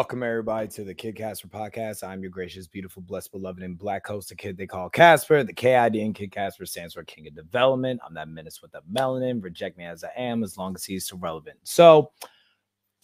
Welcome 0.00 0.22
everybody 0.22 0.66
to 0.68 0.82
the 0.82 0.94
Kid 0.94 1.14
Casper 1.14 1.48
podcast. 1.48 2.02
I'm 2.02 2.22
your 2.22 2.30
gracious, 2.30 2.66
beautiful, 2.66 3.02
blessed, 3.02 3.32
beloved, 3.32 3.62
and 3.62 3.76
black 3.76 4.06
host, 4.06 4.30
the 4.30 4.34
kid 4.34 4.56
they 4.56 4.66
call 4.66 4.88
Casper. 4.88 5.44
The 5.44 5.52
KID 5.52 5.96
in 5.96 6.14
Kid 6.14 6.32
Casper 6.32 6.64
stands 6.64 6.94
for 6.94 7.04
King 7.04 7.26
of 7.26 7.34
Development. 7.34 8.00
I'm 8.02 8.14
that 8.14 8.28
menace 8.28 8.62
with 8.62 8.72
the 8.72 8.80
melanin. 8.90 9.44
Reject 9.44 9.76
me 9.76 9.84
as 9.84 10.02
I 10.02 10.08
am, 10.16 10.42
as 10.42 10.56
long 10.56 10.74
as 10.74 10.86
he's 10.86 11.04
still 11.04 11.18
relevant. 11.18 11.58
So, 11.64 12.12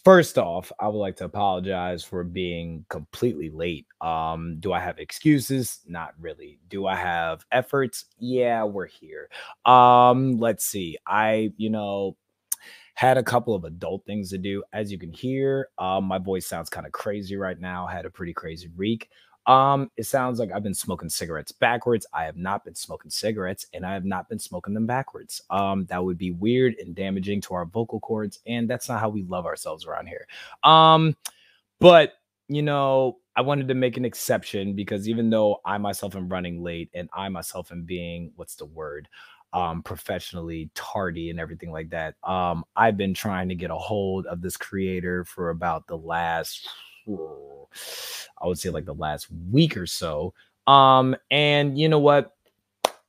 first 0.03 0.39
off, 0.39 0.71
I 0.79 0.87
would 0.87 0.97
like 0.97 1.15
to 1.17 1.25
apologize 1.25 2.03
for 2.03 2.23
being 2.23 2.83
completely 2.89 3.51
late. 3.51 3.85
Um, 4.01 4.57
do 4.59 4.73
I 4.73 4.79
have 4.79 4.97
excuses? 4.97 5.81
Not 5.85 6.15
really. 6.19 6.57
Do 6.67 6.87
I 6.87 6.95
have 6.95 7.45
efforts? 7.51 8.05
Yeah, 8.17 8.63
we're 8.63 8.87
here. 8.87 9.29
Um, 9.65 10.39
let's 10.39 10.65
see. 10.65 10.97
I, 11.05 11.53
you 11.57 11.69
know, 11.69 12.17
had 12.97 13.15
a 13.15 13.23
couple 13.23 13.53
of 13.53 13.63
adult 13.63 14.03
things 14.07 14.31
to 14.31 14.39
do. 14.39 14.63
As 14.73 14.91
you 14.91 14.97
can 14.97 15.11
hear, 15.11 15.69
um, 15.77 16.05
my 16.05 16.17
voice 16.17 16.47
sounds 16.47 16.67
kind 16.67 16.87
of 16.87 16.91
crazy 16.91 17.35
right 17.35 17.59
now. 17.59 17.85
had 17.85 18.07
a 18.07 18.09
pretty 18.09 18.33
crazy 18.33 18.69
week. 18.75 19.11
Um, 19.45 19.91
it 19.97 20.05
sounds 20.07 20.39
like 20.39 20.51
I've 20.51 20.63
been 20.63 20.73
smoking 20.73 21.07
cigarettes 21.07 21.51
backwards. 21.51 22.07
I 22.11 22.23
have 22.23 22.37
not 22.37 22.65
been 22.65 22.73
smoking 22.73 23.11
cigarettes 23.11 23.67
and 23.71 23.85
I 23.85 23.93
have 23.93 24.03
not 24.03 24.27
been 24.29 24.39
smoking 24.39 24.73
them 24.73 24.87
backwards. 24.87 25.43
Um, 25.51 25.85
that 25.85 26.03
would 26.03 26.17
be 26.17 26.31
weird 26.31 26.73
and 26.79 26.95
damaging 26.95 27.39
to 27.41 27.53
our 27.53 27.65
vocal 27.65 27.99
cords, 27.99 28.39
and 28.47 28.67
that's 28.67 28.89
not 28.89 28.99
how 28.99 29.09
we 29.09 29.21
love 29.21 29.45
ourselves 29.45 29.85
around 29.85 30.07
here. 30.07 30.25
Um, 30.63 31.15
but 31.79 32.13
you 32.47 32.63
know, 32.63 33.19
I 33.35 33.41
wanted 33.41 33.67
to 33.67 33.75
make 33.75 33.97
an 33.97 34.05
exception 34.05 34.73
because 34.73 35.07
even 35.07 35.29
though 35.29 35.61
I 35.63 35.77
myself 35.77 36.15
am 36.15 36.29
running 36.29 36.63
late 36.63 36.89
and 36.95 37.09
I 37.13 37.29
myself 37.29 37.71
am 37.71 37.83
being 37.83 38.31
what's 38.37 38.55
the 38.55 38.65
word? 38.65 39.07
Um, 39.53 39.81
professionally 39.81 40.69
tardy 40.75 41.29
and 41.29 41.39
everything 41.39 41.71
like 41.71 41.89
that. 41.89 42.15
Um, 42.23 42.63
I've 42.75 42.97
been 42.97 43.13
trying 43.13 43.49
to 43.49 43.55
get 43.55 43.71
a 43.71 43.75
hold 43.75 44.25
of 44.25 44.41
this 44.41 44.57
creator 44.57 45.23
for 45.25 45.49
about 45.49 45.87
the 45.87 45.97
last, 45.97 46.67
I 47.07 48.47
would 48.47 48.59
say 48.59 48.69
like 48.69 48.85
the 48.85 48.93
last 48.93 49.27
week 49.51 49.77
or 49.77 49.87
so. 49.87 50.33
Um, 50.67 51.15
and 51.31 51.77
you 51.77 51.89
know 51.89 51.99
what? 51.99 52.35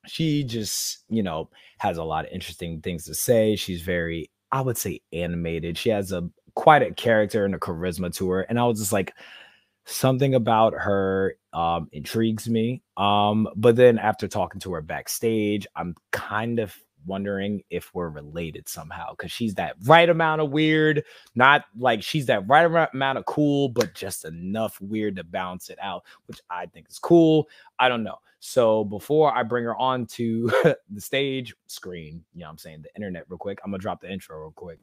She 0.07 0.43
just, 0.43 0.99
you 1.09 1.21
know, 1.21 1.49
has 1.77 1.97
a 1.97 2.03
lot 2.03 2.25
of 2.25 2.31
interesting 2.31 2.81
things 2.81 3.05
to 3.05 3.13
say. 3.13 3.55
She's 3.55 3.81
very, 3.81 4.31
I 4.51 4.61
would 4.61 4.77
say, 4.77 5.01
animated. 5.13 5.77
She 5.77 5.89
has 5.89 6.11
a 6.11 6.29
quite 6.55 6.81
a 6.81 6.93
character 6.93 7.45
and 7.45 7.53
a 7.53 7.59
charisma 7.59 8.13
to 8.15 8.29
her. 8.29 8.41
And 8.41 8.59
I 8.59 8.65
was 8.65 8.79
just 8.79 8.91
like, 8.93 9.13
something 9.89 10.35
about 10.35 10.73
her 10.73 11.35
um 11.53 11.89
intrigues 11.91 12.47
me 12.47 12.81
um 12.97 13.47
but 13.55 13.75
then 13.75 13.97
after 13.97 14.27
talking 14.27 14.61
to 14.61 14.73
her 14.73 14.81
backstage 14.81 15.65
i'm 15.75 15.95
kind 16.11 16.59
of 16.59 16.75
wondering 17.05 17.63
if 17.69 17.93
we're 17.93 18.09
related 18.09 18.67
somehow 18.67 19.11
because 19.11 19.31
she's 19.31 19.55
that 19.55 19.75
right 19.85 20.09
amount 20.09 20.41
of 20.41 20.51
weird 20.51 21.03
not 21.35 21.65
like 21.77 22.03
she's 22.03 22.25
that 22.27 22.47
right 22.47 22.65
amount 22.93 23.17
of 23.17 23.25
cool 23.25 23.69
but 23.69 23.93
just 23.93 24.25
enough 24.25 24.79
weird 24.81 25.15
to 25.15 25.23
balance 25.23 25.69
it 25.69 25.77
out 25.81 26.03
which 26.27 26.39
i 26.49 26.65
think 26.65 26.87
is 26.89 26.99
cool. 26.99 27.47
I 27.79 27.87
don't 27.87 28.03
know. 28.03 28.17
So 28.41 28.83
before 28.85 29.35
i 29.35 29.43
bring 29.43 29.65
her 29.65 29.75
on 29.77 30.05
to 30.07 30.49
the 30.89 31.01
stage 31.01 31.55
screen 31.67 32.23
you 32.33 32.39
know 32.41 32.47
what 32.47 32.51
i'm 32.51 32.57
saying 32.57 32.81
the 32.81 32.95
internet 32.95 33.25
real 33.29 33.37
quick 33.37 33.59
i'm 33.63 33.71
gonna 33.71 33.81
drop 33.81 33.99
the 34.01 34.11
intro 34.11 34.39
real 34.39 34.51
quick 34.51 34.79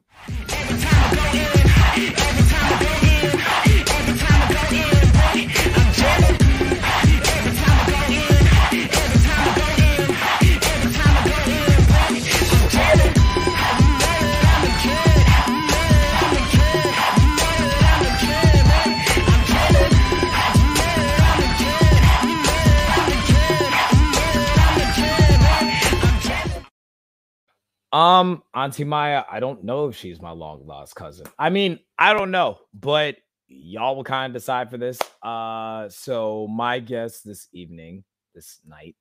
Um, 27.97 28.43
Auntie 28.53 28.83
Maya, 28.83 29.23
I 29.27 29.39
don't 29.39 29.63
know 29.63 29.87
if 29.87 29.95
she's 29.95 30.21
my 30.21 30.29
long 30.29 30.67
lost 30.67 30.95
cousin. 30.95 31.25
I 31.39 31.49
mean, 31.49 31.79
I 31.97 32.13
don't 32.13 32.29
know, 32.29 32.59
but 32.71 33.15
y'all 33.47 33.95
will 33.95 34.03
kind 34.03 34.29
of 34.29 34.39
decide 34.39 34.69
for 34.69 34.77
this. 34.77 34.99
Uh, 35.23 35.89
so 35.89 36.47
my 36.47 36.77
guess 36.77 37.21
this 37.21 37.47
evening, 37.53 38.03
this 38.35 38.59
night, 38.67 38.95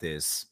this 0.00 0.46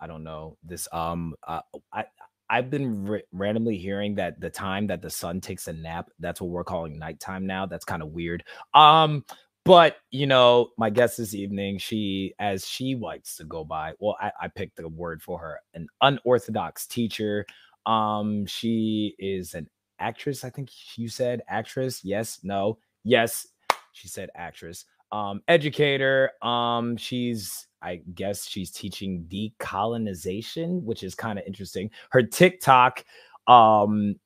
I 0.00 0.08
don't 0.08 0.24
know, 0.24 0.58
this 0.64 0.88
um, 0.92 1.36
uh, 1.46 1.60
I 1.92 2.06
I've 2.50 2.70
been 2.70 3.20
randomly 3.30 3.76
hearing 3.78 4.16
that 4.16 4.40
the 4.40 4.50
time 4.50 4.88
that 4.88 5.00
the 5.00 5.08
sun 5.08 5.40
takes 5.40 5.68
a 5.68 5.72
nap, 5.72 6.10
that's 6.18 6.40
what 6.40 6.50
we're 6.50 6.64
calling 6.64 6.98
nighttime 6.98 7.46
now. 7.46 7.66
That's 7.66 7.84
kind 7.84 8.02
of 8.02 8.08
weird. 8.08 8.42
Um, 8.74 9.24
but 9.64 9.96
you 10.10 10.26
know, 10.26 10.70
my 10.76 10.90
guest 10.90 11.18
this 11.18 11.34
evening, 11.34 11.78
she 11.78 12.34
as 12.38 12.66
she 12.66 12.94
likes 12.94 13.36
to 13.36 13.44
go 13.44 13.64
by. 13.64 13.92
Well, 14.00 14.16
I, 14.20 14.32
I 14.42 14.48
picked 14.48 14.76
the 14.76 14.88
word 14.88 15.22
for 15.22 15.38
her, 15.38 15.60
an 15.74 15.86
unorthodox 16.00 16.86
teacher. 16.86 17.46
Um, 17.86 18.46
she 18.46 19.14
is 19.18 19.54
an 19.54 19.68
actress. 19.98 20.44
I 20.44 20.50
think 20.50 20.70
you 20.96 21.08
said 21.08 21.42
actress. 21.48 22.04
Yes, 22.04 22.40
no, 22.42 22.78
yes. 23.04 23.46
She 23.92 24.08
said 24.08 24.30
actress. 24.34 24.84
Um, 25.12 25.42
educator. 25.48 26.30
Um, 26.42 26.96
she's 26.96 27.66
I 27.82 28.00
guess 28.14 28.46
she's 28.46 28.70
teaching 28.70 29.26
decolonization, 29.28 30.82
which 30.82 31.02
is 31.02 31.14
kind 31.14 31.38
of 31.38 31.44
interesting. 31.46 31.90
Her 32.10 32.22
TikTok 32.22 33.04
um 33.46 34.16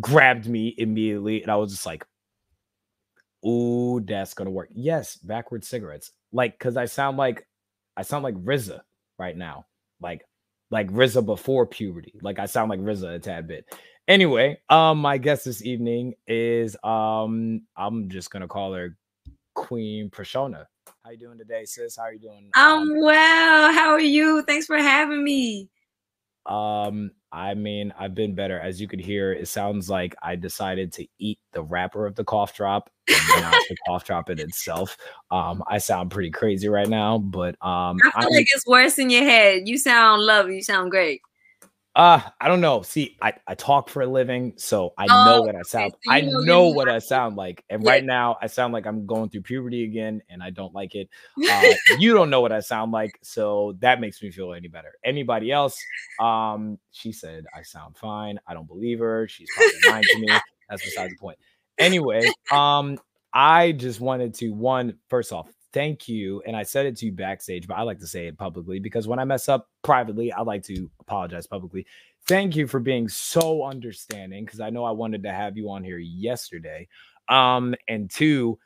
grabbed 0.00 0.48
me 0.48 0.74
immediately, 0.78 1.42
and 1.42 1.50
I 1.50 1.56
was 1.56 1.72
just 1.72 1.86
like, 1.86 2.04
"Ooh, 3.46 4.00
that's 4.00 4.34
gonna 4.34 4.50
work." 4.50 4.68
Yes, 4.72 5.16
backward 5.16 5.64
cigarettes, 5.64 6.12
like 6.32 6.58
because 6.58 6.76
I 6.76 6.86
sound 6.86 7.16
like 7.16 7.46
I 7.96 8.02
sound 8.02 8.24
like 8.24 8.34
RZA 8.34 8.80
right 9.18 9.36
now, 9.36 9.66
like 10.00 10.26
like 10.70 10.90
RZA 10.90 11.24
before 11.24 11.66
puberty. 11.66 12.14
Like 12.22 12.38
I 12.38 12.46
sound 12.46 12.70
like 12.70 12.80
RZA 12.80 13.16
a 13.16 13.18
tad 13.18 13.46
bit. 13.46 13.66
Anyway, 14.06 14.58
um, 14.68 14.98
my 14.98 15.16
guest 15.16 15.44
this 15.46 15.64
evening 15.64 16.14
is 16.26 16.76
um, 16.84 17.62
I'm 17.76 18.08
just 18.10 18.30
gonna 18.30 18.48
call 18.48 18.74
her 18.74 18.96
Queen 19.54 20.10
Prashona. 20.10 20.66
How 21.04 21.10
you 21.10 21.18
doing 21.18 21.38
today, 21.38 21.64
sis? 21.64 21.96
How 21.96 22.04
are 22.04 22.12
you 22.12 22.18
doing? 22.18 22.50
Um, 22.54 22.90
um 22.90 23.00
well. 23.00 23.72
How 23.72 23.90
are 23.90 24.00
you? 24.00 24.42
Thanks 24.42 24.66
for 24.66 24.76
having 24.76 25.22
me. 25.22 25.68
Um, 26.46 27.10
I 27.32 27.54
mean, 27.54 27.92
I've 27.98 28.14
been 28.14 28.34
better. 28.34 28.60
As 28.60 28.80
you 28.80 28.86
could 28.86 29.00
hear, 29.00 29.32
it 29.32 29.48
sounds 29.48 29.90
like 29.90 30.14
I 30.22 30.36
decided 30.36 30.92
to 30.94 31.06
eat 31.18 31.38
the 31.52 31.62
wrapper 31.62 32.06
of 32.06 32.14
the 32.14 32.24
cough 32.24 32.54
drop 32.54 32.90
and 33.08 33.42
not 33.42 33.52
the 33.68 33.76
cough 33.86 34.04
drop 34.04 34.30
in 34.30 34.38
itself. 34.38 34.96
Um, 35.30 35.62
I 35.66 35.78
sound 35.78 36.10
pretty 36.10 36.30
crazy 36.30 36.68
right 36.68 36.88
now, 36.88 37.18
but 37.18 37.56
um, 37.60 37.98
I 38.04 38.20
feel 38.20 38.28
I'm, 38.28 38.34
like 38.34 38.46
it's 38.54 38.66
worse 38.66 38.98
in 38.98 39.10
your 39.10 39.24
head. 39.24 39.62
You 39.66 39.78
sound 39.78 40.22
lovely. 40.22 40.56
You 40.56 40.62
sound 40.62 40.90
great. 40.90 41.22
Uh, 41.96 42.20
I 42.40 42.48
don't 42.48 42.60
know. 42.60 42.82
See, 42.82 43.16
I, 43.22 43.34
I 43.46 43.54
talk 43.54 43.88
for 43.88 44.02
a 44.02 44.06
living, 44.06 44.54
so 44.56 44.92
I 44.98 45.06
oh, 45.08 45.24
know 45.24 45.42
what 45.42 45.54
I 45.54 45.62
sound. 45.62 45.92
So 45.92 46.12
I 46.12 46.22
know, 46.22 46.40
know 46.40 46.68
what 46.68 46.88
I 46.88 46.98
sound 46.98 47.36
like, 47.36 47.64
and 47.70 47.84
yeah. 47.84 47.90
right 47.90 48.04
now 48.04 48.36
I 48.42 48.48
sound 48.48 48.72
like 48.72 48.84
I'm 48.84 49.06
going 49.06 49.30
through 49.30 49.42
puberty 49.42 49.84
again, 49.84 50.20
and 50.28 50.42
I 50.42 50.50
don't 50.50 50.74
like 50.74 50.96
it. 50.96 51.08
Uh, 51.48 51.62
you 52.00 52.12
don't 52.12 52.30
know 52.30 52.40
what 52.40 52.50
I 52.50 52.58
sound 52.60 52.90
like, 52.90 53.16
so 53.22 53.76
that 53.78 54.00
makes 54.00 54.20
me 54.22 54.32
feel 54.32 54.54
any 54.54 54.66
better. 54.66 54.94
Anybody 55.04 55.52
else? 55.52 55.78
Um, 56.20 56.78
she 56.90 57.12
said 57.12 57.44
I 57.54 57.62
sound 57.62 57.96
fine. 57.96 58.40
I 58.48 58.54
don't 58.54 58.66
believe 58.66 58.98
her. 58.98 59.28
She's 59.28 59.48
probably 59.54 59.90
lying 59.90 60.04
to 60.04 60.18
me. 60.18 60.28
That's 60.68 60.84
beside 60.84 61.12
the 61.12 61.16
point. 61.16 61.38
Anyway, 61.78 62.28
um, 62.50 62.98
I 63.32 63.70
just 63.70 64.00
wanted 64.00 64.34
to 64.34 64.50
one 64.50 64.98
first 65.08 65.32
off 65.32 65.48
thank 65.74 66.08
you. 66.08 66.40
And 66.46 66.56
I 66.56 66.62
said 66.62 66.86
it 66.86 66.96
to 66.98 67.06
you 67.06 67.12
backstage, 67.12 67.66
but 67.66 67.74
I 67.74 67.82
like 67.82 67.98
to 67.98 68.06
say 68.06 68.28
it 68.28 68.38
publicly 68.38 68.78
because 68.78 69.06
when 69.06 69.18
I 69.18 69.24
mess 69.24 69.48
up 69.48 69.68
privately, 69.82 70.32
I 70.32 70.40
like 70.42 70.62
to 70.64 70.88
apologize 71.00 71.46
publicly. 71.46 71.84
Thank 72.26 72.56
you 72.56 72.66
for 72.66 72.80
being 72.80 73.08
so 73.08 73.64
understanding 73.64 74.46
because 74.46 74.60
I 74.60 74.70
know 74.70 74.84
I 74.84 74.92
wanted 74.92 75.24
to 75.24 75.32
have 75.32 75.58
you 75.58 75.68
on 75.70 75.84
here 75.84 75.98
yesterday. 75.98 76.88
Um, 77.28 77.74
and 77.88 78.08
two, 78.08 78.58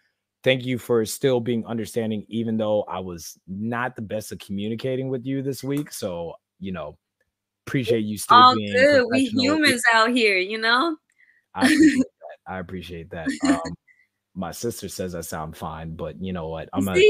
thank 0.45 0.65
you 0.65 0.79
for 0.79 1.05
still 1.07 1.41
being 1.41 1.67
understanding, 1.67 2.25
even 2.29 2.57
though 2.59 2.83
I 2.83 3.01
was 3.01 3.39
not 3.49 3.97
the 3.97 4.03
best 4.03 4.31
at 4.31 4.39
communicating 4.39 5.09
with 5.09 5.25
you 5.25 5.43
this 5.43 5.65
week. 5.65 5.91
So, 5.91 6.35
you 6.61 6.73
know, 6.73 6.99
appreciate 7.67 8.05
you 8.05 8.19
still 8.19 8.37
All 8.37 8.55
being 8.55 8.71
good. 8.71 9.07
We 9.11 9.25
humans 9.25 9.83
out 9.93 10.11
here, 10.11 10.37
you 10.37 10.59
know. 10.59 10.97
I 11.55 11.63
appreciate 11.63 11.97
that. 11.97 12.53
I 12.53 12.59
appreciate 12.61 13.11
that. 13.11 13.29
Um, 13.45 13.75
my 14.39 14.53
sister 14.53 14.89
says 14.89 15.15
I 15.17 15.21
sound 15.21 15.57
fine, 15.57 15.97
but 15.97 16.23
you 16.23 16.33
know 16.33 16.49
what? 16.49 16.69
I'm 16.73 16.85
gonna 16.85 17.03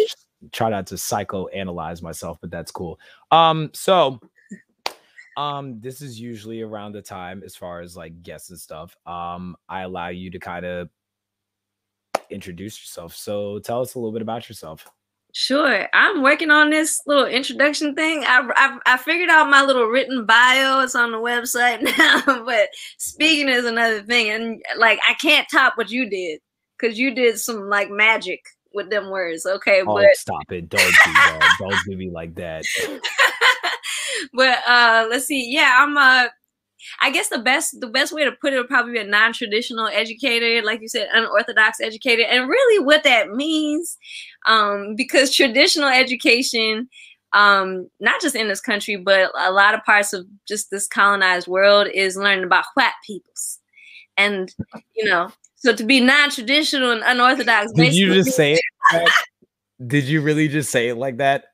try 0.50 0.70
not 0.70 0.86
to 0.88 0.94
psychoanalyze 0.94 2.02
myself, 2.02 2.38
but 2.40 2.50
that's 2.50 2.70
cool. 2.70 2.98
Um, 3.30 3.70
so 3.74 4.18
um, 5.36 5.78
this 5.80 6.00
is 6.00 6.18
usually 6.18 6.62
around 6.62 6.92
the 6.92 7.02
time 7.02 7.42
as 7.44 7.54
far 7.54 7.80
as 7.80 7.96
like 7.96 8.22
guests 8.22 8.48
and 8.48 8.58
stuff. 8.58 8.96
Um, 9.06 9.56
I 9.68 9.82
allow 9.82 10.08
you 10.08 10.30
to 10.30 10.38
kind 10.38 10.64
of 10.64 10.88
introduce 12.30 12.80
yourself. 12.80 13.14
So 13.14 13.58
tell 13.58 13.82
us 13.82 13.94
a 13.94 13.98
little 13.98 14.12
bit 14.12 14.22
about 14.22 14.48
yourself. 14.48 14.88
Sure. 15.34 15.86
I'm 15.92 16.22
working 16.22 16.50
on 16.50 16.70
this 16.70 17.02
little 17.06 17.26
introduction 17.26 17.94
thing. 17.94 18.24
I, 18.26 18.48
I, 18.56 18.78
I 18.94 18.96
figured 18.96 19.28
out 19.28 19.50
my 19.50 19.62
little 19.62 19.84
written 19.84 20.24
bio. 20.24 20.80
It's 20.80 20.94
on 20.94 21.12
the 21.12 21.18
website 21.18 21.82
now, 21.98 22.44
but 22.44 22.70
speaking 22.96 23.48
is 23.48 23.66
another 23.66 24.02
thing. 24.02 24.30
And 24.30 24.62
like, 24.78 24.98
I 25.06 25.12
can't 25.14 25.46
top 25.52 25.76
what 25.76 25.90
you 25.90 26.08
did. 26.08 26.40
Because 26.78 26.98
you 26.98 27.14
did 27.14 27.38
some 27.38 27.68
like 27.68 27.90
magic 27.90 28.40
with 28.72 28.90
them 28.90 29.10
words. 29.10 29.46
Okay, 29.46 29.82
oh, 29.86 29.94
but 29.94 30.14
stop 30.14 30.50
it! 30.50 30.68
Don't 30.68 30.80
do 30.80 31.12
that. 31.12 31.56
Don't 31.60 31.84
do 31.86 31.96
me 31.96 32.10
like 32.10 32.34
that. 32.36 32.64
but 34.32 34.58
uh 34.66 35.06
let's 35.10 35.26
see. 35.26 35.52
Yeah, 35.52 35.78
I'm 35.80 35.96
uh 35.96 36.28
I 37.00 37.10
guess 37.10 37.28
the 37.28 37.38
best 37.38 37.80
the 37.80 37.86
best 37.86 38.12
way 38.12 38.24
to 38.24 38.32
put 38.32 38.52
it 38.52 38.58
would 38.58 38.68
probably 38.68 38.92
be 38.92 39.00
a 39.00 39.04
non-traditional 39.04 39.88
educator, 39.88 40.64
like 40.64 40.80
you 40.80 40.88
said, 40.88 41.08
unorthodox 41.12 41.80
educator. 41.80 42.22
And 42.22 42.48
really 42.48 42.84
what 42.84 43.04
that 43.04 43.30
means, 43.32 43.98
um, 44.46 44.94
because 44.96 45.34
traditional 45.34 45.88
education, 45.88 46.88
um, 47.32 47.88
not 48.00 48.20
just 48.20 48.36
in 48.36 48.48
this 48.48 48.60
country, 48.60 48.96
but 48.96 49.30
a 49.38 49.50
lot 49.50 49.74
of 49.74 49.84
parts 49.84 50.12
of 50.12 50.26
just 50.46 50.70
this 50.70 50.86
colonized 50.86 51.48
world 51.48 51.88
is 51.92 52.16
learning 52.16 52.44
about 52.44 52.64
white 52.74 52.92
peoples. 53.04 53.58
And 54.16 54.52
you 54.94 55.04
know, 55.04 55.30
so 55.58 55.74
to 55.74 55.84
be 55.84 56.00
non-traditional 56.00 56.92
and 56.92 57.02
unorthodox. 57.04 57.72
Did 57.72 57.94
you 57.94 58.14
just 58.14 58.36
say 58.36 58.54
it? 58.54 58.60
Like 58.92 59.08
Did 59.86 60.04
you 60.04 60.20
really 60.20 60.48
just 60.48 60.70
say 60.70 60.88
it 60.88 60.96
like 60.96 61.18
that? 61.18 61.44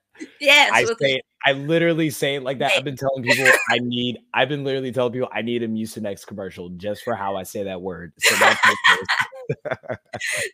Yes. 0.41 0.71
I 0.73 0.85
say 0.85 1.15
it, 1.17 1.25
I 1.45 1.53
literally 1.53 2.09
say 2.11 2.37
it 2.37 2.43
like 2.43 2.59
that. 2.61 2.73
I've 2.77 2.85
been 2.85 2.97
telling 2.97 3.23
people 3.23 3.47
I 3.71 3.79
need. 3.81 4.19
I've 4.33 4.49
been 4.49 4.65
literally 4.65 4.93
telling 4.93 5.13
people 5.13 5.29
I 5.33 5.43
need 5.43 5.63
a 5.63 5.69
Mucinex 5.69 6.27
commercial 6.27 6.71
just 6.71 7.03
for 7.03 7.15
how 7.15 7.37
I 7.37 7.43
say 7.43 7.65
that 7.65 7.83
word. 7.83 8.13
So 8.19 8.35
that's 8.37 8.61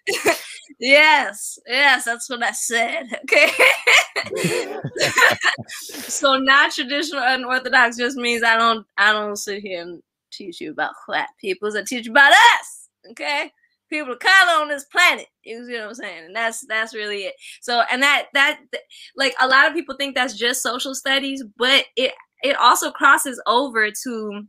yes, 0.81 1.59
yes, 1.67 2.05
that's 2.05 2.29
what 2.29 2.43
I 2.43 2.51
said. 2.51 3.07
Okay. 3.23 3.51
so 5.79 6.39
not 6.39 6.73
traditional 6.73 7.23
and 7.23 7.45
unorthodox 7.45 7.97
just 7.97 8.17
means 8.17 8.43
I 8.43 8.57
don't 8.57 8.85
I 8.99 9.13
don't 9.13 9.37
sit 9.37 9.63
here 9.63 9.83
and 9.83 10.03
teach 10.33 10.61
you 10.61 10.73
about 10.73 10.95
white 11.07 11.27
people. 11.41 11.71
I 11.77 11.83
teach 11.87 12.07
you 12.07 12.13
about 12.13 12.33
us. 12.33 12.80
Okay 13.11 13.51
people 13.91 14.13
of 14.13 14.21
color 14.21 14.63
on 14.63 14.69
this 14.69 14.85
planet. 14.85 15.27
You 15.45 15.67
see 15.67 15.75
what 15.75 15.89
I'm 15.89 15.95
saying? 15.95 16.25
And 16.27 16.37
that's 16.37 16.65
that's 16.67 16.95
really 16.95 17.25
it. 17.25 17.35
So 17.61 17.83
and 17.91 18.03
that 18.03 18.29
that 18.33 18.61
like 19.17 19.35
a 19.41 19.49
lot 19.49 19.67
of 19.67 19.75
people 19.75 19.97
think 19.97 20.15
that's 20.15 20.39
just 20.39 20.63
social 20.63 20.95
studies, 20.95 21.45
but 21.59 21.85
it 21.97 22.13
it 22.43 22.57
also 22.57 22.91
crosses 22.91 23.43
over 23.47 23.91
to 24.05 24.43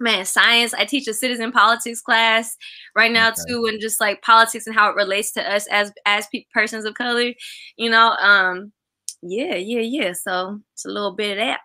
man 0.00 0.24
science. 0.24 0.74
I 0.74 0.86
teach 0.86 1.06
a 1.06 1.14
citizen 1.14 1.52
politics 1.52 2.00
class 2.00 2.56
right 2.96 3.12
now 3.12 3.28
okay. 3.28 3.42
too, 3.46 3.66
and 3.66 3.80
just 3.80 4.00
like 4.00 4.22
politics 4.22 4.66
and 4.66 4.74
how 4.74 4.90
it 4.90 4.96
relates 4.96 5.30
to 5.32 5.54
us 5.54 5.66
as 5.68 5.92
as 6.06 6.26
pe- 6.32 6.46
persons 6.52 6.84
of 6.84 6.94
color. 6.94 7.32
You 7.76 7.90
know, 7.90 8.12
um, 8.12 8.72
yeah, 9.22 9.56
yeah, 9.56 9.80
yeah. 9.80 10.12
So 10.14 10.58
it's 10.72 10.86
a 10.86 10.90
little 10.90 11.14
bit 11.14 11.32
of 11.32 11.44
that. 11.44 11.60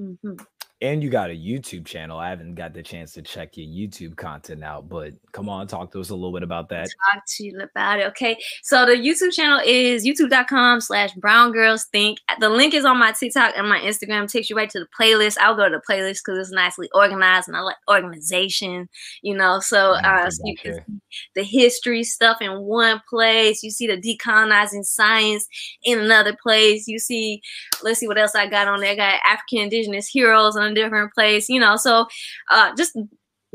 Mm-hmm 0.00 0.42
and 0.82 1.02
you 1.02 1.08
got 1.08 1.30
a 1.30 1.32
YouTube 1.32 1.86
channel. 1.86 2.18
I 2.18 2.28
haven't 2.28 2.54
got 2.54 2.74
the 2.74 2.82
chance 2.82 3.12
to 3.14 3.22
check 3.22 3.56
your 3.56 3.66
YouTube 3.66 4.14
content 4.16 4.62
out, 4.62 4.90
but 4.90 5.14
come 5.32 5.48
on, 5.48 5.66
talk 5.66 5.90
to 5.92 6.00
us 6.00 6.10
a 6.10 6.14
little 6.14 6.32
bit 6.32 6.42
about 6.42 6.68
that. 6.68 6.88
Talk 7.12 7.22
to 7.36 7.44
you 7.44 7.58
about 7.58 8.00
it. 8.00 8.06
Okay. 8.08 8.36
So 8.62 8.84
the 8.84 8.92
YouTube 8.92 9.32
channel 9.32 9.60
is 9.64 10.04
youtube.com 10.04 10.82
slash 10.82 11.12
brown 11.14 11.52
girls 11.52 11.86
think. 11.92 12.18
The 12.40 12.50
link 12.50 12.74
is 12.74 12.84
on 12.84 12.98
my 12.98 13.12
TikTok 13.12 13.54
and 13.56 13.66
my 13.68 13.78
Instagram. 13.78 14.24
It 14.24 14.30
takes 14.30 14.50
you 14.50 14.56
right 14.56 14.68
to 14.68 14.80
the 14.80 14.88
playlist. 14.98 15.38
I'll 15.40 15.56
go 15.56 15.66
to 15.66 15.76
the 15.76 15.82
playlist 15.90 16.18
because 16.24 16.38
it's 16.38 16.50
nicely 16.50 16.90
organized 16.92 17.48
and 17.48 17.56
I 17.56 17.60
like 17.60 17.76
organization, 17.90 18.90
you 19.22 19.34
know. 19.34 19.60
So, 19.60 19.92
uh, 19.92 20.28
so 20.28 20.42
you 20.44 20.56
can 20.58 20.74
see 20.74 21.20
the 21.36 21.42
history 21.42 22.04
stuff 22.04 22.42
in 22.42 22.60
one 22.60 23.00
place. 23.08 23.62
You 23.62 23.70
see 23.70 23.86
the 23.86 23.96
decolonizing 23.96 24.84
science 24.84 25.46
in 25.84 25.98
another 25.98 26.36
place. 26.42 26.86
You 26.86 26.98
see, 26.98 27.40
let's 27.82 28.00
see 28.00 28.08
what 28.08 28.18
else 28.18 28.34
I 28.34 28.46
got 28.46 28.68
on 28.68 28.80
there. 28.80 28.92
I 28.92 28.96
got 28.96 29.20
African 29.26 29.60
indigenous 29.60 30.06
heroes 30.06 30.54
on 30.66 30.72
a 30.72 30.74
different 30.74 31.12
place, 31.14 31.48
you 31.48 31.60
know. 31.60 31.76
So 31.76 32.06
uh, 32.50 32.74
just 32.76 32.98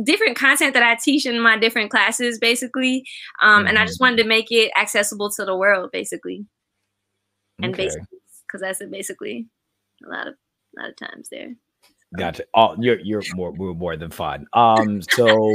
different 0.04 0.38
content 0.38 0.74
that 0.74 0.84
I 0.84 0.96
teach 0.96 1.26
in 1.26 1.40
my 1.40 1.58
different 1.58 1.92
classes, 1.92 2.40
basically. 2.40 3.06
Um, 3.42 3.60
mm-hmm. 3.60 3.68
And 3.68 3.78
I 3.78 3.86
just 3.86 4.00
mm-hmm. 4.00 4.06
wanted 4.06 4.24
to 4.24 4.30
make 4.30 4.52
it 4.52 4.72
accessible 4.80 5.30
to 5.32 5.46
the 5.46 5.56
world, 5.56 5.92
basically. 5.92 6.46
And 7.62 7.74
okay. 7.74 7.86
basically, 7.86 8.18
because 8.48 8.64
I 8.64 8.72
said 8.72 8.92
basically 8.92 9.48
a 10.06 10.10
lot 10.10 10.28
of 10.28 10.34
a 10.78 10.82
lot 10.82 10.90
of 10.90 10.96
times 10.98 11.30
there. 11.30 11.54
Gotcha. 12.18 12.44
Oh, 12.56 12.76
you're 12.80 13.00
you're 13.00 13.24
more 13.36 13.52
we're 13.52 13.74
more 13.74 13.96
than 13.96 14.12
fine. 14.12 14.46
Um, 14.54 15.02
so 15.02 15.52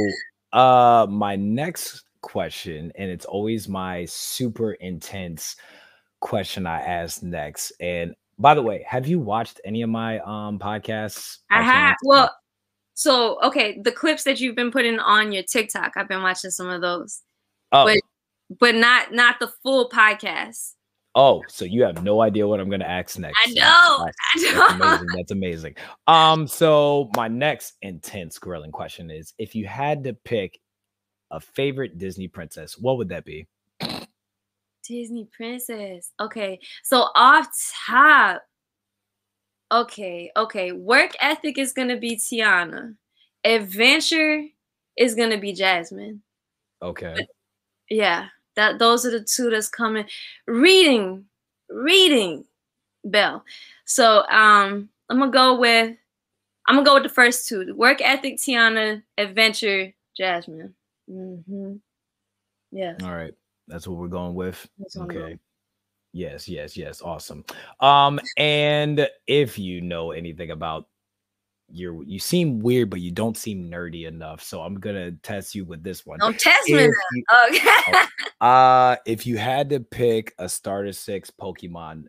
uh 0.53 1.05
my 1.09 1.35
next 1.35 2.03
question, 2.21 2.91
and 2.95 3.11
it's 3.11 3.25
always 3.25 3.67
my 3.67 4.05
super 4.05 4.73
intense 4.73 5.55
question 6.19 6.65
I 6.65 6.79
ask 6.79 7.21
next. 7.21 7.73
And 7.79 8.15
by 8.39 8.53
the 8.53 8.61
way, 8.61 8.85
have 8.87 9.07
you 9.07 9.19
watched 9.19 9.59
any 9.65 9.81
of 9.81 9.89
my 9.89 10.19
um 10.19 10.59
podcasts? 10.59 11.37
I 11.51 11.61
have. 11.61 11.95
Well, 12.03 12.33
so 12.93 13.41
okay, 13.43 13.79
the 13.81 13.91
clips 13.91 14.23
that 14.23 14.39
you've 14.39 14.55
been 14.55 14.71
putting 14.71 14.99
on 14.99 15.31
your 15.31 15.43
TikTok, 15.43 15.93
I've 15.95 16.07
been 16.07 16.23
watching 16.23 16.51
some 16.51 16.69
of 16.69 16.81
those. 16.81 17.21
Oh. 17.71 17.85
But 17.85 17.99
but 18.59 18.75
not 18.75 19.13
not 19.13 19.39
the 19.39 19.51
full 19.63 19.89
podcast. 19.89 20.73
Oh, 21.15 21.41
so 21.47 21.65
you 21.65 21.81
have 21.81 22.03
no 22.03 22.21
idea 22.21 22.47
what 22.47 22.59
I'm 22.59 22.69
going 22.69 22.79
to 22.79 22.89
ask 22.89 23.17
next. 23.17 23.39
I 23.43 23.49
know. 23.49 24.05
That's, 24.05 24.53
I 24.55 24.77
know. 24.77 24.77
That's 24.77 25.01
amazing. 25.01 25.07
That's 25.15 25.31
amazing. 25.31 25.75
Um, 26.05 26.45
so 26.45 27.09
my 27.15 27.27
next 27.27 27.73
intense 27.81 28.37
grilling 28.37 28.71
question 28.71 29.09
is: 29.09 29.33
If 29.39 29.55
you 29.55 29.65
had 29.65 30.03
to 30.03 30.13
pick 30.13 30.59
a 31.31 31.39
favorite 31.39 31.97
Disney 31.97 32.27
princess, 32.27 32.77
what 32.77 32.97
would 32.97 33.09
that 33.09 33.25
be? 33.25 33.47
Disney 34.87 35.27
princess. 35.31 36.11
Okay. 36.19 36.59
So 36.83 37.07
off 37.15 37.47
top. 37.87 38.43
Okay, 39.71 40.31
okay. 40.37 40.71
Work 40.71 41.11
ethic 41.19 41.57
is 41.57 41.73
gonna 41.73 41.97
be 41.97 42.15
Tiana. 42.15 42.95
Adventure 43.43 44.45
is 44.95 45.13
gonna 45.13 45.37
be 45.37 45.51
Jasmine. 45.51 46.21
Okay. 46.81 47.13
But, 47.17 47.27
yeah, 47.89 48.27
that 48.55 48.79
those 48.79 49.05
are 49.05 49.11
the 49.11 49.21
two 49.21 49.49
that's 49.49 49.67
coming. 49.67 50.05
Reading, 50.47 51.25
reading, 51.69 52.45
Belle. 53.03 53.43
So 53.85 54.23
um, 54.29 54.89
I'm 55.09 55.19
gonna 55.19 55.31
go 55.31 55.59
with 55.59 55.97
I'm 56.67 56.75
gonna 56.75 56.85
go 56.85 56.93
with 56.95 57.03
the 57.03 57.09
first 57.09 57.47
two: 57.47 57.73
work 57.75 58.01
ethic, 58.01 58.37
Tiana, 58.37 59.03
adventure, 59.17 59.93
Jasmine. 60.15 60.73
Mm-hmm. 61.09 61.75
Yeah. 62.71 62.95
All 63.03 63.15
right. 63.15 63.33
That's 63.67 63.87
what 63.87 63.97
we're 63.97 64.07
going 64.07 64.33
with. 64.33 64.67
okay. 64.97 65.37
Yes, 66.13 66.47
yes, 66.47 66.75
yes. 66.77 67.01
Awesome. 67.01 67.43
Um, 67.79 68.19
and 68.37 69.07
if 69.27 69.59
you 69.59 69.81
know 69.81 70.11
anything 70.11 70.51
about 70.51 70.87
you 71.69 72.03
you 72.07 72.19
seem 72.19 72.59
weird, 72.59 72.89
but 72.89 73.01
you 73.01 73.11
don't 73.11 73.37
seem 73.37 73.69
nerdy 73.69 74.07
enough. 74.07 74.41
So 74.41 74.61
I'm 74.61 74.79
gonna 74.79 75.11
test 75.11 75.53
you 75.53 75.65
with 75.65 75.83
this 75.83 76.05
one. 76.05 76.19
Don't 76.19 76.39
test 76.39 76.69
me. 76.69 76.83
You, 76.83 77.23
okay. 77.49 77.67
Oh, 78.39 78.47
uh, 78.47 78.95
if 79.05 79.25
you 79.25 79.37
had 79.37 79.69
to 79.71 79.79
pick 79.79 80.33
a 80.37 80.47
starter 80.47 80.93
six 80.93 81.29
Pokemon 81.29 82.05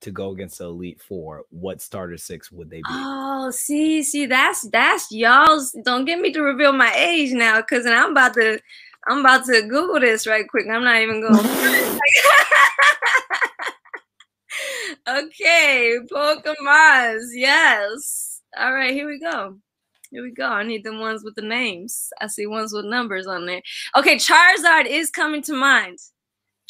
to 0.00 0.10
go 0.10 0.30
against 0.30 0.58
the 0.58 0.64
Elite 0.64 1.00
Four, 1.00 1.44
what 1.50 1.82
starter 1.82 2.16
six 2.16 2.50
would 2.52 2.70
they 2.70 2.78
be? 2.78 2.84
Oh, 2.88 3.50
see, 3.50 4.02
see, 4.02 4.26
that's 4.26 4.68
that's 4.70 5.10
y'all's. 5.10 5.76
Don't 5.84 6.04
get 6.04 6.20
me 6.20 6.32
to 6.32 6.42
reveal 6.42 6.72
my 6.72 6.94
age 6.94 7.32
now, 7.32 7.60
because 7.60 7.86
I'm 7.86 8.12
about 8.12 8.34
to 8.34 8.60
I'm 9.06 9.20
about 9.20 9.44
to 9.46 9.62
Google 9.62 10.00
this 10.00 10.26
right 10.26 10.48
quick. 10.48 10.66
I'm 10.70 10.84
not 10.84 11.00
even 11.00 11.20
going. 11.20 11.36
okay, 15.08 15.98
Pokemon. 16.12 17.20
Yes. 17.32 18.42
All 18.58 18.72
right, 18.72 18.92
here 18.92 19.06
we 19.06 19.18
go. 19.20 19.58
Here 20.10 20.22
we 20.22 20.32
go. 20.32 20.46
I 20.46 20.62
need 20.62 20.84
the 20.84 20.96
ones 20.96 21.22
with 21.22 21.34
the 21.34 21.42
names. 21.42 22.08
I 22.20 22.28
see 22.28 22.46
ones 22.46 22.72
with 22.72 22.86
numbers 22.86 23.26
on 23.26 23.44
there. 23.46 23.60
Okay, 23.96 24.16
Charizard 24.16 24.86
is 24.86 25.10
coming 25.10 25.42
to 25.42 25.52
mind. 25.52 25.98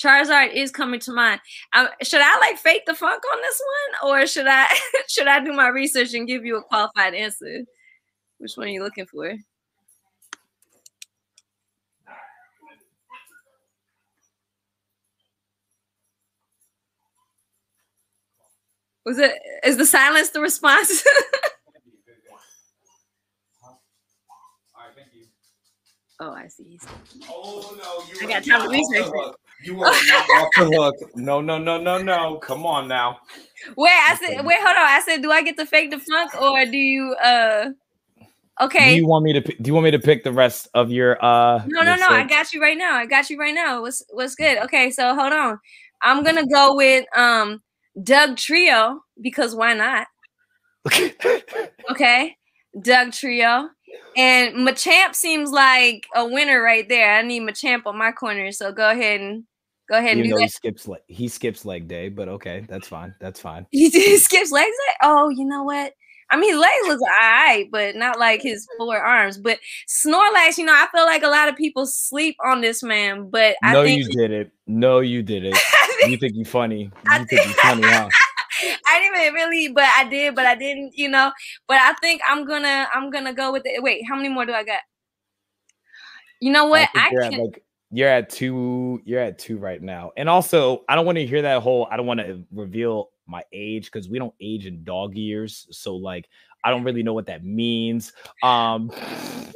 Charizard 0.02 0.52
is 0.54 0.70
coming 0.70 1.00
to 1.00 1.12
mind. 1.12 1.40
Um, 1.72 1.88
should 2.02 2.20
I 2.20 2.38
like 2.38 2.58
fake 2.58 2.82
the 2.86 2.94
funk 2.94 3.22
on 3.32 3.40
this 3.40 3.60
one, 4.02 4.10
or 4.10 4.26
should 4.26 4.46
I 4.48 4.66
should 5.08 5.28
I 5.28 5.44
do 5.44 5.52
my 5.52 5.68
research 5.68 6.14
and 6.14 6.26
give 6.26 6.44
you 6.44 6.56
a 6.56 6.62
qualified 6.62 7.14
answer? 7.14 7.64
Which 8.38 8.52
one 8.54 8.68
are 8.68 8.70
you 8.70 8.82
looking 8.82 9.06
for? 9.06 9.34
Was 19.08 19.18
it? 19.18 19.32
Is 19.64 19.78
the 19.78 19.86
silence 19.86 20.28
the 20.28 20.42
response? 20.42 21.02
oh, 26.20 26.30
I 26.30 26.46
see. 26.48 26.78
Oh 27.26 27.74
no! 27.78 28.04
You 28.12 28.28
I 28.28 28.30
got 28.30 28.44
time 28.44 28.64
to 28.64 28.68
research 28.68 29.06
You 29.64 29.82
are 29.82 29.90
not 29.90 30.28
off 30.28 30.48
the 30.58 30.66
hook. 30.66 30.94
No, 31.16 31.40
no, 31.40 31.56
no, 31.56 31.80
no, 31.80 32.02
no. 32.02 32.36
Come 32.36 32.66
on 32.66 32.86
now. 32.86 33.20
Wait, 33.78 33.90
I 33.90 34.14
said. 34.16 34.44
Wait, 34.44 34.58
hold 34.58 34.76
on. 34.76 34.76
I 34.76 35.00
said, 35.02 35.22
do 35.22 35.32
I 35.32 35.40
get 35.40 35.56
to 35.56 35.64
fake 35.64 35.90
the 35.90 36.00
funk, 36.00 36.38
or 36.38 36.66
do 36.66 36.76
you? 36.76 37.14
uh 37.14 37.70
Okay. 38.60 38.90
Do 38.90 38.96
you 38.96 39.06
want 39.06 39.24
me 39.24 39.32
to? 39.32 39.40
Do 39.40 39.56
you 39.64 39.72
want 39.72 39.84
me 39.84 39.92
to 39.92 39.98
pick 39.98 40.22
the 40.22 40.32
rest 40.32 40.68
of 40.74 40.90
your? 40.90 41.16
uh 41.24 41.64
No, 41.66 41.82
no, 41.82 41.96
no. 41.96 42.08
I 42.10 42.26
got 42.26 42.52
you 42.52 42.60
right 42.60 42.76
now. 42.76 42.94
I 42.94 43.06
got 43.06 43.30
you 43.30 43.38
right 43.38 43.54
now. 43.54 43.80
What's 43.80 44.02
What's 44.10 44.34
good? 44.34 44.58
Okay, 44.64 44.90
so 44.90 45.14
hold 45.14 45.32
on. 45.32 45.58
I'm 46.02 46.22
gonna 46.22 46.46
go 46.46 46.76
with 46.76 47.06
um 47.16 47.62
Dugtrio 47.98 48.98
because 49.20 49.54
why 49.54 49.74
not? 49.74 50.06
Okay. 50.86 51.14
okay. 51.90 52.36
Dugtrio. 52.76 53.68
And 54.16 54.56
Machamp 54.56 55.14
seems 55.14 55.50
like 55.50 56.06
a 56.14 56.26
winner 56.26 56.62
right 56.62 56.88
there. 56.88 57.14
I 57.14 57.22
need 57.22 57.42
Machamp 57.42 57.86
on 57.86 57.96
my 57.96 58.12
corner, 58.12 58.52
so 58.52 58.72
go 58.72 58.90
ahead 58.90 59.20
and 59.20 59.44
go 59.88 59.96
ahead 59.96 60.18
Even 60.18 60.20
and 60.20 60.30
do 60.30 60.34
though 60.36 60.42
he 60.42 60.48
skips 60.48 60.88
le- 60.88 60.98
he 61.06 61.28
skips 61.28 61.64
leg 61.64 61.88
day, 61.88 62.08
but 62.08 62.28
okay, 62.28 62.64
that's 62.68 62.88
fine. 62.88 63.14
That's 63.20 63.40
fine. 63.40 63.66
He 63.70 63.88
skips 64.18 64.50
legs. 64.50 64.76
Like, 64.86 64.96
oh, 65.02 65.30
you 65.30 65.44
know 65.44 65.62
what? 65.62 65.92
I 66.30 66.36
mean, 66.36 66.50
his 66.50 66.60
legs 66.60 66.86
look 66.86 67.00
alright, 67.00 67.70
but 67.70 67.96
not 67.96 68.18
like 68.18 68.42
his 68.42 68.66
mm-hmm. 68.66 68.84
four 68.84 68.98
arms. 68.98 69.38
But 69.38 69.58
Snorlax, 69.88 70.58
you 70.58 70.64
know, 70.64 70.74
I 70.74 70.86
feel 70.92 71.04
like 71.04 71.22
a 71.22 71.28
lot 71.28 71.48
of 71.48 71.56
people 71.56 71.86
sleep 71.86 72.36
on 72.44 72.60
this 72.60 72.82
man, 72.82 73.30
but 73.30 73.56
I 73.62 73.72
no, 73.72 73.84
think 73.84 73.98
you 73.98 74.08
did 74.08 74.30
it. 74.30 74.52
No, 74.66 75.00
you 75.00 75.22
did 75.22 75.44
it. 75.52 75.56
You 76.06 76.16
think 76.18 76.34
you 76.34 76.44
funny. 76.44 76.90
You 77.12 77.24
think 77.24 77.46
you 77.46 77.52
funny, 77.54 77.82
huh? 77.84 78.08
I 78.86 79.00
didn't 79.00 79.20
even 79.20 79.34
really, 79.34 79.68
but 79.68 79.84
I 79.84 80.04
did, 80.08 80.34
but 80.34 80.44
I 80.44 80.54
didn't, 80.54 80.96
you 80.96 81.08
know. 81.08 81.32
But 81.66 81.78
I 81.80 81.94
think 81.94 82.20
I'm 82.28 82.44
gonna, 82.44 82.88
I'm 82.92 83.10
gonna 83.10 83.32
go 83.32 83.52
with 83.52 83.62
it. 83.64 83.82
Wait, 83.82 84.02
how 84.08 84.16
many 84.16 84.28
more 84.28 84.44
do 84.44 84.52
I 84.52 84.64
got? 84.64 84.80
You 86.40 86.52
know 86.52 86.66
what? 86.66 86.88
I 86.94 87.06
I, 87.06 87.10
you're 87.12 87.22
at 87.22 87.32
like 87.32 87.64
you're 87.90 88.08
at 88.08 88.30
two. 88.30 89.00
You're 89.04 89.20
at 89.20 89.38
two 89.38 89.58
right 89.58 89.80
now. 89.80 90.12
And 90.16 90.28
also, 90.28 90.84
I 90.88 90.94
don't 90.94 91.06
want 91.06 91.16
to 91.18 91.26
hear 91.26 91.42
that 91.42 91.62
whole. 91.62 91.88
I 91.90 91.96
don't 91.96 92.06
want 92.06 92.20
to 92.20 92.44
reveal 92.52 93.10
my 93.28 93.42
age 93.52 93.86
because 93.86 94.08
we 94.08 94.18
don't 94.18 94.34
age 94.40 94.66
in 94.66 94.84
dog 94.84 95.14
years. 95.14 95.66
So 95.70 95.94
like, 95.96 96.28
I 96.64 96.70
don't 96.70 96.84
really 96.84 97.02
know 97.02 97.14
what 97.14 97.26
that 97.26 97.44
means. 97.44 98.12
Um, 98.42 98.90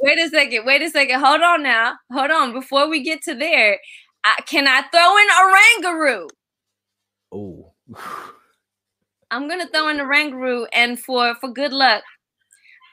Wait 0.01 0.19
a 0.19 0.29
second. 0.29 0.65
Wait 0.65 0.81
a 0.81 0.89
second. 0.89 1.19
Hold 1.19 1.41
on 1.41 1.63
now. 1.63 1.95
Hold 2.11 2.31
on. 2.31 2.53
Before 2.53 2.89
we 2.89 3.03
get 3.03 3.21
to 3.23 3.35
there, 3.35 3.79
I, 4.23 4.35
can 4.45 4.67
I 4.67 4.83
throw 4.91 5.17
in 5.17 5.27
Oranguru? 5.91 6.29
oh, 7.33 7.73
I'm 9.31 9.47
gonna 9.49 9.67
throw 9.67 9.89
in 9.89 9.97
Oranguru, 9.97 10.67
and 10.73 10.99
for 10.99 11.35
for 11.35 11.49
good 11.49 11.73
luck, 11.73 12.03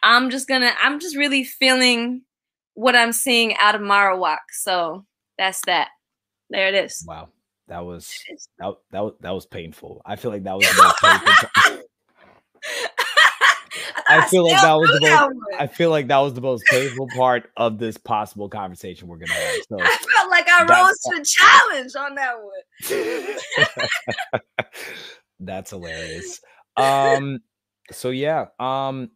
I'm 0.03 0.31
just 0.31 0.49
gonna. 0.49 0.73
I'm 0.83 0.99
just 0.99 1.17
really 1.17 1.45
feeling 1.45 2.23
what 2.75 2.97
I'm 2.97 3.13
seeing 3.13 3.57
out 3.59 3.75
of 3.75 3.83
Marowak. 3.83 4.39
So 4.53 5.05
that's 5.39 5.61
that. 5.67 5.89
There 6.49 6.69
it 6.69 6.75
is. 6.75 7.05
wow, 7.07 7.29
that 7.71 7.87
was 7.87 8.13
that 8.59 8.75
that 8.91 9.01
was 9.01 9.15
that 9.21 9.31
was 9.31 9.47
painful. 9.47 10.03
I 10.05 10.17
feel 10.17 10.33
like 10.33 10.43
that 10.43 10.57
was 10.57 10.67
the 10.67 10.83
most 10.83 10.97
painful. 11.03 11.89
I 14.09 14.27
feel 14.27 14.45
like 14.45 14.61
that 14.61 14.73
was 14.75 14.91
the 14.91 15.01
most. 15.01 15.61
I 15.61 15.67
feel 15.69 15.91
like 15.91 16.09
that 16.09 16.19
was 16.19 16.35
the 16.35 16.41
most 16.41 16.65
painful 16.67 17.07
part 17.17 17.49
of 17.57 17.79
this 17.79 17.97
possible 17.97 18.49
conversation 18.49 19.07
we're 19.07 19.19
gonna 19.19 19.33
have. 19.33 19.55
So 19.69 19.79
I 19.81 19.97
felt 20.17 20.31
like 20.31 20.49
I 20.49 20.65
rose 20.65 20.99
to 20.99 21.19
the 21.19 21.25
challenge 21.25 21.95
on 21.97 22.17
that 22.17 22.35
one. 24.33 24.41
That's 25.39 25.71
hilarious. 25.71 26.41
Um 26.77 27.39
so 27.93 28.11
yeah, 28.11 28.47
um 28.59 29.11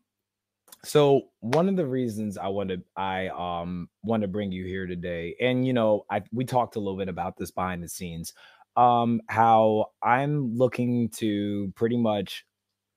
so 0.84 1.22
one 1.40 1.68
of 1.68 1.76
the 1.76 1.86
reasons 1.86 2.36
I 2.38 2.48
wanted 2.48 2.82
I 2.96 3.28
um 3.28 3.88
want 4.02 4.22
to 4.22 4.28
bring 4.28 4.52
you 4.52 4.64
here 4.66 4.86
today 4.86 5.34
and 5.40 5.66
you 5.66 5.72
know, 5.72 6.04
I 6.10 6.22
we 6.32 6.44
talked 6.44 6.76
a 6.76 6.80
little 6.80 6.98
bit 6.98 7.08
about 7.08 7.36
this 7.36 7.50
behind 7.50 7.82
the 7.82 7.88
scenes 7.88 8.34
um 8.76 9.20
how 9.28 9.86
I'm 10.02 10.54
looking 10.56 11.08
to 11.10 11.72
pretty 11.76 11.96
much 11.96 12.44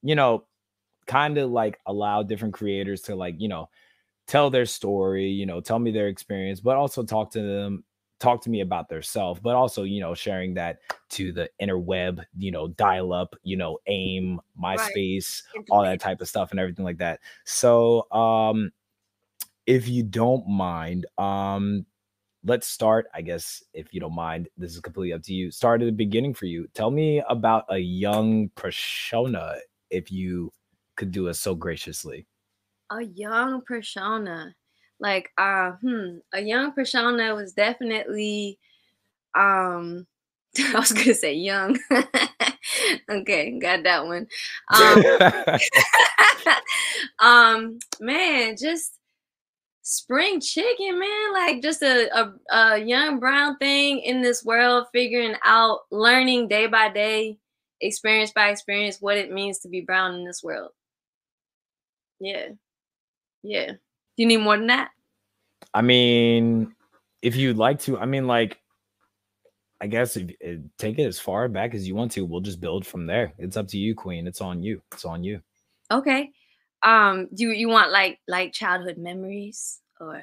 you 0.04 0.16
know 0.16 0.46
kind 1.08 1.38
of 1.38 1.52
like 1.52 1.80
allow 1.88 2.24
different 2.24 2.54
creators 2.54 3.02
to 3.04 3.16
like, 3.16 3.36
you 3.40 3.48
know, 3.50 3.70
tell 4.28 4.50
their 4.50 4.66
story, 4.66 5.28
you 5.28 5.46
know, 5.46 5.62
tell 5.62 5.80
me 5.80 5.92
their 5.92 6.08
experience, 6.08 6.60
but 6.62 6.78
also 6.78 7.04
talk 7.04 7.32
to 7.32 7.42
them, 7.42 7.84
talk 8.20 8.42
to 8.44 8.50
me 8.50 8.62
about 8.62 8.90
their 8.90 9.02
self, 9.02 9.42
but 9.42 9.56
also, 9.56 9.84
you 9.84 10.00
know, 10.00 10.14
sharing 10.14 10.54
that 10.56 10.80
to 11.10 11.32
the 11.32 11.50
interweb, 11.62 12.24
you 12.38 12.52
know, 12.52 12.68
dial 12.70 13.14
up, 13.14 13.36
you 13.44 13.58
know, 13.58 13.78
aim, 13.88 14.40
MySpace, 14.62 15.44
all 15.70 15.84
that 15.84 16.00
type 16.00 16.22
of 16.22 16.28
stuff 16.28 16.52
and 16.52 16.60
everything 16.60 16.86
like 16.86 16.98
that. 16.98 17.20
So, 17.46 18.10
um, 18.12 18.72
if 19.66 19.88
you 19.88 20.02
don't 20.04 20.48
mind, 20.48 21.06
um, 21.18 21.86
let's 22.44 22.68
start. 22.68 23.08
I 23.14 23.22
guess 23.22 23.64
if 23.74 23.94
you 23.94 24.00
don't 24.00 24.16
mind, 24.16 24.48
this 24.58 24.74
is 24.74 24.80
completely 24.80 25.14
up 25.14 25.24
to 25.24 25.34
you. 25.34 25.52
Start 25.52 25.82
at 25.82 25.86
the 25.86 25.92
beginning 25.92 26.34
for 26.34 26.46
you. 26.46 26.68
Tell 26.74 26.90
me 26.90 27.22
about 27.30 27.66
a 27.70 27.78
young 27.78 28.50
persona, 28.56 29.56
if 29.90 30.12
you 30.12 30.52
could 30.96 31.12
do 31.12 31.28
it 31.28 31.36
so 31.36 31.54
graciously. 31.54 32.26
A 32.92 33.04
young 33.04 33.62
persona, 33.62 34.56
like 35.00 35.30
uh, 35.38 35.72
hmm, 35.82 36.18
a 36.34 36.42
young 36.42 36.72
persona 36.72 37.36
was 37.36 37.54
definitely, 37.54 38.60
um, 39.36 40.08
I 40.58 40.80
was 40.80 40.92
gonna 40.92 41.14
say 41.14 41.34
young. 41.34 41.78
okay, 43.10 43.60
got 43.60 43.84
that 43.84 44.06
one. 44.06 44.28
Um, 44.74 45.04
um 47.20 47.80
man 48.00 48.56
just 48.58 48.94
spring 49.82 50.42
chicken 50.42 51.00
man 51.00 51.34
like 51.34 51.62
just 51.62 51.82
a, 51.82 52.10
a 52.14 52.34
a 52.54 52.78
young 52.78 53.20
brown 53.20 53.58
thing 53.58 54.00
in 54.00 54.22
this 54.22 54.44
world 54.44 54.86
figuring 54.92 55.36
out 55.44 55.80
learning 55.92 56.48
day 56.48 56.68
by 56.68 56.90
day 56.90 57.38
experience 57.80 58.32
by 58.32 58.50
experience 58.50 58.98
what 59.00 59.18
it 59.18 59.32
means 59.32 59.60
to 59.60 59.70
be 59.70 59.82
brown 59.82 60.16
in 60.16 60.26
this 60.26 60.44
world 60.44 60.72
yeah 62.20 62.50
yeah 63.44 63.72
do 64.18 64.24
you 64.24 64.28
need 64.28 64.38
more 64.38 64.58
than 64.58 64.68
that 64.68 64.90
I 65.74 65.82
mean, 65.82 66.74
if 67.22 67.36
you'd 67.36 67.58
like 67.58 67.80
to, 67.82 68.00
I 68.00 68.06
mean, 68.06 68.26
like, 68.26 68.60
I 69.80 69.88
guess 69.88 70.18
if 70.18 70.32
uh, 70.44 70.62
take 70.78 70.98
it 70.98 71.06
as 71.06 71.20
far 71.20 71.48
back 71.48 71.76
as 71.76 71.88
you 71.88 71.94
want 71.94 72.12
to, 72.14 72.26
we'll 72.26 72.42
just 72.42 72.60
build 72.60 72.86
from 72.86 73.06
there. 73.06 73.34
It's 73.38 73.58
up 73.58 73.68
to 73.70 73.78
you, 73.78 73.94
Queen. 73.94 74.26
It's 74.26 74.42
on 74.42 74.64
you. 74.64 74.82
It's 74.92 75.06
on 75.06 75.24
you. 75.24 75.42
okay 75.92 76.32
um 76.84 77.28
do 77.34 77.52
you, 77.52 77.68
want 77.68 77.92
like 77.92 78.20
like 78.28 78.54
childhood 78.54 78.98
memories 78.98 79.80
or 80.00 80.22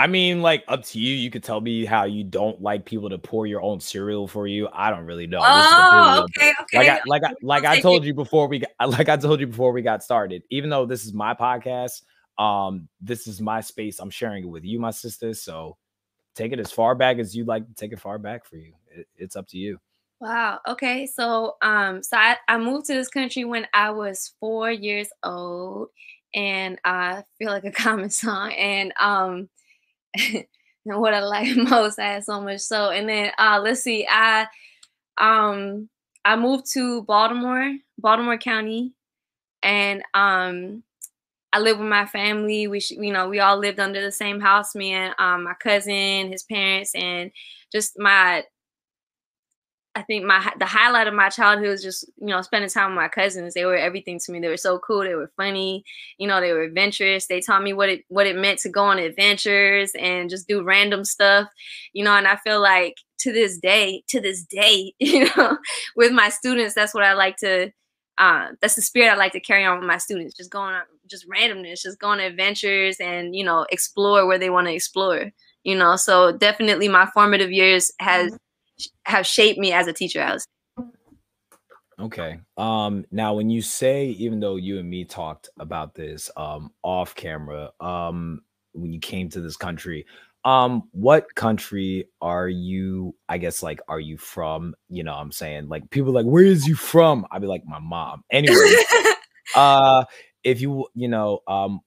I 0.00 0.06
mean, 0.06 0.42
like, 0.42 0.62
up 0.68 0.84
to 0.84 1.00
you. 1.00 1.12
You 1.12 1.28
could 1.28 1.42
tell 1.42 1.60
me 1.60 1.84
how 1.84 2.04
you 2.04 2.22
don't 2.22 2.62
like 2.62 2.84
people 2.84 3.10
to 3.10 3.18
pour 3.18 3.48
your 3.48 3.60
own 3.60 3.80
cereal 3.80 4.28
for 4.28 4.46
you. 4.46 4.68
I 4.72 4.90
don't 4.90 5.04
really 5.04 5.26
know. 5.26 5.40
Oh 5.42 6.18
to- 6.18 6.22
okay 6.22 6.52
okay 6.60 6.78
Like 6.78 6.88
I, 6.88 7.00
like 7.04 7.24
I, 7.24 7.34
like 7.42 7.64
I 7.64 7.80
told 7.80 8.04
you 8.04 8.14
before 8.14 8.46
we 8.46 8.60
got, 8.60 8.70
like 8.88 9.08
I 9.08 9.16
told 9.16 9.40
you 9.40 9.48
before 9.48 9.72
we 9.72 9.82
got 9.82 10.04
started. 10.04 10.44
Even 10.50 10.70
though 10.70 10.86
this 10.86 11.04
is 11.04 11.12
my 11.12 11.34
podcast, 11.34 12.02
um, 12.38 12.88
this 13.00 13.26
is 13.26 13.40
my 13.40 13.60
space. 13.60 13.98
I'm 13.98 14.10
sharing 14.10 14.44
it 14.44 14.48
with 14.48 14.64
you, 14.64 14.78
my 14.78 14.90
sister. 14.90 15.34
So 15.34 15.76
take 16.34 16.52
it 16.52 16.60
as 16.60 16.70
far 16.70 16.94
back 16.94 17.18
as 17.18 17.34
you'd 17.34 17.48
like 17.48 17.66
to 17.66 17.74
take 17.74 17.92
it 17.92 18.00
far 18.00 18.18
back 18.18 18.44
for 18.44 18.56
you. 18.56 18.72
It, 18.90 19.08
it's 19.16 19.36
up 19.36 19.48
to 19.48 19.58
you. 19.58 19.78
Wow. 20.20 20.60
Okay. 20.66 21.06
So, 21.06 21.56
um, 21.62 22.02
so 22.02 22.16
I, 22.16 22.36
I 22.48 22.58
moved 22.58 22.86
to 22.86 22.94
this 22.94 23.08
country 23.08 23.44
when 23.44 23.66
I 23.72 23.90
was 23.90 24.34
four 24.40 24.70
years 24.70 25.08
old, 25.22 25.88
and 26.34 26.78
I 26.84 27.24
feel 27.38 27.48
like 27.48 27.64
a 27.64 27.70
common 27.72 28.10
song. 28.10 28.52
And 28.52 28.92
um, 29.00 29.48
what 30.84 31.14
I 31.14 31.20
like 31.20 31.56
most, 31.56 31.98
I 31.98 32.14
had 32.14 32.24
so 32.24 32.40
much. 32.40 32.60
So, 32.60 32.90
and 32.90 33.08
then 33.08 33.32
uh, 33.38 33.60
let's 33.62 33.82
see, 33.82 34.06
I 34.08 34.46
um, 35.18 35.88
I 36.24 36.36
moved 36.36 36.70
to 36.72 37.02
Baltimore, 37.02 37.76
Baltimore 37.98 38.38
County, 38.38 38.92
and 39.62 40.02
um, 40.14 40.82
I 41.52 41.60
live 41.60 41.78
with 41.78 41.88
my 41.88 42.06
family. 42.06 42.66
We, 42.66 42.80
you 42.90 43.12
know, 43.12 43.28
we 43.28 43.40
all 43.40 43.56
lived 43.56 43.80
under 43.80 44.02
the 44.02 44.12
same 44.12 44.40
house. 44.40 44.74
Me 44.74 44.92
and 44.92 45.14
um, 45.18 45.44
my 45.44 45.54
cousin, 45.54 46.30
his 46.30 46.42
parents, 46.42 46.94
and 46.94 47.30
just 47.72 47.98
my 47.98 48.44
I 49.98 50.02
think 50.02 50.24
my 50.24 50.52
the 50.60 50.66
highlight 50.66 51.08
of 51.08 51.14
my 51.14 51.28
childhood 51.28 51.70
was 51.70 51.82
just 51.82 52.04
you 52.18 52.28
know 52.28 52.40
spending 52.40 52.70
time 52.70 52.90
with 52.90 52.96
my 52.96 53.08
cousins. 53.08 53.54
They 53.54 53.64
were 53.64 53.76
everything 53.76 54.20
to 54.20 54.32
me. 54.32 54.38
They 54.38 54.48
were 54.48 54.56
so 54.56 54.78
cool. 54.78 55.00
They 55.00 55.16
were 55.16 55.32
funny. 55.36 55.82
You 56.18 56.28
know, 56.28 56.40
they 56.40 56.52
were 56.52 56.62
adventurous. 56.62 57.26
They 57.26 57.40
taught 57.40 57.64
me 57.64 57.72
what 57.72 57.88
it 57.88 58.04
what 58.08 58.26
it 58.28 58.36
meant 58.36 58.60
to 58.60 58.68
go 58.68 58.84
on 58.84 58.98
adventures 58.98 59.90
and 59.98 60.30
just 60.30 60.46
do 60.46 60.62
random 60.62 61.04
stuff. 61.04 61.48
You 61.94 62.04
know, 62.04 62.12
and 62.16 62.28
I 62.28 62.36
feel 62.36 62.60
like 62.62 62.94
to 63.20 63.32
this 63.32 63.58
day, 63.58 64.04
to 64.08 64.20
this 64.20 64.44
day, 64.44 64.92
you 65.00 65.28
know, 65.36 65.58
with 65.96 66.12
my 66.12 66.28
students, 66.28 66.74
that's 66.74 66.94
what 66.94 67.04
I 67.04 67.14
like 67.14 67.36
to. 67.38 67.72
Uh, 68.18 68.48
that's 68.60 68.74
the 68.74 68.82
spirit 68.82 69.12
I 69.12 69.16
like 69.16 69.32
to 69.32 69.40
carry 69.40 69.64
on 69.64 69.78
with 69.78 69.86
my 69.88 69.98
students. 69.98 70.36
Just 70.36 70.50
going 70.50 70.74
on, 70.74 70.82
just 71.08 71.28
randomness, 71.28 71.82
just 71.82 71.98
going 71.98 72.20
on 72.20 72.26
adventures 72.26 72.96
and 73.00 73.34
you 73.34 73.44
know 73.44 73.66
explore 73.70 74.26
where 74.26 74.38
they 74.38 74.50
want 74.50 74.66
to 74.66 74.74
explore. 74.74 75.30
You 75.64 75.76
know, 75.76 75.96
so 75.96 76.32
definitely 76.32 76.88
my 76.88 77.06
formative 77.12 77.52
years 77.52 77.92
has 78.00 78.36
have 79.04 79.26
shaped 79.26 79.58
me 79.58 79.72
as 79.72 79.86
a 79.86 79.92
teacher. 79.92 80.22
I 80.22 80.34
was 80.34 80.46
Okay. 82.00 82.38
Um 82.56 83.04
now 83.10 83.34
when 83.34 83.50
you 83.50 83.60
say 83.60 84.06
even 84.10 84.40
though 84.40 84.56
you 84.56 84.78
and 84.78 84.88
me 84.88 85.04
talked 85.04 85.48
about 85.58 85.94
this 85.94 86.30
um 86.36 86.70
off 86.82 87.14
camera 87.14 87.70
um 87.80 88.42
when 88.72 88.92
you 88.92 89.00
came 89.00 89.28
to 89.30 89.40
this 89.40 89.56
country 89.56 90.06
um 90.44 90.84
what 90.92 91.34
country 91.34 92.08
are 92.20 92.48
you 92.48 93.16
I 93.28 93.38
guess 93.38 93.62
like 93.64 93.80
are 93.88 93.98
you 93.98 94.16
from 94.16 94.74
you 94.88 95.02
know 95.02 95.14
I'm 95.14 95.32
saying 95.32 95.68
like 95.68 95.90
people 95.90 96.12
like 96.12 96.26
where 96.26 96.44
is 96.44 96.68
you 96.68 96.76
from 96.76 97.26
I'd 97.32 97.42
be 97.42 97.48
like 97.48 97.66
my 97.66 97.80
mom 97.80 98.22
anyway 98.30 98.76
uh 99.56 100.04
if 100.44 100.60
you 100.60 100.86
you 100.94 101.08
know 101.08 101.42
um 101.46 101.80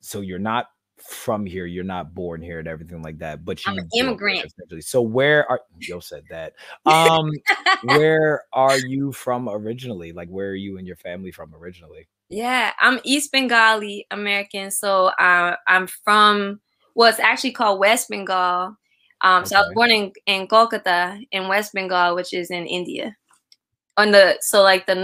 so 0.00 0.20
you're 0.20 0.38
not 0.38 0.66
from 0.98 1.44
here 1.44 1.66
you're 1.66 1.84
not 1.84 2.14
born 2.14 2.40
here 2.40 2.60
and 2.60 2.68
everything 2.68 3.02
like 3.02 3.18
that 3.18 3.44
but 3.44 3.64
you 3.66 3.72
I'm 3.72 3.78
an 3.78 3.88
grew 3.88 3.88
up 3.88 3.90
here 3.92 4.08
immigrant. 4.08 4.44
essentially. 4.46 4.80
so 4.80 5.02
where 5.02 5.50
are 5.50 5.60
yo 5.80 6.00
said 6.00 6.22
that 6.30 6.54
um 6.86 7.30
where 7.82 8.44
are 8.52 8.78
you 8.78 9.12
from 9.12 9.48
originally 9.48 10.12
like 10.12 10.28
where 10.28 10.50
are 10.50 10.54
you 10.54 10.78
and 10.78 10.86
your 10.86 10.96
family 10.96 11.30
from 11.32 11.54
originally 11.54 12.06
Yeah, 12.30 12.72
I'm 12.80 13.00
East 13.04 13.32
Bengali 13.32 14.06
American, 14.10 14.70
so 14.70 15.06
uh, 15.20 15.56
I'm 15.68 15.86
from 15.86 16.60
what's 16.94 17.18
well, 17.18 17.26
actually 17.26 17.52
called 17.52 17.78
West 17.80 18.08
Bengal. 18.08 18.76
Um, 19.20 19.42
okay. 19.42 19.48
So 19.48 19.56
I 19.56 19.60
was 19.60 19.72
born 19.74 19.90
in, 19.90 20.12
in 20.26 20.48
Kolkata 20.48 21.22
in 21.32 21.48
West 21.48 21.72
Bengal, 21.74 22.14
which 22.14 22.32
is 22.32 22.50
in 22.50 22.66
India. 22.66 23.14
On 23.96 24.10
the 24.10 24.38
so 24.40 24.62
like 24.62 24.86
the 24.86 24.94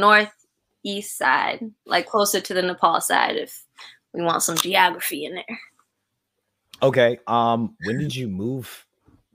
northeast 0.84 1.18
side, 1.18 1.60
like 1.86 2.06
closer 2.06 2.40
to 2.40 2.54
the 2.54 2.62
Nepal 2.62 3.00
side, 3.00 3.36
if 3.36 3.64
we 4.12 4.22
want 4.22 4.42
some 4.42 4.56
geography 4.56 5.24
in 5.24 5.34
there. 5.34 5.60
Okay. 6.82 7.18
Um, 7.26 7.76
when 7.84 7.98
did 7.98 8.14
you 8.14 8.28
move 8.28 8.86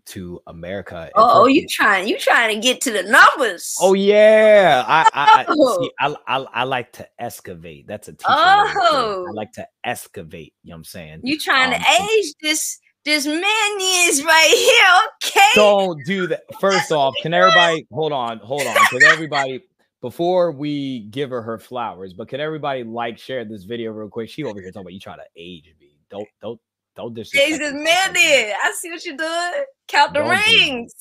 to 0.08 0.42
America? 0.48 1.10
Oh, 1.16 1.44
oh 1.44 1.46
you 1.48 1.68
trying 1.68 2.08
you 2.08 2.18
trying 2.18 2.56
to 2.56 2.62
get 2.62 2.82
to 2.82 2.92
the 2.92 3.04
numbers? 3.04 3.76
Oh 3.80 3.94
yeah, 3.94 4.84
I 4.88 5.10
I, 5.14 5.46
oh. 5.50 5.78
I, 5.78 5.84
see, 5.84 5.92
I, 6.00 6.16
I, 6.28 6.46
I 6.54 6.64
like 6.64 6.92
to 6.94 7.08
excavate. 7.20 7.88
That's 7.88 8.08
a 8.08 8.14
teacher. 8.14 8.26
Oh, 8.28 9.26
I 9.28 9.32
like 9.32 9.52
to 9.54 9.68
excavate. 9.84 10.54
You 10.64 10.72
know 10.72 10.76
what 10.76 10.80
I'm 10.80 10.84
saying? 10.86 11.20
You 11.24 11.40
trying 11.40 11.74
um, 11.74 11.80
to 11.80 12.04
age 12.04 12.34
this 12.42 12.80
this 13.04 13.28
man 13.28 13.42
is 13.80 14.24
right 14.24 14.50
here? 14.50 15.40
Okay. 15.40 15.52
Don't 15.54 16.04
do 16.06 16.26
that. 16.28 16.42
First 16.60 16.92
off, 16.92 17.14
can 17.22 17.36
everybody 17.36 17.86
hold 17.92 18.12
on? 18.12 18.40
Hold 18.40 18.66
on. 18.66 18.76
Can 18.90 19.04
everybody? 19.04 19.62
Before 20.06 20.52
we 20.52 21.00
give 21.10 21.32
her 21.32 21.42
her 21.42 21.58
flowers, 21.58 22.14
but 22.14 22.28
can 22.28 22.40
everybody 22.40 22.84
like 22.84 23.18
share 23.18 23.44
this 23.44 23.64
video 23.64 23.90
real 23.92 24.08
quick? 24.08 24.30
She 24.30 24.44
over 24.44 24.62
here 24.62 24.70
talking 24.70 24.82
about 24.82 24.94
you 24.94 25.00
trying 25.00 25.18
to 25.18 25.26
age 25.36 25.74
me. 25.80 25.98
Don't 26.12 26.28
don't 26.40 26.62
don't 26.96 27.16
disrespect. 27.16 27.60
Jesus, 27.60 27.74
man, 27.74 28.14
did 28.14 28.54
I 28.64 28.72
see 28.74 28.92
what 28.92 29.04
you're 29.04 29.18
doing? 29.18 29.66
Count 29.88 30.14
the 30.14 30.20
Don't 30.20 30.30
rings. 30.30 30.94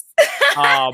Um, 0.56 0.92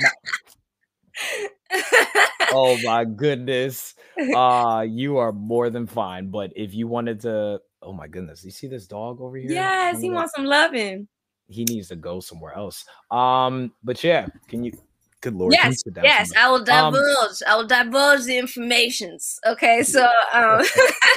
oh 2.52 2.76
my 2.82 3.04
goodness. 3.04 3.94
Uh 4.34 4.84
you 4.88 5.18
are 5.18 5.30
more 5.30 5.70
than 5.70 5.86
fine. 5.86 6.30
But 6.30 6.52
if 6.56 6.74
you 6.74 6.88
wanted 6.88 7.20
to, 7.20 7.60
oh 7.80 7.92
my 7.92 8.08
goodness, 8.08 8.44
you 8.44 8.50
see 8.50 8.66
this 8.66 8.88
dog 8.88 9.20
over 9.20 9.36
here? 9.36 9.52
Yes, 9.52 10.00
he 10.00 10.10
wants 10.10 10.34
some 10.34 10.46
loving. 10.46 11.06
He 11.46 11.62
needs 11.62 11.86
to 11.90 11.96
go 11.96 12.18
somewhere 12.18 12.54
else. 12.54 12.84
Um, 13.12 13.72
but 13.84 14.02
yeah, 14.02 14.26
can 14.48 14.64
you 14.64 14.72
Good 15.20 15.34
lord. 15.34 15.52
Yes, 15.52 15.82
yes. 16.02 16.32
I 16.36 16.48
will 16.48 16.58
um, 16.70 16.92
divulge. 16.94 17.42
Um, 17.46 17.52
I 17.52 17.56
will 17.56 17.66
divulge 17.66 18.24
the 18.24 18.38
informations. 18.38 19.38
Okay, 19.46 19.82
so 19.82 20.08
um, 20.32 20.62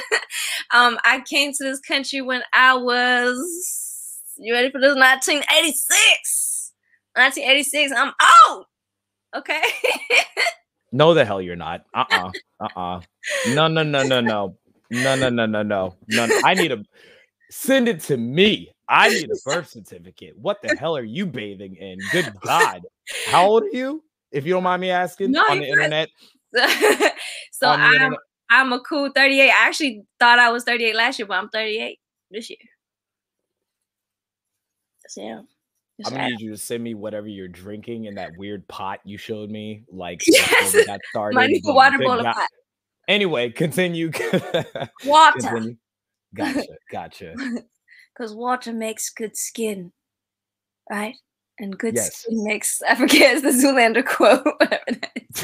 um, 0.72 0.98
I 1.04 1.22
came 1.26 1.52
to 1.52 1.64
this 1.64 1.80
country 1.80 2.20
when 2.20 2.42
I 2.52 2.74
was. 2.74 4.20
You 4.36 4.52
ready 4.52 4.70
for 4.70 4.80
this? 4.80 4.94
1986. 4.94 6.72
1986. 7.14 7.92
I'm 7.96 8.12
old. 8.50 8.66
Okay. 9.36 9.62
no, 10.92 11.14
the 11.14 11.24
hell 11.24 11.40
you're 11.40 11.56
not. 11.56 11.84
Uh 11.94 12.04
uh-uh, 12.10 12.30
uh. 12.60 12.68
Uh-uh. 12.76 13.00
No, 13.54 13.68
no, 13.68 13.82
no, 13.82 14.02
no, 14.02 14.20
no. 14.20 14.56
No, 14.90 15.16
no, 15.16 15.30
no, 15.30 15.46
no, 15.46 15.62
no. 15.62 15.96
No, 16.08 16.28
I 16.44 16.54
need 16.54 16.72
a 16.72 16.84
send 17.50 17.88
it 17.88 18.00
to 18.00 18.16
me. 18.16 18.73
I 18.88 19.08
need 19.08 19.30
a 19.30 19.36
birth 19.44 19.68
certificate. 19.68 20.36
What 20.36 20.62
the 20.62 20.76
hell 20.76 20.96
are 20.96 21.04
you 21.04 21.26
bathing 21.26 21.76
in? 21.76 21.98
Good 22.12 22.32
God. 22.40 22.82
How 23.26 23.46
old 23.46 23.64
are 23.64 23.76
you? 23.76 24.02
If 24.30 24.46
you 24.46 24.52
don't 24.52 24.64
mind 24.64 24.80
me 24.80 24.90
asking 24.90 25.32
no, 25.32 25.40
on 25.48 25.58
the 25.58 25.68
internet. 25.68 26.08
so 27.52 27.68
I'm 27.68 27.92
internet. 27.92 28.18
I'm 28.50 28.72
a 28.72 28.80
cool 28.80 29.10
38. 29.14 29.50
I 29.50 29.66
actually 29.66 30.02
thought 30.18 30.38
I 30.38 30.50
was 30.50 30.64
38 30.64 30.94
last 30.94 31.18
year, 31.18 31.26
but 31.26 31.34
I'm 31.34 31.48
38 31.48 31.98
this 32.30 32.50
year. 32.50 32.58
So, 35.08 35.22
yeah. 35.22 35.40
I'm 36.04 36.12
gonna 36.12 36.30
need 36.30 36.40
you 36.40 36.50
to 36.50 36.56
send 36.56 36.82
me 36.82 36.94
whatever 36.94 37.28
you're 37.28 37.46
drinking 37.46 38.06
in 38.06 38.16
that 38.16 38.32
weird 38.36 38.66
pot 38.66 39.00
you 39.04 39.16
showed 39.16 39.50
me. 39.50 39.84
Like 39.90 40.22
yes, 40.26 40.86
got 40.86 41.00
started. 41.10 41.36
My 41.36 41.46
new 41.46 41.60
water 41.64 41.98
bottle 41.98 42.24
pot. 42.24 42.48
Anyway, 43.06 43.50
continue. 43.50 44.10
Water. 45.04 45.38
Continue. 45.38 45.76
Gotcha. 46.34 46.64
Gotcha 46.90 47.34
because 48.14 48.34
water 48.34 48.72
makes 48.72 49.10
good 49.10 49.36
skin, 49.36 49.92
right? 50.90 51.16
And 51.58 51.78
good 51.78 51.94
yes. 51.96 52.16
skin 52.16 52.44
makes 52.44 52.82
I 52.88 52.94
forget 52.94 53.36
it's 53.36 53.42
the 53.42 53.66
Zoolander 53.66 54.04
quote, 54.04 54.46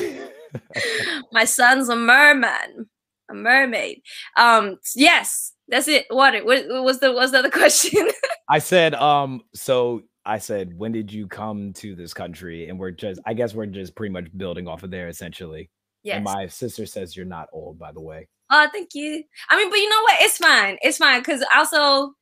My 1.33 1.45
son's 1.45 1.89
a 1.89 1.97
merman, 1.97 2.89
a 3.31 3.35
mermaid. 3.35 4.03
Um, 4.37 4.79
yes, 4.95 5.53
that's 5.69 5.89
it. 5.89 6.07
What, 6.11 6.45
what 6.45 6.67
was 6.85 7.01
the 7.01 7.13
was 7.13 7.33
the 7.33 7.39
other 7.39 7.51
question? 7.51 8.09
I 8.49 8.59
said, 8.59 8.95
um, 8.95 9.43
so 9.55 10.03
I 10.25 10.39
said, 10.39 10.77
when 10.77 10.93
did 10.93 11.13
you 11.13 11.29
come 11.29 11.73
to 11.75 11.95
this 11.95 12.13
country? 12.13 12.69
And 12.69 12.79
we're 12.79 12.91
just, 12.91 13.21
I 13.27 13.35
guess 13.35 13.55
we're 13.55 13.67
just 13.67 13.95
pretty 13.95 14.13
much 14.13 14.27
building 14.37 14.69
off 14.69 14.83
of 14.83 14.91
there 14.91 15.09
essentially. 15.09 15.71
Yes. 16.03 16.17
And 16.17 16.25
my 16.25 16.47
sister 16.47 16.87
says 16.87 17.17
you're 17.17 17.27
not 17.27 17.49
old, 17.53 17.79
by 17.79 17.93
the 17.93 18.01
way. 18.01 18.27
Oh, 18.51 18.67
thank 18.73 18.95
you. 18.95 19.23
I 19.49 19.57
mean, 19.57 19.71
but 19.71 19.79
you 19.79 19.89
know 19.89 20.03
what? 20.03 20.17
It's 20.21 20.39
fine. 20.39 20.77
It's 20.83 20.99
fine 20.99 21.21
because 21.21 21.45
also 21.55 22.15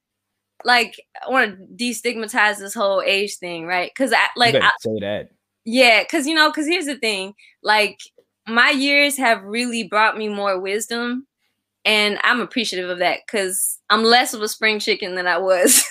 like 0.64 1.00
I 1.24 1.30
want 1.30 1.58
to 1.58 1.84
destigmatize 1.84 2.58
this 2.58 2.74
whole 2.74 3.02
age 3.02 3.36
thing, 3.36 3.66
right? 3.66 3.90
Because 3.94 4.12
I 4.12 4.26
like 4.36 4.54
I, 4.54 4.70
say 4.80 4.98
that. 5.00 5.30
Yeah, 5.64 6.02
because 6.02 6.26
you 6.26 6.34
know, 6.34 6.50
because 6.50 6.66
here's 6.66 6.86
the 6.86 6.96
thing, 6.96 7.34
like 7.62 7.98
my 8.46 8.70
years 8.70 9.16
have 9.18 9.42
really 9.42 9.84
brought 9.84 10.16
me 10.16 10.28
more 10.28 10.58
wisdom, 10.58 11.26
and 11.84 12.18
I'm 12.24 12.40
appreciative 12.40 12.90
of 12.90 12.98
that 12.98 13.20
because 13.26 13.78
I'm 13.90 14.02
less 14.02 14.34
of 14.34 14.42
a 14.42 14.48
spring 14.48 14.78
chicken 14.78 15.14
than 15.14 15.26
I 15.26 15.38
was 15.38 15.84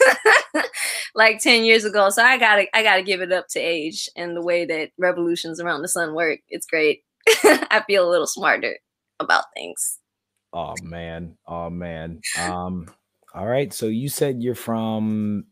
like 1.16 1.40
ten 1.40 1.64
years 1.64 1.86
ago. 1.86 2.10
So 2.10 2.24
I 2.24 2.38
gotta 2.38 2.66
I 2.76 2.84
gotta 2.84 3.04
give 3.04 3.22
it 3.22 3.32
up 3.32 3.48
to 3.52 3.60
age 3.60 4.10
and 4.16 4.36
the 4.36 4.42
way 4.42 4.66
that 4.66 4.92
revolutions 4.98 5.60
around 5.60 5.82
the 5.82 5.88
sun 5.88 6.14
work. 6.14 6.40
It's 6.50 6.68
great. 6.68 7.04
I 7.44 7.84
feel 7.88 8.08
a 8.08 8.12
little 8.12 8.28
smarter 8.28 8.78
about 9.20 9.46
things. 9.54 10.00
Oh 10.54 10.76
man, 10.82 11.38
oh 11.48 11.70
man. 11.70 12.22
Um. 12.40 12.88
All 13.38 13.46
right. 13.46 13.72
So 13.72 13.86
you 13.86 14.10
said 14.10 14.42
you're 14.42 14.56
from 14.56 15.46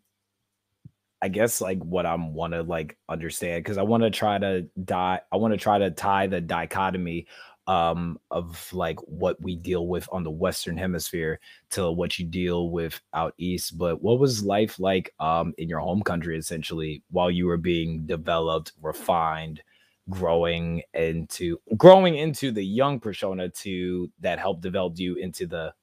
I 1.21 1.27
guess 1.27 1.61
like 1.61 1.83
what 1.83 2.07
I'm 2.07 2.33
want 2.33 2.53
to 2.53 2.63
like 2.63 2.97
understand 3.07 3.63
because 3.63 3.77
I 3.77 3.83
want 3.83 4.01
to 4.01 4.09
try 4.09 4.39
to 4.39 4.63
die 4.83 5.21
I 5.31 5.37
want 5.37 5.53
to 5.53 5.57
try 5.57 5.77
to 5.77 5.91
tie 5.91 6.25
the 6.25 6.41
dichotomy 6.41 7.27
um 7.67 8.19
of 8.31 8.73
like 8.73 8.99
what 9.01 9.39
we 9.39 9.55
deal 9.55 9.87
with 9.87 10.09
on 10.11 10.23
the 10.23 10.31
western 10.31 10.77
hemisphere 10.77 11.39
to 11.71 11.91
what 11.91 12.17
you 12.17 12.25
deal 12.25 12.69
with 12.69 12.99
out 13.13 13.33
east 13.39 13.75
but 13.77 14.03
what 14.03 14.19
was 14.19 14.43
life 14.43 14.77
like 14.79 15.13
um 15.19 15.51
in 15.57 15.67
your 15.67 15.79
home 15.79 16.03
country 16.03 16.37
essentially 16.37 17.01
while 17.09 17.31
you 17.31 17.47
were 17.47 17.57
being 17.57 18.05
developed 18.05 18.73
refined 18.83 19.63
growing 20.11 20.83
into 20.93 21.57
growing 21.75 22.15
into 22.15 22.51
the 22.51 22.63
young 22.63 22.99
persona 22.99 23.49
to 23.49 24.11
that 24.19 24.37
helped 24.37 24.61
develop 24.61 24.93
you 24.99 25.15
into 25.15 25.47
the 25.47 25.73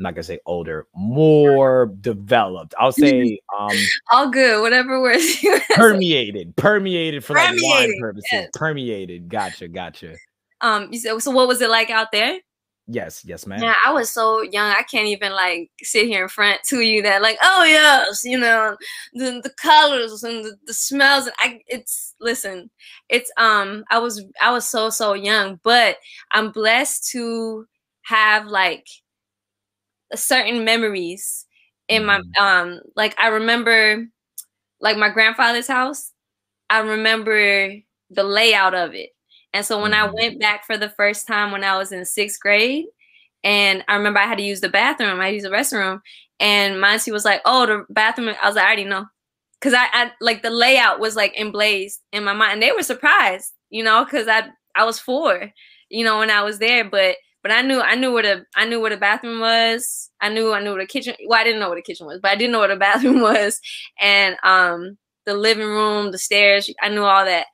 I'm 0.00 0.04
not 0.04 0.14
gonna 0.14 0.22
say 0.22 0.40
older, 0.46 0.86
more 0.94 1.92
developed. 2.00 2.74
I'll 2.78 2.90
say 2.90 3.38
um 3.58 3.76
all 4.10 4.30
good, 4.30 4.62
whatever 4.62 4.98
words 4.98 5.42
you 5.42 5.60
permeated, 5.74 6.56
permeated 6.56 7.22
for 7.22 7.34
permeated, 7.34 7.62
like 7.62 7.80
wine 7.80 8.00
purposes. 8.00 8.28
Yes. 8.32 8.50
Permeated. 8.54 9.28
Gotcha, 9.28 9.68
gotcha. 9.68 10.16
Um, 10.62 10.94
so, 10.94 11.18
so 11.18 11.30
what 11.30 11.48
was 11.48 11.60
it 11.60 11.68
like 11.68 11.90
out 11.90 12.12
there? 12.12 12.38
Yes, 12.86 13.22
yes, 13.26 13.46
ma'am. 13.46 13.62
Yeah, 13.62 13.74
I 13.84 13.92
was 13.92 14.10
so 14.10 14.40
young. 14.40 14.70
I 14.70 14.82
can't 14.90 15.06
even 15.06 15.32
like 15.32 15.70
sit 15.82 16.06
here 16.06 16.22
in 16.22 16.28
front 16.30 16.62
to 16.68 16.80
you 16.80 17.02
that 17.02 17.20
like, 17.20 17.36
oh 17.42 17.64
yes, 17.64 18.22
you 18.24 18.38
know, 18.38 18.78
the 19.12 19.42
the 19.44 19.52
colors 19.60 20.22
and 20.22 20.46
the, 20.46 20.56
the 20.66 20.72
smells. 20.72 21.26
And 21.26 21.34
I, 21.40 21.60
it's 21.66 22.14
listen, 22.20 22.70
it's 23.10 23.30
um, 23.36 23.84
I 23.90 23.98
was 23.98 24.24
I 24.40 24.50
was 24.50 24.66
so 24.66 24.88
so 24.88 25.12
young, 25.12 25.60
but 25.62 25.98
I'm 26.32 26.52
blessed 26.52 27.06
to 27.10 27.66
have 28.04 28.46
like 28.46 28.86
certain 30.14 30.64
memories 30.64 31.46
in 31.88 32.04
my 32.04 32.18
mm-hmm. 32.18 32.42
um 32.42 32.80
like 32.96 33.18
I 33.18 33.28
remember 33.28 34.06
like 34.80 34.96
my 34.96 35.10
grandfather's 35.10 35.68
house. 35.68 36.12
I 36.70 36.80
remember 36.80 37.74
the 38.10 38.22
layout 38.22 38.74
of 38.74 38.94
it. 38.94 39.10
And 39.52 39.66
so 39.66 39.80
when 39.80 39.92
mm-hmm. 39.92 40.10
I 40.10 40.12
went 40.12 40.40
back 40.40 40.64
for 40.64 40.76
the 40.76 40.90
first 40.90 41.26
time 41.26 41.50
when 41.50 41.64
I 41.64 41.76
was 41.76 41.92
in 41.92 42.04
sixth 42.04 42.40
grade, 42.40 42.86
and 43.42 43.84
I 43.88 43.96
remember 43.96 44.20
I 44.20 44.26
had 44.26 44.38
to 44.38 44.44
use 44.44 44.60
the 44.60 44.68
bathroom, 44.68 45.20
I 45.20 45.28
used 45.28 45.46
the 45.46 45.50
restroom, 45.50 46.00
and 46.38 46.80
Monty 46.80 47.10
was 47.10 47.24
like, 47.24 47.40
"Oh, 47.44 47.66
the 47.66 47.84
bathroom." 47.90 48.34
I 48.42 48.46
was 48.46 48.56
like, 48.56 48.64
"I 48.64 48.68
already 48.68 48.84
know," 48.84 49.06
because 49.60 49.74
I, 49.74 49.86
I 49.92 50.12
like 50.20 50.42
the 50.42 50.50
layout 50.50 51.00
was 51.00 51.16
like 51.16 51.38
emblazed 51.38 52.00
in 52.12 52.24
my 52.24 52.32
mind, 52.32 52.54
and 52.54 52.62
they 52.62 52.72
were 52.72 52.82
surprised, 52.82 53.52
you 53.70 53.82
know, 53.84 54.04
because 54.04 54.28
I 54.28 54.48
I 54.74 54.84
was 54.84 54.98
four, 55.00 55.50
you 55.88 56.04
know, 56.04 56.18
when 56.18 56.30
I 56.30 56.42
was 56.42 56.58
there, 56.58 56.84
but 56.84 57.16
but 57.42 57.52
I 57.52 57.62
knew 57.62 57.80
I 57.80 57.94
knew 57.94 58.12
where 58.12 58.22
the 58.22 58.44
I 58.56 58.66
knew 58.66 58.80
where 58.80 58.90
the 58.90 58.96
bathroom 58.96 59.40
was. 59.40 60.10
I 60.20 60.28
knew 60.28 60.52
I 60.52 60.62
knew 60.62 60.72
what 60.72 60.80
a 60.80 60.86
kitchen. 60.86 61.14
Well, 61.26 61.40
I 61.40 61.44
didn't 61.44 61.60
know 61.60 61.68
what 61.68 61.76
the 61.76 61.82
kitchen 61.82 62.06
was, 62.06 62.20
but 62.20 62.30
I 62.30 62.36
didn't 62.36 62.52
know 62.52 62.58
what 62.60 62.70
the 62.70 62.76
bathroom 62.78 63.20
was. 63.20 63.60
And 64.00 64.36
um, 64.42 64.98
the 65.26 65.34
living 65.34 65.66
room, 65.66 66.12
the 66.12 66.18
stairs, 66.18 66.70
I 66.82 66.88
knew 66.88 67.04
all 67.04 67.24
that. 67.24 67.46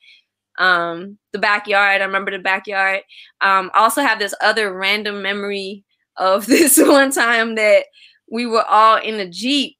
Um, 0.58 1.18
the 1.32 1.38
backyard, 1.38 2.00
I 2.00 2.04
remember 2.04 2.30
the 2.30 2.38
backyard. 2.38 3.02
Um, 3.42 3.70
I 3.74 3.80
also 3.80 4.00
have 4.00 4.18
this 4.18 4.34
other 4.40 4.72
random 4.74 5.22
memory 5.22 5.84
of 6.16 6.46
this 6.48 6.78
one 6.78 7.10
time 7.10 7.54
that 7.56 7.84
we 8.30 8.46
were 8.46 8.64
all 8.64 8.96
in 8.96 9.20
a 9.20 9.28
jeep 9.28 9.76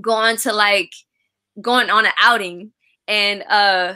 going 0.00 0.36
to 0.38 0.52
like 0.52 0.90
going 1.60 1.90
on 1.90 2.06
an 2.06 2.12
outing, 2.20 2.72
and 3.08 3.42
uh, 3.48 3.94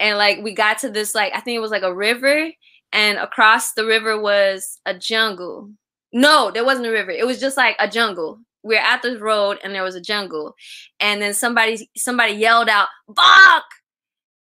and 0.00 0.18
like 0.18 0.40
we 0.42 0.54
got 0.54 0.78
to 0.78 0.90
this 0.90 1.14
like 1.14 1.32
I 1.34 1.40
think 1.40 1.56
it 1.56 1.60
was 1.60 1.70
like 1.70 1.82
a 1.82 1.94
river 1.94 2.50
and 2.92 3.18
across 3.18 3.72
the 3.72 3.84
river 3.84 4.20
was 4.20 4.80
a 4.86 4.94
jungle. 4.94 5.70
No, 6.12 6.50
there 6.50 6.64
wasn't 6.64 6.86
a 6.86 6.90
river. 6.90 7.10
It 7.10 7.26
was 7.26 7.40
just 7.40 7.56
like 7.56 7.76
a 7.78 7.88
jungle. 7.88 8.40
We 8.62 8.76
are 8.76 8.84
at 8.84 9.02
the 9.02 9.18
road 9.18 9.58
and 9.62 9.74
there 9.74 9.82
was 9.82 9.94
a 9.94 10.00
jungle. 10.00 10.54
And 11.00 11.20
then 11.20 11.34
somebody 11.34 11.90
somebody 11.96 12.34
yelled 12.34 12.68
out, 12.68 12.88
Bagh! 13.08 13.62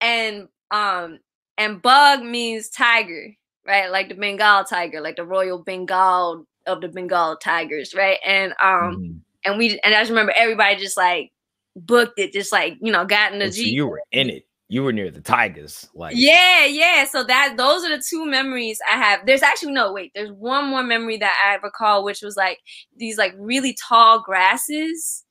And 0.00 0.48
um 0.70 1.18
and 1.58 1.82
bagh 1.82 2.22
means 2.22 2.70
tiger, 2.70 3.34
right? 3.66 3.90
Like 3.90 4.08
the 4.08 4.14
Bengal 4.14 4.64
tiger, 4.64 5.00
like 5.00 5.16
the 5.16 5.24
royal 5.24 5.62
Bengal 5.62 6.46
of 6.66 6.80
the 6.80 6.88
Bengal 6.88 7.36
tigers, 7.36 7.94
right? 7.94 8.18
And 8.24 8.52
um 8.62 8.96
mm-hmm. 8.96 9.16
and 9.44 9.58
we 9.58 9.80
and 9.84 9.94
I 9.94 10.00
just 10.00 10.10
remember 10.10 10.32
everybody 10.36 10.76
just 10.76 10.96
like 10.96 11.32
booked 11.76 12.18
it, 12.18 12.32
just 12.32 12.52
like 12.52 12.78
you 12.80 12.92
know, 12.92 13.04
got 13.04 13.32
in 13.32 13.40
the 13.40 13.46
oh, 13.46 13.50
so 13.50 13.60
You 13.60 13.86
were 13.86 14.02
in 14.12 14.30
it 14.30 14.44
you 14.70 14.84
were 14.84 14.92
near 14.92 15.10
the 15.10 15.20
tigers 15.20 15.88
like 15.94 16.14
yeah 16.16 16.64
yeah. 16.64 17.04
So 17.04 17.24
that 17.24 17.54
those 17.56 17.84
are 17.84 17.94
the 17.94 18.02
two 18.08 18.24
memories 18.24 18.78
i 18.90 18.96
have. 18.96 19.26
There's 19.26 19.42
actually 19.42 19.72
no 19.72 19.92
wait 19.92 20.12
there's 20.14 20.30
one 20.30 20.66
more 20.66 20.84
memory 20.84 21.18
that 21.18 21.34
i 21.44 21.56
recall 21.62 22.04
which 22.04 22.22
was 22.22 22.36
like 22.36 22.58
these 22.96 23.18
like 23.18 23.34
really 23.36 23.76
tall 23.88 24.22
grasses. 24.22 25.24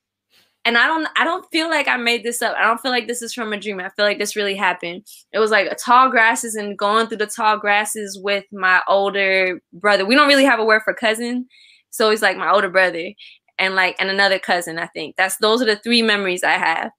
And 0.65 0.77
i 0.77 0.85
don't 0.87 1.07
i 1.17 1.23
don't 1.23 1.45
feel 1.51 1.69
like 1.69 1.87
i 1.87 1.95
made 1.95 2.23
this 2.23 2.41
up. 2.41 2.53
I 2.57 2.63
don't 2.63 2.81
feel 2.81 2.91
like 2.91 3.07
this 3.07 3.21
is 3.21 3.33
from 3.33 3.53
a 3.53 3.59
dream. 3.59 3.79
I 3.79 3.89
feel 3.95 4.05
like 4.05 4.19
this 4.19 4.35
really 4.35 4.55
happened. 4.55 5.07
It 5.31 5.39
was 5.39 5.51
like 5.51 5.71
a 5.71 5.75
tall 5.75 6.09
grasses 6.09 6.55
and 6.55 6.77
going 6.77 7.07
through 7.07 7.17
the 7.19 7.25
tall 7.25 7.57
grasses 7.57 8.19
with 8.21 8.43
my 8.51 8.81
older 8.89 9.61
brother. 9.71 10.05
We 10.05 10.15
don't 10.15 10.27
really 10.27 10.43
have 10.43 10.59
a 10.59 10.65
word 10.65 10.81
for 10.83 10.93
cousin. 10.93 11.47
So 11.91 12.09
he's 12.09 12.21
like 12.21 12.35
my 12.35 12.51
older 12.51 12.69
brother 12.69 13.13
and 13.57 13.73
like 13.73 13.95
and 13.99 14.09
another 14.09 14.37
cousin 14.37 14.77
i 14.77 14.87
think. 14.87 15.15
That's 15.15 15.37
those 15.37 15.61
are 15.61 15.65
the 15.65 15.77
three 15.77 16.01
memories 16.01 16.43
i 16.43 16.57
have. 16.57 16.91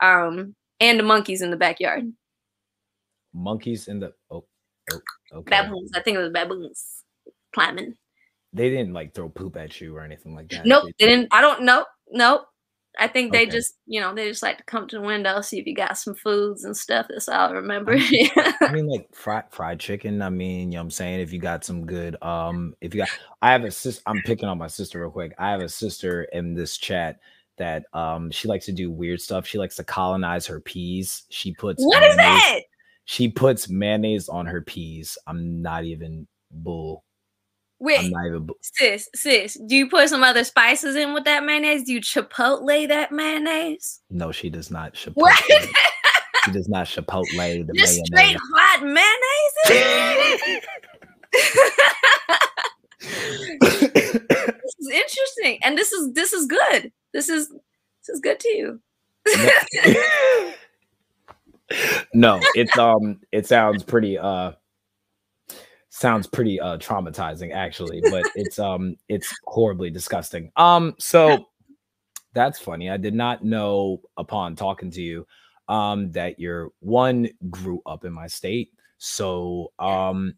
Um 0.00 0.56
and 0.84 0.98
the 0.98 1.04
monkeys 1.04 1.42
in 1.42 1.50
the 1.50 1.56
backyard. 1.56 2.12
Monkeys 3.32 3.88
in 3.88 4.00
the 4.00 4.12
oh, 4.30 4.44
oh 4.92 5.00
okay. 5.32 5.50
Baboons. 5.50 5.90
I 5.94 6.00
think 6.00 6.16
it 6.16 6.20
was 6.20 6.32
baboons 6.32 7.02
climbing. 7.52 7.94
They 8.52 8.70
didn't 8.70 8.92
like 8.92 9.14
throw 9.14 9.28
poop 9.28 9.56
at 9.56 9.80
you 9.80 9.96
or 9.96 10.02
anything 10.02 10.34
like 10.34 10.48
that. 10.50 10.66
Nope, 10.66 10.84
they, 10.98 11.06
they 11.06 11.10
didn't. 11.10 11.28
I 11.32 11.40
don't 11.40 11.62
know. 11.62 11.84
Nope. 12.10 12.42
I 12.96 13.08
think 13.08 13.32
they 13.32 13.42
okay. 13.42 13.50
just, 13.50 13.74
you 13.86 14.00
know, 14.00 14.14
they 14.14 14.28
just 14.28 14.42
like 14.42 14.58
to 14.58 14.64
come 14.64 14.86
to 14.86 14.96
the 14.96 15.02
window, 15.02 15.40
see 15.40 15.58
if 15.58 15.66
you 15.66 15.74
got 15.74 15.98
some 15.98 16.14
foods 16.14 16.62
and 16.62 16.76
stuff. 16.76 17.06
That's 17.08 17.28
all 17.28 17.48
I 17.48 17.52
remember. 17.52 17.96
I 17.96 18.70
mean, 18.70 18.86
like 18.88 19.12
fried 19.12 19.44
fried 19.50 19.80
chicken. 19.80 20.22
I 20.22 20.30
mean, 20.30 20.70
you 20.70 20.76
know 20.76 20.82
what 20.82 20.84
I'm 20.84 20.90
saying? 20.92 21.18
If 21.18 21.32
you 21.32 21.40
got 21.40 21.64
some 21.64 21.86
good, 21.86 22.22
um, 22.22 22.76
if 22.80 22.94
you 22.94 23.00
got 23.00 23.08
I 23.42 23.50
have 23.50 23.64
a 23.64 23.70
sister, 23.72 24.02
I'm 24.06 24.22
picking 24.22 24.48
on 24.48 24.58
my 24.58 24.68
sister 24.68 25.00
real 25.00 25.10
quick. 25.10 25.34
I 25.38 25.50
have 25.50 25.60
a 25.60 25.68
sister 25.68 26.24
in 26.24 26.54
this 26.54 26.76
chat 26.76 27.18
that 27.56 27.84
um 27.92 28.30
she 28.30 28.48
likes 28.48 28.66
to 28.66 28.72
do 28.72 28.90
weird 28.90 29.20
stuff. 29.20 29.46
She 29.46 29.58
likes 29.58 29.76
to 29.76 29.84
colonize 29.84 30.46
her 30.46 30.60
peas. 30.60 31.24
She 31.28 31.54
puts 31.54 31.82
what 31.82 32.00
mayonnaise, 32.00 32.12
is 32.12 32.16
that? 32.16 32.60
She 33.04 33.28
puts 33.28 33.68
mayonnaise 33.68 34.28
on 34.28 34.46
her 34.46 34.62
peas. 34.62 35.16
I'm 35.26 35.62
not 35.62 35.84
even 35.84 36.26
bull. 36.50 37.04
Wait, 37.80 38.12
bull. 38.12 38.56
sis, 38.62 39.08
sis, 39.14 39.58
do 39.66 39.76
you 39.76 39.90
put 39.90 40.08
some 40.08 40.22
other 40.22 40.44
spices 40.44 40.96
in 40.96 41.12
with 41.12 41.24
that 41.24 41.44
mayonnaise? 41.44 41.84
Do 41.84 41.92
you 41.92 42.00
chipotle 42.00 42.88
that 42.88 43.12
mayonnaise? 43.12 44.00
No, 44.10 44.32
she 44.32 44.48
does 44.48 44.70
not 44.70 44.94
chipotle. 44.94 45.28
She 46.44 46.52
does 46.52 46.68
not 46.68 46.86
chipotle 46.86 47.66
the 47.66 47.72
Just 47.74 48.00
mayonnaise. 48.00 48.06
Straight 48.06 48.36
hot 48.54 48.82
mayonnaise. 48.82 50.62
this 54.46 54.74
is 54.78 54.90
interesting, 54.90 55.58
and 55.62 55.76
this 55.78 55.92
is 55.92 56.12
this 56.12 56.32
is 56.32 56.46
good 56.46 56.92
this 57.14 57.30
is 57.30 57.48
this 57.48 58.08
is 58.10 58.20
good 58.20 58.38
to 58.40 58.48
you. 58.48 58.80
no, 62.12 62.38
it's 62.54 62.76
um 62.76 63.20
it 63.32 63.46
sounds 63.46 63.82
pretty 63.82 64.18
uh 64.18 64.52
sounds 65.88 66.26
pretty 66.26 66.60
uh 66.60 66.76
traumatizing 66.76 67.54
actually, 67.54 68.02
but 68.10 68.24
it's 68.34 68.58
um 68.58 68.96
it's 69.08 69.32
horribly 69.44 69.88
disgusting. 69.88 70.50
Um 70.56 70.94
so 70.98 71.46
that's 72.34 72.58
funny. 72.58 72.90
I 72.90 72.98
did 72.98 73.14
not 73.14 73.44
know 73.44 74.02
upon 74.18 74.56
talking 74.56 74.90
to 74.90 75.00
you 75.00 75.26
um 75.68 76.10
that 76.12 76.38
your 76.38 76.72
one 76.80 77.30
grew 77.48 77.80
up 77.86 78.04
in 78.04 78.12
my 78.12 78.26
state. 78.26 78.72
So 78.98 79.72
um 79.78 80.34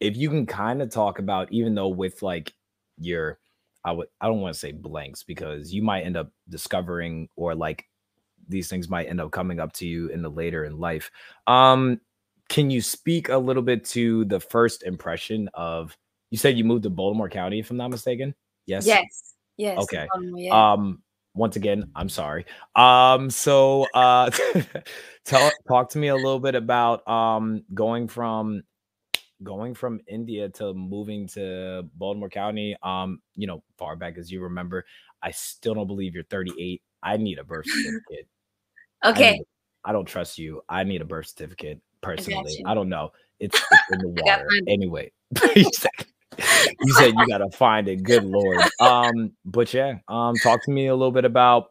if 0.00 0.16
you 0.16 0.28
can 0.28 0.46
kind 0.46 0.80
of 0.80 0.90
talk 0.90 1.18
about 1.18 1.52
even 1.52 1.74
though 1.74 1.88
with 1.88 2.22
like 2.22 2.52
your 2.98 3.38
I 3.84 3.92
would 3.92 4.08
I 4.20 4.26
don't 4.26 4.40
want 4.40 4.54
to 4.54 4.60
say 4.60 4.72
blanks 4.72 5.22
because 5.22 5.72
you 5.72 5.82
might 5.82 6.02
end 6.02 6.16
up 6.16 6.30
discovering 6.48 7.28
or 7.36 7.54
like 7.54 7.84
these 8.48 8.68
things 8.68 8.88
might 8.88 9.08
end 9.08 9.20
up 9.20 9.30
coming 9.30 9.60
up 9.60 9.72
to 9.74 9.86
you 9.86 10.08
in 10.08 10.22
the 10.22 10.28
later 10.28 10.64
in 10.64 10.78
life. 10.78 11.10
Um 11.46 12.00
can 12.48 12.70
you 12.70 12.80
speak 12.80 13.28
a 13.28 13.38
little 13.38 13.62
bit 13.62 13.84
to 13.86 14.24
the 14.26 14.40
first 14.40 14.82
impression 14.82 15.48
of 15.54 15.96
you 16.30 16.38
said 16.38 16.56
you 16.56 16.64
moved 16.64 16.82
to 16.84 16.90
Baltimore 16.90 17.28
County 17.28 17.60
if 17.60 17.70
I'm 17.70 17.76
not 17.76 17.90
mistaken? 17.90 18.34
Yes. 18.66 18.86
Yes. 18.86 19.34
Yes. 19.56 19.78
Okay. 19.78 20.08
Um 20.50 21.02
once 21.34 21.56
again, 21.56 21.90
I'm 21.94 22.08
sorry. 22.08 22.46
Um 22.76 23.28
so 23.28 23.86
uh 23.94 24.30
tell 25.24 25.50
talk 25.68 25.90
to 25.90 25.98
me 25.98 26.08
a 26.08 26.16
little 26.16 26.40
bit 26.40 26.54
about 26.54 27.06
um 27.08 27.64
going 27.74 28.08
from 28.08 28.62
going 29.44 29.74
from 29.74 30.00
India 30.08 30.48
to 30.48 30.74
moving 30.74 31.28
to 31.28 31.82
Baltimore 31.94 32.30
County, 32.30 32.76
um, 32.82 33.20
you 33.36 33.46
know, 33.46 33.62
far 33.78 33.96
back 33.96 34.18
as 34.18 34.30
you 34.30 34.42
remember, 34.42 34.84
I 35.22 35.30
still 35.30 35.74
don't 35.74 35.86
believe 35.86 36.14
you're 36.14 36.24
38. 36.24 36.82
I 37.02 37.16
need 37.16 37.38
a 37.38 37.44
birth 37.44 37.66
certificate. 37.66 38.28
okay. 39.04 39.40
I, 39.84 39.90
I, 39.90 39.92
don't 39.92 40.06
trust 40.06 40.38
you. 40.38 40.62
I 40.68 40.84
need 40.84 41.02
a 41.02 41.04
birth 41.04 41.26
certificate 41.26 41.80
personally. 42.00 42.62
I, 42.66 42.72
I 42.72 42.74
don't 42.74 42.88
know. 42.88 43.12
It's, 43.38 43.56
it's 43.70 43.82
in 43.92 43.98
the 43.98 44.22
water. 44.22 44.48
anyway, 44.68 45.12
you, 45.56 45.70
said, 45.72 45.90
you 46.80 46.92
said 46.94 47.12
you 47.16 47.26
gotta 47.28 47.50
find 47.50 47.88
it. 47.88 48.02
Good 48.02 48.24
lord. 48.24 48.60
Um, 48.80 49.32
but 49.44 49.72
yeah, 49.74 49.96
um, 50.08 50.34
talk 50.36 50.64
to 50.64 50.70
me 50.70 50.86
a 50.86 50.94
little 50.94 51.12
bit 51.12 51.24
about 51.24 51.66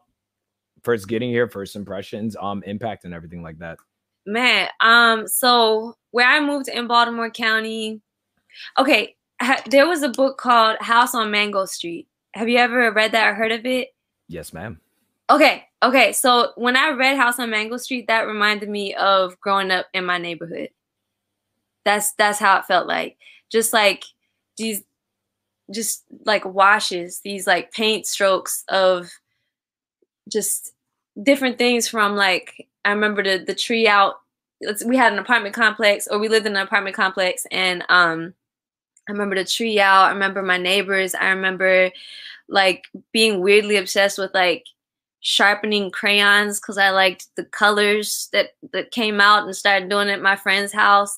first 0.83 1.07
getting 1.07 1.29
here, 1.29 1.47
first 1.47 1.75
impressions, 1.75 2.35
um, 2.39 2.63
impact 2.65 3.05
and 3.05 3.13
everything 3.13 3.41
like 3.41 3.59
that. 3.59 3.77
Man, 4.25 4.69
um, 4.79 5.27
so 5.27 5.95
where 6.11 6.27
I 6.27 6.39
moved 6.39 6.69
in 6.69 6.87
Baltimore 6.87 7.29
County, 7.29 8.01
okay, 8.77 9.15
ha- 9.41 9.63
there 9.69 9.87
was 9.87 10.01
a 10.01 10.09
book 10.09 10.37
called 10.37 10.77
House 10.79 11.13
on 11.13 11.31
Mango 11.31 11.65
Street. 11.65 12.07
Have 12.33 12.49
you 12.49 12.57
ever 12.57 12.91
read 12.91 13.11
that 13.11 13.27
or 13.27 13.33
heard 13.33 13.51
of 13.51 13.65
it? 13.65 13.89
Yes, 14.27 14.53
ma'am. 14.53 14.79
Okay, 15.29 15.65
okay. 15.81 16.13
So 16.13 16.51
when 16.55 16.75
I 16.75 16.91
read 16.91 17.17
House 17.17 17.39
on 17.39 17.49
Mango 17.49 17.77
Street, 17.77 18.07
that 18.07 18.27
reminded 18.27 18.69
me 18.69 18.93
of 18.95 19.39
growing 19.39 19.71
up 19.71 19.87
in 19.93 20.05
my 20.05 20.17
neighborhood. 20.17 20.69
That's 21.85 22.13
that's 22.13 22.39
how 22.39 22.59
it 22.59 22.65
felt 22.65 22.87
like. 22.87 23.17
Just 23.51 23.73
like 23.73 24.03
these 24.57 24.83
just 25.71 26.03
like 26.25 26.45
washes, 26.45 27.19
these 27.23 27.47
like 27.47 27.71
paint 27.71 28.05
strokes 28.05 28.63
of 28.69 29.11
just 30.31 30.73
different 31.21 31.57
things 31.57 31.87
from 31.87 32.15
like 32.15 32.67
I 32.85 32.91
remember 32.91 33.23
the 33.23 33.43
the 33.45 33.55
tree 33.55 33.87
out. 33.87 34.15
We 34.85 34.95
had 34.97 35.11
an 35.13 35.19
apartment 35.19 35.55
complex, 35.55 36.07
or 36.07 36.19
we 36.19 36.29
lived 36.29 36.45
in 36.45 36.55
an 36.55 36.63
apartment 36.63 36.95
complex, 36.95 37.45
and 37.51 37.83
um, 37.89 38.33
I 39.09 39.11
remember 39.11 39.35
the 39.35 39.45
tree 39.45 39.79
out. 39.79 40.05
I 40.05 40.11
remember 40.11 40.41
my 40.43 40.57
neighbors. 40.57 41.15
I 41.15 41.29
remember 41.29 41.91
like 42.49 42.85
being 43.13 43.41
weirdly 43.41 43.77
obsessed 43.77 44.17
with 44.17 44.33
like 44.33 44.65
sharpening 45.21 45.91
crayons 45.91 46.59
because 46.59 46.77
I 46.77 46.91
liked 46.91 47.27
the 47.37 47.45
colors 47.45 48.29
that 48.33 48.51
that 48.73 48.91
came 48.91 49.21
out 49.21 49.45
and 49.45 49.55
started 49.55 49.89
doing 49.89 50.09
it 50.09 50.13
at 50.13 50.21
my 50.21 50.35
friend's 50.35 50.73
house, 50.73 51.17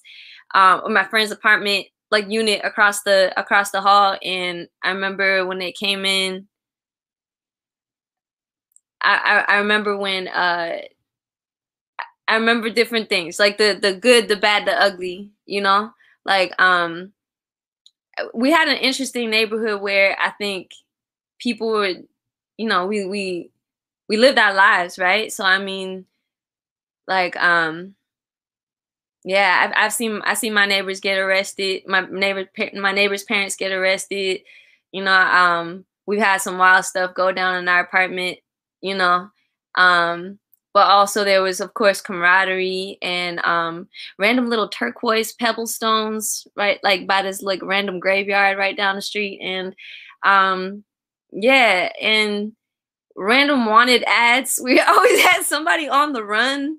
um, 0.56 0.82
or 0.84 0.90
my 0.90 1.06
friend's 1.06 1.32
apartment 1.32 1.88
like 2.12 2.30
unit 2.30 2.62
across 2.64 3.04
the 3.04 3.34
across 3.38 3.72
the 3.72 3.82
hall. 3.82 4.18
And 4.24 4.68
I 4.84 4.92
remember 4.92 5.46
when 5.46 5.60
they 5.60 5.72
came 5.72 6.06
in. 6.06 6.48
I, 9.02 9.46
I, 9.48 9.54
I 9.56 9.58
remember 9.58 9.98
when 9.98 10.28
uh 10.28 10.78
I 12.28 12.36
remember 12.36 12.70
different 12.70 13.10
things, 13.10 13.40
like 13.40 13.58
the 13.58 13.78
the 13.80 13.94
good, 13.94 14.28
the 14.28 14.36
bad, 14.36 14.66
the 14.68 14.74
ugly, 14.80 15.32
you 15.46 15.62
know? 15.62 15.92
Like 16.26 16.60
um 16.62 17.14
we 18.34 18.52
had 18.52 18.68
an 18.68 18.78
interesting 18.78 19.30
neighborhood 19.30 19.82
where 19.82 20.16
I 20.20 20.32
think 20.32 20.72
people 21.40 21.70
were, 21.70 21.94
you 22.58 22.68
know, 22.68 22.88
we 22.88 23.06
we 23.06 23.52
we 24.10 24.18
lived 24.18 24.40
our 24.40 24.54
lives, 24.54 25.00
right? 25.00 25.32
So 25.32 25.46
I 25.46 25.60
mean 25.60 26.06
like 27.08 27.36
um 27.38 27.96
yeah, 29.24 29.62
I've, 29.76 29.86
I've 29.86 29.94
seen 29.94 30.22
I 30.24 30.36
see 30.36 30.50
my 30.50 30.66
neighbors 30.66 31.00
get 31.00 31.18
arrested. 31.18 31.84
My 31.88 32.02
neighbor 32.02 32.46
my 32.76 32.92
neighbors' 32.92 33.24
parents 33.24 33.56
get 33.56 33.72
arrested. 33.72 34.42
You 34.92 35.04
know, 35.04 35.12
um, 35.14 35.86
we've 36.06 36.20
had 36.22 36.38
some 36.42 36.58
wild 36.58 36.86
stuff 36.86 37.16
go 37.16 37.32
down 37.32 37.56
in 37.56 37.68
our 37.68 37.82
apartment. 37.82 38.38
You 38.82 38.96
know, 38.96 39.30
um, 39.76 40.40
but 40.76 40.88
also 40.88 41.24
there 41.24 41.42
was 41.42 41.62
of 41.62 41.74
course 41.74 42.02
camaraderie 42.02 42.98
and 43.02 43.40
um, 43.46 43.88
random 44.20 44.50
little 44.50 44.68
turquoise 44.68 45.32
pebble 45.32 45.66
stones 45.66 46.46
right 46.58 46.80
like 46.84 47.08
by 47.08 47.22
this 47.22 47.42
like 47.42 47.64
random 47.64 47.98
graveyard 47.98 48.58
right 48.58 48.76
down 48.76 48.98
the 48.98 49.02
street 49.02 49.40
and 49.42 49.74
um, 50.24 50.84
yeah 51.32 51.90
and 52.00 52.52
random 53.16 53.66
wanted 53.66 54.04
ads 54.06 54.60
we 54.64 54.80
always 54.80 55.22
had 55.22 55.44
somebody 55.44 55.88
on 55.88 56.12
the 56.12 56.24
run 56.24 56.78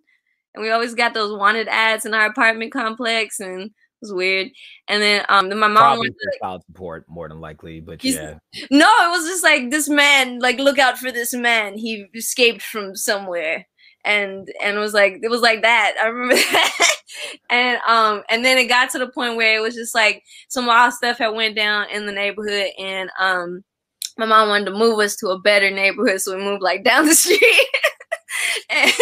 and 0.55 0.63
we 0.63 0.71
always 0.71 0.95
got 0.95 1.15
those 1.15 1.37
wanted 1.37 1.67
ads 1.67 2.05
in 2.05 2.13
our 2.13 2.27
apartment 2.27 2.73
complex 2.73 3.41
and 3.41 3.63
it 3.63 3.73
was 4.03 4.13
weird. 4.13 4.51
And 4.89 5.01
then 5.01 5.25
um 5.31 5.49
then 5.49 5.59
my 5.59 5.69
mom 5.69 5.77
Probably 5.77 6.11
went 6.11 6.17
for 6.23 6.39
child 6.47 6.63
support 6.67 7.07
more 7.09 7.31
than 7.31 7.41
likely, 7.41 7.81
but 7.81 8.05
yeah. 8.05 8.35
No, 8.71 8.89
it 8.89 9.11
was 9.11 9.27
just 9.27 9.43
like 9.43 9.71
this 9.71 9.89
man, 9.89 10.39
like 10.39 10.59
look 10.59 10.79
out 10.79 10.99
for 10.99 11.11
this 11.11 11.33
man. 11.33 11.79
He 11.79 12.05
escaped 12.15 12.61
from 12.61 12.95
somewhere. 12.95 13.67
And 14.07 14.51
and 14.63 14.79
was 14.79 14.95
like 14.95 15.21
it 15.23 15.31
was 15.31 15.43
like 15.43 15.63
that. 15.63 15.97
I 16.03 16.07
remember 16.07 16.37
that. 16.53 16.91
and 17.51 17.79
um 17.87 18.23
and 18.31 18.45
then 18.45 18.59
it 18.59 18.67
got 18.67 18.91
to 18.91 18.99
the 18.99 19.09
point 19.09 19.37
where 19.37 19.57
it 19.57 19.61
was 19.61 19.75
just 19.75 19.95
like 19.95 20.23
some 20.49 20.67
wild 20.67 20.95
stuff 20.95 21.19
had 21.19 21.31
went 21.31 21.57
down 21.57 21.89
in 21.91 22.07
the 22.07 22.13
neighborhood 22.13 22.69
and 22.79 23.11
um 23.21 23.65
my 24.19 24.27
mom 24.27 24.49
wanted 24.49 24.67
to 24.67 24.73
move 24.73 24.99
us 25.01 25.17
to 25.17 25.29
a 25.29 25.41
better 25.41 25.71
neighborhood, 25.71 26.21
so 26.21 26.37
we 26.37 26.43
moved 26.45 26.63
like 26.63 26.85
down 26.85 27.07
the 27.07 27.15
street. 27.17 27.41
and 28.71 28.93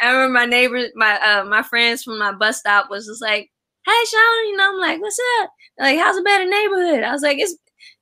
I 0.00 0.10
remember 0.10 0.32
my 0.40 0.46
neighbors, 0.46 0.90
my 0.94 1.18
uh 1.20 1.44
my 1.44 1.62
friends 1.62 2.02
from 2.02 2.18
my 2.18 2.32
bus 2.32 2.58
stop 2.58 2.90
was 2.90 3.06
just 3.06 3.22
like, 3.22 3.50
Hey 3.86 4.04
Sean, 4.06 4.48
you 4.48 4.56
know, 4.56 4.70
I'm 4.70 4.80
like, 4.80 5.00
what's 5.00 5.18
up? 5.42 5.50
They're 5.78 5.88
like, 5.94 5.98
how's 6.04 6.18
a 6.18 6.22
better 6.22 6.44
neighborhood? 6.48 7.02
I 7.04 7.12
was 7.12 7.22
like, 7.22 7.38
it's 7.38 7.56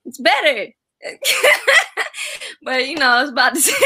it's 0.04 0.20
better. 0.20 0.68
but 2.62 2.86
you 2.88 2.96
know, 2.96 3.22
it's 3.22 3.30
about 3.30 3.54
the 3.54 3.60
same. 3.60 3.76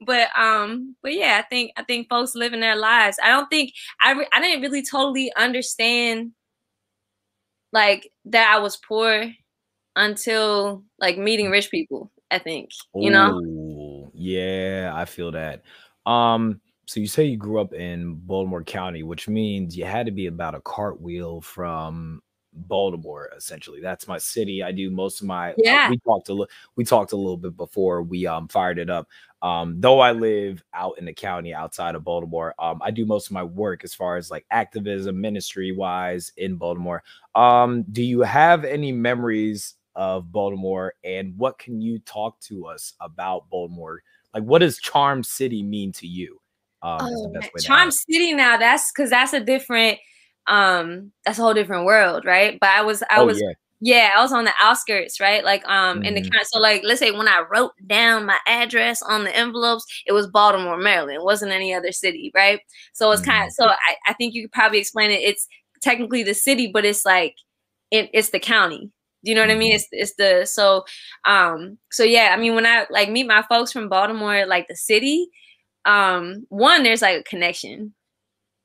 But 0.00 0.28
um, 0.38 0.96
but 1.02 1.14
yeah, 1.14 1.40
I 1.42 1.48
think 1.48 1.72
I 1.76 1.82
think 1.84 2.08
folks 2.08 2.34
living 2.34 2.60
their 2.60 2.76
lives. 2.76 3.18
I 3.22 3.28
don't 3.28 3.48
think 3.48 3.72
I 4.02 4.12
re- 4.12 4.28
I 4.32 4.40
didn't 4.40 4.62
really 4.62 4.82
totally 4.82 5.32
understand 5.36 6.32
like 7.72 8.10
that 8.26 8.54
I 8.54 8.60
was 8.60 8.76
poor 8.76 9.26
until 9.96 10.84
like 10.98 11.18
meeting 11.18 11.50
rich 11.50 11.70
people. 11.70 12.10
I 12.30 12.38
think 12.38 12.70
you 12.94 13.10
know. 13.10 14.10
Yeah, 14.14 14.92
I 14.94 15.04
feel 15.04 15.32
that. 15.32 15.62
Um, 16.06 16.60
so 16.86 17.00
you 17.00 17.06
say 17.06 17.24
you 17.24 17.36
grew 17.36 17.60
up 17.60 17.72
in 17.74 18.14
Baltimore 18.14 18.64
County, 18.64 19.02
which 19.02 19.28
means 19.28 19.76
you 19.76 19.84
had 19.84 20.06
to 20.06 20.12
be 20.12 20.26
about 20.26 20.54
a 20.54 20.60
cartwheel 20.60 21.40
from 21.40 22.22
Baltimore, 22.52 23.30
essentially. 23.36 23.80
That's 23.80 24.08
my 24.08 24.18
city. 24.18 24.62
I 24.62 24.72
do 24.72 24.90
most 24.90 25.20
of 25.20 25.26
my 25.26 25.52
uh, 25.52 25.56
Yeah. 25.58 25.90
we 25.90 25.98
talked 25.98 26.28
a 26.28 26.32
little 26.32 26.48
we 26.76 26.84
talked 26.84 27.12
a 27.12 27.16
little 27.16 27.36
bit 27.36 27.56
before 27.56 28.02
we 28.02 28.26
um 28.26 28.48
fired 28.48 28.78
it 28.78 28.90
up. 28.90 29.06
Um, 29.40 29.80
though 29.80 30.00
I 30.00 30.12
live 30.12 30.62
out 30.74 30.98
in 30.98 31.04
the 31.04 31.12
county 31.12 31.54
outside 31.54 31.94
of 31.94 32.04
Baltimore, 32.04 32.54
um, 32.58 32.80
I 32.82 32.90
do 32.90 33.06
most 33.06 33.26
of 33.26 33.32
my 33.32 33.44
work 33.44 33.84
as 33.84 33.94
far 33.94 34.16
as 34.16 34.30
like 34.30 34.44
activism, 34.50 35.20
ministry 35.20 35.72
wise 35.72 36.32
in 36.36 36.56
Baltimore. 36.56 37.02
Um, 37.34 37.84
do 37.92 38.02
you 38.02 38.22
have 38.22 38.64
any 38.64 38.90
memories 38.92 39.74
of 39.94 40.30
Baltimore 40.32 40.94
and 41.04 41.36
what 41.36 41.58
can 41.58 41.80
you 41.80 41.98
talk 42.00 42.40
to 42.40 42.66
us 42.66 42.94
about 43.00 43.48
Baltimore? 43.50 44.02
Like, 44.34 44.42
what 44.44 44.58
does 44.58 44.78
Charm 44.78 45.22
City 45.22 45.62
mean 45.62 45.92
to 45.92 46.06
you? 46.06 46.40
Um, 46.82 47.00
Oh, 47.02 47.42
Charm. 47.60 47.90
City 47.90 48.32
now. 48.34 48.56
That's 48.56 48.90
because 48.92 49.10
that's 49.10 49.32
a 49.32 49.40
different. 49.40 49.98
Um, 50.46 51.12
that's 51.24 51.38
a 51.38 51.42
whole 51.42 51.52
different 51.52 51.84
world, 51.84 52.24
right? 52.24 52.58
But 52.58 52.70
I 52.70 52.80
was, 52.82 53.02
I 53.02 53.18
Oh, 53.18 53.26
was, 53.26 53.40
yeah. 53.40 53.52
Yeah, 53.80 54.12
I 54.16 54.22
was 54.22 54.32
on 54.32 54.44
the 54.44 54.52
outskirts, 54.60 55.20
right? 55.20 55.44
Like, 55.44 55.66
um, 55.68 56.02
in 56.02 56.14
the 56.14 56.20
Mhm. 56.20 56.30
county. 56.32 56.44
So, 56.46 56.58
like, 56.60 56.82
let's 56.84 57.00
say 57.00 57.12
when 57.12 57.28
I 57.28 57.44
wrote 57.50 57.72
down 57.86 58.26
my 58.26 58.38
address 58.46 59.02
on 59.02 59.24
the 59.24 59.36
envelopes, 59.36 59.84
it 60.06 60.12
was 60.12 60.26
Baltimore, 60.26 60.76
Maryland. 60.78 61.12
It 61.16 61.24
wasn't 61.24 61.52
any 61.52 61.72
other 61.74 61.92
city, 61.92 62.32
right? 62.34 62.60
So 62.94 63.10
it's 63.12 63.22
kind 63.22 63.44
Mhm. 63.44 63.46
of. 63.46 63.52
So 63.52 63.68
I, 63.68 63.96
I 64.08 64.14
think 64.14 64.34
you 64.34 64.42
could 64.42 64.52
probably 64.52 64.78
explain 64.78 65.10
it. 65.12 65.20
It's 65.22 65.46
technically 65.82 66.22
the 66.24 66.34
city, 66.34 66.70
but 66.72 66.84
it's 66.84 67.04
like, 67.06 67.34
it, 67.90 68.10
it's 68.12 68.30
the 68.30 68.40
county. 68.40 68.90
Do 69.24 69.30
you 69.30 69.34
know 69.34 69.42
what 69.42 69.50
I 69.50 69.54
mean? 69.56 69.72
Mhm. 69.72 69.76
It's 69.76 69.86
it's 69.92 70.14
the 70.16 70.46
so, 70.46 70.84
um, 71.24 71.78
so 71.90 72.04
yeah. 72.04 72.32
I 72.34 72.38
mean, 72.40 72.54
when 72.54 72.66
I 72.66 72.86
like 72.90 73.10
meet 73.10 73.26
my 73.26 73.42
folks 73.48 73.72
from 73.72 73.88
Baltimore, 73.88 74.46
like 74.46 74.68
the 74.68 74.76
city, 74.76 75.28
um, 75.86 76.46
one 76.50 76.82
there's 76.84 77.02
like 77.02 77.20
a 77.20 77.24
connection 77.24 77.94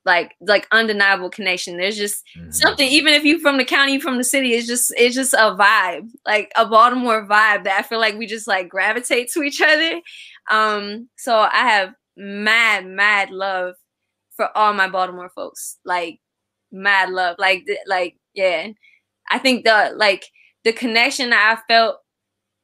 like 0.06 0.34
like 0.40 0.66
undeniable 0.72 1.30
connection. 1.30 1.76
There's 1.78 1.96
just 1.96 2.22
Mhm. 2.36 2.52
something 2.54 2.88
even 2.88 3.14
if 3.14 3.24
you 3.24 3.38
from 3.40 3.56
the 3.58 3.64
county 3.64 3.98
from 4.00 4.18
the 4.18 4.24
city 4.24 4.52
it's 4.54 4.66
just 4.66 4.92
it's 4.98 5.14
just 5.14 5.34
a 5.34 5.56
vibe 5.58 6.08
like 6.26 6.50
a 6.56 6.66
baltimore 6.66 7.26
vibe 7.26 7.64
that 7.64 7.78
i 7.78 7.82
feel 7.82 7.98
like 8.00 8.16
we 8.18 8.26
just 8.26 8.46
like 8.46 8.68
gravitate 8.68 9.30
to 9.32 9.42
each 9.42 9.60
other. 9.62 10.00
Um 10.50 11.08
so 11.16 11.38
i 11.38 11.56
have 11.72 11.94
mad 12.16 12.86
mad 12.86 13.30
love 13.30 13.74
for 14.36 14.48
all 14.56 14.72
my 14.74 14.88
baltimore 14.88 15.30
folks 15.34 15.78
like 15.84 16.20
mad 16.72 17.10
love 17.10 17.36
like 17.38 17.66
like 17.86 18.16
yeah. 18.34 18.68
I 19.30 19.38
think 19.38 19.64
the 19.64 19.92
like 19.96 20.26
the 20.64 20.72
connection 20.72 21.30
that 21.30 21.56
i 21.58 21.72
felt 21.72 21.96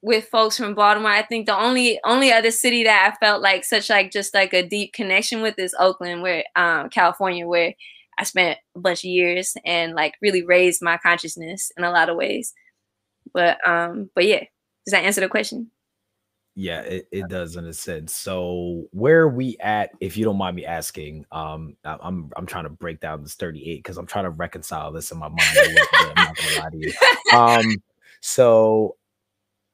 with 0.02 0.26
folks 0.26 0.56
from 0.56 0.74
Baltimore. 0.74 1.10
I 1.10 1.22
think 1.22 1.46
the 1.46 1.58
only 1.58 2.00
only 2.04 2.32
other 2.32 2.50
city 2.50 2.84
that 2.84 3.12
I 3.12 3.24
felt 3.24 3.42
like 3.42 3.64
such 3.64 3.90
like 3.90 4.10
just 4.10 4.34
like 4.34 4.52
a 4.54 4.66
deep 4.66 4.92
connection 4.92 5.42
with 5.42 5.58
is 5.58 5.74
Oakland, 5.78 6.22
where 6.22 6.44
um 6.56 6.88
California, 6.90 7.46
where 7.46 7.74
I 8.18 8.24
spent 8.24 8.58
a 8.76 8.80
bunch 8.80 9.00
of 9.00 9.10
years 9.10 9.54
and 9.64 9.94
like 9.94 10.14
really 10.20 10.44
raised 10.44 10.82
my 10.82 10.98
consciousness 10.98 11.70
in 11.76 11.84
a 11.84 11.90
lot 11.90 12.08
of 12.08 12.16
ways. 12.16 12.52
But 13.32 13.58
um, 13.68 14.10
but 14.14 14.26
yeah, 14.26 14.40
does 14.40 14.92
that 14.92 15.04
answer 15.04 15.20
the 15.20 15.28
question? 15.28 15.70
Yeah, 16.56 16.80
it, 16.80 17.08
it 17.12 17.28
does 17.28 17.56
in 17.56 17.64
a 17.64 17.72
sense. 17.72 18.12
So 18.12 18.88
where 18.90 19.20
are 19.20 19.28
we 19.28 19.56
at, 19.60 19.92
if 20.00 20.16
you 20.16 20.24
don't 20.24 20.36
mind 20.36 20.56
me 20.56 20.66
asking? 20.66 21.24
Um, 21.30 21.76
I- 21.84 21.96
I'm 22.02 22.30
I'm 22.36 22.44
trying 22.44 22.64
to 22.64 22.70
break 22.70 23.00
down 23.00 23.22
this 23.22 23.34
38 23.36 23.76
because 23.76 23.96
I'm 23.96 24.06
trying 24.06 24.24
to 24.24 24.30
reconcile 24.30 24.92
this 24.92 25.10
in 25.12 25.18
my 25.18 25.28
mind 25.28 25.40
a 25.56 25.60
little 25.60 25.74
bit. 25.74 25.88
I'm 26.16 26.24
not 26.26 26.36
gonna 26.36 26.56
lie 26.58 26.70
to 26.70 26.76
you. 26.78 26.92
Um, 27.32 27.82
so 28.20 28.96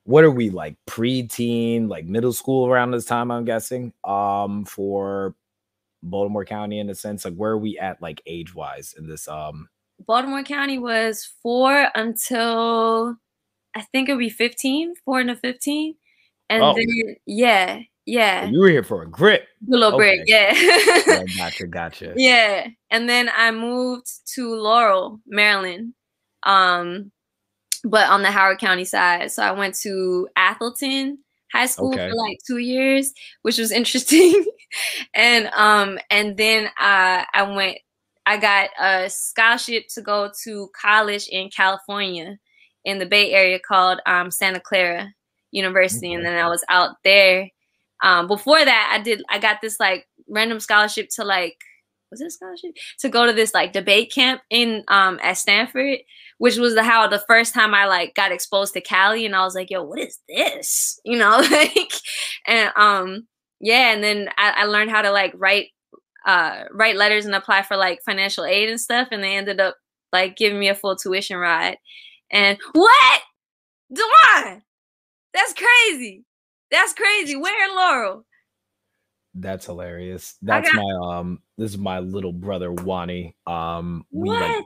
what 0.07 0.25
are 0.25 0.31
we 0.31 0.51
like 0.51 0.77
pre-teen, 0.87 1.89
like 1.89 2.07
middle 2.07 2.33
school 2.33 2.67
around 2.69 2.93
this 2.93 3.05
time, 3.05 3.31
I'm 3.31 3.45
guessing, 3.45 3.93
um, 4.05 4.65
for 4.65 5.35
Baltimore 6.03 6.45
County 6.45 6.79
in 6.79 6.89
a 6.91 6.95
sense? 6.95 7.25
Like 7.25 7.35
where 7.35 7.53
are 7.53 7.59
we 7.59 7.79
at 7.79 8.01
like 8.01 8.23
age-wise 8.27 8.95
in 8.99 9.07
this 9.09 9.29
um 9.29 9.69
Baltimore 10.07 10.43
County 10.45 10.79
was 10.79 11.29
four 11.43 11.89
until 11.95 13.17
I 13.75 13.83
think 13.93 14.09
it'll 14.09 14.19
be 14.19 14.29
15, 14.31 14.95
four 15.05 15.21
into 15.21 15.37
15. 15.37 15.95
And 16.51 16.63
Oh. 16.63 16.75
then 16.75 16.87
yeah, 17.27 17.81
yeah. 18.05 18.45
you 18.47 18.61
were 18.61 18.69
here 18.69 18.83
for 18.85 19.03
a 19.03 19.11
grip. 19.11 19.43
A 19.67 19.71
little 19.77 19.99
break, 19.99 20.23
yeah. 20.27 20.53
Yeah, 20.55 21.25
gotcha, 21.39 21.67
gotcha. 21.67 22.13
yeah 22.17 22.69
and 22.91 23.09
then 23.09 23.29
i 23.37 23.51
moved 23.51 24.07
to 24.35 24.55
laurel 24.55 25.21
maryland 25.27 25.93
um 26.45 27.11
but 27.91 28.09
on 28.11 28.23
the 28.23 28.31
howard 28.31 28.59
county 28.59 28.85
side. 28.85 29.31
So 29.33 29.43
i 29.43 29.53
went 29.53 29.75
to 29.83 30.29
atholton 30.39 31.19
high 31.53 31.67
school 31.67 31.95
Okay. 31.95 32.09
for 32.11 32.17
like 32.17 32.39
two 32.47 32.59
years 32.59 33.13
which 33.43 33.59
was 33.59 33.73
interesting. 33.81 34.45
And 35.15 35.49
um 35.55 35.99
and 36.11 36.37
then 36.37 36.71
i 36.79 37.25
i 37.35 37.43
went 37.45 37.79
i 38.27 38.37
got 38.39 38.71
a 38.81 39.09
scholarship 39.11 39.85
to 39.95 40.03
go 40.03 40.31
to 40.45 40.71
college 40.81 41.29
in 41.29 41.51
california 41.51 42.39
in 42.85 42.99
the 42.99 43.07
bay 43.07 43.33
area 43.33 43.59
called 43.61 44.01
um 44.07 44.31
santa 44.31 44.61
clara 44.61 45.09
university 45.53 46.13
and 46.13 46.25
then 46.27 46.37
i 46.45 46.49
was 46.49 46.65
out 46.69 46.97
there. 47.05 47.49
Um 48.03 48.27
before 48.27 48.63
that 48.65 48.93
i 48.99 49.03
did 49.03 49.23
i 49.31 49.39
got 49.39 49.61
this 49.63 49.81
like 49.81 50.07
random 50.29 50.61
scholarship 50.61 51.09
to 51.17 51.25
like 51.25 51.57
was 52.11 52.21
it 52.21 52.27
a 52.27 52.31
scholarship 52.31 52.73
to 53.01 53.09
go 53.09 53.27
to 53.27 53.33
this 53.33 53.55
like 53.55 53.73
debate 53.73 54.13
camp 54.13 54.41
in 54.51 54.85
um 54.89 55.19
at 55.23 55.39
Stanford, 55.39 55.99
which 56.39 56.57
was 56.57 56.75
the 56.75 56.83
how 56.83 57.07
the 57.09 57.25
first 57.29 57.55
time 57.55 57.75
I 57.75 57.87
like 57.87 58.15
got 58.15 58.33
exposed 58.33 58.75
to 58.75 58.81
Cali, 58.81 59.27
and 59.27 59.35
I 59.35 59.45
was 59.45 59.55
like, 59.55 59.71
yo, 59.71 59.83
what 59.83 59.99
is 59.99 60.19
this? 60.29 61.01
You 61.05 61.19
know, 61.19 61.39
like, 61.51 61.93
and 62.47 62.73
um 62.77 63.27
yeah, 63.61 63.93
and 63.93 64.03
then 64.03 64.29
I, 64.37 64.55
I 64.59 64.65
learned 64.65 64.91
how 64.91 65.03
to 65.03 65.11
like 65.11 65.33
write 65.37 65.69
uh 66.27 66.65
write 66.73 66.97
letters 66.97 67.27
and 67.27 67.35
apply 67.35 67.63
for 67.63 67.77
like 67.77 68.01
financial 68.05 68.45
aid 68.45 68.69
and 68.69 68.81
stuff, 68.81 69.09
and 69.11 69.23
they 69.23 69.37
ended 69.37 69.61
up 69.61 69.77
like 70.13 70.37
giving 70.37 70.59
me 70.59 70.69
a 70.69 70.75
full 70.75 70.97
tuition 70.97 71.39
ride. 71.39 71.79
And 72.31 72.59
what, 72.73 73.21
Dewan? 73.93 74.63
That's 75.33 75.55
crazy. 75.55 76.25
That's 76.71 76.93
crazy. 76.95 77.37
Where 77.37 77.69
in 77.69 77.77
Laurel? 77.77 78.25
That's 79.39 79.67
hilarious. 79.67 80.37
That's 80.41 80.71
got- 80.73 80.83
my 80.83 81.19
um 81.19 81.43
this 81.59 81.71
is 81.73 81.79
my 81.79 81.99
little 82.01 82.33
brother 82.33 82.73
Wani. 82.73 83.37
Um 83.47 84.07
we 84.11 84.31
like 84.31 84.65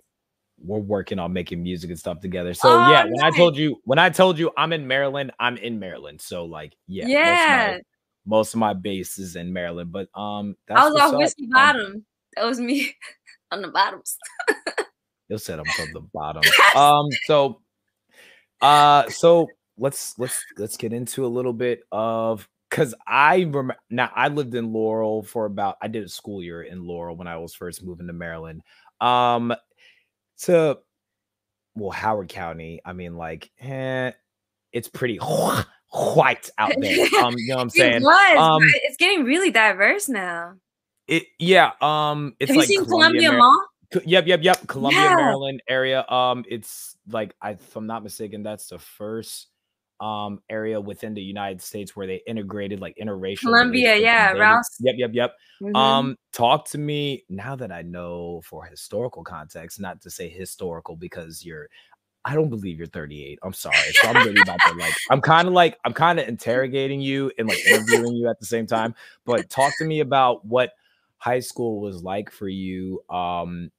we're 0.62 0.78
working 0.78 1.18
on 1.18 1.32
making 1.32 1.62
music 1.62 1.90
and 1.90 1.98
stuff 1.98 2.20
together. 2.20 2.54
So 2.54 2.68
Oh, 2.70 2.90
yeah, 2.90 3.04
when 3.04 3.22
I 3.24 3.30
told 3.36 3.56
you 3.56 3.80
when 3.84 3.98
I 3.98 4.10
told 4.10 4.38
you 4.38 4.50
I'm 4.56 4.72
in 4.72 4.86
Maryland, 4.86 5.32
I'm 5.40 5.56
in 5.56 5.78
Maryland. 5.80 6.20
So 6.20 6.44
like 6.44 6.76
yeah, 6.86 7.04
most 7.06 7.12
of 7.12 7.16
Yeah. 7.18 7.66
my, 7.72 7.80
most 8.26 8.54
of 8.54 8.60
my 8.60 8.74
base 8.74 9.18
is 9.18 9.34
in 9.36 9.52
Maryland. 9.52 9.90
But 9.90 10.08
um 10.14 10.54
that's 10.68 10.80
I 10.80 10.88
was 10.88 11.00
off. 11.00 11.14
Whiskey 11.18 11.44
Um, 11.46 11.50
Bottom. 11.50 12.06
That 12.36 12.44
was 12.46 12.60
me 12.60 12.94
on 13.50 13.62
the 13.62 13.68
bottoms. 13.68 14.16
You 15.28 15.38
said 15.38 15.60
I'm 15.60 15.64
from 15.64 15.92
the 15.92 16.00
bottom. 16.12 16.42
Um, 16.74 17.06
so 17.26 17.60
uh 18.60 19.08
so 19.08 19.46
let's 19.78 20.18
let's 20.18 20.44
let's 20.58 20.76
get 20.76 20.92
into 20.92 21.24
a 21.24 21.28
little 21.28 21.52
bit 21.52 21.82
of 21.92 22.48
because 22.70 22.94
I 23.06 23.38
remember 23.40 23.76
now 23.90 24.10
I 24.14 24.28
lived 24.28 24.54
in 24.54 24.72
Laurel 24.72 25.22
for 25.22 25.44
about 25.46 25.76
I 25.82 25.88
did 25.88 26.04
a 26.04 26.08
school 26.08 26.42
year 26.42 26.62
in 26.62 26.86
Laurel 26.86 27.16
when 27.16 27.26
I 27.26 27.36
was 27.36 27.54
first 27.54 27.82
moving 27.82 28.06
to 28.06 28.12
Maryland. 28.12 28.62
Um 29.00 29.52
to 30.42 30.78
well 31.74 31.90
Howard 31.90 32.28
County, 32.28 32.80
I 32.84 32.92
mean 32.92 33.16
like 33.16 33.50
eh, 33.60 34.12
it's 34.72 34.88
pretty 34.88 35.18
white 35.18 36.48
out 36.58 36.72
there. 36.80 37.06
Um, 37.22 37.34
you 37.36 37.48
know 37.48 37.56
what 37.56 37.62
I'm 37.62 37.66
It 37.68 37.72
saying? 37.72 38.02
was. 38.02 38.38
Um, 38.38 38.60
but 38.60 38.80
it's 38.84 38.96
getting 38.96 39.24
really 39.24 39.50
diverse 39.50 40.08
now. 40.08 40.54
It 41.08 41.24
yeah, 41.38 41.72
um 41.80 42.36
it's 42.38 42.48
Have 42.48 42.54
you 42.56 42.60
like 42.60 42.68
seen 42.68 42.84
Columbia, 42.84 43.22
Columbia 43.22 43.38
Mall? 43.38 43.66
Yep, 44.04 44.26
yep, 44.28 44.40
yep. 44.44 44.66
Columbia, 44.68 45.00
yeah. 45.00 45.16
Maryland 45.16 45.62
area. 45.68 46.06
Um, 46.08 46.44
it's 46.48 46.96
like 47.10 47.34
I, 47.42 47.52
if 47.52 47.74
I'm 47.74 47.88
not 47.88 48.04
mistaken, 48.04 48.44
that's 48.44 48.68
the 48.68 48.78
first 48.78 49.48
um 50.00 50.40
area 50.48 50.80
within 50.80 51.14
the 51.14 51.22
United 51.22 51.60
States 51.60 51.94
where 51.94 52.06
they 52.06 52.22
integrated 52.26 52.80
like 52.80 52.96
interracial. 53.00 53.40
Columbia, 53.40 53.96
yeah, 53.96 54.32
Rouse. 54.32 54.76
Yep, 54.80 54.94
yep, 54.98 55.10
yep. 55.12 55.34
Mm-hmm. 55.62 55.76
Um, 55.76 56.16
talk 56.32 56.66
to 56.70 56.78
me 56.78 57.24
now 57.28 57.54
that 57.56 57.70
I 57.70 57.82
know 57.82 58.40
for 58.44 58.64
historical 58.64 59.22
context, 59.22 59.78
not 59.80 60.00
to 60.02 60.10
say 60.10 60.28
historical 60.28 60.96
because 60.96 61.44
you're 61.44 61.68
I 62.24 62.34
don't 62.34 62.50
believe 62.50 62.78
you're 62.78 62.86
38. 62.86 63.38
I'm 63.42 63.52
sorry. 63.52 63.76
So 63.92 64.08
I'm 64.08 64.26
really 64.26 64.40
about 64.42 64.60
to 64.66 64.74
like, 64.74 64.92
I'm 65.10 65.20
kind 65.22 65.48
of 65.48 65.54
like, 65.54 65.78
I'm 65.84 65.94
kind 65.94 66.20
of 66.20 66.28
interrogating 66.28 67.00
you 67.00 67.32
and 67.38 67.48
like 67.48 67.64
interviewing 67.66 68.14
you 68.14 68.28
at 68.28 68.38
the 68.38 68.46
same 68.46 68.66
time. 68.66 68.94
But 69.24 69.48
talk 69.48 69.72
to 69.78 69.84
me 69.84 70.00
about 70.00 70.44
what 70.44 70.72
high 71.16 71.40
school 71.40 71.80
was 71.80 72.02
like 72.02 72.30
for 72.30 72.48
you. 72.48 73.02
Um, 73.08 73.70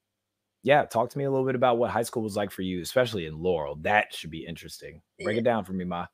yeah, 0.63 0.85
talk 0.85 1.09
to 1.09 1.17
me 1.17 1.23
a 1.23 1.31
little 1.31 1.45
bit 1.45 1.55
about 1.55 1.77
what 1.77 1.89
high 1.89 2.03
school 2.03 2.23
was 2.23 2.35
like 2.35 2.51
for 2.51 2.61
you, 2.61 2.81
especially 2.81 3.25
in 3.25 3.37
Laurel. 3.37 3.75
That 3.81 4.13
should 4.13 4.29
be 4.29 4.45
interesting. 4.45 5.01
Break 5.23 5.37
it 5.37 5.43
down 5.43 5.65
for 5.65 5.73
me, 5.73 5.85
Ma. 5.85 6.05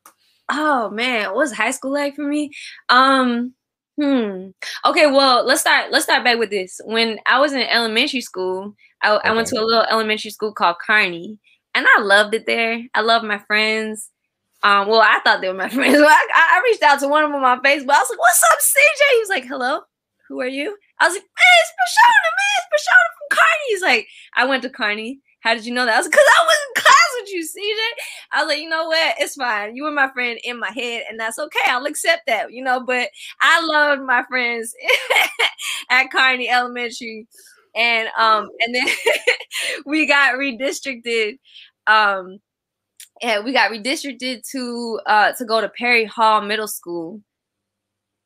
Oh 0.49 0.89
man, 0.89 1.27
what 1.27 1.37
was 1.37 1.51
high 1.51 1.71
school 1.71 1.91
like 1.91 2.15
for 2.15 2.23
me? 2.23 2.51
Um, 2.87 3.53
hmm. 3.99 4.49
Okay, 4.85 5.07
well, 5.07 5.45
let's 5.45 5.61
start. 5.61 5.91
Let's 5.91 6.05
start 6.05 6.23
back 6.23 6.39
with 6.39 6.49
this. 6.49 6.79
When 6.85 7.19
I 7.25 7.39
was 7.39 7.51
in 7.51 7.61
elementary 7.61 8.21
school, 8.21 8.73
I, 9.01 9.15
okay. 9.15 9.29
I 9.29 9.33
went 9.33 9.47
to 9.49 9.59
a 9.59 9.65
little 9.65 9.83
elementary 9.83 10.31
school 10.31 10.53
called 10.53 10.77
Carney, 10.85 11.39
and 11.75 11.85
I 11.85 12.01
loved 12.01 12.33
it 12.33 12.45
there. 12.45 12.81
I 12.93 13.01
loved 13.01 13.25
my 13.25 13.39
friends. 13.39 14.09
Um, 14.63 14.87
well, 14.87 15.01
I 15.01 15.19
thought 15.23 15.41
they 15.41 15.49
were 15.49 15.53
my 15.53 15.69
friends. 15.69 15.97
I, 15.99 16.27
I 16.35 16.61
reached 16.63 16.83
out 16.83 16.99
to 17.01 17.09
one 17.09 17.25
of 17.25 17.31
them 17.31 17.43
on 17.43 17.61
Facebook. 17.61 17.91
I 17.91 17.99
was 17.99 18.09
like, 18.09 18.19
"What's 18.19 18.43
up, 18.51 18.59
CJ?" 18.59 19.11
He 19.11 19.19
was 19.19 19.29
like, 19.29 19.45
"Hello, 19.45 19.81
who 20.29 20.39
are 20.39 20.47
you?" 20.47 20.77
I 20.99 21.07
was 21.07 21.15
like, 21.15 21.23
"Man, 21.23 21.57
it's 21.59 21.73
Prashana, 21.75 22.29
man, 22.31 22.57
it's 22.57 22.87
Prashana 22.87 23.16
Carney." 23.31 23.65
He's 23.69 23.81
like, 23.81 24.07
"I 24.35 24.45
went 24.45 24.63
to 24.63 24.69
Carney. 24.69 25.19
How 25.41 25.53
did 25.55 25.65
you 25.65 25.73
know 25.73 25.85
that?" 25.85 25.95
I 25.95 25.97
was 25.99 26.07
because 26.07 26.25
I 26.39 26.45
was 26.45 26.57
in 26.67 26.81
class 26.83 27.09
with 27.21 27.29
you, 27.33 27.43
CJ. 27.43 28.03
I 28.33 28.43
was 28.43 28.47
like, 28.53 28.61
"You 28.61 28.69
know 28.69 28.87
what? 28.87 29.15
It's 29.19 29.35
fine. 29.35 29.75
You 29.75 29.83
were 29.83 29.91
my 29.91 30.09
friend 30.11 30.39
in 30.43 30.59
my 30.59 30.71
head, 30.71 31.03
and 31.09 31.19
that's 31.19 31.39
okay. 31.39 31.59
I'll 31.67 31.85
accept 31.85 32.23
that, 32.27 32.51
you 32.51 32.63
know." 32.63 32.83
But 32.85 33.09
I 33.41 33.65
loved 33.65 34.01
my 34.03 34.23
friends 34.29 34.73
at 35.89 36.11
Carney 36.11 36.49
Elementary, 36.49 37.27
and 37.75 38.09
um, 38.17 38.49
and 38.59 38.75
then 38.75 38.87
we 39.85 40.05
got 40.07 40.35
redistricted 40.35 41.39
um 41.87 42.39
yeah, 43.21 43.41
we 43.41 43.53
got 43.53 43.71
redistricted 43.71 44.43
to 44.51 44.99
uh 45.05 45.33
to 45.33 45.45
go 45.45 45.61
to 45.61 45.69
Perry 45.69 46.05
Hall 46.05 46.41
Middle 46.41 46.67
School. 46.67 47.21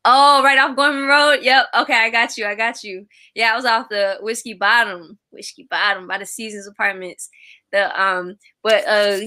Oh, 0.03 0.41
right 0.43 0.57
off 0.57 0.75
Gorman 0.75 1.05
Road. 1.05 1.39
Yep. 1.43 1.65
Okay, 1.81 1.93
I 1.93 2.09
got 2.09 2.35
you. 2.35 2.47
I 2.47 2.55
got 2.55 2.83
you. 2.83 3.05
Yeah, 3.35 3.53
I 3.53 3.55
was 3.55 3.65
off 3.65 3.89
the 3.89 4.17
Whiskey 4.21 4.53
Bottom, 4.53 5.19
Whiskey 5.29 5.67
Bottom 5.69 6.07
by 6.07 6.17
the 6.17 6.25
Seasons 6.25 6.67
Apartments. 6.67 7.29
The 7.71 8.01
um, 8.01 8.37
but 8.63 8.85
uh, 8.87 9.19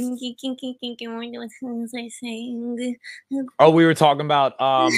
oh, 3.60 3.70
we 3.70 3.84
were 3.84 3.94
talking 3.94 4.26
about 4.26 4.60
um, 4.60 4.92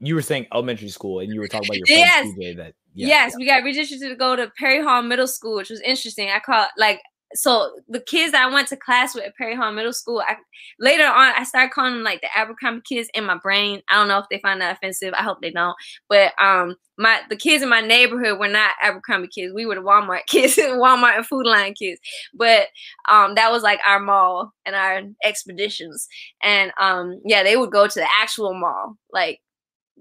you 0.00 0.14
were 0.14 0.22
saying 0.22 0.46
elementary 0.52 0.88
school, 0.88 1.20
and 1.20 1.32
you 1.32 1.40
were 1.40 1.48
talking 1.48 1.68
about 1.68 1.76
your 1.76 1.98
yes. 1.98 2.26
that. 2.56 2.74
Yeah, 2.94 3.06
yes, 3.06 3.32
yeah. 3.32 3.36
we 3.36 3.46
got 3.46 3.62
redistricted 3.62 4.08
to 4.08 4.16
go 4.16 4.34
to 4.34 4.50
Perry 4.58 4.82
Hall 4.82 5.02
Middle 5.02 5.28
School, 5.28 5.56
which 5.56 5.70
was 5.70 5.80
interesting. 5.82 6.30
I 6.30 6.40
caught 6.40 6.70
like 6.76 7.00
so 7.34 7.78
the 7.88 8.00
kids 8.00 8.32
that 8.32 8.46
I 8.48 8.52
went 8.52 8.68
to 8.68 8.76
class 8.76 9.14
with 9.14 9.24
at 9.24 9.36
Perry 9.36 9.54
Hall 9.54 9.72
Middle 9.72 9.92
School, 9.92 10.22
I 10.26 10.36
later 10.80 11.04
on 11.04 11.32
I 11.36 11.44
started 11.44 11.72
calling 11.72 11.94
them 11.94 12.02
like 12.02 12.20
the 12.20 12.28
Abercrombie 12.36 12.82
kids 12.88 13.08
in 13.14 13.24
my 13.24 13.38
brain. 13.38 13.82
I 13.88 13.94
don't 13.94 14.08
know 14.08 14.18
if 14.18 14.26
they 14.30 14.40
find 14.40 14.60
that 14.60 14.76
offensive. 14.76 15.14
I 15.14 15.22
hope 15.22 15.40
they 15.40 15.50
don't. 15.52 15.76
But 16.08 16.32
um 16.42 16.76
my 16.98 17.20
the 17.30 17.36
kids 17.36 17.62
in 17.62 17.68
my 17.68 17.80
neighborhood 17.80 18.38
were 18.38 18.48
not 18.48 18.72
Abercrombie 18.82 19.28
kids. 19.28 19.54
We 19.54 19.64
were 19.64 19.76
the 19.76 19.80
Walmart 19.80 20.24
kids, 20.28 20.56
Walmart 20.56 21.16
and 21.16 21.26
Food 21.26 21.46
Lion 21.46 21.74
kids. 21.74 22.00
But 22.34 22.68
um 23.08 23.36
that 23.36 23.52
was 23.52 23.62
like 23.62 23.80
our 23.86 24.00
mall 24.00 24.52
and 24.66 24.74
our 24.74 25.02
expeditions. 25.22 26.08
And 26.42 26.72
um 26.80 27.20
yeah, 27.24 27.42
they 27.44 27.56
would 27.56 27.70
go 27.70 27.86
to 27.86 27.98
the 27.98 28.08
actual 28.20 28.54
mall, 28.54 28.96
like 29.12 29.40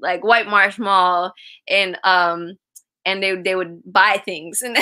like 0.01 0.23
White 0.23 0.47
Marsh 0.47 0.80
Mall 0.80 1.34
and 1.67 1.97
um 2.03 2.57
and 3.06 3.24
they 3.24 3.36
they 3.36 3.56
would 3.56 3.82
buy 3.86 4.22
things. 4.24 4.62
And 4.66 4.76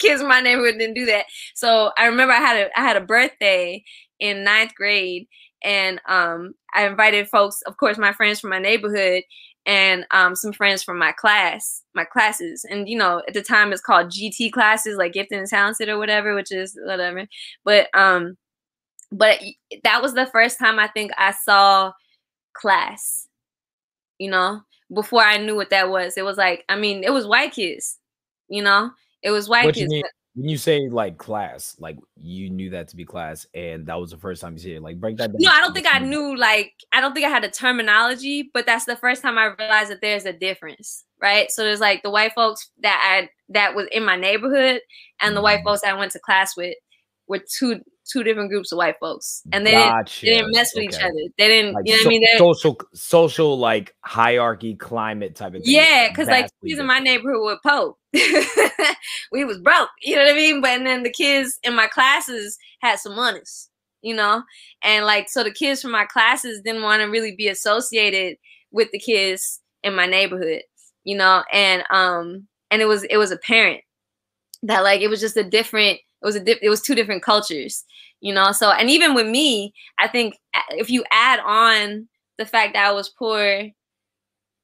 kids 0.00 0.20
in 0.20 0.28
my 0.28 0.40
neighborhood 0.40 0.78
didn't 0.78 0.94
do 0.94 1.06
that. 1.06 1.26
So 1.54 1.92
i 1.98 2.06
remember 2.06 2.32
i 2.34 2.38
had 2.38 2.56
a 2.66 2.78
i 2.78 2.82
had 2.82 2.96
a 2.96 3.00
birthday 3.00 3.84
in 4.20 4.44
ninth 4.44 4.74
grade 4.74 5.26
and 5.62 6.00
um 6.08 6.54
i 6.74 6.86
invited 6.86 7.28
folks 7.28 7.60
of 7.62 7.76
course 7.78 7.98
my 7.98 8.12
friends 8.12 8.40
from 8.40 8.50
my 8.50 8.58
neighborhood 8.58 9.22
and 9.66 10.06
um 10.12 10.34
some 10.36 10.52
friends 10.52 10.82
from 10.82 10.98
my 10.98 11.12
class 11.12 11.82
my 11.94 12.04
classes. 12.04 12.64
And 12.68 12.88
you 12.88 12.98
know 12.98 13.22
at 13.28 13.34
the 13.34 13.42
time 13.42 13.72
it's 13.72 13.82
called 13.82 14.08
gt 14.08 14.52
classes 14.52 14.96
like 14.96 15.12
gifted 15.14 15.38
and 15.38 15.48
talented 15.48 15.88
or 15.88 15.98
whatever 15.98 16.34
which 16.34 16.52
is 16.52 16.78
whatever. 16.84 17.26
But 17.64 17.88
um 17.94 18.36
but 19.12 19.40
that 19.84 20.02
was 20.02 20.14
the 20.14 20.26
first 20.26 20.58
time 20.58 20.78
i 20.78 20.88
think 20.88 21.12
i 21.18 21.30
saw 21.32 21.92
class 22.54 23.28
you 24.18 24.30
know 24.30 24.60
before 24.94 25.22
I 25.22 25.36
knew 25.36 25.56
what 25.56 25.70
that 25.70 25.90
was. 25.90 26.16
It 26.16 26.24
was 26.24 26.36
like, 26.36 26.64
I 26.68 26.76
mean, 26.76 27.04
it 27.04 27.12
was 27.12 27.26
white 27.26 27.52
kids, 27.52 27.98
you 28.48 28.62
know, 28.62 28.90
it 29.22 29.30
was 29.30 29.48
white 29.48 29.66
what 29.66 29.74
kids. 29.74 29.92
You 29.92 30.02
when 30.34 30.48
you 30.48 30.56
say 30.56 30.88
like 30.88 31.16
class, 31.16 31.76
like 31.78 31.96
you 32.16 32.50
knew 32.50 32.70
that 32.70 32.88
to 32.88 32.96
be 32.96 33.04
class, 33.04 33.46
and 33.54 33.86
that 33.86 34.00
was 34.00 34.10
the 34.10 34.16
first 34.16 34.42
time 34.42 34.54
you 34.54 34.58
see 34.58 34.74
it. 34.74 34.82
Like 34.82 34.98
break 35.00 35.16
that 35.18 35.28
down. 35.28 35.36
No, 35.38 35.50
I 35.50 35.60
don't 35.60 35.74
think 35.74 35.86
I 35.92 36.00
knew. 36.00 36.36
Like 36.36 36.72
I 36.92 37.00
don't 37.00 37.14
think 37.14 37.24
I 37.24 37.30
had 37.30 37.44
the 37.44 37.50
terminology, 37.50 38.50
but 38.52 38.66
that's 38.66 38.84
the 38.84 38.96
first 38.96 39.22
time 39.22 39.38
I 39.38 39.54
realized 39.58 39.90
that 39.90 40.00
there's 40.00 40.24
a 40.24 40.32
difference, 40.32 41.04
right? 41.22 41.50
So 41.50 41.62
there's 41.62 41.80
like 41.80 42.02
the 42.02 42.10
white 42.10 42.34
folks 42.34 42.70
that 42.82 43.00
I 43.00 43.30
that 43.50 43.76
was 43.76 43.86
in 43.92 44.04
my 44.04 44.16
neighborhood, 44.16 44.80
and 45.20 45.36
the 45.36 45.42
white 45.42 45.58
mm-hmm. 45.58 45.68
folks 45.68 45.84
I 45.84 45.94
went 45.94 46.12
to 46.12 46.18
class 46.18 46.56
with 46.56 46.74
were 47.26 47.40
two 47.58 47.80
two 48.06 48.22
different 48.22 48.50
groups 48.50 48.70
of 48.70 48.78
white 48.78 48.96
folks, 49.00 49.42
and 49.52 49.66
they, 49.66 49.72
gotcha. 49.72 50.26
didn't, 50.26 50.34
they 50.34 50.40
didn't 50.40 50.54
mess 50.54 50.74
with 50.74 50.84
okay. 50.84 50.96
each 50.96 51.02
other. 51.02 51.32
They 51.38 51.48
didn't, 51.48 51.74
like 51.74 51.86
you 51.86 51.92
know 51.92 51.98
so, 51.98 52.04
what 52.04 52.06
I 52.06 52.10
mean? 52.10 52.22
They're, 52.22 52.38
social, 52.38 52.80
social, 52.92 53.58
like 53.58 53.94
hierarchy, 54.00 54.74
climate 54.74 55.34
type 55.34 55.54
of 55.54 55.64
thing. 55.64 55.74
Yeah, 55.74 56.08
because 56.08 56.28
like 56.28 56.50
he's 56.62 56.78
in 56.78 56.86
my 56.86 56.98
neighborhood 56.98 57.42
with 57.42 57.58
Pope. 57.62 57.98
we 59.32 59.44
was 59.44 59.58
broke, 59.58 59.88
you 60.02 60.16
know 60.16 60.22
what 60.22 60.32
I 60.32 60.36
mean? 60.36 60.60
But 60.60 60.70
and 60.70 60.86
then 60.86 61.02
the 61.02 61.10
kids 61.10 61.58
in 61.62 61.74
my 61.74 61.86
classes 61.86 62.58
had 62.80 62.98
some 62.98 63.16
monies, 63.16 63.70
you 64.02 64.14
know, 64.14 64.42
and 64.82 65.04
like 65.06 65.28
so 65.28 65.42
the 65.42 65.52
kids 65.52 65.82
from 65.82 65.92
my 65.92 66.04
classes 66.04 66.60
didn't 66.64 66.82
want 66.82 67.02
to 67.02 67.08
really 67.08 67.34
be 67.34 67.48
associated 67.48 68.36
with 68.70 68.90
the 68.92 68.98
kids 68.98 69.60
in 69.82 69.94
my 69.94 70.06
neighborhood, 70.06 70.62
you 71.04 71.16
know, 71.16 71.42
and 71.52 71.84
um 71.90 72.46
and 72.70 72.82
it 72.82 72.86
was 72.86 73.04
it 73.04 73.16
was 73.16 73.30
apparent 73.30 73.80
that 74.62 74.82
like 74.82 75.00
it 75.00 75.08
was 75.08 75.20
just 75.20 75.36
a 75.36 75.48
different 75.48 75.98
it 76.24 76.26
was 76.26 76.36
a 76.36 76.64
it 76.64 76.70
was 76.70 76.80
two 76.80 76.94
different 76.94 77.22
cultures 77.22 77.84
you 78.20 78.32
know 78.32 78.50
so 78.50 78.70
and 78.70 78.90
even 78.90 79.14
with 79.14 79.26
me 79.26 79.72
i 79.98 80.08
think 80.08 80.36
if 80.70 80.90
you 80.90 81.04
add 81.12 81.40
on 81.40 82.08
the 82.38 82.46
fact 82.46 82.72
that 82.72 82.88
i 82.88 82.92
was 82.92 83.10
poor 83.10 83.70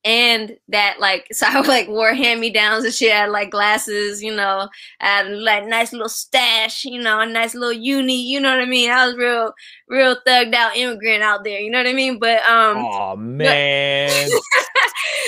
and 0.04 0.56
that 0.68 0.96
like 0.98 1.26
so 1.32 1.46
I 1.46 1.61
like 1.61 1.88
wore 1.88 2.14
hand 2.14 2.40
me 2.40 2.50
downs 2.50 2.84
and 2.84 2.94
shit. 2.94 3.12
I 3.12 3.20
had 3.20 3.30
like 3.30 3.50
glasses, 3.50 4.22
you 4.22 4.34
know, 4.34 4.68
I 5.00 5.06
had 5.06 5.30
like 5.30 5.66
nice 5.66 5.92
little 5.92 6.08
stash, 6.08 6.84
you 6.84 7.02
know, 7.02 7.20
a 7.20 7.26
nice 7.26 7.54
little 7.54 7.72
uni, 7.72 8.20
you 8.20 8.40
know 8.40 8.50
what 8.50 8.62
I 8.62 8.66
mean? 8.66 8.90
I 8.90 9.06
was 9.06 9.16
real, 9.16 9.52
real 9.88 10.16
thugged 10.26 10.54
out 10.54 10.76
immigrant 10.76 11.22
out 11.22 11.44
there, 11.44 11.61
you 11.61 11.70
know 11.70 11.78
what 11.78 11.86
I 11.86 11.92
mean? 11.92 12.18
But 12.18 12.42
um 12.44 12.78
Oh 12.78 13.16
man. 13.18 14.28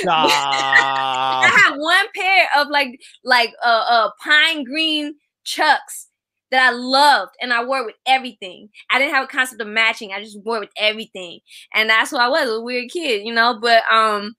I 0.09 1.51
had 1.55 1.77
one 1.77 2.07
pair 2.17 2.49
of 2.57 2.69
like 2.69 3.01
like 3.25 3.53
uh 3.63 3.85
uh 3.89 4.11
pine 4.23 4.65
green 4.65 5.15
chucks 5.45 6.09
that 6.53 6.69
I 6.69 6.77
loved 6.77 7.33
and 7.43 7.53
I 7.53 7.65
wore 7.65 7.87
with 7.87 7.97
everything. 8.07 8.71
I 8.91 9.01
didn't 9.01 9.15
have 9.15 9.25
a 9.25 9.29
concept 9.29 9.61
of 9.63 9.69
matching. 9.69 10.13
I 10.13 10.23
just 10.23 10.39
wore 10.45 10.61
with 10.61 10.71
everything. 10.79 11.41
And 11.75 11.91
that's 11.91 12.13
who 12.13 12.19
I 12.19 12.29
was, 12.29 12.49
a 12.51 12.61
weird 12.63 12.91
kid, 12.93 13.27
you 13.27 13.35
know, 13.35 13.59
but 13.61 13.83
um 13.93 14.35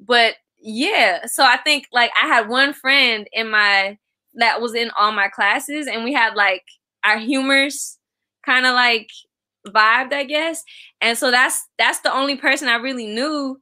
but 0.00 0.34
yeah, 0.60 1.26
so 1.26 1.44
I 1.44 1.58
think 1.58 1.86
like 1.92 2.10
I 2.22 2.26
had 2.28 2.48
one 2.48 2.72
friend 2.74 3.28
in 3.32 3.50
my 3.50 3.98
that 4.34 4.60
was 4.60 4.74
in 4.74 4.90
all 4.98 5.12
my 5.12 5.28
classes 5.28 5.86
and 5.86 6.04
we 6.04 6.12
had 6.12 6.34
like 6.34 6.64
our 7.04 7.18
humors 7.18 7.98
kind 8.44 8.66
of 8.66 8.74
like 8.74 9.10
vibed, 9.66 10.12
I 10.12 10.24
guess. 10.24 10.62
And 11.00 11.16
so 11.18 11.30
that's 11.30 11.66
that's 11.78 12.00
the 12.00 12.12
only 12.12 12.36
person 12.36 12.68
I 12.68 12.76
really 12.76 13.06
knew. 13.06 13.60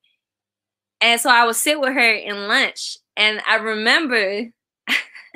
And 1.01 1.21
so 1.21 1.31
I 1.31 1.45
would 1.45 1.57
sit 1.57 1.81
with 1.81 1.93
her 1.93 2.13
in 2.13 2.49
lunch 2.49 2.97
and 3.17 3.41
I 3.47 3.57
remember 3.57 4.47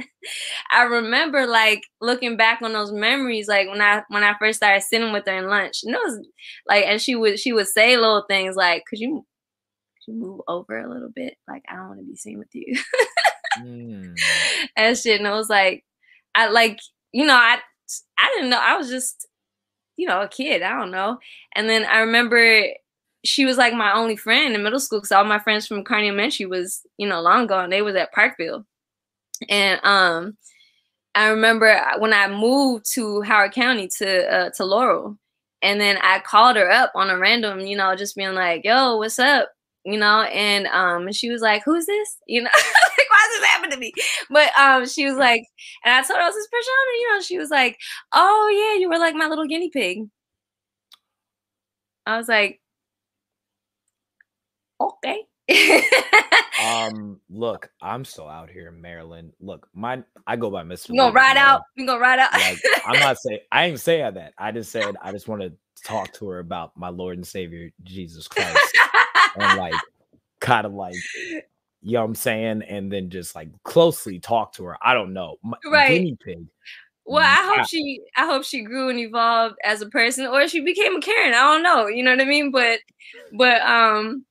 I 0.70 0.82
remember 0.82 1.46
like 1.46 1.84
looking 2.00 2.36
back 2.36 2.62
on 2.62 2.72
those 2.72 2.92
memories, 2.92 3.48
like 3.48 3.68
when 3.68 3.80
I 3.80 4.02
when 4.08 4.22
I 4.22 4.34
first 4.38 4.58
started 4.58 4.82
sitting 4.82 5.12
with 5.12 5.26
her 5.26 5.36
in 5.36 5.48
lunch. 5.48 5.80
And 5.84 5.94
it 5.94 6.00
was 6.02 6.26
like, 6.68 6.84
and 6.86 7.00
she 7.00 7.14
would 7.14 7.38
she 7.38 7.52
would 7.52 7.68
say 7.68 7.96
little 7.96 8.24
things 8.28 8.56
like, 8.56 8.84
"Could 8.86 8.98
you 8.98 9.26
could 10.04 10.12
you 10.12 10.18
move 10.18 10.40
over 10.48 10.78
a 10.78 10.92
little 10.92 11.10
bit? 11.14 11.34
Like 11.48 11.62
I 11.68 11.76
don't 11.76 11.88
want 11.88 12.00
to 12.00 12.06
be 12.06 12.16
seen 12.16 12.38
with 12.38 12.48
you." 12.52 12.76
mm. 13.60 14.14
And 14.76 14.96
shit, 14.96 15.20
and 15.20 15.28
it 15.28 15.32
was 15.32 15.50
like, 15.50 15.84
I 16.34 16.48
like 16.48 16.78
you 17.12 17.26
know 17.26 17.34
I 17.34 17.58
I 18.18 18.32
didn't 18.34 18.50
know 18.50 18.60
I 18.60 18.76
was 18.76 18.88
just 18.88 19.26
you 19.96 20.06
know 20.06 20.22
a 20.22 20.28
kid 20.28 20.62
I 20.62 20.78
don't 20.78 20.90
know. 20.90 21.18
And 21.54 21.68
then 21.68 21.84
I 21.84 22.00
remember 22.00 22.64
she 23.24 23.44
was 23.44 23.58
like 23.58 23.74
my 23.74 23.92
only 23.92 24.16
friend 24.16 24.54
in 24.54 24.62
middle 24.62 24.80
school 24.80 24.98
because 24.98 25.12
all 25.12 25.24
my 25.24 25.38
friends 25.38 25.66
from 25.66 25.84
Carney 25.84 26.08
Elementary 26.08 26.46
was 26.46 26.82
you 26.96 27.08
know 27.08 27.20
long 27.20 27.46
gone. 27.46 27.70
They 27.70 27.82
was 27.82 27.96
at 27.96 28.12
Parkville 28.12 28.64
and 29.48 29.80
um 29.84 30.36
I 31.14 31.28
remember 31.28 31.80
when 31.98 32.12
I 32.14 32.28
moved 32.28 32.86
to 32.94 33.22
Howard 33.22 33.52
County 33.52 33.88
to 33.98 34.32
uh, 34.32 34.50
to 34.56 34.64
Laurel, 34.64 35.18
and 35.62 35.80
then 35.80 35.98
I 36.02 36.20
called 36.20 36.56
her 36.56 36.70
up 36.70 36.92
on 36.94 37.10
a 37.10 37.18
random, 37.18 37.60
you 37.60 37.76
know, 37.76 37.96
just 37.96 38.16
being 38.16 38.34
like, 38.34 38.64
"Yo, 38.64 38.96
what's 38.98 39.18
up?" 39.18 39.50
You 39.84 39.98
know, 39.98 40.22
and 40.22 40.66
um, 40.68 41.12
she 41.12 41.30
was 41.30 41.42
like, 41.42 41.62
"Who's 41.64 41.86
this?" 41.86 42.16
You 42.28 42.42
know, 42.42 42.50
like, 42.54 43.10
why 43.10 43.28
does 43.32 43.40
this 43.40 43.48
happen 43.50 43.70
to 43.70 43.76
me? 43.78 43.92
But 44.30 44.50
um, 44.58 44.86
she 44.86 45.04
was 45.06 45.16
like, 45.16 45.44
and 45.84 45.92
I 45.94 46.02
told 46.02 46.18
her 46.18 46.22
I 46.24 46.26
was 46.26 46.36
this 46.36 46.48
persona. 46.48 46.98
You 47.00 47.14
know, 47.14 47.20
she 47.22 47.38
was 47.38 47.50
like, 47.50 47.78
"Oh 48.14 48.48
yeah, 48.74 48.80
you 48.80 48.88
were 48.88 48.98
like 48.98 49.14
my 49.16 49.26
little 49.26 49.46
guinea 49.46 49.70
pig." 49.70 50.00
I 52.06 52.16
was 52.18 52.28
like, 52.28 52.60
"Okay." 54.80 55.28
um, 56.64 57.20
look, 57.28 57.70
I'm 57.80 58.04
still 58.04 58.28
out 58.28 58.50
here 58.50 58.68
in 58.68 58.80
Maryland. 58.80 59.32
Look, 59.40 59.68
my 59.74 60.02
I 60.26 60.36
go 60.36 60.50
by 60.50 60.62
Mr. 60.62 60.90
You 60.90 60.96
gonna 60.96 61.12
ride 61.12 61.36
out? 61.36 61.62
You 61.76 61.86
gonna 61.86 62.00
ride 62.00 62.18
out? 62.18 62.32
like, 62.32 62.58
I'm 62.86 63.00
not 63.00 63.18
saying 63.20 63.40
I 63.50 63.66
ain't 63.66 63.80
saying 63.80 64.14
that. 64.14 64.34
I 64.38 64.52
just 64.52 64.70
said 64.70 64.96
I 65.02 65.12
just 65.12 65.28
want 65.28 65.42
to 65.42 65.52
talk 65.84 66.12
to 66.14 66.28
her 66.28 66.38
about 66.38 66.76
my 66.76 66.88
Lord 66.88 67.16
and 67.16 67.26
Savior 67.26 67.70
Jesus 67.82 68.28
Christ 68.28 68.58
and 69.36 69.58
like 69.58 69.74
kind 70.40 70.66
of 70.66 70.72
like 70.72 70.94
you 71.82 71.94
know 71.94 72.00
what 72.00 72.08
I'm 72.08 72.14
saying, 72.14 72.62
and 72.62 72.92
then 72.92 73.08
just 73.08 73.34
like 73.34 73.48
closely 73.62 74.18
talk 74.18 74.52
to 74.54 74.64
her. 74.64 74.76
I 74.82 74.92
don't 74.92 75.12
know. 75.12 75.36
My, 75.42 75.56
right. 75.70 75.88
Guinea 75.88 76.18
pig. 76.22 76.46
Well, 77.06 77.24
I 77.24 77.56
hope 77.56 77.66
she 77.66 78.02
I 78.16 78.26
hope 78.26 78.44
she 78.44 78.62
grew 78.62 78.88
and 78.88 78.98
evolved 78.98 79.56
as 79.64 79.82
a 79.82 79.88
person 79.88 80.26
or 80.26 80.46
she 80.46 80.60
became 80.60 80.96
a 80.96 81.00
Karen. 81.00 81.34
I 81.34 81.42
don't 81.42 81.62
know. 81.62 81.88
You 81.88 82.04
know 82.04 82.12
what 82.12 82.20
I 82.20 82.24
mean? 82.24 82.50
But 82.52 82.80
but 83.32 83.60
um 83.62 84.24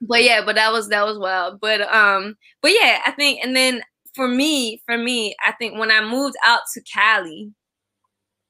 but 0.00 0.22
yeah, 0.22 0.42
but 0.44 0.54
that 0.56 0.72
was 0.72 0.88
that 0.88 1.04
was 1.04 1.18
wild. 1.18 1.60
But 1.60 1.82
um, 1.92 2.36
but 2.62 2.72
yeah, 2.72 3.00
I 3.06 3.10
think 3.12 3.40
and 3.42 3.54
then 3.54 3.82
for 4.14 4.28
me, 4.28 4.82
for 4.86 4.96
me, 4.96 5.34
I 5.44 5.52
think 5.52 5.78
when 5.78 5.90
I 5.90 6.02
moved 6.02 6.36
out 6.44 6.60
to 6.74 6.80
Cali 6.82 7.52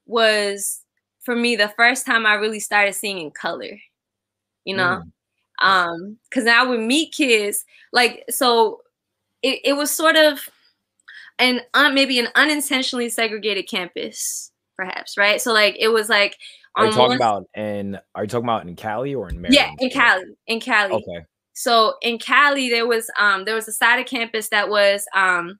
was 0.05 0.81
for 1.21 1.35
me 1.35 1.55
the 1.55 1.73
first 1.77 2.05
time 2.05 2.25
I 2.25 2.35
really 2.35 2.59
started 2.59 2.93
seeing 2.93 3.17
in 3.19 3.31
color. 3.31 3.77
You 4.65 4.75
know? 4.75 5.01
Mm. 5.03 5.65
Um, 5.65 6.17
because 6.29 6.45
I 6.45 6.63
would 6.63 6.81
meet 6.81 7.13
kids 7.13 7.65
like 7.91 8.23
so 8.29 8.81
it, 9.41 9.59
it 9.63 9.73
was 9.73 9.89
sort 9.89 10.15
of 10.15 10.47
an 11.39 11.61
un, 11.73 11.95
maybe 11.95 12.19
an 12.19 12.27
unintentionally 12.35 13.09
segregated 13.09 13.67
campus, 13.67 14.51
perhaps, 14.75 15.17
right? 15.17 15.41
So 15.41 15.53
like 15.53 15.75
it 15.79 15.87
was 15.87 16.09
like 16.09 16.37
are 16.75 16.85
you 16.85 16.91
talking 16.91 17.15
about 17.15 17.47
in 17.55 17.97
are 18.13 18.23
you 18.23 18.27
talking 18.27 18.45
about 18.45 18.67
in 18.67 18.75
Cali 18.75 19.15
or 19.15 19.29
in 19.29 19.41
Maryland? 19.41 19.77
Yeah, 19.79 19.85
in 19.85 19.89
Cali. 19.89 20.25
In 20.45 20.59
Cali. 20.59 20.93
Okay. 20.93 21.25
So 21.57 21.95
in 22.03 22.19
Cali, 22.19 22.69
there 22.69 22.85
was 22.85 23.09
um 23.17 23.45
there 23.45 23.55
was 23.55 23.67
a 23.67 23.71
side 23.71 23.99
of 23.99 24.05
campus 24.05 24.49
that 24.49 24.69
was 24.69 25.05
um 25.15 25.57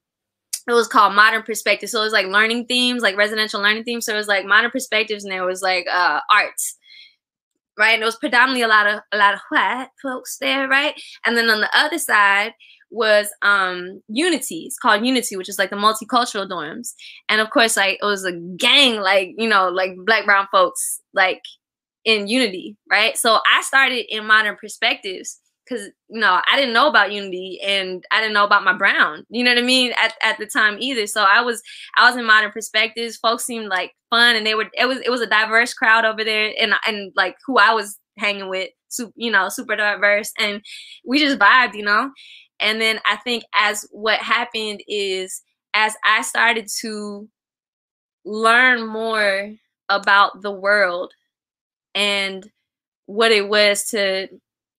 it 0.67 0.73
was 0.73 0.87
called 0.87 1.15
modern 1.15 1.41
perspective. 1.41 1.89
So 1.89 2.01
it 2.01 2.03
was 2.03 2.13
like 2.13 2.27
learning 2.27 2.67
themes, 2.67 3.01
like 3.01 3.17
residential 3.17 3.61
learning 3.61 3.83
themes. 3.83 4.05
So 4.05 4.13
it 4.13 4.17
was 4.17 4.27
like 4.27 4.45
modern 4.45 4.69
perspectives, 4.69 5.23
and 5.23 5.31
there 5.33 5.43
was 5.43 5.63
like 5.63 5.87
uh 5.91 6.19
arts, 6.31 6.77
right? 7.79 7.95
And 7.95 8.03
it 8.03 8.05
was 8.05 8.17
predominantly 8.17 8.61
a 8.61 8.67
lot 8.67 8.85
of 8.85 8.99
a 9.11 9.17
lot 9.17 9.33
of 9.33 9.39
white 9.49 9.87
folks 10.01 10.37
there, 10.39 10.67
right? 10.67 10.93
And 11.25 11.35
then 11.35 11.49
on 11.49 11.61
the 11.61 11.69
other 11.75 11.97
side 11.97 12.53
was 12.89 13.29
um 13.41 14.01
unity 14.07 14.63
it's 14.65 14.79
called 14.79 15.05
unity 15.05 15.35
which 15.35 15.49
is 15.49 15.59
like 15.59 15.69
the 15.69 15.75
multicultural 15.75 16.49
dorms 16.49 16.93
and 17.27 17.41
of 17.41 17.49
course 17.49 17.75
like 17.75 17.99
it 18.01 18.05
was 18.05 18.23
a 18.23 18.31
gang 18.55 19.01
like 19.01 19.31
you 19.37 19.49
know 19.49 19.67
like 19.67 19.91
black 20.05 20.23
brown 20.23 20.47
folks 20.53 21.01
like 21.13 21.41
in 22.05 22.29
unity 22.29 22.77
right 22.89 23.17
so 23.17 23.39
i 23.53 23.61
started 23.61 24.05
in 24.07 24.25
modern 24.25 24.55
perspectives 24.55 25.41
because 25.67 25.89
you 26.09 26.19
know 26.19 26.41
I 26.49 26.55
didn't 26.55 26.73
know 26.73 26.87
about 26.87 27.11
Unity 27.11 27.59
and 27.63 28.03
I 28.11 28.21
didn't 28.21 28.33
know 28.33 28.45
about 28.45 28.63
my 28.63 28.73
Brown. 28.73 29.25
You 29.29 29.43
know 29.43 29.51
what 29.51 29.63
I 29.63 29.65
mean 29.65 29.93
at, 30.01 30.13
at 30.21 30.37
the 30.37 30.45
time 30.45 30.77
either. 30.79 31.07
So 31.07 31.23
I 31.23 31.41
was 31.41 31.61
I 31.95 32.07
was 32.09 32.17
in 32.17 32.25
Modern 32.25 32.51
Perspectives. 32.51 33.17
Folks 33.17 33.45
seemed 33.45 33.67
like 33.67 33.93
fun 34.09 34.35
and 34.35 34.45
they 34.45 34.55
were 34.55 34.69
it 34.73 34.85
was 34.85 34.99
it 34.99 35.09
was 35.09 35.21
a 35.21 35.27
diverse 35.27 35.73
crowd 35.73 36.05
over 36.05 36.23
there 36.23 36.53
and 36.59 36.73
and 36.85 37.11
like 37.15 37.35
who 37.45 37.57
I 37.57 37.73
was 37.73 37.97
hanging 38.17 38.49
with, 38.49 38.69
super, 38.87 39.13
you 39.15 39.31
know, 39.31 39.49
super 39.49 39.75
diverse 39.75 40.31
and 40.39 40.61
we 41.05 41.19
just 41.19 41.39
vibed, 41.39 41.75
you 41.75 41.83
know. 41.83 42.11
And 42.59 42.81
then 42.81 42.99
I 43.05 43.17
think 43.17 43.43
as 43.53 43.87
what 43.91 44.19
happened 44.19 44.81
is 44.87 45.41
as 45.73 45.95
I 46.03 46.21
started 46.23 46.67
to 46.81 47.27
learn 48.25 48.87
more 48.87 49.53
about 49.89 50.41
the 50.41 50.51
world 50.51 51.13
and 51.93 52.49
what 53.05 53.31
it 53.31 53.47
was 53.47 53.85
to 53.87 54.27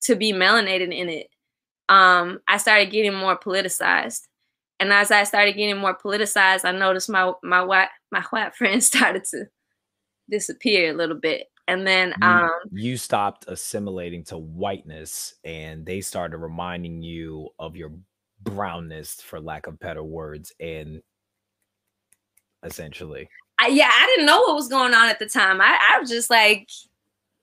to 0.03 0.17
be 0.17 0.33
melanated 0.33 0.95
in 0.95 1.09
it, 1.09 1.29
um, 1.89 2.41
I 2.49 2.59
started 2.59 2.91
getting 2.91 3.15
more 3.15 3.39
politicized. 3.39 4.23
And 4.81 4.93
as 4.93 5.11
I 5.11 5.25
started 5.25 5.57
getting 5.57 5.79
more 5.79 5.97
politicized, 5.97 6.65
I 6.65 6.73
noticed 6.73 7.09
my 7.09 7.33
my 7.43 7.63
white 7.63 7.89
my 8.13 8.23
white 8.31 8.55
friends 8.57 8.87
started 8.87 9.25
to 9.31 9.47
disappear 10.31 10.91
a 10.93 10.97
little 10.97 11.19
bit. 11.19 11.47
And 11.67 11.87
then 11.87 12.15
um, 12.23 12.51
you, 12.73 12.93
you 12.93 12.97
stopped 12.97 13.45
assimilating 13.47 14.25
to 14.25 14.39
whiteness 14.39 15.35
and 15.45 15.85
they 15.85 16.01
started 16.01 16.39
reminding 16.39 17.03
you 17.03 17.51
of 17.59 17.77
your 17.77 17.93
brownness 18.43 19.21
for 19.21 19.39
lack 19.41 19.67
of 19.67 19.79
better 19.79 20.03
words 20.03 20.53
and 20.61 21.03
essentially 22.63 23.29
I, 23.61 23.69
yeah 23.69 23.91
i 23.93 24.07
didn't 24.07 24.27
know 24.27 24.41
what 24.41 24.55
was 24.55 24.69
going 24.69 24.95
on 24.95 25.09
at 25.09 25.19
the 25.19 25.29
time 25.29 25.61
I, 25.61 25.79
I 25.93 25.99
was 25.99 26.09
just 26.09 26.31
like 26.31 26.69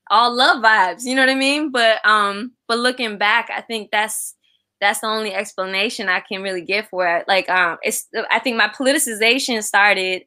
all 0.09 0.35
love 0.35 0.63
vibes 0.63 1.03
you 1.03 1.15
know 1.15 1.21
what 1.21 1.29
i 1.29 1.35
mean? 1.35 1.71
But 1.71 2.05
um 2.05 2.51
but 2.67 2.79
looking 2.79 3.17
back 3.17 3.49
i 3.55 3.61
think 3.61 3.89
that's 3.91 4.35
that's 4.81 4.99
the 4.99 5.07
only 5.07 5.33
explanation 5.33 6.09
i 6.09 6.19
can 6.19 6.41
really 6.41 6.61
give 6.61 6.87
for 6.89 7.07
it. 7.07 7.27
Like 7.27 7.49
um 7.49 7.77
it's 7.81 8.07
i 8.31 8.39
think 8.39 8.57
my 8.57 8.67
politicization 8.67 9.63
started 9.63 10.23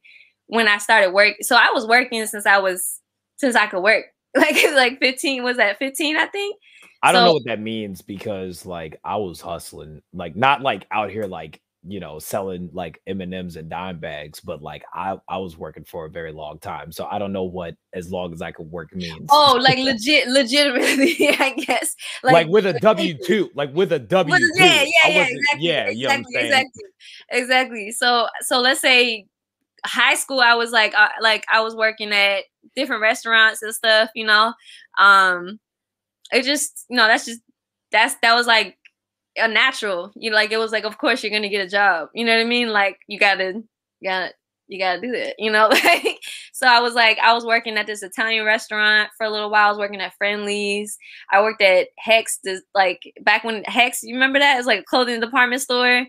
when 0.46 0.66
i 0.66 0.78
started 0.78 1.12
work 1.12 1.36
so 1.42 1.56
i 1.56 1.70
was 1.70 1.86
working 1.86 2.26
since 2.26 2.46
i 2.46 2.58
was 2.58 3.00
since 3.36 3.54
i 3.54 3.66
could 3.66 3.82
work. 3.82 4.06
Like 4.36 4.56
like 4.74 4.98
15 5.00 5.42
was 5.42 5.56
that 5.56 5.78
15 5.78 6.16
i 6.16 6.26
think? 6.26 6.56
I 7.02 7.12
don't 7.12 7.22
so, 7.22 7.26
know 7.26 7.32
what 7.32 7.44
that 7.46 7.60
means 7.60 8.02
because 8.02 8.66
like 8.66 9.00
i 9.02 9.16
was 9.16 9.40
hustling 9.40 10.02
like 10.12 10.36
not 10.36 10.60
like 10.60 10.86
out 10.90 11.10
here 11.10 11.24
like 11.24 11.60
you 11.88 12.00
know, 12.00 12.18
selling 12.18 12.68
like 12.72 13.00
M 13.06 13.20
and 13.20 13.68
dime 13.68 13.98
bags, 13.98 14.40
but 14.40 14.62
like 14.62 14.84
I 14.92 15.16
I 15.28 15.38
was 15.38 15.56
working 15.56 15.84
for 15.84 16.04
a 16.04 16.10
very 16.10 16.32
long 16.32 16.58
time, 16.58 16.92
so 16.92 17.06
I 17.06 17.18
don't 17.18 17.32
know 17.32 17.44
what 17.44 17.74
as 17.94 18.10
long 18.10 18.32
as 18.32 18.42
I 18.42 18.52
could 18.52 18.70
work 18.70 18.94
means. 18.94 19.28
Oh, 19.30 19.58
like 19.60 19.78
legit, 19.78 20.28
legitimately, 20.28 21.16
I 21.38 21.54
guess. 21.56 21.96
Like, 22.22 22.32
like 22.32 22.48
with 22.48 22.66
a 22.66 22.78
W 22.80 23.16
two, 23.24 23.50
like 23.54 23.72
with 23.74 23.92
a 23.92 23.98
W 23.98 24.36
two. 24.36 24.44
Yeah, 24.54 24.84
yeah, 24.84 25.08
yeah, 25.08 25.26
exactly, 25.26 25.66
yeah, 25.66 25.84
exactly, 25.86 26.34
exactly, 26.36 26.84
exactly. 27.30 27.92
So 27.92 28.28
so 28.42 28.60
let's 28.60 28.80
say 28.80 29.26
high 29.86 30.14
school, 30.14 30.40
I 30.40 30.54
was 30.54 30.70
like 30.70 30.94
uh, 30.94 31.08
like 31.20 31.46
I 31.50 31.60
was 31.60 31.74
working 31.74 32.12
at 32.12 32.44
different 32.76 33.02
restaurants 33.02 33.62
and 33.62 33.74
stuff, 33.74 34.10
you 34.14 34.26
know. 34.26 34.52
Um, 34.98 35.58
it 36.32 36.44
just 36.44 36.84
you 36.88 36.96
know 36.96 37.06
that's 37.06 37.24
just 37.24 37.40
that's 37.90 38.16
that 38.22 38.34
was 38.34 38.46
like 38.46 38.76
a 39.38 39.48
natural. 39.48 40.12
You 40.14 40.30
know, 40.30 40.36
like 40.36 40.52
it 40.52 40.58
was 40.58 40.72
like, 40.72 40.84
of 40.84 40.98
course 40.98 41.22
you're 41.22 41.32
gonna 41.32 41.48
get 41.48 41.66
a 41.66 41.68
job. 41.68 42.08
You 42.14 42.24
know 42.24 42.34
what 42.34 42.40
I 42.40 42.44
mean? 42.44 42.68
Like 42.68 42.98
you 43.06 43.18
gotta, 43.18 43.62
you 44.00 44.08
gotta, 44.08 44.32
you 44.68 44.78
gotta 44.78 45.00
do 45.00 45.12
that. 45.12 45.34
You 45.38 45.50
know, 45.50 45.68
like 45.84 46.20
so 46.52 46.66
I 46.66 46.80
was 46.80 46.94
like, 46.94 47.18
I 47.20 47.32
was 47.34 47.44
working 47.44 47.76
at 47.76 47.86
this 47.86 48.02
Italian 48.02 48.44
restaurant 48.44 49.10
for 49.16 49.24
a 49.24 49.30
little 49.30 49.50
while. 49.50 49.68
I 49.68 49.70
was 49.70 49.78
working 49.78 50.00
at 50.00 50.14
Friendly's. 50.16 50.98
I 51.30 51.40
worked 51.40 51.62
at 51.62 51.88
Hecht's, 51.98 52.40
this, 52.42 52.62
like 52.74 53.00
back 53.22 53.44
when 53.44 53.62
Hecht's, 53.64 54.02
you 54.02 54.14
remember 54.14 54.38
that? 54.38 54.54
It 54.54 54.58
was 54.58 54.66
like 54.66 54.80
a 54.80 54.84
clothing 54.84 55.20
department 55.20 55.62
store. 55.62 56.06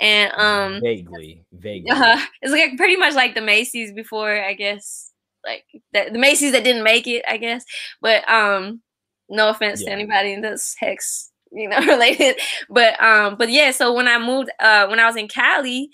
And 0.00 0.32
um 0.32 0.80
vaguely, 0.82 1.44
vaguely. 1.52 1.90
Uh, 1.90 2.20
it's 2.42 2.52
like 2.52 2.76
pretty 2.76 2.96
much 2.96 3.14
like 3.14 3.36
the 3.36 3.40
Macy's 3.40 3.92
before, 3.92 4.42
I 4.42 4.54
guess. 4.54 5.12
Like 5.46 5.64
the, 5.92 6.08
the 6.12 6.18
Macy's 6.18 6.52
that 6.52 6.64
didn't 6.64 6.82
make 6.82 7.06
it, 7.06 7.24
I 7.28 7.36
guess. 7.36 7.64
But 8.00 8.28
um, 8.28 8.82
no 9.28 9.50
offense 9.50 9.80
yeah. 9.80 9.90
to 9.90 9.92
anybody 9.92 10.32
in 10.32 10.40
this 10.40 10.74
Hecht's 10.78 11.30
you 11.54 11.68
know, 11.68 11.78
related. 11.86 12.36
But 12.68 13.00
um, 13.02 13.36
but 13.36 13.50
yeah, 13.50 13.70
so 13.70 13.92
when 13.92 14.08
I 14.08 14.18
moved 14.18 14.50
uh 14.60 14.86
when 14.86 15.00
I 15.00 15.06
was 15.06 15.16
in 15.16 15.28
Cali, 15.28 15.90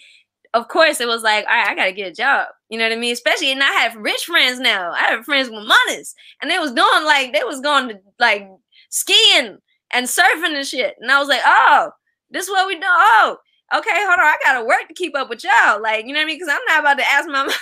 of 0.55 0.69
course 0.69 1.01
it 1.01 1.09
was 1.09 1.23
like, 1.23 1.45
all 1.47 1.55
right, 1.55 1.69
I 1.69 1.75
gotta 1.75 1.93
get 1.93 2.13
a 2.13 2.15
job. 2.15 2.49
You 2.69 2.79
know 2.79 2.85
what 2.85 2.93
I 2.93 3.01
mean? 3.01 3.13
Especially 3.13 3.53
and 3.53 3.63
I 3.63 3.73
have 3.73 3.97
rich 3.97 4.23
friends 4.25 4.61
now. 4.61 4.93
I 4.93 5.05
have 5.11 5.25
friends 5.25 5.49
with 5.51 5.67
monies. 5.67 6.15
And 6.41 6.51
they 6.51 6.59
was 6.59 6.73
doing 6.73 7.05
like 7.05 7.33
they 7.33 7.45
was 7.45 7.61
going 7.61 7.89
to 7.89 7.99
like 8.19 8.49
skiing 8.91 9.59
and 9.93 10.07
surfing 10.07 10.57
and 10.57 10.67
shit. 10.67 10.95
And 11.01 11.11
I 11.11 11.19
was 11.19 11.29
like, 11.29 11.43
oh, 11.45 11.91
this 12.31 12.45
is 12.45 12.51
what 12.51 12.67
we 12.67 12.77
do. 12.77 12.83
Oh, 12.85 13.37
okay, 13.75 13.91
hold 13.95 14.19
on, 14.19 14.21
I 14.21 14.37
gotta 14.45 14.65
work 14.65 14.89
to 14.89 14.95
keep 14.95 15.17
up 15.17 15.29
with 15.29 15.45
y'all. 15.45 15.81
Like, 15.81 16.07
you 16.07 16.13
know 16.13 16.19
what 16.19 16.25
I 16.25 16.27
mean? 16.27 16.39
Because 16.39 16.53
I'm 16.53 16.65
not 16.67 16.81
about 16.81 16.99
to 16.99 17.11
ask 17.11 17.29
my 17.29 17.45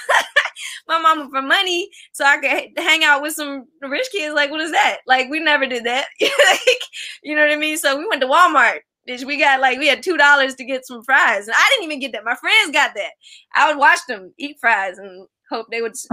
my 0.89 0.99
mama 0.99 1.29
for 1.31 1.43
money 1.43 1.91
so 2.13 2.25
I 2.25 2.39
could 2.39 2.83
hang 2.83 3.05
out 3.05 3.23
with 3.23 3.35
some 3.35 3.67
rich 3.83 4.07
kids. 4.11 4.35
Like, 4.35 4.51
what 4.51 4.61
is 4.61 4.73
that? 4.73 4.99
Like, 5.07 5.29
we 5.31 5.41
never 5.41 5.67
did 5.67 5.85
that. 5.85 6.07
like, 6.21 6.81
you 7.23 7.35
know 7.35 7.43
what 7.43 7.53
I 7.53 7.57
mean? 7.57 7.77
So 7.77 7.99
we 7.99 8.07
went 8.07 8.23
to 8.23 8.29
Walmart. 8.29 8.81
Bitch, 9.09 9.25
we 9.25 9.39
got 9.39 9.61
like 9.61 9.79
we 9.79 9.89
had 9.89 10.03
two 10.03 10.19
dollars 10.19 10.55
to 10.57 10.65
get 10.65 10.87
some 10.87 11.03
fries, 11.03 11.47
and 11.47 11.55
I 11.57 11.69
didn't 11.71 11.85
even 11.85 12.01
get 12.01 12.13
that. 12.13 12.25
My 12.25 12.35
friends 12.35 12.73
got 12.73 12.95
that. 12.95 13.13
I 13.55 13.69
would 13.69 13.79
watch 13.79 14.01
them 14.07 14.35
eat 14.39 14.59
fries 14.61 14.99
and 14.99 15.27
hope 15.51 15.67
they 15.71 15.81
would. 15.81 15.95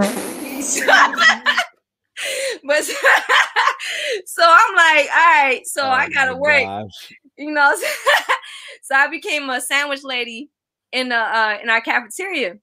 but 2.64 2.82
so 4.24 4.42
I'm 4.42 4.74
like, 4.74 5.08
all 5.14 5.26
right, 5.26 5.60
so 5.64 5.82
oh 5.82 5.90
I 5.90 6.08
gotta 6.08 6.36
work. 6.36 6.62
Gosh. 6.62 7.12
You 7.38 7.52
know, 7.52 7.74
so 8.82 8.94
I 8.94 9.08
became 9.08 9.50
a 9.50 9.60
sandwich 9.60 10.02
lady 10.04 10.50
in 10.92 11.10
the 11.10 11.16
uh, 11.16 11.58
in 11.62 11.68
our 11.68 11.80
cafeteria, 11.80 12.56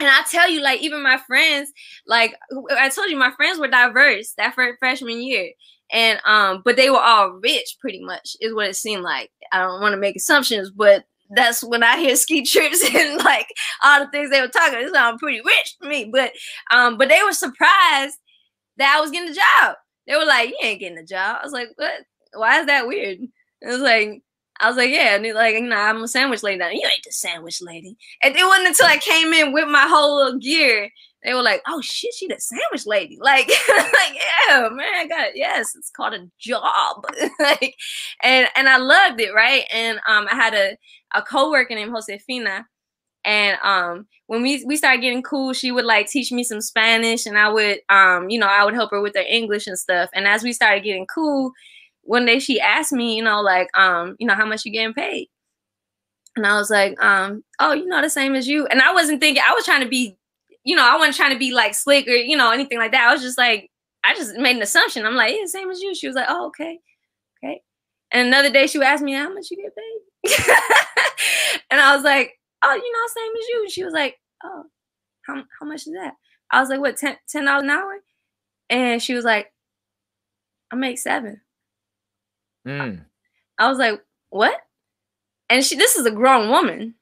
and 0.00 0.08
I 0.08 0.22
tell 0.30 0.50
you, 0.50 0.60
like, 0.60 0.82
even 0.82 1.02
my 1.02 1.18
friends, 1.26 1.72
like 2.06 2.34
I 2.76 2.88
told 2.88 3.10
you, 3.10 3.16
my 3.16 3.30
friends 3.32 3.58
were 3.58 3.68
diverse 3.68 4.32
that 4.36 4.54
freshman 4.54 5.22
year. 5.22 5.50
And 5.92 6.18
um, 6.24 6.62
but 6.64 6.76
they 6.76 6.90
were 6.90 7.00
all 7.00 7.38
rich 7.42 7.76
pretty 7.80 8.02
much, 8.02 8.36
is 8.40 8.54
what 8.54 8.68
it 8.68 8.76
seemed 8.76 9.02
like. 9.02 9.30
I 9.52 9.58
don't 9.58 9.80
want 9.80 9.92
to 9.92 10.00
make 10.00 10.16
assumptions, 10.16 10.70
but 10.70 11.04
that's 11.30 11.62
when 11.62 11.82
I 11.82 11.98
hear 11.98 12.16
ski 12.16 12.42
trips 12.44 12.84
and 12.94 13.22
like 13.22 13.46
all 13.84 14.00
the 14.04 14.10
things 14.10 14.30
they 14.30 14.40
were 14.40 14.48
talking, 14.48 14.80
it 14.80 14.92
sounded 14.92 15.20
pretty 15.20 15.40
rich 15.44 15.76
to 15.82 15.88
me. 15.88 16.10
But 16.12 16.32
um, 16.70 16.98
but 16.98 17.08
they 17.08 17.22
were 17.22 17.32
surprised 17.32 18.18
that 18.78 18.96
I 18.96 19.00
was 19.00 19.10
getting 19.10 19.30
a 19.30 19.34
job. 19.34 19.76
They 20.06 20.16
were 20.16 20.26
like, 20.26 20.50
You 20.50 20.58
ain't 20.62 20.80
getting 20.80 20.98
a 20.98 21.04
job. 21.04 21.38
I 21.40 21.44
was 21.44 21.52
like, 21.52 21.68
What? 21.76 21.92
Why 22.34 22.60
is 22.60 22.66
that 22.66 22.88
weird? 22.88 23.18
It 23.60 23.68
was 23.68 23.80
like, 23.80 24.22
I 24.60 24.68
was 24.68 24.76
like, 24.76 24.90
yeah, 24.90 25.16
and 25.16 25.34
like, 25.34 25.54
you 25.54 25.62
know, 25.62 25.76
I'm 25.76 26.02
a 26.02 26.08
sandwich 26.08 26.42
lady. 26.42 26.62
You 26.62 26.88
ain't 26.88 27.04
the 27.04 27.12
sandwich 27.12 27.60
lady. 27.60 27.96
And 28.22 28.36
it 28.36 28.44
wasn't 28.44 28.68
until 28.68 28.86
I 28.86 28.98
came 28.98 29.32
in 29.32 29.52
with 29.52 29.68
my 29.68 29.86
whole 29.88 30.36
gear, 30.38 30.90
they 31.24 31.32
were 31.32 31.42
like, 31.42 31.62
oh 31.66 31.80
shit, 31.80 32.14
she 32.14 32.26
the 32.28 32.38
sandwich 32.38 32.86
lady. 32.86 33.18
Like, 33.20 33.48
like, 33.68 34.14
yeah, 34.48 34.68
man, 34.70 34.94
I 34.94 35.06
got 35.08 35.28
it. 35.28 35.32
Yes, 35.36 35.74
it's 35.74 35.90
called 35.90 36.14
a 36.14 36.28
job. 36.38 37.04
like, 37.40 37.74
and 38.22 38.46
and 38.54 38.68
I 38.68 38.76
loved 38.76 39.20
it, 39.20 39.34
right? 39.34 39.64
And 39.72 39.98
um, 40.06 40.28
I 40.30 40.34
had 40.34 40.54
a 40.54 40.76
a 41.14 41.22
coworker 41.22 41.74
named 41.74 41.92
Josefina. 41.94 42.66
And 43.24 43.58
um, 43.62 44.06
when 44.26 44.42
we 44.42 44.62
we 44.66 44.76
started 44.76 45.00
getting 45.00 45.22
cool, 45.22 45.54
she 45.54 45.72
would 45.72 45.86
like 45.86 46.08
teach 46.08 46.30
me 46.30 46.44
some 46.44 46.60
Spanish, 46.60 47.24
and 47.24 47.38
I 47.38 47.48
would 47.48 47.78
um, 47.88 48.28
you 48.28 48.38
know, 48.38 48.46
I 48.46 48.64
would 48.64 48.74
help 48.74 48.90
her 48.90 49.00
with 49.00 49.16
her 49.16 49.24
English 49.26 49.66
and 49.66 49.78
stuff. 49.78 50.10
And 50.14 50.28
as 50.28 50.42
we 50.42 50.52
started 50.52 50.84
getting 50.84 51.06
cool, 51.06 51.52
one 52.04 52.26
day 52.26 52.38
she 52.38 52.60
asked 52.60 52.92
me, 52.92 53.16
you 53.16 53.22
know, 53.22 53.40
like, 53.40 53.68
um, 53.76 54.16
you 54.18 54.26
know, 54.26 54.34
how 54.34 54.46
much 54.46 54.64
you 54.64 54.72
getting 54.72 54.94
paid? 54.94 55.28
And 56.36 56.46
I 56.46 56.56
was 56.56 56.70
like, 56.70 57.00
um, 57.02 57.44
oh, 57.60 57.72
you 57.72 57.86
know, 57.86 58.02
the 58.02 58.10
same 58.10 58.34
as 58.34 58.48
you. 58.48 58.66
And 58.66 58.80
I 58.80 58.92
wasn't 58.92 59.20
thinking, 59.20 59.42
I 59.46 59.54
was 59.54 59.64
trying 59.64 59.82
to 59.82 59.88
be, 59.88 60.16
you 60.64 60.74
know, 60.74 60.86
I 60.86 60.96
wasn't 60.96 61.16
trying 61.16 61.32
to 61.32 61.38
be 61.38 61.52
like 61.52 61.74
slick 61.74 62.08
or, 62.08 62.12
you 62.12 62.36
know, 62.36 62.50
anything 62.50 62.78
like 62.78 62.92
that. 62.92 63.08
I 63.08 63.12
was 63.12 63.22
just 63.22 63.38
like, 63.38 63.70
I 64.02 64.14
just 64.14 64.36
made 64.36 64.56
an 64.56 64.62
assumption. 64.62 65.06
I'm 65.06 65.14
like, 65.14 65.34
yeah, 65.34 65.46
same 65.46 65.70
as 65.70 65.80
you. 65.80 65.94
She 65.94 66.06
was 66.06 66.16
like, 66.16 66.26
oh, 66.28 66.46
okay. 66.48 66.78
Okay. 67.42 67.62
And 68.10 68.28
another 68.28 68.50
day 68.50 68.66
she 68.66 68.80
asked 68.82 69.02
me, 69.02 69.14
how 69.14 69.32
much 69.32 69.50
you 69.50 69.56
get 69.56 69.74
paid? 69.76 70.46
and 71.70 71.80
I 71.80 71.94
was 71.94 72.04
like, 72.04 72.32
oh, 72.62 72.74
you 72.74 72.92
know, 72.92 72.98
same 73.06 73.32
as 73.36 73.48
you. 73.48 73.60
And 73.62 73.70
she 73.70 73.84
was 73.84 73.94
like, 73.94 74.16
oh, 74.42 74.64
how, 75.26 75.42
how 75.60 75.66
much 75.66 75.86
is 75.86 75.92
that? 75.94 76.14
I 76.50 76.60
was 76.60 76.68
like, 76.68 76.80
what, 76.80 76.96
$10, 76.96 77.16
$10 77.34 77.60
an 77.60 77.70
hour? 77.70 77.96
And 78.70 79.02
she 79.02 79.14
was 79.14 79.24
like, 79.24 79.52
I 80.72 80.76
make 80.76 80.98
seven. 80.98 81.40
Mm. 82.66 83.04
I 83.58 83.68
was 83.68 83.78
like, 83.78 84.02
what? 84.30 84.54
And 85.50 85.64
she, 85.64 85.76
this 85.76 85.96
is 85.96 86.06
a 86.06 86.10
grown 86.10 86.48
woman. 86.48 86.94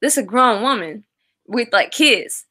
This 0.00 0.14
is 0.14 0.24
a 0.24 0.26
grown 0.26 0.62
woman 0.62 1.04
with 1.46 1.68
like 1.72 1.90
kids. 1.90 2.44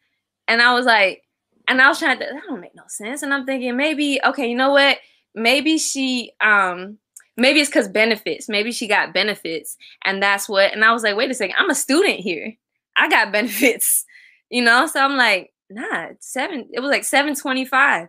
And 0.47 0.61
I 0.61 0.73
was 0.73 0.85
like, 0.85 1.23
and 1.67 1.81
I 1.81 1.87
was 1.87 1.99
trying 1.99 2.19
to, 2.19 2.25
that 2.25 2.41
don't 2.47 2.61
make 2.61 2.75
no 2.75 2.83
sense. 2.87 3.23
And 3.23 3.33
I'm 3.33 3.45
thinking 3.45 3.75
maybe, 3.75 4.19
okay, 4.23 4.47
you 4.47 4.55
know 4.55 4.71
what? 4.71 4.99
Maybe 5.33 5.77
she, 5.77 6.31
um, 6.41 6.97
maybe 7.37 7.59
it's 7.59 7.69
because 7.69 7.87
benefits. 7.87 8.47
Maybe 8.47 8.71
she 8.71 8.87
got 8.87 9.13
benefits. 9.13 9.77
And 10.03 10.21
that's 10.21 10.47
what, 10.47 10.73
and 10.73 10.85
I 10.85 10.91
was 10.91 11.03
like, 11.03 11.15
wait 11.15 11.31
a 11.31 11.33
second, 11.33 11.55
I'm 11.57 11.69
a 11.69 11.75
student 11.75 12.19
here. 12.19 12.53
I 12.95 13.09
got 13.09 13.31
benefits, 13.31 14.05
you 14.49 14.63
know? 14.63 14.85
So 14.87 14.99
I'm 14.99 15.17
like, 15.17 15.53
nah, 15.69 16.09
seven, 16.19 16.69
it 16.71 16.79
was 16.79 16.91
like 16.91 17.03
725 17.03 18.07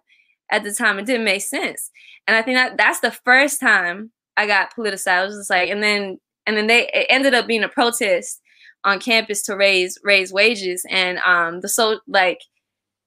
at 0.50 0.64
the 0.64 0.72
time. 0.72 0.98
It 0.98 1.06
didn't 1.06 1.24
make 1.24 1.42
sense. 1.42 1.90
And 2.26 2.36
I 2.36 2.42
think 2.42 2.56
that 2.56 2.76
that's 2.76 3.00
the 3.00 3.10
first 3.10 3.60
time 3.60 4.10
I 4.36 4.46
got 4.46 4.74
politicized. 4.74 5.08
I 5.08 5.24
was 5.24 5.36
just 5.36 5.50
like, 5.50 5.70
and 5.70 5.82
then 5.82 6.18
and 6.46 6.56
then 6.56 6.66
they 6.66 6.88
it 6.92 7.06
ended 7.08 7.34
up 7.34 7.46
being 7.46 7.64
a 7.64 7.68
protest 7.68 8.40
on 8.84 9.00
campus 9.00 9.42
to 9.44 9.56
raise 9.56 9.98
raise 10.04 10.32
wages, 10.32 10.84
and 10.90 11.18
um 11.18 11.60
the 11.60 11.68
so 11.68 12.00
like 12.06 12.40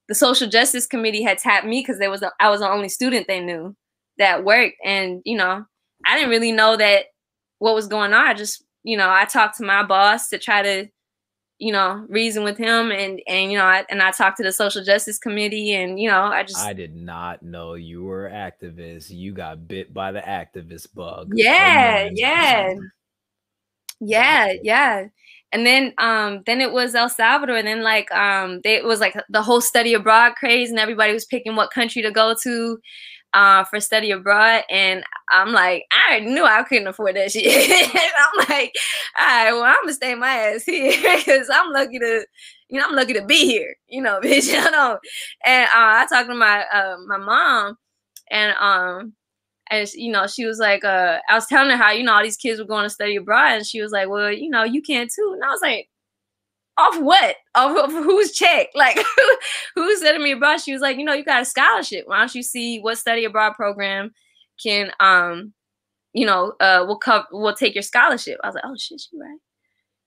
the 0.08 0.16
social 0.16 0.50
justice 0.50 0.88
committee 0.88 1.24
had 1.24 1.38
tapped 1.38 1.68
me 1.68 1.82
because 1.82 2.00
there 2.00 2.10
was 2.10 2.24
a, 2.24 2.32
I 2.40 2.50
was 2.50 2.62
the 2.62 2.70
only 2.70 2.90
student 2.90 3.28
they 3.28 3.40
knew 3.40 3.76
that 4.18 4.44
worked, 4.44 4.76
and 4.86 5.22
you 5.26 5.38
know 5.38 5.66
I 6.06 6.16
didn't 6.16 6.32
really 6.32 6.52
know 6.52 6.78
that 6.78 7.06
what 7.60 7.76
was 7.76 7.88
going 7.88 8.14
on. 8.14 8.28
I 8.28 8.34
just 8.34 8.64
you 8.84 8.98
know 8.98 9.10
I 9.10 9.26
talked 9.26 9.58
to 9.58 9.66
my 9.66 9.84
boss 9.84 10.30
to 10.30 10.40
try 10.40 10.62
to 10.62 10.88
you 11.60 11.74
know 11.74 12.05
reason 12.07 12.43
with 12.43 12.57
him 12.57 12.91
and 12.91 13.22
and 13.28 13.51
you 13.51 13.57
know 13.57 13.66
I, 13.66 13.86
and 13.89 14.01
I 14.01 14.12
talked 14.12 14.38
to 14.38 14.43
the 14.43 14.51
social 14.51 14.84
justice 14.84 15.20
committee 15.20 15.74
and 15.74 15.99
you 15.99 16.10
know 16.10 16.24
I 16.24 16.43
just 16.43 16.57
I 16.57 16.74
did 16.74 16.95
not 16.95 17.43
know 17.43 17.74
you 17.74 18.03
were 18.03 18.30
activist. 18.30 19.10
You 19.10 19.34
got 19.34 19.68
bit 19.68 19.93
by 19.93 20.12
the 20.12 20.22
activist 20.22 20.93
bug. 20.93 21.32
Yeah, 21.34 22.10
yeah. 22.14 22.74
Yeah, 23.99 24.53
yeah. 24.64 25.07
And 25.51 25.66
then 25.66 25.93
um 25.97 26.43
then 26.45 26.62
it 26.62 26.72
was 26.72 26.95
El 26.95 27.10
Salvador 27.10 27.57
and 27.57 27.68
then 27.68 27.84
like 27.84 28.10
um 28.12 28.62
they, 28.64 28.76
it 28.76 28.86
was 28.86 29.01
like 29.01 29.16
the 29.30 29.41
whole 29.41 29.62
study 29.62 29.93
abroad 29.93 30.36
craze 30.36 30.70
and 30.70 30.80
everybody 30.80 31.12
was 31.12 31.26
picking 31.26 31.57
what 31.57 31.72
country 31.72 32.01
to 32.01 32.12
go 32.12 32.36
to 32.43 32.80
uh, 33.34 33.64
for 33.66 33.80
study 33.80 34.12
abroad, 34.12 34.64
and 34.70 35.03
I'm 35.32 35.52
like, 35.52 35.86
I 35.92 36.20
knew 36.20 36.46
I 36.46 36.64
couldn't 36.64 36.88
afford 36.88 37.16
that 37.16 37.32
shit. 37.32 37.46
I'm 37.96 38.50
like, 38.50 38.74
all 39.20 39.26
right, 39.26 39.52
well, 39.52 39.64
I'm 39.64 39.76
gonna 39.84 39.94
stay 39.94 40.16
my 40.16 40.30
ass 40.30 40.64
here 40.64 40.92
because 41.18 41.50
I'm 41.54 41.72
lucky 41.72 42.00
to, 42.00 42.26
you 42.70 42.80
know, 42.80 42.88
I'm 42.88 42.96
lucky 42.96 43.14
to 43.14 43.26
be 43.26 43.46
here, 43.46 43.76
you 43.88 44.02
know, 44.02 44.20
bitch, 44.24 44.48
you 44.48 44.72
know. 44.72 45.00
And 45.46 45.66
uh, 45.66 45.70
I 45.74 46.08
talked 46.10 46.30
to 46.30 46.36
my 46.36 46.66
uh, 46.74 46.98
my 47.08 47.18
mom, 47.18 47.78
and 48.32 48.56
um, 48.60 49.14
and 49.70 49.88
you 49.94 50.12
know, 50.12 50.28
she 50.28 50.46
was 50.46 50.60
like, 50.60 50.84
uh, 50.84 51.20
I 51.30 51.36
was 51.36 51.46
telling 51.46 51.70
her 51.70 51.78
how 51.78 51.92
you 51.92 52.04
know 52.04 52.14
all 52.14 52.24
these 52.24 52.38
kids 52.38 52.60
were 52.60 52.66
going 52.66 52.86
to 52.86 52.90
study 52.90 53.16
abroad, 53.16 53.58
and 53.58 53.66
she 53.66 53.82
was 53.82 53.92
like, 53.92 54.10
well, 54.10 54.32
you 54.32 54.50
know, 54.50 54.64
you 54.64 54.82
can 54.82 55.08
too, 55.14 55.32
and 55.34 55.44
I 55.44 55.50
was 55.50 55.62
like, 55.62 55.90
off 56.78 57.00
what? 57.00 57.36
Off 57.56 57.78
of 57.78 57.92
whose 57.92 58.32
check? 58.32 58.68
Like 58.74 58.98
who's 59.76 60.02
sending 60.02 60.24
me 60.24 60.32
abroad? 60.32 60.62
She 60.62 60.74
was 60.74 60.82
like, 60.82 60.98
you 60.98 61.04
know, 61.04 61.14
you 61.14 61.24
got 61.24 61.42
a 61.42 61.46
scholarship. 61.46 62.08
Why 62.08 62.20
don't 62.20 62.34
you 62.34 62.42
see 62.42 62.80
what 62.80 62.98
study 62.98 63.26
abroad 63.26 63.54
program 63.56 64.12
can 64.62 64.91
um, 64.99 65.53
you 66.14 66.26
know, 66.26 66.53
uh 66.60 66.86
will 66.88 66.97
cover 66.97 67.26
we'll 67.32 67.55
take 67.55 67.76
your 67.76 67.84
scholarship. 67.84 68.39
I 68.43 68.47
was 68.47 68.55
like, 68.55 68.66
oh 68.66 68.76
shit, 68.78 69.01
she 69.01 69.18
right. 69.20 69.39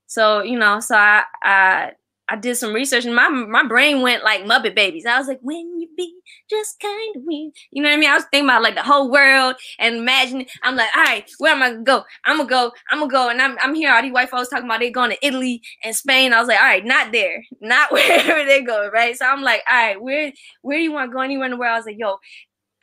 So, 0.07 0.43
you 0.43 0.59
know, 0.59 0.81
so 0.81 0.97
I 0.97 1.25
I 1.43 1.93
I 2.29 2.37
did 2.37 2.57
some 2.57 2.73
research 2.73 3.05
and 3.05 3.15
my 3.15 3.29
my 3.29 3.67
brain 3.67 4.03
went 4.03 4.25
like 4.25 4.43
Muppet 4.45 4.75
Babies. 4.75 5.07
I 5.07 5.19
was 5.19 5.29
like, 5.29 5.41
when 5.43 5.79
you 5.79 5.89
be 5.97 6.15
just 6.49 6.81
kind 6.81 7.17
of 7.17 7.23
weird. 7.25 7.53
You 7.71 7.83
know 7.83 7.89
what 7.89 7.97
I 7.97 7.99
mean? 7.99 8.11
I 8.11 8.15
was 8.15 8.25
thinking 8.31 8.49
about 8.49 8.63
like 8.63 8.75
the 8.75 8.83
whole 8.83 9.11
world 9.11 9.57
and 9.79 9.97
imagining. 9.97 10.47
I'm 10.63 10.77
like, 10.77 10.95
all 10.97 11.03
right, 11.03 11.31
where 11.39 11.53
am 11.53 11.63
I 11.63 11.71
gonna 11.71 11.83
go? 11.83 12.05
I'm 12.25 12.39
gonna 12.39 12.49
go, 12.49 12.73
I'm 12.91 12.99
gonna 13.01 13.11
go. 13.11 13.29
And 13.29 13.41
I'm 13.41 13.57
I'm 13.61 13.75
here. 13.75 13.93
All 13.93 14.03
these 14.03 14.13
white 14.13 14.31
folks 14.31 14.49
talking 14.49 14.67
about 14.67 14.81
they 14.81 14.91
going 14.91 15.11
to 15.11 15.27
Italy 15.27 15.63
and 15.85 15.95
Spain. 15.95 16.33
I 16.33 16.39
was 16.41 16.49
like, 16.49 16.59
all 16.61 16.67
right, 16.67 16.85
not 16.85 17.13
there, 17.13 17.45
not 17.61 17.93
wherever 17.93 18.45
they 18.45 18.63
go, 18.63 18.89
right? 18.93 19.17
So 19.17 19.27
I'm 19.27 19.43
like, 19.43 19.63
all 19.71 19.77
right, 19.77 20.01
where 20.01 20.33
where 20.63 20.79
do 20.79 20.83
you 20.83 20.93
want 20.93 21.11
to 21.11 21.15
go 21.15 21.21
anywhere 21.21 21.47
in 21.47 21.53
the 21.53 21.59
world? 21.59 21.75
I 21.75 21.79
was 21.79 21.87
like, 21.87 21.99
yo, 21.99 22.17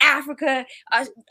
Africa, 0.00 0.66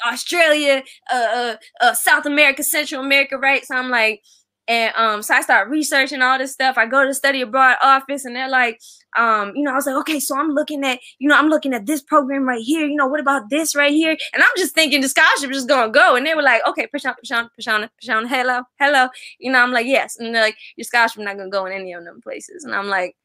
Australia, 0.05 0.83
uh, 1.11 1.15
uh, 1.15 1.55
uh, 1.81 1.93
South 1.93 2.25
America, 2.25 2.63
Central 2.63 3.03
America, 3.03 3.37
right? 3.37 3.65
So 3.65 3.75
I'm 3.75 3.89
like, 3.89 4.21
and 4.69 4.93
um, 4.95 5.23
so 5.23 5.33
I 5.33 5.41
start 5.41 5.67
researching 5.67 6.21
all 6.21 6.37
this 6.37 6.53
stuff. 6.53 6.77
I 6.77 6.85
go 6.85 7.01
to 7.01 7.07
the 7.07 7.15
study 7.15 7.41
abroad 7.41 7.77
office, 7.81 8.23
and 8.23 8.35
they're 8.35 8.47
like, 8.47 8.79
um, 9.17 9.51
you 9.55 9.63
know, 9.63 9.71
I 9.71 9.75
was 9.75 9.87
like, 9.87 9.95
okay, 10.01 10.19
so 10.19 10.37
I'm 10.37 10.51
looking 10.51 10.83
at, 10.83 10.99
you 11.17 11.27
know, 11.27 11.35
I'm 11.35 11.49
looking 11.49 11.73
at 11.73 11.87
this 11.87 12.03
program 12.03 12.43
right 12.43 12.61
here. 12.61 12.85
You 12.85 12.95
know, 12.95 13.07
what 13.07 13.19
about 13.19 13.49
this 13.49 13.75
right 13.75 13.91
here? 13.91 14.11
And 14.11 14.43
I'm 14.43 14.49
just 14.57 14.75
thinking 14.75 15.01
the 15.01 15.09
scholarship 15.09 15.49
is 15.49 15.57
just 15.57 15.69
gonna 15.69 15.91
go. 15.91 16.15
And 16.15 16.23
they 16.23 16.35
were 16.35 16.43
like, 16.43 16.61
okay, 16.67 16.85
push 16.85 17.03
on, 17.03 17.15
push 17.15 17.31
on, 17.31 18.27
hello, 18.27 18.61
hello. 18.79 19.07
You 19.39 19.51
know, 19.51 19.59
I'm 19.59 19.71
like, 19.71 19.87
yes. 19.87 20.17
And 20.19 20.35
they're 20.35 20.43
like, 20.43 20.57
your 20.75 20.85
scholarship 20.85 21.23
not 21.23 21.37
gonna 21.37 21.49
go 21.49 21.65
in 21.65 21.73
any 21.73 21.93
of 21.93 22.05
them 22.05 22.21
places. 22.21 22.63
And 22.63 22.75
I'm 22.75 22.87
like, 22.89 23.15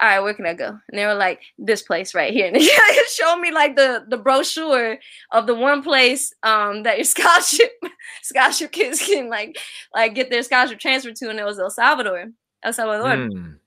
all 0.00 0.08
right, 0.08 0.20
where 0.20 0.34
can 0.34 0.46
I 0.46 0.54
go? 0.54 0.68
And 0.68 0.98
they 0.98 1.06
were 1.06 1.14
like, 1.14 1.40
this 1.58 1.82
place 1.82 2.14
right 2.14 2.32
here. 2.32 2.46
And 2.52 2.56
they 2.56 2.68
showed 3.12 3.38
me 3.40 3.50
like 3.50 3.76
the 3.76 4.04
the 4.08 4.16
brochure 4.16 4.98
of 5.32 5.46
the 5.46 5.54
one 5.54 5.82
place 5.82 6.32
um 6.42 6.84
that 6.84 6.98
your 6.98 7.04
scholarship 7.16 7.72
scholarship 8.22 8.72
kids 8.72 9.04
can 9.04 9.28
like 9.28 9.58
like 9.94 10.14
get 10.14 10.30
their 10.30 10.42
scholarship 10.42 10.78
transferred 10.78 11.16
to, 11.16 11.30
and 11.30 11.38
it 11.38 11.44
was 11.44 11.58
El 11.58 11.70
Salvador. 11.70 12.26
El 12.62 12.72
Salvador. 12.72 13.16
Mm 13.16 13.58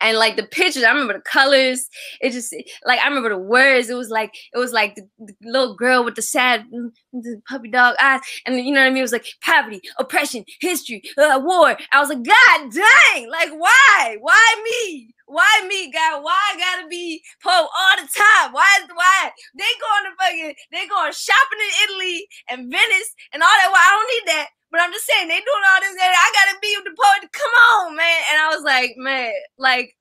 and 0.00 0.16
like 0.16 0.36
the 0.36 0.42
pictures 0.44 0.82
i 0.82 0.90
remember 0.90 1.12
the 1.12 1.20
colors 1.20 1.88
it 2.20 2.30
just 2.30 2.54
like 2.84 3.00
i 3.00 3.08
remember 3.08 3.28
the 3.28 3.38
words 3.38 3.90
it 3.90 3.94
was 3.94 4.10
like 4.10 4.32
it 4.52 4.58
was 4.58 4.72
like 4.72 4.94
the, 4.94 5.02
the 5.18 5.34
little 5.42 5.74
girl 5.74 6.04
with 6.04 6.14
the 6.14 6.22
sad 6.22 6.64
the 7.12 7.40
puppy 7.48 7.68
dog 7.68 7.94
eyes 8.00 8.20
and 8.46 8.56
you 8.56 8.72
know 8.72 8.80
what 8.80 8.86
i 8.86 8.90
mean 8.90 8.98
it 8.98 9.02
was 9.02 9.12
like 9.12 9.26
poverty 9.42 9.80
oppression 9.98 10.44
history 10.60 11.02
uh, 11.18 11.40
war 11.42 11.76
i 11.92 12.00
was 12.00 12.08
like 12.08 12.22
god 12.22 12.72
dang 12.72 13.30
like 13.30 13.50
why 13.58 14.16
why 14.20 14.62
me 14.64 15.08
why 15.28 15.48
me, 15.68 15.92
God? 15.92 16.24
Why 16.24 16.32
I 16.32 16.58
gotta 16.58 16.88
be 16.88 17.22
po 17.42 17.50
all 17.50 17.96
the 17.96 18.08
time? 18.08 18.52
Why? 18.52 18.66
Why 18.94 19.30
they 19.54 19.72
going 19.78 20.04
to 20.08 20.12
fucking 20.18 20.54
they 20.72 20.88
going 20.88 21.12
shopping 21.12 21.60
in 21.60 21.72
Italy 21.84 22.26
and 22.48 22.72
Venice 22.72 23.12
and 23.32 23.42
all 23.42 23.48
that? 23.48 23.68
Why 23.70 23.78
I 23.78 23.92
don't 23.92 24.10
need 24.16 24.32
that. 24.32 24.48
But 24.70 24.80
I'm 24.80 24.92
just 24.92 25.06
saying 25.06 25.28
they 25.28 25.36
doing 25.36 25.66
all 25.68 25.80
this. 25.80 25.96
I 26.00 26.32
gotta 26.34 26.58
be 26.60 26.76
with 26.76 26.84
the 26.84 26.96
poet. 26.96 27.30
Come 27.32 27.52
on, 27.52 27.96
man. 27.96 28.20
And 28.30 28.40
I 28.40 28.48
was 28.48 28.64
like, 28.64 28.94
man, 28.96 29.32
like, 29.58 29.94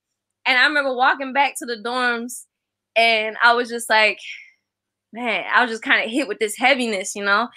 and 0.45 0.57
I 0.57 0.65
remember 0.65 0.95
walking 0.95 1.33
back 1.33 1.55
to 1.57 1.65
the 1.65 1.77
dorms, 1.77 2.45
and 2.95 3.37
I 3.43 3.53
was 3.53 3.69
just 3.69 3.89
like, 3.89 4.19
man, 5.13 5.45
I 5.53 5.61
was 5.61 5.71
just 5.71 5.83
kind 5.83 6.03
of 6.03 6.09
hit 6.09 6.27
with 6.27 6.39
this 6.39 6.57
heaviness, 6.57 7.15
you 7.15 7.23
know. 7.23 7.49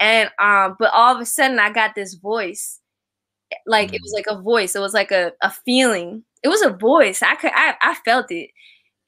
And 0.00 0.30
um, 0.40 0.76
but 0.78 0.90
all 0.94 1.14
of 1.14 1.20
a 1.20 1.26
sudden 1.26 1.58
I 1.58 1.70
got 1.70 1.94
this 1.94 2.14
voice, 2.14 2.79
like 3.66 3.92
it 3.92 4.00
was 4.02 4.12
like 4.12 4.26
a 4.28 4.40
voice. 4.40 4.74
It 4.74 4.80
was 4.80 4.94
like 4.94 5.10
a, 5.10 5.32
a 5.42 5.50
feeling. 5.50 6.24
It 6.42 6.48
was 6.48 6.62
a 6.62 6.70
voice. 6.70 7.22
I 7.22 7.34
could 7.34 7.52
I, 7.54 7.74
I 7.80 7.94
felt 8.04 8.30
it. 8.30 8.50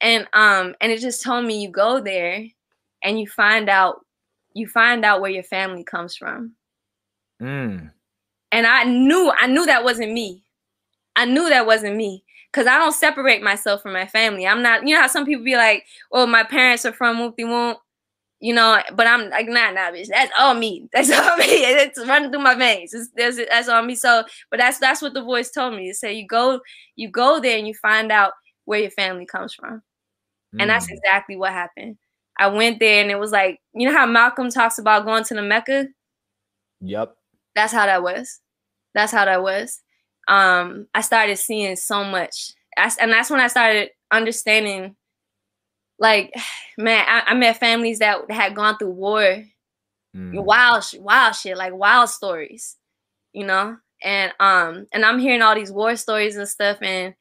And 0.01 0.27
um 0.33 0.75
and 0.81 0.91
it 0.91 0.99
just 0.99 1.23
told 1.23 1.45
me 1.45 1.61
you 1.61 1.69
go 1.69 1.99
there 1.99 2.45
and 3.03 3.19
you 3.19 3.27
find 3.27 3.69
out 3.69 4.05
you 4.53 4.67
find 4.67 5.03
out 5.03 5.21
where 5.21 5.31
your 5.31 5.43
family 5.43 5.83
comes 5.83 6.15
from. 6.15 6.53
Mm. 7.41 7.91
And 8.51 8.67
I 8.67 8.83
knew 8.83 9.31
I 9.37 9.47
knew 9.47 9.65
that 9.65 9.83
wasn't 9.83 10.13
me. 10.13 10.43
I 11.15 11.25
knew 11.25 11.49
that 11.49 11.65
wasn't 11.65 11.95
me 11.95 12.23
because 12.51 12.67
I 12.67 12.77
don't 12.77 12.93
separate 12.93 13.41
myself 13.41 13.81
from 13.81 13.93
my 13.93 14.05
family. 14.05 14.45
I'm 14.45 14.61
not, 14.61 14.87
you 14.87 14.93
know 14.93 15.01
how 15.01 15.07
some 15.07 15.25
people 15.25 15.43
be 15.43 15.55
like, 15.55 15.85
"Well, 16.11 16.27
my 16.27 16.43
parents 16.43 16.85
are 16.85 16.93
from 16.93 17.17
Whoopty 17.17 17.47
Whoop," 17.47 17.77
you 18.43 18.53
know, 18.53 18.81
but 18.93 19.07
I'm 19.07 19.29
like, 19.29 19.47
nah, 19.47 19.71
nah, 19.71 19.91
bitch, 19.91 20.07
that's 20.07 20.31
all 20.37 20.53
me. 20.53 20.87
That's 20.93 21.11
all 21.11 21.37
me. 21.37 21.45
It's 21.47 22.05
running 22.05 22.29
through 22.29 22.41
my 22.41 22.55
veins. 22.55 22.93
It's, 22.93 23.09
that's, 23.15 23.37
that's 23.37 23.69
all 23.69 23.83
me. 23.83 23.95
So, 23.95 24.23
but 24.51 24.59
that's 24.59 24.79
that's 24.79 25.01
what 25.01 25.13
the 25.13 25.23
voice 25.23 25.49
told 25.49 25.75
me. 25.75 25.89
It 25.89 25.95
said 25.95 26.17
you 26.17 26.27
go, 26.27 26.59
you 26.95 27.09
go 27.09 27.39
there 27.39 27.57
and 27.57 27.67
you 27.67 27.73
find 27.73 28.11
out 28.11 28.33
where 28.65 28.79
your 28.79 28.91
family 28.91 29.25
comes 29.25 29.53
from, 29.53 29.81
mm. 30.53 30.61
and 30.61 30.69
that's 30.69 30.87
mm. 30.87 30.93
exactly 30.93 31.37
what 31.37 31.53
happened. 31.53 31.97
I 32.37 32.47
went 32.47 32.79
there 32.79 33.01
and 33.01 33.11
it 33.11 33.19
was 33.19 33.31
like, 33.31 33.59
you 33.73 33.87
know 33.87 33.95
how 33.95 34.05
Malcolm 34.05 34.49
talks 34.49 34.77
about 34.77 35.05
going 35.05 35.23
to 35.25 35.35
the 35.35 35.41
Mecca. 35.41 35.87
Yep. 36.81 37.15
That's 37.55 37.71
how 37.71 37.85
that 37.85 38.03
was. 38.03 38.39
That's 38.93 39.11
how 39.11 39.25
that 39.25 39.41
was 39.41 39.83
um, 40.27 40.87
I 40.93 41.01
started 41.01 41.37
seeing 41.37 41.75
so 41.75 42.03
much. 42.03 42.53
I, 42.77 42.91
and 42.99 43.11
that's 43.11 43.29
when 43.29 43.39
I 43.39 43.47
started 43.47 43.89
understanding, 44.11 44.95
like, 45.99 46.33
man, 46.77 47.05
I, 47.07 47.23
I 47.27 47.33
met 47.33 47.59
families 47.59 47.99
that 47.99 48.29
had 48.29 48.55
gone 48.55 48.77
through 48.77 48.91
war, 48.91 49.43
mm. 50.15 50.43
wild, 50.43 50.85
wild 50.99 51.35
shit, 51.35 51.57
like 51.57 51.73
wild 51.73 52.09
stories, 52.09 52.77
you 53.33 53.45
know. 53.45 53.77
And 54.01 54.33
um, 54.39 54.87
and 54.91 55.05
I'm 55.05 55.19
hearing 55.19 55.41
all 55.41 55.55
these 55.55 55.71
war 55.71 55.95
stories 55.95 56.35
and 56.35 56.47
stuff, 56.47 56.77
and 56.81 57.13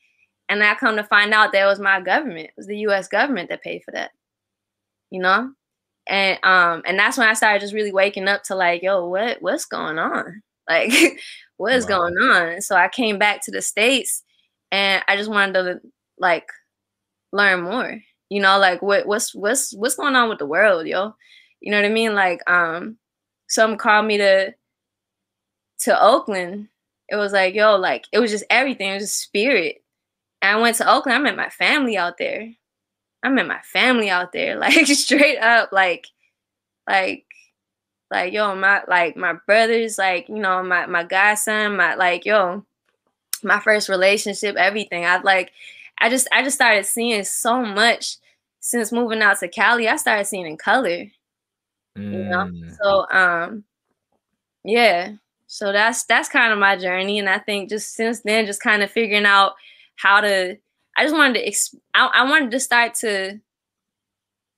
and 0.49 0.63
I 0.63 0.75
come 0.75 0.97
to 0.97 1.05
find 1.05 1.33
out 1.33 1.53
that 1.53 1.63
it 1.63 1.67
was 1.67 1.79
my 1.79 2.01
government, 2.01 2.47
it 2.47 2.55
was 2.57 2.67
the 2.67 2.79
U.S. 2.79 3.09
government 3.09 3.49
that 3.51 3.63
paid 3.63 3.85
for 3.85 3.93
that, 3.93 4.11
you 5.11 5.21
know. 5.21 5.53
And 6.09 6.39
um, 6.45 6.83
and 6.85 6.99
that's 6.99 7.17
when 7.17 7.29
I 7.29 7.35
started 7.35 7.61
just 7.61 7.75
really 7.75 7.93
waking 7.93 8.27
up 8.27 8.43
to 8.45 8.57
like, 8.57 8.83
yo, 8.83 9.07
what 9.07 9.41
what's 9.41 9.65
going 9.65 9.99
on? 9.99 10.43
Like, 10.69 10.93
what 11.57 11.75
is 11.75 11.85
wow. 11.87 11.99
going 11.99 12.15
on? 12.19 12.61
So 12.63 12.77
I 12.77 12.89
came 12.89 13.19
back 13.19 13.43
to 13.43 13.51
the 13.51 13.61
States 13.61 14.23
and 14.71 15.03
I 15.09 15.17
just 15.17 15.29
wanted 15.29 15.55
to 15.55 15.81
like 16.19 16.47
learn 17.33 17.63
more. 17.63 18.01
You 18.33 18.41
know, 18.41 18.59
like 18.59 18.81
what 18.81 19.07
what's 19.07 19.35
what's 19.35 19.75
what's 19.75 19.95
going 19.95 20.17
on 20.17 20.31
with 20.31 20.39
the 20.39 20.47
world, 20.47 20.87
yo? 20.87 21.15
You 21.61 21.71
know 21.71 21.77
what 21.77 21.85
I 21.85 21.91
mean? 21.91 22.15
Like, 22.15 22.41
um, 22.51 22.97
some 23.47 23.77
called 23.77 24.07
me 24.07 24.17
to 24.17 24.55
to 25.81 26.03
Oakland. 26.03 26.69
It 27.11 27.17
was 27.17 27.35
like, 27.35 27.55
yo, 27.55 27.77
like 27.77 28.07
it 28.11 28.21
was 28.21 28.31
just 28.31 28.45
everything, 28.49 28.89
it 28.89 28.95
was 28.95 29.03
just 29.03 29.21
spirit. 29.21 29.85
And 30.41 30.57
I 30.57 30.61
went 30.63 30.79
to 30.79 30.91
Oakland, 30.91 31.19
I 31.19 31.21
met 31.21 31.37
my 31.37 31.51
family 31.51 31.99
out 31.99 32.17
there. 32.17 32.51
I 33.23 33.29
met 33.29 33.47
my 33.47 33.61
family 33.71 34.09
out 34.09 34.33
there, 34.33 34.57
like 34.59 34.87
straight 34.87 35.39
up, 35.39 35.71
like, 35.71 36.07
like 36.89 37.27
like, 38.11 38.33
yo, 38.33 38.55
my 38.55 38.83
like 38.89 39.15
my 39.15 39.35
brothers, 39.47 39.99
like, 39.99 40.31
you 40.31 40.39
know, 40.39 40.63
my 40.63 40.87
my 40.87 41.05
godson, 41.05 41.77
my 41.77 41.97
like, 41.97 42.25
yo, 42.25 42.65
my 43.43 43.61
first 43.61 43.91
relationship, 43.91 44.57
everything. 44.57 45.05
I 45.05 45.19
like 45.21 45.53
I 46.03 46.11
just 46.11 46.27
I 46.33 46.43
just 46.43 46.57
started 46.57 46.85
seeing 46.85 47.23
so 47.25 47.63
much 47.63 48.17
since 48.61 48.93
moving 48.93 49.23
out 49.23 49.39
to 49.39 49.49
Cali. 49.49 49.89
I 49.89 49.97
started 49.97 50.27
seeing 50.27 50.47
in 50.47 50.57
color. 50.57 51.07
Mm. 51.97 52.13
You 52.13 52.25
know? 52.25 52.51
Mm. 52.53 52.77
So 52.83 53.07
um 53.11 53.65
yeah. 54.65 55.13
So 55.47 55.73
that's 55.73 56.05
that's 56.05 56.29
kind 56.29 56.53
of 56.53 56.59
my 56.59 56.77
journey. 56.77 57.21
And 57.21 57.29
I 57.29 57.39
think 57.39 57.71
just 57.71 57.95
since 57.95 58.21
then, 58.23 58.47
just 58.47 58.61
kind 58.61 58.83
of 58.83 58.91
figuring 58.91 59.27
out 59.27 59.53
how 59.97 60.21
to 60.21 60.57
I 60.97 61.05
just 61.05 61.15
wanted 61.15 61.35
to 61.35 61.49
exp- 61.49 61.79
I, 61.95 62.11
I 62.13 62.29
wanted 62.29 62.51
to 62.51 62.61
start 62.61 62.95
to 62.97 63.41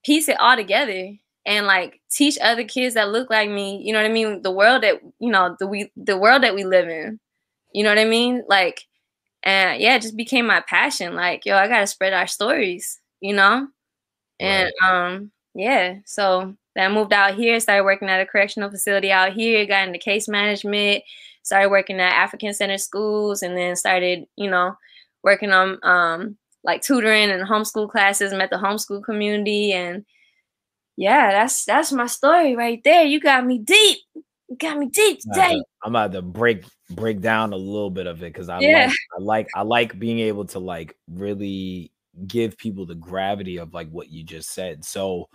piece 0.03 0.29
it 0.29 0.41
all 0.41 0.57
together 0.57 1.13
and 1.47 1.67
like 1.67 2.01
teach 2.11 2.39
other 2.41 2.65
kids 2.65 2.95
that 2.95 3.11
look 3.11 3.29
like 3.31 3.51
me 3.51 3.83
you 3.83 3.93
know 3.93 4.01
what 4.01 4.09
i 4.09 4.13
mean 4.13 4.43
the 4.43 4.51
world 4.51 4.83
that 4.83 5.01
you 5.19 5.31
know 5.31 5.57
the 5.59 5.67
we 5.67 5.91
the 5.97 6.17
world 6.17 6.43
that 6.43 6.55
we 6.55 6.65
live 6.65 6.89
in 6.89 7.19
you 7.73 7.83
know 7.83 7.91
what 7.91 7.99
i 7.99 8.05
mean 8.05 8.43
like 8.49 8.83
and 9.45 9.81
yeah 9.81 9.97
it 9.97 10.03
just 10.03 10.17
became 10.17 10.47
my 10.47 10.61
passion 10.61 11.15
like 11.15 11.45
yo 11.47 11.57
i 11.57 11.69
gotta 11.69 11.87
spread 11.87 12.13
our 12.13 12.27
stories 12.27 13.01
you 13.21 13.35
know 13.35 13.67
and 14.41 14.71
right. 14.83 15.07
um 15.07 15.31
yeah 15.55 15.97
so 16.05 16.55
then 16.75 16.91
i 16.91 16.95
moved 16.95 17.13
out 17.13 17.35
here 17.35 17.59
started 17.61 17.85
working 17.85 18.09
at 18.09 18.21
a 18.21 18.27
correctional 18.27 18.71
facility 18.71 19.13
out 19.13 19.33
here 19.33 19.67
got 19.67 19.87
into 19.87 19.99
case 19.99 20.29
management 20.29 21.03
started 21.43 21.71
working 21.71 22.01
at 22.01 22.13
african 22.13 22.53
center 22.53 22.79
schools 22.79 23.43
and 23.43 23.57
then 23.57 23.77
started 23.77 24.25
you 24.37 24.51
know 24.51 24.75
working 25.23 25.53
on 25.53 25.79
um 25.83 26.37
like 26.65 26.83
tutoring 26.83 27.31
and 27.31 27.47
homeschool 27.47 27.89
classes 27.89 28.33
met 28.33 28.51
the 28.51 28.57
homeschool 28.57 29.05
community 29.05 29.73
and 29.73 30.05
yeah, 30.97 31.33
that's 31.33 31.65
that's 31.65 31.93
my 31.93 32.07
story 32.07 32.55
right 32.55 32.81
there. 32.85 33.05
You 33.05 33.21
got 33.21 33.45
me 33.45 33.59
deep. 33.59 33.99
You 34.15 34.57
got 34.57 34.79
me 34.79 34.87
deep 34.87 35.21
today. 35.21 35.61
I'm 35.85 35.93
about 35.93 36.13
to 36.13 36.23
break 36.23 36.65
break 36.91 37.21
down 37.21 37.53
a 37.53 37.57
little 37.57 37.91
bit 37.91 38.07
of 38.07 38.23
it 38.23 38.33
because 38.33 38.49
I 38.49 38.59
yeah. 38.61 38.87
like 38.87 38.97
I 39.19 39.21
like 39.21 39.49
I 39.55 39.63
like 39.63 39.99
being 39.99 40.19
able 40.21 40.47
to 40.47 40.59
like 40.59 40.97
really 41.09 41.93
give 42.27 42.57
people 42.57 42.87
the 42.87 42.95
gravity 42.95 43.59
of 43.59 43.75
like 43.75 43.91
what 43.91 44.11
you 44.11 44.25
just 44.25 44.51
said. 44.51 44.85
So 44.85 45.29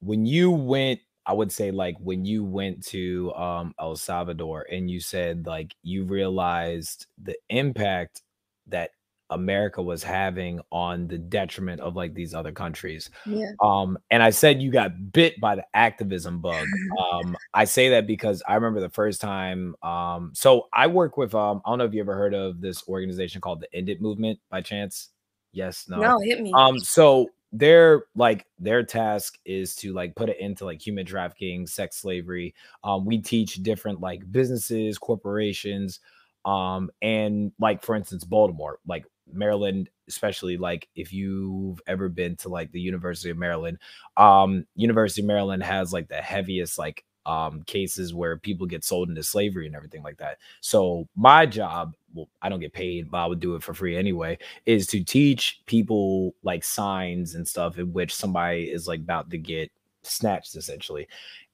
when 0.00 0.24
you 0.24 0.50
went 0.50 1.00
I 1.26 1.34
would 1.34 1.52
say 1.52 1.70
like 1.70 1.96
when 2.00 2.24
you 2.24 2.44
went 2.44 2.84
to 2.86 3.32
um 3.34 3.74
El 3.78 3.94
Salvador 3.94 4.66
and 4.70 4.90
you 4.90 5.00
said 5.00 5.46
like 5.46 5.74
you 5.82 6.04
realized 6.04 7.06
the 7.22 7.36
impact 7.50 8.22
that 8.68 8.90
America 9.32 9.82
was 9.82 10.02
having 10.02 10.60
on 10.70 11.08
the 11.08 11.18
detriment 11.18 11.80
of 11.80 11.96
like 11.96 12.14
these 12.14 12.34
other 12.34 12.52
countries. 12.52 13.10
Yeah. 13.26 13.52
Um, 13.60 13.98
and 14.10 14.22
I 14.22 14.30
said 14.30 14.62
you 14.62 14.70
got 14.70 15.12
bit 15.12 15.40
by 15.40 15.56
the 15.56 15.64
activism 15.74 16.40
bug. 16.40 16.66
Um, 17.12 17.36
I 17.52 17.64
say 17.64 17.90
that 17.90 18.06
because 18.06 18.42
I 18.46 18.54
remember 18.54 18.80
the 18.80 18.88
first 18.88 19.20
time. 19.20 19.74
Um, 19.82 20.30
so 20.34 20.68
I 20.72 20.86
work 20.86 21.16
with 21.16 21.34
um, 21.34 21.60
I 21.64 21.70
don't 21.70 21.78
know 21.78 21.84
if 21.84 21.94
you 21.94 22.00
ever 22.00 22.14
heard 22.14 22.34
of 22.34 22.60
this 22.60 22.86
organization 22.88 23.40
called 23.40 23.60
the 23.60 23.74
End 23.74 23.88
It 23.88 24.00
Movement 24.00 24.38
by 24.50 24.60
chance. 24.60 25.08
Yes, 25.52 25.86
no. 25.88 25.98
No, 25.98 26.18
hit 26.20 26.40
me. 26.40 26.52
Um, 26.54 26.78
so 26.78 27.28
their 27.52 28.04
like 28.14 28.46
their 28.58 28.82
task 28.82 29.38
is 29.44 29.76
to 29.76 29.92
like 29.92 30.14
put 30.16 30.30
it 30.30 30.40
into 30.40 30.64
like 30.64 30.84
human 30.84 31.04
trafficking, 31.04 31.66
sex 31.66 31.96
slavery. 31.96 32.54
Um, 32.82 33.04
we 33.04 33.18
teach 33.18 33.62
different 33.62 34.00
like 34.00 34.30
businesses, 34.32 34.98
corporations, 34.98 36.00
um, 36.44 36.90
and 37.02 37.52
like 37.60 37.82
for 37.82 37.94
instance, 37.94 38.24
Baltimore, 38.24 38.78
like 38.86 39.04
Maryland, 39.30 39.88
especially 40.08 40.56
like 40.56 40.88
if 40.94 41.12
you've 41.12 41.80
ever 41.86 42.08
been 42.08 42.36
to 42.36 42.48
like 42.48 42.72
the 42.72 42.80
University 42.80 43.30
of 43.30 43.38
Maryland, 43.38 43.78
um, 44.16 44.66
University 44.74 45.22
of 45.22 45.26
Maryland 45.26 45.62
has 45.62 45.92
like 45.92 46.08
the 46.08 46.16
heaviest 46.16 46.78
like 46.78 47.04
um 47.24 47.62
cases 47.62 48.12
where 48.12 48.36
people 48.36 48.66
get 48.66 48.82
sold 48.82 49.08
into 49.08 49.22
slavery 49.22 49.66
and 49.66 49.76
everything 49.76 50.02
like 50.02 50.18
that. 50.18 50.38
So 50.60 51.08
my 51.14 51.46
job, 51.46 51.94
well, 52.14 52.28
I 52.42 52.48
don't 52.48 52.60
get 52.60 52.72
paid, 52.72 53.10
but 53.10 53.18
I 53.18 53.26
would 53.26 53.40
do 53.40 53.54
it 53.54 53.62
for 53.62 53.74
free 53.74 53.96
anyway, 53.96 54.38
is 54.66 54.86
to 54.88 55.04
teach 55.04 55.62
people 55.66 56.34
like 56.42 56.64
signs 56.64 57.34
and 57.34 57.46
stuff 57.46 57.78
in 57.78 57.92
which 57.92 58.14
somebody 58.14 58.64
is 58.64 58.88
like 58.88 59.00
about 59.00 59.30
to 59.30 59.38
get 59.38 59.70
snatched 60.02 60.56
essentially. 60.56 61.06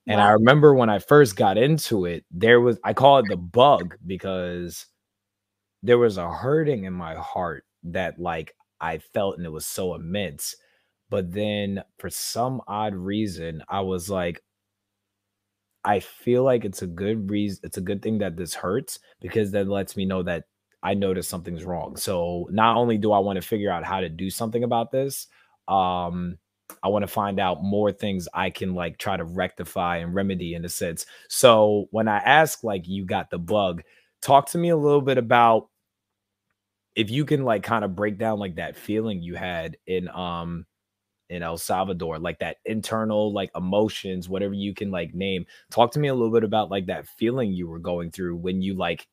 And 0.07 0.19
wow. 0.19 0.29
I 0.29 0.31
remember 0.31 0.75
when 0.75 0.89
I 0.89 1.01
first 1.01 1.37
got 1.37 1.59
into 1.59 2.07
it, 2.07 2.25
there 2.31 2.62
was 2.62 2.79
I 2.83 2.95
call 2.95 3.19
it 3.19 3.27
the 3.29 3.37
bug 3.37 3.95
because 4.07 4.87
there 5.83 5.99
was 5.99 6.18
a 6.18 6.31
hurting 6.31 6.85
in 6.85 6.93
my 6.93 7.14
heart 7.14 7.64
that 7.85 8.18
like 8.18 8.55
I 8.81 8.99
felt 8.99 9.37
and 9.37 9.47
it 9.47 9.53
was 9.53 9.66
so 9.66 9.95
immense. 9.95 10.55
But 11.11 11.33
then 11.33 11.83
for 11.99 12.11
some 12.11 12.61
odd 12.68 12.95
reason, 12.95 13.62
I 13.68 13.81
was 13.81 14.11
like, 14.11 14.43
I 15.85 16.01
feel 16.01 16.43
like 16.43 16.64
it's 16.64 16.83
a 16.83 16.87
good 16.87 17.31
reason, 17.31 17.61
it's 17.64 17.79
a 17.79 17.83
good 17.83 18.03
thing 18.03 18.18
that 18.18 18.37
this 18.37 18.55
hurts 18.55 18.99
because 19.20 19.53
that 19.53 19.68
lets 19.68 19.97
me 19.97 20.05
know 20.05 20.22
that 20.24 20.45
I 20.83 20.95
notice 20.95 21.26
something's 21.29 21.64
wrong. 21.64 21.97
So 21.97 22.49
not 22.51 22.76
only 22.76 22.99
do 22.99 23.12
I 23.12 23.18
want 23.20 23.37
to 23.37 23.47
figure 23.49 23.70
out 23.70 23.85
how 23.85 24.01
to 24.01 24.09
do 24.09 24.31
something 24.31 24.64
about 24.64 24.93
this, 24.93 25.29
um, 25.66 26.39
I 26.83 26.89
want 26.89 27.05
to 27.05 27.09
find 27.09 27.41
out 27.41 27.62
more 27.62 27.91
things 27.91 28.29
I 28.35 28.51
can 28.51 28.74
like 28.74 28.99
try 28.99 29.16
to 29.16 29.24
rectify 29.24 29.99
and 29.99 30.14
remedy 30.14 30.55
in 30.55 30.64
a 30.64 30.68
sense. 30.68 31.07
So 31.29 31.87
when 31.91 32.09
I 32.09 32.18
ask 32.18 32.62
like 32.62 32.87
you 32.87 33.07
got 33.07 33.31
the 33.31 33.39
bug, 33.39 33.83
talk 34.23 34.51
to 34.51 34.59
me 34.59 34.71
a 34.71 34.77
little 34.77 35.01
bit 35.01 35.19
about 35.19 35.69
if 36.95 37.11
you 37.11 37.25
can 37.25 37.45
like 37.45 37.62
kind 37.62 37.85
of 37.85 37.95
break 37.95 38.19
down 38.19 38.39
like 38.39 38.57
that 38.57 38.77
feeling 38.77 39.23
you 39.23 39.35
had 39.35 39.77
in 39.87 40.09
um 40.09 40.66
in 41.31 41.43
El 41.43 41.59
Salvador, 41.59 42.19
like 42.19 42.39
that 42.39 42.57
internal 42.64 43.33
like 43.33 43.51
emotions, 43.55 44.29
whatever 44.29 44.55
you 44.55 44.75
can 44.75 44.91
like 44.91 45.14
name. 45.14 45.45
Talk 45.71 45.93
to 45.93 45.99
me 45.99 46.09
a 46.09 46.14
little 46.14 46.33
bit 46.33 46.45
about 46.45 46.71
like 46.71 46.87
that 46.87 47.07
feeling 47.07 47.53
you 47.53 47.69
were 47.69 47.79
going 47.79 48.11
through 48.11 48.37
when 48.37 48.62
you 48.62 48.75
like 48.75 49.07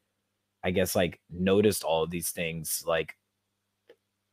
I 0.63 0.71
guess 0.71 0.95
like 0.95 1.19
noticed 1.29 1.83
all 1.83 2.03
of 2.03 2.09
these 2.09 2.29
things 2.29 2.83
like 2.87 3.15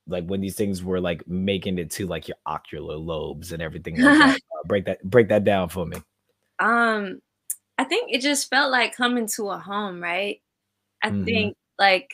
like 0.06 0.24
when 0.26 0.40
these 0.40 0.56
things 0.56 0.82
were 0.82 1.00
like 1.00 1.26
making 1.28 1.78
it 1.78 1.90
to 1.92 2.06
like 2.06 2.28
your 2.28 2.36
ocular 2.46 2.96
lobes 2.96 3.52
and 3.52 3.62
everything 3.62 4.00
like 4.00 4.18
that. 4.18 4.40
Uh, 4.52 4.66
break 4.66 4.84
that 4.86 5.02
break 5.02 5.28
that 5.28 5.44
down 5.44 5.68
for 5.68 5.84
me. 5.84 5.96
Um 6.58 7.20
I 7.78 7.84
think 7.84 8.12
it 8.12 8.20
just 8.20 8.48
felt 8.48 8.70
like 8.70 8.94
coming 8.96 9.26
to 9.34 9.50
a 9.50 9.58
home, 9.58 10.02
right? 10.02 10.40
I 11.02 11.10
mm-hmm. 11.10 11.24
think 11.24 11.56
like 11.78 12.10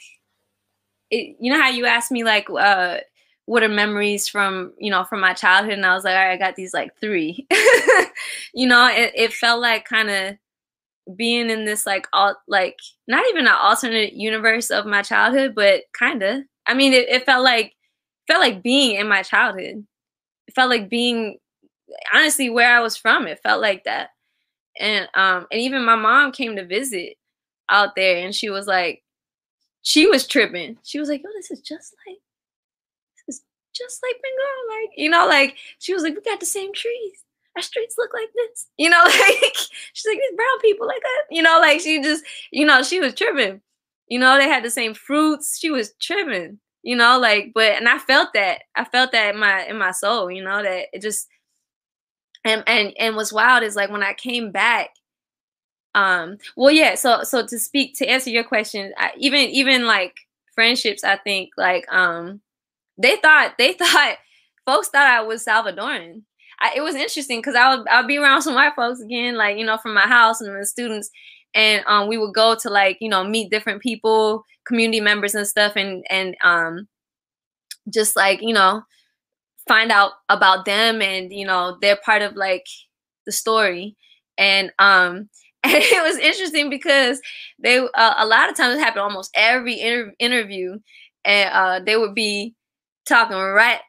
it, 1.10 1.36
you 1.40 1.52
know 1.52 1.60
how 1.60 1.70
you 1.70 1.86
asked 1.86 2.10
me 2.10 2.24
like 2.24 2.48
uh 2.50 2.98
what 3.46 3.62
are 3.62 3.68
memories 3.68 4.28
from 4.28 4.72
you 4.78 4.90
know 4.90 5.04
from 5.04 5.20
my 5.20 5.32
childhood? 5.32 5.74
And 5.74 5.86
i 5.86 5.94
was 5.94 6.04
like 6.04 6.16
all 6.16 6.24
right 6.24 6.32
i 6.32 6.36
got 6.36 6.56
these 6.56 6.74
like 6.74 6.92
three. 7.00 7.46
You 8.54 8.66
know 8.66 8.88
it, 8.90 9.12
it 9.14 9.32
felt 9.32 9.60
like 9.60 9.84
kind 9.84 10.10
of 10.10 10.36
being 11.16 11.48
in 11.48 11.64
this 11.64 11.86
like 11.86 12.08
all 12.12 12.34
like 12.48 12.76
not 13.06 13.24
even 13.30 13.46
an 13.46 13.54
alternate 13.54 14.14
universe 14.14 14.70
of 14.70 14.84
my 14.84 15.00
childhood 15.00 15.54
but 15.54 15.82
kind 15.98 16.22
of 16.22 16.42
i 16.66 16.74
mean 16.74 16.92
it, 16.92 17.08
it 17.08 17.24
felt 17.24 17.44
like 17.44 17.74
felt 18.28 18.40
like 18.40 18.62
being 18.62 18.96
in 18.96 19.08
my 19.08 19.22
childhood. 19.22 19.84
It 20.46 20.54
felt 20.54 20.70
like 20.70 20.88
being 20.88 21.38
honestly 22.12 22.50
where 22.50 22.76
i 22.76 22.80
was 22.80 22.96
from 22.96 23.26
it 23.26 23.40
felt 23.42 23.60
like 23.60 23.84
that. 23.84 24.10
And 24.78 25.08
um 25.14 25.46
and 25.50 25.60
even 25.60 25.84
my 25.84 25.96
mom 25.96 26.32
came 26.32 26.54
to 26.56 26.64
visit 26.64 27.16
out 27.70 27.96
there 27.96 28.24
and 28.24 28.34
she 28.34 28.50
was 28.50 28.66
like 28.66 29.02
she 29.82 30.06
was 30.06 30.26
tripping 30.26 30.78
she 30.82 30.98
was 30.98 31.08
like 31.08 31.22
oh 31.26 31.32
this 31.36 31.50
is 31.50 31.60
just 31.60 31.94
like 32.06 32.18
this 33.26 33.36
is 33.36 33.42
just 33.78 34.00
like 34.02 34.20
Bengal. 34.22 34.80
Like, 34.82 34.90
you 34.96 35.10
know, 35.10 35.26
like 35.26 35.56
she 35.78 35.94
was 35.94 36.02
like, 36.02 36.14
we 36.14 36.20
got 36.22 36.40
the 36.40 36.46
same 36.46 36.72
trees. 36.74 37.24
Our 37.56 37.62
streets 37.62 37.96
look 37.98 38.10
like 38.12 38.28
this. 38.34 38.66
You 38.76 38.90
know, 38.90 39.02
like 39.04 39.54
she's 39.92 40.06
like, 40.06 40.18
these 40.18 40.36
brown 40.36 40.60
people 40.60 40.86
like 40.86 41.02
that. 41.02 41.34
You 41.34 41.42
know, 41.42 41.58
like 41.60 41.80
she 41.80 42.02
just, 42.02 42.24
you 42.50 42.66
know, 42.66 42.82
she 42.82 43.00
was 43.00 43.14
tripping. 43.14 43.60
You 44.08 44.18
know, 44.18 44.38
they 44.38 44.48
had 44.48 44.64
the 44.64 44.70
same 44.70 44.94
fruits. 44.94 45.58
She 45.58 45.70
was 45.70 45.92
tripping. 46.00 46.58
You 46.82 46.96
know, 46.96 47.18
like, 47.18 47.52
but 47.54 47.72
and 47.72 47.88
I 47.88 47.98
felt 47.98 48.30
that. 48.34 48.62
I 48.76 48.84
felt 48.84 49.12
that 49.12 49.34
in 49.34 49.40
my 49.40 49.66
in 49.66 49.78
my 49.78 49.90
soul, 49.90 50.30
you 50.30 50.42
know, 50.42 50.62
that 50.62 50.86
it 50.92 51.02
just 51.02 51.26
and 52.44 52.62
and 52.66 52.92
and 52.98 53.16
what's 53.16 53.32
wild 53.32 53.62
is 53.64 53.76
like 53.76 53.90
when 53.90 54.02
I 54.02 54.14
came 54.14 54.52
back, 54.52 54.90
um, 55.98 56.38
well, 56.56 56.70
yeah, 56.70 56.94
so 56.94 57.24
so 57.24 57.44
to 57.44 57.58
speak 57.58 57.96
to 57.98 58.06
answer 58.08 58.30
your 58.30 58.44
question, 58.44 58.92
I, 58.96 59.10
even 59.18 59.40
even 59.50 59.84
like 59.84 60.14
friendships, 60.54 61.02
I 61.02 61.16
think 61.16 61.50
like 61.56 61.92
um 61.92 62.40
they 62.98 63.16
thought 63.16 63.54
they 63.58 63.72
thought 63.74 64.16
folks 64.64 64.88
thought 64.88 65.08
I 65.08 65.22
was 65.22 65.44
Salvadoran. 65.44 66.22
I, 66.60 66.74
it 66.76 66.82
was 66.82 66.94
interesting 66.94 67.40
because 67.40 67.56
I 67.56 67.74
would 67.74 67.88
I 67.88 68.00
would 68.00 68.08
be 68.08 68.18
around 68.18 68.42
some 68.42 68.54
white 68.54 68.74
folks 68.76 69.00
again, 69.00 69.36
like 69.36 69.58
you 69.58 69.66
know, 69.66 69.78
from 69.78 69.94
my 69.94 70.06
house 70.06 70.40
and 70.40 70.54
the 70.60 70.66
students, 70.66 71.10
and 71.54 71.82
um, 71.88 72.08
we 72.08 72.16
would 72.16 72.34
go 72.34 72.54
to 72.56 72.70
like 72.70 72.98
you 73.00 73.08
know 73.08 73.24
meet 73.24 73.50
different 73.50 73.82
people, 73.82 74.44
community 74.66 75.00
members 75.00 75.34
and 75.34 75.48
stuff, 75.48 75.72
and 75.76 76.04
and 76.10 76.36
um, 76.44 76.86
just 77.92 78.16
like 78.16 78.40
you 78.42 78.54
know, 78.54 78.82
find 79.66 79.90
out 79.92 80.12
about 80.28 80.64
them 80.64 81.02
and 81.02 81.32
you 81.32 81.46
know 81.46 81.76
they're 81.80 81.98
part 82.04 82.22
of 82.22 82.36
like 82.36 82.66
the 83.26 83.32
story, 83.32 83.96
and 84.38 84.72
um, 84.78 85.28
and 85.64 85.74
it 85.76 86.02
was 86.02 86.18
interesting 86.18 86.70
because 86.70 87.20
they 87.58 87.78
uh, 87.78 88.14
a 88.18 88.26
lot 88.26 88.50
of 88.50 88.56
times 88.56 88.76
it 88.76 88.80
happened 88.80 89.02
almost 89.02 89.30
every 89.34 89.80
inter- 89.80 90.14
interview, 90.18 90.78
and 91.24 91.50
uh, 91.52 91.80
they 91.84 91.96
would 91.96 92.14
be 92.14 92.54
talking 93.06 93.36
right, 93.36 93.80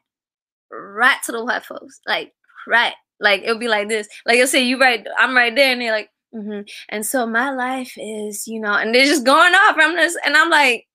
right 0.70 1.18
to 1.24 1.32
the 1.32 1.44
white 1.44 1.64
folks, 1.64 2.00
like 2.06 2.32
right, 2.66 2.94
like 3.20 3.42
it'll 3.42 3.58
be 3.58 3.68
like 3.68 3.88
this. 3.88 4.08
Like 4.26 4.38
you'll 4.38 4.46
say, 4.46 4.64
you 4.64 4.78
right, 4.80 5.06
I'm 5.18 5.36
right 5.36 5.54
there, 5.54 5.72
and 5.72 5.80
they're 5.80 5.92
like, 5.92 6.10
mm-hmm. 6.34 6.62
and 6.88 7.06
so 7.06 7.26
my 7.26 7.50
life 7.50 7.92
is, 7.96 8.46
you 8.46 8.60
know, 8.60 8.72
and 8.72 8.94
they're 8.94 9.06
just 9.06 9.24
going 9.24 9.54
off. 9.54 9.76
I'm 9.78 9.96
just, 9.96 10.18
and 10.24 10.36
I'm 10.36 10.50
like, 10.50 10.86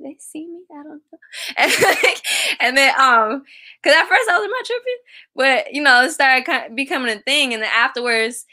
they 0.00 0.16
see 0.20 0.46
me? 0.46 0.60
I 0.72 0.82
don't 0.82 1.02
know. 1.12 1.18
And, 1.56 1.72
like, 1.82 2.22
and 2.60 2.76
then 2.76 2.90
um, 3.00 3.42
cause 3.84 3.94
at 3.94 4.08
first 4.08 4.30
I 4.30 4.38
was 4.38 4.44
in 4.44 4.50
my 4.50 4.62
tripping, 4.64 4.98
but 5.36 5.74
you 5.74 5.82
know, 5.82 6.04
it 6.04 6.10
started 6.12 6.74
becoming 6.76 7.16
a 7.16 7.20
thing, 7.20 7.54
and 7.54 7.62
then 7.62 7.70
afterwards. 7.74 8.44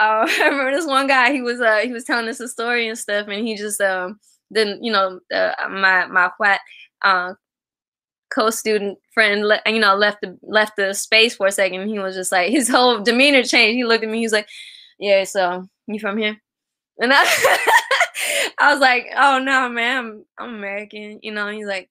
Uh, 0.00 0.26
I 0.40 0.44
remember 0.48 0.72
this 0.72 0.86
one 0.86 1.06
guy. 1.06 1.32
He 1.32 1.42
was 1.42 1.60
uh 1.60 1.78
he 1.78 1.92
was 1.92 2.04
telling 2.04 2.28
us 2.28 2.40
a 2.40 2.48
story 2.48 2.88
and 2.88 2.98
stuff, 2.98 3.28
and 3.28 3.46
he 3.46 3.56
just 3.56 3.80
um 3.80 4.18
then 4.50 4.78
you 4.82 4.92
know 4.92 5.20
uh, 5.34 5.52
my 5.70 6.06
my 6.06 6.30
white 6.38 6.60
uh, 7.02 7.34
co-student 8.34 8.98
friend 9.12 9.46
le- 9.46 9.60
you 9.66 9.78
know 9.78 9.94
left 9.94 10.18
the 10.22 10.38
left 10.42 10.72
the 10.76 10.94
space 10.94 11.36
for 11.36 11.46
a 11.48 11.52
second 11.52 11.86
he 11.88 11.98
was 11.98 12.14
just 12.14 12.32
like 12.32 12.50
his 12.50 12.68
whole 12.68 13.02
demeanor 13.02 13.42
changed 13.42 13.74
he 13.76 13.84
looked 13.84 14.02
at 14.04 14.10
me 14.10 14.18
he 14.18 14.24
was 14.24 14.32
like 14.32 14.48
yeah 14.98 15.22
so 15.24 15.66
you 15.86 15.98
from 15.98 16.16
here 16.16 16.36
and 17.00 17.12
i 17.14 17.58
i 18.58 18.72
was 18.72 18.80
like 18.80 19.06
oh 19.16 19.38
no 19.38 19.68
man 19.68 19.98
i'm, 19.98 20.24
I'm 20.38 20.54
american 20.56 21.20
you 21.22 21.32
know 21.32 21.48
he's 21.48 21.66
like 21.66 21.90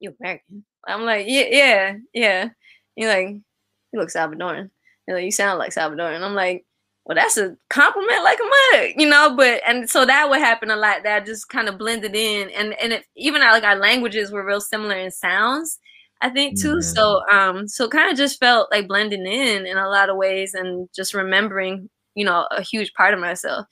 you 0.00 0.14
american 0.20 0.64
i'm 0.86 1.02
like 1.02 1.26
yeah 1.28 1.46
yeah 1.50 1.96
yeah 2.14 2.48
he's 2.96 3.06
like 3.06 3.28
you 3.28 3.98
look 3.98 4.10
salvadoran 4.10 4.70
he's 5.06 5.14
like 5.14 5.24
you 5.24 5.32
sound 5.32 5.58
like 5.58 5.72
salvadoran 5.72 6.22
i'm 6.22 6.34
like 6.34 6.64
well, 7.10 7.16
that's 7.16 7.36
a 7.38 7.56
compliment 7.70 8.22
like 8.22 8.38
a 8.38 8.76
mug, 8.76 8.90
you 8.96 9.08
know. 9.08 9.34
But 9.36 9.62
and 9.66 9.90
so 9.90 10.04
that 10.04 10.30
would 10.30 10.38
happen 10.38 10.70
a 10.70 10.76
lot. 10.76 11.02
That 11.02 11.26
just 11.26 11.48
kind 11.48 11.68
of 11.68 11.78
blended 11.78 12.14
in, 12.14 12.50
and 12.50 12.72
and 12.80 12.92
it, 12.92 13.04
even 13.16 13.42
our, 13.42 13.52
like 13.52 13.64
our 13.64 13.74
languages 13.74 14.30
were 14.30 14.44
real 14.44 14.60
similar 14.60 14.96
in 14.96 15.10
sounds, 15.10 15.80
I 16.20 16.28
think 16.28 16.60
too. 16.60 16.76
Mm-hmm. 16.76 16.80
So 16.82 17.22
um, 17.32 17.66
so 17.66 17.88
kind 17.88 18.10
of 18.10 18.16
just 18.16 18.38
felt 18.38 18.70
like 18.70 18.86
blending 18.86 19.26
in 19.26 19.66
in 19.66 19.76
a 19.76 19.88
lot 19.88 20.08
of 20.08 20.16
ways, 20.16 20.54
and 20.54 20.88
just 20.94 21.12
remembering, 21.12 21.88
you 22.14 22.24
know, 22.24 22.46
a 22.50 22.62
huge 22.62 22.92
part 22.94 23.14
of 23.14 23.20
myself. 23.20 23.66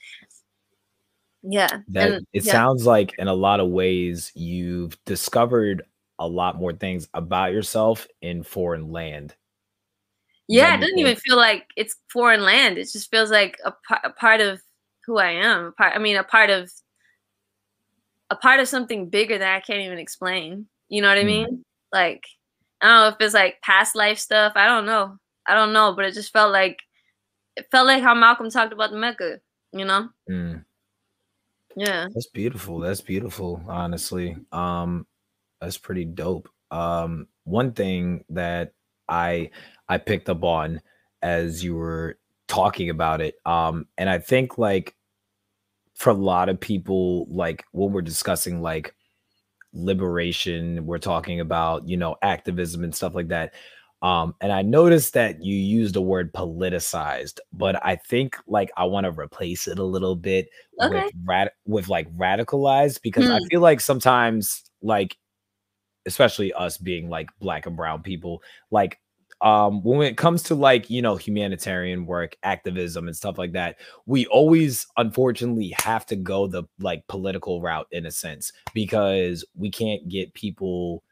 Yeah, 1.51 1.79
that 1.89 2.11
and, 2.13 2.27
it 2.33 2.45
yeah. 2.45 2.53
sounds 2.53 2.85
like 2.85 3.15
in 3.19 3.29
a 3.29 3.35
lot 3.35 3.61
of 3.61 3.69
ways 3.69 4.33
you've 4.35 5.03
discovered 5.05 5.83
a 6.19 6.27
lot 6.27 6.57
more 6.57 6.73
things 6.73 7.09
about 7.15 7.53
yourself 7.53 8.07
in 8.21 8.43
foreign 8.43 8.91
land 8.91 9.35
yeah, 10.49 10.75
it 10.75 10.81
doesn't 10.81 10.99
even 10.99 11.17
feel 11.17 11.37
like 11.37 11.67
it's 11.77 11.97
foreign 12.11 12.41
land. 12.41 12.79
It 12.79 12.89
just 12.91 13.11
feels 13.11 13.31
like 13.31 13.59
a, 13.67 13.73
a 14.03 14.11
part 14.11 14.41
of 14.41 14.63
who 15.05 15.19
I 15.19 15.31
am. 15.33 15.67
A 15.67 15.73
part, 15.73 15.95
I 15.95 15.99
mean, 15.99 16.17
a 16.17 16.25
part 16.25 16.49
of 16.49 16.73
a 18.31 18.37
part 18.37 18.59
of 18.59 18.69
something 18.69 19.11
bigger 19.11 19.37
that 19.37 19.57
I 19.57 19.61
can't 19.61 19.81
even 19.81 19.99
explain. 19.99 20.67
You 20.89 21.03
know 21.03 21.09
what 21.09 21.19
I 21.19 21.25
mean? 21.25 21.47
Mm. 21.47 21.63
Like, 21.93 22.25
I 22.81 22.87
don't 22.87 22.97
know 22.97 23.09
if 23.09 23.17
it's 23.21 23.35
like 23.35 23.61
past 23.63 23.95
life 23.95 24.19
stuff. 24.19 24.55
I 24.57 24.67
don't 24.67 24.87
know. 24.87 25.19
I 25.47 25.55
don't 25.55 25.75
know, 25.75 25.93
but 25.95 26.07
it 26.07 26.15
just 26.15 26.33
felt 26.33 26.51
like 26.51 26.79
it 27.57 27.67
felt 27.71 27.87
like 27.87 28.03
how 28.03 28.15
Malcolm 28.15 28.51
talked 28.51 28.73
about 28.73 28.91
the 28.91 28.97
Mecca. 28.97 29.41
You 29.73 29.85
know? 29.85 30.09
Mm. 30.31 30.65
Yeah. 31.79 32.09
That's 32.14 32.26
beautiful. 32.29 32.81
That's 32.81 33.01
beautiful. 33.01 33.62
Honestly, 33.68 34.37
um, 34.53 35.07
that's 35.61 35.79
pretty 35.79 36.05
dope. 36.05 36.49
Um, 36.70 37.29
one 37.45 37.72
thing 37.72 38.24
that 38.31 38.72
I 39.09 39.51
I 39.89 39.99
picked 39.99 40.29
up 40.29 40.45
on 40.45 40.81
as 41.22 41.64
you 41.64 41.76
were 41.76 42.18
talking 42.49 42.91
about 42.91 43.20
it. 43.20 43.37
Um, 43.47 43.87
and 43.99 44.11
I 44.11 44.18
think 44.18 44.59
like 44.59 44.97
for 45.95 46.11
a 46.11 46.14
lot 46.14 46.49
of 46.49 46.61
people, 46.61 47.26
like 47.31 47.64
when 47.72 47.93
we're 47.93 48.03
discussing 48.03 48.62
like 48.62 48.95
liberation, 49.72 50.87
we're 50.87 50.99
talking 50.99 51.41
about, 51.41 51.89
you 51.89 51.97
know, 51.97 52.16
activism 52.22 52.85
and 52.85 52.95
stuff 52.95 53.14
like 53.14 53.29
that. 53.29 53.55
Um, 54.01 54.35
and 54.41 54.53
I 54.53 54.63
noticed 54.63 55.15
that 55.15 55.43
you 55.43 55.57
used 55.57 55.95
the 55.95 56.03
word 56.03 56.33
politicized, 56.33 57.41
but 57.53 57.85
I 57.85 57.97
think 57.97 58.37
like 58.47 58.71
I 58.77 58.85
want 58.85 59.05
to 59.05 59.11
replace 59.11 59.67
it 59.67 59.79
a 59.79 59.85
little 59.85 60.15
bit 60.15 60.49
okay. 60.81 61.05
with 61.05 61.13
rad 61.25 61.51
with 61.67 61.89
like 61.89 62.09
radicalized 62.17 63.03
because 63.03 63.29
I 63.29 63.39
hmm. 63.39 63.47
feel 63.51 63.61
like 63.61 63.81
sometimes 63.81 64.63
like 64.83 65.17
especially 66.07 66.53
us 66.53 66.79
being 66.79 67.09
like 67.09 67.29
black 67.41 67.67
and 67.67 67.77
brown 67.77 68.03
people, 68.03 68.43
like 68.71 69.01
um 69.41 69.83
when 69.85 70.03
it 70.03 70.17
comes 70.17 70.43
to 70.43 70.55
like 70.55 70.91
you 70.91 71.01
know 71.01 71.17
humanitarian 71.17 72.07
work 72.07 72.37
activism 72.43 73.07
and 73.07 73.17
stuff 73.17 73.39
like 73.39 73.53
that 73.53 73.77
we 74.05 74.27
always 74.27 74.87
unfortunately 74.97 75.73
have 75.79 76.05
to 76.05 76.17
go 76.17 76.49
the 76.49 76.65
like 76.81 77.07
political 77.07 77.63
route 77.63 77.87
in 77.93 78.05
a 78.07 78.11
sense 78.11 78.53
because 78.75 79.45
we 79.55 79.71
can't 79.71 80.09
get 80.09 80.35
people 80.35 81.05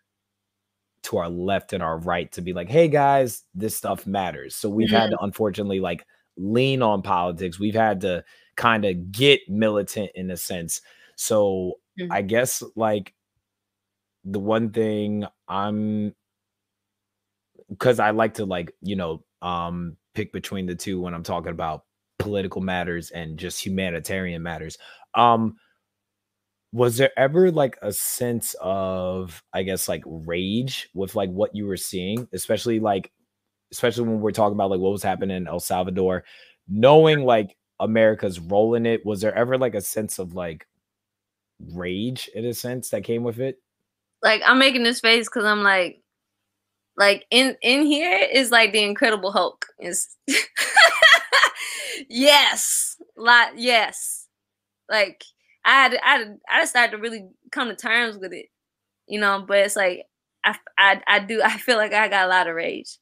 to 1.06 1.18
our 1.18 1.28
left 1.28 1.72
and 1.72 1.82
our 1.82 1.98
right 1.98 2.30
to 2.32 2.40
be 2.40 2.52
like 2.52 2.68
hey 2.68 2.88
guys 2.88 3.42
this 3.54 3.76
stuff 3.76 4.06
matters 4.06 4.54
so 4.54 4.68
we've 4.68 4.88
mm-hmm. 4.88 4.96
had 4.96 5.10
to 5.10 5.18
unfortunately 5.20 5.80
like 5.80 6.06
lean 6.36 6.82
on 6.82 7.02
politics 7.02 7.58
we've 7.58 7.74
had 7.74 8.00
to 8.00 8.22
kind 8.56 8.84
of 8.84 9.10
get 9.12 9.40
militant 9.48 10.10
in 10.14 10.30
a 10.30 10.36
sense 10.36 10.80
so 11.16 11.72
mm-hmm. 11.98 12.12
i 12.12 12.22
guess 12.22 12.62
like 12.74 13.14
the 14.24 14.38
one 14.38 14.70
thing 14.70 15.24
i'm 15.48 16.14
because 17.68 17.98
I 18.00 18.10
like 18.10 18.34
to 18.34 18.44
like 18.44 18.72
you 18.80 18.96
know 18.96 19.24
um 19.42 19.96
pick 20.14 20.32
between 20.32 20.66
the 20.66 20.74
two 20.74 21.00
when 21.00 21.14
I'm 21.14 21.22
talking 21.22 21.52
about 21.52 21.84
political 22.18 22.62
matters 22.62 23.10
and 23.10 23.38
just 23.38 23.64
humanitarian 23.64 24.42
matters. 24.42 24.78
Um 25.14 25.56
was 26.76 26.98
there 26.98 27.18
ever 27.18 27.50
like 27.50 27.78
a 27.80 27.90
sense 27.90 28.54
of 28.60 29.42
I 29.54 29.62
guess 29.62 29.88
like 29.88 30.02
rage 30.04 30.90
with 30.92 31.14
like 31.14 31.30
what 31.30 31.56
you 31.56 31.66
were 31.66 31.78
seeing, 31.78 32.28
especially 32.34 32.80
like 32.80 33.10
especially 33.72 34.06
when 34.06 34.20
we're 34.20 34.30
talking 34.30 34.54
about 34.54 34.68
like 34.68 34.80
what 34.80 34.92
was 34.92 35.02
happening 35.02 35.38
in 35.38 35.48
El 35.48 35.58
Salvador, 35.58 36.24
knowing 36.68 37.24
like 37.24 37.56
America's 37.80 38.38
role 38.38 38.74
in 38.74 38.84
it, 38.84 39.06
was 39.06 39.22
there 39.22 39.34
ever 39.34 39.56
like 39.56 39.74
a 39.74 39.80
sense 39.80 40.18
of 40.18 40.34
like 40.34 40.66
rage 41.72 42.28
in 42.34 42.44
a 42.44 42.52
sense 42.52 42.90
that 42.90 43.04
came 43.04 43.24
with 43.24 43.40
it? 43.40 43.58
Like 44.22 44.42
I'm 44.44 44.58
making 44.58 44.82
this 44.82 45.00
face 45.00 45.30
because 45.30 45.46
I'm 45.46 45.62
like, 45.62 46.02
like 46.98 47.24
in 47.30 47.56
in 47.62 47.86
here 47.86 48.18
is 48.30 48.50
like 48.50 48.72
the 48.72 48.82
Incredible 48.82 49.32
Hulk. 49.32 49.64
Is 49.80 50.14
yes, 52.10 52.96
lot. 53.16 53.56
Yes, 53.56 54.26
like 54.90 55.24
I 55.66 55.70
had, 55.70 55.98
I 56.02 56.16
had, 56.16 56.38
I 56.48 56.64
started 56.64 56.92
to 56.92 57.02
really 57.02 57.26
come 57.50 57.68
to 57.68 57.76
terms 57.76 58.16
with 58.16 58.32
it, 58.32 58.46
you 59.06 59.20
know. 59.20 59.44
But 59.46 59.58
it's 59.58 59.76
like 59.76 60.06
I, 60.44 60.54
I, 60.78 61.02
I 61.06 61.18
do. 61.18 61.42
I 61.44 61.58
feel 61.58 61.76
like 61.76 61.92
I 61.92 62.08
got 62.08 62.26
a 62.26 62.28
lot 62.28 62.46
of 62.46 62.54
rage. 62.54 62.98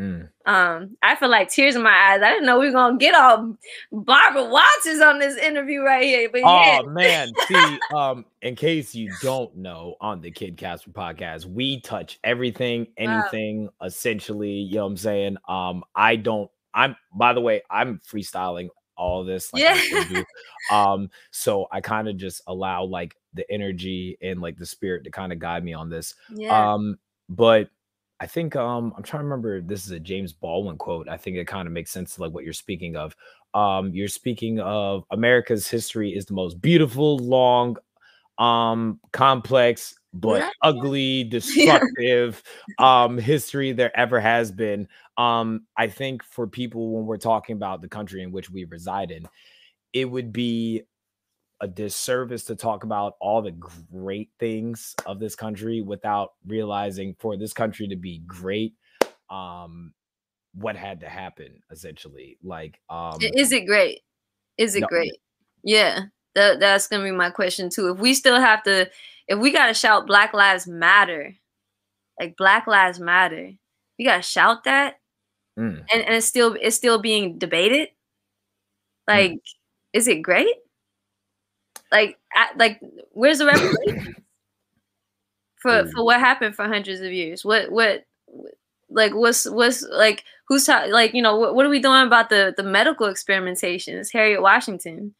Mm. 0.00 0.30
Um, 0.46 0.96
I 1.02 1.16
feel 1.16 1.28
like 1.28 1.50
tears 1.50 1.76
in 1.76 1.82
my 1.82 1.90
eyes. 1.90 2.22
I 2.22 2.30
didn't 2.30 2.46
know 2.46 2.58
we 2.58 2.66
were 2.66 2.72
gonna 2.72 2.96
get 2.96 3.14
all 3.14 3.56
Barbara 3.92 4.48
Watson's 4.48 5.00
on 5.00 5.18
this 5.18 5.36
interview 5.36 5.82
right 5.82 6.04
here. 6.04 6.28
But 6.32 6.42
oh 6.44 6.60
yeah. 6.62 6.80
man, 6.86 7.30
see, 7.46 7.78
um, 7.94 8.24
in 8.40 8.56
case 8.56 8.94
you 8.94 9.12
don't 9.20 9.54
know, 9.56 9.96
on 10.00 10.20
the 10.20 10.30
Kid 10.30 10.56
Casper 10.56 10.90
podcast, 10.90 11.44
we 11.44 11.80
touch 11.80 12.18
everything, 12.24 12.86
anything, 12.96 13.64
wow. 13.64 13.86
essentially. 13.86 14.50
You 14.50 14.76
know 14.76 14.84
what 14.84 14.90
I'm 14.90 14.96
saying? 14.96 15.36
Um, 15.46 15.84
I 15.94 16.16
don't. 16.16 16.50
I'm. 16.74 16.96
By 17.14 17.34
the 17.34 17.40
way, 17.40 17.62
I'm 17.70 18.00
freestyling 18.00 18.68
all 19.02 19.24
this. 19.24 19.52
Like 19.52 19.62
yeah. 19.62 20.22
um, 20.70 21.10
so 21.30 21.66
I 21.72 21.80
kind 21.80 22.08
of 22.08 22.16
just 22.16 22.42
allow 22.46 22.84
like 22.84 23.16
the 23.34 23.50
energy 23.50 24.16
and 24.22 24.40
like 24.40 24.56
the 24.56 24.66
spirit 24.66 25.04
to 25.04 25.10
kind 25.10 25.32
of 25.32 25.38
guide 25.38 25.64
me 25.64 25.74
on 25.74 25.90
this. 25.90 26.14
Yeah. 26.30 26.72
Um, 26.72 26.98
but 27.28 27.68
I 28.20 28.26
think 28.26 28.54
um 28.54 28.94
I'm 28.96 29.02
trying 29.02 29.22
to 29.22 29.24
remember 29.24 29.60
this 29.60 29.84
is 29.84 29.90
a 29.90 29.98
James 29.98 30.32
Baldwin 30.32 30.78
quote. 30.78 31.08
I 31.08 31.16
think 31.16 31.36
it 31.36 31.46
kind 31.48 31.66
of 31.66 31.72
makes 31.72 31.90
sense 31.90 32.14
to 32.14 32.20
like 32.20 32.32
what 32.32 32.44
you're 32.44 32.52
speaking 32.52 32.94
of. 32.94 33.16
Um 33.52 33.92
you're 33.92 34.06
speaking 34.06 34.60
of 34.60 35.04
America's 35.10 35.66
history 35.66 36.14
is 36.14 36.24
the 36.24 36.34
most 36.34 36.60
beautiful, 36.60 37.18
long, 37.18 37.76
um 38.38 39.00
complex 39.10 39.96
but 40.12 40.40
yeah. 40.40 40.50
ugly, 40.62 41.24
destructive 41.24 42.42
um 42.78 43.18
history 43.18 43.72
there 43.72 43.96
ever 43.98 44.20
has 44.20 44.52
been. 44.52 44.88
Um 45.16 45.66
I 45.76 45.88
think 45.88 46.22
for 46.22 46.46
people 46.46 46.92
when 46.92 47.06
we're 47.06 47.16
talking 47.18 47.56
about 47.56 47.82
the 47.82 47.88
country 47.88 48.22
in 48.22 48.32
which 48.32 48.50
we 48.50 48.64
reside 48.64 49.10
in, 49.10 49.26
it 49.92 50.04
would 50.06 50.32
be 50.32 50.82
a 51.60 51.68
disservice 51.68 52.44
to 52.44 52.56
talk 52.56 52.82
about 52.82 53.14
all 53.20 53.40
the 53.40 53.52
great 53.52 54.30
things 54.40 54.94
of 55.06 55.20
this 55.20 55.36
country 55.36 55.80
without 55.80 56.32
realizing 56.46 57.14
for 57.20 57.36
this 57.36 57.52
country 57.52 57.86
to 57.86 57.96
be 57.96 58.18
great 58.26 58.74
um 59.30 59.92
what 60.54 60.74
had 60.76 61.00
to 61.00 61.08
happen 61.08 61.62
essentially 61.70 62.36
like 62.42 62.80
um 62.90 63.16
is 63.20 63.52
it 63.52 63.66
great? 63.66 64.00
Is 64.58 64.74
it 64.74 64.80
no, 64.80 64.86
great? 64.88 65.12
Yeah 65.62 66.06
that, 66.34 66.60
that's 66.60 66.88
gonna 66.88 67.04
be 67.04 67.10
my 67.10 67.30
question 67.30 67.70
too. 67.70 67.90
If 67.90 67.98
we 67.98 68.14
still 68.14 68.40
have 68.40 68.62
to 68.64 68.88
if 69.32 69.38
we 69.38 69.50
gotta 69.50 69.74
shout 69.74 70.06
black 70.06 70.32
lives 70.32 70.66
matter 70.66 71.34
like 72.20 72.36
black 72.36 72.66
lives 72.66 73.00
matter 73.00 73.52
we 73.98 74.04
gotta 74.04 74.22
shout 74.22 74.64
that 74.64 75.00
mm. 75.58 75.78
and, 75.92 76.02
and 76.02 76.14
it's 76.14 76.26
still 76.26 76.56
it's 76.60 76.76
still 76.76 76.98
being 76.98 77.38
debated 77.38 77.88
like 79.08 79.32
mm. 79.32 79.40
is 79.92 80.06
it 80.06 80.22
great 80.22 80.54
like, 81.92 82.18
at, 82.34 82.56
like, 82.56 82.80
where's 83.12 83.38
the 83.38 83.46
reparations 83.46 84.16
for 85.56 85.84
mm. 85.84 85.92
for 85.92 86.04
what 86.04 86.18
happened 86.18 86.56
for 86.56 86.66
hundreds 86.66 87.02
of 87.02 87.12
years? 87.12 87.44
What 87.44 87.70
what 87.70 88.04
like 88.88 89.14
what's 89.14 89.48
what's 89.48 89.82
like 89.82 90.24
who's 90.48 90.64
ta- 90.64 90.86
like 90.88 91.14
you 91.14 91.22
know 91.22 91.36
what, 91.36 91.54
what 91.54 91.66
are 91.66 91.70
we 91.70 91.80
doing 91.80 92.06
about 92.06 92.30
the 92.30 92.54
the 92.56 92.62
medical 92.62 93.06
experimentations? 93.06 94.10
Harriet 94.10 94.40
Washington, 94.40 95.14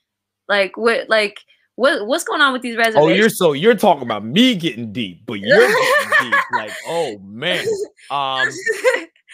like 0.48 0.78
what 0.78 1.10
like 1.10 1.40
what 1.76 2.06
what's 2.06 2.24
going 2.24 2.40
on 2.40 2.52
with 2.52 2.62
these 2.62 2.76
reservations? 2.76 3.04
Oh, 3.04 3.14
you're 3.14 3.28
so 3.28 3.52
you're 3.52 3.74
talking 3.74 4.02
about 4.02 4.24
me 4.24 4.54
getting 4.54 4.92
deep, 4.92 5.24
but 5.26 5.34
you're 5.40 5.58
getting 5.58 6.30
deep. 6.30 6.40
Like, 6.52 6.72
oh 6.86 7.18
man. 7.18 7.66
Um 8.10 8.48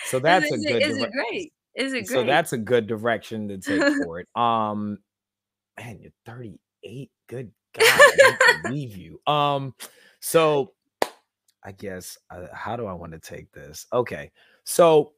so 0.06 0.18
that's 0.18 0.50
is, 0.50 0.64
a 0.64 0.68
good 0.68 0.82
is 0.82 0.96
it 0.98 1.10
great? 1.12 1.52
Is 1.74 1.92
it 1.92 2.06
great? 2.06 2.08
So 2.08 2.24
that's 2.24 2.52
a 2.52 2.58
good 2.58 2.86
direction 2.86 3.48
to 3.48 3.58
take 3.58 3.82
for 4.04 4.20
it. 4.20 4.28
Um 4.34 4.98
man, 5.78 5.98
you're 6.00 6.12
38 6.26 7.10
good 7.28 7.52
God, 7.74 7.84
I 7.86 8.60
believe 8.64 8.96
you. 8.96 9.20
Um, 9.26 9.74
so 10.20 10.72
I 11.64 11.72
guess 11.72 12.18
uh, 12.30 12.46
how 12.52 12.76
do 12.76 12.86
I 12.86 12.92
want 12.92 13.12
to 13.12 13.18
take 13.18 13.52
this? 13.52 13.86
Okay, 13.92 14.30
so 14.64 15.12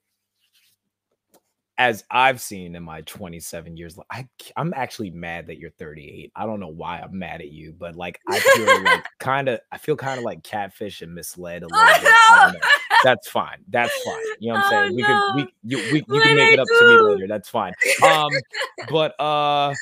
as 1.81 2.05
I've 2.11 2.43
seen 2.43 2.77
in 2.77 2.83
my 2.83 3.01
27 3.01 3.75
years, 3.75 3.99
I 4.11 4.29
I'm 4.55 4.75
actually 4.77 5.09
mad 5.09 5.47
that 5.47 5.57
you're 5.57 5.71
38. 5.71 6.31
I 6.37 6.45
don't 6.45 6.61
know 6.61 6.69
why 6.69 7.01
I'm 7.01 7.19
mad 7.19 7.41
at 7.41 7.53
you, 7.53 7.73
but 7.73 7.97
like 7.97 8.21
I 8.29 8.39
feel 8.39 8.83
like 8.85 9.05
kind 9.19 9.49
of 9.49 9.61
I 9.73 9.79
feel 9.79 9.97
kind 9.97 10.19
of 10.19 10.25
like 10.25 10.43
catfish 10.43 11.01
and 11.01 11.15
misled 11.15 11.63
a 11.63 11.69
little 11.69 11.81
oh, 11.81 12.51
bit. 12.53 12.61
No. 12.61 12.69
That's 13.03 13.31
fine. 13.31 13.65
That's 13.69 13.95
fine. 14.03 14.23
You 14.41 14.53
know 14.53 14.59
what 14.59 14.65
I'm 14.65 14.71
saying? 14.71 14.91
Oh, 14.91 14.95
we 14.95 15.03
no. 15.03 15.09
can 15.09 15.37
we 15.37 15.49
you 15.63 15.77
we, 15.91 16.17
you 16.17 16.21
can 16.21 16.37
make 16.37 16.53
it 16.53 16.59
up 16.59 16.69
do? 16.69 16.79
to 16.81 16.87
me 16.87 17.15
later. 17.15 17.27
That's 17.27 17.49
fine. 17.49 17.73
Um, 18.05 18.29
but 18.91 19.19
uh 19.19 19.73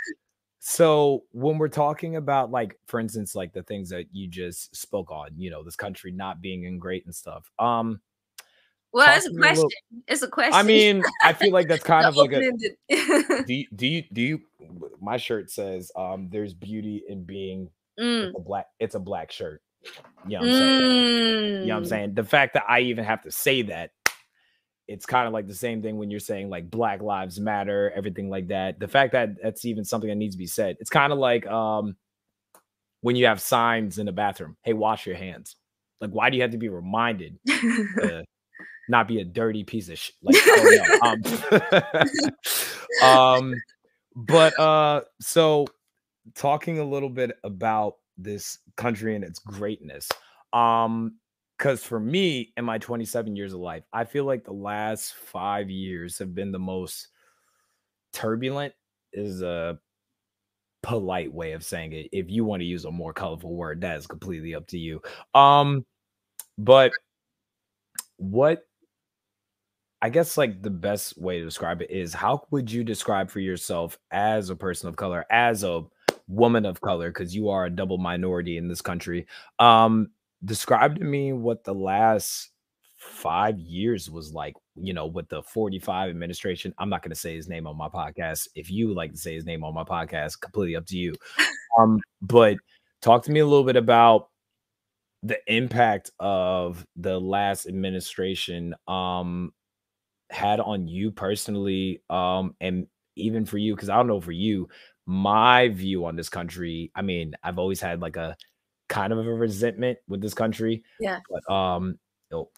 so 0.61 1.25
when 1.33 1.59
we're 1.59 1.67
talking 1.67 2.15
about 2.15 2.53
like 2.53 2.79
for 2.87 3.01
instance 3.01 3.35
like 3.35 3.53
the 3.53 3.65
things 3.65 3.89
that 3.91 4.05
you 4.13 4.29
just 4.29 4.75
spoke 4.77 5.11
on 5.11 5.31
you 5.37 5.51
know 5.51 5.65
this 5.65 5.77
country 5.77 6.13
not 6.13 6.41
being 6.41 6.65
in 6.65 6.79
great 6.79 7.05
and 7.07 7.15
stuff 7.15 7.51
um 7.59 8.01
well 8.93 9.17
it's 9.17 9.27
a 9.27 9.31
question 9.31 9.51
a 9.51 9.55
little, 9.55 9.71
it's 10.07 10.23
a 10.23 10.29
question. 10.29 10.55
i 10.55 10.63
mean 10.63 11.03
i 11.23 11.33
feel 11.33 11.53
like 11.53 11.69
that's 11.69 11.85
kind 11.85 12.07
of 12.07 12.17
like 12.17 12.33
a 12.33 12.51
do 13.45 13.55
you, 13.55 13.67
do 13.75 13.87
you 13.87 14.03
do 14.13 14.21
you 14.21 14.41
my 15.01 15.17
shirt 15.17 15.51
says 15.51 15.91
um 15.97 16.29
there's 16.31 16.55
beauty 16.55 17.03
in 17.09 17.25
being 17.25 17.71
mm. 17.99 18.33
a 18.35 18.41
black 18.41 18.67
it's 18.79 18.95
a 18.95 19.01
black 19.01 19.31
shirt. 19.33 19.63
You 20.27 20.39
know 20.39 20.41
what 20.41 20.49
i'm 20.49 20.55
saying? 20.55 20.81
Mm. 20.81 21.61
you 21.61 21.67
know 21.67 21.75
what 21.75 21.79
i'm 21.79 21.85
mm. 21.85 21.89
saying? 21.89 22.15
The 22.15 22.25
fact 22.25 22.55
that 22.55 22.65
i 22.69 22.81
even 22.81 23.05
have 23.05 23.23
to 23.23 23.31
say 23.31 23.63
that 23.63 23.91
it's 24.87 25.05
kind 25.05 25.27
of 25.27 25.35
like 25.35 25.47
the 25.47 25.55
same 25.55 25.83
thing 25.83 25.99
when 25.99 26.11
you're 26.11 26.19
saying 26.19 26.49
like 26.49 26.71
black 26.71 27.03
lives 27.03 27.39
matter 27.39 27.93
everything 27.95 28.31
like 28.31 28.49
that. 28.49 28.81
The 28.81 28.89
fact 28.89 29.13
that 29.13 29.41
that's 29.43 29.65
even 29.65 29.85
something 29.85 30.09
that 30.09 30.17
needs 30.17 30.35
to 30.35 30.39
be 30.39 30.47
said. 30.47 30.77
It's 30.81 30.91
kind 30.91 31.13
of 31.13 31.19
like 31.19 31.47
um 31.47 31.97
when 33.01 33.15
you 33.15 33.27
have 33.27 33.41
signs 33.41 33.99
in 33.99 34.07
the 34.07 34.13
bathroom 34.13 34.57
hey 34.63 34.73
wash 34.73 35.07
your 35.07 35.17
hands. 35.17 35.57
Like 36.01 36.11
why 36.11 36.31
do 36.31 36.37
you 36.37 36.43
have 36.43 36.53
to 36.53 36.59
be 36.59 36.69
reminded 36.69 37.39
to 37.47 38.25
not 38.89 39.09
be 39.09 39.21
a 39.21 39.25
dirty 39.25 39.65
piece 39.65 39.89
of 39.89 39.99
shit 39.99 40.15
like 40.23 40.37
oh, 40.47 41.17
um, 43.03 43.09
um 43.09 43.55
but 44.15 44.59
uh 44.59 45.03
so 45.21 45.67
talking 46.35 46.79
a 46.79 46.85
little 46.85 47.09
bit 47.09 47.33
about 47.45 47.95
this 48.17 48.59
country 48.77 49.15
and 49.15 49.25
its 49.25 49.39
greatness 49.39 50.09
um 50.53 51.15
because 51.59 51.83
for 51.83 51.99
me, 51.99 52.53
in 52.57 52.65
my 52.65 52.79
27 52.79 53.35
years 53.35 53.53
of 53.53 53.59
life, 53.59 53.83
I 53.93 54.05
feel 54.05 54.25
like 54.25 54.45
the 54.45 54.53
last 54.53 55.15
five 55.15 55.69
years 55.69 56.19
have 56.19 56.33
been 56.33 56.53
the 56.53 56.59
most 56.59 57.09
turbulent, 58.13 58.75
is 59.13 59.43
a 59.43 59.79
polite 60.83 61.33
way 61.33 61.53
of 61.53 61.65
saying 61.65 61.93
it. 61.93 62.09
If 62.13 62.31
you 62.31 62.45
want 62.45 62.61
to 62.61 62.67
use 62.67 62.85
a 62.85 62.93
more 62.93 63.13
colorful 63.13 63.55
word, 63.55 63.81
that 63.81 63.97
is 63.97 64.07
completely 64.07 64.55
up 64.55 64.69
to 64.69 64.79
you. 64.79 65.03
Um, 65.35 65.85
but 66.57 66.93
what 68.19 68.68
I 70.01 70.11
guess 70.11 70.37
like 70.37 70.63
the 70.63 70.71
best 70.71 71.19
way 71.21 71.39
to 71.39 71.45
describe 71.45 71.83
it 71.83 71.91
is 71.91 72.15
how 72.15 72.47
would 72.51 72.71
you 72.71 72.85
describe 72.85 73.31
for 73.31 73.41
yourself 73.41 73.99
as 74.11 74.51
a 74.51 74.57
person 74.57 74.89
of 74.89 74.97
color, 74.97 75.27
as 75.31 75.65
a 75.65 75.85
woman 76.29 76.65
of 76.65 76.81
color, 76.81 77.11
because 77.11 77.35
you 77.35 77.49
are 77.49 77.67
a 77.67 77.71
double 77.71 77.99
minority 77.99 78.59
in 78.59 78.69
this 78.69 78.81
country. 78.81 79.27
Um, 79.59 80.11
describe 80.45 80.99
to 80.99 81.05
me 81.05 81.33
what 81.33 81.65
the 81.65 81.75
last 81.75 82.51
five 82.97 83.59
years 83.59 84.09
was 84.09 84.33
like, 84.33 84.55
you 84.77 84.93
know, 84.93 85.07
with 85.07 85.29
the 85.29 85.43
45 85.43 86.11
administration. 86.11 86.73
I'm 86.79 86.91
not 86.91 87.03
going 87.03 87.11
to 87.11 87.17
say 87.17 87.35
his 87.35 87.49
name 87.49 87.67
on 87.67 87.77
my 87.77 87.89
podcast. 87.89 88.49
If 88.55 88.71
you 88.71 88.95
like 88.95 89.13
to 89.13 89.19
say 89.19 89.35
his 89.35 89.45
name 89.45 89.65
on 89.65 89.75
my 89.75 89.85
podcast, 89.85 90.41
completely 90.41 90.77
up 90.77 90.87
to 90.87 90.97
you. 90.97 91.15
Um, 91.79 92.01
but 92.23 92.57
talk 93.03 93.25
to 93.25 93.31
me 93.31 93.41
a 93.41 93.47
little 93.47 93.65
bit 93.65 93.77
about 93.77 94.31
the 95.23 95.39
impact 95.53 96.11
of 96.19 96.87
the 96.97 97.21
last 97.21 97.67
administration 97.67 98.75
um 98.87 99.53
had 100.31 100.61
on 100.61 100.87
you 100.87 101.11
personally 101.11 102.03
um 102.11 102.55
and 102.61 102.87
even 103.17 103.45
for 103.45 103.59
you 103.59 103.75
because 103.75 103.89
i 103.89 103.97
don't 103.97 104.07
know 104.07 104.21
for 104.21 104.33
you 104.33 104.69
my 105.07 105.69
view 105.69 106.05
on 106.05 106.17
this 106.17 106.29
country 106.29 106.91
i 106.95 107.03
mean 107.03 107.35
i've 107.43 107.59
always 107.59 107.81
had 107.81 108.01
like 108.01 108.17
a 108.17 108.37
kind 108.89 109.13
of 109.13 109.19
a 109.19 109.23
resentment 109.35 109.99
with 110.09 110.21
this 110.21 110.35
country. 110.35 110.83
Yeah. 111.01 111.21
But 111.31 111.53
um 111.53 111.99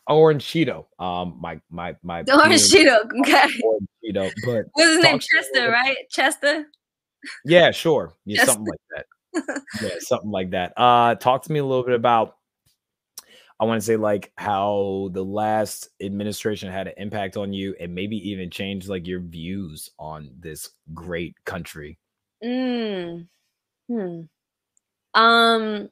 Orange 0.06 0.44
Cheeto. 0.44 0.86
Um 0.98 1.38
my 1.40 1.60
my 1.70 1.96
my 2.02 2.24
Orange 2.32 2.62
Cheeto. 2.62 3.04
Okay. 3.20 3.48
Orange 3.64 3.88
Cheeto. 4.04 4.30
But 4.44 4.66
what's 4.72 4.90
his 4.90 5.02
name? 5.02 5.18
Chester, 5.18 5.70
right? 5.70 5.96
Chester. 6.10 6.66
Yeah, 7.44 7.70
sure. 7.70 8.14
Yeah, 8.24 8.38
Chester. 8.38 8.52
something 8.52 8.72
like 8.72 8.80
that. 8.96 9.62
yeah, 9.82 9.94
something 9.98 10.30
like 10.30 10.50
that. 10.50 10.72
Uh 10.76 11.14
talk 11.16 11.42
to 11.44 11.52
me 11.52 11.58
a 11.58 11.64
little 11.64 11.84
bit 11.84 11.94
about 11.94 12.36
I 13.61 13.64
want 13.64 13.78
to 13.78 13.84
say 13.84 13.96
like 13.96 14.32
how 14.36 15.11
the 15.12 15.24
last 15.24 15.90
administration 16.02 16.72
had 16.72 16.88
an 16.88 16.94
impact 16.96 17.36
on 17.36 17.52
you 17.52 17.76
and 17.78 17.94
maybe 17.94 18.16
even 18.30 18.48
change 18.48 18.88
like 18.88 19.06
your 19.06 19.20
views 19.20 19.90
on 19.98 20.30
this 20.40 20.70
great 20.94 21.36
country. 21.44 21.98
Mm. 22.42 23.28
Hmm. 23.86 24.20
Um 25.12 25.90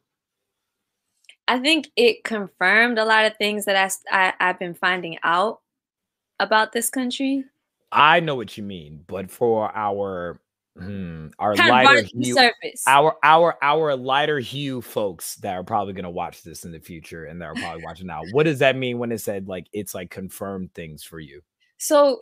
I 1.46 1.58
think 1.58 1.90
it 1.94 2.24
confirmed 2.24 2.98
a 2.98 3.04
lot 3.04 3.26
of 3.26 3.36
things 3.36 3.66
that 3.66 3.76
I, 4.10 4.32
I 4.40 4.46
have 4.46 4.58
been 4.58 4.74
finding 4.74 5.18
out 5.22 5.60
about 6.40 6.72
this 6.72 6.88
country. 6.88 7.44
I 7.92 8.20
know 8.20 8.34
what 8.34 8.56
you 8.56 8.62
mean, 8.62 9.04
but 9.06 9.30
for 9.30 9.74
our 9.74 10.40
Hmm, 10.78 11.28
our 11.40 11.56
Kind 11.56 11.70
lighter 11.70 12.06
hue, 12.14 12.34
surface. 12.34 12.84
our 12.86 13.16
our 13.24 13.56
our 13.60 13.96
lighter 13.96 14.38
hue 14.38 14.80
folks 14.80 15.34
that 15.36 15.54
are 15.54 15.64
probably 15.64 15.92
gonna 15.92 16.10
watch 16.10 16.42
this 16.42 16.64
in 16.64 16.70
the 16.70 16.78
future 16.78 17.24
and 17.24 17.42
that 17.42 17.46
are 17.46 17.54
probably 17.54 17.82
watching 17.82 18.06
now. 18.06 18.22
What 18.32 18.44
does 18.44 18.60
that 18.60 18.76
mean 18.76 18.98
when 18.98 19.10
it 19.10 19.20
said 19.20 19.48
like 19.48 19.66
it's 19.72 19.92
like 19.92 20.10
confirmed 20.10 20.72
things 20.74 21.02
for 21.02 21.18
you? 21.18 21.40
So, 21.78 22.20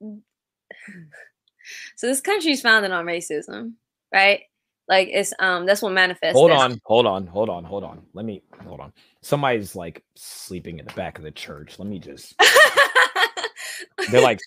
so 0.00 2.06
this 2.06 2.20
country 2.20 2.52
is 2.52 2.60
founded 2.60 2.90
on 2.90 3.06
racism, 3.06 3.72
right? 4.12 4.42
Like 4.86 5.08
it's 5.10 5.32
um 5.38 5.64
that's 5.64 5.80
what 5.80 5.92
manifests. 5.92 6.34
Hold 6.34 6.50
on, 6.50 6.78
hold 6.84 7.06
on, 7.06 7.26
hold 7.26 7.48
on, 7.48 7.64
hold 7.64 7.84
on. 7.84 8.02
Let 8.12 8.26
me 8.26 8.42
hold 8.66 8.80
on. 8.80 8.92
Somebody's 9.22 9.74
like 9.74 10.04
sleeping 10.14 10.78
in 10.78 10.84
the 10.84 10.92
back 10.92 11.16
of 11.16 11.24
the 11.24 11.30
church. 11.30 11.78
Let 11.78 11.88
me 11.88 11.98
just. 11.98 12.34
They're 14.10 14.20
like. 14.20 14.40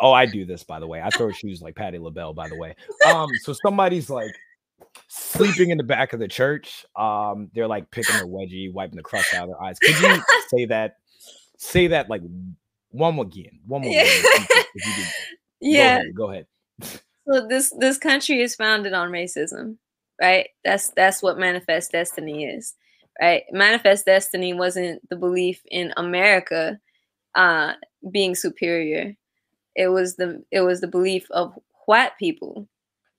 Oh, 0.00 0.12
I 0.12 0.26
do 0.26 0.44
this 0.44 0.62
by 0.62 0.78
the 0.78 0.86
way. 0.86 1.02
I 1.02 1.10
throw 1.10 1.32
shoes 1.32 1.60
like 1.60 1.74
Patti 1.74 1.98
LaBelle, 1.98 2.32
by 2.32 2.48
the 2.48 2.56
way. 2.56 2.76
Um, 3.06 3.28
so 3.42 3.52
somebody's 3.52 4.08
like 4.08 4.30
sleeping 5.08 5.70
in 5.70 5.78
the 5.78 5.84
back 5.84 6.12
of 6.12 6.20
the 6.20 6.28
church. 6.28 6.86
Um, 6.96 7.50
they're 7.54 7.66
like 7.66 7.90
picking 7.90 8.14
their 8.14 8.26
wedgie, 8.26 8.72
wiping 8.72 8.96
the 8.96 9.02
crust 9.02 9.34
out 9.34 9.44
of 9.44 9.48
their 9.50 9.62
eyes. 9.62 9.78
Could 9.78 10.00
you 10.00 10.22
say 10.48 10.64
that? 10.66 10.96
Say 11.56 11.88
that 11.88 12.08
like 12.08 12.22
one 12.90 13.14
more 13.14 13.24
again. 13.24 13.60
One 13.66 13.82
more. 13.82 13.90
Yeah. 13.90 14.02
again, 14.02 14.36
if 14.40 14.48
you 14.48 14.64
if 14.74 14.98
you 14.98 15.04
yeah. 15.60 16.02
Go 16.14 16.30
ahead. 16.30 16.46
Go 16.80 16.86
ahead. 16.86 17.00
So 17.26 17.46
this 17.46 17.74
this 17.78 17.98
country 17.98 18.40
is 18.40 18.54
founded 18.54 18.92
on 18.94 19.10
racism, 19.10 19.76
right? 20.20 20.48
That's 20.64 20.90
that's 20.90 21.22
what 21.22 21.38
manifest 21.38 21.92
destiny 21.92 22.44
is, 22.44 22.74
right? 23.20 23.42
Manifest 23.50 24.06
destiny 24.06 24.54
wasn't 24.54 25.06
the 25.10 25.16
belief 25.16 25.60
in 25.70 25.92
America 25.96 26.78
uh 27.34 27.74
being 28.10 28.34
superior. 28.34 29.16
It 29.76 29.88
was 29.88 30.16
the 30.16 30.44
it 30.52 30.62
was 30.62 30.80
the 30.80 30.88
belief 30.88 31.26
of 31.30 31.54
white 31.86 32.18
people 32.18 32.68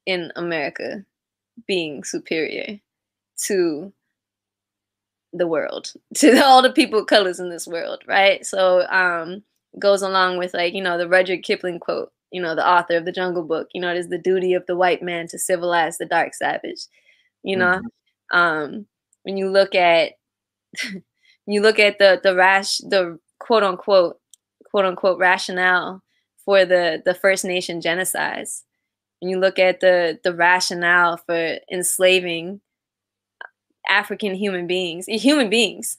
in 0.05 0.31
America 0.35 1.05
being 1.67 2.03
superior 2.03 2.79
to 3.47 3.93
the 5.33 5.47
world, 5.47 5.93
to 6.15 6.43
all 6.43 6.61
the 6.61 6.71
people 6.71 6.99
of 6.99 7.07
colors 7.07 7.39
in 7.39 7.49
this 7.49 7.67
world, 7.67 8.03
right? 8.07 8.45
So 8.45 8.87
um 8.87 9.43
goes 9.77 10.01
along 10.01 10.37
with 10.37 10.53
like, 10.53 10.73
you 10.73 10.81
know, 10.81 10.97
the 10.97 11.07
Rudyard 11.07 11.43
Kipling 11.43 11.79
quote, 11.79 12.11
you 12.31 12.41
know, 12.41 12.55
the 12.55 12.67
author 12.67 12.97
of 12.97 13.05
the 13.05 13.11
Jungle 13.11 13.43
Book, 13.43 13.67
you 13.73 13.81
know, 13.81 13.91
it 13.91 13.97
is 13.97 14.09
the 14.09 14.17
duty 14.17 14.53
of 14.53 14.65
the 14.65 14.75
white 14.75 15.01
man 15.03 15.27
to 15.27 15.37
civilize 15.39 15.97
the 15.97 16.05
dark 16.05 16.33
savage. 16.33 16.81
You 17.43 17.57
know, 17.57 17.81
um 18.33 18.87
when 19.23 19.37
you 19.37 19.49
look 19.51 19.75
at 19.75 20.13
when 20.83 21.03
you 21.55 21.61
look 21.61 21.79
at 21.79 21.99
the 21.99 22.19
the 22.23 22.35
rash 22.35 22.77
the 22.79 23.19
quote 23.39 23.63
unquote 23.63 24.19
quote 24.69 24.85
unquote 24.85 25.19
rationale 25.19 26.01
for 26.45 26.65
the 26.65 27.01
the 27.03 27.13
First 27.13 27.45
Nation 27.45 27.81
genocides. 27.81 28.63
When 29.19 29.29
you 29.29 29.39
look 29.39 29.59
at 29.59 29.79
the 29.79 30.19
the 30.23 30.33
rationale 30.33 31.17
for 31.17 31.57
enslaving 31.71 32.61
African 33.89 34.35
human 34.35 34.67
beings, 34.67 35.05
human 35.07 35.49
beings, 35.49 35.97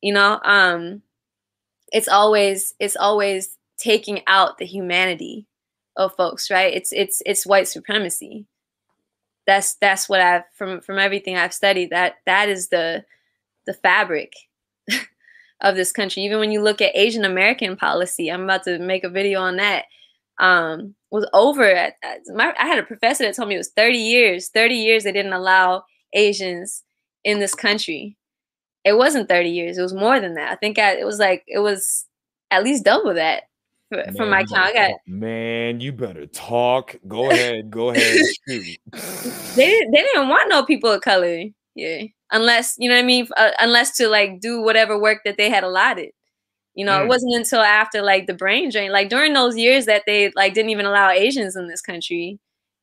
you 0.00 0.12
know, 0.12 0.40
um, 0.42 1.02
it's 1.92 2.08
always 2.08 2.74
it's 2.80 2.96
always 2.96 3.56
taking 3.78 4.22
out 4.26 4.58
the 4.58 4.66
humanity 4.66 5.46
of 5.96 6.14
folks, 6.16 6.50
right? 6.50 6.72
It's 6.74 6.92
it's 6.92 7.22
it's 7.26 7.46
white 7.46 7.68
supremacy. 7.68 8.46
That's 9.46 9.74
that's 9.74 10.08
what 10.08 10.20
I've 10.20 10.44
from 10.54 10.80
from 10.80 10.98
everything 10.98 11.36
I've 11.36 11.54
studied. 11.54 11.90
That 11.90 12.16
that 12.26 12.48
is 12.48 12.68
the 12.68 13.04
the 13.66 13.74
fabric 13.74 14.32
of 15.62 15.76
this 15.76 15.92
country. 15.92 16.22
Even 16.22 16.38
when 16.38 16.52
you 16.52 16.62
look 16.62 16.80
at 16.80 16.96
Asian 16.96 17.24
American 17.24 17.76
policy, 17.76 18.30
I'm 18.30 18.44
about 18.44 18.64
to 18.64 18.78
make 18.78 19.04
a 19.04 19.08
video 19.10 19.40
on 19.40 19.56
that. 19.56 19.84
Um, 20.38 20.94
was 21.10 21.28
over 21.34 21.64
at, 21.64 21.94
at 22.02 22.20
my, 22.34 22.54
I 22.58 22.66
had 22.66 22.78
a 22.78 22.84
professor 22.84 23.24
that 23.24 23.34
told 23.34 23.48
me 23.48 23.56
it 23.56 23.58
was 23.58 23.72
30 23.76 23.98
years. 23.98 24.48
30 24.48 24.74
years 24.74 25.04
they 25.04 25.12
didn't 25.12 25.32
allow 25.32 25.84
Asians 26.14 26.82
in 27.24 27.40
this 27.40 27.54
country. 27.54 28.16
It 28.84 28.96
wasn't 28.96 29.28
30 29.28 29.50
years. 29.50 29.76
It 29.76 29.82
was 29.82 29.92
more 29.92 30.18
than 30.18 30.34
that. 30.34 30.50
I 30.50 30.56
think 30.56 30.78
I, 30.78 30.96
it 30.96 31.04
was 31.04 31.18
like 31.18 31.44
it 31.46 31.58
was 31.58 32.06
at 32.50 32.64
least 32.64 32.84
double 32.84 33.12
that 33.14 33.44
Man, 33.90 34.30
my 34.30 34.40
you 34.40 34.46
count. 34.46 34.58
I 34.68 34.72
got 34.72 34.92
man, 35.06 35.80
you 35.80 35.92
better 35.92 36.26
talk. 36.26 36.94
Go 37.08 37.30
ahead. 37.30 37.70
Go 37.70 37.90
ahead. 37.90 38.18
They 39.56 39.66
didn't, 39.66 39.90
they 39.90 39.98
didn't 39.98 40.28
want 40.28 40.48
no 40.48 40.64
people 40.64 40.92
of 40.92 41.00
color. 41.00 41.42
Yeah, 41.74 42.02
unless 42.32 42.74
you 42.78 42.88
know 42.88 42.96
what 42.96 43.02
I 43.02 43.06
mean. 43.06 43.28
Uh, 43.36 43.50
unless 43.60 43.96
to 43.98 44.08
like 44.08 44.40
do 44.40 44.60
whatever 44.62 44.98
work 44.98 45.18
that 45.24 45.36
they 45.36 45.50
had 45.50 45.64
allotted. 45.64 46.10
You 46.74 46.84
know, 46.86 47.00
Mm. 47.00 47.04
it 47.04 47.08
wasn't 47.08 47.34
until 47.36 47.60
after 47.62 48.02
like 48.02 48.26
the 48.26 48.34
brain 48.34 48.70
drain, 48.70 48.92
like 48.92 49.08
during 49.10 49.34
those 49.34 49.56
years 49.56 49.86
that 49.86 50.04
they 50.06 50.32
like 50.36 50.54
didn't 50.54 50.70
even 50.70 50.86
allow 50.86 51.10
Asians 51.10 51.56
in 51.56 51.68
this 51.68 51.82
country. 51.82 52.40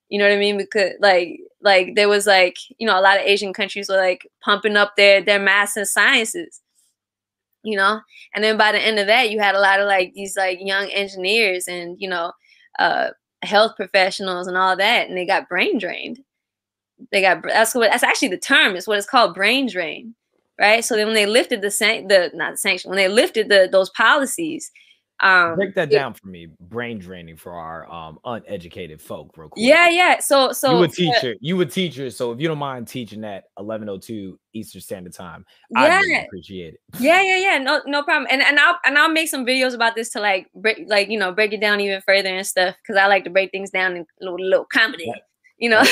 You 0.09 0.19
know 0.19 0.27
what 0.29 0.35
I 0.35 0.39
mean? 0.39 0.57
Because 0.57 0.93
like 1.01 1.39
like 1.61 1.95
there 1.95 2.09
was 2.09 2.27
like 2.27 2.57
you 2.79 2.87
know 2.87 2.99
a 2.99 3.01
lot 3.01 3.17
of 3.19 3.25
Asian 3.25 3.53
countries 3.53 3.89
were 3.89 3.97
like 3.97 4.27
pumping 4.43 4.77
up 4.77 4.95
their 4.97 5.21
their 5.21 5.39
maths 5.39 5.77
and 5.77 5.87
sciences. 5.87 6.61
You 7.63 7.75
know, 7.75 7.99
and 8.33 8.43
then 8.43 8.57
by 8.57 8.71
the 8.71 8.79
end 8.79 8.97
of 8.99 9.07
that, 9.07 9.29
you 9.29 9.39
had 9.39 9.55
a 9.55 9.59
lot 9.59 9.79
of 9.81 9.87
like 9.87 10.13
these 10.13 10.37
like 10.37 10.59
young 10.61 10.89
engineers 10.91 11.67
and 11.67 11.97
you 11.99 12.07
know 12.09 12.31
uh, 12.79 13.09
health 13.41 13.75
professionals 13.75 14.47
and 14.47 14.55
all 14.55 14.77
that, 14.77 15.09
and 15.09 15.17
they 15.17 15.25
got 15.25 15.49
brain 15.49 15.77
drained 15.77 16.19
they 17.11 17.21
got 17.21 17.43
that's 17.43 17.75
what 17.75 17.89
that's 17.91 18.03
actually 18.03 18.27
the 18.29 18.37
term 18.37 18.75
it's 18.75 18.87
what 18.87 18.97
it's 18.97 19.07
called 19.07 19.33
brain 19.35 19.67
drain 19.67 20.15
right 20.59 20.83
so 20.83 20.95
then 20.95 21.05
when 21.05 21.13
they 21.15 21.25
lifted 21.27 21.61
the 21.61 21.71
san- 21.71 22.07
the 22.07 22.31
not 22.33 22.51
the 22.53 22.57
sanction 22.57 22.89
when 22.89 22.97
they 22.97 23.07
lifted 23.07 23.49
the 23.49 23.69
those 23.71 23.89
policies 23.91 24.71
um 25.21 25.55
Break 25.55 25.73
that 25.73 25.91
it- 25.91 25.95
down 25.95 26.13
for 26.13 26.27
me. 26.27 26.47
Brain 26.59 26.99
draining 26.99 27.37
for 27.37 27.53
our 27.53 27.91
um 27.91 28.19
uneducated 28.23 29.01
folk, 29.01 29.35
real 29.35 29.49
quick. 29.49 29.65
yeah 29.65 29.89
yeah 29.89 30.19
so 30.19 30.51
so 30.51 30.77
you 30.77 30.83
a 30.83 30.87
teacher. 30.87 31.35
You 31.41 31.59
a 31.61 31.65
teacher. 31.65 32.11
So 32.11 32.31
if 32.31 32.39
you 32.39 32.47
don't 32.47 32.59
mind 32.59 32.87
teaching 32.87 33.21
that 33.21 33.45
1102 33.55 34.37
Eastern 34.53 34.79
Standard 34.81 35.13
Time, 35.13 35.43
yeah 35.71 35.79
I'd 35.81 36.01
really 36.01 36.25
appreciate 36.25 36.75
it. 36.75 36.79
yeah 36.99 37.19
yeah 37.23 37.37
yeah 37.37 37.57
no 37.57 37.81
no 37.87 38.03
problem 38.03 38.27
and 38.29 38.43
and 38.43 38.59
i'll 38.59 38.77
and 38.85 38.95
i'll 38.95 39.09
make 39.09 39.27
some 39.27 39.43
videos 39.43 39.73
about 39.73 39.95
this 39.95 40.09
to 40.11 40.19
like 40.19 40.49
break 40.53 40.83
like 40.87 41.09
you 41.09 41.17
know 41.17 41.31
break 41.31 41.51
it 41.51 41.61
down 41.61 41.81
even 41.81 41.99
further 42.01 42.29
and 42.29 42.45
stuff 42.45 42.75
because 42.83 42.95
i 42.95 43.07
like 43.07 43.23
to 43.23 43.31
break 43.31 43.49
things 43.49 43.71
down 43.71 43.95
in 43.97 44.05
little, 44.21 44.37
little 44.39 44.65
comedy. 44.71 45.11
You 45.57 45.69
know? 45.69 45.83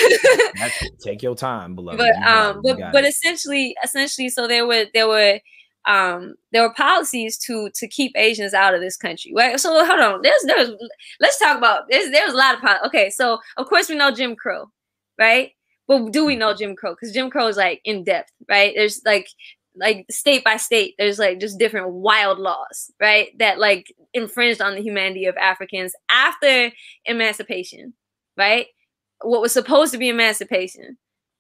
Take 1.03 1.21
your 1.23 1.35
time, 1.35 1.75
beloved. 1.75 1.97
but 1.97 2.15
um 2.27 2.61
but 2.63 2.77
but 2.91 3.03
it. 3.03 3.09
essentially 3.09 3.75
essentially 3.83 4.29
so 4.29 4.47
there 4.47 4.65
were 4.67 4.85
there 4.93 5.07
were 5.07 5.39
um 5.87 6.35
there 6.51 6.63
were 6.63 6.73
policies 6.73 7.37
to 7.37 7.69
to 7.75 7.87
keep 7.87 8.11
asians 8.15 8.53
out 8.53 8.73
of 8.73 8.81
this 8.81 8.97
country 8.97 9.31
right? 9.35 9.59
So 9.59 9.85
hold 9.85 9.99
on. 9.99 10.21
There's 10.21 10.41
there's 10.45 10.69
let's 11.19 11.39
talk 11.39 11.57
about 11.57 11.83
there's 11.89 12.11
there's 12.11 12.33
a 12.33 12.37
lot 12.37 12.55
of 12.55 12.61
pol- 12.61 12.85
okay 12.87 13.09
so 13.09 13.39
of 13.57 13.67
course 13.67 13.89
we 13.89 13.95
know 13.95 14.11
jim 14.11 14.35
crow 14.35 14.65
right? 15.19 15.51
But 15.87 16.11
do 16.11 16.25
we 16.25 16.35
know 16.35 16.53
jim 16.55 16.75
crow? 16.75 16.93
Because 16.93 17.13
jim 17.13 17.29
crow 17.29 17.47
is 17.47 17.57
like 17.57 17.81
in 17.85 18.03
depth 18.03 18.31
right? 18.49 18.73
There's 18.75 19.01
like 19.05 19.27
like 19.77 20.05
state 20.09 20.43
by 20.43 20.55
state 20.57 20.95
there's 20.97 21.19
like 21.19 21.39
just 21.39 21.59
different 21.59 21.91
wild 21.91 22.39
laws 22.39 22.91
right? 22.99 23.37
That 23.39 23.59
like 23.59 23.93
infringed 24.13 24.61
on 24.61 24.73
the 24.75 24.81
humanity 24.81 25.25
of 25.25 25.35
africans 25.35 25.93
after 26.09 26.71
emancipation 27.03 27.93
right 28.37 28.67
what 29.21 29.41
was 29.41 29.53
supposed 29.53 29.91
to 29.93 29.97
be 29.97 30.09
emancipation 30.09 30.97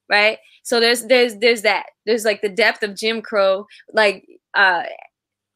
right? 0.09 0.37
So 0.63 0.79
there's 0.79 1.05
there's 1.05 1.37
there's 1.37 1.61
that. 1.63 1.87
There's 2.05 2.25
like 2.25 2.41
the 2.41 2.49
depth 2.49 2.83
of 2.83 2.95
jim 2.95 3.21
crow 3.21 3.65
like 3.93 4.25
uh 4.53 4.83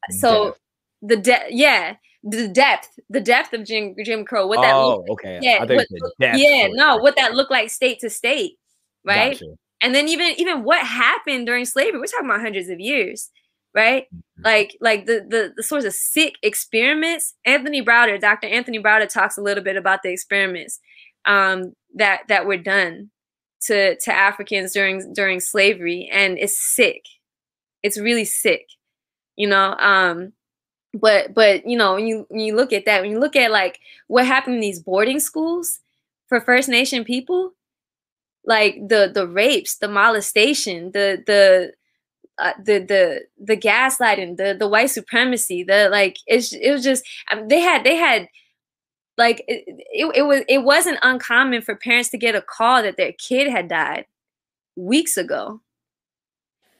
so 0.10 0.56
the 1.02 1.18
depth 1.18 1.52
yeah 1.52 1.96
the 2.24 2.48
depth 2.48 2.90
the 3.10 3.22
depth 3.22 3.54
of 3.54 3.66
jim 3.66 3.96
jim 4.04 4.26
crow 4.26 4.48
what 4.48 4.62
that 4.62 4.74
oh, 4.74 4.98
looked 4.98 5.10
okay. 5.12 5.40
yeah, 5.42 5.60
I 5.62 5.66
what- 5.66 5.88
yeah 6.20 6.68
no 6.72 6.98
what 6.98 7.16
that 7.16 7.34
looked 7.34 7.52
like 7.52 7.70
state 7.70 8.00
to 8.00 8.10
state 8.10 8.54
right? 9.06 9.34
Gotcha. 9.34 9.54
and 9.82 9.96
then 9.96 10.08
even 10.10 10.34
even 10.38 10.64
what 10.64 10.86
happened 10.86 11.46
during 11.46 11.66
slavery 11.66 12.00
we're 12.00 12.08
talking 12.08 12.26
about 12.26 12.42
hundreds 12.42 12.70
of 12.70 12.80
years 12.80 13.30
right? 13.76 14.06
Mhm. 14.14 14.44
like 14.44 14.78
like 14.82 15.06
the 15.06 15.26
the, 15.30 15.54
the 15.56 15.64
sorts 15.64 15.86
of 15.86 15.94
sick 15.94 16.36
experiments. 16.42 17.36
Anthony 17.46 17.86
browder 17.86 18.20
dr 18.20 18.48
anthony 18.48 18.80
browder 18.82 19.08
talks 19.08 19.38
a 19.38 19.42
little 19.42 19.64
bit 19.64 19.78
about 19.78 20.02
the 20.04 20.10
experiments. 20.10 20.80
Um 21.26 21.74
that 21.96 22.22
that 22.28 22.46
were 22.46 22.58
done 22.58 23.10
to 23.62 23.96
to 23.98 24.14
africans 24.16 24.74
during 24.74 25.14
during 25.14 25.40
slavery 25.40 26.10
and 26.12 26.38
it's 26.38 26.58
sick. 26.58 27.04
It's 27.84 27.98
really 27.98 28.26
sick 28.26 28.68
you 29.40 29.48
know 29.48 29.76
um 29.80 30.34
but 30.94 31.34
but 31.34 31.66
you 31.66 31.78
know 31.78 31.96
when 31.96 32.06
you 32.06 32.26
when 32.30 32.42
you 32.42 32.56
look 32.56 32.74
at 32.74 32.86
that 32.86 33.02
when 33.02 33.10
you 33.10 33.20
look 33.20 33.36
at 33.36 33.52
like 33.52 33.80
what 34.08 34.26
happened 34.26 34.56
in 34.56 34.62
these 34.62 34.82
boarding 34.82 35.20
schools 35.20 35.80
for 36.28 36.42
first 36.42 36.70
nation 36.70 37.04
people 37.04 37.54
like 38.46 38.76
the 38.88 39.10
the 39.14 39.28
rapes 39.28 39.78
the 39.78 39.88
molestation 39.88 40.92
the 40.92 41.24
the 41.26 41.72
uh, 42.38 42.54
the 42.64 42.80
the 42.80 43.22
the 43.38 43.58
gaslighting 43.58 44.38
the 44.38 44.56
the 44.58 44.68
white 44.68 44.90
supremacy 44.90 45.64
the 45.64 45.90
like 45.90 46.18
it's 46.28 46.54
it 46.54 46.72
was 46.72 46.84
just 46.84 47.04
um, 47.32 47.48
they 47.48 47.60
had 47.60 47.84
they 47.84 47.96
had 47.96 48.28
like 49.20 49.44
it, 49.48 49.64
it, 49.68 50.12
it 50.16 50.24
was 50.24 50.42
it 50.50 50.64
wasn't 50.64 50.98
uncommon 51.04 51.62
for 51.62 51.76
parents 51.76 52.10
to 52.10 52.18
get 52.18 52.34
a 52.36 52.42
call 52.42 52.82
that 52.82 52.98
their 52.98 53.12
kid 53.14 53.50
had 53.52 53.68
died 53.68 54.06
weeks 54.76 55.18
ago. 55.18 55.62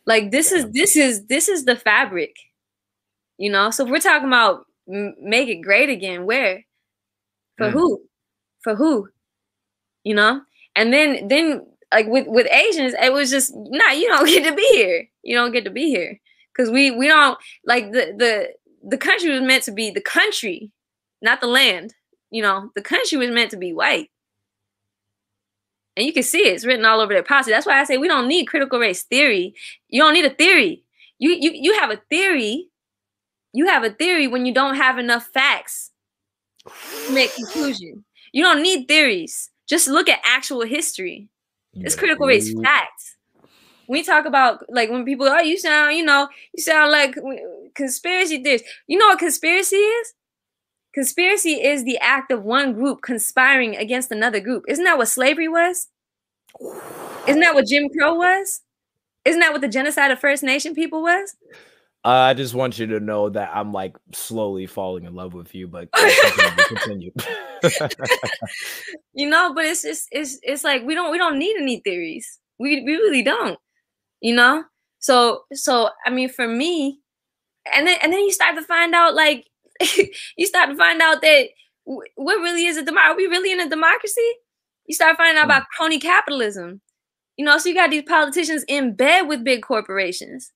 Like 0.08 0.32
this 0.32 0.52
is 0.52 0.72
this 0.72 0.96
is 0.96 1.28
this 1.28 1.48
is 1.48 1.66
the 1.66 1.76
fabric 1.76 2.36
you 3.40 3.50
know? 3.50 3.72
So 3.72 3.86
if 3.86 3.90
we're 3.90 4.00
talking 4.00 4.28
about 4.28 4.66
m- 4.92 5.16
make 5.22 5.48
it 5.50 5.62
great 5.62 5.90
again 5.90 6.26
where? 6.26 6.66
For 7.58 7.68
Mm. 7.70 7.72
who? 7.72 8.02
For 8.62 8.76
who? 8.76 9.10
You 10.04 10.14
know? 10.16 10.42
And 10.76 10.94
then 10.94 11.28
then 11.30 11.66
like 11.94 12.08
with 12.08 12.28
with 12.28 12.48
Asians, 12.52 12.94
it 13.02 13.12
was 13.14 13.32
just 13.32 13.52
nah, 13.56 13.92
you 13.92 14.08
don't 14.10 14.26
get 14.36 14.48
to 14.48 14.56
be 14.56 14.68
here. 14.74 15.10
You 15.24 15.36
don't 15.36 15.52
get 15.54 15.64
to 15.66 15.72
be 15.72 15.90
here. 15.90 16.20
Because 16.54 16.70
we 16.70 16.92
we 16.92 17.08
don't 17.08 17.38
like 17.66 17.92
the 17.92 18.14
the 18.18 18.54
the 18.84 18.98
country 18.98 19.32
was 19.32 19.42
meant 19.42 19.64
to 19.64 19.72
be 19.72 19.90
the 19.92 20.02
country, 20.02 20.72
not 21.22 21.42
the 21.42 21.48
land. 21.48 21.96
You 22.32 22.42
know, 22.42 22.72
the 22.76 22.82
country 22.82 23.18
was 23.18 23.32
meant 23.32 23.52
to 23.52 23.58
be 23.58 23.74
white. 23.74 24.10
And 25.98 26.06
you 26.06 26.14
can 26.14 26.24
see 26.24 26.48
it. 26.48 26.54
It's 26.54 26.66
written 26.66 26.86
all 26.86 27.02
over 27.02 27.14
their 27.14 27.24
policy. 27.24 27.52
That's 27.52 27.66
why 27.66 27.80
I 27.80 27.84
say 27.84 27.98
we 27.98 28.08
don't 28.08 28.28
need 28.28 28.46
critical 28.46 28.80
race 28.80 29.04
theory. 29.04 29.54
You 29.90 30.02
don't 30.02 30.14
need 30.14 30.26
a 30.26 30.30
theory. 30.30 30.84
You 31.18 31.32
you 31.32 31.52
you 31.54 31.80
have 31.80 31.90
a 31.90 32.02
theory. 32.10 32.68
You 33.52 33.68
have 33.68 33.84
a 33.84 33.90
theory 33.90 34.28
when 34.28 34.46
you 34.46 34.54
don't 34.54 34.76
have 34.76 34.98
enough 34.98 35.28
facts 35.34 35.92
to 37.08 37.14
make 37.14 37.34
conclusion. 37.36 38.06
You 38.32 38.44
don't 38.44 38.62
need 38.62 38.88
theories. 38.88 39.50
Just 39.68 39.88
look 39.88 40.08
at 40.08 40.20
actual 40.24 40.62
history. 40.62 41.28
It's 41.74 41.96
critical 41.96 42.28
race 42.28 42.54
facts. 42.62 43.18
We 43.88 44.04
talk 44.04 44.26
about 44.26 44.64
like 44.70 44.90
when 44.90 45.04
people, 45.04 45.28
oh, 45.28 45.40
you 45.40 45.58
sound, 45.58 45.96
you 45.96 46.04
know, 46.04 46.30
you 46.54 46.62
sound 46.62 46.92
like 46.92 47.16
conspiracy 47.76 48.42
theories. 48.42 48.64
You 48.88 48.98
know 48.98 49.08
what 49.08 49.20
conspiracy 49.20 49.76
is? 49.76 50.14
Conspiracy 50.94 51.62
is 51.64 51.84
the 51.84 51.98
act 52.00 52.32
of 52.32 52.44
one 52.44 52.74
group 52.74 53.02
conspiring 53.02 53.76
against 53.76 54.12
another 54.12 54.40
group. 54.40 54.64
Isn't 54.68 54.86
that 54.86 54.98
what 54.98 55.08
slavery 55.08 55.48
was? 55.48 55.88
Isn't 57.28 57.42
that 57.42 57.54
what 57.54 57.68
Jim 57.68 57.90
Crow 57.90 58.16
was? 58.16 58.62
Isn't 59.26 59.40
that 59.42 59.52
what 59.52 59.62
the 59.62 59.68
genocide 59.68 60.12
of 60.12 60.20
First 60.20 60.42
Nation 60.42 60.74
people 60.74 61.04
was? 61.04 61.36
Uh, 62.06 62.10
I 62.10 62.34
just 62.34 62.56
want 62.56 62.80
you 62.80 62.88
to 62.88 63.00
know 63.00 63.30
that 63.30 63.52
I'm 63.54 63.74
like 63.74 63.98
slowly 64.14 64.66
falling 64.66 65.04
in 65.04 65.14
love 65.14 65.34
with 65.34 65.54
you, 65.54 65.68
but 65.68 65.90
continue. 66.68 67.12
you 69.14 69.30
know, 69.30 69.54
but 69.54 69.66
it's 69.66 69.82
just 69.82 70.08
it's 70.12 70.40
it's 70.42 70.64
like 70.64 70.84
we 70.84 70.96
don't 70.96 71.12
we 71.12 71.18
don't 71.18 71.38
need 71.38 71.58
any 71.58 71.82
theories. 71.82 72.40
We 72.58 72.82
we 72.84 72.96
really 72.96 73.22
don't. 73.22 73.60
You 74.22 74.34
know? 74.36 74.64
So 75.00 75.44
so 75.54 75.90
I 76.06 76.10
mean 76.10 76.30
for 76.30 76.48
me, 76.48 77.02
and 77.74 77.86
then 77.86 77.98
and 78.02 78.14
then 78.14 78.22
you 78.22 78.32
start 78.32 78.56
to 78.56 78.64
find 78.64 78.96
out 78.96 79.14
like 79.14 79.49
you 80.38 80.46
start 80.46 80.70
to 80.70 80.76
find 80.76 81.02
out 81.02 81.22
that 81.22 81.50
what 81.84 82.40
really 82.40 82.66
is 82.66 82.78
a 82.78 82.86
democracy? 82.86 83.12
Are 83.12 83.18
we 83.18 83.28
really 83.28 83.52
in 83.52 83.60
a 83.60 83.70
democracy? 83.70 84.30
You 84.86 84.96
start 84.96 85.18
finding 85.18 85.38
out 85.38 85.46
hmm. 85.46 85.52
about 85.52 85.68
crony 85.76 86.00
capitalism. 86.00 86.82
You 87.38 87.46
know, 87.46 87.58
so 87.58 87.70
you 87.70 87.76
got 87.76 87.90
these 87.90 88.04
politicians 88.04 88.66
in 88.68 88.96
bed 88.96 89.24
with 89.24 89.46
big 89.46 89.62
corporations, 89.62 90.52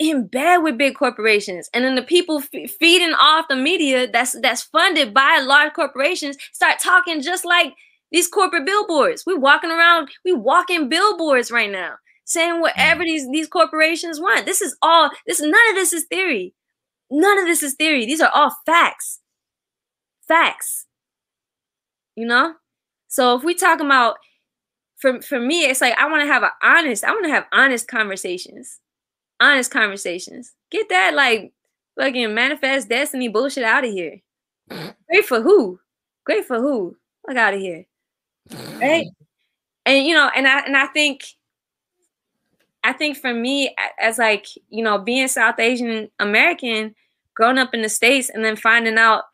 in 0.00 0.26
bed 0.26 0.58
with 0.58 0.76
big 0.76 0.96
corporations, 0.96 1.70
and 1.72 1.84
then 1.84 1.94
the 1.94 2.02
people 2.02 2.42
f- 2.42 2.70
feeding 2.72 3.14
off 3.14 3.46
the 3.48 3.54
media 3.54 4.10
that's 4.10 4.32
that's 4.40 4.62
funded 4.62 5.14
by 5.14 5.38
large 5.38 5.72
corporations 5.74 6.36
start 6.52 6.80
talking 6.82 7.22
just 7.22 7.44
like 7.44 7.72
these 8.10 8.26
corporate 8.26 8.66
billboards. 8.66 9.22
We're 9.24 9.38
walking 9.38 9.70
around, 9.70 10.08
we 10.24 10.32
walking 10.32 10.88
billboards 10.88 11.52
right 11.52 11.70
now, 11.70 11.94
saying 12.24 12.60
whatever 12.60 13.02
hmm. 13.02 13.06
these 13.06 13.30
these 13.30 13.48
corporations 13.48 14.20
want. 14.20 14.46
This 14.46 14.60
is 14.60 14.76
all. 14.82 15.10
This 15.26 15.40
none 15.40 15.68
of 15.70 15.76
this 15.76 15.92
is 15.92 16.04
theory. 16.04 16.52
None 17.14 17.38
of 17.38 17.46
this 17.46 17.62
is 17.62 17.74
theory. 17.74 18.06
These 18.06 18.20
are 18.20 18.30
all 18.34 18.52
facts. 18.66 19.20
Facts. 20.26 20.86
You 22.16 22.26
know? 22.26 22.54
So 23.06 23.36
if 23.36 23.44
we 23.44 23.54
talk 23.54 23.78
about 23.78 24.16
for 24.96 25.22
for 25.22 25.38
me, 25.38 25.64
it's 25.64 25.80
like 25.80 25.96
I 25.96 26.10
want 26.10 26.22
to 26.22 26.26
have 26.26 26.42
an 26.42 26.50
honest, 26.60 27.04
I 27.04 27.12
want 27.12 27.24
to 27.26 27.30
have 27.30 27.46
honest 27.52 27.86
conversations. 27.86 28.80
Honest 29.38 29.70
conversations. 29.70 30.54
Get 30.72 30.88
that 30.88 31.14
like 31.14 31.52
fucking 31.96 32.34
manifest 32.34 32.88
destiny 32.88 33.28
bullshit 33.28 33.62
out 33.62 33.84
of 33.84 33.92
here. 33.92 34.20
Great 34.68 35.24
for 35.24 35.40
who? 35.40 35.78
Great 36.24 36.46
for 36.46 36.56
who? 36.56 36.96
Look 37.28 37.36
out 37.36 37.54
of 37.54 37.60
here. 37.60 37.86
Right? 38.80 39.06
And 39.86 40.04
you 40.04 40.14
know, 40.14 40.32
and 40.34 40.48
I 40.48 40.62
and 40.62 40.76
I 40.76 40.86
think 40.86 41.22
I 42.82 42.92
think 42.92 43.16
for 43.16 43.32
me 43.32 43.72
as 44.00 44.18
like, 44.18 44.48
you 44.68 44.82
know, 44.82 44.98
being 44.98 45.28
South 45.28 45.60
Asian 45.60 46.10
American, 46.18 46.96
growing 47.34 47.58
up 47.58 47.74
in 47.74 47.82
the 47.82 47.88
states 47.88 48.30
and 48.30 48.44
then 48.44 48.56
finding 48.56 48.98
out 48.98 49.24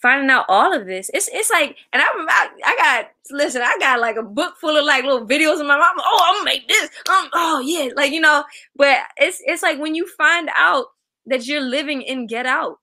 finding 0.00 0.30
out 0.30 0.46
all 0.48 0.74
of 0.74 0.86
this. 0.86 1.10
It's 1.12 1.28
it's 1.32 1.50
like, 1.50 1.76
and 1.92 2.02
I 2.02 2.06
I, 2.06 2.48
I 2.64 2.76
got 2.76 3.10
listen, 3.30 3.62
I 3.62 3.76
got 3.78 4.00
like 4.00 4.16
a 4.16 4.22
book 4.22 4.54
full 4.60 4.76
of 4.76 4.84
like 4.84 5.04
little 5.04 5.26
videos 5.26 5.60
of 5.60 5.66
my 5.66 5.76
mom. 5.76 5.94
Oh, 5.98 6.20
I'm 6.28 6.34
gonna 6.36 6.44
make 6.44 6.68
this. 6.68 6.90
Um, 7.08 7.28
oh 7.32 7.60
yeah, 7.64 7.90
like 7.94 8.12
you 8.12 8.20
know. 8.20 8.44
But 8.76 8.98
it's 9.18 9.42
it's 9.44 9.62
like 9.62 9.78
when 9.78 9.94
you 9.94 10.06
find 10.06 10.48
out 10.56 10.86
that 11.26 11.46
you're 11.46 11.60
living 11.60 12.02
in 12.02 12.26
Get 12.26 12.46
Out. 12.46 12.76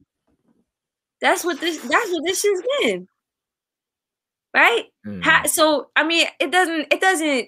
That's 1.22 1.44
what 1.44 1.60
this. 1.60 1.78
That's 1.78 2.12
what 2.12 2.24
this 2.26 2.44
has 2.44 2.62
been. 2.80 3.08
Right. 4.54 4.86
Mm. 5.06 5.24
How, 5.24 5.46
so 5.46 5.90
I 5.96 6.04
mean, 6.04 6.28
it 6.40 6.52
doesn't. 6.52 6.94
It 6.94 7.02
doesn't. 7.02 7.48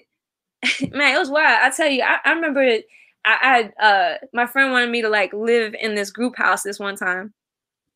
Man, 0.92 1.14
it 1.14 1.18
was 1.18 1.30
wild. 1.30 1.58
I 1.62 1.70
tell 1.70 1.88
you, 1.88 2.02
I, 2.02 2.18
I 2.24 2.32
remember. 2.32 2.78
I, 3.24 3.70
I 3.80 3.84
uh 3.86 4.18
my 4.32 4.46
friend 4.46 4.72
wanted 4.72 4.90
me 4.90 5.02
to 5.02 5.08
like 5.08 5.32
live 5.32 5.74
in 5.80 5.94
this 5.94 6.10
group 6.10 6.36
house 6.36 6.62
this 6.62 6.78
one 6.78 6.96
time 6.96 7.32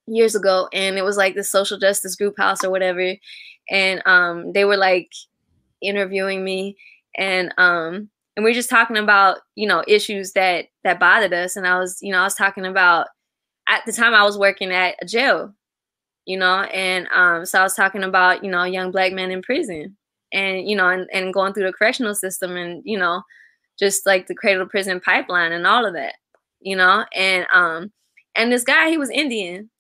years 0.06 0.34
ago 0.34 0.68
and 0.72 0.98
it 0.98 1.04
was 1.04 1.16
like 1.16 1.34
the 1.34 1.44
social 1.44 1.78
justice 1.78 2.16
group 2.16 2.36
house 2.38 2.64
or 2.64 2.70
whatever 2.70 3.14
and 3.70 4.02
um 4.06 4.52
they 4.52 4.64
were 4.64 4.76
like 4.76 5.10
interviewing 5.82 6.44
me 6.44 6.76
and 7.18 7.54
um 7.58 8.08
and 8.36 8.44
we 8.44 8.50
are 8.50 8.54
just 8.54 8.70
talking 8.70 8.96
about 8.98 9.38
you 9.56 9.68
know 9.68 9.84
issues 9.88 10.32
that 10.32 10.66
that 10.84 11.00
bothered 11.00 11.32
us 11.34 11.56
and 11.56 11.66
i 11.66 11.78
was 11.78 11.98
you 12.02 12.12
know 12.12 12.20
i 12.20 12.24
was 12.24 12.34
talking 12.34 12.66
about 12.66 13.08
at 13.68 13.82
the 13.86 13.92
time 13.92 14.14
i 14.14 14.24
was 14.24 14.38
working 14.38 14.72
at 14.72 14.96
a 15.02 15.06
jail 15.06 15.54
you 16.26 16.38
know 16.38 16.62
and 16.62 17.08
um 17.14 17.44
so 17.44 17.60
i 17.60 17.62
was 17.62 17.74
talking 17.74 18.04
about 18.04 18.44
you 18.44 18.50
know 18.50 18.64
young 18.64 18.90
black 18.90 19.12
men 19.12 19.30
in 19.30 19.42
prison 19.42 19.96
and 20.32 20.68
you 20.68 20.76
know 20.76 20.88
and, 20.88 21.08
and 21.12 21.34
going 21.34 21.52
through 21.52 21.66
the 21.66 21.72
correctional 21.72 22.14
system 22.14 22.56
and 22.56 22.82
you 22.84 22.98
know 22.98 23.22
just 23.78 24.06
like 24.06 24.26
the 24.26 24.34
cradle 24.34 24.64
to 24.64 24.70
prison 24.70 25.00
pipeline 25.00 25.52
and 25.52 25.66
all 25.66 25.86
of 25.86 25.94
that, 25.94 26.14
you 26.60 26.76
know. 26.76 27.04
And 27.14 27.46
um, 27.52 27.92
and 28.34 28.52
this 28.52 28.64
guy, 28.64 28.90
he 28.90 28.98
was 28.98 29.10
Indian, 29.10 29.70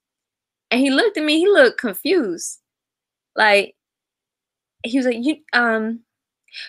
and 0.70 0.80
he 0.80 0.90
looked 0.90 1.16
at 1.18 1.24
me. 1.24 1.38
He 1.40 1.48
looked 1.48 1.80
confused, 1.80 2.60
like 3.36 3.74
he 4.82 4.98
was 4.98 5.06
like, 5.06 5.16
"You 5.20 5.36
um," 5.52 6.00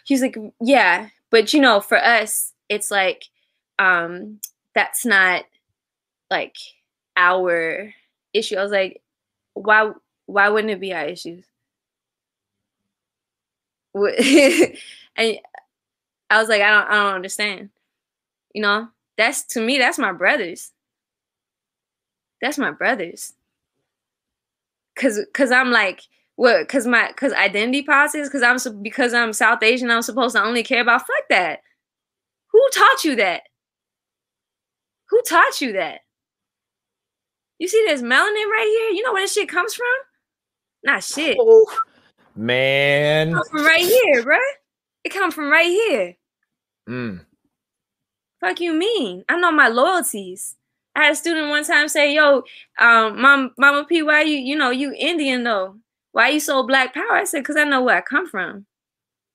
he 0.06 0.14
was 0.16 0.22
like, 0.22 0.38
"Yeah, 0.62 1.10
but 1.32 1.54
you 1.54 1.62
know, 1.62 1.80
for 1.82 1.98
us, 1.98 2.54
it's 2.70 2.92
like 2.92 3.26
um, 3.80 4.40
that's 4.76 5.06
not 5.06 5.46
like 6.32 6.58
our 7.18 7.94
issue." 8.34 8.58
I 8.58 8.64
was 8.64 8.72
like, 8.72 9.02
"Why? 9.56 9.92
Why 10.28 10.50
wouldn't 10.50 10.72
it 10.74 10.82
be 10.82 10.94
our 10.94 11.06
issues?" 11.06 11.46
and 13.96 15.40
I 16.30 16.40
was 16.40 16.50
like, 16.50 16.62
I 16.62 16.70
don't, 16.70 16.90
I 16.90 17.04
don't 17.04 17.16
understand. 17.16 17.70
You 18.54 18.62
know, 18.62 18.88
that's 19.18 19.46
to 19.48 19.62
me, 19.62 19.78
that's 19.78 20.00
my 20.00 20.12
brothers. 20.12 20.72
That's 22.42 22.58
my 22.58 22.72
brothers. 22.72 23.34
Cause, 24.98 25.20
cause 25.34 25.52
I'm 25.52 25.72
like, 25.72 26.02
what? 26.36 26.68
Cause 26.68 26.88
my, 26.88 27.12
cause 27.18 27.34
identity 27.34 27.84
politics. 27.84 28.30
Cause 28.30 28.42
I'm, 28.42 28.82
because 28.82 29.14
I'm 29.14 29.34
South 29.34 29.62
Asian, 29.62 29.92
I'm 29.92 30.02
supposed 30.02 30.36
to 30.36 30.44
only 30.44 30.64
care 30.64 30.82
about. 30.82 31.02
Fuck 31.02 31.30
that. 31.30 31.60
Who 32.52 32.62
taught 32.74 33.04
you 33.04 33.16
that? 33.18 33.44
Who 35.10 35.22
taught 35.28 35.62
you 35.62 35.74
that? 35.74 36.02
You 37.60 37.68
see 37.68 37.84
this 37.88 38.02
melanin 38.02 38.10
right 38.10 38.78
here? 38.78 38.98
You 38.98 39.04
know 39.04 39.14
where 39.14 39.24
this 39.24 39.34
shit 39.34 39.50
comes 39.50 39.74
from? 39.74 39.88
Not 40.84 41.04
shit. 41.04 41.38
Oh, 41.40 41.66
man. 42.36 43.32
from 43.52 43.66
right 43.66 43.80
here, 43.80 44.24
bro. 44.24 44.38
It 45.06 45.14
come 45.14 45.32
from 45.32 45.52
right 45.52 45.68
here. 45.68 46.16
Mm. 46.90 47.22
Fuck 48.42 48.60
you 48.60 48.74
mean? 48.74 49.24
I 49.30 49.38
know 49.38 49.52
my 49.52 49.68
loyalties. 49.68 50.56
I 50.96 51.04
had 51.06 51.14
a 51.14 51.16
student 51.16 51.50
one 51.50 51.64
time 51.64 51.88
say, 51.88 52.16
"Yo, 52.16 52.44
um, 52.80 53.22
mom, 53.22 53.52
Mama 53.56 53.86
P, 53.86 54.02
why 54.02 54.24
you, 54.24 54.38
you 54.38 54.56
know, 54.56 54.72
you 54.72 54.94
Indian 54.98 55.44
though? 55.44 55.78
Why 56.12 56.30
you 56.30 56.40
so 56.40 56.64
Black 56.64 56.96
Power?" 56.96 57.14
I 57.14 57.26
said, 57.26 57.46
"Cause 57.46 57.56
I 57.56 57.66
know 57.66 57.84
where 57.84 57.98
I 57.98 58.02
come 58.02 58.28
from." 58.28 58.66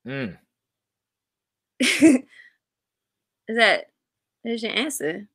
Mm. 0.07 0.37
Is 1.81 3.57
that 3.57 3.91
is 4.45 4.63
your 4.63 4.73
answer. 4.73 5.27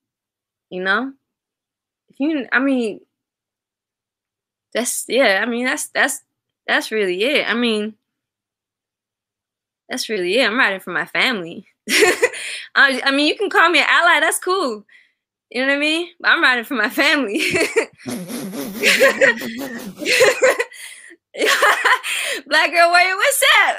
You 0.69 0.83
know, 0.83 1.13
if 2.09 2.19
you, 2.19 2.47
I 2.51 2.59
mean, 2.59 3.01
that's 4.73 5.05
yeah. 5.07 5.39
I 5.41 5.45
mean, 5.45 5.65
that's 5.65 5.87
that's 5.87 6.23
that's 6.67 6.91
really 6.91 7.23
it. 7.23 7.49
I 7.49 7.53
mean, 7.53 7.95
that's 9.89 10.09
really 10.09 10.37
it. 10.39 10.47
I'm 10.47 10.57
writing 10.57 10.79
for 10.79 10.91
my 10.91 11.05
family. 11.05 11.67
I, 12.75 13.01
I, 13.03 13.11
mean, 13.11 13.27
you 13.27 13.35
can 13.35 13.49
call 13.49 13.69
me 13.69 13.79
an 13.79 13.85
ally. 13.87 14.19
That's 14.19 14.39
cool. 14.39 14.85
You 15.51 15.61
know 15.61 15.67
what 15.67 15.75
I 15.75 15.79
mean? 15.79 16.09
I'm 16.23 16.41
writing 16.41 16.65
for 16.65 16.73
my 16.73 16.89
family. 16.89 17.39
Black 22.47 22.71
girl 22.71 22.89
warrior, 22.89 23.15
what's 23.15 23.43
up? 23.67 23.77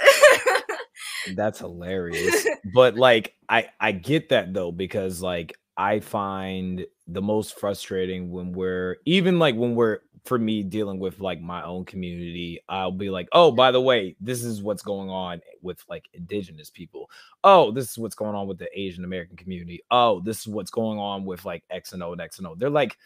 That's 1.35 1.59
hilarious. 1.59 2.47
But 2.75 2.97
like, 2.97 3.35
I 3.49 3.69
I 3.81 3.93
get 3.93 4.29
that 4.29 4.55
though 4.55 4.73
because 4.73 5.21
like 5.23 5.57
I 5.77 6.01
find 6.01 6.87
the 7.07 7.23
most 7.23 7.59
frustrating 7.59 8.31
when 8.31 8.53
we're 8.53 8.97
even 9.05 9.39
like 9.39 9.57
when 9.57 9.75
we're 9.75 10.01
for 10.27 10.39
me 10.39 10.63
dealing 10.63 10.99
with 10.99 11.21
like 11.21 11.41
my 11.41 11.63
own 11.63 11.85
community, 11.85 12.61
I'll 12.69 12.93
be 12.93 13.11
like, 13.11 13.29
oh, 13.33 13.51
by 13.51 13.71
the 13.71 13.81
way, 13.81 14.17
this 14.21 14.43
is 14.43 14.63
what's 14.63 14.83
going 14.83 15.09
on 15.09 15.41
with 15.63 15.83
like 15.89 16.05
indigenous 16.13 16.71
people. 16.71 17.11
Oh, 17.45 17.71
this 17.71 17.91
is 17.91 17.99
what's 17.99 18.15
going 18.15 18.35
on 18.35 18.47
with 18.47 18.59
the 18.59 18.69
Asian 18.79 19.05
American 19.05 19.37
community. 19.37 19.83
Oh, 19.91 20.21
this 20.21 20.41
is 20.41 20.49
what's 20.49 20.71
going 20.71 20.99
on 20.99 21.25
with 21.25 21.45
like 21.45 21.65
X 21.71 21.93
and 21.93 22.03
O 22.03 22.13
and 22.13 22.21
X 22.21 22.39
and 22.39 22.47
O. 22.47 22.55
They're 22.55 22.71
like, 22.71 22.97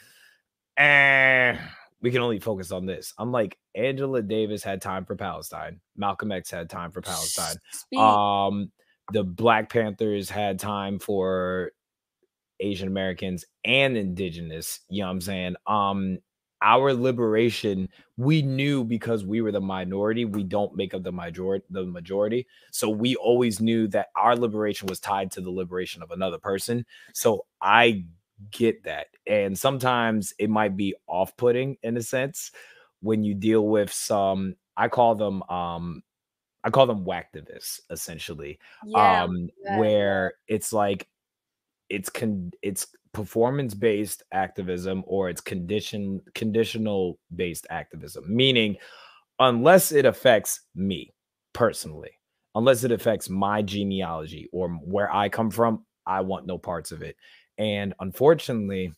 eh, 0.77 1.57
we 2.01 2.11
can 2.11 2.23
only 2.23 2.41
focus 2.41 2.73
on 2.73 2.87
this. 2.87 3.13
I'm 3.19 3.33
like, 3.33 3.59
Angela 3.75 4.23
Davis 4.23 4.65
had 4.65 4.81
time 4.81 5.05
for 5.05 5.17
Palestine. 5.17 5.81
Malcolm 5.97 6.33
X 6.33 6.51
had 6.51 6.71
time 6.71 6.91
for 6.91 7.03
Palestine. 7.03 7.57
Speak. 7.73 7.99
Um, 7.99 8.73
the 9.13 9.25
Black 9.25 9.71
Panthers 9.71 10.31
had 10.31 10.59
time 10.59 10.99
for 10.99 11.73
Asian 12.61 12.89
Americans 12.89 13.45
and 13.65 13.97
indigenous, 13.97 14.81
you 14.89 15.01
know 15.01 15.09
what 15.09 15.13
I'm 15.13 15.21
saying? 15.21 15.57
Um, 15.67 16.19
our 16.63 16.93
liberation 16.93 17.89
we 18.17 18.43
knew 18.43 18.85
because 18.85 19.25
we 19.25 19.41
were 19.41 19.53
the 19.53 19.61
minority 19.61 20.25
we 20.25 20.43
don't 20.45 20.77
make 20.77 20.93
up 20.93 21.03
the 21.03 21.13
majority 21.13 21.65
the 21.71 21.85
majority. 21.85 22.47
So 22.71 22.89
we 22.89 23.17
always 23.17 23.61
knew 23.61 23.89
that 23.89 24.09
our 24.17 24.37
liberation 24.37 24.87
was 24.89 25.01
tied 25.01 25.31
to 25.33 25.41
the 25.41 25.51
liberation 25.51 26.03
of 26.03 26.11
another 26.11 26.39
person. 26.39 26.85
So 27.15 27.47
i 27.61 28.05
get 28.51 28.85
that. 28.85 29.09
And 29.27 29.59
sometimes 29.59 30.33
it 30.39 30.49
might 30.49 30.77
be 30.77 30.95
off-putting 31.07 31.77
in 31.83 31.97
a 31.99 32.03
sense 32.03 32.51
when 33.01 33.23
you 33.23 33.35
deal 33.35 33.67
with 33.67 33.93
some 33.93 34.57
i 34.77 34.89
call 34.89 35.15
them 35.15 35.43
um 35.45 36.03
i 36.65 36.71
call 36.71 36.87
them 36.87 37.05
whacktivists 37.05 37.81
essentially 37.91 38.59
yeah, 38.85 39.25
um 39.25 39.49
yeah. 39.65 39.79
where 39.79 40.35
it's 40.49 40.73
like 40.73 41.09
it's 41.89 42.09
con 42.09 42.51
it's 42.63 42.87
performance 43.13 43.75
based 43.75 44.23
activism 44.33 45.03
or 45.07 45.29
it's 45.29 45.41
condition 45.41 46.21
conditional 46.35 47.19
based 47.35 47.67
activism 47.71 48.25
meaning 48.29 48.77
unless 49.41 49.91
it 49.91 50.05
affects 50.05 50.61
me 50.75 51.13
personally 51.53 52.13
unless 52.55 52.85
it 52.85 52.93
affects 52.93 53.29
my 53.29 53.63
genealogy 53.63 54.49
or 54.53 54.69
where 54.69 55.13
i 55.13 55.29
come 55.29 55.51
from 55.51 55.85
i 56.07 56.21
want 56.21 56.47
no 56.47 56.57
parts 56.59 56.93
of 56.93 57.03
it. 57.03 57.17
And 57.59 57.95
unfortunately 58.01 58.93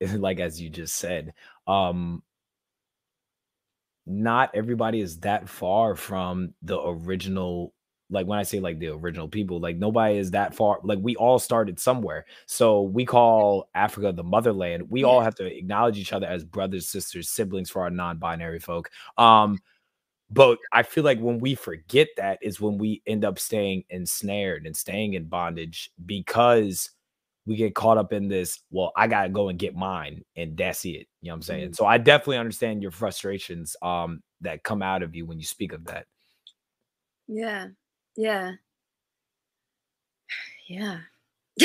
like 0.14 0.38
as 0.38 0.60
you 0.60 0.70
just 0.70 0.94
said 0.94 1.32
um 1.66 2.22
not 4.06 4.50
everybody 4.54 5.00
is 5.00 5.18
that 5.20 5.48
far 5.48 5.94
from 5.94 6.54
the 6.62 6.80
original 6.80 7.74
like 8.10 8.26
when 8.26 8.38
I 8.38 8.42
say 8.42 8.60
like 8.60 8.78
the 8.78 8.88
original 8.88 9.28
people, 9.28 9.60
like 9.60 9.76
nobody 9.76 10.18
is 10.18 10.30
that 10.30 10.54
far. 10.54 10.80
Like 10.82 10.98
we 11.02 11.16
all 11.16 11.38
started 11.38 11.78
somewhere. 11.78 12.24
So 12.46 12.82
we 12.82 13.04
call 13.04 13.68
Africa 13.74 14.12
the 14.12 14.24
motherland. 14.24 14.90
We 14.90 15.04
all 15.04 15.20
have 15.20 15.34
to 15.36 15.44
acknowledge 15.44 15.98
each 15.98 16.12
other 16.12 16.26
as 16.26 16.44
brothers, 16.44 16.88
sisters, 16.88 17.28
siblings 17.28 17.70
for 17.70 17.82
our 17.82 17.90
non-binary 17.90 18.60
folk. 18.60 18.90
Um, 19.18 19.58
but 20.30 20.58
I 20.72 20.82
feel 20.82 21.04
like 21.04 21.20
when 21.20 21.38
we 21.38 21.54
forget 21.54 22.08
that 22.16 22.38
is 22.42 22.60
when 22.60 22.78
we 22.78 23.02
end 23.06 23.24
up 23.24 23.38
staying 23.38 23.84
ensnared 23.90 24.66
and 24.66 24.76
staying 24.76 25.14
in 25.14 25.24
bondage 25.24 25.90
because 26.04 26.90
we 27.46 27.56
get 27.56 27.74
caught 27.74 27.96
up 27.96 28.12
in 28.12 28.28
this. 28.28 28.60
Well, 28.70 28.92
I 28.94 29.06
gotta 29.06 29.30
go 29.30 29.48
and 29.48 29.58
get 29.58 29.74
mine, 29.74 30.22
and 30.36 30.54
that's 30.56 30.84
it. 30.84 31.06
You 31.22 31.28
know 31.28 31.32
what 31.32 31.34
I'm 31.36 31.42
saying? 31.42 31.64
Mm-hmm. 31.68 31.72
So 31.74 31.86
I 31.86 31.96
definitely 31.96 32.36
understand 32.36 32.82
your 32.82 32.90
frustrations 32.90 33.74
um 33.80 34.22
that 34.42 34.62
come 34.62 34.82
out 34.82 35.02
of 35.02 35.16
you 35.16 35.24
when 35.24 35.38
you 35.38 35.44
speak 35.44 35.72
of 35.72 35.84
that. 35.86 36.06
Yeah, 37.26 37.68
yeah. 38.18 38.52
Yeah. 40.68 40.98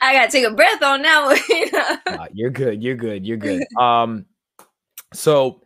I 0.00 0.12
gotta 0.14 0.30
take 0.30 0.46
a 0.46 0.52
breath 0.52 0.80
on 0.84 1.02
that 1.02 1.24
one. 1.26 1.38
You 1.48 2.16
know? 2.16 2.26
you're 2.32 2.50
good. 2.50 2.80
You're 2.80 2.94
good. 2.94 3.26
You're 3.26 3.38
good. 3.38 3.64
Um, 3.78 4.26
so 5.12 5.62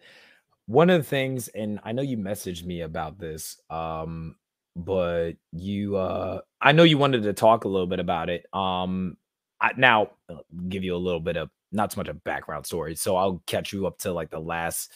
one 0.64 0.88
of 0.88 1.02
the 1.02 1.08
things, 1.08 1.48
and 1.48 1.78
I 1.84 1.92
know 1.92 2.00
you 2.00 2.16
messaged 2.16 2.64
me 2.64 2.80
about 2.80 3.18
this, 3.18 3.60
um, 3.68 4.36
but 4.74 5.32
you, 5.52 5.96
uh, 5.96 6.40
I 6.60 6.72
know 6.72 6.84
you 6.84 6.96
wanted 6.96 7.24
to 7.24 7.34
talk 7.34 7.64
a 7.64 7.68
little 7.68 7.86
bit 7.86 8.00
about 8.00 8.30
it. 8.30 8.46
Um, 8.54 9.18
I, 9.60 9.72
now 9.76 10.12
I'll 10.30 10.46
give 10.68 10.84
you 10.84 10.96
a 10.96 10.98
little 10.98 11.20
bit 11.20 11.36
of 11.36 11.50
not 11.70 11.92
so 11.92 12.00
much 12.00 12.08
a 12.08 12.14
background 12.14 12.64
story, 12.64 12.96
so 12.96 13.16
I'll 13.16 13.42
catch 13.46 13.74
you 13.74 13.86
up 13.86 13.98
to 13.98 14.12
like 14.12 14.30
the 14.30 14.40
last 14.40 14.90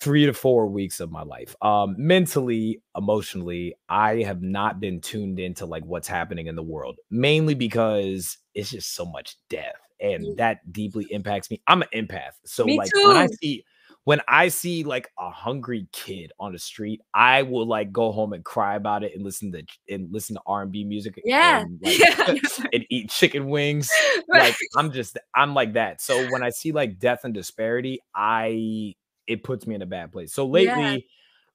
three 0.00 0.26
to 0.26 0.32
four 0.32 0.66
weeks 0.66 1.00
of 1.00 1.10
my 1.10 1.22
life. 1.22 1.54
Um, 1.62 1.94
mentally, 1.98 2.80
emotionally, 2.96 3.74
I 3.88 4.22
have 4.22 4.42
not 4.42 4.80
been 4.80 5.00
tuned 5.00 5.38
into 5.38 5.66
like 5.66 5.84
what's 5.84 6.08
happening 6.08 6.46
in 6.46 6.56
the 6.56 6.62
world, 6.62 6.96
mainly 7.10 7.54
because 7.54 8.38
it's 8.54 8.70
just 8.70 8.94
so 8.94 9.04
much 9.04 9.36
death 9.48 9.76
and 10.00 10.36
that 10.36 10.72
deeply 10.72 11.06
impacts 11.10 11.50
me. 11.50 11.60
I'm 11.66 11.82
an 11.82 11.88
empath. 11.94 12.32
So 12.44 12.64
me 12.64 12.78
like 12.78 12.90
too. 12.92 13.08
when 13.08 13.16
I 13.16 13.26
see 13.26 13.64
when 14.04 14.20
I 14.28 14.48
see 14.48 14.84
like 14.84 15.10
a 15.18 15.30
hungry 15.30 15.88
kid 15.92 16.30
on 16.38 16.52
the 16.52 16.60
street, 16.60 17.00
I 17.12 17.42
will 17.42 17.66
like 17.66 17.90
go 17.90 18.12
home 18.12 18.32
and 18.32 18.44
cry 18.44 18.76
about 18.76 19.02
it 19.02 19.12
and 19.14 19.24
listen 19.24 19.50
to 19.52 19.64
and 19.92 20.12
listen 20.12 20.36
to 20.36 20.42
R 20.46 20.62
and 20.62 20.70
B 20.70 20.84
music. 20.84 21.20
Yeah, 21.24 21.62
and, 21.62 21.80
like, 21.82 21.98
yeah. 21.98 22.34
and 22.72 22.86
eat 22.90 23.10
chicken 23.10 23.48
wings. 23.48 23.90
Right. 24.28 24.42
Like 24.42 24.56
I'm 24.76 24.90
just 24.90 25.18
I'm 25.36 25.54
like 25.54 25.74
that. 25.74 26.00
So 26.00 26.28
when 26.30 26.42
I 26.42 26.50
see 26.50 26.72
like 26.72 26.98
death 26.98 27.20
and 27.22 27.32
disparity, 27.32 28.00
I 28.12 28.94
it 29.26 29.42
puts 29.42 29.66
me 29.66 29.74
in 29.74 29.82
a 29.82 29.86
bad 29.86 30.12
place. 30.12 30.32
So 30.32 30.46
lately, 30.46 30.82
yeah. 30.82 30.96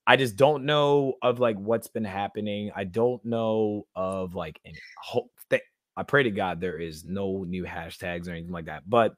I 0.08 0.16
just 0.16 0.36
don't 0.36 0.66
know 0.66 1.16
of 1.22 1.40
like 1.40 1.58
what's 1.58 1.88
been 1.88 2.06
happening. 2.06 2.72
I 2.76 2.84
don't 2.84 3.24
know 3.24 3.86
of 3.96 4.36
like 4.36 4.60
any 4.66 4.80
hope. 5.02 5.32
Th- 5.50 5.62
I 5.96 6.04
pray 6.04 6.24
to 6.24 6.32
God 6.32 6.60
there 6.60 6.80
is 6.80 7.06
no 7.06 7.44
new 7.44 7.64
hashtags 7.64 8.28
or 8.28 8.32
anything 8.32 8.52
like 8.52 8.66
that. 8.66 8.90
But 8.90 9.16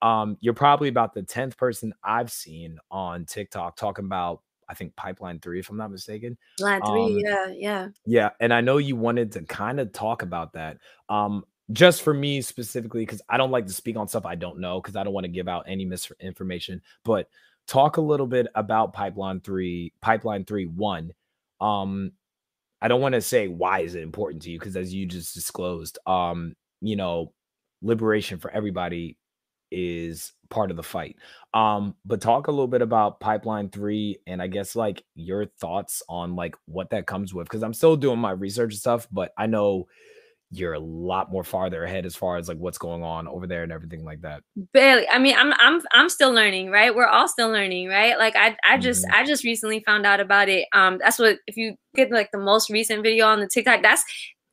um, 0.00 0.36
you're 0.40 0.54
probably 0.54 0.88
about 0.88 1.14
the 1.14 1.22
tenth 1.22 1.56
person 1.56 1.92
I've 2.02 2.30
seen 2.30 2.78
on 2.90 3.24
TikTok 3.24 3.76
talking 3.76 4.04
about. 4.04 4.40
I 4.68 4.74
think 4.74 4.96
Pipeline 4.96 5.38
Three, 5.38 5.60
if 5.60 5.68
I'm 5.68 5.76
not 5.76 5.90
mistaken. 5.90 6.38
Line 6.58 6.80
Three, 6.86 7.04
um, 7.04 7.18
yeah, 7.18 7.46
yeah, 7.48 7.88
yeah. 8.06 8.30
And 8.40 8.54
I 8.54 8.62
know 8.62 8.78
you 8.78 8.96
wanted 8.96 9.32
to 9.32 9.42
kind 9.42 9.78
of 9.78 9.92
talk 9.92 10.22
about 10.22 10.54
that. 10.54 10.78
Um, 11.10 11.44
just 11.72 12.02
for 12.02 12.14
me 12.14 12.40
specifically, 12.40 13.04
because 13.04 13.22
I 13.28 13.36
don't 13.36 13.50
like 13.50 13.66
to 13.66 13.72
speak 13.72 13.96
on 13.96 14.08
stuff 14.08 14.24
I 14.24 14.34
don't 14.34 14.60
know, 14.60 14.80
because 14.80 14.96
I 14.96 15.04
don't 15.04 15.12
want 15.12 15.24
to 15.24 15.30
give 15.30 15.46
out 15.46 15.64
any 15.68 15.84
misinformation. 15.84 16.80
But 17.04 17.28
talk 17.66 17.96
a 17.96 18.02
little 18.02 18.26
bit 18.26 18.46
about 18.54 18.92
pipeline 18.92 19.40
3 19.40 19.92
pipeline 20.00 20.44
3 20.44 20.66
1 20.66 21.12
um 21.60 22.12
i 22.80 22.88
don't 22.88 23.00
want 23.00 23.14
to 23.14 23.20
say 23.20 23.48
why 23.48 23.80
is 23.80 23.94
it 23.94 24.02
important 24.02 24.42
to 24.42 24.50
you 24.50 24.58
because 24.58 24.76
as 24.76 24.92
you 24.92 25.06
just 25.06 25.34
disclosed 25.34 25.98
um 26.06 26.54
you 26.80 26.96
know 26.96 27.32
liberation 27.82 28.38
for 28.38 28.50
everybody 28.50 29.16
is 29.72 30.32
part 30.50 30.70
of 30.70 30.76
the 30.76 30.82
fight. 30.82 31.16
Um 31.54 31.96
but 32.04 32.20
talk 32.20 32.46
a 32.46 32.50
little 32.50 32.68
bit 32.68 32.82
about 32.82 33.20
pipeline 33.20 33.70
3 33.70 34.18
and 34.26 34.42
i 34.42 34.46
guess 34.46 34.76
like 34.76 35.02
your 35.14 35.46
thoughts 35.46 36.02
on 36.08 36.36
like 36.36 36.56
what 36.66 36.90
that 36.90 37.06
comes 37.06 37.32
with 37.32 37.46
because 37.46 37.62
i'm 37.62 37.74
still 37.74 37.96
doing 37.96 38.18
my 38.18 38.30
research 38.32 38.74
and 38.74 38.80
stuff 38.80 39.08
but 39.10 39.32
i 39.38 39.46
know 39.46 39.86
you're 40.54 40.74
a 40.74 40.78
lot 40.78 41.32
more 41.32 41.42
farther 41.42 41.82
ahead 41.82 42.04
as 42.04 42.14
far 42.14 42.36
as 42.36 42.46
like 42.46 42.58
what's 42.58 42.76
going 42.76 43.02
on 43.02 43.26
over 43.26 43.46
there 43.46 43.62
and 43.62 43.72
everything 43.72 44.04
like 44.04 44.20
that. 44.20 44.42
Barely. 44.74 45.08
I 45.08 45.18
mean, 45.18 45.34
I'm 45.36 45.54
I'm 45.54 45.80
I'm 45.92 46.10
still 46.10 46.30
learning, 46.30 46.70
right? 46.70 46.94
We're 46.94 47.06
all 47.06 47.26
still 47.26 47.50
learning, 47.50 47.88
right? 47.88 48.18
Like 48.18 48.36
I 48.36 48.54
I 48.64 48.76
just 48.76 49.04
mm-hmm. 49.04 49.14
I 49.14 49.24
just 49.24 49.44
recently 49.44 49.80
found 49.80 50.04
out 50.04 50.20
about 50.20 50.50
it. 50.50 50.68
Um 50.74 50.98
that's 50.98 51.18
what 51.18 51.38
if 51.46 51.56
you 51.56 51.74
get 51.94 52.10
like 52.10 52.30
the 52.32 52.38
most 52.38 52.68
recent 52.68 53.02
video 53.02 53.26
on 53.26 53.40
the 53.40 53.48
TikTok, 53.48 53.82
that's 53.82 54.04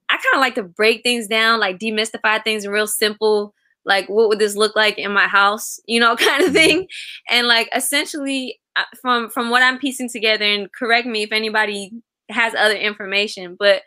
I 0.09 0.13
kind 0.13 0.35
of 0.35 0.39
like 0.39 0.55
to 0.55 0.63
break 0.63 1.03
things 1.03 1.27
down, 1.27 1.59
like 1.59 1.79
demystify 1.79 2.41
things 2.43 2.65
real 2.65 2.87
simple. 2.87 3.53
Like 3.83 4.07
what 4.07 4.29
would 4.29 4.39
this 4.39 4.55
look 4.55 4.77
like 4.77 4.97
in 4.97 5.11
my 5.11 5.27
house, 5.27 5.81
you 5.85 5.99
know, 5.99 6.15
kind 6.15 6.43
of 6.43 6.51
mm-hmm. 6.51 6.55
thing. 6.55 6.87
And 7.29 7.45
like 7.45 7.69
essentially 7.75 8.57
uh, 8.77 8.83
from 9.01 9.29
from 9.29 9.49
what 9.49 9.63
I'm 9.63 9.79
piecing 9.79 10.09
together 10.09 10.45
and 10.45 10.71
correct 10.71 11.07
me 11.07 11.23
if 11.23 11.33
anybody 11.33 11.91
has 12.29 12.55
other 12.55 12.75
information, 12.75 13.57
but 13.59 13.81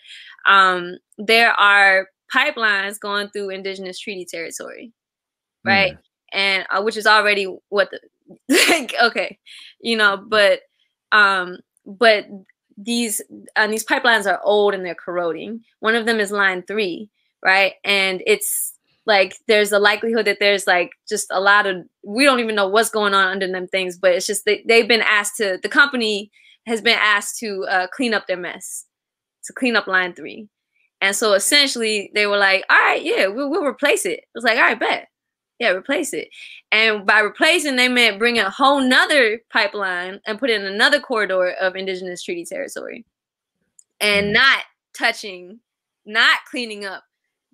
um, 0.46 0.98
there 1.18 1.52
are 1.52 2.08
pipelines 2.34 2.98
going 2.98 3.28
through 3.28 3.50
indigenous 3.50 3.98
treaty 3.98 4.24
territory, 4.24 4.92
right? 5.64 5.94
Mm. 5.94 5.98
And 6.32 6.66
uh, 6.70 6.82
which 6.82 6.96
is 6.96 7.06
already 7.06 7.44
what 7.68 7.90
the 7.90 8.00
like 8.68 8.94
okay, 9.02 9.38
you 9.80 9.96
know, 9.96 10.22
but 10.28 10.60
um, 11.12 11.58
but 11.84 12.26
these 12.76 13.20
and 13.56 13.72
these 13.72 13.84
pipelines 13.84 14.26
are 14.26 14.40
old 14.44 14.74
and 14.74 14.84
they're 14.84 14.94
corroding. 14.94 15.62
One 15.80 15.94
of 15.94 16.06
them 16.06 16.20
is 16.20 16.30
line 16.30 16.62
three, 16.62 17.10
right? 17.44 17.74
And 17.84 18.22
it's 18.26 18.74
like 19.04 19.34
there's 19.48 19.72
a 19.72 19.78
likelihood 19.78 20.26
that 20.26 20.38
there's 20.40 20.66
like 20.66 20.90
just 21.08 21.26
a 21.30 21.40
lot 21.40 21.66
of 21.66 21.84
we 22.04 22.24
don't 22.24 22.40
even 22.40 22.54
know 22.54 22.68
what's 22.68 22.90
going 22.90 23.14
on 23.14 23.28
under 23.28 23.50
them 23.50 23.66
things, 23.68 23.98
but 23.98 24.12
it's 24.12 24.26
just 24.26 24.44
they, 24.44 24.64
they've 24.66 24.88
been 24.88 25.02
asked 25.02 25.36
to 25.36 25.58
the 25.62 25.68
company 25.68 26.30
has 26.66 26.80
been 26.80 26.98
asked 27.00 27.38
to 27.40 27.64
uh, 27.68 27.86
clean 27.88 28.14
up 28.14 28.26
their 28.28 28.36
mess 28.36 28.86
to 29.44 29.52
clean 29.52 29.76
up 29.76 29.86
line 29.86 30.14
three. 30.14 30.48
And 31.00 31.16
so 31.16 31.32
essentially 31.32 32.10
they 32.14 32.26
were 32.26 32.36
like, 32.36 32.64
all 32.70 32.78
right, 32.78 33.02
yeah, 33.02 33.26
we'll, 33.26 33.50
we'll 33.50 33.64
replace 33.64 34.06
it. 34.06 34.20
It 34.20 34.28
was 34.34 34.44
like, 34.44 34.56
all 34.56 34.64
right, 34.64 34.78
bet. 34.78 35.08
Yeah, 35.58 35.70
replace 35.70 36.12
it. 36.12 36.28
And 36.70 37.06
by 37.06 37.20
replacing, 37.20 37.76
they 37.76 37.88
meant 37.88 38.18
bring 38.18 38.38
a 38.38 38.50
whole 38.50 38.80
nother 38.80 39.40
pipeline 39.52 40.20
and 40.26 40.38
put 40.38 40.50
in 40.50 40.64
another 40.64 41.00
corridor 41.00 41.52
of 41.60 41.76
indigenous 41.76 42.22
treaty 42.22 42.44
territory 42.44 43.04
and 44.00 44.28
mm. 44.28 44.32
not 44.32 44.64
touching, 44.96 45.60
not 46.04 46.38
cleaning 46.50 46.84
up 46.84 47.04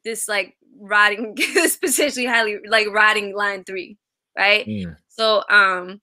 this 0.04 0.28
like 0.28 0.56
rotting, 0.80 1.34
this 1.54 1.76
potentially 1.76 2.26
highly 2.26 2.58
like 2.66 2.88
rotting 2.90 3.36
line 3.36 3.64
three, 3.64 3.98
right? 4.36 4.66
Mm. 4.66 4.96
So 5.08 5.42
um 5.50 6.00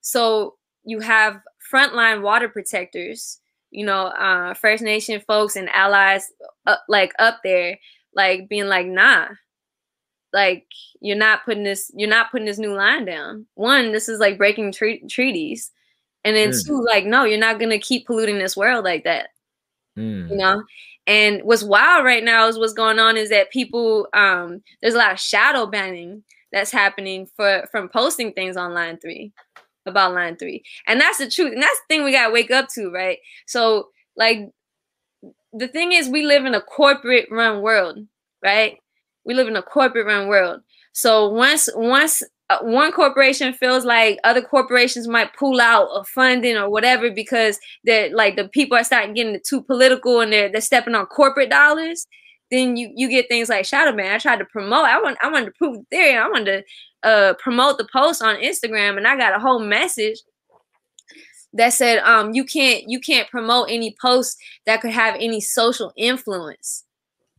so 0.00 0.56
you 0.84 1.00
have 1.00 1.40
frontline 1.72 2.22
water 2.22 2.48
protectors, 2.48 3.38
you 3.70 3.84
know, 3.84 4.06
uh 4.06 4.54
First 4.54 4.82
Nation 4.82 5.22
folks 5.26 5.56
and 5.56 5.68
allies 5.70 6.30
uh, 6.66 6.76
like 6.88 7.12
up 7.18 7.40
there 7.44 7.78
like 8.14 8.48
being 8.48 8.66
like 8.66 8.86
nah 8.86 9.28
like 10.32 10.66
you're 11.00 11.16
not 11.16 11.44
putting 11.44 11.64
this 11.64 11.90
you're 11.94 12.08
not 12.08 12.30
putting 12.30 12.46
this 12.46 12.58
new 12.58 12.74
line 12.74 13.04
down. 13.04 13.46
One 13.54 13.92
this 13.92 14.08
is 14.08 14.20
like 14.20 14.38
breaking 14.38 14.72
tre- 14.72 15.02
treaties. 15.08 15.70
And 16.24 16.36
then 16.36 16.50
mm. 16.50 16.66
two 16.66 16.84
like 16.84 17.06
no 17.06 17.24
you're 17.24 17.38
not 17.38 17.58
gonna 17.58 17.78
keep 17.78 18.06
polluting 18.06 18.38
this 18.38 18.56
world 18.56 18.84
like 18.84 19.04
that. 19.04 19.28
Mm. 19.98 20.30
you 20.30 20.36
know? 20.36 20.62
And 21.06 21.42
what's 21.42 21.62
wild 21.62 22.04
right 22.04 22.22
now 22.22 22.46
is 22.46 22.58
what's 22.58 22.72
going 22.72 22.98
on 22.98 23.16
is 23.16 23.30
that 23.30 23.50
people 23.50 24.08
um 24.12 24.62
there's 24.82 24.94
a 24.94 24.98
lot 24.98 25.12
of 25.12 25.20
shadow 25.20 25.66
banning 25.66 26.22
that's 26.52 26.70
happening 26.70 27.26
for 27.36 27.66
from 27.70 27.88
posting 27.88 28.32
things 28.32 28.56
on 28.56 28.74
line 28.74 28.98
three 28.98 29.32
about 29.86 30.14
line 30.14 30.36
three. 30.36 30.62
And 30.86 31.00
that's 31.00 31.18
the 31.18 31.28
truth 31.30 31.52
and 31.52 31.62
that's 31.62 31.78
the 31.80 31.94
thing 31.94 32.04
we 32.04 32.12
gotta 32.12 32.32
wake 32.32 32.50
up 32.50 32.68
to 32.74 32.90
right? 32.90 33.18
So 33.46 33.88
like 34.16 34.50
the 35.52 35.68
thing 35.68 35.92
is 35.92 36.08
we 36.08 36.24
live 36.24 36.44
in 36.44 36.54
a 36.54 36.60
corporate 36.60 37.28
run 37.30 37.62
world 37.62 37.98
right? 38.42 38.78
We 39.24 39.34
live 39.34 39.48
in 39.48 39.56
a 39.56 39.62
corporate 39.62 40.06
run 40.06 40.28
world. 40.28 40.60
So 40.92 41.28
once 41.28 41.68
once 41.74 42.22
uh, 42.48 42.58
one 42.62 42.90
corporation 42.90 43.52
feels 43.52 43.84
like 43.84 44.18
other 44.24 44.42
corporations 44.42 45.06
might 45.06 45.36
pull 45.36 45.60
out 45.60 45.88
of 45.90 46.08
funding 46.08 46.56
or 46.56 46.68
whatever 46.68 47.10
because 47.10 47.58
they're 47.84 48.12
like 48.14 48.36
the 48.36 48.48
people 48.48 48.76
are 48.76 48.82
starting 48.84 49.14
getting 49.14 49.38
too 49.46 49.62
political 49.62 50.20
and 50.20 50.32
they're 50.32 50.50
they're 50.50 50.60
stepping 50.60 50.94
on 50.94 51.06
corporate 51.06 51.50
dollars, 51.50 52.06
then 52.50 52.76
you 52.76 52.92
you 52.94 53.08
get 53.08 53.28
things 53.28 53.48
like 53.48 53.64
shadow 53.64 53.96
ban. 53.96 54.14
I 54.14 54.18
tried 54.18 54.38
to 54.38 54.44
promote. 54.44 54.84
I 54.84 55.00
want 55.00 55.18
I 55.22 55.30
wanted 55.30 55.46
to 55.46 55.52
prove 55.52 55.78
the 55.78 55.84
theory. 55.90 56.16
I 56.16 56.28
wanted 56.28 56.64
to 57.02 57.08
uh, 57.08 57.34
promote 57.34 57.78
the 57.78 57.88
post 57.92 58.22
on 58.22 58.36
Instagram, 58.36 58.96
and 58.96 59.06
I 59.06 59.16
got 59.16 59.34
a 59.34 59.40
whole 59.40 59.60
message 59.60 60.18
that 61.52 61.72
said 61.72 61.98
um 62.00 62.32
you 62.32 62.44
can't 62.44 62.88
you 62.88 63.00
can't 63.00 63.28
promote 63.28 63.68
any 63.70 63.96
posts 64.00 64.36
that 64.66 64.80
could 64.80 64.92
have 64.92 65.16
any 65.16 65.40
social 65.40 65.92
influence 65.96 66.84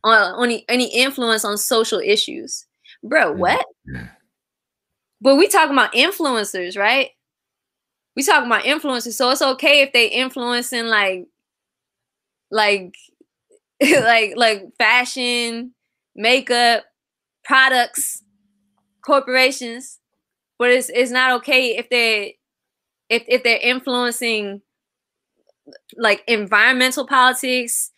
on 0.04 0.44
any, 0.44 0.64
any 0.68 0.92
influence 0.94 1.44
on 1.44 1.56
social 1.56 1.98
issues. 1.98 2.66
Bro, 3.02 3.32
what? 3.32 3.64
But 5.20 5.36
we 5.36 5.48
talking 5.48 5.72
about 5.72 5.92
influencers, 5.92 6.76
right? 6.76 7.10
We 8.16 8.22
talking 8.22 8.46
about 8.46 8.64
influencers. 8.64 9.14
So 9.14 9.30
it's 9.30 9.42
okay 9.42 9.82
if 9.82 9.92
they 9.92 10.08
influencing 10.08 10.86
like 10.86 11.26
like 12.50 12.94
like 14.02 14.34
like 14.36 14.62
fashion, 14.78 15.74
makeup, 16.14 16.84
products, 17.44 18.22
corporations. 19.04 19.98
But 20.58 20.70
it's 20.70 20.88
it's 20.88 21.10
not 21.10 21.32
okay 21.38 21.76
if 21.76 21.88
they 21.90 22.38
if 23.08 23.24
if 23.26 23.42
they're 23.42 23.58
influencing 23.60 24.62
like 25.96 26.22
environmental 26.28 27.06
politics, 27.06 27.90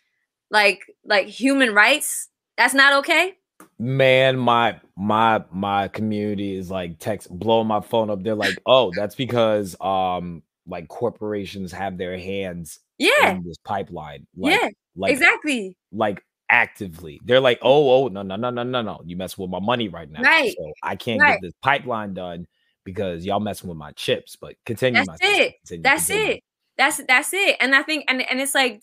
like 0.49 0.81
like 1.03 1.27
human 1.27 1.73
rights. 1.73 2.29
That's 2.57 2.73
not 2.73 2.93
okay. 2.99 3.33
Man 3.77 4.37
my 4.37 4.79
my 4.95 5.43
my 5.51 5.89
community 5.89 6.55
is 6.55 6.71
like 6.71 6.99
text 6.99 7.29
blowing 7.29 7.67
my 7.67 7.81
phone 7.81 8.09
up. 8.09 8.23
They're 8.23 8.35
like 8.35 8.57
oh 8.65 8.91
that's 8.95 9.15
because 9.15 9.75
um 9.81 10.41
like 10.65 10.87
corporations 10.87 11.71
have 11.71 11.97
their 11.97 12.17
hands 12.17 12.79
yeah 12.97 13.37
this 13.43 13.57
pipeline 13.63 14.25
like, 14.35 14.53
yeah 14.53 14.69
like 14.95 15.11
exactly 15.11 15.77
like 15.91 16.23
actively 16.49 17.19
they're 17.25 17.39
like 17.39 17.59
oh 17.61 18.05
oh 18.05 18.07
no 18.07 18.21
no 18.21 18.35
no 18.35 18.49
no 18.49 18.63
no 18.63 18.81
no 18.81 19.01
you 19.05 19.17
mess 19.17 19.37
with 19.37 19.49
my 19.49 19.59
money 19.59 19.87
right 19.87 20.11
now 20.11 20.21
right 20.21 20.55
so 20.57 20.71
i 20.83 20.95
can't 20.95 21.19
right. 21.19 21.33
get 21.33 21.41
this 21.41 21.53
pipeline 21.61 22.13
done 22.13 22.45
because 22.83 23.25
y'all 23.25 23.39
messing 23.39 23.67
with 23.67 23.77
my 23.77 23.91
chips 23.93 24.35
but 24.35 24.55
continue 24.65 25.03
that's 25.03 25.19
it 25.21 25.55
continue, 25.61 25.83
that's 25.83 26.07
continue. 26.07 26.33
it 26.33 26.43
that's 26.77 27.01
that's 27.07 27.33
it 27.33 27.57
and 27.59 27.75
i 27.75 27.81
think 27.81 28.05
and, 28.07 28.21
and 28.29 28.39
it's 28.39 28.53
like 28.53 28.81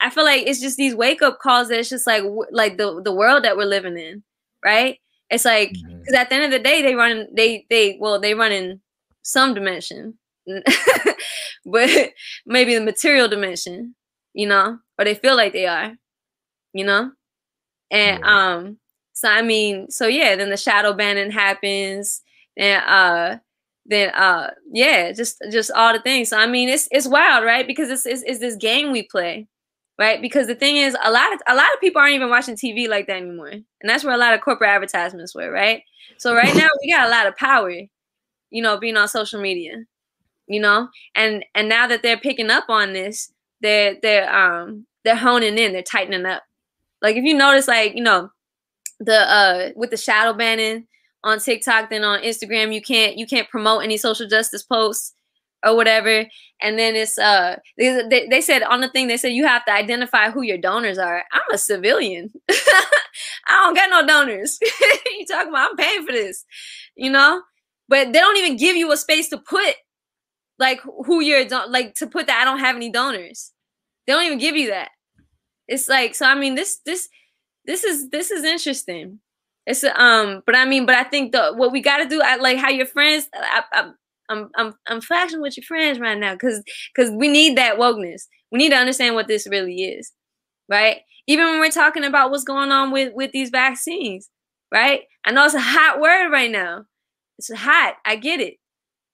I 0.00 0.10
feel 0.10 0.24
like 0.24 0.46
it's 0.46 0.60
just 0.60 0.76
these 0.76 0.94
wake 0.94 1.22
up 1.22 1.38
calls 1.38 1.68
that 1.68 1.78
it's 1.78 1.88
just 1.88 2.06
like 2.06 2.22
like 2.50 2.76
the 2.76 3.00
the 3.02 3.12
world 3.12 3.44
that 3.44 3.56
we're 3.56 3.64
living 3.64 3.96
in, 3.96 4.22
right? 4.64 4.98
It's 5.30 5.44
like 5.44 5.72
because 5.72 5.92
mm-hmm. 5.92 6.14
at 6.14 6.28
the 6.28 6.34
end 6.34 6.44
of 6.44 6.50
the 6.50 6.58
day, 6.58 6.82
they 6.82 6.94
run 6.94 7.28
they 7.32 7.66
they 7.70 7.96
well 8.00 8.20
they 8.20 8.34
run 8.34 8.52
in 8.52 8.80
some 9.22 9.54
dimension, 9.54 10.18
but 11.66 12.10
maybe 12.46 12.74
the 12.74 12.80
material 12.84 13.28
dimension, 13.28 13.94
you 14.32 14.46
know, 14.46 14.78
or 14.98 15.04
they 15.04 15.14
feel 15.14 15.36
like 15.36 15.52
they 15.52 15.66
are, 15.66 15.94
you 16.72 16.84
know, 16.84 17.12
and 17.90 18.20
yeah. 18.20 18.54
um. 18.56 18.78
So 19.16 19.28
I 19.28 19.42
mean, 19.42 19.90
so 19.90 20.06
yeah, 20.06 20.34
then 20.34 20.50
the 20.50 20.56
shadow 20.56 20.92
banning 20.92 21.30
happens, 21.30 22.20
and 22.56 22.84
uh, 22.84 23.38
then 23.86 24.10
uh, 24.10 24.50
yeah, 24.72 25.12
just 25.12 25.42
just 25.50 25.70
all 25.70 25.92
the 25.92 26.00
things. 26.00 26.30
So 26.30 26.38
I 26.38 26.46
mean, 26.46 26.68
it's 26.68 26.88
it's 26.90 27.06
wild, 27.06 27.44
right? 27.44 27.66
Because 27.66 27.90
it's 27.90 28.06
it's, 28.06 28.22
it's 28.26 28.40
this 28.40 28.56
game 28.56 28.90
we 28.92 29.02
play, 29.02 29.46
right? 29.98 30.20
Because 30.20 30.46
the 30.46 30.54
thing 30.54 30.76
is, 30.78 30.96
a 31.02 31.10
lot 31.10 31.32
of 31.32 31.40
a 31.46 31.54
lot 31.54 31.72
of 31.72 31.80
people 31.80 32.00
aren't 32.00 32.14
even 32.14 32.30
watching 32.30 32.56
TV 32.56 32.88
like 32.88 33.06
that 33.06 33.16
anymore, 33.18 33.48
and 33.50 33.64
that's 33.84 34.04
where 34.04 34.14
a 34.14 34.18
lot 34.18 34.34
of 34.34 34.40
corporate 34.40 34.70
advertisements 34.70 35.34
were, 35.34 35.50
right? 35.50 35.82
So 36.18 36.34
right 36.34 36.54
now 36.56 36.68
we 36.82 36.90
got 36.90 37.06
a 37.06 37.10
lot 37.10 37.26
of 37.26 37.36
power, 37.36 37.70
you 38.50 38.62
know, 38.62 38.78
being 38.78 38.96
on 38.96 39.08
social 39.08 39.40
media, 39.40 39.84
you 40.46 40.60
know, 40.60 40.88
and 41.14 41.44
and 41.54 41.68
now 41.68 41.86
that 41.86 42.02
they're 42.02 42.18
picking 42.18 42.50
up 42.50 42.64
on 42.68 42.92
this, 42.92 43.32
they're 43.60 43.96
they're 44.02 44.34
um 44.34 44.86
they're 45.04 45.16
honing 45.16 45.58
in, 45.58 45.72
they're 45.72 45.82
tightening 45.82 46.26
up. 46.26 46.42
Like 47.02 47.16
if 47.16 47.24
you 47.24 47.34
notice, 47.34 47.68
like 47.68 47.94
you 47.94 48.02
know, 48.02 48.30
the 49.00 49.30
uh 49.30 49.70
with 49.76 49.90
the 49.90 49.96
shadow 49.96 50.32
banning 50.32 50.86
on 51.22 51.38
TikTok, 51.38 51.90
then 51.90 52.04
on 52.04 52.22
Instagram, 52.22 52.74
you 52.74 52.82
can't 52.82 53.16
you 53.16 53.26
can't 53.26 53.48
promote 53.48 53.84
any 53.84 53.96
social 53.96 54.28
justice 54.28 54.62
posts 54.62 55.14
or 55.64 55.74
whatever. 55.74 56.26
And 56.60 56.78
then 56.78 56.94
it's 56.94 57.18
uh 57.18 57.56
they, 57.78 58.26
they, 58.30 58.40
said 58.40 58.62
on 58.62 58.80
the 58.80 58.88
thing 58.88 59.08
they 59.08 59.16
said 59.16 59.28
you 59.28 59.46
have 59.46 59.64
to 59.64 59.72
identify 59.72 60.30
who 60.30 60.42
your 60.42 60.58
donors 60.58 60.98
are. 60.98 61.24
I'm 61.32 61.42
a 61.52 61.58
civilian. 61.58 62.32
I 62.50 63.62
don't 63.62 63.74
got 63.74 63.90
no 63.90 64.06
donors. 64.06 64.58
you 64.62 65.26
talking 65.26 65.48
about 65.48 65.70
I'm 65.70 65.76
paying 65.76 66.06
for 66.06 66.12
this, 66.12 66.44
you 66.96 67.10
know? 67.10 67.42
But 67.88 68.12
they 68.12 68.18
don't 68.18 68.38
even 68.38 68.56
give 68.56 68.76
you 68.76 68.92
a 68.92 68.96
space 68.96 69.28
to 69.28 69.38
put 69.38 69.74
like 70.58 70.80
who 70.82 71.20
you're 71.20 71.46
like 71.68 71.94
to 71.94 72.06
put 72.06 72.26
that 72.26 72.40
I 72.40 72.44
don't 72.44 72.60
have 72.60 72.76
any 72.76 72.90
donors. 72.90 73.52
They 74.06 74.12
don't 74.12 74.24
even 74.24 74.38
give 74.38 74.56
you 74.56 74.70
that. 74.70 74.90
It's 75.66 75.88
like 75.88 76.14
so 76.14 76.26
I 76.26 76.34
mean 76.34 76.54
this 76.54 76.80
this 76.84 77.08
this 77.66 77.84
is 77.84 78.10
this 78.10 78.30
is 78.30 78.44
interesting. 78.44 79.20
It's 79.66 79.84
um, 79.84 80.42
but 80.44 80.54
I 80.54 80.64
mean, 80.64 80.84
but 80.86 80.94
I 80.94 81.04
think 81.04 81.32
the 81.32 81.52
what 81.54 81.72
we 81.72 81.80
got 81.80 81.98
to 81.98 82.08
do, 82.08 82.20
I 82.22 82.36
like 82.36 82.58
how 82.58 82.68
your 82.68 82.86
friends. 82.86 83.28
I, 83.34 83.62
I, 83.72 83.90
I'm 84.28 84.50
I'm 84.56 84.74
I'm 84.86 85.00
flashing 85.00 85.40
with 85.40 85.56
your 85.56 85.64
friends 85.64 85.98
right 85.98 86.18
now 86.18 86.34
because 86.34 86.62
because 86.94 87.10
we 87.10 87.28
need 87.28 87.56
that 87.56 87.78
wokeness. 87.78 88.22
We 88.52 88.58
need 88.58 88.70
to 88.70 88.76
understand 88.76 89.14
what 89.14 89.26
this 89.26 89.46
really 89.48 89.84
is, 89.84 90.12
right? 90.68 90.98
Even 91.26 91.46
when 91.46 91.60
we're 91.60 91.70
talking 91.70 92.04
about 92.04 92.30
what's 92.30 92.44
going 92.44 92.70
on 92.70 92.90
with 92.92 93.14
with 93.14 93.32
these 93.32 93.50
vaccines, 93.50 94.28
right? 94.72 95.02
I 95.24 95.32
know 95.32 95.44
it's 95.46 95.54
a 95.54 95.60
hot 95.60 96.00
word 96.00 96.30
right 96.30 96.50
now. 96.50 96.84
It's 97.38 97.52
hot. 97.52 97.96
I 98.04 98.16
get 98.16 98.40
it. 98.40 98.56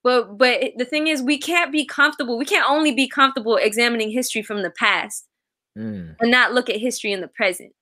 But 0.03 0.39
but 0.39 0.73
the 0.77 0.85
thing 0.85 1.09
is, 1.09 1.23
we 1.23 1.39
can't 1.39 1.73
be 1.73 1.85
comfortable. 1.85 2.39
We 2.39 2.47
can't 2.47 2.69
only 2.69 2.93
be 2.93 3.09
comfortable 3.09 3.57
examining 3.57 4.11
history 4.11 4.43
from 4.43 4.63
the 4.63 4.71
past 4.71 5.27
mm. 5.77 6.17
and 6.19 6.31
not 6.31 6.53
look 6.53 6.71
at 6.71 6.77
history 6.77 7.13
in 7.13 7.21
the 7.21 7.29
present. 7.29 7.73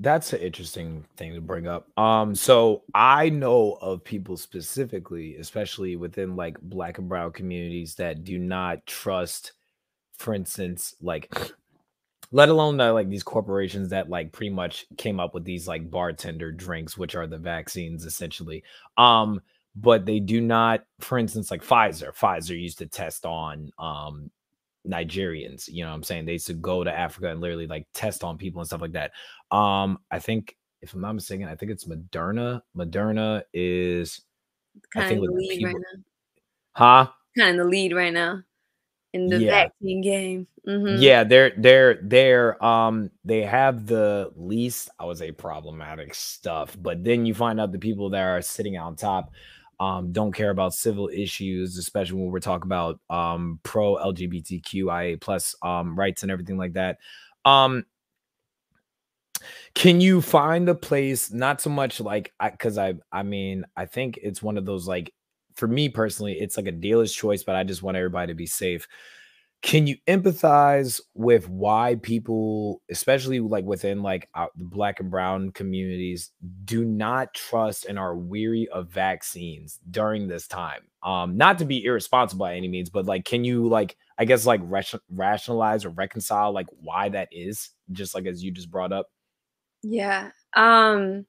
That's 0.00 0.32
an 0.32 0.40
interesting 0.40 1.04
thing 1.16 1.34
to 1.34 1.40
bring 1.40 1.68
up. 1.68 1.86
Um, 1.96 2.34
so 2.34 2.82
I 2.92 3.28
know 3.28 3.78
of 3.80 4.02
people 4.02 4.36
specifically, 4.36 5.36
especially 5.36 5.94
within 5.94 6.34
like 6.34 6.60
black 6.60 6.98
and 6.98 7.08
brown 7.08 7.30
communities, 7.30 7.94
that 7.96 8.24
do 8.24 8.36
not 8.36 8.84
trust, 8.84 9.52
for 10.18 10.34
instance, 10.34 10.96
like 11.00 11.32
let 12.32 12.48
alone 12.48 12.78
that 12.78 12.88
like 12.88 13.08
these 13.08 13.22
corporations 13.22 13.90
that 13.90 14.10
like 14.10 14.32
pretty 14.32 14.50
much 14.50 14.86
came 14.96 15.20
up 15.20 15.34
with 15.34 15.44
these 15.44 15.68
like 15.68 15.88
bartender 15.88 16.50
drinks, 16.50 16.98
which 16.98 17.14
are 17.14 17.28
the 17.28 17.38
vaccines 17.38 18.04
essentially. 18.04 18.64
Um, 18.98 19.40
but 19.74 20.04
they 20.04 20.20
do 20.20 20.40
not, 20.40 20.84
for 21.00 21.18
instance, 21.18 21.50
like 21.50 21.64
Pfizer. 21.64 22.14
Pfizer 22.14 22.60
used 22.60 22.78
to 22.78 22.86
test 22.86 23.24
on 23.24 23.70
um 23.78 24.30
Nigerians. 24.86 25.68
You 25.68 25.84
know 25.84 25.90
what 25.90 25.96
I'm 25.96 26.02
saying? 26.02 26.26
They 26.26 26.32
used 26.32 26.48
to 26.48 26.54
go 26.54 26.84
to 26.84 26.92
Africa 26.92 27.30
and 27.30 27.40
literally 27.40 27.66
like 27.66 27.86
test 27.94 28.24
on 28.24 28.38
people 28.38 28.60
and 28.60 28.66
stuff 28.66 28.80
like 28.80 28.92
that. 28.92 29.12
Um, 29.50 29.98
I 30.10 30.18
think 30.18 30.56
if 30.80 30.94
I'm 30.94 31.00
not 31.00 31.14
mistaken, 31.14 31.48
I 31.48 31.54
think 31.54 31.70
it's 31.70 31.84
Moderna. 31.84 32.62
Moderna 32.76 33.42
is 33.52 34.22
kind 34.92 35.06
I 35.06 35.08
think 35.08 35.20
of 35.20 35.26
the 35.28 35.32
lead 35.32 35.50
people, 35.50 35.66
right 35.66 35.76
now. 35.76 36.02
Huh? 36.72 37.10
Kind 37.38 37.60
of 37.60 37.64
the 37.64 37.70
lead 37.70 37.94
right 37.94 38.12
now 38.12 38.42
in 39.12 39.28
the 39.28 39.38
yeah. 39.38 39.50
vaccine 39.50 40.00
game. 40.00 40.46
Mm-hmm. 40.66 41.02
Yeah, 41.02 41.24
they're 41.24 41.52
they're 41.56 41.98
they're 42.02 42.64
um 42.64 43.10
they 43.24 43.42
have 43.42 43.86
the 43.86 44.32
least 44.36 44.90
I 44.98 45.04
would 45.04 45.18
say 45.18 45.32
problematic 45.32 46.14
stuff, 46.14 46.76
but 46.80 47.04
then 47.04 47.26
you 47.26 47.34
find 47.34 47.60
out 47.60 47.72
the 47.72 47.78
people 47.78 48.10
that 48.10 48.22
are 48.22 48.42
sitting 48.42 48.76
on 48.76 48.96
top 48.96 49.32
um, 49.80 50.12
don't 50.12 50.32
care 50.32 50.50
about 50.50 50.74
civil 50.74 51.08
issues, 51.12 51.78
especially 51.78 52.20
when 52.20 52.30
we're 52.30 52.40
talking 52.40 52.68
about 52.68 53.00
um, 53.10 53.58
pro 53.62 53.96
LGBTQIA 53.96 55.20
plus 55.20 55.54
um, 55.62 55.98
rights 55.98 56.22
and 56.22 56.30
everything 56.30 56.56
like 56.56 56.74
that. 56.74 56.98
Um, 57.44 57.84
can 59.74 60.00
you 60.00 60.20
find 60.20 60.68
the 60.68 60.74
place 60.74 61.32
not 61.32 61.60
so 61.60 61.70
much 61.70 62.00
like 62.00 62.32
I 62.38 62.50
because 62.50 62.78
I 62.78 62.94
I 63.10 63.22
mean 63.22 63.64
I 63.76 63.86
think 63.86 64.18
it's 64.22 64.42
one 64.42 64.56
of 64.56 64.64
those 64.64 64.86
like 64.86 65.12
for 65.56 65.66
me 65.66 65.88
personally 65.88 66.34
it's 66.34 66.56
like 66.56 66.66
a 66.66 66.72
dealer's 66.72 67.12
choice, 67.12 67.42
but 67.42 67.56
I 67.56 67.64
just 67.64 67.82
want 67.82 67.96
everybody 67.96 68.32
to 68.32 68.36
be 68.36 68.46
safe. 68.46 68.86
Can 69.62 69.86
you 69.86 69.96
empathize 70.08 71.00
with 71.14 71.48
why 71.48 71.94
people, 72.02 72.82
especially 72.90 73.38
like 73.38 73.64
within 73.64 74.02
like 74.02 74.28
uh, 74.34 74.46
the 74.56 74.64
black 74.64 74.98
and 74.98 75.08
brown 75.08 75.52
communities, 75.52 76.32
do 76.64 76.84
not 76.84 77.32
trust 77.32 77.84
and 77.84 77.96
are 77.96 78.16
weary 78.16 78.68
of 78.68 78.88
vaccines 78.90 79.78
during 79.88 80.26
this 80.26 80.48
time? 80.48 80.80
Um, 81.04 81.36
not 81.36 81.58
to 81.60 81.64
be 81.64 81.84
irresponsible 81.84 82.44
by 82.44 82.56
any 82.56 82.66
means, 82.66 82.90
but 82.90 83.06
like, 83.06 83.24
can 83.24 83.44
you 83.44 83.68
like, 83.68 83.96
I 84.18 84.24
guess 84.24 84.46
like 84.46 84.60
rationalize 85.08 85.84
or 85.84 85.90
reconcile 85.90 86.52
like 86.52 86.66
why 86.80 87.08
that 87.10 87.28
is, 87.30 87.70
just 87.92 88.16
like 88.16 88.26
as 88.26 88.42
you 88.42 88.50
just 88.50 88.70
brought 88.70 88.92
up? 88.92 89.06
Yeah. 89.84 90.30
Um 90.56 91.24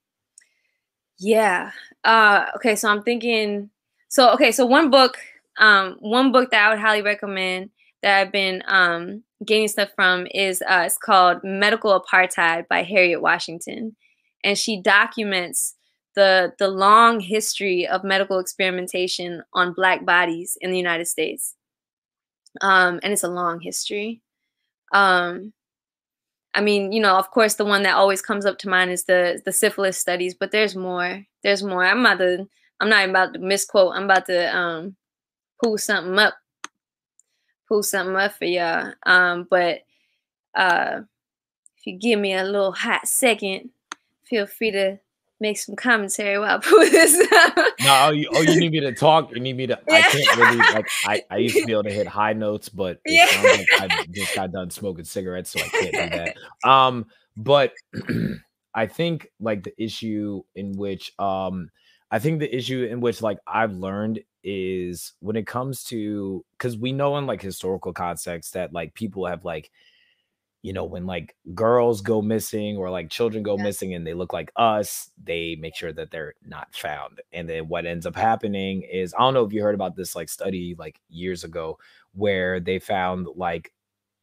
yeah. 1.20 1.72
Uh 2.04 2.48
okay, 2.56 2.76
so 2.76 2.90
I'm 2.90 3.04
thinking 3.04 3.70
so 4.10 4.32
okay, 4.34 4.52
so 4.52 4.66
one 4.66 4.90
book 4.90 5.18
um 5.60 5.98
one 6.00 6.32
book 6.32 6.50
that 6.52 6.66
I 6.66 6.70
would 6.70 6.80
highly 6.80 7.04
recommend 7.04 7.70
that 8.04 8.22
I've 8.22 8.34
been 8.34 8.64
um 8.68 9.24
gaining 9.46 9.70
stuff 9.70 9.92
from 9.96 10.28
is 10.34 10.64
uh 10.64 10.84
it's 10.88 11.00
called 11.00 11.40
Medical 11.44 12.00
Apartheid 12.02 12.68
by 12.70 12.84
Harriet 12.84 13.22
Washington 13.22 13.96
and 14.44 14.58
she 14.58 14.82
documents 14.82 15.76
the 16.16 16.54
the 16.60 16.70
long 16.70 17.22
history 17.22 17.88
of 17.88 18.04
medical 18.04 18.40
experimentation 18.40 19.44
on 19.54 19.74
black 19.74 20.06
bodies 20.06 20.58
in 20.62 20.72
the 20.72 20.78
United 20.78 21.08
States. 21.08 21.56
Um 22.62 23.00
and 23.04 23.14
it's 23.14 23.24
a 23.24 23.30
long 23.30 23.62
history. 23.62 24.22
Um 24.94 25.54
I 26.56 26.62
mean, 26.62 26.92
you 26.92 27.02
know, 27.02 27.18
of 27.18 27.32
course, 27.32 27.56
the 27.56 27.66
one 27.66 27.84
that 27.84 27.96
always 27.96 28.22
comes 28.22 28.46
up 28.46 28.60
to 28.60 28.70
mind 28.70 28.92
is 28.92 29.06
the 29.06 29.42
the 29.46 29.52
syphilis 29.52 29.98
studies, 29.98 30.36
but 30.36 30.52
there's 30.52 30.76
more. 30.76 31.26
There's 31.44 31.64
more. 31.64 31.84
I'm 31.86 32.02
about 32.06 32.20
to. 32.20 32.48
I'm 32.80 32.90
not 32.90 33.10
about 33.10 33.34
to 33.34 33.40
misquote. 33.40 33.96
I'm 33.96 34.04
about 34.06 34.26
to 34.28 34.56
um 34.56 34.96
pull 35.64 35.78
something 35.78 36.20
up. 36.20 36.36
Pull 37.68 37.84
something 37.84 38.16
up 38.16 38.34
for 38.34 38.46
y'all. 38.46 38.94
Um, 39.06 39.48
but 39.50 39.82
uh, 40.56 41.02
if 41.78 41.88
you 41.88 41.98
give 41.98 42.20
me 42.20 42.34
a 42.34 42.44
little 42.44 42.72
hot 42.72 43.08
second, 43.08 43.70
feel 44.24 44.46
free 44.46 44.72
to 44.72 45.00
make 45.40 45.58
some 45.58 45.76
commentary 45.76 46.40
while 46.40 46.58
I 46.58 46.60
pull 46.60 46.80
this 46.90 47.20
up. 47.34 47.56
no, 47.82 48.06
oh 48.06 48.12
you, 48.12 48.30
oh, 48.34 48.42
you 48.42 48.60
need 48.60 48.72
me 48.72 48.80
to 48.80 48.94
talk. 48.94 49.32
You 49.32 49.40
need 49.40 49.58
me 49.58 49.68
to. 49.68 49.80
Yeah. 49.88 49.96
I 49.96 50.02
can't 50.02 50.38
really 50.38 50.58
like. 50.58 50.88
I, 51.06 51.22
I 51.30 51.38
used 51.38 51.56
to 51.58 51.66
be 51.66 51.74
able 51.74 51.84
to 51.84 51.92
hit 51.92 52.08
high 52.08 52.34
notes, 52.34 52.70
but 52.70 53.00
yeah. 53.06 53.28
Like 53.44 53.68
I 53.80 54.06
just 54.12 54.36
got 54.36 54.52
done 54.52 54.70
smoking 54.70 55.06
cigarettes, 55.06 55.52
so 55.52 55.60
I 55.60 55.68
can't 55.68 55.92
do 55.92 56.18
that. 56.18 56.38
Um, 56.68 57.06
but 57.36 57.74
I 58.76 58.88
think 58.88 59.28
like 59.40 59.64
the 59.64 59.74
issue 59.82 60.44
in 60.56 60.78
which 60.78 61.12
um, 61.20 61.70
I 62.10 62.20
think 62.20 62.40
the 62.40 62.56
issue 62.56 62.88
in 62.90 63.02
which 63.02 63.22
like 63.22 63.40
I've 63.46 63.74
learned 63.74 64.22
is 64.44 65.14
when 65.20 65.36
it 65.36 65.48
comes 65.48 65.84
to 65.86 66.44
because 66.58 66.78
we 66.78 66.92
know 66.92 67.18
in 67.18 67.26
like 67.26 67.42
historical 67.42 67.94
context 67.94 68.54
that 68.54 68.74
like 68.74 68.94
people 68.94 69.26
have 69.26 69.46
like 69.46 69.72
you 70.64 70.72
know, 70.72 70.86
when 70.86 71.06
like 71.06 71.36
girls 71.54 72.00
go 72.00 72.22
missing 72.22 72.78
or 72.78 72.90
like 72.90 73.10
children 73.10 73.44
go 73.44 73.58
yeah. 73.58 73.64
missing 73.64 73.94
and 73.94 74.08
they 74.08 74.14
look 74.14 74.32
like 74.32 74.50
us, 74.56 75.12
they 75.22 75.58
make 75.60 75.76
sure 75.76 75.92
that 75.92 76.10
they're 76.10 76.36
not 76.46 76.74
found. 76.74 77.20
And 77.34 77.50
then 77.50 77.68
what 77.68 77.86
ends 77.86 78.06
up 78.06 78.16
happening 78.16 78.82
is 78.84 79.14
I 79.14 79.20
don't 79.20 79.34
know 79.34 79.44
if 79.44 79.52
you 79.52 79.62
heard 79.62 79.76
about 79.76 79.98
this 79.98 80.16
like 80.16 80.30
study 80.30 80.74
like 80.80 81.00
years 81.10 81.44
ago 81.44 81.78
where 82.14 82.62
they 82.62 82.80
found 82.80 83.28
like 83.36 83.74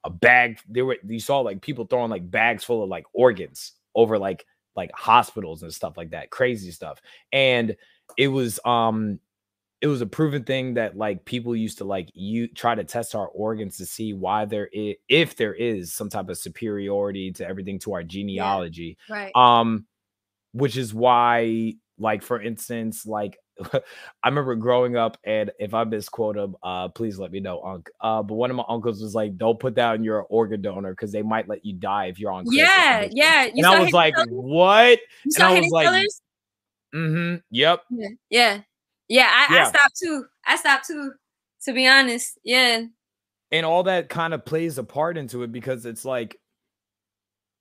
a 0.04 0.08
bag 0.08 0.58
they 0.66 0.80
were 0.80 0.96
you 1.06 1.20
saw 1.20 1.40
like 1.40 1.60
people 1.60 1.84
throwing 1.84 2.10
like 2.10 2.30
bags 2.30 2.64
full 2.64 2.82
of 2.82 2.88
like 2.88 3.04
organs 3.12 3.72
over 3.94 4.18
like 4.18 4.46
like 4.74 4.90
hospitals 4.94 5.62
and 5.62 5.74
stuff 5.74 5.98
like 5.98 6.10
that 6.12 6.30
crazy 6.30 6.70
stuff 6.70 7.02
and 7.34 7.76
it 8.16 8.28
was 8.28 8.58
um 8.64 9.18
it 9.80 9.86
was 9.86 10.00
a 10.00 10.06
proven 10.06 10.44
thing 10.44 10.74
that 10.74 10.96
like 10.96 11.24
people 11.24 11.56
used 11.56 11.78
to 11.78 11.84
like 11.84 12.10
you 12.14 12.48
try 12.48 12.74
to 12.74 12.84
test 12.84 13.14
our 13.14 13.28
organs 13.28 13.78
to 13.78 13.86
see 13.86 14.12
why 14.12 14.44
there 14.44 14.68
is 14.72 14.96
if 15.08 15.36
there 15.36 15.54
is 15.54 15.94
some 15.94 16.08
type 16.08 16.28
of 16.28 16.38
superiority 16.38 17.32
to 17.32 17.46
everything 17.46 17.78
to 17.78 17.94
our 17.94 18.02
genealogy 18.02 18.98
yeah, 19.08 19.14
right 19.14 19.32
um 19.34 19.86
which 20.52 20.76
is 20.76 20.92
why 20.92 21.72
like 21.98 22.22
for 22.22 22.40
instance 22.40 23.06
like 23.06 23.38
I 24.22 24.28
remember 24.28 24.54
growing 24.54 24.96
up, 24.96 25.18
and 25.22 25.50
if 25.58 25.74
I 25.74 25.84
misquote 25.84 26.36
him, 26.36 26.56
uh, 26.62 26.88
please 26.88 27.18
let 27.18 27.30
me 27.30 27.40
know, 27.40 27.60
Unc. 27.60 27.90
Uh, 28.00 28.22
but 28.22 28.34
one 28.34 28.50
of 28.50 28.56
my 28.56 28.64
uncles 28.68 29.02
was 29.02 29.14
like, 29.14 29.36
"Don't 29.36 29.58
put 29.58 29.74
down 29.74 30.02
your 30.02 30.22
organ 30.22 30.62
donor 30.62 30.92
because 30.92 31.12
they 31.12 31.20
might 31.20 31.46
let 31.46 31.62
you 31.62 31.74
die 31.74 32.06
if 32.06 32.18
you're 32.18 32.32
on." 32.32 32.44
Yeah, 32.48 33.06
yeah. 33.10 33.44
You 33.44 33.52
and 33.56 33.66
I 33.66 33.80
was 33.80 33.92
like, 33.92 34.14
"What?" 34.30 34.98
You 35.24 35.32
and 35.36 35.44
I 35.44 35.60
was 35.60 35.70
like, 35.70 36.06
"Mm-hmm, 36.94 37.36
yep, 37.50 37.82
yeah, 37.90 38.08
yeah." 38.30 38.60
Yeah, 39.10 39.28
I, 39.28 39.54
yeah. 39.54 39.66
I 39.66 39.68
stopped 39.68 39.98
too. 40.00 40.24
I 40.46 40.56
stopped 40.56 40.86
too, 40.86 41.12
to 41.64 41.72
be 41.72 41.86
honest. 41.86 42.38
Yeah. 42.44 42.84
And 43.50 43.66
all 43.66 43.82
that 43.82 44.08
kind 44.08 44.32
of 44.32 44.44
plays 44.44 44.78
a 44.78 44.84
part 44.84 45.18
into 45.18 45.42
it 45.42 45.50
because 45.50 45.84
it's 45.84 46.04
like 46.04 46.38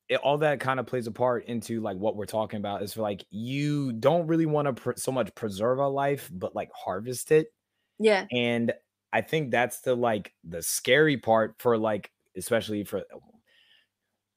it, 0.08 0.20
all 0.22 0.38
that 0.38 0.60
kind 0.60 0.80
of 0.80 0.86
plays 0.86 1.08
a 1.08 1.12
part 1.12 1.46
into 1.48 1.82
like 1.82 1.98
what 1.98 2.16
we're 2.16 2.26
talking 2.26 2.58
about 2.58 2.84
is 2.84 2.94
for 2.94 3.02
like 3.02 3.26
you 3.32 3.92
don't 3.94 4.28
really 4.28 4.46
want 4.46 4.68
to 4.68 4.74
pr- 4.74 4.92
so 4.96 5.12
much 5.12 5.34
preserve 5.36 5.80
a 5.80 5.88
life 5.88 6.30
but 6.32 6.56
like 6.56 6.70
harvest 6.74 7.32
it 7.32 7.54
yeah 8.00 8.26
and 8.32 8.74
i 9.14 9.22
think 9.22 9.52
that's 9.52 9.82
the 9.82 9.96
like 9.96 10.34
the 10.44 10.62
scary 10.62 11.18
part 11.18 11.56
for 11.60 11.78
like 11.78 12.12
especially 12.36 12.84
for 12.84 13.04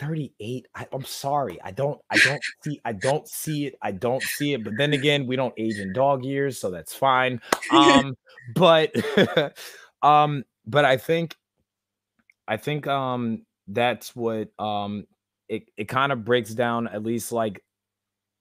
38 0.02 0.66
I, 0.74 0.86
am 0.92 1.04
sorry 1.04 1.58
i 1.62 1.70
don't 1.70 2.00
i 2.10 2.18
don't 2.18 2.42
see 2.64 2.80
i 2.84 2.92
don't 2.92 3.28
see 3.28 3.66
it 3.66 3.78
i 3.82 3.92
don't 3.92 4.22
see 4.22 4.52
it 4.52 4.64
but 4.64 4.74
then 4.76 4.92
again 4.92 5.26
we 5.26 5.36
don't 5.36 5.54
age 5.56 5.78
in 5.78 5.92
dog 5.92 6.24
years 6.24 6.58
so 6.58 6.70
that's 6.70 6.94
fine 6.94 7.40
um 7.70 8.16
but 8.54 8.92
um 10.02 10.44
but 10.66 10.84
i 10.84 10.96
think 10.96 11.36
i 12.48 12.56
think 12.56 12.86
um 12.86 13.42
that's 13.68 14.14
what 14.16 14.48
um 14.58 15.06
it, 15.48 15.70
it 15.76 15.84
kind 15.84 16.12
of 16.12 16.24
breaks 16.24 16.52
down 16.52 16.88
at 16.88 17.02
least 17.02 17.30
like 17.32 17.62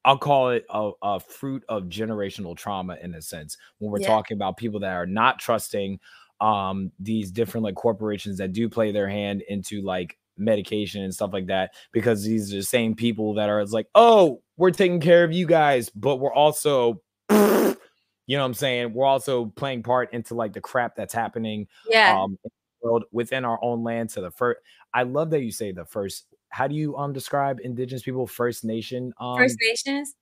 I'll 0.03 0.17
call 0.17 0.49
it 0.49 0.65
a, 0.67 0.91
a, 1.03 1.19
fruit 1.19 1.63
of 1.69 1.83
generational 1.83 2.57
trauma 2.57 2.97
in 3.03 3.13
a 3.13 3.21
sense 3.21 3.55
when 3.77 3.91
we're 3.91 3.99
yeah. 3.99 4.07
talking 4.07 4.35
about 4.35 4.57
people 4.57 4.79
that 4.79 4.93
are 4.93 5.05
not 5.05 5.37
trusting 5.37 5.99
um 6.39 6.91
these 6.99 7.29
different 7.29 7.63
like 7.65 7.75
corporations 7.75 8.39
that 8.39 8.51
do 8.51 8.67
play 8.67 8.91
their 8.91 9.07
hand 9.07 9.43
into 9.47 9.81
like 9.81 10.17
medication 10.41 11.03
and 11.03 11.13
stuff 11.13 11.31
like 11.31 11.47
that 11.47 11.73
because 11.91 12.23
these 12.23 12.53
are 12.53 12.57
the 12.57 12.63
same 12.63 12.95
people 12.95 13.35
that 13.35 13.49
are 13.49 13.61
it's 13.61 13.71
like, 13.71 13.87
oh, 13.95 14.41
we're 14.57 14.71
taking 14.71 14.99
care 14.99 15.23
of 15.23 15.31
you 15.31 15.45
guys, 15.45 15.89
but 15.89 16.17
we're 16.17 16.33
also 16.33 17.01
you 17.29 18.37
know 18.37 18.43
what 18.43 18.47
I'm 18.47 18.53
saying? 18.53 18.93
We're 18.93 19.05
also 19.05 19.45
playing 19.45 19.83
part 19.83 20.13
into 20.13 20.35
like 20.35 20.53
the 20.53 20.61
crap 20.61 20.95
that's 20.95 21.13
happening 21.13 21.67
yeah. 21.89 22.17
um 22.19 22.37
world 22.81 23.03
within 23.11 23.45
our 23.45 23.59
own 23.61 23.83
land 23.83 24.09
to 24.09 24.21
the 24.21 24.31
first 24.31 24.59
I 24.93 25.03
love 25.03 25.29
that 25.31 25.41
you 25.41 25.51
say 25.51 25.71
the 25.71 25.85
first 25.85 26.25
how 26.51 26.67
do 26.67 26.75
you 26.75 26.95
um 26.97 27.13
describe 27.13 27.59
indigenous 27.63 28.03
people 28.03 28.27
first 28.27 28.63
nation 28.63 29.13
um 29.19 29.37
first 29.37 29.57
nations 29.67 30.13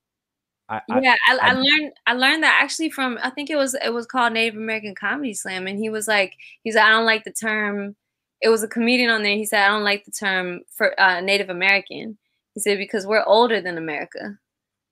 I, 0.69 0.81
yeah 1.01 1.15
I, 1.27 1.35
I, 1.35 1.49
I, 1.49 1.53
learned 1.53 1.91
i 2.05 2.13
learned 2.13 2.43
that 2.43 2.59
actually 2.61 2.91
from 2.91 3.17
i 3.23 3.31
think 3.31 3.49
it 3.49 3.55
was 3.55 3.75
it 3.83 3.91
was 3.91 4.05
called 4.05 4.33
native 4.33 4.55
american 4.55 4.93
comedy 4.93 5.33
slam 5.33 5.65
and 5.65 5.79
he 5.79 5.89
was 5.89 6.07
like 6.07 6.35
he's 6.63 6.75
like 6.75 6.85
i 6.85 6.89
don't 6.91 7.05
like 7.05 7.23
the 7.23 7.31
term 7.31 7.95
it 8.41 8.49
was 8.49 8.63
a 8.63 8.67
comedian 8.67 9.09
on 9.09 9.23
there. 9.23 9.35
He 9.35 9.45
said, 9.45 9.63
I 9.63 9.69
don't 9.69 9.83
like 9.83 10.05
the 10.05 10.11
term 10.11 10.61
for 10.75 10.99
uh, 10.99 11.21
Native 11.21 11.49
American. 11.49 12.17
He 12.53 12.61
said, 12.61 12.77
because 12.77 13.05
we're 13.05 13.23
older 13.25 13.61
than 13.61 13.77
America. 13.77 14.37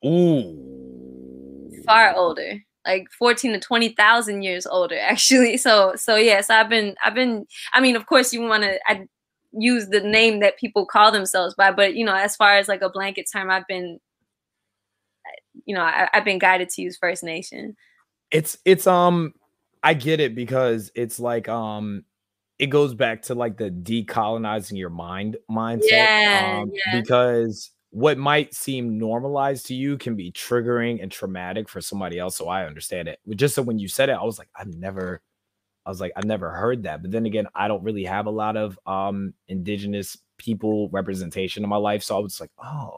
Ooh. 0.06 1.72
Far 1.86 2.14
older. 2.15 2.64
Like 2.86 3.07
14 3.11 3.53
to 3.53 3.60
20,000 3.60 4.41
years 4.41 4.68
older, 4.68 4.98
actually. 5.02 5.57
So, 5.57 5.94
so 5.95 6.15
yes, 6.15 6.49
I've 6.49 6.69
been, 6.69 6.95
I've 7.03 7.15
been, 7.15 7.45
I 7.74 7.80
mean, 7.80 7.95
of 7.95 8.06
course 8.06 8.34
you 8.34 8.41
want 8.41 8.64
to, 8.64 8.80
I 8.86 9.07
use 9.53 9.88
the 9.88 10.02
name 10.02 10.40
that 10.41 10.60
people 10.60 10.86
call 10.86 11.11
themselves 11.11 11.56
by, 11.56 11.72
but 11.72 11.95
you 11.95 12.06
know, 12.06 12.15
as 12.15 12.36
far 12.36 12.57
as 12.57 12.68
like 12.68 12.82
a 12.82 12.90
blanket 12.90 13.28
term, 13.32 13.49
I've 13.49 13.68
been, 13.68 13.99
you 15.65 15.74
know, 15.74 15.82
I, 15.82 16.07
I've 16.14 16.26
been 16.26 16.40
guided 16.40 16.69
to 16.69 16.82
use 16.82 16.98
First 16.98 17.24
Nation. 17.24 17.76
It's, 18.30 18.57
it's, 18.65 18.88
um, 18.88 19.34
I 19.84 19.94
get 19.94 20.19
it 20.19 20.36
because 20.36 20.91
it's 20.95 21.19
like, 21.19 21.48
um, 21.48 22.03
it 22.60 22.68
goes 22.68 22.94
back 22.94 23.22
to 23.24 23.36
like 23.36 23.58
the 23.58 23.70
decolonizing 23.70 24.78
your 24.78 24.90
mind 24.90 25.38
mindset. 25.50 25.84
Yeah, 25.92 26.60
um, 26.62 26.72
yeah. 26.74 27.00
Because 27.00 27.72
what 27.92 28.18
might 28.18 28.54
seem 28.54 28.98
normalized 28.98 29.68
to 29.68 29.76
you 29.76 29.98
can 29.98 30.16
be 30.16 30.32
triggering 30.32 31.02
and 31.02 31.12
traumatic 31.12 31.70
for 31.70 31.82
somebody 31.82 32.20
else. 32.20 32.36
So 32.36 32.50
I 32.50 32.66
understand 32.66 33.08
it. 33.08 33.20
Just 33.36 33.56
so 33.56 33.62
when 33.62 33.80
you 33.80 33.88
said 33.88 34.10
it, 34.10 34.18
I 34.20 34.24
was 34.24 34.38
like, 34.38 34.50
I've 34.56 34.68
never, 34.68 35.22
I 35.86 35.90
was 35.90 36.02
like, 36.02 36.12
I've 36.16 36.26
never 36.26 36.52
heard 36.52 36.84
that. 36.84 37.02
But 37.02 37.12
then 37.12 37.26
again, 37.26 37.48
I 37.56 37.68
don't 37.68 37.84
really 37.84 38.04
have 38.04 38.26
a 38.26 38.32
lot 38.32 38.58
of 38.58 38.78
um 38.86 39.34
indigenous 39.48 40.18
people 40.38 40.90
representation 40.90 41.64
in 41.64 41.70
my 41.70 41.78
life. 41.78 42.04
So 42.04 42.18
I 42.18 42.20
was 42.20 42.42
like, 42.42 42.52
oh, 42.64 42.98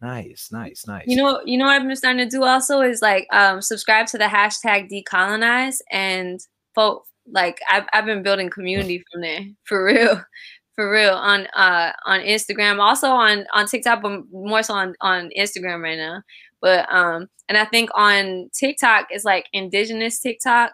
nice, 0.00 0.50
nice, 0.52 0.86
nice. 0.86 1.04
You 1.06 1.16
know, 1.16 1.40
you 1.44 1.56
know 1.56 1.66
what 1.66 1.80
I've 1.80 1.86
been 1.86 1.96
starting 1.96 2.28
to 2.28 2.36
do 2.36 2.44
also 2.44 2.80
is 2.80 3.00
like 3.00 3.26
um 3.32 3.62
subscribe 3.62 4.06
to 4.08 4.18
the 4.18 4.24
hashtag 4.24 4.90
decolonize 4.90 5.78
and 5.90 6.40
vote 6.74 7.04
like 7.32 7.60
I've, 7.70 7.84
I've 7.92 8.06
been 8.06 8.22
building 8.22 8.50
community 8.50 9.02
from 9.10 9.22
there 9.22 9.46
for 9.64 9.84
real 9.84 10.22
for 10.74 10.90
real 10.90 11.14
on 11.14 11.46
uh 11.54 11.92
on 12.06 12.20
Instagram, 12.20 12.80
also 12.80 13.08
on 13.08 13.46
on 13.54 13.66
TikTok, 13.66 14.02
but 14.02 14.22
more 14.30 14.62
so 14.62 14.74
on 14.74 14.94
on 15.00 15.30
Instagram 15.36 15.82
right 15.82 15.98
now. 15.98 16.22
But 16.60 16.92
um, 16.92 17.28
and 17.48 17.56
I 17.56 17.64
think 17.64 17.90
on 17.94 18.50
TikTok 18.52 19.08
is 19.12 19.24
like 19.24 19.46
indigenous 19.52 20.20
TikTok, 20.20 20.72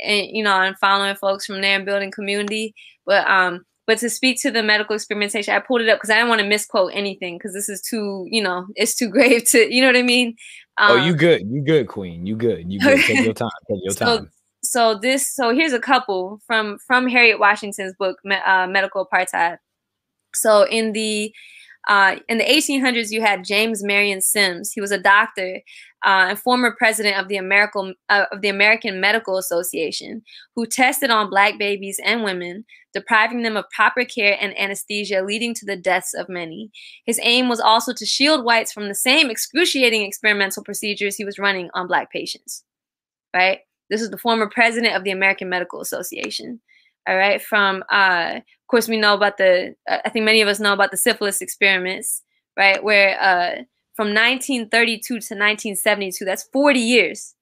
and 0.00 0.26
you 0.30 0.44
know, 0.44 0.60
and 0.60 0.78
following 0.78 1.16
folks 1.16 1.46
from 1.46 1.60
there 1.60 1.76
and 1.76 1.86
building 1.86 2.10
community. 2.10 2.74
But 3.06 3.26
um, 3.26 3.64
but 3.86 3.98
to 3.98 4.08
speak 4.08 4.40
to 4.42 4.50
the 4.50 4.62
medical 4.62 4.94
experimentation, 4.94 5.54
I 5.54 5.60
pulled 5.60 5.82
it 5.82 5.88
up 5.88 5.98
because 5.98 6.10
I 6.10 6.14
didn't 6.14 6.30
want 6.30 6.40
to 6.40 6.46
misquote 6.46 6.92
anything 6.94 7.36
because 7.36 7.52
this 7.52 7.68
is 7.68 7.82
too, 7.82 8.26
you 8.30 8.42
know, 8.42 8.66
it's 8.76 8.94
too 8.94 9.08
grave 9.10 9.44
to, 9.50 9.72
you 9.72 9.82
know 9.82 9.88
what 9.88 9.96
I 9.96 10.02
mean? 10.02 10.36
Um, 10.78 10.92
oh, 10.92 11.04
you 11.04 11.12
um, 11.12 11.18
good? 11.18 11.42
You 11.46 11.62
good, 11.62 11.86
Queen? 11.86 12.26
You 12.26 12.36
good? 12.36 12.70
You 12.72 12.80
good? 12.80 13.00
Take 13.00 13.18
your 13.24 13.34
time. 13.34 13.50
Take 13.68 13.80
your 13.84 13.94
time. 13.94 14.30
So 14.64 14.94
this, 14.94 15.30
so 15.34 15.54
here's 15.54 15.72
a 15.72 15.78
couple 15.78 16.40
from 16.46 16.78
from 16.86 17.06
Harriet 17.06 17.38
Washington's 17.38 17.94
book, 17.98 18.18
uh, 18.24 18.66
Medical 18.68 19.06
Apartheid. 19.06 19.58
So 20.34 20.66
in 20.66 20.92
the 20.92 21.32
uh, 21.86 22.16
in 22.28 22.38
the 22.38 22.44
1800s, 22.44 23.10
you 23.10 23.20
had 23.20 23.44
James 23.44 23.82
Marion 23.82 24.22
Sims. 24.22 24.72
He 24.72 24.80
was 24.80 24.90
a 24.90 24.98
doctor 24.98 25.60
uh, 26.04 26.28
and 26.30 26.38
former 26.38 26.74
president 26.78 27.18
of 27.18 27.28
the 27.28 27.36
American 27.36 27.94
uh, 28.08 28.24
of 28.32 28.40
the 28.40 28.48
American 28.48 29.00
Medical 29.00 29.36
Association, 29.36 30.22
who 30.56 30.66
tested 30.66 31.10
on 31.10 31.28
black 31.28 31.58
babies 31.58 32.00
and 32.02 32.24
women, 32.24 32.64
depriving 32.94 33.42
them 33.42 33.56
of 33.56 33.68
proper 33.70 34.04
care 34.04 34.38
and 34.40 34.58
anesthesia, 34.58 35.22
leading 35.22 35.52
to 35.54 35.66
the 35.66 35.76
deaths 35.76 36.14
of 36.14 36.28
many. 36.28 36.70
His 37.04 37.20
aim 37.22 37.48
was 37.50 37.60
also 37.60 37.92
to 37.92 38.06
shield 38.06 38.44
whites 38.44 38.72
from 38.72 38.88
the 38.88 38.94
same 38.94 39.30
excruciating 39.30 40.02
experimental 40.02 40.64
procedures 40.64 41.16
he 41.16 41.24
was 41.24 41.38
running 41.38 41.68
on 41.74 41.86
black 41.86 42.10
patients. 42.10 42.64
Right. 43.34 43.60
This 43.90 44.02
is 44.02 44.10
the 44.10 44.18
former 44.18 44.48
president 44.48 44.94
of 44.94 45.04
the 45.04 45.10
American 45.10 45.48
Medical 45.48 45.80
Association. 45.80 46.60
All 47.06 47.16
right. 47.16 47.40
From 47.40 47.84
uh, 47.90 48.40
of 48.64 48.68
course, 48.68 48.88
we 48.88 48.96
know 48.96 49.12
about 49.12 49.36
the, 49.36 49.74
uh, 49.88 49.98
I 50.06 50.08
think 50.08 50.24
many 50.24 50.40
of 50.40 50.48
us 50.48 50.58
know 50.58 50.72
about 50.72 50.90
the 50.90 50.96
syphilis 50.96 51.42
experiments, 51.42 52.22
right? 52.56 52.82
Where 52.82 53.20
uh, 53.20 53.62
from 53.94 54.08
1932 54.08 55.04
to 55.06 55.14
1972, 55.16 56.24
that's 56.24 56.44
40 56.44 56.80
years. 56.80 57.34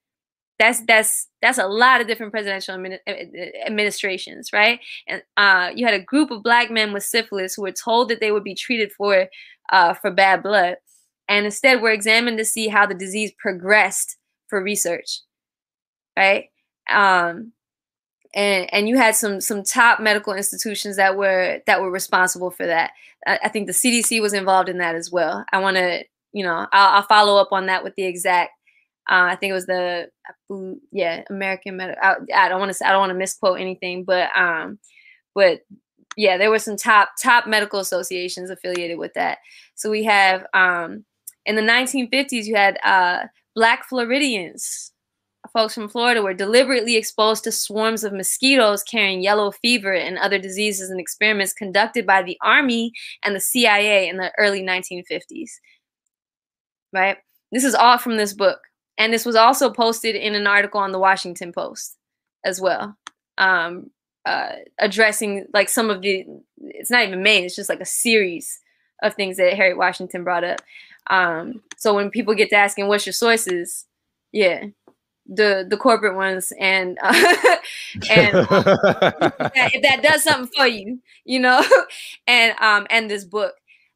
That's 0.58 0.84
that's 0.84 1.28
that's 1.40 1.58
a 1.58 1.66
lot 1.66 2.00
of 2.00 2.06
different 2.06 2.32
presidential 2.32 2.74
administrations, 3.66 4.50
right? 4.52 4.80
And 5.08 5.22
uh, 5.36 5.70
you 5.74 5.86
had 5.86 5.94
a 5.94 6.04
group 6.04 6.30
of 6.30 6.42
black 6.42 6.70
men 6.70 6.92
with 6.92 7.04
syphilis 7.04 7.54
who 7.54 7.62
were 7.62 7.72
told 7.72 8.08
that 8.10 8.20
they 8.20 8.32
would 8.32 8.44
be 8.44 8.54
treated 8.54 8.92
for 8.92 9.28
uh, 9.72 9.94
for 9.94 10.10
bad 10.10 10.42
blood, 10.42 10.76
and 11.28 11.46
instead 11.46 11.80
were 11.80 11.90
examined 11.90 12.38
to 12.38 12.44
see 12.44 12.68
how 12.68 12.86
the 12.86 12.94
disease 12.94 13.32
progressed 13.40 14.16
for 14.48 14.62
research, 14.62 15.20
right? 16.16 16.50
Um, 16.90 17.52
and 18.34 18.72
and 18.72 18.88
you 18.88 18.96
had 18.96 19.14
some 19.14 19.40
some 19.40 19.62
top 19.62 20.00
medical 20.00 20.32
institutions 20.32 20.96
that 20.96 21.16
were 21.16 21.60
that 21.66 21.80
were 21.80 21.90
responsible 21.90 22.50
for 22.50 22.66
that. 22.66 22.92
I, 23.26 23.40
I 23.44 23.48
think 23.48 23.66
the 23.66 23.72
CDC 23.72 24.20
was 24.20 24.32
involved 24.32 24.68
in 24.68 24.78
that 24.78 24.94
as 24.94 25.10
well. 25.10 25.44
I 25.52 25.58
want 25.58 25.76
to, 25.76 26.04
you 26.32 26.44
know, 26.44 26.66
I'll, 26.72 26.96
I'll, 26.96 27.02
follow 27.02 27.40
up 27.40 27.52
on 27.52 27.66
that 27.66 27.84
with 27.84 27.94
the 27.94 28.04
exact. 28.04 28.52
Uh, 29.10 29.26
I 29.30 29.36
think 29.36 29.50
it 29.50 29.54
was 29.54 29.66
the 29.66 30.08
yeah 30.92 31.24
American 31.28 31.76
Medical. 31.76 32.02
I, 32.02 32.46
I 32.46 32.48
don't 32.48 32.60
want 32.60 32.72
to 32.72 32.86
I 32.86 32.90
don't 32.90 33.00
want 33.00 33.10
to 33.10 33.18
misquote 33.18 33.60
anything, 33.60 34.04
but 34.04 34.30
um, 34.36 34.78
but 35.34 35.60
yeah, 36.16 36.36
there 36.38 36.50
were 36.50 36.58
some 36.58 36.76
top 36.76 37.10
top 37.20 37.46
medical 37.46 37.80
associations 37.80 38.50
affiliated 38.50 38.98
with 38.98 39.12
that. 39.14 39.38
So 39.74 39.90
we 39.90 40.04
have 40.04 40.46
um, 40.54 41.04
in 41.46 41.56
the 41.56 41.62
1950s, 41.62 42.44
you 42.44 42.54
had 42.54 42.78
uh, 42.84 43.24
Black 43.54 43.84
Floridians 43.88 44.91
folks 45.52 45.74
from 45.74 45.88
Florida 45.88 46.22
were 46.22 46.34
deliberately 46.34 46.96
exposed 46.96 47.44
to 47.44 47.52
swarms 47.52 48.04
of 48.04 48.12
mosquitoes 48.12 48.82
carrying 48.82 49.22
yellow 49.22 49.50
fever 49.50 49.92
and 49.92 50.18
other 50.18 50.38
diseases 50.38 50.90
in 50.90 50.98
experiments 50.98 51.52
conducted 51.52 52.06
by 52.06 52.22
the 52.22 52.38
Army 52.42 52.92
and 53.24 53.34
the 53.34 53.40
CIA 53.40 54.08
in 54.08 54.16
the 54.16 54.32
early 54.38 54.62
1950s. 54.62 55.50
Right? 56.92 57.18
This 57.50 57.64
is 57.64 57.74
all 57.74 57.98
from 57.98 58.16
this 58.16 58.32
book. 58.32 58.60
And 58.98 59.12
this 59.12 59.24
was 59.24 59.36
also 59.36 59.70
posted 59.70 60.14
in 60.14 60.34
an 60.34 60.46
article 60.46 60.80
on 60.80 60.92
the 60.92 60.98
Washington 60.98 61.52
Post 61.52 61.96
as 62.44 62.60
well, 62.60 62.96
um, 63.38 63.90
uh, 64.26 64.52
addressing 64.78 65.46
like 65.52 65.68
some 65.68 65.90
of 65.90 66.02
the, 66.02 66.26
it's 66.58 66.90
not 66.90 67.06
even 67.06 67.22
main, 67.22 67.44
it's 67.44 67.56
just 67.56 67.68
like 67.68 67.80
a 67.80 67.86
series 67.86 68.60
of 69.02 69.14
things 69.14 69.36
that 69.36 69.54
Harriet 69.54 69.78
Washington 69.78 70.24
brought 70.24 70.44
up. 70.44 70.60
Um, 71.10 71.62
so 71.76 71.94
when 71.94 72.10
people 72.10 72.34
get 72.34 72.50
to 72.50 72.56
asking, 72.56 72.86
what's 72.86 73.06
your 73.06 73.12
sources? 73.12 73.86
Yeah, 74.30 74.66
the 75.26 75.66
the 75.68 75.76
corporate 75.76 76.16
ones 76.16 76.52
and 76.58 76.98
uh, 77.02 77.12
and 78.10 78.36
um, 78.36 78.46
if, 78.48 78.56
that, 79.54 79.70
if, 79.72 79.82
that, 79.82 80.02
does 80.02 80.22
something 80.24 80.50
for 80.56 80.66
you 80.66 80.98
you 81.24 81.38
know 81.38 81.62
and 82.26 82.58
um 82.60 82.86
and 82.90 83.10
this 83.10 83.24
book 83.24 83.54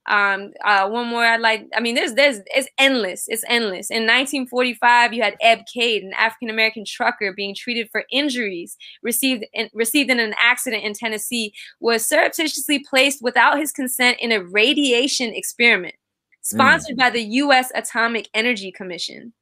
um 0.08 0.52
uh 0.64 0.88
one 0.88 1.08
more 1.08 1.24
i'd 1.24 1.40
like 1.40 1.66
i 1.76 1.80
mean 1.80 1.96
there's 1.96 2.14
there's 2.14 2.38
it's 2.54 2.68
endless 2.78 3.26
it's 3.26 3.42
endless 3.48 3.90
in 3.90 4.02
1945 4.02 5.12
you 5.12 5.20
had 5.20 5.34
ebb 5.40 5.60
cade 5.72 6.04
an 6.04 6.12
african 6.16 6.48
american 6.48 6.84
trucker 6.84 7.32
being 7.32 7.56
treated 7.56 7.90
for 7.90 8.04
injuries 8.12 8.76
received 9.02 9.44
in, 9.52 9.68
received 9.74 10.08
in 10.08 10.20
an 10.20 10.34
accident 10.40 10.84
in 10.84 10.92
tennessee 10.92 11.52
was 11.80 12.06
surreptitiously 12.06 12.78
placed 12.88 13.20
without 13.20 13.58
his 13.58 13.72
consent 13.72 14.16
in 14.20 14.30
a 14.30 14.44
radiation 14.44 15.34
experiment 15.34 15.94
sponsored 16.40 16.94
mm. 16.94 17.00
by 17.00 17.10
the 17.10 17.22
u.s 17.22 17.72
atomic 17.74 18.28
energy 18.32 18.70
commission 18.70 19.32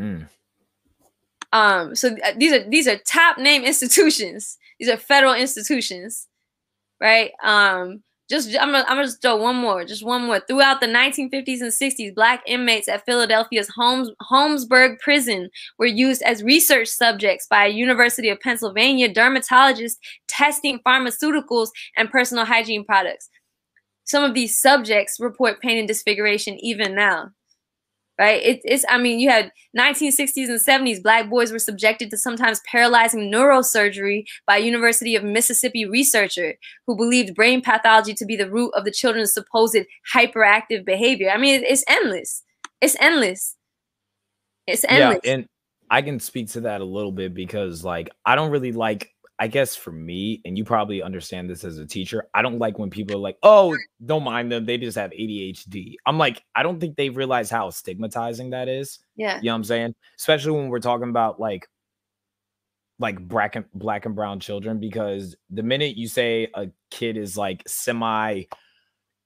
mm. 0.00 0.26
Um, 1.54 1.94
so 1.94 2.14
th- 2.14 2.36
these 2.36 2.52
are 2.52 2.68
these 2.68 2.88
are 2.88 2.98
top 2.98 3.38
name 3.38 3.62
institutions. 3.64 4.58
These 4.80 4.88
are 4.88 4.96
federal 4.96 5.34
institutions, 5.34 6.26
right? 7.00 7.30
Um, 7.42 8.02
just 8.28 8.48
I'm 8.60 8.72
gonna, 8.72 8.84
I'm 8.88 8.96
gonna 8.96 9.04
just 9.04 9.22
throw 9.22 9.36
one 9.36 9.56
more, 9.56 9.84
just 9.84 10.04
one 10.04 10.24
more. 10.24 10.40
Throughout 10.40 10.80
the 10.80 10.88
1950s 10.88 11.60
and 11.60 11.70
60s, 11.70 12.12
black 12.12 12.42
inmates 12.46 12.88
at 12.88 13.04
Philadelphia's 13.06 13.68
Holmes, 13.68 14.10
Holmesburg 14.20 14.98
prison 14.98 15.48
were 15.78 15.86
used 15.86 16.22
as 16.22 16.42
research 16.42 16.88
subjects 16.88 17.46
by 17.46 17.66
a 17.66 17.70
University 17.70 18.30
of 18.30 18.40
Pennsylvania 18.40 19.12
dermatologist 19.12 19.98
testing 20.26 20.80
pharmaceuticals 20.84 21.68
and 21.96 22.10
personal 22.10 22.44
hygiene 22.44 22.84
products. 22.84 23.30
Some 24.02 24.24
of 24.24 24.34
these 24.34 24.58
subjects 24.58 25.20
report 25.20 25.60
pain 25.60 25.78
and 25.78 25.86
disfiguration 25.86 26.58
even 26.58 26.96
now 26.96 27.30
right? 28.18 28.42
It, 28.42 28.60
it's, 28.64 28.84
I 28.88 28.98
mean, 28.98 29.18
you 29.18 29.30
had 29.30 29.50
1960s 29.76 30.48
and 30.48 30.60
70s, 30.60 31.02
black 31.02 31.28
boys 31.28 31.52
were 31.52 31.58
subjected 31.58 32.10
to 32.10 32.16
sometimes 32.16 32.60
paralyzing 32.70 33.30
neurosurgery 33.30 34.24
by 34.46 34.56
University 34.56 35.16
of 35.16 35.24
Mississippi 35.24 35.84
researcher 35.84 36.54
who 36.86 36.96
believed 36.96 37.34
brain 37.34 37.60
pathology 37.60 38.14
to 38.14 38.24
be 38.24 38.36
the 38.36 38.50
root 38.50 38.72
of 38.74 38.84
the 38.84 38.90
children's 38.90 39.32
supposed 39.32 39.78
hyperactive 40.14 40.84
behavior. 40.84 41.30
I 41.30 41.38
mean, 41.38 41.62
it's 41.64 41.84
endless. 41.88 42.42
It's 42.80 42.96
endless. 43.00 43.56
It's 44.66 44.84
endless. 44.88 45.20
Yeah, 45.24 45.32
and 45.32 45.48
I 45.90 46.02
can 46.02 46.20
speak 46.20 46.48
to 46.50 46.62
that 46.62 46.80
a 46.80 46.84
little 46.84 47.12
bit 47.12 47.34
because, 47.34 47.84
like, 47.84 48.10
I 48.24 48.34
don't 48.34 48.50
really 48.50 48.72
like 48.72 49.13
I 49.38 49.48
guess 49.48 49.74
for 49.74 49.90
me, 49.90 50.40
and 50.44 50.56
you 50.56 50.64
probably 50.64 51.02
understand 51.02 51.50
this 51.50 51.64
as 51.64 51.78
a 51.78 51.86
teacher, 51.86 52.28
I 52.34 52.42
don't 52.42 52.60
like 52.60 52.78
when 52.78 52.90
people 52.90 53.16
are 53.16 53.20
like, 53.20 53.36
oh, 53.42 53.76
don't 54.04 54.22
mind 54.22 54.52
them. 54.52 54.64
They 54.64 54.78
just 54.78 54.96
have 54.96 55.10
ADHD. 55.10 55.94
I'm 56.06 56.18
like, 56.18 56.42
I 56.54 56.62
don't 56.62 56.80
think 56.80 56.96
they 56.96 57.08
realize 57.08 57.50
how 57.50 57.70
stigmatizing 57.70 58.50
that 58.50 58.68
is. 58.68 59.00
Yeah. 59.16 59.38
You 59.38 59.46
know 59.46 59.52
what 59.52 59.56
I'm 59.56 59.64
saying? 59.64 59.94
Especially 60.18 60.52
when 60.52 60.68
we're 60.68 60.78
talking 60.78 61.08
about 61.08 61.40
like 61.40 61.68
like 63.00 63.20
black 63.26 63.56
and 63.56 63.64
black 63.74 64.06
and 64.06 64.14
brown 64.14 64.38
children, 64.38 64.78
because 64.78 65.34
the 65.50 65.64
minute 65.64 65.96
you 65.96 66.06
say 66.06 66.48
a 66.54 66.68
kid 66.92 67.16
is 67.16 67.36
like 67.36 67.62
semi 67.66 68.44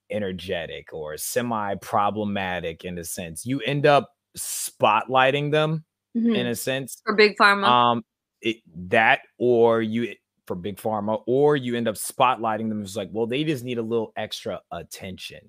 energetic 0.09 0.91
or 0.91 1.17
semi 1.17 1.75
problematic 1.75 2.83
in 2.83 2.97
a 2.97 3.03
sense, 3.03 3.45
you 3.45 3.59
end 3.61 3.85
up 3.85 4.09
spotlighting 4.35 5.51
them 5.51 5.85
mm-hmm. 6.17 6.33
in 6.33 6.47
a 6.47 6.55
sense. 6.55 7.01
For 7.05 7.15
big 7.15 7.37
pharma. 7.37 7.67
Um, 7.67 8.03
it, 8.41 8.57
that 8.89 9.21
or 9.37 9.81
you 9.81 10.15
for 10.47 10.55
big 10.55 10.77
pharma 10.77 11.21
or 11.27 11.55
you 11.55 11.75
end 11.75 11.87
up 11.87 11.95
spotlighting 11.95 12.69
them 12.69 12.81
it's 12.81 12.95
like 12.95 13.09
well 13.11 13.27
they 13.27 13.43
just 13.43 13.63
need 13.63 13.77
a 13.77 13.83
little 13.83 14.11
extra 14.17 14.59
attention. 14.71 15.39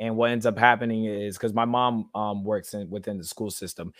And 0.00 0.16
what 0.16 0.30
ends 0.30 0.46
up 0.46 0.58
happening 0.58 1.04
is 1.04 1.36
because 1.36 1.52
my 1.52 1.64
mom 1.64 2.10
um, 2.14 2.42
works 2.42 2.74
in 2.74 2.90
within 2.90 3.18
the 3.18 3.24
school 3.24 3.50
system 3.50 3.92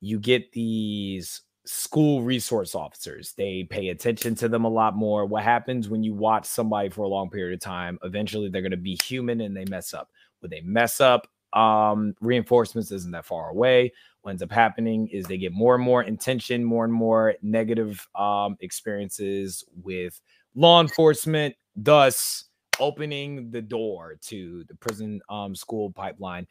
you 0.00 0.18
get 0.18 0.52
these 0.52 1.42
school 1.66 2.22
resource 2.22 2.74
officers. 2.74 3.34
They 3.36 3.64
pay 3.68 3.88
attention 3.88 4.34
to 4.36 4.48
them 4.48 4.64
a 4.64 4.70
lot 4.70 4.96
more. 4.96 5.26
What 5.26 5.42
happens 5.42 5.90
when 5.90 6.02
you 6.02 6.14
watch 6.14 6.46
somebody 6.46 6.88
for 6.88 7.02
a 7.02 7.08
long 7.08 7.28
period 7.28 7.52
of 7.52 7.60
time 7.60 7.98
eventually 8.02 8.48
they're 8.48 8.62
going 8.62 8.70
to 8.70 8.78
be 8.78 8.98
human 9.04 9.42
and 9.42 9.54
they 9.56 9.66
mess 9.66 9.92
up. 9.92 10.10
When 10.40 10.50
they 10.50 10.62
mess 10.62 11.00
up 11.00 11.28
um 11.54 12.14
reinforcements 12.20 12.92
isn't 12.92 13.12
that 13.12 13.24
far 13.24 13.50
away 13.50 13.92
what 14.28 14.32
ends 14.32 14.42
up 14.42 14.52
happening 14.52 15.08
is 15.08 15.24
they 15.24 15.38
get 15.38 15.52
more 15.54 15.74
and 15.74 15.82
more 15.82 16.02
intention, 16.02 16.62
more 16.62 16.84
and 16.84 16.92
more 16.92 17.34
negative 17.40 18.06
um, 18.14 18.58
experiences 18.60 19.64
with 19.82 20.20
law 20.54 20.82
enforcement, 20.82 21.54
thus 21.74 22.44
opening 22.78 23.50
the 23.50 23.62
door 23.62 24.16
to 24.20 24.64
the 24.68 24.74
prison 24.74 25.20
um, 25.30 25.54
school 25.54 25.90
pipeline. 25.90 26.46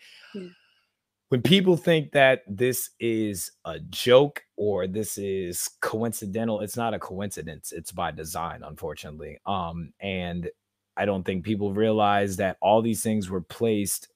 When 1.29 1.41
people 1.43 1.77
think 1.77 2.13
that 2.13 2.41
this 2.47 2.89
is 2.99 3.51
a 3.63 3.79
joke 3.79 4.41
or 4.55 4.87
this 4.87 5.19
is 5.19 5.69
coincidental, 5.81 6.61
it's 6.61 6.77
not 6.77 6.95
a 6.95 6.99
coincidence. 6.99 7.73
It's 7.73 7.91
by 7.91 8.09
design, 8.09 8.63
unfortunately. 8.63 9.37
Um, 9.45 9.93
and 9.99 10.49
I 10.95 11.05
don't 11.05 11.23
think 11.23 11.43
people 11.43 11.73
realize 11.73 12.37
that 12.37 12.57
all 12.59 12.81
these 12.81 13.03
things 13.03 13.29
were 13.29 13.41
placed, 13.41 14.07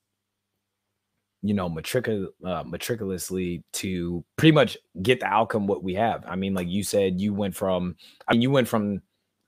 you 1.42 1.54
know, 1.54 1.70
matricul 1.70 2.28
uh, 2.46 2.64
matriculously 2.64 3.64
to 3.74 4.24
pretty 4.38 4.52
much 4.52 4.78
get 5.02 5.20
the 5.20 5.26
outcome 5.26 5.68
what 5.68 5.84
we 5.84 5.96
have. 5.96 6.24
I 6.28 6.36
mean, 6.36 6.54
like 6.54 6.68
you 6.68 6.84
said, 6.84 7.20
you 7.20 7.34
went 7.34 7.56
from, 7.56 7.96
I 8.28 8.34
mean, 8.34 8.42
you 8.42 8.52
went 8.52 8.68
from, 8.68 9.02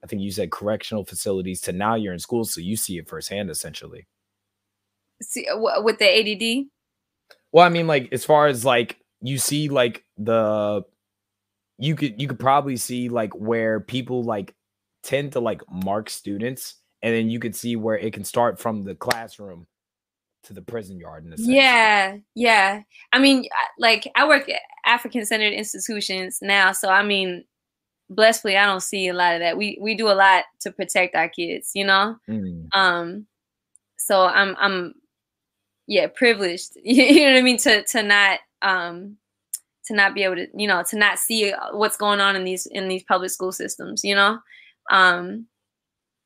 I 0.04 0.08
think 0.08 0.22
you 0.22 0.32
said 0.32 0.52
correctional 0.52 1.06
facilities 1.06 1.62
to 1.62 1.72
now 1.72 1.96
you're 1.96 2.14
in 2.14 2.20
school, 2.20 2.46
so 2.46 2.62
you 2.62 2.76
see 2.76 2.98
it 2.98 3.08
firsthand, 3.08 3.50
essentially. 3.50 4.08
See, 5.22 5.46
with 5.54 6.00
the 6.00 6.06
ADD. 6.10 6.68
Well, 7.52 7.66
I 7.66 7.70
mean, 7.70 7.88
like 7.88 8.10
as 8.12 8.26
far 8.26 8.48
as 8.48 8.66
like 8.66 8.98
you 9.22 9.38
see, 9.38 9.70
like 9.70 10.04
the 10.18 10.84
you 11.78 11.96
could 11.96 12.20
you 12.20 12.28
could 12.28 12.40
probably 12.40 12.78
see 12.78 13.10
like 13.10 13.34
where 13.36 13.80
people 13.80 14.24
like 14.24 14.54
tend 15.04 15.34
to 15.34 15.40
like 15.40 15.62
mark 15.70 16.10
students 16.10 16.76
and 17.02 17.14
then 17.14 17.30
you 17.30 17.40
could 17.40 17.56
see 17.56 17.76
where 17.76 17.98
it 17.98 18.14
can 18.14 18.24
start 18.24 18.60
from 18.60 18.84
the 18.84 18.96
classroom 18.96 19.68
to 20.44 20.54
the 20.54 20.62
prison 20.62 21.00
yard 21.00 21.24
in 21.24 21.32
the 21.32 21.38
yeah 21.40 22.18
yeah. 22.36 22.82
I 23.12 23.20
mean 23.20 23.46
like 23.80 24.12
i 24.16 24.28
work 24.28 24.50
at 24.50 24.62
african 24.86 25.26
centered 25.26 25.54
institutions 25.54 26.40
now 26.42 26.72
so 26.72 26.90
i 26.90 27.04
mean 27.04 27.46
blessedly 28.10 28.58
i 28.58 28.66
don't 28.66 28.84
see 28.84 29.08
a 29.08 29.14
lot 29.14 29.36
of 29.36 29.40
that. 29.40 29.58
We 29.58 29.78
we 29.82 29.96
do 29.96 30.10
a 30.10 30.14
lot 30.14 30.44
to 30.62 30.72
protect 30.72 31.16
our 31.16 31.30
kids 31.30 31.72
you 31.74 31.86
know? 31.86 32.18
Mm. 32.30 32.68
um 32.74 33.26
so 33.98 34.26
i'm 34.26 34.56
i'm 34.60 34.94
yeah 35.88 36.08
privileged 36.08 36.72
you 36.84 37.26
know 37.26 37.34
what 37.34 37.40
i 37.40 37.42
mean 37.42 37.58
to 37.58 37.84
to 37.84 38.04
not 38.04 38.40
um 38.62 39.18
to 39.86 39.94
not 39.94 40.14
be 40.14 40.24
able 40.24 40.36
to 40.36 40.48
you 40.56 40.68
know 40.68 40.84
to 40.90 40.98
not 40.98 41.20
see 41.20 41.54
what's 41.72 41.98
going 41.98 42.20
on 42.20 42.36
in 42.36 42.44
these 42.44 42.66
in 42.68 42.88
these 42.88 43.04
public 43.04 43.30
school 43.32 43.52
systems 43.52 44.04
you 44.04 44.16
know? 44.16 44.40
Um 44.92 45.48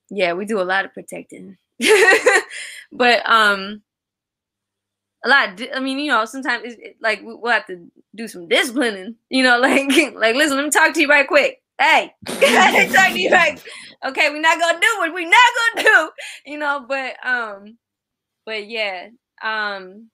yeah 0.09 0.33
we 0.33 0.45
do 0.45 0.59
a 0.59 0.63
lot 0.63 0.85
of 0.85 0.93
protecting. 0.93 1.57
But 2.91 3.27
um 3.29 3.81
lot. 5.27 5.59
I 5.73 5.79
mean 5.79 5.99
you 5.99 6.11
know 6.11 6.25
sometimes 6.25 6.63
it's, 6.65 6.75
it, 6.79 6.97
like 7.01 7.21
we'll 7.23 7.51
have 7.51 7.67
to 7.67 7.87
do 8.15 8.27
some 8.27 8.47
disciplining 8.47 9.15
you 9.29 9.43
know 9.43 9.59
like 9.59 9.87
like 10.15 10.35
listen 10.35 10.57
let 10.57 10.63
me 10.63 10.69
talk 10.69 10.93
to 10.93 11.01
you 11.01 11.07
right 11.07 11.27
quick. 11.27 11.61
Hey 11.79 12.13
talk 12.25 13.11
to 13.11 13.19
you 13.19 13.31
right 13.31 13.61
okay 14.05 14.29
we're 14.29 14.41
not 14.41 14.59
gonna 14.59 14.79
do 14.79 14.95
what 14.97 15.13
we're 15.13 15.29
not 15.29 15.51
gonna 15.75 15.87
do 15.87 16.09
you 16.51 16.57
know 16.57 16.85
but 16.87 17.13
um 17.25 17.77
but 18.45 18.67
yeah 18.67 19.09
um 19.43 20.09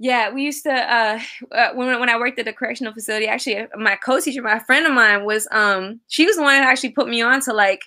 yeah, 0.00 0.30
we 0.32 0.42
used 0.44 0.62
to 0.62 0.70
uh, 0.72 1.18
uh, 1.52 1.70
when 1.74 1.98
when 1.98 2.08
I 2.08 2.18
worked 2.18 2.38
at 2.38 2.44
the 2.44 2.52
correctional 2.52 2.92
facility. 2.92 3.26
Actually, 3.26 3.58
uh, 3.58 3.66
my 3.76 3.96
co-teacher, 3.96 4.42
my 4.42 4.60
friend 4.60 4.86
of 4.86 4.92
mine, 4.92 5.24
was 5.24 5.48
um 5.50 6.00
she 6.06 6.24
was 6.24 6.36
the 6.36 6.42
one 6.42 6.54
that 6.54 6.68
actually 6.68 6.90
put 6.90 7.08
me 7.08 7.20
on 7.20 7.40
to 7.42 7.52
like 7.52 7.82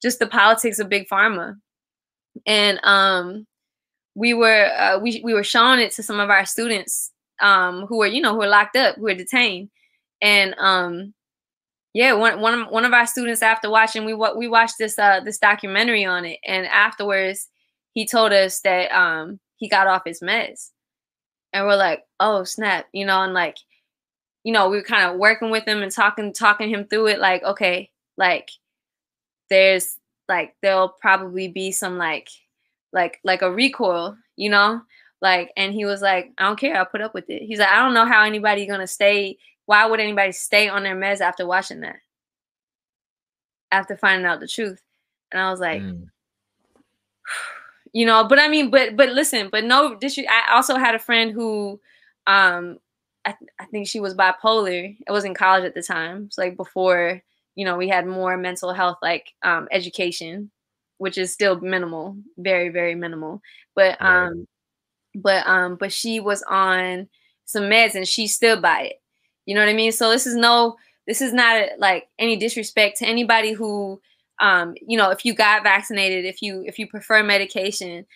just 0.00 0.20
the 0.20 0.26
politics 0.28 0.78
of 0.78 0.88
big 0.88 1.08
pharma, 1.08 1.56
and 2.46 2.78
um 2.84 3.46
we 4.14 4.34
were 4.34 4.70
uh, 4.76 4.98
we 4.98 5.20
we 5.24 5.34
were 5.34 5.44
showing 5.44 5.80
it 5.80 5.92
to 5.92 6.02
some 6.02 6.20
of 6.20 6.30
our 6.30 6.44
students 6.44 7.12
um 7.40 7.86
who 7.86 7.98
were 7.98 8.06
you 8.06 8.20
know 8.20 8.32
who 8.32 8.40
were 8.40 8.46
locked 8.46 8.76
up, 8.76 8.96
who 8.96 9.02
were 9.02 9.14
detained, 9.14 9.70
and 10.20 10.54
um 10.58 11.14
yeah 11.94 12.12
one 12.12 12.40
one 12.40 12.60
of, 12.60 12.68
one 12.68 12.84
of 12.84 12.92
our 12.92 13.06
students 13.06 13.42
after 13.42 13.70
watching 13.70 14.04
we 14.04 14.14
what 14.14 14.36
we 14.36 14.48
watched 14.48 14.76
this 14.78 14.98
uh 14.98 15.20
this 15.20 15.38
documentary 15.38 16.04
on 16.04 16.24
it, 16.24 16.38
and 16.46 16.66
afterwards 16.66 17.48
he 17.92 18.06
told 18.06 18.32
us 18.32 18.60
that 18.60 18.90
um 18.92 19.40
he 19.56 19.68
got 19.68 19.86
off 19.86 20.02
his 20.04 20.20
meds 20.20 20.70
and 21.52 21.66
we're 21.66 21.76
like, 21.76 22.04
oh 22.18 22.44
snap, 22.44 22.86
you 22.92 23.04
know, 23.04 23.22
and 23.22 23.34
like, 23.34 23.56
you 24.44 24.52
know, 24.52 24.68
we 24.68 24.76
were 24.76 24.82
kind 24.82 25.10
of 25.10 25.18
working 25.18 25.50
with 25.50 25.66
him 25.66 25.82
and 25.82 25.92
talking, 25.92 26.32
talking 26.32 26.68
him 26.68 26.86
through 26.86 27.08
it. 27.08 27.18
Like, 27.18 27.42
okay, 27.42 27.90
like 28.16 28.50
there's 29.50 29.96
like 30.28 30.54
there'll 30.62 30.94
probably 31.00 31.48
be 31.48 31.72
some 31.72 31.98
like 31.98 32.28
like 32.92 33.20
like 33.24 33.42
a 33.42 33.52
recoil, 33.52 34.16
you 34.36 34.50
know? 34.50 34.82
Like, 35.22 35.52
and 35.56 35.74
he 35.74 35.84
was 35.84 36.00
like, 36.00 36.32
I 36.38 36.46
don't 36.46 36.58
care, 36.58 36.76
I'll 36.76 36.86
put 36.86 37.02
up 37.02 37.12
with 37.12 37.28
it. 37.28 37.42
He's 37.42 37.58
like, 37.58 37.68
I 37.68 37.76
don't 37.76 37.94
know 37.94 38.06
how 38.06 38.24
anybody 38.24 38.66
gonna 38.66 38.86
stay. 38.86 39.38
Why 39.66 39.86
would 39.86 40.00
anybody 40.00 40.32
stay 40.32 40.68
on 40.68 40.82
their 40.82 40.96
meds 40.96 41.20
after 41.20 41.46
watching 41.46 41.80
that? 41.80 41.96
After 43.70 43.96
finding 43.96 44.26
out 44.26 44.40
the 44.40 44.48
truth. 44.48 44.80
And 45.30 45.40
I 45.40 45.50
was 45.50 45.60
like, 45.60 45.82
mm 45.82 46.06
you 47.92 48.06
know 48.06 48.24
but 48.24 48.38
i 48.38 48.48
mean 48.48 48.70
but 48.70 48.96
but 48.96 49.08
listen 49.10 49.48
but 49.50 49.64
no 49.64 49.96
this 50.00 50.18
i 50.18 50.52
also 50.52 50.76
had 50.76 50.94
a 50.94 50.98
friend 50.98 51.32
who 51.32 51.80
um 52.26 52.78
I, 53.24 53.32
th- 53.32 53.50
I 53.58 53.66
think 53.66 53.86
she 53.86 54.00
was 54.00 54.14
bipolar 54.14 54.96
i 55.08 55.12
was 55.12 55.24
in 55.24 55.34
college 55.34 55.64
at 55.64 55.74
the 55.74 55.82
time 55.82 56.24
it's 56.26 56.38
like 56.38 56.56
before 56.56 57.20
you 57.54 57.64
know 57.64 57.76
we 57.76 57.88
had 57.88 58.06
more 58.06 58.36
mental 58.36 58.72
health 58.72 58.98
like 59.02 59.32
um 59.42 59.68
education 59.72 60.50
which 61.00 61.16
is 61.18 61.32
still 61.32 61.58
minimal 61.60 62.16
very 62.38 62.68
very 62.68 62.94
minimal. 62.94 63.40
But 63.74 64.00
um 64.02 64.46
but 65.14 65.46
um 65.46 65.76
but 65.76 65.92
she 65.92 66.20
was 66.20 66.42
on 66.44 67.08
some 67.46 67.64
meds 67.64 67.94
and 67.94 68.06
she 68.06 68.26
stood 68.28 68.62
by 68.62 68.82
it. 68.82 68.96
You 69.46 69.54
know 69.54 69.62
what 69.62 69.70
i 69.70 69.74
mean? 69.74 69.92
So 69.92 70.10
this 70.10 70.26
is 70.26 70.36
no 70.36 70.76
this 71.06 71.22
is 71.22 71.32
not 71.32 71.56
a, 71.56 71.70
like 71.78 72.08
any 72.18 72.36
disrespect 72.36 72.98
to 72.98 73.06
anybody 73.06 73.52
who 73.52 74.00
um, 74.40 74.74
you 74.80 74.96
know, 74.96 75.10
if 75.10 75.24
you 75.24 75.34
got 75.34 75.62
vaccinated, 75.62 76.24
if 76.24 76.40
you 76.42 76.62
if 76.66 76.78
you 76.78 76.86
prefer 76.86 77.22
medication, 77.22 78.06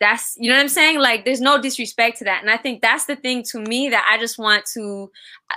that's 0.00 0.34
you 0.38 0.48
know 0.50 0.56
what 0.56 0.62
I'm 0.62 0.68
saying? 0.68 0.98
Like 0.98 1.24
there's 1.24 1.40
no 1.40 1.60
disrespect 1.60 2.18
to 2.18 2.24
that. 2.24 2.42
And 2.42 2.50
I 2.50 2.56
think 2.56 2.82
that's 2.82 3.04
the 3.06 3.16
thing 3.16 3.42
to 3.50 3.60
me 3.60 3.88
that 3.90 4.06
I 4.10 4.18
just 4.18 4.38
want 4.38 4.64
to 4.74 5.10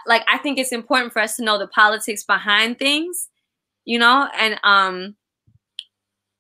like 0.06 0.24
I 0.32 0.38
think 0.38 0.60
it's 0.60 0.72
important 0.72 1.14
for 1.14 1.22
us 1.22 1.36
to 1.38 1.44
know 1.44 1.58
the 1.58 1.68
politics 1.68 2.24
behind 2.24 2.78
things, 2.80 3.30
you 3.86 4.00
know, 4.00 4.30
and 4.38 4.60
um 4.64 5.16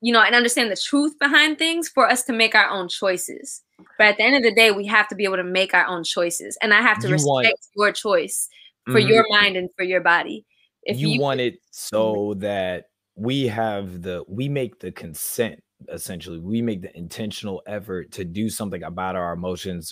you 0.02 0.14
know, 0.14 0.22
and 0.22 0.36
understand 0.36 0.72
the 0.72 0.78
truth 0.78 1.18
behind 1.19 1.57
things 1.57 1.90
for 1.90 2.10
us 2.10 2.24
to 2.24 2.34
make 2.34 2.56
our 2.56 2.69
own 2.69 2.88
choices. 2.88 3.64
But 3.98 4.07
at 4.07 4.18
the 4.18 4.24
end 4.24 4.36
of 4.36 4.44
the 4.44 4.53
day, 4.53 4.72
we 4.72 4.86
have 4.88 5.07
to 5.10 5.15
be 5.15 5.24
able 5.24 5.38
to 5.38 5.44
make 5.44 5.74
our 5.74 5.86
own 5.86 6.03
choices. 6.03 6.57
And 6.61 6.74
I 6.74 6.82
have 6.82 6.99
to 6.99 7.07
you 7.07 7.14
respect 7.14 7.28
want, 7.28 7.56
your 7.76 7.91
choice 7.91 8.48
for 8.86 8.94
mm-hmm. 8.94 9.07
your 9.07 9.26
mind 9.30 9.57
and 9.57 9.69
for 9.76 9.84
your 9.84 10.02
body. 10.02 10.45
If 10.84 10.99
you, 10.99 11.10
you 11.10 11.22
want 11.22 11.41
it 11.41 11.56
so 11.72 12.36
that 12.38 12.86
we 13.18 13.48
have 13.48 14.03
the 14.03 14.24
we 14.28 14.48
make 14.48 14.80
the 14.80 14.91
consent 14.91 15.61
essentially 15.91 16.40
we 16.40 16.61
make 16.61 16.82
the 16.82 16.95
intentional 16.98 17.61
effort 17.68 18.11
to 18.11 18.24
do 18.24 18.49
something 18.49 18.84
about 18.84 19.15
our 19.15 19.34
emotions 19.34 19.91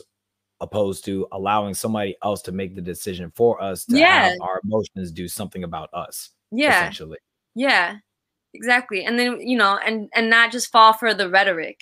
opposed 0.61 1.03
to 1.05 1.27
allowing 1.31 1.73
somebody 1.73 2.15
else 2.23 2.41
to 2.41 2.51
make 2.51 2.75
the 2.75 2.81
decision 2.81 3.31
for 3.35 3.61
us 3.61 3.85
to 3.85 3.97
yeah. 3.97 4.29
have 4.29 4.37
our 4.41 4.61
emotions 4.63 5.11
do 5.11 5.27
something 5.27 5.63
about 5.63 5.89
us 5.93 6.29
yeah 6.51 6.79
essentially 6.79 7.17
yeah 7.55 7.97
exactly 8.55 9.03
and 9.03 9.19
then 9.19 9.39
you 9.39 9.57
know 9.57 9.77
and 9.85 10.09
and 10.15 10.29
not 10.29 10.51
just 10.51 10.71
fall 10.71 10.93
for 10.93 11.13
the 11.13 11.29
rhetoric 11.29 11.79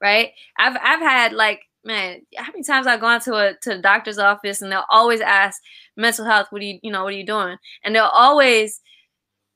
right 0.00 0.30
i've 0.58 0.76
i've 0.82 1.00
had 1.00 1.32
like 1.32 1.60
man 1.84 2.20
how 2.36 2.50
many 2.50 2.64
times 2.64 2.86
i've 2.86 3.00
gone 3.00 3.20
to 3.20 3.34
a 3.34 3.54
to 3.62 3.70
the 3.70 3.78
doctor's 3.78 4.18
office 4.18 4.60
and 4.60 4.72
they'll 4.72 4.84
always 4.90 5.20
ask 5.20 5.60
mental 5.96 6.24
health 6.24 6.48
what 6.50 6.60
are 6.60 6.64
you 6.64 6.78
you 6.82 6.90
know 6.90 7.04
what 7.04 7.12
are 7.12 7.16
you 7.16 7.26
doing 7.26 7.56
and 7.84 7.94
they'll 7.94 8.04
always 8.04 8.80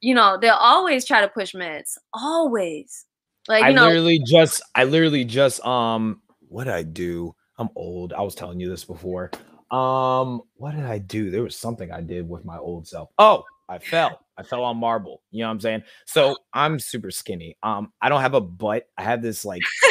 you 0.01 0.15
know, 0.15 0.39
they'll 0.41 0.55
always 0.55 1.05
try 1.05 1.21
to 1.21 1.29
push 1.29 1.55
meds. 1.55 1.97
Always. 2.13 3.07
Like, 3.49 3.65
I 3.65 3.73
know, 3.73 3.87
literally 3.87 4.21
just 4.25 4.63
I 4.75 4.85
literally 4.85 5.25
just 5.25 5.65
um 5.65 6.21
what 6.49 6.65
did 6.65 6.75
I 6.75 6.83
do? 6.83 7.35
I'm 7.59 7.69
old. 7.77 8.13
I 8.13 8.23
was 8.23 8.35
telling 8.35 8.61
you 8.61 8.69
this 8.69 8.85
before. 8.85 9.31
Um, 9.71 10.43
what 10.55 10.75
did 10.75 10.85
I 10.85 10.99
do? 10.99 11.31
There 11.31 11.43
was 11.43 11.57
something 11.57 11.93
I 11.93 12.01
did 12.01 12.29
with 12.29 12.45
my 12.45 12.59
old 12.59 12.89
self. 12.89 13.11
Oh, 13.19 13.45
I 13.69 13.79
fell. 13.79 14.21
I 14.41 14.43
fell 14.43 14.65
on 14.65 14.79
marble. 14.79 15.23
You 15.31 15.41
know 15.41 15.49
what 15.49 15.53
I'm 15.53 15.61
saying? 15.61 15.83
So 16.07 16.37
I'm 16.55 16.79
super 16.79 17.11
skinny. 17.11 17.57
Um, 17.63 17.93
I 18.01 18.09
don't 18.09 18.23
have 18.23 18.35
a 18.35 18.41
butt. 18.41 18.87
I 18.97 19.03
have 19.03 19.21
this 19.21 19.45
like 19.45 19.63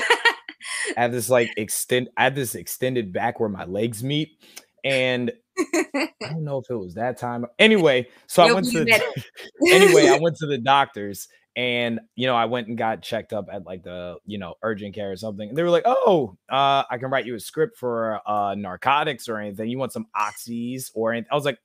I 0.98 1.02
have 1.02 1.12
this 1.12 1.30
like 1.30 1.52
extend 1.56 2.10
I 2.18 2.24
have 2.24 2.36
this 2.36 2.56
extended 2.56 3.14
back 3.14 3.40
where 3.40 3.50
my 3.50 3.66
legs 3.66 4.04
meet. 4.04 4.44
And 4.84 5.32
I 5.58 6.08
don't 6.22 6.44
know 6.44 6.58
if 6.58 6.70
it 6.70 6.76
was 6.76 6.96
that 6.96 7.18
time. 7.18 7.46
Anyway, 7.60 8.08
so 8.28 8.44
You'll 8.44 8.52
I 8.52 8.56
went 8.56 8.72
to 8.72 8.86
the, 8.86 9.24
anyway, 9.72 10.08
I 10.08 10.18
went 10.18 10.38
to 10.38 10.48
the 10.48 10.58
doctors 10.58 11.28
and 11.56 12.00
you 12.16 12.26
know, 12.26 12.36
I 12.36 12.46
went 12.46 12.70
and 12.70 12.78
got 12.78 13.02
checked 13.02 13.34
up 13.34 13.48
at 13.52 13.66
like 13.66 13.84
the 13.84 14.16
you 14.26 14.38
know 14.38 14.56
urgent 14.64 14.96
care 14.96 15.12
or 15.12 15.18
something. 15.18 15.50
And 15.50 15.58
they 15.58 15.64
were 15.64 15.70
like, 15.70 15.84
"Oh, 15.86 16.38
uh, 16.50 16.84
I 16.90 16.98
can 16.98 17.10
write 17.10 17.26
you 17.26 17.36
a 17.36 17.40
script 17.40 17.78
for 17.78 18.22
uh 18.26 18.56
narcotics 18.56 19.28
or 19.28 19.38
anything. 19.38 19.70
You 19.70 19.78
want 19.78 19.92
some 19.92 20.08
oxys 20.16 20.90
or 20.96 21.12
anything?" 21.12 21.28
I 21.32 21.36
was 21.36 21.46
like, 21.46 21.60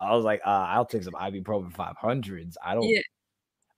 I 0.00 0.14
was 0.14 0.24
like, 0.24 0.40
uh, 0.44 0.50
"I'll 0.68 0.86
take 0.86 1.02
some 1.02 1.14
ibuprofen 1.14 1.72
500s. 1.72 2.56
I 2.64 2.74
don't. 2.74 2.88
Yeah. 2.88 3.00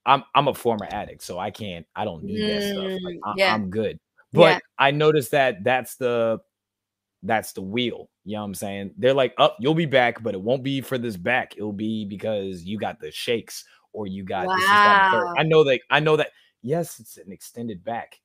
I'm 0.04 0.24
I'm 0.34 0.48
a 0.48 0.54
former 0.54 0.86
addict, 0.90 1.22
so 1.22 1.38
I 1.38 1.50
can't. 1.50 1.86
I 1.94 2.04
don't 2.04 2.24
need 2.24 2.40
mm, 2.40 2.48
that 2.48 2.72
stuff. 2.72 3.00
Like, 3.04 3.18
I, 3.24 3.34
yeah. 3.36 3.54
I'm 3.54 3.70
good." 3.70 3.98
But 4.32 4.54
yeah. 4.54 4.58
I 4.78 4.90
noticed 4.90 5.32
that 5.32 5.62
that's 5.62 5.96
the 5.96 6.40
that's 7.22 7.52
the 7.52 7.62
wheel. 7.62 8.08
You 8.24 8.34
know 8.34 8.40
what 8.40 8.46
I'm 8.46 8.54
saying? 8.54 8.94
They're 8.98 9.14
like, 9.14 9.34
up, 9.38 9.52
oh, 9.52 9.56
you'll 9.60 9.74
be 9.74 9.86
back, 9.86 10.22
but 10.22 10.34
it 10.34 10.40
won't 10.40 10.62
be 10.62 10.80
for 10.80 10.98
this 10.98 11.16
back. 11.16 11.56
It'll 11.56 11.72
be 11.72 12.04
because 12.04 12.64
you 12.64 12.78
got 12.78 13.00
the 13.00 13.10
shakes 13.10 13.64
or 13.92 14.06
you 14.06 14.24
got 14.24 14.46
wow. 14.46 14.56
this, 14.56 14.66
that, 14.66 15.34
I 15.38 15.42
know 15.42 15.64
that 15.64 15.80
I 15.90 16.00
know 16.00 16.16
that 16.16 16.30
yes, 16.62 16.98
it's 17.00 17.16
an 17.18 17.32
extended 17.32 17.84
back. 17.84 18.20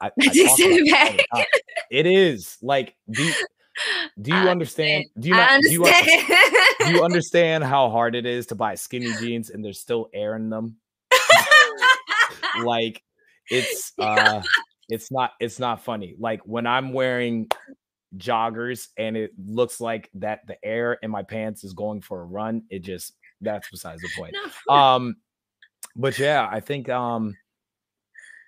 I, 0.00 0.06
I 0.20 0.30
extended 0.34 0.90
back. 0.90 1.46
It 1.90 2.06
is 2.06 2.58
like 2.62 2.96
you, 3.06 3.32
do 4.20 4.30
you 4.30 4.48
understand? 4.48 5.06
Do 5.18 5.28
you 5.28 5.34
not, 5.34 5.50
understand. 5.50 6.06
Do, 6.06 6.12
you, 6.12 6.86
do 6.86 6.90
you 6.96 7.04
understand 7.04 7.64
how 7.64 7.90
hard 7.90 8.14
it 8.14 8.26
is 8.26 8.46
to 8.46 8.54
buy 8.54 8.74
skinny 8.74 9.12
jeans 9.18 9.50
and 9.50 9.64
there's 9.64 9.80
still 9.80 10.08
air 10.12 10.36
in 10.36 10.50
them? 10.50 10.76
like 12.64 13.02
it's 13.48 13.92
uh 13.98 14.42
it's 14.88 15.10
not 15.10 15.32
it's 15.40 15.58
not 15.58 15.82
funny. 15.82 16.14
Like 16.18 16.42
when 16.44 16.66
I'm 16.66 16.92
wearing 16.92 17.48
joggers 18.16 18.88
and 18.98 19.16
it 19.16 19.32
looks 19.42 19.80
like 19.80 20.10
that 20.14 20.40
the 20.46 20.62
air 20.64 20.94
in 21.02 21.10
my 21.10 21.22
pants 21.22 21.64
is 21.64 21.72
going 21.72 22.02
for 22.02 22.20
a 22.20 22.24
run, 22.24 22.64
it 22.70 22.80
just 22.80 23.14
that's 23.40 23.68
besides 23.70 24.02
the 24.02 24.08
point. 24.16 24.36
No. 24.68 24.74
Um 24.74 25.16
but 25.96 26.18
yeah, 26.18 26.48
I 26.50 26.60
think 26.60 26.88
um 26.88 27.36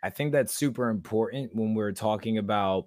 I 0.02 0.10
think 0.10 0.32
that's 0.32 0.55
super 0.55 0.90
important 0.90 1.55
when 1.55 1.74
we're 1.74 1.92
talking 1.92 2.36
about 2.36 2.86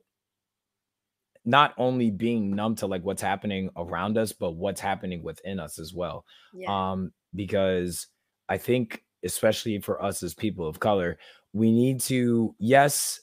not 1.48 1.74
only 1.78 2.12
being 2.12 2.54
numb 2.54 2.76
to 2.76 2.88
like 2.88 3.04
what's 3.04 3.22
happening 3.22 3.70
around 3.78 4.18
us, 4.18 4.34
but 4.34 4.52
what's 4.52 4.82
happening 4.82 5.24
within 5.24 5.62
us 5.62 5.80
as 5.80 5.94
well. 5.94 6.26
Yeah. 6.54 6.92
Um, 6.92 7.14
because 7.34 8.08
I 8.50 8.58
think, 8.58 9.02
especially 9.24 9.80
for 9.80 10.04
us 10.04 10.22
as 10.24 10.34
people 10.34 10.68
of 10.68 10.82
color, 10.82 11.18
we 11.54 11.72
need 11.72 12.02
to, 12.02 12.54
yes, 12.60 13.22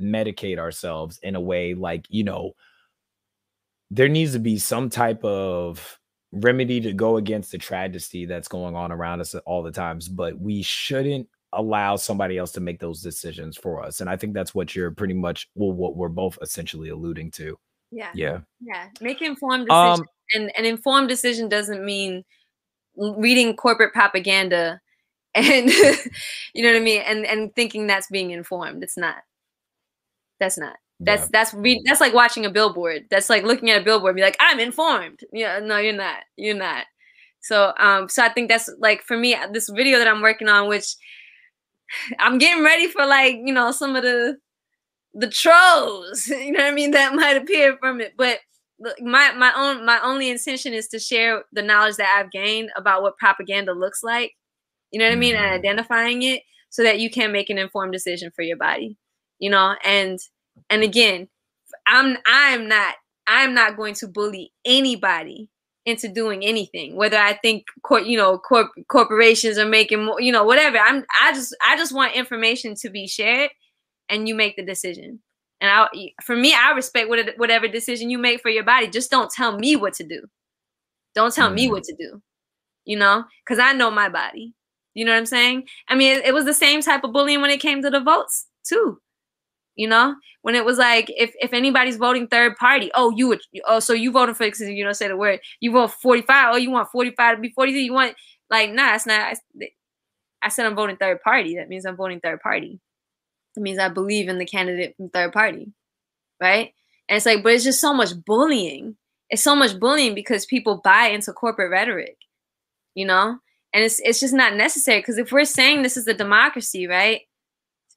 medicate 0.00 0.58
ourselves 0.58 1.20
in 1.22 1.36
a 1.36 1.40
way 1.40 1.74
like, 1.74 2.06
you 2.08 2.24
know, 2.24 2.52
there 3.90 4.08
needs 4.08 4.32
to 4.32 4.38
be 4.38 4.58
some 4.58 4.88
type 4.88 5.22
of 5.22 5.98
remedy 6.32 6.80
to 6.80 6.94
go 6.94 7.18
against 7.18 7.52
the 7.52 7.58
tragedy 7.58 8.24
that's 8.24 8.48
going 8.48 8.74
on 8.74 8.90
around 8.90 9.20
us 9.20 9.34
all 9.44 9.62
the 9.62 9.70
times, 9.70 10.08
but 10.08 10.38
we 10.40 10.62
shouldn't 10.62 11.28
allow 11.52 11.96
somebody 11.96 12.38
else 12.38 12.52
to 12.52 12.60
make 12.60 12.80
those 12.80 13.02
decisions 13.02 13.56
for 13.56 13.82
us. 13.82 14.00
And 14.00 14.08
I 14.08 14.16
think 14.16 14.32
that's 14.32 14.54
what 14.54 14.74
you're 14.74 14.90
pretty 14.90 15.14
much 15.14 15.48
well, 15.54 15.72
what 15.72 15.94
we're 15.94 16.08
both 16.08 16.38
essentially 16.40 16.88
alluding 16.88 17.30
to. 17.32 17.58
Yeah. 17.90 18.10
Yeah. 18.14 18.40
Yeah. 18.60 18.88
Make 19.00 19.22
informed 19.22 19.68
decision. 19.68 20.00
Um, 20.00 20.06
and 20.34 20.52
an 20.56 20.64
informed 20.64 21.08
decision 21.08 21.48
doesn't 21.48 21.84
mean 21.84 22.24
reading 22.96 23.54
corporate 23.54 23.92
propaganda 23.92 24.80
and 25.36 25.70
you 26.54 26.62
know 26.62 26.72
what 26.72 26.80
I 26.80 26.80
mean? 26.80 27.02
And 27.02 27.26
and 27.26 27.54
thinking 27.54 27.86
that's 27.86 28.08
being 28.08 28.30
informed. 28.30 28.82
It's 28.82 28.96
not. 28.96 29.16
That's 30.40 30.56
not. 30.56 30.76
That's 30.98 31.24
yeah. 31.24 31.28
that's 31.30 31.52
read 31.52 31.82
that's 31.84 32.00
like 32.00 32.14
watching 32.14 32.46
a 32.46 32.50
billboard. 32.50 33.04
That's 33.10 33.28
like 33.28 33.44
looking 33.44 33.70
at 33.70 33.82
a 33.82 33.84
billboard 33.84 34.16
be 34.16 34.22
like, 34.22 34.38
I'm 34.40 34.58
informed. 34.58 35.20
Yeah, 35.34 35.58
no, 35.58 35.76
you're 35.76 35.92
not. 35.92 36.22
You're 36.38 36.56
not. 36.56 36.86
So 37.40 37.74
um 37.78 38.08
so 38.08 38.24
I 38.24 38.30
think 38.30 38.48
that's 38.48 38.70
like 38.78 39.02
for 39.02 39.14
me, 39.18 39.36
this 39.52 39.68
video 39.68 39.98
that 39.98 40.08
I'm 40.08 40.22
working 40.22 40.48
on, 40.48 40.68
which 40.68 40.96
I'm 42.18 42.38
getting 42.38 42.64
ready 42.64 42.88
for 42.88 43.04
like, 43.04 43.36
you 43.44 43.52
know, 43.52 43.72
some 43.72 43.94
of 43.94 44.04
the 44.04 44.38
the 45.16 45.28
trolls, 45.28 46.26
you 46.28 46.52
know 46.52 46.62
what 46.62 46.72
I 46.72 46.74
mean, 46.74 46.92
that 46.92 47.14
might 47.14 47.36
appear 47.36 47.76
from 47.78 48.00
it. 48.00 48.12
But 48.16 48.40
my 49.00 49.32
my 49.32 49.52
own 49.56 49.86
my 49.86 49.98
only 50.02 50.28
intention 50.28 50.74
is 50.74 50.88
to 50.88 50.98
share 50.98 51.44
the 51.52 51.62
knowledge 51.62 51.96
that 51.96 52.18
I've 52.18 52.30
gained 52.30 52.70
about 52.76 53.02
what 53.02 53.16
propaganda 53.16 53.72
looks 53.72 54.02
like. 54.02 54.32
You 54.92 55.00
know 55.00 55.06
what 55.06 55.12
I 55.12 55.16
mean? 55.16 55.34
And 55.34 55.44
mm-hmm. 55.44 55.54
identifying 55.54 56.22
it 56.22 56.42
so 56.68 56.82
that 56.82 57.00
you 57.00 57.10
can 57.10 57.32
make 57.32 57.50
an 57.50 57.58
informed 57.58 57.92
decision 57.92 58.30
for 58.36 58.42
your 58.42 58.58
body. 58.58 58.96
You 59.38 59.50
know, 59.50 59.74
and 59.82 60.18
and 60.68 60.82
again, 60.82 61.28
I'm 61.88 62.18
I'm 62.26 62.68
not 62.68 62.94
I'm 63.26 63.54
not 63.54 63.76
going 63.76 63.94
to 63.94 64.08
bully 64.08 64.52
anybody 64.64 65.48
into 65.86 66.08
doing 66.08 66.44
anything 66.44 66.96
whether 66.96 67.16
i 67.16 67.32
think 67.32 67.64
cor- 67.84 68.00
you 68.00 68.18
know 68.18 68.38
corp- 68.38 68.72
corporations 68.88 69.56
are 69.56 69.64
making 69.68 70.04
more 70.04 70.20
you 70.20 70.32
know 70.32 70.42
whatever 70.42 70.78
i'm 70.78 71.04
i 71.22 71.32
just 71.32 71.54
i 71.64 71.76
just 71.76 71.94
want 71.94 72.12
information 72.16 72.74
to 72.74 72.90
be 72.90 73.06
shared 73.06 73.50
and 74.08 74.28
you 74.28 74.34
make 74.34 74.56
the 74.56 74.64
decision. 74.64 75.20
And 75.60 75.70
i 75.70 75.88
for 76.22 76.36
me 76.36 76.54
i 76.54 76.72
respect 76.72 77.08
whatever 77.08 77.66
decision 77.66 78.10
you 78.10 78.18
make 78.18 78.40
for 78.40 78.50
your 78.50 78.64
body. 78.64 78.88
Just 78.88 79.10
don't 79.10 79.30
tell 79.30 79.58
me 79.58 79.76
what 79.76 79.94
to 79.94 80.04
do. 80.04 80.22
Don't 81.14 81.34
tell 81.34 81.48
mm-hmm. 81.48 81.54
me 81.54 81.70
what 81.70 81.84
to 81.84 81.96
do 81.98 82.22
you 82.86 82.96
know? 82.96 83.24
Because 83.44 83.58
i 83.58 83.72
know 83.72 83.90
my 83.90 84.08
body. 84.08 84.54
You 84.94 85.04
know 85.04 85.12
what 85.12 85.18
i'm 85.18 85.26
saying? 85.26 85.64
I 85.88 85.94
mean 85.94 86.16
it, 86.16 86.26
it 86.26 86.34
was 86.34 86.46
the 86.46 86.54
same 86.54 86.80
type 86.80 87.04
of 87.04 87.12
bullying 87.12 87.42
when 87.42 87.50
it 87.50 87.60
came 87.60 87.82
to 87.82 87.90
the 87.90 88.00
votes 88.00 88.46
too 88.66 88.98
you 89.76 89.86
know? 89.86 90.14
When 90.40 90.54
it 90.54 90.64
was 90.64 90.78
like 90.78 91.12
if 91.16 91.34
if 91.40 91.52
anybody's 91.52 91.96
voting 91.96 92.28
third 92.28 92.56
party 92.56 92.90
oh 92.94 93.12
you 93.16 93.26
would 93.28 93.40
oh 93.66 93.80
so 93.80 93.92
you 93.92 94.12
voted 94.12 94.36
for 94.36 94.44
because 94.44 94.60
you 94.60 94.84
don't 94.84 94.94
say 94.94 95.08
the 95.08 95.16
word 95.16 95.40
you 95.60 95.72
vote 95.72 95.90
45 95.90 96.54
oh 96.54 96.56
you 96.56 96.70
want 96.70 96.88
45 96.92 97.36
to 97.36 97.40
be 97.42 97.50
42 97.50 97.78
you 97.78 97.92
want 97.92 98.14
like 98.48 98.70
nah 98.72 98.94
it's 98.94 99.06
not 99.06 99.20
I, 99.20 99.34
I 100.42 100.48
said 100.48 100.66
i'm 100.66 100.76
voting 100.76 100.96
third 100.96 101.20
party 101.20 101.56
that 101.56 101.68
means 101.68 101.84
i'm 101.84 101.96
voting 101.96 102.20
third 102.20 102.40
party 102.40 102.78
it 103.56 103.60
means 103.60 103.78
i 103.78 103.88
believe 103.88 104.28
in 104.28 104.38
the 104.38 104.46
candidate 104.46 104.94
from 104.96 105.08
third 105.08 105.32
party 105.32 105.72
right 106.40 106.72
and 107.08 107.16
it's 107.16 107.26
like 107.26 107.42
but 107.42 107.52
it's 107.52 107.64
just 107.64 107.80
so 107.80 107.92
much 107.94 108.10
bullying 108.24 108.96
it's 109.30 109.42
so 109.42 109.56
much 109.56 109.78
bullying 109.78 110.14
because 110.14 110.46
people 110.46 110.80
buy 110.84 111.08
into 111.08 111.32
corporate 111.32 111.70
rhetoric 111.70 112.16
you 112.94 113.06
know 113.06 113.38
and 113.72 113.84
it's 113.84 114.00
it's 114.00 114.20
just 114.20 114.34
not 114.34 114.54
necessary 114.54 115.00
because 115.00 115.18
if 115.18 115.32
we're 115.32 115.44
saying 115.44 115.82
this 115.82 115.96
is 115.96 116.06
a 116.06 116.14
democracy 116.14 116.86
right 116.86 117.22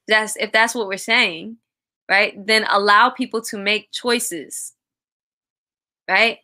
that's 0.08 0.36
if 0.38 0.52
that's 0.52 0.76
what 0.76 0.88
we're 0.88 0.98
saying 0.98 1.58
right? 2.10 2.34
Then 2.46 2.66
allow 2.70 3.12
people 3.12 3.42
to 3.44 3.58
make 3.58 3.92
choices, 3.92 4.74
right? 6.10 6.40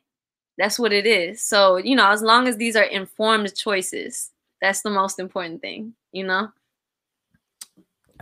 That's 0.58 0.80
what 0.80 0.94
it 0.94 1.06
is. 1.06 1.44
So, 1.44 1.78
you 1.78 1.96
know, 1.96 2.12
as 2.12 2.22
long 2.22 2.48
as 2.48 2.56
these 2.56 2.76
are 2.76 2.84
informed 2.84 3.54
choices, 3.56 4.32
that's 4.62 4.84
the 4.84 4.92
most 4.92 5.20
important 5.20 5.62
thing, 5.62 5.96
you 6.12 6.24
know? 6.24 6.50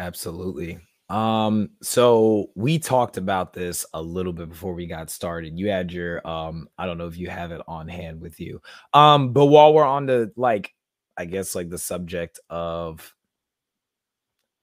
Absolutely. 0.04 0.80
Um, 1.10 1.70
so 1.82 2.48
we 2.56 2.78
talked 2.78 3.16
about 3.16 3.54
this 3.54 3.86
a 3.94 4.02
little 4.02 4.34
bit 4.34 4.50
before 4.50 4.74
we 4.74 4.86
got 4.86 5.10
started. 5.10 5.58
You 5.58 5.70
had 5.70 5.94
your 5.94 6.26
um, 6.28 6.68
I 6.78 6.86
don't 6.86 6.98
know 6.98 7.08
if 7.08 7.18
you 7.18 7.30
have 7.30 7.52
it 7.54 7.62
on 7.70 7.88
hand 7.88 8.20
with 8.20 8.38
you. 8.42 8.62
Um, 8.94 9.32
but 9.32 9.46
while 9.46 9.74
we're 9.74 9.86
on 9.86 10.06
the 10.06 10.32
like, 10.36 10.74
I 11.18 11.24
guess 11.24 11.56
like 11.56 11.70
the 11.70 11.78
subject 11.78 12.40
of 12.50 13.14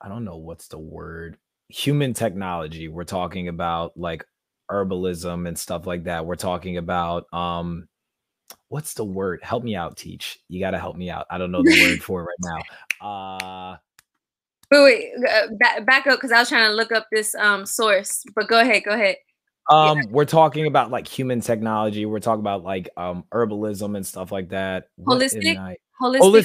I 0.00 0.08
don't 0.08 0.24
know 0.24 0.36
what's 0.36 0.68
the 0.68 0.78
word 0.78 1.38
human 1.68 2.12
technology. 2.12 2.88
We're 2.88 3.04
talking 3.04 3.48
about 3.48 3.96
like 3.96 4.24
herbalism 4.70 5.48
and 5.48 5.58
stuff 5.58 5.86
like 5.86 6.04
that. 6.04 6.26
We're 6.26 6.36
talking 6.36 6.76
about 6.76 7.32
um 7.32 7.88
what's 8.68 8.94
the 8.94 9.04
word? 9.04 9.40
Help 9.42 9.64
me 9.64 9.74
out, 9.74 9.96
teach. 9.96 10.38
You 10.48 10.60
got 10.60 10.72
to 10.72 10.78
help 10.78 10.96
me 10.96 11.10
out. 11.10 11.26
I 11.30 11.38
don't 11.38 11.50
know 11.52 11.62
the 11.62 11.80
word 11.82 12.02
for 12.02 12.22
it 12.22 12.24
right 12.26 12.62
now. 13.00 13.06
Uh 13.08 13.76
wait, 14.70 14.82
wait, 14.82 15.28
uh, 15.28 15.48
back, 15.58 15.86
back 15.86 16.06
up 16.06 16.18
because 16.18 16.32
I 16.32 16.38
was 16.38 16.48
trying 16.48 16.68
to 16.68 16.74
look 16.74 16.92
up 16.92 17.06
this 17.12 17.34
um 17.34 17.66
source. 17.66 18.24
But 18.34 18.48
go 18.48 18.60
ahead, 18.60 18.84
go 18.84 18.92
ahead. 18.92 19.16
Um, 19.68 19.98
yeah. 19.98 20.04
we're 20.10 20.24
talking 20.24 20.66
about 20.66 20.90
like 20.90 21.06
human 21.06 21.40
technology. 21.40 22.06
We're 22.06 22.20
talking 22.20 22.40
about 22.40 22.64
like 22.64 22.88
um 22.96 23.24
herbalism 23.32 23.96
and 23.96 24.06
stuff 24.06 24.32
like 24.32 24.50
that. 24.50 24.88
Holistic, 25.00 25.76
holistic. 26.00 26.20
holistic. 26.20 26.44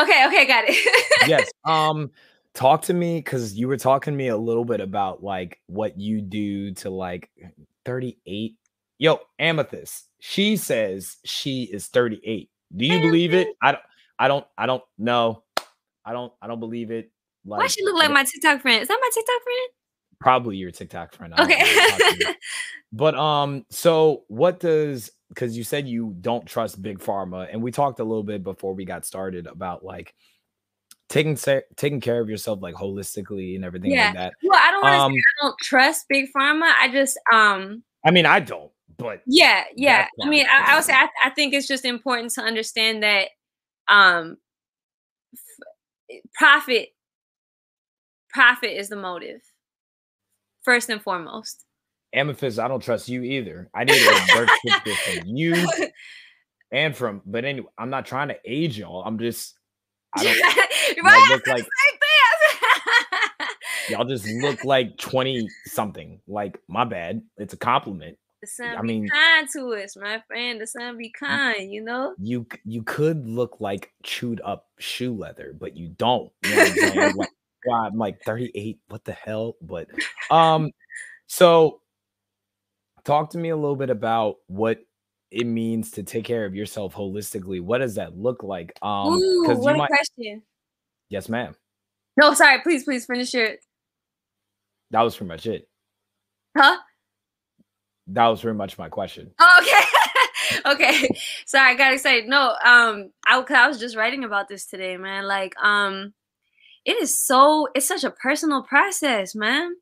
Okay, 0.00 0.26
okay, 0.26 0.46
got 0.46 0.64
it. 0.66 1.28
yes. 1.28 1.50
Um, 1.64 2.10
talk 2.54 2.82
to 2.82 2.94
me 2.94 3.18
because 3.18 3.54
you 3.54 3.68
were 3.68 3.76
talking 3.76 4.12
to 4.12 4.18
me 4.18 4.28
a 4.28 4.36
little 4.36 4.64
bit 4.64 4.80
about 4.80 5.22
like 5.22 5.60
what 5.66 5.98
you 5.98 6.20
do 6.20 6.72
to 6.72 6.90
like 6.90 7.30
38 7.84 8.56
yo 8.98 9.20
amethyst 9.38 10.08
she 10.20 10.56
says 10.56 11.16
she 11.24 11.64
is 11.64 11.86
38 11.88 12.50
do 12.76 12.84
you 12.84 13.00
believe 13.00 13.32
it 13.32 13.48
i 13.62 13.72
don't 13.72 13.82
i 14.18 14.28
don't 14.28 14.46
i 14.56 14.66
don't 14.66 14.82
know 14.98 15.42
i 16.04 16.12
don't 16.12 16.32
i 16.42 16.46
don't 16.46 16.60
believe 16.60 16.90
it 16.90 17.10
like, 17.44 17.60
why 17.60 17.66
she 17.66 17.82
look 17.84 17.96
like 17.96 18.10
my 18.10 18.24
tiktok 18.24 18.60
friend 18.60 18.82
is 18.82 18.88
that 18.88 18.98
my 19.00 19.10
tiktok 19.12 19.42
friend 19.42 19.68
probably 20.20 20.56
your 20.56 20.70
tiktok 20.70 21.14
friend 21.14 21.34
okay 21.38 21.62
but 22.92 23.14
um 23.14 23.64
so 23.70 24.24
what 24.28 24.60
does 24.60 25.10
because 25.30 25.56
you 25.56 25.64
said 25.64 25.88
you 25.88 26.14
don't 26.20 26.46
trust 26.46 26.80
big 26.82 26.98
pharma 26.98 27.48
and 27.50 27.62
we 27.62 27.72
talked 27.72 28.00
a 28.00 28.04
little 28.04 28.22
bit 28.22 28.44
before 28.44 28.74
we 28.74 28.84
got 28.84 29.04
started 29.04 29.46
about 29.46 29.84
like 29.84 30.14
taking 31.12 31.36
taking 31.76 32.00
care 32.00 32.20
of 32.20 32.30
yourself 32.30 32.62
like 32.62 32.74
holistically 32.74 33.54
and 33.54 33.66
everything 33.66 33.90
yeah. 33.90 34.06
like 34.06 34.14
that. 34.14 34.32
Well, 34.42 34.58
I 34.58 34.70
don't 34.70 34.82
want 34.82 34.94
to 34.94 35.00
um, 35.00 35.12
say 35.12 35.18
I 35.18 35.44
don't 35.44 35.58
trust 35.60 36.06
big 36.08 36.26
pharma. 36.34 36.72
I 36.80 36.88
just 36.90 37.18
um 37.30 37.82
I 38.04 38.10
mean 38.10 38.24
I 38.24 38.40
don't, 38.40 38.70
but 38.96 39.22
yeah, 39.26 39.64
yeah. 39.76 40.06
I 40.22 40.28
mean 40.28 40.46
I, 40.50 40.72
I 40.72 40.74
would 40.76 40.84
say 40.84 40.94
I, 40.94 41.08
I 41.24 41.30
think 41.30 41.52
it's 41.52 41.68
just 41.68 41.84
important 41.84 42.32
to 42.32 42.40
understand 42.40 43.02
that 43.02 43.28
um 43.88 44.38
f- 46.10 46.20
profit 46.34 46.88
profit 48.32 48.70
is 48.70 48.88
the 48.88 48.96
motive 48.96 49.40
first 50.62 50.88
and 50.88 51.02
foremost. 51.02 51.64
Amethyst, 52.14 52.58
I 52.58 52.68
don't 52.68 52.82
trust 52.82 53.08
you 53.08 53.22
either. 53.22 53.70
I 53.74 53.84
need 53.84 54.00
a 54.00 54.34
birth 54.34 54.50
certificate 54.64 55.20
from 55.20 55.28
you 55.28 55.66
and 56.72 56.96
from 56.96 57.22
but 57.24 57.44
anyway, 57.44 57.68
I'm 57.78 57.90
not 57.90 58.06
trying 58.06 58.28
to 58.28 58.36
age 58.44 58.78
y'all. 58.78 59.02
I'm 59.04 59.18
just 59.18 59.54
I 60.14 60.24
don't 60.24 60.40
right? 61.04 61.28
look 61.30 61.46
like 61.46 61.64
y'all 63.88 64.04
just 64.04 64.26
look 64.26 64.64
like 64.64 64.98
20 64.98 65.48
something. 65.66 66.20
Like, 66.26 66.58
my 66.68 66.84
bad. 66.84 67.22
It's 67.38 67.54
a 67.54 67.56
compliment. 67.56 68.18
The 68.42 68.48
sun 68.48 68.76
I 68.76 68.82
mean, 68.82 69.08
kind 69.08 69.48
to 69.52 69.72
us, 69.74 69.96
my 69.96 70.20
friend. 70.26 70.60
The 70.60 70.66
sun 70.66 70.98
be 70.98 71.10
kind, 71.10 71.72
you 71.72 71.80
know. 71.80 72.14
You 72.18 72.44
you 72.64 72.82
could 72.82 73.24
look 73.24 73.60
like 73.60 73.92
chewed 74.02 74.40
up 74.44 74.66
shoe 74.80 75.16
leather, 75.16 75.54
but 75.58 75.76
you 75.76 75.90
don't. 75.90 76.32
You 76.44 76.56
know 76.56 77.12
like, 77.16 77.28
God, 77.66 77.92
I'm 77.92 77.98
like 77.98 78.22
38. 78.22 78.78
What 78.88 79.04
the 79.04 79.12
hell? 79.12 79.56
But 79.60 79.88
um, 80.30 80.70
so 81.26 81.80
talk 83.04 83.30
to 83.30 83.38
me 83.38 83.50
a 83.50 83.56
little 83.56 83.76
bit 83.76 83.90
about 83.90 84.36
what 84.46 84.78
it 85.30 85.44
means 85.44 85.92
to 85.92 86.02
take 86.02 86.24
care 86.24 86.44
of 86.44 86.54
yourself 86.54 86.94
holistically. 86.94 87.60
What 87.60 87.78
does 87.78 87.94
that 87.94 88.16
look 88.16 88.42
like? 88.42 88.78
Um, 88.82 89.14
Ooh, 89.14 89.44
what 89.48 89.62
you 89.62 89.68
a 89.68 89.76
might, 89.76 89.88
question. 89.88 90.42
Yes, 91.08 91.28
ma'am. 91.28 91.54
No, 92.16 92.34
sorry. 92.34 92.60
Please, 92.62 92.84
please 92.84 93.06
finish 93.06 93.32
your. 93.32 93.54
That 94.90 95.02
was 95.02 95.16
pretty 95.16 95.28
much 95.28 95.46
it. 95.46 95.68
Huh? 96.56 96.78
That 98.08 98.26
was 98.26 98.42
pretty 98.42 98.58
much 98.58 98.76
my 98.76 98.88
question. 98.88 99.30
okay. 99.60 99.80
okay. 100.66 101.08
Sorry, 101.46 101.70
I 101.70 101.74
got 101.74 101.94
excited. 101.94 102.28
No, 102.28 102.54
um, 102.64 103.10
I, 103.26 103.42
I 103.48 103.68
was 103.68 103.78
just 103.78 103.96
writing 103.96 104.24
about 104.24 104.48
this 104.48 104.66
today, 104.66 104.96
man. 104.96 105.26
Like, 105.26 105.54
um, 105.62 106.12
it 106.84 106.96
is 107.02 107.16
so 107.18 107.68
it's 107.74 107.86
such 107.86 108.04
a 108.04 108.10
personal 108.10 108.62
process, 108.62 109.34
man. 109.34 109.74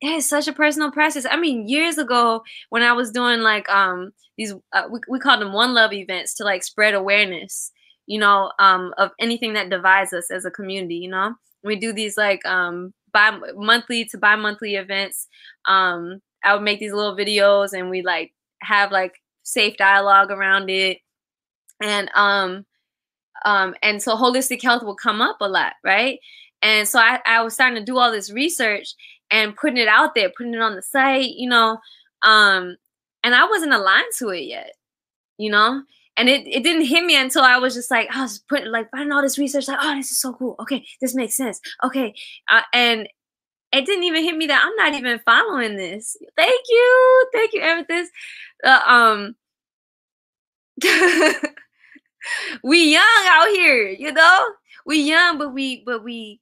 It 0.00 0.08
is 0.08 0.28
such 0.28 0.48
a 0.48 0.52
personal 0.52 0.90
process. 0.92 1.26
I 1.30 1.36
mean, 1.36 1.68
years 1.68 1.98
ago 1.98 2.42
when 2.70 2.82
I 2.82 2.92
was 2.92 3.10
doing 3.12 3.40
like 3.40 3.68
um 3.70 4.12
these 4.38 4.54
uh, 4.72 4.84
we 4.90 5.00
we 5.08 5.18
called 5.20 5.40
them 5.40 5.52
one 5.52 5.74
love 5.74 5.92
events 5.92 6.34
to 6.36 6.44
like 6.44 6.62
spread 6.64 6.94
awareness, 6.94 7.72
you 8.06 8.18
know, 8.20 8.52
um 8.58 8.94
of 8.98 9.10
anything 9.20 9.54
that 9.54 9.70
divides 9.70 10.12
us 10.12 10.30
as 10.30 10.44
a 10.44 10.50
community, 10.50 10.96
you 10.96 11.10
know. 11.10 11.34
We 11.64 11.76
do 11.76 11.92
these 11.92 12.16
like 12.16 12.44
um 12.46 12.92
bi 13.12 13.32
monthly 13.56 14.04
to 14.06 14.18
bi-monthly 14.18 14.76
events. 14.76 15.28
Um 15.66 16.20
I 16.44 16.54
would 16.54 16.62
make 16.62 16.80
these 16.80 16.92
little 16.92 17.16
videos 17.16 17.72
and 17.72 17.90
we 17.90 18.02
like 18.02 18.32
have 18.62 18.92
like 18.92 19.14
safe 19.42 19.76
dialogue 19.76 20.30
around 20.30 20.70
it. 20.70 20.98
And 21.82 22.10
um 22.14 22.66
um, 23.44 23.74
and 23.82 24.02
so 24.02 24.16
holistic 24.16 24.62
health 24.62 24.82
will 24.82 24.96
come 24.96 25.20
up 25.20 25.36
a 25.40 25.48
lot, 25.48 25.74
right? 25.84 26.18
And 26.62 26.88
so 26.88 26.98
I, 26.98 27.20
I 27.26 27.42
was 27.42 27.54
starting 27.54 27.78
to 27.78 27.84
do 27.84 27.98
all 27.98 28.10
this 28.10 28.32
research 28.32 28.94
and 29.30 29.56
putting 29.56 29.76
it 29.76 29.88
out 29.88 30.14
there, 30.14 30.32
putting 30.36 30.54
it 30.54 30.60
on 30.60 30.74
the 30.74 30.82
site, 30.82 31.34
you 31.36 31.48
know. 31.48 31.78
Um, 32.22 32.76
and 33.22 33.34
I 33.34 33.46
wasn't 33.46 33.72
aligned 33.72 34.12
to 34.18 34.28
it 34.30 34.42
yet, 34.44 34.72
you 35.38 35.50
know. 35.50 35.82
And 36.16 36.28
it, 36.30 36.46
it 36.46 36.62
didn't 36.62 36.86
hit 36.86 37.04
me 37.04 37.14
until 37.16 37.42
I 37.42 37.58
was 37.58 37.74
just 37.74 37.90
like, 37.90 38.08
I 38.14 38.22
was 38.22 38.38
putting 38.48 38.70
like 38.72 38.90
finding 38.90 39.12
all 39.12 39.20
this 39.20 39.38
research, 39.38 39.68
like, 39.68 39.78
oh, 39.82 39.94
this 39.96 40.10
is 40.10 40.18
so 40.18 40.32
cool. 40.32 40.56
Okay, 40.60 40.84
this 41.00 41.14
makes 41.14 41.36
sense. 41.36 41.60
Okay. 41.84 42.14
Uh, 42.48 42.62
and 42.72 43.06
it 43.72 43.84
didn't 43.84 44.04
even 44.04 44.24
hit 44.24 44.36
me 44.36 44.46
that 44.46 44.62
I'm 44.64 44.76
not 44.76 44.98
even 44.98 45.18
following 45.26 45.76
this. 45.76 46.16
Thank 46.36 46.62
you. 46.68 47.26
Thank 47.34 47.52
you, 47.52 47.60
Amethyst. 47.60 48.12
Uh, 48.64 48.80
um 48.86 49.36
we 52.62 52.92
young 52.92 53.24
out 53.26 53.48
here, 53.48 53.88
you 53.88 54.12
know. 54.12 54.48
We 54.84 55.02
young, 55.02 55.38
but 55.38 55.52
we 55.52 55.82
but 55.84 56.04
we 56.04 56.40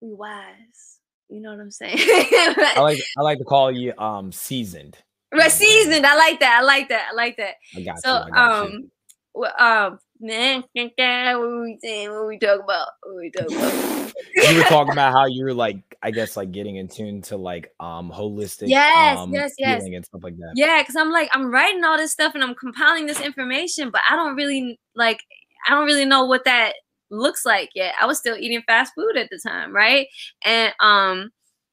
we 0.00 0.14
wise. 0.14 0.98
You 1.28 1.40
know 1.40 1.50
what 1.50 1.60
I'm 1.60 1.70
saying? 1.70 1.98
I 1.98 2.74
like 2.80 2.98
I 3.18 3.22
like 3.22 3.38
to 3.38 3.44
call 3.44 3.70
you 3.70 3.94
um 3.98 4.32
seasoned. 4.32 4.98
Right, 5.32 5.50
seasoned. 5.50 6.04
I 6.04 6.14
like 6.14 6.40
that. 6.40 6.58
I 6.60 6.62
like 6.62 6.88
that. 6.90 7.08
I 7.10 7.14
like 7.14 7.36
that. 7.38 7.54
I 7.74 7.80
got 7.80 7.98
so, 8.00 8.26
you. 8.26 8.32
I 8.34 8.60
um, 8.60 8.90
well, 9.34 9.52
um, 9.58 9.92
man, 9.92 9.98
what 11.36 11.62
we 11.62 11.78
saying? 11.82 12.10
What 12.10 12.26
we 12.28 12.38
talk 12.38 12.60
about? 12.62 12.88
What 13.02 13.16
we 13.16 13.30
talk 13.30 13.50
about? 13.50 14.12
you 14.34 14.56
were 14.56 14.62
talking 14.64 14.92
about 14.92 15.12
how 15.12 15.26
you 15.26 15.44
were 15.44 15.54
like, 15.54 15.78
I 16.02 16.10
guess, 16.10 16.36
like 16.36 16.52
getting 16.52 16.76
in 16.76 16.88
tune 16.88 17.22
to 17.22 17.36
like 17.36 17.72
um 17.80 18.10
holistic, 18.10 18.68
yes, 18.68 19.18
um, 19.18 19.32
yes, 19.32 19.54
yes, 19.58 19.82
and 19.82 20.04
stuff 20.04 20.22
like 20.22 20.36
that. 20.36 20.52
Yeah, 20.54 20.80
because 20.80 20.96
I'm 20.96 21.10
like, 21.10 21.28
I'm 21.32 21.52
writing 21.52 21.82
all 21.84 21.96
this 21.96 22.12
stuff 22.12 22.34
and 22.34 22.44
I'm 22.44 22.54
compiling 22.54 23.06
this 23.06 23.20
information, 23.20 23.90
but 23.90 24.02
I 24.08 24.16
don't 24.16 24.36
really 24.36 24.78
like, 24.94 25.20
I 25.68 25.72
don't 25.72 25.86
really 25.86 26.04
know 26.04 26.24
what 26.24 26.44
that 26.44 26.74
looks 27.10 27.44
like 27.44 27.70
yet. 27.74 27.94
I 28.00 28.06
was 28.06 28.18
still 28.18 28.36
eating 28.36 28.62
fast 28.66 28.92
food 28.94 29.16
at 29.16 29.28
the 29.30 29.40
time, 29.44 29.74
right? 29.74 30.06
And 30.44 30.72
um, 30.80 31.30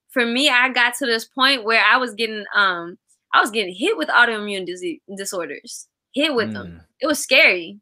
for 0.09 0.25
me, 0.25 0.49
I 0.49 0.69
got 0.69 0.95
to 0.95 1.05
this 1.05 1.25
point 1.25 1.63
where 1.63 1.83
I 1.87 1.97
was 1.97 2.15
getting 2.15 2.45
um, 2.55 2.97
I 3.33 3.41
was 3.41 3.51
getting 3.51 3.75
hit 3.75 3.95
with 3.95 4.09
autoimmune 4.09 4.65
disease 4.65 5.01
disorders, 5.15 5.87
hit 6.13 6.33
with 6.33 6.49
mm. 6.49 6.53
them. 6.53 6.81
It 6.99 7.05
was 7.05 7.19
scary 7.19 7.79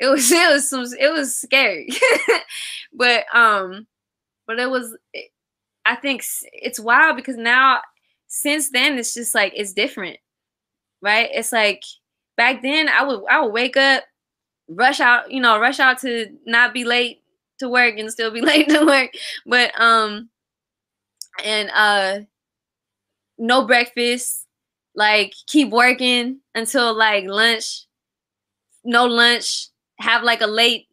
it 0.00 0.08
was 0.08 0.32
it 0.32 0.50
was 0.52 0.70
some 0.70 0.84
it 0.98 1.12
was 1.12 1.36
scary. 1.36 1.88
But 2.92 3.24
um 3.34 3.86
but 4.46 4.58
it 4.60 4.70
was 4.70 4.96
i 5.86 5.96
think 5.96 6.22
it's 6.52 6.80
wild 6.80 7.16
because 7.16 7.36
now 7.36 7.80
since 8.28 8.70
then 8.70 8.98
it's 8.98 9.14
just 9.14 9.34
like 9.34 9.52
it's 9.56 9.72
different 9.72 10.18
right? 11.02 11.30
It's 11.32 11.52
like 11.52 11.82
back 12.36 12.62
then 12.62 12.88
i 12.88 13.02
would 13.04 13.22
i 13.30 13.40
would 13.40 13.52
wake 13.52 13.76
up 13.76 14.04
rush 14.68 15.00
out 15.00 15.30
you 15.32 15.40
know 15.40 15.60
rush 15.60 15.80
out 15.80 15.98
to 16.00 16.28
not 16.46 16.74
be 16.74 16.84
late 16.84 17.22
to 17.60 17.68
work 17.68 17.98
and 17.98 18.10
still 18.12 18.30
be 18.32 18.40
late 18.42 18.68
to 18.70 18.84
work. 18.86 19.10
But 19.46 19.78
um 19.80 20.30
and 21.44 21.70
uh 21.74 22.20
no 23.38 23.66
breakfast 23.66 24.46
like 24.94 25.32
keep 25.46 25.70
working 25.70 26.40
until 26.54 26.96
like 26.96 27.24
lunch 27.26 27.86
no 28.84 29.06
lunch 29.06 29.69
have 30.00 30.22
like 30.22 30.40
a 30.40 30.46
late 30.46 30.88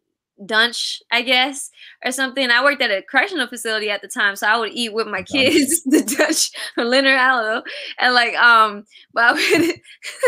lunch, 0.48 1.02
I 1.10 1.22
guess, 1.22 1.70
or 2.04 2.12
something. 2.12 2.50
I 2.50 2.62
worked 2.62 2.82
at 2.82 2.90
a 2.90 3.02
correctional 3.02 3.48
facility 3.48 3.90
at 3.90 4.02
the 4.02 4.08
time, 4.08 4.36
so 4.36 4.46
I 4.46 4.56
would 4.56 4.72
eat 4.72 4.92
with 4.92 5.06
my 5.06 5.22
kids 5.22 5.82
the 5.84 6.02
Dutch 6.02 6.50
or 6.76 6.84
Leonard 6.84 7.18
Allo, 7.18 7.62
and 7.98 8.14
like 8.14 8.34
um, 8.36 8.84
but 9.12 9.24
I 9.24 9.32
would, 9.32 9.74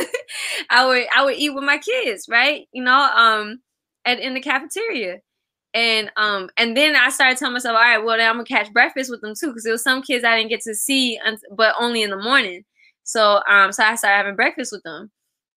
I 0.70 0.86
would 0.86 1.06
I 1.14 1.24
would 1.24 1.36
eat 1.36 1.50
with 1.54 1.64
my 1.64 1.78
kids, 1.78 2.26
right? 2.28 2.66
You 2.72 2.82
know, 2.84 3.10
um, 3.14 3.60
at 4.04 4.18
in 4.20 4.34
the 4.34 4.40
cafeteria. 4.40 5.18
And 5.72 6.10
um 6.16 6.50
and 6.56 6.76
then 6.76 6.96
I 6.96 7.10
started 7.10 7.38
telling 7.38 7.52
myself, 7.52 7.76
all 7.76 7.82
right, 7.82 7.98
well 8.04 8.16
then 8.16 8.28
I'm 8.28 8.34
gonna 8.34 8.44
catch 8.44 8.72
breakfast 8.72 9.08
with 9.08 9.20
them 9.20 9.34
too, 9.38 9.48
because 9.48 9.62
there 9.62 9.72
was 9.72 9.84
some 9.84 10.02
kids 10.02 10.24
I 10.24 10.36
didn't 10.36 10.50
get 10.50 10.62
to 10.62 10.74
see, 10.74 11.18
but 11.52 11.76
only 11.78 12.02
in 12.02 12.10
the 12.10 12.16
morning. 12.16 12.64
So 13.04 13.40
um 13.48 13.70
so 13.70 13.84
I 13.84 13.94
started 13.94 14.16
having 14.16 14.34
breakfast 14.34 14.72
with 14.72 14.82
them 14.82 15.12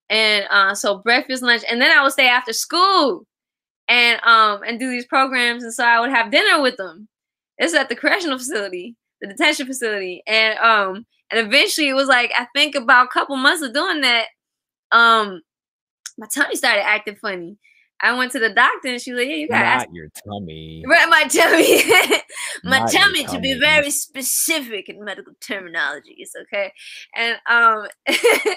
and 0.10 0.46
uh, 0.50 0.76
so 0.76 1.00
breakfast, 1.00 1.44
lunch, 1.44 1.64
and 1.70 1.82
then 1.82 1.98
I 1.98 2.04
would 2.04 2.14
stay 2.14 2.28
after 2.28 2.54
school 2.54 3.26
and 3.88 4.20
um 4.24 4.62
and 4.68 4.80
do 4.80 4.90
these 4.92 5.06
programs, 5.06 5.64
and 5.64 5.74
so 5.74 5.84
I 5.86 6.00
would 6.00 6.12
have 6.12 6.32
dinner 6.32 6.62
with 6.62 6.78
them. 6.78 7.08
Is 7.60 7.74
at 7.76 7.90
the 7.90 7.96
correctional 7.96 8.38
facility, 8.40 8.96
the 9.22 9.28
detention 9.28 9.68
facility, 9.68 10.24
and 10.28 10.58
um 10.60 11.06
and 11.32 11.46
eventually 11.48 11.90
it 11.90 11.94
was 11.94 12.08
like 12.08 12.32
I 12.38 12.48
think 12.56 12.76
about 12.76 13.06
a 13.08 13.10
couple 13.10 13.36
months 13.38 13.62
of 13.64 13.74
doing 13.74 14.02
that, 14.02 14.28
um 14.92 15.42
my 16.18 16.28
tummy 16.34 16.56
started 16.56 16.84
acting 16.86 17.16
funny. 17.16 17.58
I 18.04 18.14
went 18.18 18.34
to 18.34 18.40
the 18.40 18.50
doctor 18.50 18.90
and 18.90 19.02
she 19.02 19.14
was 19.14 19.20
like, 19.20 19.30
"Yeah, 19.30 19.36
you 19.36 19.48
got 19.48 19.78
not 19.78 19.88
your 19.94 20.10
tummy, 20.28 20.84
right? 20.86 21.08
My 21.10 21.24
tummy, 21.24 22.20
my 22.66 22.80
tummy, 22.80 23.24
tummy, 23.24 23.26
to 23.28 23.40
be 23.40 23.58
very 23.58 23.90
specific 23.92 24.90
in 24.90 25.04
medical 25.04 25.34
terminologies, 25.40 26.32
okay?" 26.42 26.74
And 27.16 27.38
um, 27.50 27.88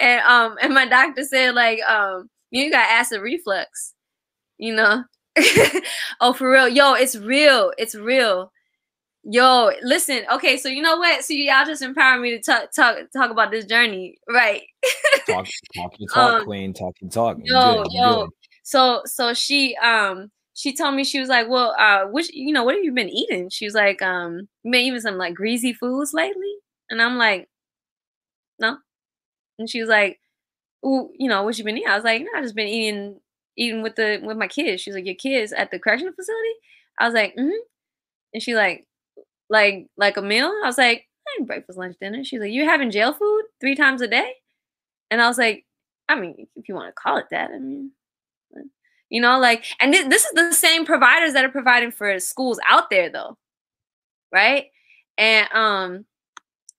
and 0.00 0.20
um, 0.22 0.56
and 0.62 0.72
my 0.72 0.86
doctor 0.86 1.24
said 1.24 1.54
like, 1.54 1.82
um, 1.82 2.30
you 2.50 2.70
got 2.70 2.90
acid 2.90 3.20
reflux, 3.20 3.92
you 4.56 4.74
know? 4.74 5.04
oh, 6.22 6.32
for 6.32 6.50
real, 6.50 6.68
yo, 6.68 6.94
it's 6.94 7.16
real, 7.16 7.72
it's 7.76 7.94
real. 7.94 8.50
Yo, 9.28 9.72
listen. 9.82 10.22
Okay, 10.32 10.56
so 10.56 10.68
you 10.68 10.80
know 10.80 10.96
what? 10.96 11.22
So 11.22 11.34
y'all 11.34 11.66
just 11.66 11.82
empower 11.82 12.18
me 12.18 12.30
to 12.30 12.40
talk 12.40 12.72
talk 12.72 12.96
talk 13.12 13.30
about 13.30 13.50
this 13.50 13.66
journey, 13.66 14.16
right? 14.26 14.62
talk, 15.26 15.46
talk 15.74 15.92
your 15.98 16.08
talk, 16.08 16.32
um, 16.40 16.44
queen. 16.44 16.72
Talk 16.72 16.94
your 17.02 17.10
talk. 17.10 17.36
Yo, 17.44 17.84
yo. 17.90 18.28
So 18.66 19.02
so 19.06 19.32
she 19.32 19.76
um 19.76 20.32
she 20.54 20.74
told 20.74 20.96
me 20.96 21.04
she 21.04 21.20
was 21.20 21.28
like, 21.28 21.48
well, 21.48 21.74
uh, 21.78 22.06
which 22.08 22.32
you 22.34 22.52
know, 22.52 22.64
what 22.64 22.74
have 22.74 22.82
you 22.84 22.92
been 22.92 23.08
eating? 23.08 23.48
She 23.48 23.64
was 23.64 23.74
like, 23.74 24.02
um, 24.02 24.48
you 24.64 24.72
been 24.72 24.80
eating 24.80 25.00
some 25.00 25.18
like 25.18 25.34
greasy 25.34 25.72
foods 25.72 26.12
lately, 26.12 26.52
and 26.90 27.00
I'm 27.00 27.16
like, 27.16 27.48
no. 28.58 28.78
And 29.58 29.70
she 29.70 29.80
was 29.80 29.90
like, 29.90 30.20
"Ooh, 30.86 31.10
you 31.18 31.28
know, 31.28 31.42
what 31.44 31.58
you 31.58 31.64
been 31.64 31.78
eating?" 31.78 31.88
I 31.90 31.96
was 31.96 32.04
like, 32.04 32.22
no, 32.22 32.28
I 32.38 32.42
just 32.42 32.56
been 32.56 32.68
eating 32.68 33.20
eating 33.56 33.82
with 33.82 33.96
the 33.96 34.20
with 34.24 34.36
my 34.38 34.48
kids. 34.48 34.82
She's 34.82 34.94
like, 34.94 35.06
your 35.06 35.14
kids 35.16 35.52
at 35.52 35.70
the 35.72 35.78
correctional 35.80 36.14
facility? 36.14 36.54
I 37.00 37.06
was 37.06 37.14
like, 37.14 37.36
mm-hmm. 37.36 37.50
And 38.34 38.42
she 38.42 38.56
like, 38.56 38.86
like 39.50 39.88
like 39.98 40.16
a 40.18 40.22
meal? 40.22 40.46
I 40.64 40.66
was 40.66 40.78
like, 40.78 41.06
I 41.28 41.36
ain't 41.40 41.48
breakfast, 41.48 41.78
lunch, 41.78 41.96
dinner. 42.00 42.24
She's 42.24 42.40
like, 42.40 42.52
you're 42.52 42.70
having 42.70 42.90
jail 42.92 43.12
food 43.14 43.44
three 43.60 43.76
times 43.76 44.02
a 44.02 44.08
day? 44.08 44.32
And 45.10 45.22
I 45.22 45.28
was 45.28 45.38
like, 45.38 45.66
I 46.08 46.16
mean, 46.20 46.48
if 46.56 46.68
you 46.68 46.74
want 46.74 46.88
to 46.88 47.00
call 47.02 47.18
it 47.18 47.26
that, 47.30 47.50
I 47.52 47.58
mean, 47.58 47.92
you 49.10 49.20
know, 49.20 49.38
like, 49.38 49.64
and 49.80 49.92
th- 49.92 50.08
this 50.08 50.24
is 50.24 50.32
the 50.32 50.52
same 50.52 50.84
providers 50.86 51.32
that 51.34 51.44
are 51.44 51.50
providing 51.50 51.92
for 51.92 52.18
schools 52.20 52.58
out 52.68 52.90
there, 52.90 53.10
though, 53.10 53.36
right? 54.32 54.66
And 55.18 55.48
um, 55.54 56.06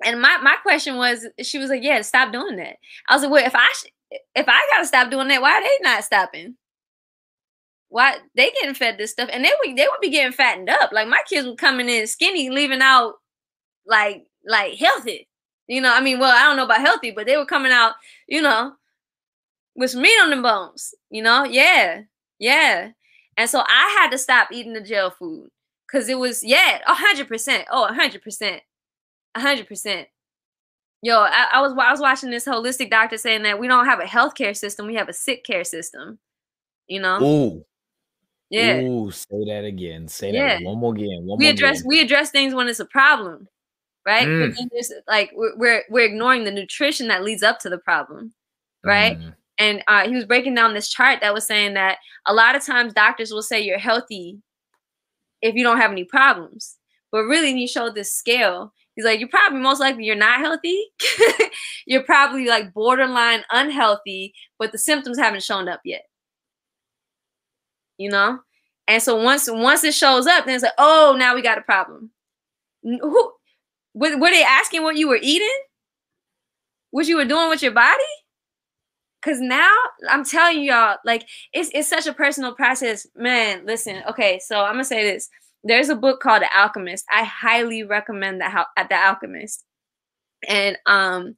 and 0.05 0.21
my 0.21 0.37
my 0.43 0.55
question 0.63 0.97
was, 0.97 1.27
she 1.43 1.59
was 1.59 1.69
like, 1.69 1.83
yeah, 1.83 2.01
stop 2.01 2.31
doing 2.33 2.57
that. 2.57 2.77
I 3.09 3.15
was 3.15 3.23
like, 3.23 3.31
well, 3.31 3.45
if 3.45 3.55
I 3.55 3.67
sh- 3.73 3.91
if 4.35 4.45
I 4.47 4.59
gotta 4.73 4.87
stop 4.87 5.11
doing 5.11 5.27
that, 5.29 5.41
why 5.41 5.53
are 5.53 5.63
they 5.63 5.77
not 5.83 6.03
stopping? 6.03 6.55
Why 7.89 8.17
they 8.35 8.51
getting 8.51 8.75
fed 8.75 8.97
this 8.97 9.11
stuff, 9.11 9.29
and 9.31 9.43
they 9.45 9.51
would 9.65 9.77
they 9.77 9.87
would 9.87 10.01
be 10.01 10.09
getting 10.09 10.33
fattened 10.33 10.69
up. 10.69 10.91
Like 10.91 11.07
my 11.07 11.21
kids 11.27 11.47
were 11.47 11.55
coming 11.55 11.87
in 11.87 12.05
skinny, 12.07 12.49
leaving 12.49 12.81
out 12.81 13.15
like 13.87 14.25
like 14.45 14.75
healthy. 14.77 15.27
You 15.67 15.81
know, 15.81 15.93
I 15.93 16.01
mean, 16.01 16.19
well, 16.19 16.31
I 16.35 16.43
don't 16.43 16.57
know 16.57 16.65
about 16.65 16.81
healthy, 16.81 17.11
but 17.11 17.25
they 17.27 17.37
were 17.37 17.45
coming 17.45 17.71
out, 17.73 17.93
you 18.27 18.41
know, 18.41 18.73
with 19.75 19.95
meat 19.95 20.17
on 20.21 20.29
the 20.31 20.37
bones. 20.41 20.93
You 21.09 21.21
know, 21.23 21.43
yeah. 21.45 22.03
Yeah. 22.39 22.91
And 23.37 23.49
so 23.49 23.63
I 23.67 23.97
had 23.99 24.09
to 24.11 24.17
stop 24.17 24.49
eating 24.51 24.73
the 24.73 24.81
jail 24.81 25.09
food 25.11 25.49
because 25.87 26.09
it 26.09 26.17
was, 26.17 26.43
yeah, 26.43 26.79
100%. 26.87 27.65
Oh, 27.71 27.87
100%. 27.91 28.59
100%. 29.35 30.05
Yo, 31.03 31.19
I, 31.19 31.47
I, 31.53 31.61
was 31.61 31.73
I 31.79 31.91
was 31.91 31.99
watching 31.99 32.31
this 32.31 32.45
holistic 32.45 32.89
doctor 32.89 33.17
saying 33.17 33.43
that 33.43 33.59
we 33.59 33.67
don't 33.67 33.85
have 33.85 33.99
a 33.99 34.03
healthcare 34.03 34.57
system, 34.57 34.87
we 34.87 34.95
have 34.95 35.09
a 35.09 35.13
sick 35.13 35.43
care 35.43 35.63
system. 35.63 36.17
You 36.87 37.01
know? 37.01 37.21
Ooh. 37.23 37.65
Yeah. 38.49 38.79
Ooh, 38.79 39.11
say 39.11 39.43
that 39.47 39.65
again. 39.65 40.07
Say 40.07 40.31
Yeah. 40.31 40.57
that 40.57 40.63
one 40.63 40.79
more 40.79 40.93
again. 40.93 41.25
One 41.25 41.37
we 41.37 41.49
address 41.49 41.79
again. 41.79 41.87
we 41.89 42.01
address 42.01 42.31
things 42.31 42.53
when 42.53 42.67
it's 42.67 42.79
a 42.79 42.85
problem, 42.85 43.47
right? 44.05 44.27
Mm. 44.27 44.55
like 45.07 45.31
we're, 45.35 45.55
we're 45.57 45.83
we're 45.89 46.05
ignoring 46.05 46.45
the 46.45 46.51
nutrition 46.51 47.09
that 47.09 47.23
leads 47.23 47.43
up 47.43 47.59
to 47.59 47.69
the 47.69 47.77
problem, 47.77 48.33
right? 48.85 49.19
Mm. 49.19 49.35
And 49.57 49.83
uh, 49.87 50.07
he 50.07 50.15
was 50.15 50.25
breaking 50.25 50.55
down 50.55 50.73
this 50.73 50.89
chart 50.89 51.19
that 51.21 51.33
was 51.33 51.47
saying 51.47 51.73
that 51.73 51.97
a 52.27 52.33
lot 52.33 52.55
of 52.55 52.65
times 52.65 52.93
doctors 52.93 53.31
will 53.31 53.41
say 53.41 53.59
you're 53.59 53.79
healthy 53.79 54.39
if 55.41 55.55
you 55.55 55.63
don't 55.63 55.77
have 55.77 55.91
any 55.91 56.03
problems, 56.03 56.77
but 57.11 57.23
really, 57.23 57.53
he 57.53 57.67
showed 57.67 57.95
this 57.95 58.13
scale. 58.13 58.73
He's 58.95 59.05
like, 59.05 59.19
you're 59.19 59.29
probably 59.29 59.59
most 59.59 59.79
likely 59.79 60.05
you're 60.05 60.15
not 60.15 60.39
healthy. 60.39 60.85
you're 61.85 62.03
probably 62.03 62.47
like 62.47 62.73
borderline 62.73 63.43
unhealthy, 63.51 64.33
but 64.57 64.71
the 64.71 64.77
symptoms 64.77 65.19
haven't 65.19 65.43
shown 65.43 65.67
up 65.69 65.81
yet. 65.85 66.01
You 67.97 68.09
know, 68.09 68.39
and 68.87 69.01
so 69.01 69.21
once 69.21 69.49
once 69.49 69.83
it 69.83 69.93
shows 69.93 70.27
up, 70.27 70.45
then 70.45 70.55
it's 70.55 70.63
like, 70.63 70.73
oh, 70.77 71.15
now 71.17 71.35
we 71.35 71.41
got 71.41 71.57
a 71.57 71.61
problem. 71.61 72.11
Who 72.83 73.33
were, 73.93 74.17
were 74.17 74.29
they 74.29 74.43
asking 74.43 74.83
what 74.83 74.97
you 74.97 75.07
were 75.07 75.19
eating? 75.21 75.47
What 76.91 77.07
you 77.07 77.17
were 77.17 77.25
doing 77.25 77.49
with 77.49 77.61
your 77.61 77.73
body? 77.73 78.03
Cause 79.23 79.39
now 79.39 79.73
I'm 80.09 80.23
telling 80.23 80.61
y'all, 80.63 80.97
like 81.03 81.27
it's 81.51 81.69
it's 81.73 81.87
such 81.89 82.05
a 82.07 82.13
personal 82.13 82.53
process. 82.53 83.07
Man, 83.15 83.65
listen, 83.65 84.03
okay, 84.09 84.39
so 84.39 84.61
I'm 84.61 84.73
gonna 84.73 84.83
say 84.85 85.03
this. 85.03 85.29
There's 85.63 85.89
a 85.89 85.95
book 85.95 86.19
called 86.21 86.43
The 86.43 86.49
Alchemist. 86.57 87.03
I 87.11 87.23
highly 87.23 87.83
recommend 87.83 88.41
that 88.41 88.67
at 88.77 88.89
The 88.89 88.95
Alchemist. 88.95 89.65
And 90.47 90.77
um 90.85 91.35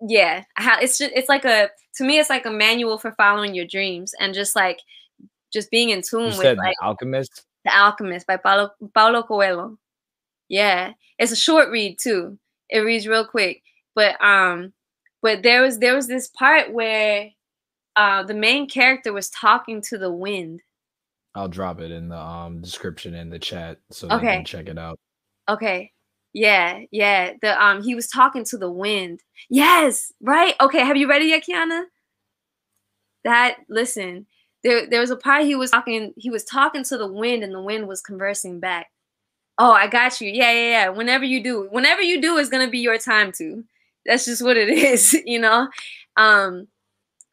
yeah, 0.00 0.44
how 0.54 0.78
it's 0.78 0.98
just 0.98 1.12
it's 1.14 1.28
like 1.28 1.44
a 1.44 1.70
to 1.96 2.04
me 2.04 2.18
it's 2.18 2.30
like 2.30 2.46
a 2.46 2.50
manual 2.50 2.98
for 2.98 3.12
following 3.12 3.54
your 3.54 3.66
dreams 3.66 4.14
and 4.20 4.34
just 4.34 4.54
like 4.54 4.80
just 5.52 5.70
being 5.70 5.90
in 5.90 6.02
tune 6.02 6.20
You 6.20 6.26
with 6.28 6.36
said 6.36 6.58
like 6.58 6.76
the 6.80 6.86
alchemist. 6.86 7.44
the 7.64 7.76
Alchemist 7.76 8.26
by 8.26 8.36
Paulo, 8.36 8.70
Paulo 8.94 9.22
Coelho. 9.22 9.78
Yeah, 10.48 10.92
it's 11.18 11.32
a 11.32 11.36
short 11.36 11.70
read 11.70 11.98
too. 11.98 12.38
It 12.68 12.80
reads 12.80 13.06
real 13.06 13.26
quick, 13.26 13.62
but 13.94 14.22
um, 14.22 14.72
but 15.22 15.42
there 15.42 15.62
was 15.62 15.78
there 15.78 15.94
was 15.94 16.06
this 16.08 16.28
part 16.28 16.72
where 16.72 17.30
uh 17.96 18.22
the 18.24 18.34
main 18.34 18.68
character 18.68 19.12
was 19.12 19.30
talking 19.30 19.80
to 19.82 19.98
the 19.98 20.10
wind. 20.12 20.62
I'll 21.34 21.48
drop 21.48 21.80
it 21.80 21.90
in 21.90 22.08
the 22.08 22.18
um 22.18 22.60
description 22.60 23.14
in 23.14 23.30
the 23.30 23.38
chat 23.38 23.78
so 23.90 24.10
they 24.10 24.14
Okay. 24.16 24.36
can 24.36 24.44
check 24.44 24.68
it 24.68 24.78
out. 24.78 24.98
Okay, 25.48 25.92
yeah, 26.32 26.80
yeah. 26.90 27.32
The 27.42 27.62
um 27.62 27.82
he 27.82 27.94
was 27.94 28.08
talking 28.08 28.44
to 28.46 28.58
the 28.58 28.70
wind. 28.70 29.20
Yes, 29.48 30.12
right. 30.20 30.54
Okay, 30.60 30.80
have 30.84 30.96
you 30.96 31.08
read 31.08 31.22
it 31.22 31.28
yet, 31.28 31.44
Kiana? 31.44 31.84
That 33.24 33.58
listen, 33.68 34.26
there 34.64 34.86
there 34.88 35.00
was 35.00 35.10
a 35.10 35.16
part 35.16 35.44
he 35.44 35.54
was 35.54 35.70
talking. 35.70 36.14
He 36.16 36.30
was 36.30 36.44
talking 36.44 36.84
to 36.84 36.96
the 36.98 37.06
wind, 37.06 37.42
and 37.44 37.54
the 37.54 37.62
wind 37.62 37.86
was 37.88 38.00
conversing 38.00 38.60
back. 38.60 38.90
Oh, 39.58 39.72
I 39.72 39.88
got 39.88 40.20
you. 40.20 40.30
Yeah, 40.30 40.52
yeah, 40.52 40.70
yeah. 40.70 40.88
Whenever 40.88 41.24
you 41.24 41.42
do, 41.42 41.68
whenever 41.70 42.00
you 42.02 42.20
do 42.20 42.36
is 42.38 42.48
gonna 42.48 42.70
be 42.70 42.78
your 42.78 42.98
time 42.98 43.32
to. 43.32 43.64
That's 44.06 44.24
just 44.24 44.42
what 44.42 44.56
it 44.56 44.68
is, 44.70 45.12
you 45.24 45.38
know. 45.38 45.68
Um, 46.16 46.68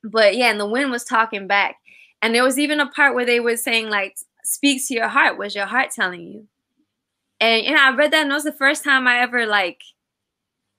but 0.03 0.35
yeah, 0.35 0.52
and 0.52 0.60
the 0.60 0.68
wind 0.68 0.91
was 0.91 1.03
talking 1.03 1.48
back, 1.48 1.77
and 2.22 2.34
there 2.34 2.44
was 2.44 2.60
even 2.60 2.80
a 2.80 2.89
part 2.89 3.15
where 3.15 3.26
they 3.26 3.39
were 3.39 3.57
saying 3.57 3.89
like, 3.89 4.15
"Speak 4.44 4.85
to 4.88 4.94
your 4.94 5.07
heart." 5.07 5.38
Was 5.38 5.56
your 5.56 5.65
heart 5.65 5.91
telling 5.91 6.22
you? 6.22 6.48
And 7.39 7.65
know, 7.68 7.81
I 7.81 7.91
read 7.95 8.11
that, 8.11 8.23
and 8.23 8.31
it 8.31 8.34
was 8.34 8.44
the 8.44 8.52
first 8.52 8.84
time 8.84 9.07
I 9.07 9.19
ever 9.19 9.45
like, 9.45 9.81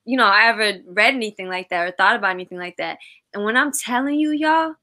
you 0.05 0.17
know, 0.17 0.27
I 0.27 0.49
ever 0.49 0.79
read 0.87 1.15
anything 1.15 1.49
like 1.49 1.69
that 1.71 1.87
or 1.87 1.93
thought 1.93 2.17
about 2.17 2.31
anything 2.31 2.59
like 2.59 2.77
that. 2.79 2.99
And 3.35 3.45
when 3.45 3.57
I'm 3.57 3.73
telling 3.73 4.19
you, 4.19 4.31
y'all, 4.33 4.75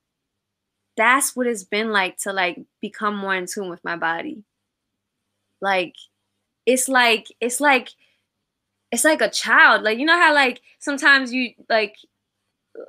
that's 0.97 1.35
what 1.35 1.47
it's 1.47 1.63
been 1.63 1.91
like 1.91 2.17
to 2.19 2.31
like 2.33 2.59
become 2.81 3.15
more 3.17 3.35
in 3.35 3.45
tune 3.47 3.69
with 3.69 3.83
my 3.83 3.97
body. 3.97 4.43
Like, 5.61 5.95
it's 6.65 6.87
like 6.87 7.27
it's 7.39 7.59
like 7.59 7.89
it's 8.95 9.03
like 9.03 9.21
a 9.21 9.29
child. 9.29 9.83
Like 9.83 9.99
you 9.99 10.05
know 10.05 10.17
how 10.19 10.33
like 10.33 10.61
sometimes 10.79 11.33
you 11.33 11.51
like, 11.69 11.95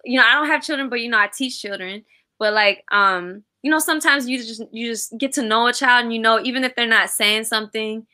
you 0.05 0.19
know, 0.19 0.25
I 0.27 0.35
don't 0.35 0.47
have 0.49 0.63
children, 0.63 0.89
but 0.89 1.01
you 1.01 1.09
know, 1.11 1.19
I 1.19 1.29
teach 1.29 1.61
children. 1.61 2.05
But 2.39 2.53
like, 2.55 2.85
um, 2.93 3.45
you 3.63 3.71
know, 3.71 3.79
sometimes 3.79 4.29
you 4.29 4.39
just 4.39 4.63
you 4.73 4.89
just 4.89 5.17
get 5.19 5.33
to 5.35 5.43
know 5.43 5.67
a 5.69 5.73
child, 5.73 6.05
and 6.05 6.13
you 6.15 6.21
know, 6.21 6.41
even 6.43 6.65
if 6.65 6.75
they're 6.77 6.87
not 6.87 7.11
saying 7.11 7.45
something, 7.45 8.07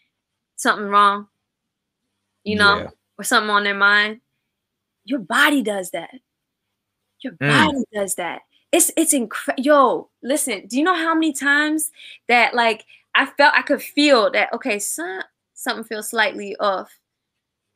something 0.56 0.86
wrong, 0.86 1.28
you 2.44 2.56
know, 2.56 2.78
Yeah. 2.78 2.90
or 3.19 3.24
something 3.24 3.51
on 3.51 3.64
their 3.64 3.74
mind, 3.74 4.20
your 5.05 5.20
body 5.20 5.62
does 5.62 5.90
that. 5.93 6.10
Your 7.20 7.35
Mm. 7.35 7.48
body 7.66 7.85
does 7.93 8.14
that. 8.16 8.43
It's 8.73 8.90
it's 8.97 9.12
incredible. 9.12 9.62
Yo, 9.64 10.10
listen. 10.23 10.66
Do 10.66 10.77
you 10.78 10.85
know 10.85 10.94
how 10.94 11.14
many 11.14 11.32
times 11.32 11.90
that 12.28 12.55
like 12.55 12.85
I 13.14 13.27
felt 13.27 13.55
I 13.55 13.62
could 13.62 13.82
feel 13.82 14.31
that? 14.32 14.52
Okay, 14.55 14.78
some, 14.78 15.23
something 15.55 15.85
feels 15.85 16.10
slightly 16.10 16.56
off, 16.56 16.90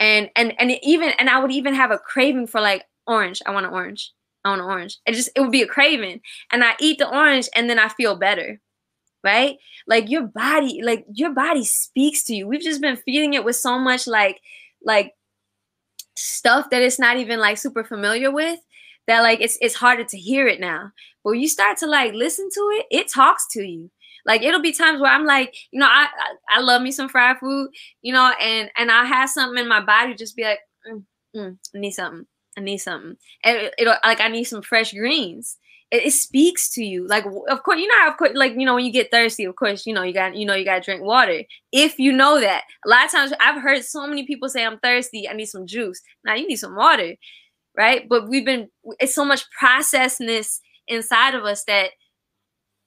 and 0.00 0.30
and 0.36 0.54
and 0.58 0.72
even 0.82 1.10
and 1.18 1.30
I 1.30 1.38
would 1.38 1.52
even 1.52 1.74
have 1.74 1.90
a 1.90 1.98
craving 1.98 2.46
for 2.48 2.60
like 2.60 2.84
orange. 3.06 3.42
I 3.46 3.50
want 3.52 3.66
an 3.66 3.72
orange. 3.72 4.12
I 4.44 4.50
want 4.50 4.60
an 4.62 4.68
orange. 4.68 4.98
It 5.06 5.12
just 5.14 5.30
it 5.36 5.40
would 5.40 5.52
be 5.52 5.62
a 5.62 5.66
craving, 5.66 6.20
and 6.52 6.64
I 6.64 6.74
eat 6.80 6.98
the 6.98 7.08
orange, 7.08 7.48
and 7.54 7.68
then 7.70 7.78
I 7.78 7.88
feel 7.88 8.16
better 8.16 8.60
right? 9.24 9.56
Like 9.88 10.08
your 10.08 10.22
body, 10.22 10.82
like 10.82 11.04
your 11.12 11.32
body 11.32 11.64
speaks 11.64 12.22
to 12.24 12.34
you. 12.34 12.46
We've 12.46 12.60
just 12.60 12.80
been 12.80 12.96
feeding 12.96 13.34
it 13.34 13.44
with 13.44 13.56
so 13.56 13.78
much 13.78 14.06
like 14.06 14.40
like 14.84 15.14
stuff 16.16 16.70
that 16.70 16.82
it's 16.82 16.98
not 16.98 17.16
even 17.16 17.40
like 17.40 17.58
super 17.58 17.84
familiar 17.84 18.30
with 18.30 18.58
that 19.06 19.20
like 19.20 19.40
it's 19.40 19.58
it's 19.60 19.74
harder 19.74 20.04
to 20.04 20.18
hear 20.18 20.46
it 20.46 20.60
now. 20.60 20.92
But 21.24 21.30
when 21.30 21.40
you 21.40 21.48
start 21.48 21.78
to 21.78 21.86
like 21.86 22.14
listen 22.14 22.48
to 22.50 22.60
it, 22.74 22.86
it 22.90 23.08
talks 23.12 23.46
to 23.52 23.62
you. 23.62 23.90
Like 24.26 24.42
it'll 24.42 24.60
be 24.62 24.72
times 24.72 25.00
where 25.00 25.12
I'm 25.12 25.24
like, 25.24 25.54
you 25.70 25.80
know, 25.80 25.86
I 25.86 26.08
I, 26.50 26.58
I 26.58 26.60
love 26.60 26.82
me 26.82 26.90
some 26.90 27.08
fried 27.08 27.38
food, 27.38 27.70
you 28.02 28.12
know, 28.12 28.32
and 28.40 28.70
and 28.76 28.90
I 28.90 29.04
have 29.04 29.30
something 29.30 29.62
in 29.62 29.68
my 29.68 29.80
body 29.80 30.14
just 30.14 30.36
be 30.36 30.44
like, 30.44 30.60
mm, 30.90 31.04
mm, 31.36 31.58
I 31.74 31.78
need 31.78 31.92
something. 31.92 32.26
I 32.58 32.60
need 32.62 32.78
something. 32.78 33.16
And 33.44 33.56
it, 33.58 33.74
it'll 33.78 33.96
like 34.04 34.20
I 34.20 34.28
need 34.28 34.44
some 34.44 34.62
fresh 34.62 34.92
greens 34.92 35.56
it, 35.90 36.06
it 36.06 36.12
speaks 36.12 36.70
to 36.74 36.84
you. 36.84 37.06
Like, 37.06 37.24
of 37.48 37.62
course, 37.62 37.78
you 37.80 37.88
know, 37.88 38.08
of 38.08 38.16
course, 38.16 38.32
like 38.34 38.54
you 38.56 38.64
know, 38.64 38.74
when 38.74 38.84
you 38.84 38.92
get 38.92 39.10
thirsty, 39.10 39.44
of 39.44 39.56
course, 39.56 39.86
you 39.86 39.94
know, 39.94 40.02
you 40.02 40.12
got, 40.12 40.36
you 40.36 40.46
know, 40.46 40.54
you 40.54 40.64
got 40.64 40.76
to 40.76 40.84
drink 40.84 41.02
water. 41.02 41.42
If 41.72 41.98
you 41.98 42.12
know 42.12 42.40
that, 42.40 42.64
a 42.84 42.88
lot 42.88 43.06
of 43.06 43.12
times 43.12 43.32
I've 43.40 43.62
heard 43.62 43.84
so 43.84 44.06
many 44.06 44.26
people 44.26 44.48
say, 44.48 44.64
"I'm 44.64 44.78
thirsty, 44.78 45.28
I 45.28 45.32
need 45.34 45.46
some 45.46 45.66
juice." 45.66 46.00
Now 46.24 46.34
you 46.34 46.46
need 46.46 46.56
some 46.56 46.76
water, 46.76 47.14
right? 47.76 48.08
But 48.08 48.28
we've 48.28 48.44
been, 48.44 48.68
it's 48.98 49.14
so 49.14 49.24
much 49.24 49.44
processedness 49.58 50.60
inside 50.88 51.34
of 51.34 51.44
us 51.44 51.64
that 51.64 51.90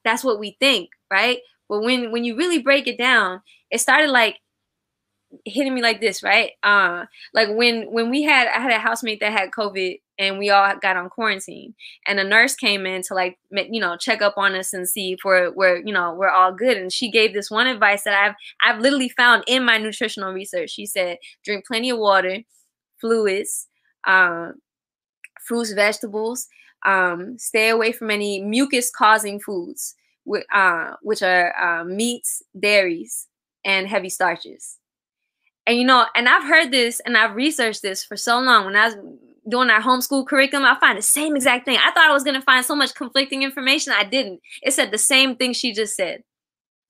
that's 0.03 0.23
what 0.23 0.39
we 0.39 0.57
think, 0.59 0.89
right? 1.11 1.39
But 1.67 1.81
when 1.81 2.11
when 2.11 2.23
you 2.23 2.35
really 2.35 2.59
break 2.59 2.87
it 2.87 2.97
down, 2.97 3.41
it 3.71 3.79
started 3.79 4.09
like 4.09 4.37
hitting 5.45 5.73
me 5.73 5.81
like 5.81 6.01
this, 6.01 6.23
right? 6.23 6.51
Uh, 6.63 7.05
like 7.33 7.49
when 7.49 7.91
when 7.91 8.09
we 8.09 8.23
had 8.23 8.47
I 8.47 8.59
had 8.59 8.71
a 8.71 8.79
housemate 8.79 9.19
that 9.19 9.31
had 9.31 9.51
COVID 9.51 9.99
and 10.17 10.37
we 10.39 10.49
all 10.49 10.73
got 10.81 10.97
on 10.97 11.09
quarantine 11.09 11.75
and 12.07 12.19
a 12.19 12.23
nurse 12.23 12.55
came 12.55 12.85
in 12.85 13.01
to 13.03 13.13
like 13.13 13.37
you 13.51 13.79
know 13.79 13.95
check 13.97 14.21
up 14.21 14.33
on 14.37 14.55
us 14.55 14.73
and 14.73 14.87
see 14.87 15.13
if 15.13 15.19
we're, 15.23 15.51
we're 15.51 15.77
you 15.85 15.93
know 15.93 16.13
we're 16.13 16.29
all 16.29 16.51
good 16.53 16.77
and 16.77 16.91
she 16.91 17.11
gave 17.11 17.33
this 17.33 17.51
one 17.51 17.67
advice 17.67 18.03
that 18.03 18.13
I've 18.13 18.35
I've 18.65 18.81
literally 18.81 19.09
found 19.09 19.43
in 19.47 19.63
my 19.63 19.77
nutritional 19.77 20.33
research. 20.33 20.71
She 20.71 20.85
said 20.85 21.17
drink 21.45 21.65
plenty 21.67 21.89
of 21.91 21.99
water, 21.99 22.39
fluids, 22.99 23.67
um, 24.07 24.55
fruits, 25.47 25.73
vegetables, 25.73 26.47
um, 26.85 27.37
stay 27.37 27.69
away 27.69 27.91
from 27.91 28.09
any 28.11 28.41
mucus 28.41 28.91
causing 28.91 29.39
foods, 29.39 29.95
uh, 30.53 30.95
which 31.01 31.21
are 31.21 31.53
uh, 31.55 31.83
meats, 31.83 32.43
dairies, 32.59 33.27
and 33.65 33.87
heavy 33.87 34.09
starches. 34.09 34.77
And 35.65 35.77
you 35.77 35.85
know, 35.85 36.05
and 36.15 36.27
I've 36.27 36.47
heard 36.47 36.71
this 36.71 36.99
and 37.05 37.15
I've 37.15 37.35
researched 37.35 37.81
this 37.81 38.03
for 38.03 38.17
so 38.17 38.39
long. 38.39 38.65
When 38.65 38.75
I 38.75 38.87
was 38.87 38.95
doing 39.47 39.69
our 39.69 39.81
homeschool 39.81 40.27
curriculum, 40.27 40.65
I 40.65 40.79
find 40.79 40.97
the 40.97 41.03
same 41.03 41.35
exact 41.35 41.65
thing. 41.65 41.77
I 41.77 41.91
thought 41.91 42.09
I 42.09 42.13
was 42.13 42.23
gonna 42.23 42.41
find 42.41 42.65
so 42.65 42.75
much 42.75 42.95
conflicting 42.95 43.43
information. 43.43 43.93
I 43.95 44.03
didn't. 44.03 44.41
It 44.61 44.73
said 44.73 44.91
the 44.91 44.97
same 44.97 45.35
thing 45.35 45.53
she 45.53 45.73
just 45.73 45.95
said. 45.95 46.23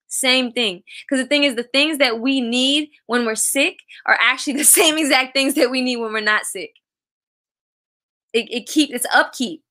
Same 0.07 0.51
thing. 0.51 0.83
Because 1.07 1.23
the 1.23 1.27
thing 1.27 1.43
is, 1.43 1.55
the 1.55 1.63
things 1.63 1.99
that 1.99 2.19
we 2.19 2.41
need 2.41 2.89
when 3.05 3.25
we're 3.25 3.35
sick 3.35 3.77
are 4.05 4.17
actually 4.21 4.53
the 4.57 4.63
same 4.63 4.97
exact 4.97 5.33
things 5.33 5.55
that 5.55 5.71
we 5.71 5.81
need 5.81 5.97
when 5.97 6.13
we're 6.13 6.21
not 6.21 6.45
sick. 6.45 6.71
It, 8.33 8.47
it 8.51 8.67
keep 8.67 8.93
it's 8.93 9.07
upkeep 9.13 9.63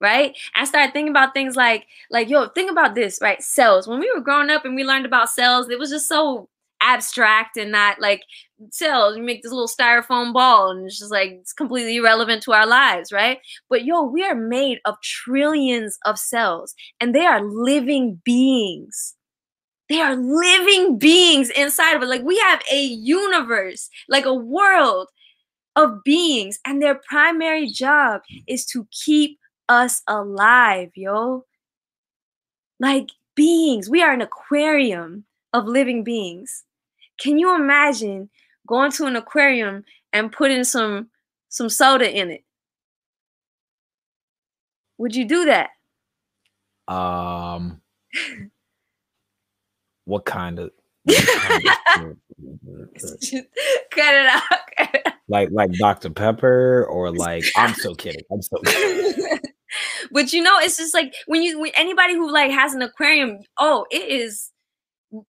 right? 0.00 0.36
I 0.54 0.64
started 0.64 0.92
thinking 0.92 1.10
about 1.10 1.34
things 1.34 1.56
like 1.56 1.86
like 2.10 2.28
yo 2.28 2.48
think 2.48 2.70
about 2.70 2.94
this 2.94 3.18
right? 3.20 3.42
Cells. 3.42 3.86
When 3.86 4.00
we 4.00 4.10
were 4.14 4.20
growing 4.22 4.50
up 4.50 4.64
and 4.64 4.74
we 4.74 4.84
learned 4.84 5.06
about 5.06 5.30
cells 5.30 5.68
it 5.68 5.78
was 5.78 5.90
just 5.90 6.08
so 6.08 6.48
abstract 6.82 7.56
and 7.56 7.70
not 7.72 8.00
like 8.00 8.22
cells. 8.70 9.16
You 9.16 9.22
make 9.22 9.42
this 9.42 9.52
little 9.52 9.68
styrofoam 9.68 10.32
ball 10.32 10.70
and 10.70 10.86
it's 10.86 10.98
just 10.98 11.10
like 11.12 11.32
it's 11.32 11.52
completely 11.52 11.96
irrelevant 11.96 12.42
to 12.44 12.52
our 12.52 12.66
lives 12.66 13.12
right? 13.12 13.38
But 13.68 13.84
yo 13.84 14.02
we 14.02 14.24
are 14.24 14.34
made 14.34 14.80
of 14.84 14.96
trillions 15.02 15.98
of 16.06 16.18
cells 16.18 16.74
and 17.00 17.14
they 17.14 17.26
are 17.26 17.42
living 17.42 18.20
beings. 18.24 19.16
They 19.88 20.00
are 20.00 20.16
living 20.16 20.98
beings 20.98 21.50
inside 21.50 21.94
of 21.94 22.02
it 22.02 22.06
like 22.06 22.22
we 22.22 22.38
have 22.38 22.62
a 22.72 22.80
universe 22.80 23.90
like 24.08 24.24
a 24.24 24.34
world 24.34 25.08
of 25.76 26.02
beings 26.04 26.58
and 26.64 26.82
their 26.82 27.00
primary 27.08 27.66
job 27.66 28.20
is 28.46 28.64
to 28.66 28.86
keep 28.92 29.39
us 29.70 30.02
alive, 30.06 30.90
yo. 30.94 31.46
Like 32.80 33.08
beings. 33.34 33.88
We 33.88 34.02
are 34.02 34.12
an 34.12 34.20
aquarium 34.20 35.24
of 35.54 35.66
living 35.66 36.04
beings. 36.04 36.64
Can 37.20 37.38
you 37.38 37.54
imagine 37.54 38.28
going 38.66 38.90
to 38.92 39.06
an 39.06 39.16
aquarium 39.16 39.84
and 40.12 40.32
putting 40.32 40.64
some 40.64 41.08
some 41.48 41.68
soda 41.68 42.10
in 42.10 42.30
it? 42.30 42.44
Would 44.98 45.14
you 45.14 45.26
do 45.26 45.46
that? 45.46 45.70
Um, 46.92 47.80
what 50.04 50.24
kind 50.24 50.58
of? 50.58 50.72
Cut 51.08 51.24
it 53.98 54.26
out. 54.26 54.42
like 55.28 55.48
like 55.52 55.72
Dr. 55.72 56.10
Pepper 56.10 56.84
or 56.90 57.10
like 57.14 57.44
I'm 57.56 57.74
so 57.74 57.94
kidding. 57.94 58.22
I'm 58.30 58.42
so 58.42 58.58
kidding. 58.64 59.38
But 60.10 60.32
you 60.32 60.42
know, 60.42 60.58
it's 60.58 60.76
just 60.76 60.94
like 60.94 61.14
when 61.26 61.42
you 61.42 61.60
when 61.60 61.72
anybody 61.74 62.14
who 62.14 62.30
like 62.30 62.50
has 62.50 62.74
an 62.74 62.82
aquarium, 62.82 63.38
oh, 63.58 63.86
it 63.90 64.08
is, 64.08 64.50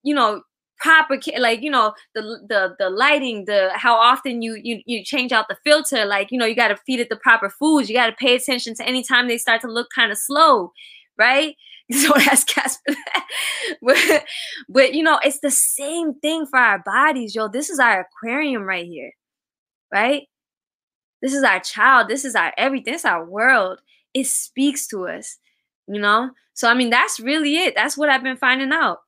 you 0.04 0.14
know, 0.16 0.42
proper 0.82 1.20
like 1.38 1.62
you 1.62 1.70
know 1.70 1.94
the 2.16 2.22
the 2.50 2.76
the 2.80 2.90
lighting 2.90 3.46
the 3.46 3.70
how 3.76 3.96
often 3.96 4.42
you 4.42 4.60
you 4.64 4.82
you 4.88 5.04
change 5.06 5.32
out 5.32 5.48
the 5.48 5.58
filter 5.64 6.06
like 6.06 6.32
you 6.32 6.40
know 6.40 6.46
you 6.46 6.56
got 6.56 6.70
to 6.70 6.78
feed 6.88 7.00
it 7.00 7.08
the 7.08 7.16
proper 7.18 7.50
foods 7.52 7.88
you 7.88 7.96
got 7.96 8.08
to 8.08 8.16
pay 8.16 8.34
attention 8.34 8.74
to 8.74 8.84
anytime 8.84 9.28
they 9.28 9.38
start 9.38 9.62
to 9.62 9.68
look 9.68 9.88
kind 9.94 10.12
of 10.12 10.18
slow 10.18 10.72
right? 11.18 11.56
So 11.92 12.14
that's 12.16 12.46
Casper. 12.46 12.96
But, 13.82 14.24
but 14.70 14.94
you 14.94 15.04
know 15.04 15.20
it's 15.24 15.40
the 15.42 15.52
same 15.52 16.14
thing 16.16 16.46
for 16.46 16.58
our 16.58 16.80
bodies 16.84 17.36
yo. 17.36 17.48
This 17.48 17.70
is 17.70 17.80
our 17.80 18.02
aquarium 18.02 18.64
right 18.64 18.86
here 18.86 19.12
right? 19.94 20.24
This 21.22 21.34
is 21.34 21.44
our 21.44 21.60
child. 21.60 22.08
This 22.08 22.26
is 22.26 22.34
our 22.34 22.54
everything. 22.58 22.94
It's 22.96 23.06
our 23.06 23.26
world 23.26 23.80
it 24.14 24.28
speaks 24.28 24.88
to 24.88 25.08
us 25.08 25.38
you 25.88 26.00
know? 26.00 26.30
So 26.54 26.70
i 26.70 26.74
mean 26.74 26.90
that's 26.90 27.20
really 27.20 27.58
it. 27.58 27.76
That's 27.76 27.98
what 27.98 28.10
i've 28.10 28.24
been 28.24 28.38
finding 28.38 28.72
out 28.72 29.00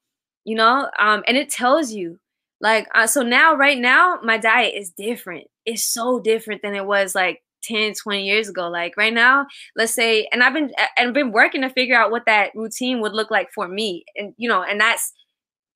you 0.45 0.55
know? 0.55 0.89
Um 0.99 1.23
and 1.27 1.37
it 1.37 1.49
tells 1.49 1.91
you 1.91 2.19
like 2.61 2.87
uh, 2.95 3.07
so 3.07 3.21
now 3.23 3.55
right 3.55 3.77
now 3.77 4.19
my 4.23 4.37
diet 4.37 4.73
is 4.75 4.91
different. 4.91 5.45
It's 5.65 5.83
so 5.85 6.19
different 6.19 6.61
than 6.61 6.75
it 6.75 6.85
was 6.85 7.15
like 7.15 7.41
10 7.63 7.93
20 7.93 8.25
years 8.25 8.49
ago. 8.49 8.69
Like 8.69 8.95
right 8.97 9.13
now 9.13 9.45
let's 9.75 9.93
say 9.93 10.27
and 10.33 10.43
i've 10.43 10.53
been 10.53 10.71
and 10.97 11.13
been 11.13 11.31
working 11.31 11.61
to 11.61 11.69
figure 11.69 11.95
out 11.95 12.11
what 12.11 12.25
that 12.25 12.51
routine 12.55 13.01
would 13.01 13.13
look 13.13 13.31
like 13.31 13.49
for 13.53 13.67
me 13.67 14.05
and 14.15 14.33
you 14.37 14.49
know 14.49 14.63
and 14.63 14.79
that's 14.81 15.11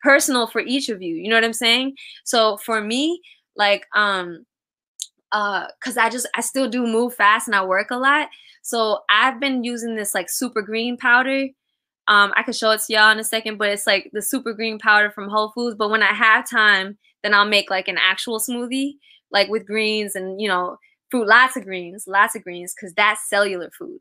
personal 0.03 0.47
for 0.47 0.61
each 0.61 0.89
of 0.89 1.01
you 1.01 1.15
you 1.15 1.29
know 1.29 1.35
what 1.37 1.43
i'm 1.45 1.53
saying? 1.53 1.95
So 2.25 2.57
for 2.57 2.81
me 2.81 3.21
like 3.57 3.85
um 3.95 4.45
uh 5.31 5.65
because 5.79 5.97
i 5.97 6.09
just 6.09 6.27
i 6.35 6.41
still 6.41 6.69
do 6.69 6.85
move 6.85 7.13
fast 7.13 7.47
and 7.47 7.55
i 7.55 7.63
work 7.63 7.91
a 7.91 7.97
lot 7.97 8.29
so 8.61 8.99
i've 9.09 9.39
been 9.39 9.63
using 9.63 9.95
this 9.95 10.13
like 10.13 10.29
super 10.29 10.61
green 10.61 10.97
powder 10.97 11.47
um, 12.07 12.31
I 12.37 12.43
can 12.43 12.53
show 12.53 12.71
it 12.71 12.81
to 12.81 12.93
y'all 12.93 13.11
in 13.11 13.19
a 13.19 13.23
second, 13.23 13.57
but 13.57 13.69
it's 13.69 13.85
like 13.85 14.09
the 14.13 14.21
super 14.21 14.53
green 14.53 14.79
powder 14.79 15.11
from 15.11 15.29
Whole 15.29 15.51
Foods. 15.51 15.75
But 15.75 15.89
when 15.89 16.01
I 16.01 16.13
have 16.13 16.49
time, 16.49 16.97
then 17.21 17.33
I'll 17.33 17.45
make 17.45 17.69
like 17.69 17.89
an 17.89 17.97
actual 17.97 18.39
smoothie, 18.39 18.93
like 19.29 19.49
with 19.49 19.67
greens 19.67 20.15
and 20.15 20.39
you 20.39 20.47
know, 20.47 20.77
fruit, 21.11 21.27
lots 21.27 21.57
of 21.57 21.65
greens, 21.65 22.05
lots 22.07 22.35
of 22.35 22.43
greens, 22.43 22.73
because 22.73 22.93
that's 22.93 23.29
cellular 23.29 23.69
food. 23.77 23.99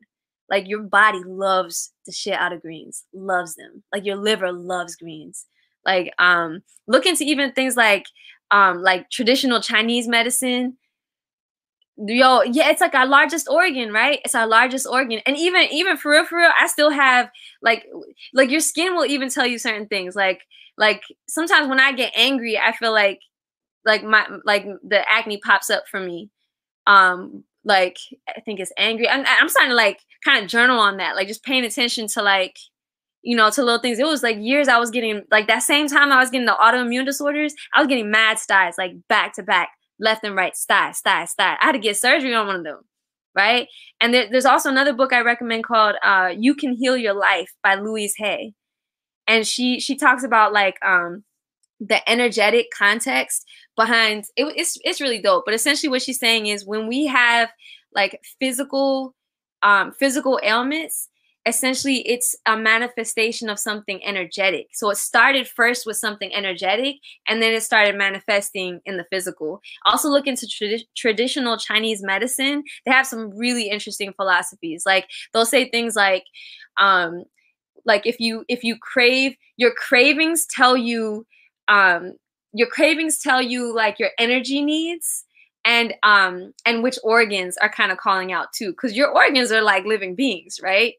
Like 0.49 0.69
your 0.69 0.83
body 0.83 1.21
loves 1.25 1.91
the 2.05 2.13
shit 2.13 2.35
out 2.35 2.53
of 2.53 2.61
greens, 2.61 3.03
loves 3.13 3.55
them. 3.55 3.83
Like 3.91 4.05
your 4.05 4.15
liver 4.15 4.53
loves 4.53 4.95
greens. 4.95 5.45
Like 5.85 6.13
um, 6.17 6.61
look 6.87 7.05
into 7.05 7.25
even 7.25 7.51
things 7.51 7.75
like 7.75 8.05
um, 8.51 8.81
like 8.81 9.09
traditional 9.09 9.59
Chinese 9.59 10.07
medicine 10.07 10.77
yo 11.97 12.43
yeah 12.43 12.69
it's 12.69 12.81
like 12.81 12.93
our 12.93 13.07
largest 13.07 13.47
organ 13.49 13.91
right? 13.91 14.19
It's 14.23 14.35
our 14.35 14.47
largest 14.47 14.85
organ. 14.87 15.19
And 15.25 15.35
even 15.37 15.63
even 15.71 15.97
for 15.97 16.11
real 16.11 16.25
for 16.25 16.37
real 16.37 16.51
i 16.59 16.67
still 16.67 16.91
have 16.91 17.29
like 17.61 17.85
like 18.33 18.49
your 18.51 18.59
skin 18.59 18.95
will 18.95 19.05
even 19.05 19.29
tell 19.29 19.47
you 19.47 19.57
certain 19.57 19.87
things. 19.87 20.15
Like 20.15 20.41
like 20.77 21.01
sometimes 21.27 21.67
when 21.67 21.79
i 21.79 21.91
get 21.91 22.13
angry 22.15 22.57
i 22.57 22.71
feel 22.71 22.91
like 22.91 23.19
like 23.85 24.03
my 24.03 24.27
like 24.45 24.65
the 24.83 25.09
acne 25.11 25.37
pops 25.43 25.69
up 25.69 25.83
for 25.89 25.99
me. 25.99 26.29
Um 26.87 27.43
like 27.65 27.97
i 28.29 28.39
think 28.41 28.59
it's 28.59 28.71
angry. 28.77 29.09
I'm, 29.09 29.25
I'm 29.27 29.49
starting 29.49 29.71
to 29.71 29.75
like 29.75 29.99
kind 30.23 30.43
of 30.43 30.49
journal 30.49 30.79
on 30.79 30.97
that 30.97 31.15
like 31.15 31.27
just 31.27 31.43
paying 31.43 31.65
attention 31.65 32.07
to 32.09 32.21
like 32.21 32.57
you 33.23 33.35
know 33.35 33.49
to 33.49 33.63
little 33.63 33.81
things. 33.81 33.99
It 33.99 34.05
was 34.05 34.23
like 34.23 34.37
years 34.39 34.67
i 34.67 34.77
was 34.77 34.91
getting 34.91 35.23
like 35.31 35.47
that 35.47 35.63
same 35.63 35.87
time 35.87 36.11
i 36.11 36.19
was 36.19 36.29
getting 36.29 36.45
the 36.45 36.57
autoimmune 36.61 37.05
disorders 37.05 37.53
i 37.73 37.79
was 37.79 37.87
getting 37.87 38.11
mad 38.11 38.39
styes 38.39 38.75
like 38.77 38.93
back 39.09 39.33
to 39.33 39.43
back 39.43 39.69
left 39.99 40.23
and 40.23 40.35
right, 40.35 40.55
sty, 40.55 40.91
sty, 40.91 41.25
sty. 41.25 41.57
I 41.61 41.65
had 41.65 41.73
to 41.73 41.79
get 41.79 41.97
surgery 41.97 42.33
on 42.33 42.47
one 42.47 42.55
of 42.57 42.63
them, 42.63 42.81
right? 43.35 43.67
And 44.01 44.13
there, 44.13 44.27
there's 44.29 44.45
also 44.45 44.69
another 44.69 44.93
book 44.93 45.13
I 45.13 45.21
recommend 45.21 45.63
called 45.65 45.95
uh, 46.03 46.33
"You 46.37 46.55
Can 46.55 46.73
Heal 46.73 46.97
Your 46.97 47.13
Life" 47.13 47.51
by 47.63 47.75
Louise 47.75 48.15
Hay, 48.17 48.53
and 49.27 49.47
she 49.47 49.79
she 49.79 49.95
talks 49.97 50.23
about 50.23 50.53
like 50.53 50.77
um 50.85 51.23
the 51.79 52.07
energetic 52.09 52.67
context 52.77 53.45
behind 53.75 54.25
it, 54.35 54.53
it's 54.55 54.77
it's 54.83 55.01
really 55.01 55.21
dope. 55.21 55.43
But 55.45 55.53
essentially, 55.53 55.89
what 55.89 56.01
she's 56.01 56.19
saying 56.19 56.47
is 56.47 56.65
when 56.65 56.87
we 56.87 57.05
have 57.07 57.49
like 57.93 58.19
physical 58.39 59.15
um 59.63 59.91
physical 59.93 60.39
ailments 60.43 61.09
essentially 61.47 62.07
it's 62.07 62.35
a 62.45 62.57
manifestation 62.57 63.49
of 63.49 63.57
something 63.57 64.03
energetic. 64.05 64.67
So 64.73 64.89
it 64.89 64.97
started 64.97 65.47
first 65.47 65.85
with 65.85 65.95
something 65.95 66.33
energetic 66.35 66.97
and 67.27 67.41
then 67.41 67.53
it 67.53 67.63
started 67.63 67.95
manifesting 67.95 68.81
in 68.85 68.97
the 68.97 69.05
physical. 69.09 69.61
Also 69.85 70.09
look 70.09 70.27
into 70.27 70.45
tradi- 70.45 70.85
traditional 70.95 71.57
Chinese 71.57 72.03
medicine. 72.03 72.63
They 72.85 72.91
have 72.91 73.07
some 73.07 73.35
really 73.35 73.69
interesting 73.69 74.13
philosophies. 74.13 74.83
Like 74.85 75.07
they'll 75.33 75.45
say 75.45 75.69
things 75.69 75.95
like 75.95 76.25
um 76.77 77.23
like 77.85 78.05
if 78.05 78.19
you 78.19 78.43
if 78.49 78.63
you 78.63 78.77
crave 78.77 79.35
your 79.55 79.71
cravings 79.73 80.45
tell 80.45 80.75
you 80.75 81.25
um 81.69 82.13
your 82.51 82.67
cravings 82.67 83.19
tell 83.19 83.41
you 83.41 83.73
like 83.73 83.99
your 83.99 84.09
energy 84.19 84.61
needs 84.61 85.23
and 85.63 85.93
um 86.03 86.53
and 86.65 86.83
which 86.83 86.99
organs 87.03 87.57
are 87.57 87.71
kind 87.71 87.91
of 87.91 87.97
calling 87.97 88.31
out 88.31 88.47
too 88.53 88.71
because 88.71 88.95
your 88.95 89.09
organs 89.09 89.51
are 89.51 89.61
like 89.61 89.85
living 89.85 90.15
beings 90.15 90.59
right 90.61 90.95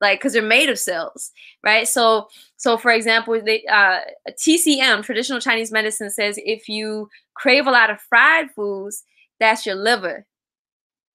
like 0.00 0.18
because 0.20 0.32
they're 0.32 0.42
made 0.42 0.68
of 0.68 0.78
cells 0.78 1.32
right? 1.64 1.88
So 1.88 2.28
so 2.56 2.76
for 2.76 2.90
example 2.90 3.40
they 3.44 3.64
uh 3.66 4.00
tcm 4.30 5.02
traditional 5.02 5.40
chinese 5.40 5.72
medicine 5.72 6.10
says 6.10 6.38
if 6.44 6.68
you 6.68 7.08
crave 7.34 7.66
a 7.66 7.70
lot 7.70 7.90
of 7.90 8.00
fried 8.00 8.50
foods 8.50 9.04
that's 9.40 9.66
your 9.66 9.76
liver. 9.76 10.26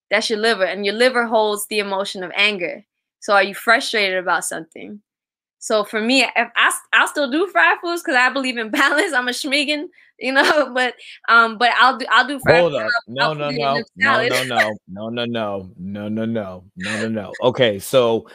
That's 0.10 0.30
your 0.30 0.40
liver 0.40 0.64
and 0.64 0.86
your 0.86 0.96
liver 0.96 1.26
holds 1.26 1.68
the 1.68 1.80
emotion 1.80 2.24
of 2.24 2.32
anger. 2.36 2.86
So 3.20 3.34
are 3.34 3.44
you 3.44 3.56
frustrated 3.56 4.18
about 4.18 4.46
something? 4.46 5.02
So 5.60 5.86
for 5.86 6.02
me 6.02 6.24
if 6.24 6.30
i 6.36 6.74
i'll 6.92 7.08
still 7.08 7.32
do 7.32 7.48
fried 7.48 7.78
foods 7.82 8.04
because 8.04 8.18
i 8.18 8.30
believe 8.30 8.58
in 8.58 8.70
balance. 8.70 9.14
I'm 9.14 9.30
a 9.30 9.32
schmegan 9.32 9.88
you 10.20 10.34
know 10.34 10.72
but 10.76 10.96
um 11.30 11.58
but 11.58 11.72
i'll 11.80 11.98
do 11.98 12.06
i'll 12.12 12.28
do 12.28 12.40
fried 12.40 12.60
hold 12.60 12.76
up. 12.76 12.90
no 13.08 13.34
no 13.34 13.50
no. 13.50 13.82
No 13.96 14.28
no 14.28 14.44
no. 14.44 14.76
No 14.88 15.10
no 15.10 15.26
no. 15.26 15.72
No 15.78 16.10
no 16.10 16.26
no. 16.26 16.66
No 16.76 17.02
no 17.02 17.08
no. 17.08 17.34
Okay 17.42 17.80
so 17.80 18.28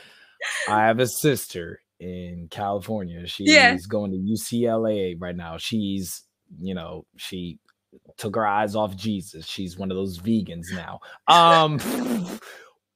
I 0.69 0.87
have 0.87 1.01
a 1.01 1.07
sister 1.07 1.81
in 2.01 2.49
California. 2.51 3.27
She's 3.27 3.51
yeah. 3.51 3.77
going 3.89 4.13
to 4.13 4.19
UCLA 4.19 5.17
right 5.19 5.37
now. 5.37 5.59
She's, 5.59 6.23
you 6.59 6.75
know, 6.75 7.07
she 7.17 7.59
took 8.17 8.37
her 8.37 8.47
eyes 8.47 8.75
off 8.75 8.97
Jesus. 8.97 9.47
She's 9.47 9.79
one 9.79 9.91
of 9.91 9.97
those 9.97 10.19
vegans 10.19 10.67
now. 10.73 11.01
Um 11.27 11.79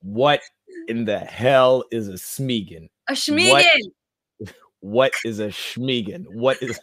what 0.03 0.41
in 0.89 1.05
the 1.05 1.19
hell 1.19 1.85
is 1.91 2.09
a 2.09 2.13
Schmegan? 2.13 2.89
A 3.09 3.13
Schmegan. 3.13 3.79
What, 4.39 4.55
what 4.81 5.13
is 5.25 5.41
a 5.41 5.49
Schmegan? 5.49 6.25
What 6.29 6.63
is 6.63 6.79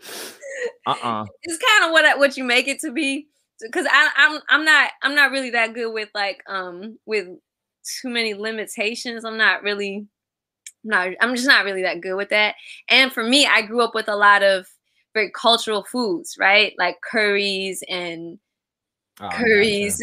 uh-uh. 0.86 1.26
It's 1.42 1.58
kind 1.58 1.84
of 1.86 1.92
what 1.92 2.18
what 2.18 2.36
you 2.36 2.44
make 2.44 2.68
it 2.68 2.80
to 2.80 2.92
be 2.92 3.28
because 3.60 3.86
I, 3.90 4.10
I'm 4.16 4.40
I'm 4.48 4.64
not 4.64 4.90
I'm 5.02 5.14
not 5.14 5.30
really 5.30 5.50
that 5.50 5.74
good 5.74 5.92
with 5.92 6.08
like 6.14 6.42
um 6.48 6.98
with 7.06 7.28
too 8.00 8.08
many 8.08 8.34
limitations. 8.34 9.24
I'm 9.24 9.36
not 9.36 9.62
really 9.62 10.06
I'm 10.84 10.90
not 10.90 11.08
I'm 11.20 11.34
just 11.34 11.48
not 11.48 11.64
really 11.64 11.82
that 11.82 12.00
good 12.00 12.16
with 12.16 12.30
that. 12.30 12.54
And 12.88 13.12
for 13.12 13.22
me, 13.22 13.46
I 13.46 13.62
grew 13.62 13.82
up 13.82 13.94
with 13.94 14.08
a 14.08 14.16
lot 14.16 14.42
of 14.42 14.66
very 15.14 15.30
cultural 15.30 15.84
foods, 15.84 16.36
right? 16.38 16.74
Like 16.78 16.98
curries 17.02 17.82
and 17.88 18.38
oh, 19.20 19.28
curries. 19.30 20.02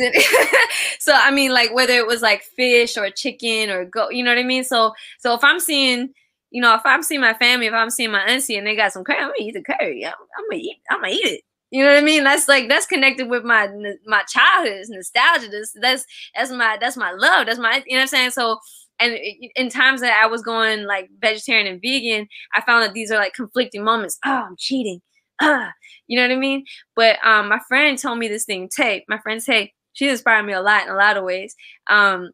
so 0.99 1.13
I 1.13 1.31
mean 1.31 1.51
like 1.51 1.73
whether 1.73 1.93
it 1.93 2.07
was 2.07 2.21
like 2.21 2.43
fish 2.43 2.97
or 2.97 3.09
chicken 3.09 3.69
or 3.69 3.85
go, 3.85 4.09
you 4.09 4.23
know 4.23 4.31
what 4.31 4.39
I 4.39 4.43
mean? 4.43 4.63
So 4.63 4.93
so 5.19 5.33
if 5.33 5.43
I'm 5.43 5.59
seeing 5.59 6.13
you 6.51 6.61
know, 6.61 6.73
if 6.73 6.85
I'm 6.85 7.03
seeing 7.03 7.19
my 7.19 7.33
family, 7.33 7.65
if 7.65 7.73
I'm 7.73 7.89
seeing 7.89 8.11
my 8.11 8.21
auntie 8.21 8.55
and 8.55 8.65
they 8.65 8.77
got 8.77 8.93
some 8.93 9.03
curry, 9.03 9.17
I'm 9.17 9.27
gonna 9.27 9.33
eat 9.39 9.55
the 9.55 9.61
curry. 9.61 10.05
I'm, 10.05 10.13
I'm 10.13 10.49
gonna 10.49 10.61
eat. 10.61 10.77
I'm 10.89 11.01
gonna 11.01 11.11
eat 11.13 11.25
it. 11.25 11.41
You 11.75 11.83
know 11.83 11.89
what 11.93 11.97
I 11.97 12.05
mean? 12.05 12.23
That's 12.23 12.47
like 12.47 12.69
that's 12.69 12.85
connected 12.85 13.29
with 13.29 13.43
my 13.43 13.67
my 14.05 14.23
childhood, 14.29 14.85
nostalgia. 14.87 15.49
That's 15.49 15.73
that's 15.81 16.05
that's 16.33 16.49
my 16.49 16.77
that's 16.79 16.95
my 16.95 17.11
love. 17.11 17.47
That's 17.47 17.59
my 17.59 17.83
you 17.85 17.97
know 17.97 17.97
what 17.97 18.01
I'm 18.03 18.07
saying. 18.07 18.31
So 18.31 18.59
and 18.97 19.17
in 19.57 19.67
times 19.69 19.99
that 19.99 20.21
I 20.23 20.25
was 20.27 20.41
going 20.41 20.85
like 20.85 21.09
vegetarian 21.19 21.67
and 21.67 21.81
vegan, 21.81 22.29
I 22.53 22.61
found 22.61 22.83
that 22.83 22.93
these 22.93 23.11
are 23.11 23.17
like 23.17 23.33
conflicting 23.33 23.83
moments. 23.83 24.17
Oh, 24.25 24.45
I'm 24.47 24.55
cheating. 24.57 25.01
Ah, 25.41 25.73
you 26.07 26.15
know 26.15 26.23
what 26.23 26.31
I 26.31 26.39
mean? 26.39 26.63
But 26.95 27.17
um, 27.25 27.49
my 27.49 27.59
friend 27.67 27.97
told 27.97 28.19
me 28.19 28.29
this 28.29 28.45
thing. 28.45 28.69
Tay, 28.73 29.03
my 29.09 29.17
friend 29.17 29.41
Tay, 29.41 29.73
she 29.91 30.07
inspired 30.07 30.43
me 30.43 30.53
a 30.53 30.61
lot 30.61 30.83
in 30.83 30.93
a 30.93 30.95
lot 30.95 31.17
of 31.17 31.25
ways. 31.25 31.57
Um, 31.89 32.29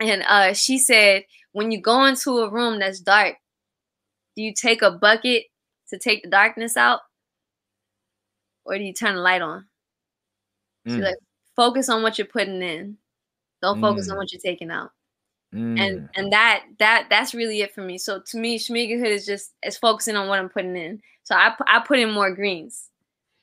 and 0.00 0.24
uh, 0.28 0.54
she 0.54 0.78
said 0.78 1.24
when 1.52 1.70
you 1.70 1.80
go 1.80 2.04
into 2.06 2.38
a 2.40 2.50
room 2.50 2.80
that's 2.80 2.98
dark, 3.00 3.36
do 4.36 4.42
you 4.42 4.52
take 4.52 4.82
a 4.82 4.90
bucket 4.90 5.44
to 5.90 5.98
take 5.98 6.22
the 6.24 6.30
darkness 6.30 6.76
out, 6.76 7.00
or 8.64 8.78
do 8.78 8.84
you 8.84 8.92
turn 8.94 9.16
the 9.16 9.20
light 9.22 9.42
on? 9.42 9.66
So 10.86 11.00
Mm, 11.00 11.04
like 11.04 11.16
focus 11.56 11.88
on 11.88 12.02
what 12.02 12.18
you're 12.18 12.26
putting 12.26 12.62
in. 12.62 12.98
Don't 13.62 13.80
focus 13.80 14.08
on 14.10 14.16
Mm. 14.16 14.18
what 14.18 14.32
you're 14.32 14.40
taking 14.40 14.70
out. 14.70 14.90
mm, 15.54 15.78
And 15.78 16.08
and 16.16 16.32
that 16.32 16.64
that 16.78 17.08
that's 17.10 17.34
really 17.34 17.60
it 17.62 17.74
for 17.74 17.82
me. 17.82 17.98
So 17.98 18.20
to 18.20 18.38
me, 18.38 18.58
Shmiga 18.58 18.98
Hood 18.98 19.08
is 19.12 19.26
just 19.26 19.54
is 19.64 19.78
focusing 19.78 20.16
on 20.16 20.28
what 20.28 20.38
I'm 20.38 20.48
putting 20.48 20.76
in. 20.76 21.02
So 21.24 21.34
I 21.34 21.54
I 21.66 21.80
put 21.80 21.98
in 21.98 22.10
more 22.12 22.34
greens. 22.34 22.90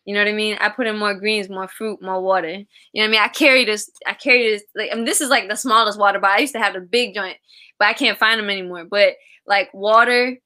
You 0.05 0.15
know 0.15 0.21
what 0.21 0.29
I 0.29 0.33
mean? 0.33 0.57
I 0.61 0.69
put 0.69 0.87
in 0.87 0.97
more 0.97 1.13
greens, 1.15 1.49
more 1.49 1.67
fruit, 1.67 2.01
more 2.01 2.21
water. 2.21 2.49
You 2.49 2.65
know 2.95 3.01
what 3.03 3.05
I 3.05 3.11
mean? 3.11 3.21
I 3.21 3.27
carry 3.29 3.65
this. 3.65 3.89
I 4.07 4.13
carry 4.15 4.51
this. 4.51 4.63
Like, 4.75 4.89
I 4.91 4.95
mean, 4.95 5.05
this 5.05 5.21
is 5.21 5.29
like 5.29 5.49
the 5.49 5.55
smallest 5.57 5.99
water 5.99 6.19
bottle. 6.19 6.37
I 6.37 6.41
used 6.41 6.53
to 6.53 6.59
have 6.59 6.73
the 6.73 6.81
big 6.81 7.13
joint, 7.15 7.37
but 7.79 7.87
I 7.89 7.93
can't 7.93 8.17
find 8.19 8.39
them 8.39 8.49
anymore. 8.49 8.85
But 8.85 9.15
like 9.47 9.69
water 9.73 10.37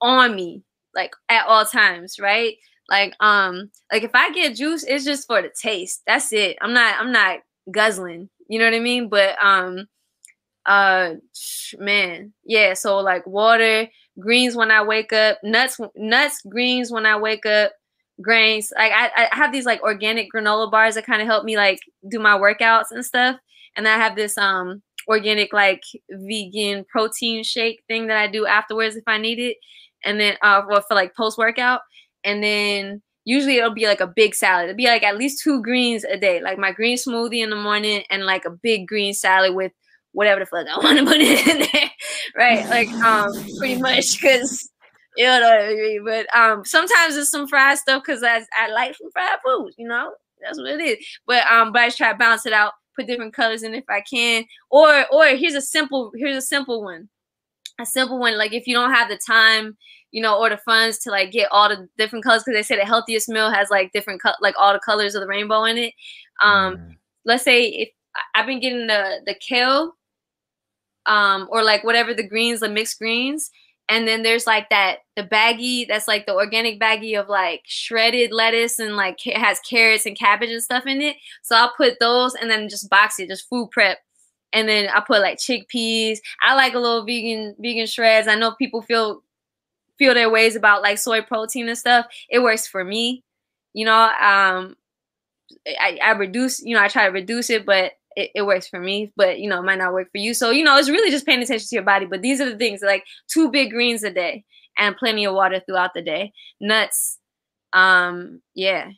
on 0.00 0.34
me, 0.36 0.62
like 0.94 1.12
at 1.28 1.46
all 1.46 1.64
times, 1.64 2.18
right? 2.18 2.56
Like 2.88 3.14
um, 3.20 3.70
like 3.92 4.02
if 4.02 4.10
I 4.14 4.30
get 4.32 4.56
juice, 4.56 4.84
it's 4.84 5.04
just 5.04 5.26
for 5.26 5.40
the 5.42 5.50
taste. 5.60 6.02
That's 6.06 6.32
it. 6.32 6.56
I'm 6.60 6.74
not. 6.74 6.96
I'm 7.00 7.12
not 7.12 7.40
guzzling. 7.70 8.28
You 8.48 8.58
know 8.58 8.66
what 8.66 8.74
I 8.74 8.80
mean? 8.80 9.08
But 9.08 9.42
um, 9.42 9.86
uh, 10.66 11.14
man, 11.78 12.32
yeah. 12.44 12.74
So 12.74 12.98
like 12.98 13.26
water, 13.26 13.88
greens 14.18 14.56
when 14.56 14.70
I 14.70 14.82
wake 14.82 15.12
up, 15.12 15.38
nuts, 15.42 15.78
nuts, 15.96 16.40
greens 16.48 16.90
when 16.90 17.06
I 17.06 17.16
wake 17.18 17.46
up, 17.46 17.72
grains. 18.20 18.72
Like 18.76 18.92
I, 18.92 19.28
I 19.32 19.36
have 19.36 19.52
these 19.52 19.66
like 19.66 19.82
organic 19.82 20.28
granola 20.32 20.70
bars 20.70 20.94
that 20.94 21.06
kind 21.06 21.20
of 21.22 21.28
help 21.28 21.44
me 21.44 21.56
like 21.56 21.80
do 22.08 22.18
my 22.18 22.38
workouts 22.38 22.90
and 22.90 23.04
stuff. 23.04 23.36
And 23.76 23.88
I 23.88 23.96
have 23.96 24.16
this 24.16 24.38
um 24.38 24.82
organic 25.08 25.52
like 25.52 25.82
vegan 26.10 26.84
protein 26.90 27.42
shake 27.44 27.82
thing 27.88 28.06
that 28.06 28.16
I 28.16 28.26
do 28.26 28.46
afterwards 28.46 28.96
if 28.96 29.04
I 29.06 29.18
need 29.18 29.38
it. 29.38 29.56
And 30.04 30.20
then 30.20 30.36
uh 30.42 30.62
well, 30.68 30.82
for 30.86 30.94
like 30.94 31.14
post 31.16 31.38
workout. 31.38 31.80
And 32.24 32.42
then 32.42 33.02
usually 33.24 33.56
it'll 33.58 33.74
be 33.74 33.86
like 33.86 34.00
a 34.00 34.06
big 34.06 34.34
salad. 34.34 34.64
It'll 34.64 34.76
be 34.76 34.86
like 34.86 35.02
at 35.02 35.16
least 35.18 35.42
two 35.42 35.62
greens 35.62 36.04
a 36.04 36.16
day. 36.16 36.40
Like 36.40 36.58
my 36.58 36.72
green 36.72 36.96
smoothie 36.96 37.42
in 37.42 37.50
the 37.50 37.56
morning 37.56 38.02
and 38.10 38.24
like 38.26 38.44
a 38.44 38.50
big 38.50 38.86
green 38.86 39.14
salad 39.14 39.54
with 39.54 39.72
whatever 40.12 40.40
the 40.40 40.46
fuck 40.46 40.66
I 40.68 40.78
want 40.82 40.98
to 40.98 41.04
put 41.04 41.20
in 41.20 41.58
there. 41.72 41.90
right. 42.36 42.68
Like 42.68 42.88
um 43.04 43.30
pretty 43.58 43.80
much 43.80 44.20
because 44.20 44.68
you 45.16 45.24
know 45.24 45.40
what 45.40 45.60
I 45.60 45.74
mean. 45.74 46.04
But 46.04 46.34
um 46.36 46.64
sometimes 46.64 47.16
it's 47.16 47.30
some 47.30 47.48
fried 47.48 47.78
stuff 47.78 48.02
because 48.04 48.22
I 48.22 48.42
I 48.58 48.70
like 48.70 48.96
some 48.96 49.10
fried 49.12 49.38
food, 49.44 49.72
you 49.76 49.88
know. 49.88 50.12
That's 50.42 50.58
what 50.58 50.68
it 50.68 50.80
is. 50.80 51.06
But 51.26 51.46
um, 51.50 51.72
but 51.72 51.82
I 51.82 51.86
just 51.86 51.98
try 51.98 52.12
to 52.12 52.18
balance 52.18 52.46
it 52.46 52.52
out, 52.52 52.72
put 52.96 53.06
different 53.06 53.34
colors 53.34 53.62
in 53.62 53.74
if 53.74 53.84
I 53.88 54.02
can. 54.02 54.44
Or 54.70 55.06
or 55.12 55.26
here's 55.28 55.54
a 55.54 55.60
simple 55.60 56.12
here's 56.16 56.36
a 56.36 56.42
simple 56.42 56.82
one. 56.82 57.08
A 57.80 57.86
simple 57.86 58.20
one, 58.20 58.38
like 58.38 58.52
if 58.52 58.66
you 58.66 58.74
don't 58.74 58.92
have 58.92 59.08
the 59.08 59.18
time, 59.18 59.76
you 60.12 60.22
know, 60.22 60.38
or 60.38 60.48
the 60.48 60.56
funds 60.58 60.98
to 60.98 61.10
like 61.10 61.32
get 61.32 61.48
all 61.50 61.68
the 61.68 61.88
different 61.98 62.24
colors, 62.24 62.44
because 62.44 62.56
they 62.56 62.62
say 62.62 62.76
the 62.76 62.86
healthiest 62.86 63.28
meal 63.28 63.50
has 63.50 63.68
like 63.68 63.90
different 63.92 64.22
cut 64.22 64.36
like 64.40 64.54
all 64.58 64.72
the 64.72 64.78
colors 64.78 65.16
of 65.16 65.20
the 65.20 65.26
rainbow 65.26 65.64
in 65.64 65.76
it. 65.78 65.94
Um, 66.40 66.76
mm, 66.76 66.96
let's 67.24 67.42
say 67.42 67.64
if 67.64 67.88
I've 68.34 68.46
been 68.46 68.60
getting 68.60 68.86
the 68.86 69.20
the 69.26 69.34
kale, 69.34 69.96
um, 71.06 71.48
or 71.50 71.64
like 71.64 71.82
whatever 71.82 72.14
the 72.14 72.28
greens, 72.28 72.60
the 72.60 72.68
mixed 72.68 72.98
greens, 73.00 73.50
and 73.88 74.06
then 74.06 74.22
there's 74.22 74.46
like 74.46 74.70
that 74.70 74.98
the 75.16 75.24
baggy 75.24 75.84
that's 75.84 76.06
like 76.06 76.26
the 76.26 76.34
organic 76.34 76.78
baggy 76.78 77.14
of 77.14 77.28
like 77.28 77.62
shredded 77.66 78.32
lettuce 78.32 78.78
and 78.78 78.96
like 78.96 79.18
ca- 79.22 79.38
has 79.38 79.58
carrots 79.68 80.06
and 80.06 80.16
cabbage 80.16 80.50
and 80.50 80.62
stuff 80.62 80.86
in 80.86 81.02
it. 81.02 81.16
So 81.42 81.56
I'll 81.56 81.74
put 81.76 81.98
those 81.98 82.34
and 82.34 82.48
then 82.48 82.68
just 82.68 82.88
box 82.88 83.18
it, 83.18 83.28
just 83.28 83.48
food 83.48 83.70
prep. 83.72 83.98
And 84.54 84.68
then 84.68 84.88
I 84.88 85.00
put 85.00 85.20
like 85.20 85.38
chickpeas. 85.38 86.18
I 86.42 86.54
like 86.54 86.74
a 86.74 86.78
little 86.78 87.04
vegan 87.04 87.56
vegan 87.58 87.86
shreds. 87.86 88.28
I 88.28 88.36
know 88.36 88.52
people 88.52 88.82
feel 88.82 89.22
feel 89.98 90.14
their 90.14 90.30
ways 90.30 90.56
about 90.56 90.82
like 90.82 90.98
soy 90.98 91.22
protein 91.22 91.68
and 91.68 91.78
stuff. 91.78 92.06
It 92.30 92.40
works 92.40 92.66
for 92.66 92.84
me. 92.84 93.24
You 93.74 93.86
know, 93.86 94.10
um 94.20 94.76
I, 95.66 95.98
I 96.02 96.10
reduce, 96.12 96.62
you 96.62 96.74
know, 96.74 96.82
I 96.82 96.88
try 96.88 97.06
to 97.06 97.12
reduce 97.12 97.50
it, 97.50 97.66
but 97.66 97.92
it, 98.16 98.30
it 98.34 98.42
works 98.42 98.68
for 98.68 98.78
me, 98.80 99.12
but 99.16 99.38
you 99.38 99.48
know, 99.48 99.60
it 99.60 99.64
might 99.64 99.78
not 99.78 99.92
work 99.92 100.10
for 100.12 100.18
you. 100.18 100.34
So, 100.34 100.50
you 100.50 100.64
know, 100.64 100.76
it's 100.76 100.90
really 100.90 101.10
just 101.10 101.26
paying 101.26 101.42
attention 101.42 101.66
to 101.68 101.74
your 101.76 101.84
body. 101.84 102.06
But 102.06 102.22
these 102.22 102.40
are 102.40 102.50
the 102.50 102.56
things 102.58 102.82
like 102.82 103.04
two 103.28 103.50
big 103.50 103.70
greens 103.70 104.02
a 104.02 104.10
day 104.10 104.44
and 104.78 104.96
plenty 104.96 105.24
of 105.26 105.34
water 105.34 105.60
throughout 105.66 105.94
the 105.94 106.02
day. 106.02 106.32
Nuts. 106.60 107.18
Um, 107.72 108.40
yeah. 108.54 108.90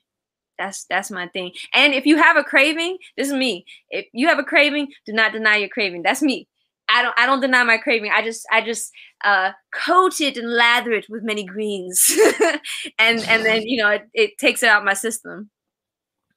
That's 0.58 0.84
that's 0.84 1.10
my 1.10 1.28
thing. 1.28 1.52
And 1.74 1.94
if 1.94 2.06
you 2.06 2.16
have 2.16 2.36
a 2.36 2.44
craving, 2.44 2.98
this 3.16 3.28
is 3.28 3.34
me. 3.34 3.64
If 3.90 4.06
you 4.12 4.28
have 4.28 4.38
a 4.38 4.44
craving, 4.44 4.88
do 5.04 5.12
not 5.12 5.32
deny 5.32 5.56
your 5.56 5.68
craving. 5.68 6.02
That's 6.02 6.22
me. 6.22 6.48
I 6.88 7.02
don't 7.02 7.14
I 7.18 7.26
don't 7.26 7.40
deny 7.40 7.62
my 7.64 7.78
craving. 7.78 8.10
I 8.14 8.22
just 8.22 8.46
I 8.50 8.60
just 8.60 8.92
uh 9.24 9.52
coat 9.72 10.20
it 10.20 10.36
and 10.36 10.50
lather 10.50 10.92
it 10.92 11.06
with 11.08 11.22
many 11.24 11.44
greens. 11.44 12.16
and 12.98 13.24
and 13.28 13.44
then 13.44 13.62
you 13.62 13.82
know 13.82 13.90
it, 13.90 14.02
it 14.14 14.38
takes 14.38 14.62
it 14.62 14.68
out 14.68 14.84
my 14.84 14.94
system. 14.94 15.50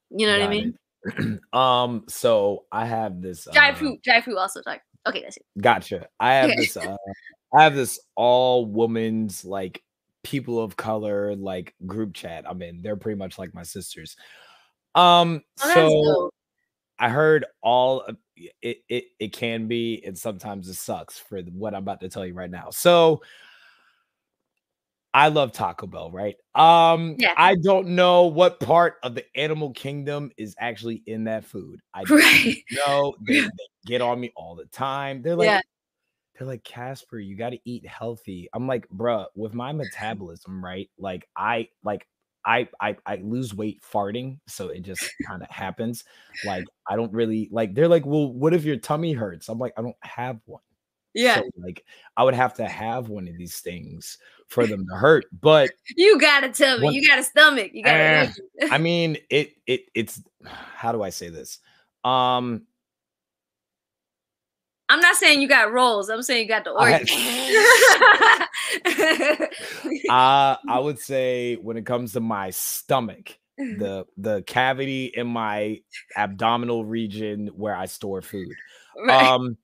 You 0.09 0.27
know 0.27 0.39
what 0.39 0.41
I 0.41 0.47
mean? 0.47 0.75
um, 1.53 2.03
so 2.07 2.65
I 2.71 2.85
have 2.85 3.21
this 3.21 3.47
Dry 3.53 3.71
uh, 3.71 3.75
fruit, 3.75 4.01
dry 4.03 4.21
fruit 4.21 4.37
also 4.37 4.61
sorry. 4.63 4.81
Okay, 5.07 5.21
that's 5.21 5.37
it. 5.37 5.45
Gotcha. 5.61 6.07
I 6.19 6.33
have 6.33 6.49
Okay. 6.51 6.61
this. 6.61 6.75
Uh, 6.77 6.97
I 7.53 7.63
have 7.63 7.75
this 7.75 7.99
all 8.15 8.65
woman's 8.65 9.45
like 9.45 9.81
people 10.23 10.59
of 10.61 10.75
color 10.77 11.35
like 11.35 11.73
group 11.85 12.13
chat. 12.13 12.49
I 12.49 12.53
mean, 12.53 12.81
they're 12.81 12.95
pretty 12.97 13.17
much 13.17 13.37
like 13.39 13.53
my 13.53 13.63
sisters. 13.63 14.15
Um, 14.95 15.43
Oh, 15.61 15.73
so. 15.73 16.29
I 17.01 17.07
heard 17.09 17.45
all 17.61 18.01
of- 18.01 18.17
it, 18.61 18.79
it. 18.89 19.05
It 19.19 19.31
can 19.33 19.67
be, 19.67 20.03
and 20.05 20.17
sometimes 20.17 20.67
it 20.67 20.73
sucks 20.73 21.17
for 21.17 21.39
what 21.41 21.73
I'm 21.73 21.83
about 21.83 22.01
to 22.01 22.09
tell 22.09 22.25
you 22.25 22.33
right 22.33 22.51
now. 22.51 22.69
So. 22.71 23.21
I 25.11 25.29
love 25.29 25.51
Taco 25.53 25.87
Bell, 25.87 26.11
right? 26.11 26.35
Um, 26.53 27.15
Yeah. 27.17 27.33
I 27.35 27.55
don't 27.55 27.87
know 27.89 28.25
what 28.27 28.59
part 28.59 28.97
of 29.01 29.15
the 29.15 29.25
animal 29.35 29.71
kingdom 29.71 30.29
is 30.37 30.55
actually 30.59 31.01
in 31.07 31.23
that 31.23 31.45
food. 31.45 31.79
I 31.95 32.03
Right. 32.09 32.63
know. 32.71 33.15
They, 33.21 33.39
they 33.41 33.49
get 33.87 34.01
on 34.01 34.19
me 34.19 34.31
all 34.35 34.53
the 34.55 34.65
time. 34.65 35.23
They're 35.23 35.35
like, 35.35 35.47
Yeah. 35.47 35.61
They're 36.39 36.47
like, 36.47 36.63
Casper, 36.63 37.19
you 37.19 37.35
got 37.35 37.49
to 37.49 37.59
eat 37.65 37.85
healthy. 37.85 38.47
I'm 38.53 38.65
like, 38.65 38.87
bruh, 38.89 39.25
with 39.35 39.53
my 39.53 39.71
metabolism, 39.73 40.63
right? 40.63 40.89
Like, 40.97 41.27
I 41.35 41.67
like, 41.83 42.07
I 42.45 42.69
I 42.79 42.95
I 43.05 43.17
lose 43.17 43.53
weight 43.53 43.83
farting, 43.83 44.39
so 44.47 44.69
it 44.69 44.79
just 44.81 45.03
kind 45.27 45.43
of 45.43 45.49
happens. 45.49 46.05
Like, 46.41 46.63
I 46.87 46.95
don't 46.95 47.11
really 47.11 47.49
like. 47.51 47.75
They're 47.75 47.89
like, 47.89 48.05
well, 48.05 48.31
what 48.31 48.53
if 48.53 48.63
your 48.63 48.77
tummy 48.77 49.11
hurts? 49.11 49.49
I'm 49.49 49.59
like, 49.59 49.73
I 49.77 49.81
don't 49.81 49.95
have 50.03 50.39
one. 50.45 50.61
Yeah. 51.13 51.35
So, 51.35 51.49
like, 51.57 51.83
I 52.15 52.23
would 52.23 52.35
have 52.35 52.53
to 52.55 52.65
have 52.65 53.09
one 53.09 53.27
of 53.27 53.37
these 53.37 53.59
things 53.59 54.17
for 54.47 54.65
them 54.65 54.85
to 54.89 54.95
hurt. 54.95 55.25
But 55.41 55.71
You 55.97 56.17
gotta 56.19 56.49
tell 56.49 56.77
me. 56.77 56.85
One- 56.85 56.93
You 56.93 57.05
got 57.07 57.19
a 57.19 57.23
stomach. 57.23 57.71
You 57.73 57.83
Eh, 57.83 58.25
gotta 58.25 58.69
I 58.73 58.77
mean, 58.77 59.17
it 59.29 59.51
it 59.67 59.81
it's 59.93 60.21
how 60.45 60.93
do 60.93 61.03
I 61.03 61.09
say 61.09 61.27
this? 61.29 61.59
Um, 62.05 62.65
I'm 64.89 64.99
not 64.99 65.15
saying 65.15 65.41
you 65.41 65.47
got 65.47 65.71
rolls. 65.71 66.09
I'm 66.09 66.23
saying 66.23 66.41
you 66.43 66.47
got 66.47 66.63
the 66.63 66.71
I 66.71 66.93
organ. 66.93 67.07
uh, 70.09 70.55
I 70.69 70.79
would 70.79 70.99
say 70.99 71.55
when 71.55 71.77
it 71.77 71.85
comes 71.85 72.13
to 72.13 72.19
my 72.19 72.49
stomach, 72.49 73.37
the 73.57 74.05
the 74.17 74.41
cavity 74.43 75.11
in 75.13 75.27
my 75.27 75.81
abdominal 76.15 76.85
region 76.85 77.47
where 77.55 77.75
I 77.75 77.85
store 77.87 78.21
food. 78.21 78.47
right. 79.05 79.21
Um 79.27 79.57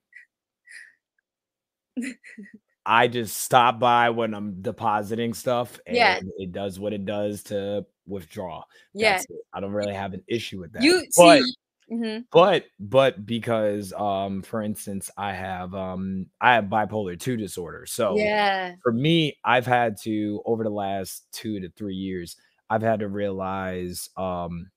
I 2.84 3.08
just 3.08 3.38
stop 3.38 3.80
by 3.80 4.10
when 4.10 4.32
I'm 4.34 4.62
depositing 4.62 5.34
stuff 5.34 5.80
and 5.86 5.96
Yeah. 5.96 6.20
it 6.38 6.52
does 6.52 6.78
what 6.78 6.92
it 6.92 7.04
does 7.04 7.42
to 7.44 7.84
withdraw. 8.06 8.62
yeah. 8.94 9.20
I 9.52 9.60
don't 9.60 9.72
really 9.72 9.94
have 9.94 10.12
an 10.14 10.22
issue 10.28 10.60
with 10.60 10.72
that. 10.74 10.82
You 10.82 11.04
but 11.16 11.42
see. 11.42 11.54
Mhm. 11.88 12.26
but 12.32 12.66
but 12.80 13.24
because 13.26 13.92
um 13.94 14.42
for 14.42 14.62
instance 14.62 15.10
I 15.16 15.32
have 15.34 15.74
um 15.74 16.26
I 16.40 16.54
have 16.54 16.64
bipolar 16.66 17.18
2 17.18 17.36
disorder. 17.36 17.86
So 17.86 18.30
Yeah. 18.30 18.76
for 18.82 18.92
me, 18.92 19.36
I've 19.44 19.66
had 19.66 19.96
to 20.02 20.42
over 20.46 20.64
the 20.64 20.70
last 20.70 21.26
two 21.32 21.60
to 21.60 21.70
three 21.72 21.94
years, 21.96 22.36
I've 22.70 22.82
had 22.82 23.00
to 23.00 23.08
realize 23.08 24.08
um 24.16 24.70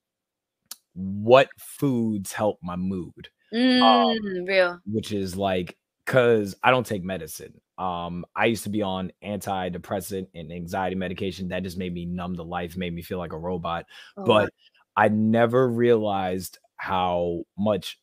what 0.94 1.48
foods 1.58 2.32
help 2.32 2.58
my 2.62 2.76
mood, 2.76 3.30
Mm, 3.52 4.46
real. 4.46 4.80
which 4.86 5.12
is 5.12 5.36
like 5.36 5.76
because 6.04 6.56
I 6.62 6.70
don't 6.70 6.86
take 6.86 7.04
medicine. 7.04 7.60
Um, 7.78 8.24
I 8.36 8.46
used 8.46 8.64
to 8.64 8.70
be 8.70 8.82
on 8.82 9.12
antidepressant 9.24 10.28
and 10.34 10.52
anxiety 10.52 10.96
medication 10.96 11.48
that 11.48 11.62
just 11.62 11.78
made 11.78 11.94
me 11.94 12.04
numb 12.06 12.36
to 12.36 12.42
life, 12.42 12.76
made 12.76 12.94
me 12.94 13.02
feel 13.02 13.18
like 13.18 13.32
a 13.32 13.38
robot. 13.38 13.86
Oh. 14.16 14.24
But 14.24 14.52
I 14.96 15.08
never 15.08 15.68
realized 15.68 16.58
how 16.80 17.44
much 17.58 17.98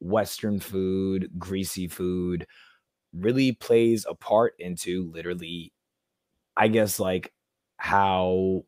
Western 0.00 0.60
food, 0.60 1.30
greasy 1.38 1.88
food, 1.88 2.46
really 3.14 3.52
plays 3.52 4.06
a 4.08 4.14
part 4.14 4.54
into 4.58 5.10
literally, 5.12 5.72
I 6.56 6.68
guess, 6.68 7.00
like 7.00 7.32
how 7.78 8.64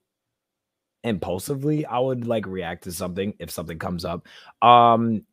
impulsively 1.02 1.86
I 1.86 1.98
would 1.98 2.26
like 2.26 2.46
react 2.46 2.84
to 2.84 2.92
something 2.92 3.34
if 3.38 3.50
something 3.50 3.78
comes 3.78 4.04
up. 4.04 4.26
Um, 4.62 5.24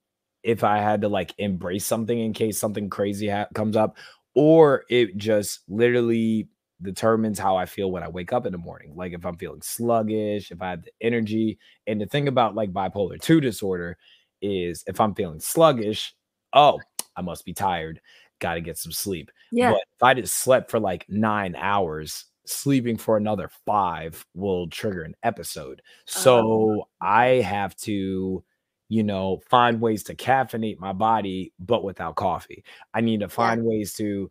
if 0.44 0.64
I 0.64 0.78
had 0.78 1.02
to 1.02 1.10
like 1.10 1.34
embrace 1.38 1.86
something 1.86 2.18
in 2.18 2.34
case 2.34 2.58
something 2.58 2.90
crazy 2.90 3.28
ha- 3.30 3.48
comes 3.54 3.76
up, 3.76 3.98
or 4.36 4.84
it 4.90 5.18
just 5.18 5.62
literally 5.68 6.48
determines 6.82 7.40
how 7.40 7.58
I 7.58 7.66
feel 7.66 7.92
when 7.92 8.04
I 8.04 8.08
wake 8.08 8.32
up 8.32 8.46
in 8.46 8.52
the 8.52 8.58
morning. 8.58 8.94
Like 8.96 9.14
if 9.14 9.26
I'm 9.26 9.36
feeling 9.38 9.62
sluggish, 9.62 10.52
if 10.52 10.62
I 10.62 10.70
have 10.72 10.84
the 10.84 10.92
energy. 11.02 11.58
And 11.88 12.00
the 12.00 12.06
thing 12.06 12.28
about 12.28 12.56
like 12.56 12.72
bipolar 12.72 13.20
2 13.20 13.42
disorder 13.42 13.98
is 14.42 14.84
if 14.88 15.00
I'm 15.00 15.16
feeling 15.16 15.40
sluggish, 15.40 16.14
oh, 16.54 16.80
I 17.16 17.22
must 17.22 17.46
be 17.46 17.54
tired. 17.54 18.00
Got 18.40 18.56
to 18.56 18.62
get 18.62 18.78
some 18.78 18.92
sleep. 18.92 19.32
Yeah. 19.52 19.72
But 19.72 19.82
if 19.82 20.04
I 20.04 20.14
just 20.14 20.36
slept 20.36 20.70
for 20.70 20.80
like 20.80 21.06
nine 21.10 21.56
hours, 21.56 22.26
sleeping 22.46 22.98
for 22.98 23.18
another 23.18 23.50
five 23.66 24.26
will 24.34 24.68
trigger 24.70 25.04
an 25.04 25.16
episode. 25.24 25.82
So 26.06 26.40
Oh. 26.40 26.88
I 27.02 27.26
have 27.42 27.76
to, 27.78 28.44
you 28.90 29.04
know, 29.04 29.42
find 29.50 29.82
ways 29.82 30.04
to 30.04 30.16
caffeinate 30.16 30.80
my 30.80 30.94
body, 30.94 31.52
but 31.60 31.84
without 31.84 32.16
coffee. 32.16 32.64
I 32.94 33.02
need 33.02 33.20
to 33.20 33.30
find 33.30 33.64
ways 33.64 33.96
to 33.96 34.30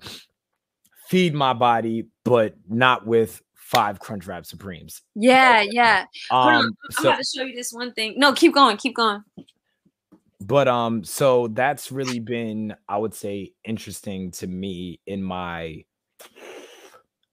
feed 1.08 1.34
my 1.34 1.52
body, 1.52 2.06
but 2.24 2.54
not 2.68 3.06
with 3.06 3.42
five 3.54 3.98
Crunchwrap 3.98 4.46
Supremes. 4.46 5.02
Yeah, 5.14 5.60
yeah. 5.60 6.04
Um, 6.30 6.48
I'm 6.48 6.76
so 6.90 7.08
about 7.08 7.18
to 7.18 7.24
show 7.24 7.44
you 7.44 7.54
this 7.54 7.72
one 7.72 7.92
thing. 7.92 8.14
No, 8.16 8.32
keep 8.32 8.54
going, 8.54 8.76
keep 8.76 8.94
going. 8.94 9.22
But 10.40 10.68
um 10.68 11.02
so 11.02 11.48
that's 11.48 11.90
really 11.90 12.20
been 12.20 12.74
i 12.88 12.96
would 12.96 13.14
say 13.14 13.52
interesting 13.64 14.30
to 14.30 14.46
me 14.46 15.00
in 15.06 15.22
my 15.22 15.82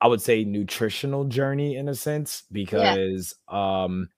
i 0.02 0.08
would 0.08 0.22
say 0.22 0.44
nutritional 0.44 1.26
journey 1.26 1.76
in 1.76 1.90
a 1.90 1.96
sense 1.96 2.44
because 2.52 3.36
um 3.50 4.10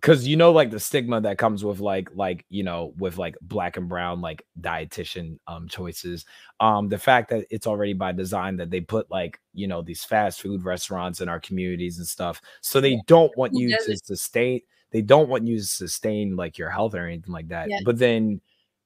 because 0.00 0.28
you 0.28 0.36
know 0.36 0.52
like 0.52 0.70
the 0.70 0.78
stigma 0.78 1.20
that 1.20 1.38
comes 1.38 1.64
with 1.64 1.80
like 1.80 2.08
like 2.14 2.44
you 2.50 2.62
know 2.62 2.92
with 2.98 3.18
like 3.18 3.36
black 3.42 3.76
and 3.76 3.88
brown 3.88 4.20
like 4.20 4.44
dietitian 4.60 5.38
um 5.46 5.66
choices 5.66 6.24
um 6.60 6.88
the 6.88 6.98
fact 6.98 7.30
that 7.30 7.46
it's 7.50 7.66
already 7.66 7.94
by 7.94 8.12
design 8.12 8.56
that 8.56 8.70
they 8.70 8.80
put 8.80 9.10
like 9.10 9.40
you 9.54 9.66
know 9.66 9.82
these 9.82 10.04
fast 10.04 10.40
food 10.40 10.64
restaurants 10.64 11.20
in 11.20 11.28
our 11.28 11.40
communities 11.40 11.98
and 11.98 12.06
stuff 12.06 12.40
so 12.60 12.80
they 12.80 13.00
don't 13.06 13.36
want 13.36 13.52
you 13.54 13.76
to 13.76 13.96
sustain 13.96 14.60
they 14.90 15.02
don't 15.02 15.28
want 15.28 15.46
you 15.46 15.58
to 15.58 15.64
sustain 15.64 16.36
like 16.36 16.58
your 16.58 16.70
health 16.70 16.94
or 16.94 17.06
anything 17.06 17.32
like 17.32 17.48
that 17.48 17.68
Yeah. 17.68 17.80
but 17.84 17.98
then 17.98 18.40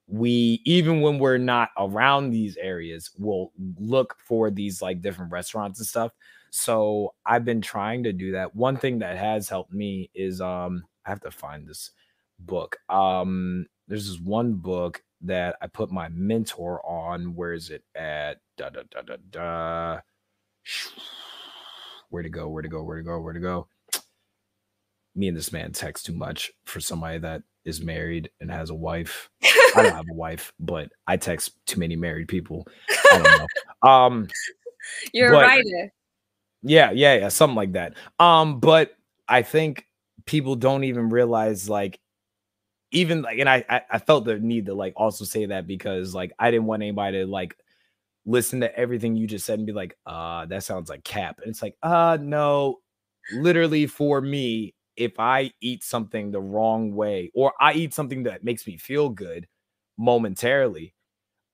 we 0.09 0.61
even 0.65 1.01
when 1.01 1.19
we're 1.19 1.39
not 1.39 1.71
around 1.79 2.31
these 2.31 2.57
areas 2.57 3.11
we'll 3.19 3.53
look 3.79 4.17
for 4.27 4.51
these 4.51 4.83
like 4.83 5.01
different 5.01 5.31
restaurants 5.33 5.79
and 5.79 5.87
stuff 5.87 6.13
so 6.51 7.15
i've 7.25 7.45
been 7.45 7.63
trying 7.63 8.03
to 8.03 8.13
do 8.13 8.33
that. 8.33 8.55
One 8.55 8.77
thing 8.77 8.99
that 8.99 9.17
has 9.17 9.49
helped 9.49 9.73
me 9.73 10.11
is 10.15 10.41
um 10.41 10.85
i 11.07 11.11
have 11.11 11.21
to 11.21 11.31
find 11.31 11.67
this 11.67 11.91
book 12.41 12.77
um 12.89 13.65
there's 13.89 14.09
this 14.09 14.21
one 14.21 14.55
book 14.55 15.03
that 15.23 15.57
i 15.63 15.67
put 15.67 15.91
my 15.93 16.09
mentor 16.11 16.85
on 16.85 17.35
where 17.35 17.53
is 17.53 17.71
it 17.71 17.85
at? 17.95 18.41
Da 18.59 18.69
da 18.71 18.83
da 18.91 19.03
da 19.03 19.17
da. 19.31 20.01
Where 22.11 22.23
to 22.23 22.29
go? 22.29 22.49
Where 22.49 22.63
to 22.63 22.69
go? 22.69 22.83
Where 22.83 22.99
to 22.99 23.03
go? 23.03 23.21
Where 23.21 23.33
to 23.33 23.41
go 23.41 23.67
me 25.15 25.29
and 25.29 25.37
this 25.37 25.53
man 25.53 25.73
text 25.73 26.07
too 26.07 26.15
much 26.15 26.51
for 26.65 26.81
somebody 26.81 27.19
that 27.19 27.43
is 27.65 27.83
married 27.83 28.31
and 28.41 28.51
has 28.51 28.71
a 28.71 28.75
wife 28.75 29.29
I 29.43 29.83
don't 29.83 29.95
have 29.95 30.07
a 30.11 30.15
wife, 30.15 30.53
but 30.59 30.91
I 31.07 31.17
text 31.17 31.53
too 31.67 31.79
many 31.81 31.97
married 31.97 32.29
people. 32.29 32.67
I 33.11 33.19
don't 33.23 33.39
know. 33.83 33.89
Um, 33.91 34.29
You're 35.13 35.31
But- 35.31 35.45
a 35.45 35.47
writer. 35.47 35.93
yeah, 36.63 36.91
yeah, 36.91 37.15
yeah, 37.15 37.29
something 37.29 37.57
like 37.57 37.73
that. 37.73 37.95
Um, 38.19 38.59
but 38.61 38.93
I 39.29 39.43
think 39.43 39.87
people 40.27 40.57
don't 40.57 40.85
even 40.85 41.09
realize 41.09 41.69
like 41.69 41.99
even 42.91 43.23
like 43.23 43.39
and 43.39 43.49
I, 43.49 43.65
I 43.69 43.81
I 43.93 43.99
felt 43.99 44.25
the 44.25 44.39
need 44.39 44.67
to 44.67 44.75
like 44.75 44.93
also 44.97 45.25
say 45.25 45.47
that 45.47 45.67
because 45.67 46.15
like 46.15 46.33
I 46.39 46.51
didn't 46.51 46.67
want 46.67 46.83
anybody 46.83 47.19
to 47.21 47.27
like 47.27 47.57
listen 48.27 48.61
to 48.61 48.77
everything 48.79 49.17
you 49.17 49.27
just 49.27 49.47
said 49.47 49.59
and 49.59 49.67
be 49.67 49.73
like, 49.73 49.97
uh, 50.07 50.47
that 50.47 50.63
sounds 50.65 50.91
like 50.91 51.03
cap. 51.05 51.41
And 51.41 51.51
it's 51.51 51.63
like, 51.63 51.77
uh 51.83 52.19
no, 52.21 52.81
literally 53.33 53.87
for 53.87 54.21
me, 54.21 54.75
if 54.97 55.19
I 55.19 55.53
eat 55.61 55.85
something 55.85 56.31
the 56.31 56.41
wrong 56.41 56.95
way 56.95 57.31
or 57.35 57.53
I 57.61 57.75
eat 57.75 57.95
something 57.95 58.25
that 58.25 58.45
makes 58.45 58.67
me 58.67 58.77
feel 58.77 59.09
good 59.09 59.47
momentarily, 59.99 60.95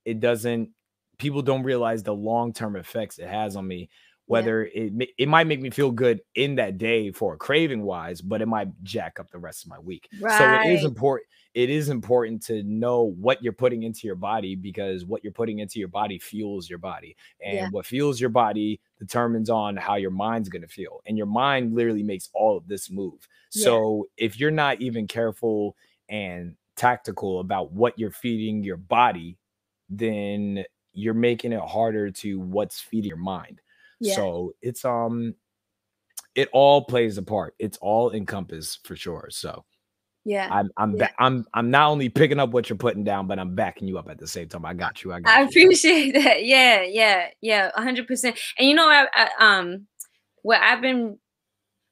it 0.04 0.20
doesn't 0.20 0.70
people 1.18 1.42
don't 1.42 1.64
realize 1.64 2.02
the 2.02 2.14
long-term 2.14 2.76
effects 2.76 3.18
it 3.18 3.28
has 3.28 3.56
on 3.56 3.66
me 3.66 3.90
whether 4.28 4.64
it 4.66 4.92
it 5.18 5.28
might 5.28 5.46
make 5.46 5.60
me 5.60 5.70
feel 5.70 5.90
good 5.90 6.20
in 6.34 6.54
that 6.56 6.78
day 6.78 7.10
for 7.10 7.34
a 7.34 7.36
craving 7.36 7.82
wise 7.82 8.20
but 8.20 8.40
it 8.42 8.46
might 8.46 8.68
jack 8.82 9.18
up 9.18 9.30
the 9.30 9.38
rest 9.38 9.64
of 9.64 9.70
my 9.70 9.78
week. 9.78 10.08
So 10.38 10.44
it 10.66 10.72
is 10.74 10.84
important 10.84 11.26
it 11.54 11.70
is 11.70 11.88
important 11.88 12.42
to 12.42 12.62
know 12.62 13.02
what 13.18 13.42
you're 13.42 13.52
putting 13.54 13.82
into 13.82 14.06
your 14.06 14.14
body 14.16 14.54
because 14.54 15.04
what 15.06 15.24
you're 15.24 15.32
putting 15.32 15.58
into 15.60 15.78
your 15.80 15.88
body 15.88 16.18
fuels 16.18 16.68
your 16.70 16.78
body 16.78 17.16
and 17.42 17.54
Yeah. 17.54 17.68
what 17.70 17.86
fuels 17.86 18.20
your 18.20 18.30
body 18.30 18.80
determines 18.98 19.50
on 19.50 19.76
how 19.76 19.96
your 19.96 20.10
mind's 20.12 20.48
going 20.50 20.62
to 20.62 20.68
feel 20.68 21.00
and 21.06 21.16
your 21.16 21.26
mind 21.26 21.74
literally 21.74 22.02
makes 22.02 22.28
all 22.34 22.56
of 22.56 22.68
this 22.68 22.90
move. 22.90 23.26
Yeah. 23.54 23.64
so 23.64 24.08
if 24.16 24.38
you're 24.38 24.50
not 24.52 24.80
even 24.80 25.06
careful 25.08 25.74
and 26.08 26.54
tactical 26.76 27.40
about 27.40 27.72
what 27.72 27.98
you're 27.98 28.10
feeding 28.12 28.62
your 28.62 28.76
body 28.76 29.36
then 29.88 30.64
you're 30.92 31.14
making 31.14 31.52
it 31.52 31.60
harder 31.60 32.10
to 32.10 32.38
what's 32.40 32.78
feeding 32.80 33.08
your 33.08 33.16
mind 33.16 33.60
Yeah. 34.00 34.14
so 34.14 34.52
it's 34.62 34.84
um 34.84 35.34
it 36.34 36.48
all 36.52 36.84
plays 36.84 37.18
a 37.18 37.22
part 37.22 37.54
it's 37.58 37.78
all 37.78 38.12
encompassed 38.12 38.86
for 38.86 38.94
sure 38.96 39.28
so 39.30 39.64
Yeah. 40.24 40.48
i'm 40.50 40.70
i'm 40.76 40.94
Yeah. 40.96 41.06
ba- 41.08 41.14
i'm 41.18 41.44
i'm 41.54 41.70
not 41.70 41.88
only 41.90 42.08
picking 42.08 42.38
up 42.38 42.50
what 42.50 42.68
you're 42.70 42.76
putting 42.76 43.02
down 43.04 43.26
but 43.26 43.38
i'm 43.38 43.54
backing 43.54 43.88
you 43.88 43.98
up 43.98 44.08
at 44.08 44.18
the 44.18 44.26
same 44.26 44.48
time 44.48 44.64
i 44.64 44.72
got 44.74 45.02
you 45.02 45.12
i 45.12 45.20
got 45.20 45.36
I 45.36 45.40
you 45.42 45.48
appreciate 45.48 46.12
that. 46.22 46.44
Yeah, 46.44 46.82
yeah, 46.82 47.28
yeah, 47.40 47.70
a 47.74 47.82
hundred 47.82 48.06
percent. 48.06 48.38
And 48.58 48.68
you 48.68 48.74
know, 48.74 48.88
I, 48.88 49.06
I 49.14 49.28
um, 49.58 49.86
what 50.42 50.60
I've 50.62 50.80
been, 50.80 51.18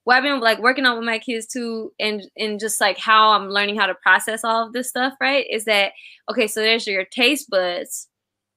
what 0.05 0.17
I've 0.17 0.23
been 0.23 0.41
like 0.41 0.61
working 0.61 0.87
on 0.87 0.97
with 0.97 1.05
my 1.05 1.19
kids 1.19 1.47
too, 1.47 1.93
and 1.99 2.23
and 2.37 2.61
just 2.61 2.81
like 2.81 2.99
how 2.99 3.33
I'm 3.33 3.49
learning 3.49 3.77
how 3.77 3.87
to 3.87 3.95
process 3.97 4.45
all 4.45 4.67
of 4.67 4.73
this 4.73 4.89
stuff, 4.89 5.15
right? 5.21 5.45
Is 5.51 5.65
that 5.65 5.93
okay? 6.31 6.47
So 6.47 6.61
there's 6.61 6.87
your 6.87 7.05
taste 7.05 7.51
buds, 7.51 8.09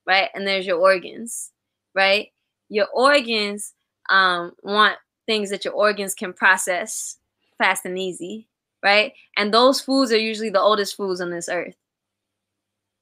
right, 0.06 0.30
and 0.36 0.46
there's 0.46 0.68
your 0.68 0.80
organs, 0.80 1.52
right? 1.96 2.28
Your 2.70 2.88
organs 2.94 3.74
um 4.10 4.54
want 4.64 4.98
things 5.28 5.50
that 5.52 5.66
your 5.66 5.74
organs 5.76 6.16
can 6.16 6.34
process 6.34 7.18
fast 7.58 7.86
and 7.86 7.98
easy, 8.00 8.48
right? 8.84 9.14
And 9.38 9.54
those 9.54 9.82
foods 9.82 10.12
are 10.12 10.18
usually 10.18 10.50
the 10.50 10.62
oldest 10.62 10.96
foods 10.98 11.22
on 11.22 11.30
this 11.32 11.50
earth, 11.50 11.76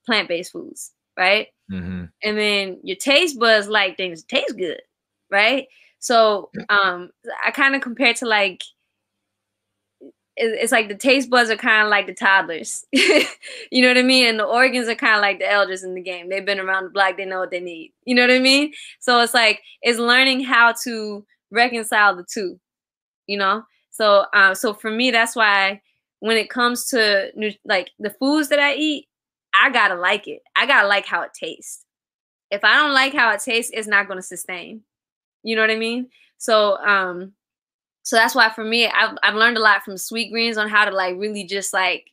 plant-based 0.06 0.52
foods, 0.52 0.92
right? 1.18 1.48
Mhm. 1.72 2.10
and 2.24 2.38
then 2.38 2.80
your 2.84 2.96
taste 2.96 3.38
buds 3.40 3.68
like 3.68 3.98
things 3.98 4.24
taste 4.24 4.58
good, 4.58 4.82
right? 5.30 5.68
So 6.00 6.52
um 6.70 7.12
I 7.46 7.52
kind 7.52 7.76
of 7.76 7.82
compare 7.82 8.08
it 8.10 8.18
to 8.18 8.26
like 8.26 8.64
it's 10.40 10.72
like 10.72 10.88
the 10.88 10.96
taste 10.96 11.30
buds 11.30 11.50
are 11.50 11.58
kind 11.58 11.84
of 11.84 11.90
like 11.90 12.06
the 12.06 12.14
toddlers. 12.14 12.86
you 12.92 13.82
know 13.82 13.88
what 13.88 13.98
I 13.98 14.04
mean? 14.04 14.28
And 14.28 14.40
the 14.40 14.46
organs 14.46 14.88
are 14.88 14.96
kind 14.96 15.16
of 15.16 15.22
like 15.22 15.40
the 15.40 15.52
elders 15.52 15.84
in 15.84 15.96
the 15.96 16.02
game. 16.02 16.30
They've 16.30 16.46
been 16.46 16.60
around 16.60 16.86
the 16.86 16.90
block, 16.92 17.18
they 17.18 17.26
know 17.26 17.40
what 17.40 17.52
they 17.52 17.60
need. 17.60 17.94
You 18.06 18.16
know 18.16 18.22
what 18.22 18.32
I 18.32 18.40
mean? 18.40 18.72
So 19.00 19.20
it's 19.20 19.34
like 19.34 19.62
it's 19.82 20.00
learning 20.00 20.44
how 20.44 20.74
to 20.84 21.26
reconcile 21.52 22.16
the 22.16 22.26
two, 22.32 22.60
you 23.26 23.38
know? 23.38 23.64
So 23.90 24.26
um 24.34 24.54
so 24.54 24.74
for 24.74 24.92
me 24.92 25.10
that's 25.12 25.36
why 25.36 25.82
when 26.20 26.38
it 26.38 26.50
comes 26.50 26.88
to 26.90 27.32
like 27.66 27.90
the 28.00 28.12
foods 28.20 28.50
that 28.50 28.60
I 28.60 28.76
eat, 28.76 29.08
I 29.60 29.72
gotta 29.72 29.96
like 29.96 30.28
it. 30.28 30.42
I 30.56 30.68
gotta 30.68 30.88
like 30.88 31.06
how 31.06 31.22
it 31.24 31.32
tastes. 31.34 31.84
If 32.52 32.64
I 32.64 32.76
don't 32.78 32.94
like 32.94 33.14
how 33.14 33.32
it 33.32 33.42
tastes, 33.42 33.72
it's 33.74 33.88
not 33.88 34.08
gonna 34.08 34.22
sustain. 34.22 34.82
You 35.44 35.56
know 35.56 35.62
what 35.64 35.72
I 35.72 35.78
mean? 35.78 36.10
So 36.38 36.78
um, 36.78 37.34
so 38.08 38.16
that's 38.16 38.34
why 38.36 38.50
for 38.50 38.64
me, 38.64 38.88
I've 38.88 39.18
I've 39.22 39.36
learned 39.36 39.58
a 39.58 39.62
lot 39.62 39.84
from 39.84 39.98
Sweet 39.98 40.32
Greens 40.32 40.58
on 40.58 40.70
how 40.70 40.86
to 40.86 40.96
like 40.96 41.18
really 41.18 41.44
just 41.44 41.74
like, 41.74 42.06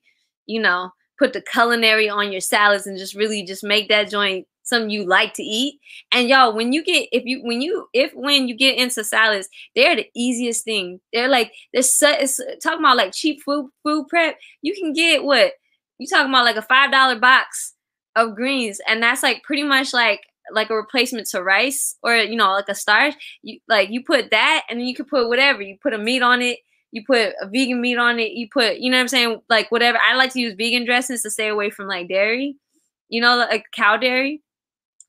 you 0.45 0.61
know, 0.61 0.91
put 1.21 1.33
the 1.33 1.41
culinary 1.41 2.09
on 2.09 2.33
your 2.33 2.41
salads 2.41 2.85
and 2.89 2.99
just 2.99 3.15
really 3.15 3.45
just 3.45 3.63
make 3.63 3.89
that 3.91 4.11
joint 4.11 4.45
something 4.65 4.91
you 4.91 5.07
like 5.07 5.35
to 5.35 5.45
eat. 5.45 5.79
And 6.11 6.29
y'all, 6.29 6.53
when 6.53 6.73
you 6.73 6.83
get 6.83 7.09
if 7.13 7.23
you 7.25 7.45
when 7.45 7.63
you 7.63 7.87
if 7.93 8.13
when 8.13 8.49
you 8.49 8.57
get 8.57 8.77
into 8.77 9.05
salads, 9.05 9.49
they're 9.77 9.95
the 9.95 10.09
easiest 10.17 10.65
thing. 10.65 10.99
They're 11.13 11.29
like 11.29 11.53
they're 11.73 11.83
so, 11.83 12.11
it's 12.11 12.41
talking 12.61 12.81
about 12.81 12.97
like 12.97 13.13
cheap 13.13 13.41
food 13.45 13.71
food 13.85 14.09
prep. 14.09 14.37
You 14.63 14.75
can 14.75 14.95
get 14.95 15.23
what 15.23 15.53
you 15.99 16.09
talking 16.09 16.29
about 16.29 16.45
like 16.45 16.57
a 16.57 16.63
five 16.63 16.91
dollar 16.91 17.21
box 17.21 17.75
of 18.17 18.35
greens, 18.35 18.81
and 18.89 19.01
that's 19.01 19.23
like 19.23 19.45
pretty 19.45 19.63
much 19.63 19.95
like 19.95 20.23
like 20.53 20.71
a 20.71 20.75
replacement 20.75 21.27
to 21.29 21.43
rice 21.43 21.97
or 22.03 22.17
you 22.17 22.37
know 22.37 22.53
like 22.53 22.69
a 22.69 22.75
starch. 22.75 23.15
You 23.43 23.61
like 23.69 23.91
you 23.91 24.03
put 24.05 24.31
that, 24.31 24.65
and 24.69 24.79
then 24.79 24.87
you 24.87 24.95
could 24.95 25.09
put 25.09 25.29
whatever. 25.29 25.63
You 25.63 25.77
put 25.83 25.95
a 25.95 25.99
meat 25.99 26.23
on 26.23 26.43
it. 26.43 26.59
You 26.93 27.03
put 27.07 27.35
a 27.41 27.49
vegan 27.49 27.81
meat 27.81 27.99
on 27.99 28.19
it. 28.21 28.33
You 28.33 28.49
put 28.53 28.79
you 28.79 28.91
know 28.91 28.97
what 28.99 29.03
I'm 29.03 29.09
saying 29.09 29.41
like 29.49 29.71
whatever. 29.71 29.99
I 29.99 30.15
like 30.15 30.33
to 30.35 30.41
use 30.41 30.55
vegan 30.57 30.85
dressings 30.85 31.23
to 31.23 31.31
stay 31.31 31.49
away 31.49 31.71
from 31.71 31.89
like 31.89 32.09
dairy. 32.09 32.57
You 33.09 33.21
know 33.21 33.37
like 33.37 33.65
cow 33.75 33.97
dairy. 33.97 34.43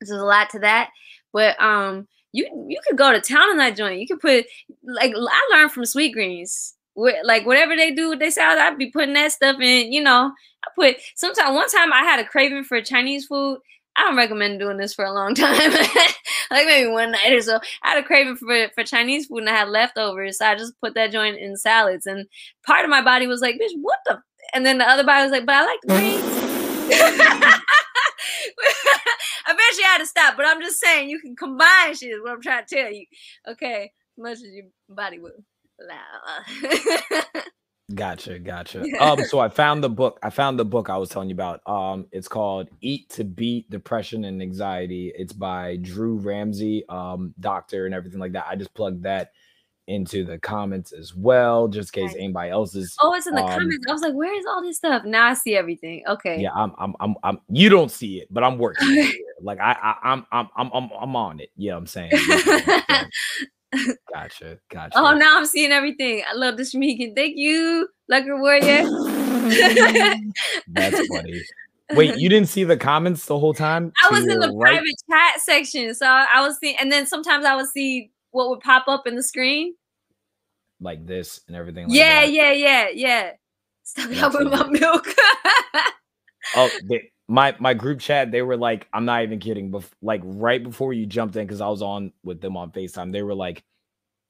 There's 0.00 0.10
a 0.10 0.24
lot 0.24 0.50
to 0.50 0.58
that, 0.60 0.90
but 1.32 1.60
um. 1.62 2.08
You, 2.32 2.46
you 2.68 2.78
could 2.86 2.98
go 2.98 3.12
to 3.12 3.20
town 3.20 3.48
on 3.48 3.56
that 3.56 3.76
joint. 3.76 3.98
You 3.98 4.06
could 4.06 4.20
put 4.20 4.44
like 4.82 5.14
I 5.16 5.54
learned 5.54 5.72
from 5.72 5.86
Sweet 5.86 6.12
Greens. 6.12 6.74
Like 6.94 7.46
whatever 7.46 7.74
they 7.74 7.92
do 7.92 8.10
with 8.10 8.18
their 8.18 8.30
salad, 8.30 8.58
I'd 8.58 8.76
be 8.76 8.90
putting 8.90 9.14
that 9.14 9.32
stuff 9.32 9.58
in. 9.58 9.90
You 9.90 10.02
know, 10.02 10.32
I 10.62 10.68
put 10.74 10.96
sometimes 11.14 11.54
one 11.54 11.70
time 11.70 11.94
I 11.94 12.02
had 12.02 12.20
a 12.20 12.26
craving 12.28 12.64
for 12.64 12.82
Chinese 12.82 13.24
food. 13.24 13.60
I 13.96 14.02
don't 14.02 14.16
recommend 14.16 14.60
doing 14.60 14.76
this 14.76 14.94
for 14.94 15.04
a 15.04 15.12
long 15.12 15.34
time. 15.36 15.72
like 16.50 16.66
maybe 16.66 16.88
one 16.90 17.12
night 17.12 17.32
or 17.32 17.40
so. 17.40 17.60
I 17.82 17.90
had 17.90 17.98
a 17.98 18.06
craving 18.06 18.36
for 18.36 18.68
for 18.74 18.84
Chinese 18.84 19.26
food 19.26 19.38
and 19.40 19.50
I 19.50 19.56
had 19.56 19.68
leftovers, 19.68 20.38
so 20.38 20.46
I 20.46 20.54
just 20.54 20.78
put 20.80 20.94
that 20.94 21.12
joint 21.12 21.38
in 21.38 21.56
salads. 21.56 22.06
And 22.06 22.26
part 22.64 22.84
of 22.84 22.90
my 22.90 23.02
body 23.02 23.26
was 23.26 23.40
like, 23.40 23.56
"Bitch, 23.56 23.72
what 23.80 23.98
the?" 24.06 24.20
And 24.54 24.64
then 24.64 24.78
the 24.78 24.88
other 24.88 25.04
body 25.04 25.22
was 25.22 25.32
like, 25.32 25.46
"But 25.46 25.56
I 25.56 25.64
like 25.64 25.80
the 25.82 25.88
greens." 25.88 26.22
Eventually, 29.48 29.84
I 29.84 29.88
had 29.88 29.98
to 29.98 30.06
stop. 30.06 30.36
But 30.36 30.46
I'm 30.46 30.60
just 30.60 30.80
saying, 30.80 31.08
you 31.08 31.20
can 31.20 31.36
combine 31.36 31.94
shit. 31.94 32.10
Is 32.10 32.20
what 32.22 32.32
I'm 32.32 32.42
trying 32.42 32.64
to 32.64 32.74
tell 32.74 32.92
you. 32.92 33.06
Okay, 33.48 33.84
As 33.84 34.22
much 34.22 34.32
as 34.34 34.42
your 34.42 34.66
body 34.88 35.18
will 35.18 35.32
allow. 35.80 37.42
Gotcha, 37.94 38.38
gotcha. 38.38 38.84
Um, 39.00 39.22
so 39.28 39.38
I 39.38 39.48
found 39.48 39.82
the 39.82 39.88
book. 39.88 40.18
I 40.22 40.30
found 40.30 40.58
the 40.58 40.64
book 40.64 40.90
I 40.90 40.96
was 40.96 41.08
telling 41.08 41.28
you 41.28 41.34
about. 41.34 41.60
Um, 41.66 42.06
it's 42.10 42.28
called 42.28 42.68
Eat 42.80 43.08
to 43.10 43.24
Beat 43.24 43.70
Depression 43.70 44.24
and 44.24 44.42
Anxiety. 44.42 45.12
It's 45.14 45.32
by 45.32 45.76
Drew 45.76 46.16
Ramsey, 46.16 46.84
um, 46.88 47.32
doctor 47.38 47.86
and 47.86 47.94
everything 47.94 48.18
like 48.18 48.32
that. 48.32 48.46
I 48.48 48.56
just 48.56 48.74
plugged 48.74 49.04
that 49.04 49.30
into 49.86 50.24
the 50.24 50.36
comments 50.38 50.90
as 50.92 51.14
well, 51.14 51.68
just 51.68 51.96
in 51.96 52.08
case 52.08 52.16
anybody 52.18 52.50
else 52.50 52.74
is. 52.74 52.96
Oh, 53.00 53.14
it's 53.14 53.28
in 53.28 53.34
the 53.34 53.42
um, 53.42 53.48
comments. 53.48 53.86
I 53.88 53.92
was 53.92 54.02
like, 54.02 54.14
where 54.14 54.36
is 54.36 54.46
all 54.46 54.62
this 54.62 54.78
stuff? 54.78 55.04
Now 55.04 55.26
I 55.26 55.34
see 55.34 55.54
everything. 55.54 56.02
Okay. 56.08 56.40
Yeah, 56.40 56.50
I'm, 56.56 56.72
I'm, 56.78 56.96
I'm, 56.98 57.14
I'm 57.22 57.40
you 57.48 57.68
don't 57.68 57.90
see 57.90 58.18
it, 58.18 58.26
but 58.32 58.42
I'm 58.42 58.58
working. 58.58 59.12
like 59.40 59.60
I, 59.60 59.76
I, 59.80 60.10
I'm, 60.10 60.26
I'm, 60.32 60.48
I'm, 60.56 60.70
I'm, 60.74 60.90
I'm 61.00 61.16
on 61.16 61.38
it. 61.38 61.50
Yeah, 61.56 61.76
I'm 61.76 61.86
saying. 61.86 62.10
gotcha, 64.12 64.58
gotcha. 64.70 64.98
Oh, 64.98 65.14
now 65.14 65.36
I'm 65.36 65.46
seeing 65.46 65.72
everything. 65.72 66.22
I 66.28 66.34
love 66.34 66.56
the 66.56 66.62
Shmigan. 66.62 67.14
Thank 67.14 67.36
you, 67.36 67.88
Lucker 68.10 68.38
Warrior. 68.38 68.84
That's 70.68 71.06
funny. 71.08 71.42
Wait, 71.92 72.16
you 72.16 72.28
didn't 72.28 72.48
see 72.48 72.64
the 72.64 72.76
comments 72.76 73.26
the 73.26 73.38
whole 73.38 73.54
time? 73.54 73.92
I 74.02 74.10
was 74.10 74.26
in 74.26 74.40
the 74.40 74.50
right? 74.52 74.72
private 74.74 74.94
chat 75.10 75.40
section, 75.40 75.94
so 75.94 76.06
I 76.06 76.40
was 76.40 76.58
seeing, 76.58 76.76
and 76.80 76.90
then 76.90 77.06
sometimes 77.06 77.44
I 77.44 77.54
would 77.54 77.68
see 77.68 78.10
what 78.32 78.50
would 78.50 78.60
pop 78.60 78.88
up 78.88 79.06
in 79.06 79.14
the 79.14 79.22
screen, 79.22 79.74
like 80.80 81.06
this 81.06 81.40
and 81.46 81.56
everything. 81.56 81.88
Like 81.88 81.96
yeah, 81.96 82.20
that. 82.22 82.32
yeah, 82.32 82.52
yeah, 82.52 82.88
yeah. 82.92 83.30
Stop 83.84 84.34
with 84.34 84.48
my 84.48 84.66
milk. 84.68 85.06
oh, 86.56 86.70
they, 86.84 87.12
my 87.28 87.54
my 87.58 87.74
group 87.74 88.00
chat, 88.00 88.30
they 88.30 88.42
were 88.42 88.56
like, 88.56 88.88
I'm 88.92 89.04
not 89.04 89.22
even 89.22 89.38
kidding. 89.38 89.70
Bef- 89.70 89.90
like 90.02 90.22
right 90.24 90.62
before 90.62 90.92
you 90.92 91.06
jumped 91.06 91.36
in, 91.36 91.46
because 91.46 91.60
I 91.60 91.68
was 91.68 91.82
on 91.82 92.12
with 92.24 92.40
them 92.40 92.56
on 92.56 92.70
Facetime, 92.72 93.12
they 93.12 93.22
were 93.22 93.34
like. 93.34 93.62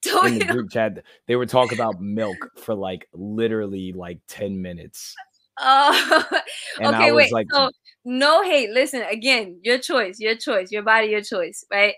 Oh, 0.09 0.25
in 0.25 0.39
the 0.39 0.45
group 0.45 0.69
chat, 0.71 1.03
they 1.27 1.35
were 1.35 1.47
talking 1.47 1.77
about 1.77 1.99
milk 1.99 2.37
for 2.55 2.73
like 2.73 3.09
literally 3.13 3.91
like 3.91 4.19
10 4.29 4.61
minutes. 4.61 5.13
Oh, 5.59 6.23
okay. 6.81 7.11
Wait. 7.11 7.31
Like, 7.31 7.47
so 7.51 7.71
no 8.05 8.43
hate. 8.43 8.69
Listen 8.69 9.01
again. 9.03 9.59
Your 9.63 9.77
choice. 9.77 10.19
Your 10.19 10.35
choice. 10.35 10.71
Your 10.71 10.83
body. 10.83 11.07
Your 11.07 11.21
choice. 11.21 11.65
Right. 11.71 11.95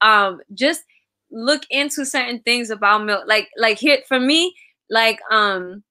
Um. 0.00 0.40
Just 0.54 0.82
look 1.30 1.62
into 1.70 2.04
certain 2.04 2.40
things 2.40 2.70
about 2.70 3.04
milk. 3.04 3.24
Like 3.26 3.48
like 3.56 3.78
here 3.78 3.98
for 4.08 4.20
me. 4.20 4.54
Like 4.88 5.20
um. 5.30 5.82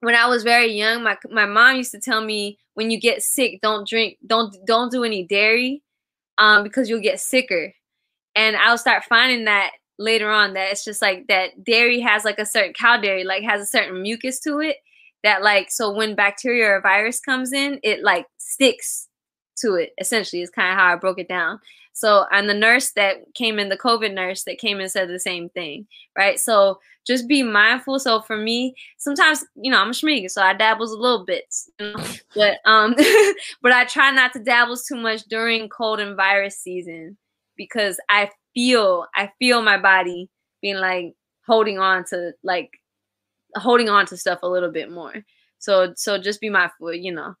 When 0.00 0.14
I 0.14 0.26
was 0.28 0.44
very 0.44 0.72
young, 0.72 1.02
my 1.02 1.16
my 1.30 1.46
mom 1.46 1.76
used 1.76 1.92
to 1.92 2.00
tell 2.00 2.24
me 2.24 2.58
when 2.74 2.90
you 2.90 3.00
get 3.00 3.22
sick, 3.22 3.60
don't 3.62 3.86
drink, 3.86 4.18
don't 4.26 4.54
don't 4.66 4.92
do 4.92 5.04
any 5.04 5.24
dairy, 5.24 5.82
um, 6.38 6.62
because 6.62 6.88
you'll 6.88 7.00
get 7.00 7.20
sicker. 7.20 7.72
And 8.36 8.56
I'll 8.56 8.78
start 8.78 9.04
finding 9.04 9.44
that 9.46 9.72
later 9.98 10.30
on 10.30 10.54
that 10.54 10.70
it's 10.70 10.84
just 10.84 11.02
like 11.02 11.26
that 11.26 11.64
dairy 11.64 12.00
has 12.00 12.24
like 12.24 12.38
a 12.38 12.46
certain 12.46 12.72
cow 12.72 12.96
dairy 12.96 13.24
like 13.24 13.42
has 13.42 13.60
a 13.60 13.66
certain 13.66 14.00
mucus 14.00 14.38
to 14.40 14.60
it 14.60 14.76
that 15.24 15.42
like 15.42 15.70
so 15.70 15.92
when 15.92 16.14
bacteria 16.14 16.66
or 16.66 16.80
virus 16.80 17.20
comes 17.20 17.52
in 17.52 17.80
it 17.82 18.02
like 18.04 18.24
sticks 18.38 19.07
to 19.60 19.74
it 19.74 19.92
essentially 20.00 20.42
is 20.42 20.50
kind 20.50 20.72
of 20.72 20.78
how 20.78 20.92
i 20.92 20.96
broke 20.96 21.18
it 21.18 21.28
down 21.28 21.58
so 21.92 22.24
and 22.32 22.48
the 22.48 22.54
nurse 22.54 22.92
that 22.92 23.16
came 23.34 23.58
in 23.58 23.68
the 23.68 23.76
covid 23.76 24.12
nurse 24.12 24.44
that 24.44 24.58
came 24.58 24.80
and 24.80 24.90
said 24.90 25.08
the 25.08 25.18
same 25.18 25.48
thing 25.50 25.86
right 26.16 26.38
so 26.38 26.78
just 27.06 27.26
be 27.26 27.42
mindful 27.42 27.98
so 27.98 28.20
for 28.20 28.36
me 28.36 28.74
sometimes 28.98 29.44
you 29.56 29.70
know 29.70 29.80
i'm 29.80 29.90
a 29.90 29.92
schmeeg 29.92 30.30
so 30.30 30.42
i 30.42 30.52
dabbles 30.52 30.92
a 30.92 30.96
little 30.96 31.24
bit 31.24 31.44
you 31.78 31.92
know? 31.92 32.04
but 32.34 32.58
um 32.64 32.94
but 33.62 33.72
i 33.72 33.84
try 33.84 34.10
not 34.10 34.32
to 34.32 34.38
dabble 34.38 34.76
too 34.76 34.96
much 34.96 35.22
during 35.24 35.68
cold 35.68 36.00
and 36.00 36.16
virus 36.16 36.58
season 36.58 37.16
because 37.56 37.98
i 38.08 38.30
feel 38.54 39.06
i 39.14 39.30
feel 39.38 39.62
my 39.62 39.78
body 39.78 40.28
being 40.60 40.76
like 40.76 41.14
holding 41.46 41.78
on 41.78 42.04
to 42.04 42.32
like 42.42 42.70
holding 43.56 43.88
on 43.88 44.06
to 44.06 44.16
stuff 44.16 44.40
a 44.42 44.48
little 44.48 44.70
bit 44.70 44.90
more. 44.90 45.14
So 45.58 45.92
so 45.96 46.18
just 46.18 46.40
be 46.40 46.50
mindful, 46.50 46.94
you 46.94 47.12
know. 47.12 47.34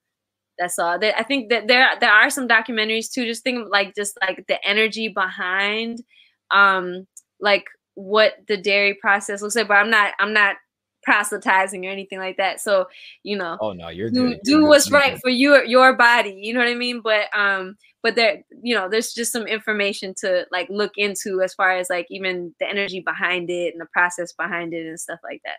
That's 0.58 0.78
all. 0.78 0.98
I 1.02 1.22
think 1.22 1.50
that 1.50 1.68
there 1.68 1.88
there 2.00 2.12
are 2.12 2.30
some 2.30 2.48
documentaries 2.48 3.10
too. 3.10 3.24
Just 3.24 3.44
think 3.44 3.68
like 3.70 3.94
just 3.94 4.18
like 4.20 4.44
the 4.48 4.58
energy 4.66 5.08
behind 5.08 6.02
um 6.50 7.06
like 7.40 7.64
what 7.94 8.34
the 8.48 8.56
dairy 8.56 8.94
process 8.94 9.42
looks 9.42 9.54
like. 9.56 9.68
But 9.68 9.74
I'm 9.74 9.90
not 9.90 10.14
I'm 10.18 10.32
not 10.32 10.56
proselytizing 11.04 11.86
or 11.86 11.90
anything 11.90 12.18
like 12.18 12.36
that. 12.36 12.60
So, 12.60 12.86
you 13.22 13.36
know, 13.36 13.56
oh 13.60 13.72
no, 13.72 13.88
you're 13.88 14.10
do, 14.10 14.30
good. 14.30 14.40
do 14.44 14.50
you're 14.58 14.68
what's 14.68 14.88
good. 14.88 14.94
right 14.94 15.20
for 15.20 15.30
your 15.30 15.64
your 15.64 15.94
body. 15.94 16.38
You 16.42 16.54
know 16.54 16.60
what 16.60 16.68
I 16.68 16.74
mean? 16.74 17.00
But 17.02 17.26
um, 17.36 17.76
but 18.02 18.14
there, 18.14 18.42
you 18.62 18.74
know, 18.74 18.88
there's 18.88 19.12
just 19.12 19.32
some 19.32 19.46
information 19.46 20.14
to 20.20 20.44
like 20.50 20.68
look 20.70 20.92
into 20.96 21.42
as 21.42 21.54
far 21.54 21.76
as 21.76 21.88
like 21.88 22.06
even 22.10 22.54
the 22.60 22.68
energy 22.68 23.00
behind 23.00 23.50
it 23.50 23.72
and 23.72 23.80
the 23.80 23.88
process 23.92 24.32
behind 24.32 24.74
it 24.74 24.86
and 24.86 24.98
stuff 24.98 25.20
like 25.24 25.40
that. 25.44 25.58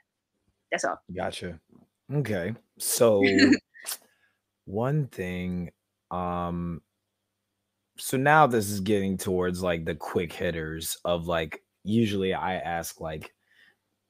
That's 0.72 0.86
all. 0.86 1.00
Gotcha. 1.16 1.60
Okay. 2.14 2.54
So 2.78 3.24
one 4.70 5.08
thing, 5.08 5.72
um, 6.12 6.82
so 7.98 8.18
now 8.18 8.46
this 8.48 8.70
is 8.70 8.80
getting 8.80 9.18
towards 9.18 9.64
like 9.64 9.84
the 9.84 9.96
quick 9.96 10.32
hitters 10.32 10.98
of 11.04 11.28
like 11.28 11.64
usually 11.84 12.34
I 12.34 12.56
ask 12.56 13.02
like 13.02 13.34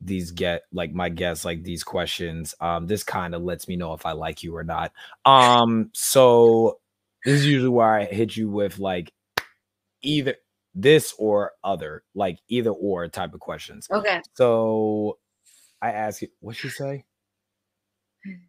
these 0.02 0.32
get 0.32 0.64
like 0.72 0.94
my 0.94 1.10
guests 1.10 1.46
like 1.46 1.64
these 1.64 1.84
questions. 1.84 2.54
Um, 2.60 2.88
this 2.88 3.04
kind 3.04 3.34
of 3.34 3.42
lets 3.42 3.68
me 3.68 3.78
know 3.78 3.94
if 3.94 4.06
I 4.06 4.12
like 4.12 4.44
you 4.44 4.56
or 4.56 4.64
not. 4.64 4.92
Um, 5.26 5.92
so 5.94 6.80
this 7.24 7.40
is 7.40 7.46
usually 7.48 7.70
where 7.70 7.94
I 7.94 8.06
hit 8.06 8.36
you 8.36 8.50
with 8.50 8.80
like 8.80 9.14
either 10.02 10.36
this 10.76 11.14
or 11.18 11.54
other, 11.64 12.04
like 12.14 12.40
either 12.50 12.72
or 12.72 13.08
type 13.08 13.34
of 13.34 13.40
questions. 13.40 13.88
Okay. 13.90 14.22
So 14.36 15.20
I 15.82 15.92
ask 15.92 16.22
you, 16.22 16.28
what 16.42 16.62
you 16.64 16.70
say? 16.70 17.06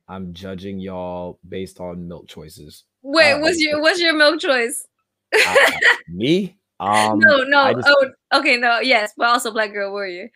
I'm 0.09 0.32
judging 0.32 0.78
y'all 0.78 1.39
based 1.48 1.81
on 1.81 2.09
milk 2.09 2.28
choices. 2.28 2.85
Wait, 3.02 3.32
uh, 3.32 3.40
what's 3.40 3.61
your 3.61 3.81
what's 3.81 4.01
your 4.01 4.15
milk 4.15 4.40
choice? 4.40 4.86
uh, 5.35 5.55
me? 6.09 6.57
Um, 6.78 7.19
no, 7.19 7.43
no. 7.43 7.74
Just, 7.74 7.89
oh, 7.89 8.11
okay, 8.39 8.57
no, 8.57 8.81
yes, 8.81 9.12
but 9.16 9.28
also 9.28 9.51
Black 9.51 9.73
Girl 9.73 9.90
Warrior. 9.93 10.31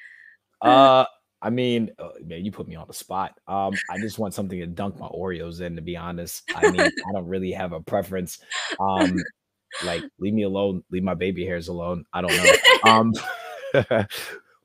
uh, 0.62 1.04
I 1.40 1.50
mean, 1.50 1.90
uh, 1.98 2.10
man, 2.24 2.44
you 2.44 2.52
put 2.52 2.68
me 2.68 2.74
on 2.74 2.86
the 2.86 2.94
spot. 2.94 3.38
Um, 3.46 3.74
I 3.90 3.98
just 3.98 4.18
want 4.18 4.34
something 4.34 4.58
to 4.60 4.66
dunk 4.66 4.98
my 4.98 5.08
Oreos 5.08 5.60
in. 5.60 5.76
To 5.76 5.82
be 5.82 5.96
honest, 5.96 6.42
I 6.54 6.70
mean, 6.70 6.80
I 6.80 7.12
don't 7.12 7.26
really 7.26 7.52
have 7.52 7.72
a 7.72 7.80
preference. 7.80 8.38
Um, 8.80 9.16
like, 9.84 10.02
leave 10.18 10.34
me 10.34 10.42
alone. 10.42 10.82
Leave 10.90 11.02
my 11.02 11.14
baby 11.14 11.44
hairs 11.44 11.68
alone. 11.68 12.04
I 12.12 12.22
don't 12.22 12.36
know. 12.36 12.90
Um. 12.90 14.06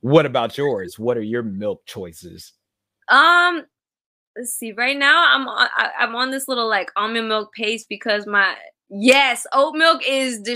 What 0.02 0.26
about 0.26 0.58
yours? 0.58 0.98
What 0.98 1.18
are 1.18 1.22
your 1.22 1.44
milk 1.44 1.86
choices? 1.86 2.54
Um, 3.12 3.66
let's 4.40 4.54
see. 4.54 4.72
Right 4.72 4.98
now, 4.98 5.26
I'm 5.36 5.48
on, 5.48 5.70
I, 5.76 5.90
I'm 6.00 6.16
on 6.16 6.32
this 6.32 6.48
little 6.48 6.68
like 6.68 6.92
almond 6.96 7.28
milk 7.28 7.54
paste 7.54 7.88
because 7.90 8.26
my 8.26 8.56
yes, 8.90 9.46
oat 9.54 9.76
milk 9.76 10.02
is 10.08 10.42
the 10.44 10.54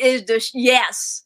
is 0.00 0.24
the 0.26 0.46
yes. 0.54 1.24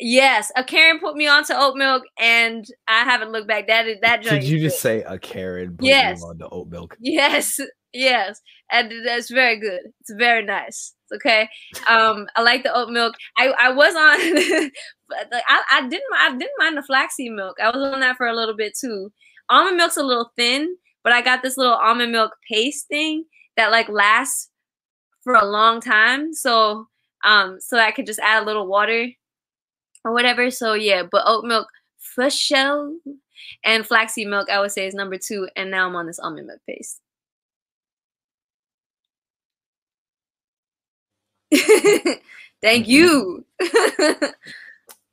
Yes, 0.00 0.52
a 0.54 0.62
Karen 0.62 1.00
put 1.00 1.16
me 1.16 1.26
onto 1.26 1.52
oat 1.52 1.76
milk, 1.76 2.04
and 2.20 2.64
I 2.86 3.02
haven't 3.02 3.32
looked 3.32 3.48
back. 3.48 3.66
That 3.66 3.88
is 3.88 3.98
that. 4.02 4.22
Did 4.22 4.44
you 4.44 4.60
just 4.60 4.80
say 4.80 5.02
a 5.02 5.18
Karen 5.18 5.76
put 5.76 5.86
yes. 5.86 6.20
you 6.20 6.28
on 6.28 6.38
the 6.38 6.48
oat 6.50 6.68
milk? 6.68 6.96
Yes, 7.00 7.58
yes, 7.92 8.40
and 8.70 8.92
that's 9.04 9.28
very 9.28 9.58
good. 9.58 9.80
It's 10.00 10.12
very 10.16 10.44
nice. 10.44 10.94
Okay, 11.12 11.48
um, 11.88 12.28
I 12.36 12.42
like 12.42 12.62
the 12.62 12.72
oat 12.72 12.90
milk. 12.90 13.16
I 13.36 13.48
I 13.60 13.72
was 13.72 13.92
on 13.96 14.70
I, 15.32 15.62
I 15.72 15.88
didn't 15.88 16.02
I 16.14 16.30
didn't 16.30 16.58
mind 16.58 16.76
the 16.76 16.82
flaxseed 16.82 17.32
milk. 17.32 17.56
I 17.60 17.68
was 17.70 17.92
on 17.92 17.98
that 17.98 18.16
for 18.16 18.28
a 18.28 18.36
little 18.36 18.56
bit 18.56 18.74
too. 18.80 19.10
Almond 19.50 19.78
milk's 19.78 19.96
a 19.96 20.04
little 20.04 20.30
thin, 20.36 20.76
but 21.08 21.14
I 21.14 21.22
got 21.22 21.42
this 21.42 21.56
little 21.56 21.72
almond 21.72 22.12
milk 22.12 22.36
paste 22.46 22.86
thing 22.88 23.24
that 23.56 23.70
like 23.70 23.88
lasts 23.88 24.50
for 25.24 25.32
a 25.32 25.46
long 25.46 25.80
time. 25.80 26.34
So 26.34 26.86
um 27.24 27.56
so 27.60 27.78
I 27.78 27.92
could 27.92 28.04
just 28.04 28.20
add 28.20 28.42
a 28.42 28.44
little 28.44 28.66
water 28.66 29.08
or 30.04 30.12
whatever. 30.12 30.50
So 30.50 30.74
yeah, 30.74 31.04
but 31.10 31.22
oat 31.24 31.46
milk 31.46 31.66
for 31.96 32.28
sure. 32.28 32.92
And 33.64 33.86
flaxseed 33.86 34.28
milk, 34.28 34.50
I 34.50 34.60
would 34.60 34.70
say, 34.70 34.86
is 34.86 34.92
number 34.92 35.16
two. 35.16 35.48
And 35.56 35.70
now 35.70 35.86
I'm 35.86 35.96
on 35.96 36.06
this 36.06 36.18
almond 36.18 36.46
milk 36.46 36.60
paste. 36.68 37.00
Thank 42.60 42.86
you. 42.86 43.46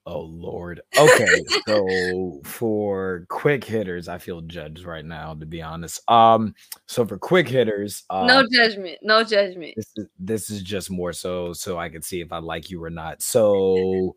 Oh 0.07 0.22
Lord. 0.22 0.82
Okay, 0.99 1.44
so 1.68 2.40
for 2.44 3.26
quick 3.27 3.64
hitters, 3.64 4.07
I 4.07 4.19
feel 4.19 4.41
judged 4.41 4.86
right 4.86 5.03
now, 5.03 5.34
to 5.34 5.48
be 5.48 5.64
honest. 5.64 5.99
Um, 6.10 6.53
so 6.86 7.07
for 7.07 7.18
quick 7.18 7.48
hitters, 7.48 8.03
uh, 8.11 8.26
no 8.26 8.45
judgment, 8.52 8.99
no 9.02 9.23
judgment. 9.23 9.73
This 9.76 9.91
is 9.95 10.07
this 10.19 10.49
is 10.52 10.61
just 10.61 10.91
more 10.91 11.11
so 11.11 11.53
so 11.53 11.80
I 11.80 11.90
can 11.90 12.03
see 12.03 12.22
if 12.22 12.32
I 12.32 12.38
like 12.38 12.69
you 12.69 12.84
or 12.84 12.90
not. 12.90 13.22
So 13.36 14.15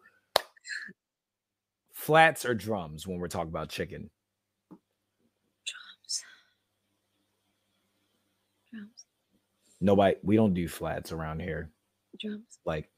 flats 1.93 2.45
or 2.45 2.55
drums 2.55 3.07
when 3.07 3.19
we're 3.19 3.29
talking 3.29 3.49
about 3.49 3.71
chicken. 3.71 4.11
Drums. 4.69 6.25
Drums. 8.73 9.05
Nobody, 9.81 10.17
we 10.23 10.37
don't 10.37 10.55
do 10.55 10.69
flats 10.69 11.13
around 11.13 11.41
here. 11.41 11.71
Drums. 12.21 12.59
Like 12.65 12.89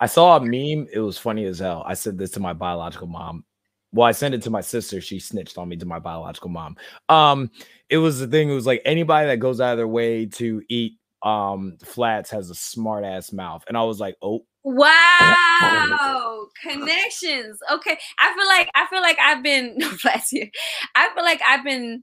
I 0.00 0.06
saw 0.06 0.36
a 0.36 0.40
meme. 0.40 0.88
It 0.92 1.00
was 1.00 1.18
funny 1.18 1.44
as 1.44 1.58
hell. 1.58 1.84
I 1.86 1.94
said 1.94 2.16
this 2.18 2.30
to 2.32 2.40
my 2.40 2.54
biological 2.54 3.06
mom. 3.06 3.44
Well, 3.92 4.06
I 4.06 4.12
sent 4.12 4.34
it 4.34 4.42
to 4.42 4.50
my 4.50 4.60
sister. 4.60 5.00
She 5.00 5.18
snitched 5.18 5.58
on 5.58 5.68
me 5.68 5.76
to 5.76 5.86
my 5.86 5.98
biological 5.98 6.48
mom. 6.48 6.76
Um, 7.08 7.50
it 7.88 7.98
was 7.98 8.20
the 8.20 8.26
thing. 8.26 8.48
It 8.48 8.54
was 8.54 8.66
like 8.66 8.82
anybody 8.84 9.26
that 9.26 9.38
goes 9.38 9.60
out 9.60 9.72
of 9.72 9.76
their 9.78 9.88
way 9.88 10.26
to 10.26 10.62
eat 10.68 10.94
um 11.22 11.76
flats 11.84 12.30
has 12.30 12.48
a 12.48 12.54
smart 12.54 13.04
ass 13.04 13.32
mouth. 13.32 13.62
And 13.68 13.76
I 13.76 13.82
was 13.82 14.00
like, 14.00 14.16
oh. 14.22 14.44
Wow, 14.62 16.48
connections. 16.62 17.58
Okay, 17.72 17.98
I 18.18 18.34
feel 18.34 18.46
like 18.46 18.70
I 18.74 18.86
feel 18.90 19.00
like 19.00 19.18
I've 19.18 19.42
been 19.42 19.74
no 19.78 19.88
flats 19.88 20.30
here. 20.30 20.50
I 20.94 21.08
feel 21.14 21.24
like 21.24 21.40
I've 21.46 21.64
been. 21.64 22.02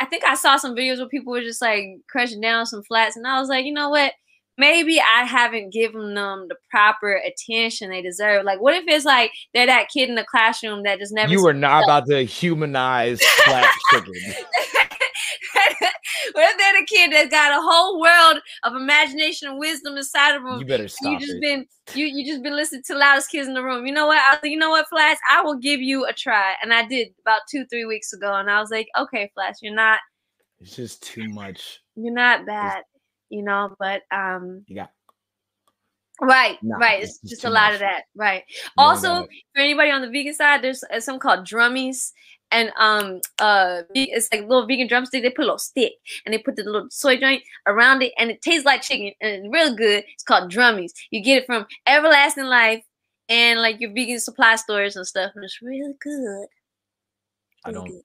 I 0.00 0.04
think 0.06 0.24
I 0.24 0.34
saw 0.34 0.56
some 0.56 0.76
videos 0.76 0.98
where 0.98 1.08
people 1.08 1.32
were 1.32 1.40
just 1.40 1.60
like 1.60 1.86
crushing 2.08 2.40
down 2.40 2.66
some 2.66 2.84
flats, 2.84 3.16
and 3.16 3.26
I 3.26 3.40
was 3.40 3.48
like, 3.48 3.64
you 3.64 3.72
know 3.72 3.88
what? 3.90 4.12
Maybe 4.60 5.00
I 5.00 5.24
haven't 5.24 5.72
given 5.72 6.14
them 6.14 6.46
the 6.48 6.56
proper 6.70 7.14
attention 7.14 7.90
they 7.90 8.02
deserve. 8.02 8.44
Like, 8.44 8.60
what 8.60 8.74
if 8.74 8.84
it's 8.86 9.06
like 9.06 9.32
they're 9.54 9.66
that 9.66 9.88
kid 9.88 10.08
in 10.08 10.14
the 10.14 10.24
classroom 10.24 10.82
that 10.84 10.98
just 10.98 11.12
never. 11.14 11.32
You 11.32 11.42
were 11.42 11.54
not 11.54 11.84
about 11.84 12.06
to 12.08 12.22
humanize 12.22 13.20
flat 13.44 13.68
chicken. 13.90 14.12
what 16.32 16.50
if 16.50 16.58
they're 16.58 16.80
the 16.80 16.86
kid 16.86 17.12
that's 17.12 17.30
got 17.30 17.58
a 17.58 17.62
whole 17.62 18.00
world 18.00 18.42
of 18.64 18.74
imagination 18.74 19.48
and 19.48 19.58
wisdom 19.58 19.96
inside 19.96 20.36
of 20.36 20.44
them? 20.44 20.60
You 20.60 20.66
better 20.66 20.88
stop. 20.88 21.12
You 21.12 21.18
just 21.18 21.32
it. 21.32 21.40
been 21.40 21.66
you 21.94 22.06
you 22.06 22.24
just 22.24 22.42
been 22.42 22.54
listening 22.54 22.82
to 22.86 22.94
loudest 22.94 23.30
kids 23.30 23.48
in 23.48 23.54
the 23.54 23.64
room. 23.64 23.86
You 23.86 23.94
know 23.94 24.06
what? 24.06 24.18
I 24.18 24.34
was 24.34 24.40
like, 24.42 24.52
you 24.52 24.58
know 24.58 24.70
what, 24.70 24.88
Flash? 24.88 25.16
I 25.30 25.40
will 25.40 25.56
give 25.56 25.80
you 25.80 26.04
a 26.04 26.12
try, 26.12 26.54
and 26.62 26.72
I 26.72 26.86
did 26.86 27.08
about 27.22 27.40
two 27.50 27.64
three 27.70 27.86
weeks 27.86 28.12
ago, 28.12 28.34
and 28.34 28.50
I 28.50 28.60
was 28.60 28.70
like, 28.70 28.88
okay, 28.98 29.30
Flash, 29.34 29.56
you're 29.62 29.74
not. 29.74 30.00
It's 30.60 30.76
just 30.76 31.02
too 31.02 31.26
much. 31.30 31.80
You're 31.96 32.12
not 32.12 32.44
bad 32.44 32.82
you 33.30 33.42
know, 33.42 33.74
but 33.78 34.02
um 34.12 34.64
got 34.74 34.90
Right, 36.22 36.58
nah, 36.62 36.76
right. 36.76 37.02
It's, 37.02 37.18
it's 37.22 37.30
just 37.30 37.44
a 37.44 37.50
lot 37.50 37.68
much. 37.68 37.74
of 37.74 37.80
that. 37.80 38.02
Right. 38.14 38.44
Also, 38.76 39.22
for 39.54 39.60
anybody 39.62 39.90
on 39.90 40.02
the 40.02 40.10
vegan 40.10 40.34
side, 40.34 40.60
there's 40.62 40.84
uh, 40.92 41.00
something 41.00 41.20
called 41.20 41.46
drummies, 41.46 42.12
and 42.50 42.70
um, 42.78 43.20
uh, 43.38 43.82
it's 43.94 44.28
like 44.30 44.42
little 44.42 44.66
vegan 44.66 44.86
drumstick. 44.86 45.22
They 45.22 45.30
put 45.30 45.44
a 45.44 45.46
little 45.46 45.58
stick 45.58 45.92
and 46.26 46.34
they 46.34 46.38
put 46.38 46.56
the 46.56 46.64
little 46.64 46.88
soy 46.90 47.16
joint 47.16 47.42
around 47.66 48.02
it, 48.02 48.12
and 48.18 48.30
it 48.30 48.42
tastes 48.42 48.66
like 48.66 48.82
chicken, 48.82 49.12
and 49.22 49.46
it's 49.46 49.52
real 49.52 49.74
good. 49.74 50.04
It's 50.12 50.22
called 50.22 50.52
drummies. 50.52 50.92
You 51.10 51.22
get 51.22 51.42
it 51.42 51.46
from 51.46 51.66
Everlasting 51.86 52.44
Life 52.44 52.84
and 53.30 53.60
like 53.62 53.80
your 53.80 53.92
vegan 53.94 54.20
supply 54.20 54.56
stores 54.56 54.96
and 54.96 55.06
stuff, 55.06 55.32
and 55.34 55.44
it's 55.44 55.62
really 55.62 55.94
good. 56.02 56.10
Really 56.10 56.46
I 57.64 57.72
don't. 57.72 57.86
Good. 57.86 58.02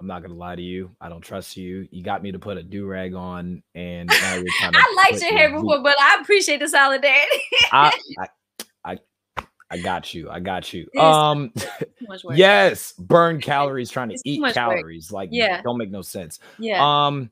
I'm 0.00 0.06
not 0.06 0.22
gonna 0.22 0.34
lie 0.34 0.54
to 0.54 0.62
you. 0.62 0.90
I 1.00 1.08
don't 1.08 1.20
trust 1.20 1.56
you. 1.56 1.88
You 1.90 2.04
got 2.04 2.22
me 2.22 2.30
to 2.30 2.38
put 2.38 2.56
a 2.56 2.62
do 2.62 2.86
rag 2.86 3.14
on, 3.14 3.62
and 3.74 4.08
now 4.08 4.34
you're 4.36 4.44
trying 4.58 4.72
to. 4.72 4.78
I 4.78 4.94
liked 4.96 5.22
your 5.22 5.36
hair 5.36 5.50
before, 5.50 5.82
but 5.82 6.00
I 6.00 6.18
appreciate 6.20 6.60
the 6.60 6.68
solidarity. 6.68 7.42
I, 7.72 7.98
I, 8.84 8.98
I, 9.36 9.44
I, 9.70 9.78
got 9.78 10.14
you. 10.14 10.30
I 10.30 10.38
got 10.38 10.72
you. 10.72 10.88
um, 11.00 11.52
yes, 12.32 12.92
burn 12.92 13.40
calories 13.40 13.90
trying 13.90 14.10
to 14.10 14.14
it's 14.14 14.22
eat 14.24 14.40
calories. 14.54 15.10
Work. 15.10 15.14
Like, 15.16 15.28
yeah, 15.32 15.62
don't 15.62 15.78
make 15.78 15.90
no 15.90 16.02
sense. 16.02 16.38
Yeah. 16.60 16.78
Um, 16.80 17.30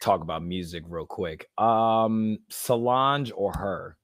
talk 0.00 0.20
about 0.20 0.44
music 0.44 0.84
real 0.86 1.06
quick. 1.06 1.48
Um, 1.58 2.38
Solange 2.50 3.32
or 3.34 3.52
her? 3.52 3.96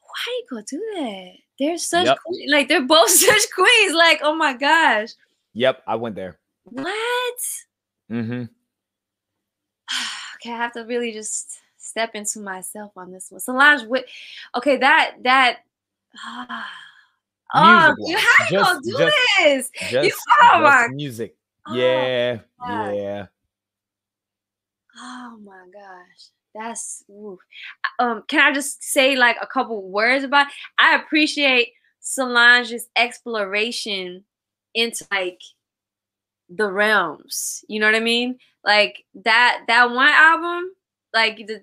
Why 0.00 0.14
you 0.28 0.46
gonna 0.48 0.64
do 0.68 0.82
that? 0.96 1.32
They're 1.58 1.78
such 1.78 2.06
yep. 2.06 2.18
like 2.48 2.68
they're 2.68 2.86
both 2.86 3.10
such 3.10 3.42
queens. 3.54 3.92
Like, 3.92 4.20
oh 4.22 4.34
my 4.34 4.54
gosh. 4.54 5.10
Yep, 5.54 5.82
I 5.86 5.96
went 5.96 6.14
there. 6.14 6.38
What? 6.64 7.38
Mm-hmm. 8.10 8.42
okay, 10.36 10.52
I 10.52 10.56
have 10.56 10.72
to 10.72 10.84
really 10.84 11.12
just 11.12 11.60
step 11.78 12.14
into 12.14 12.40
myself 12.40 12.92
on 12.96 13.12
this 13.12 13.30
one. 13.30 13.40
Solange, 13.40 13.82
what? 13.84 14.04
Okay, 14.56 14.76
that 14.78 15.16
that. 15.22 15.58
Ah. 16.24 16.70
Oh, 17.54 17.94
you 17.98 18.16
how 18.16 18.44
you 18.50 18.58
gonna 18.58 18.80
do 18.82 18.96
just, 18.96 19.16
this? 19.38 19.70
Just, 19.90 20.06
you, 20.06 20.14
oh 20.40 20.60
my 20.60 20.88
music. 20.90 21.36
Oh, 21.66 21.74
yeah, 21.74 22.38
yeah. 22.66 23.26
Oh 24.98 25.38
my 25.42 25.66
gosh. 25.72 26.28
That's 26.54 27.04
um 27.98 28.24
can 28.28 28.40
I 28.40 28.52
just 28.52 28.82
say 28.82 29.16
like 29.16 29.36
a 29.40 29.46
couple 29.46 29.82
words 29.90 30.24
about 30.24 30.46
it? 30.46 30.52
I 30.78 30.96
appreciate 30.96 31.72
Solange's 32.00 32.88
exploration 32.96 34.24
into 34.74 35.06
like 35.10 35.40
the 36.48 36.70
realms. 36.70 37.64
You 37.68 37.80
know 37.80 37.86
what 37.86 37.94
I 37.94 38.00
mean? 38.00 38.38
Like 38.64 39.04
that 39.24 39.64
that 39.68 39.90
one 39.90 40.08
album, 40.08 40.70
like 41.14 41.36
the 41.36 41.60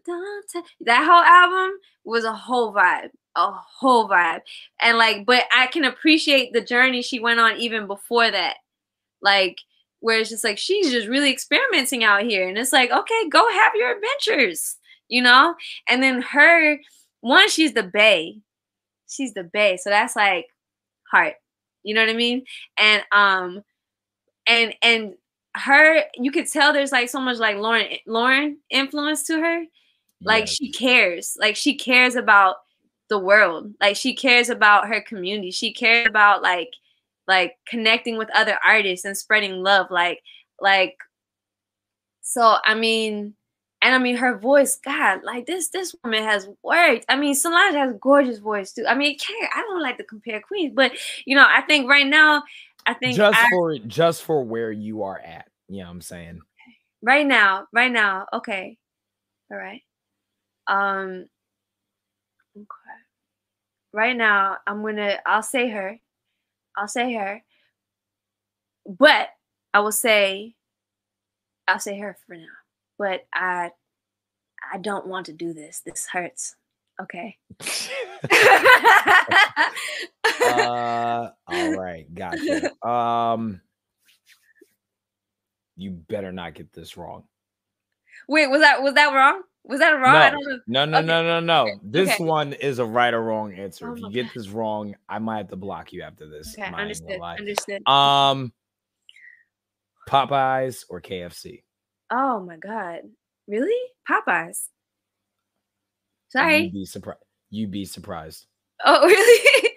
that 0.82 1.06
whole 1.06 1.24
album 1.24 1.78
was 2.04 2.24
a 2.24 2.34
whole 2.34 2.74
vibe, 2.74 3.12
a 3.36 3.52
whole 3.52 4.10
vibe. 4.10 4.42
And 4.82 4.98
like, 4.98 5.26
but 5.26 5.44
I 5.56 5.68
can 5.68 5.86
appreciate 5.86 6.54
the 6.54 6.62
journey 6.62 7.02
she 7.02 7.20
went 7.20 7.40
on 7.40 7.58
even 7.58 7.88
before 7.88 8.30
that. 8.30 8.58
Like 9.22 9.58
where 10.00 10.20
it's 10.20 10.30
just 10.30 10.44
like 10.44 10.58
she's 10.58 10.92
just 10.92 11.08
really 11.08 11.32
experimenting 11.32 12.04
out 12.04 12.24
here. 12.24 12.48
And 12.48 12.58
it's 12.58 12.74
like, 12.74 12.92
okay, 12.92 13.30
go 13.30 13.50
have 13.52 13.74
your 13.76 13.96
adventures, 13.96 14.78
you 15.08 15.22
know? 15.22 15.56
And 15.88 16.02
then 16.02 16.22
her, 16.22 16.80
one, 17.22 17.50
she's 17.50 17.74
the 17.74 17.84
Bay. 17.84 18.40
She's 19.10 19.34
the 19.34 19.44
Bay. 19.44 19.78
So 19.78 19.90
that's 19.90 20.16
like 20.16 20.48
heart. 21.12 21.36
You 21.84 21.96
know 21.96 22.02
what 22.02 22.10
I 22.10 22.14
mean? 22.14 22.46
And 22.78 23.04
um 23.12 23.64
and 24.48 24.74
and 24.82 25.14
her 25.56 26.04
you 26.16 26.32
could 26.32 26.48
tell 26.48 26.74
there's 26.74 26.92
like 26.92 27.10
so 27.10 27.20
much 27.20 27.38
like 27.38 27.58
Lauren 27.58 27.88
Lauren 28.06 28.58
influence 28.70 29.24
to 29.24 29.40
her. 29.40 29.64
Like 30.22 30.44
yes. 30.44 30.54
she 30.56 30.72
cares. 30.72 31.38
Like 31.40 31.56
she 31.56 31.78
cares 31.78 32.16
about 32.16 32.58
the 33.10 33.20
world. 33.20 33.74
Like 33.80 33.96
she 33.96 34.16
cares 34.16 34.50
about 34.50 34.88
her 34.88 35.02
community. 35.02 35.52
She 35.52 35.74
cares 35.74 36.08
about 36.08 36.42
like 36.42 36.72
like 37.28 37.54
connecting 37.68 38.18
with 38.18 38.30
other 38.36 38.58
artists 38.66 39.06
and 39.06 39.18
spreading 39.18 39.64
love 39.64 39.88
like 39.92 40.20
like 40.60 40.98
so 42.22 42.58
I 42.64 42.76
mean 42.76 43.36
and 43.82 43.96
I 43.96 43.98
mean 43.98 44.18
her 44.18 44.38
voice, 44.38 44.78
God, 44.78 45.24
like 45.24 45.46
this 45.46 45.70
this 45.70 45.96
woman 46.04 46.24
has 46.24 46.48
worked. 46.64 47.06
I 47.08 47.16
mean, 47.16 47.34
Solange 47.34 47.76
has 47.76 47.92
a 47.92 47.98
gorgeous 47.98 48.40
voice 48.40 48.74
too. 48.74 48.86
I 48.88 48.96
mean, 48.96 49.18
can't 49.18 49.52
I 49.56 49.62
don't 49.62 49.82
like 49.82 49.98
to 49.98 50.04
compare 50.04 50.42
queens, 50.42 50.74
but 50.76 50.92
you 51.26 51.36
know, 51.36 51.46
I 51.48 51.62
think 51.62 51.90
right 51.90 52.08
now, 52.08 52.44
I 52.86 52.94
think 52.94 53.16
just 53.16 53.40
I, 53.40 53.50
for 53.50 53.78
just 53.78 54.24
for 54.24 54.44
where 54.44 54.72
you 54.72 55.04
are 55.04 55.20
at. 55.20 55.48
You 55.68 55.80
know 55.80 55.86
what 55.86 55.92
I'm 55.92 56.02
saying? 56.02 56.42
Right 57.02 57.26
now, 57.26 57.68
right 57.74 57.92
now, 57.92 58.28
okay. 58.34 58.78
All 59.52 59.58
right. 59.58 59.82
Um 60.68 61.26
okay. 62.58 62.66
Right 63.94 64.16
now, 64.16 64.58
I'm 64.68 64.84
gonna 64.84 65.20
I'll 65.26 65.44
say 65.44 65.70
her. 65.70 65.98
I'll 66.78 66.88
say 66.88 67.14
her. 67.14 67.42
But 68.86 69.30
I 69.74 69.80
will 69.80 69.92
say 69.94 70.56
I'll 71.68 71.80
say 71.80 71.98
her 72.00 72.18
for 72.28 72.36
now 72.36 72.59
but 73.00 73.26
I 73.34 73.72
I 74.72 74.78
don't 74.78 75.08
want 75.08 75.26
to 75.28 75.34
do 75.34 75.54
this. 75.54 75.82
This 75.84 76.06
hurts. 76.06 76.56
Okay. 77.02 77.38
uh, 80.44 81.30
all 81.48 81.72
right, 81.76 82.06
gotcha. 82.14 82.72
Um, 82.88 83.62
you 85.78 85.92
better 85.92 86.34
not 86.34 86.56
get 86.56 86.74
this 86.74 86.98
wrong. 86.98 87.24
Wait, 88.28 88.48
was 88.48 88.60
that 88.62 88.84
was 88.84 88.94
that 88.96 89.14
wrong? 89.14 89.42
Was 89.64 89.80
that 89.80 89.92
wrong? 89.92 90.60
No, 90.68 90.86
no, 90.86 90.86
no, 90.86 90.98
okay. 91.00 91.08
no, 91.08 91.40
no, 91.40 91.40
no. 91.40 91.80
This 91.84 92.10
okay. 92.10 92.24
one 92.24 92.54
is 92.54 92.80
a 92.80 92.86
right 92.86 93.14
or 93.14 93.22
wrong 93.22 93.54
answer. 93.54 93.90
Oh 93.90 93.94
if 93.94 94.00
you 94.00 94.12
get 94.12 94.26
God. 94.26 94.32
this 94.36 94.50
wrong, 94.50 94.96
I 95.08 95.20
might 95.20 95.38
have 95.38 95.50
to 95.50 95.56
block 95.56 95.94
you 95.94 96.02
after 96.02 96.28
this. 96.28 96.56
Okay, 96.58 96.70
understood. 96.74 97.22
Understood. 97.22 97.88
Um, 97.88 98.52
Popeyes 100.10 100.86
or 100.90 101.02
KFC? 101.02 101.62
Oh 102.12 102.40
my 102.40 102.58
god. 102.58 103.02
Really? 103.48 103.76
Popeyes. 104.10 104.68
Sorry. 106.30 106.64
You'd 106.64 106.74
be 106.74 106.86
surprised. 106.86 107.24
You'd 107.50 107.72
be 107.72 107.86
surprised. 107.86 108.46
Oh, 108.86 109.06
really? 109.06 109.70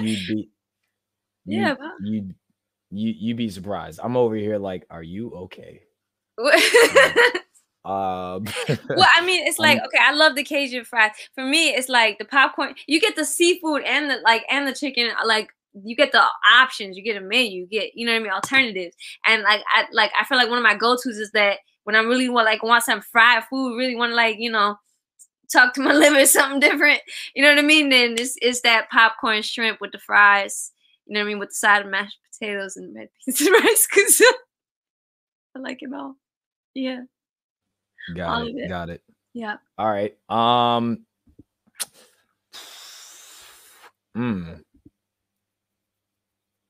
you'd 0.00 0.26
be 0.26 0.50
you, 1.46 1.60
Yeah, 1.60 1.74
you 2.02 2.34
you 2.90 3.14
you'd 3.18 3.36
be 3.36 3.48
surprised. 3.50 4.00
I'm 4.02 4.16
over 4.16 4.36
here 4.36 4.58
like, 4.58 4.86
are 4.90 5.02
you 5.02 5.30
okay? 5.32 5.82
Um, 7.82 8.44
well, 8.90 9.08
I 9.16 9.24
mean, 9.24 9.46
it's 9.46 9.58
like 9.58 9.78
okay, 9.82 9.98
I 10.00 10.12
love 10.12 10.36
the 10.36 10.44
Cajun 10.44 10.84
fries. 10.84 11.12
For 11.34 11.44
me, 11.44 11.70
it's 11.70 11.88
like 11.88 12.18
the 12.18 12.26
popcorn. 12.26 12.74
You 12.86 13.00
get 13.00 13.16
the 13.16 13.24
seafood 13.24 13.82
and 13.84 14.10
the 14.10 14.16
like 14.22 14.44
and 14.50 14.68
the 14.68 14.74
chicken. 14.74 15.10
Like 15.24 15.48
you 15.74 15.96
get 15.96 16.12
the 16.12 16.22
options. 16.52 16.96
You 16.96 17.02
get 17.02 17.16
a 17.16 17.20
menu. 17.20 17.60
You 17.62 17.66
get 17.66 17.90
you 17.94 18.06
know 18.06 18.12
what 18.12 18.20
I 18.20 18.22
mean, 18.22 18.32
alternatives. 18.32 18.96
And 19.26 19.42
like 19.42 19.62
I 19.68 19.84
like 19.92 20.12
I 20.18 20.24
feel 20.24 20.38
like 20.38 20.48
one 20.48 20.58
of 20.58 20.64
my 20.64 20.76
go 20.76 20.94
tos 20.94 21.16
is 21.16 21.30
that 21.32 21.58
when 21.84 21.96
I 21.96 22.00
really 22.00 22.28
want 22.28 22.46
like 22.46 22.62
want 22.62 22.84
some 22.84 23.00
fried 23.00 23.44
food, 23.44 23.76
really 23.76 23.96
want 23.96 24.10
to 24.10 24.16
like 24.16 24.36
you 24.38 24.50
know 24.50 24.76
talk 25.52 25.74
to 25.74 25.80
my 25.80 25.92
liver 25.94 26.26
something 26.26 26.60
different. 26.60 27.00
You 27.34 27.42
know 27.42 27.50
what 27.50 27.58
I 27.58 27.62
mean? 27.66 27.88
Then 27.88 28.12
it's 28.12 28.36
it's 28.40 28.60
that 28.62 28.90
popcorn 28.90 29.42
shrimp 29.42 29.80
with 29.80 29.92
the 29.92 29.98
fries. 29.98 30.72
You 31.06 31.14
know 31.14 31.20
what 31.20 31.24
I 31.24 31.28
mean 31.28 31.38
with 31.38 31.50
the 31.50 31.54
side 31.54 31.82
of 31.84 31.90
mashed 31.90 32.18
potatoes 32.32 32.76
and 32.76 32.94
red 32.94 33.08
beans 33.26 33.40
and 33.40 33.52
rice. 33.52 33.86
Cause 33.86 34.22
I 35.56 35.58
like 35.58 35.82
it 35.82 35.90
all. 35.92 36.16
Yeah, 36.74 37.02
got 38.14 38.42
of 38.42 38.48
it. 38.48 38.56
it. 38.56 38.68
Got 38.68 38.90
it. 38.90 39.02
yeah. 39.34 39.56
All 39.78 39.90
right. 39.90 40.16
Um. 40.28 41.06
Hmm. 44.12 44.54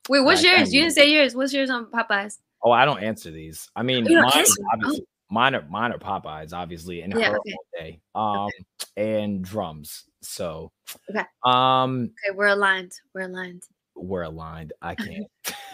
Wait, 0.09 0.21
what's 0.21 0.43
Like, 0.43 0.57
yours? 0.59 0.73
You 0.73 0.81
didn't 0.81 0.95
say 0.95 1.11
yours. 1.11 1.35
What's 1.35 1.53
yours 1.53 1.69
on 1.69 1.85
Popeyes? 1.87 2.39
Oh, 2.63 2.71
I 2.71 2.85
don't 2.85 3.01
answer 3.03 3.31
these. 3.31 3.69
I 3.75 3.83
mean, 3.83 4.05
you 4.05 4.15
don't 4.15 4.21
mine, 4.23 4.39
answer? 4.39 4.61
obviously, 4.73 5.05
mine 5.29 5.55
are 5.55 5.65
mine 5.69 5.91
are 5.91 5.97
Popeyes, 5.99 6.53
obviously, 6.53 7.01
and 7.01 7.13
Yeah, 7.17 7.29
her 7.29 7.39
okay. 7.39 7.53
all 7.53 7.65
day. 7.79 7.99
Um, 8.15 8.51
and 8.97 9.43
drums. 9.43 10.05
So, 10.21 10.71
Okay. 11.09 11.23
um, 11.43 12.11
Okay, 12.25 12.35
we're 12.35 12.47
aligned. 12.47 12.93
We're 13.13 13.21
aligned. 13.21 13.63
we're 13.95 14.23
aligned. 14.23 14.73
I 14.81 14.95
can't. 14.95 15.27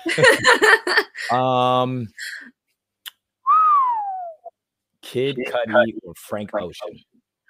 Um, 1.32 2.08
Kid 5.02 5.36
Cudi 5.38 5.94
or 6.04 6.14
Frank 6.16 6.52
Ocean. 6.54 7.00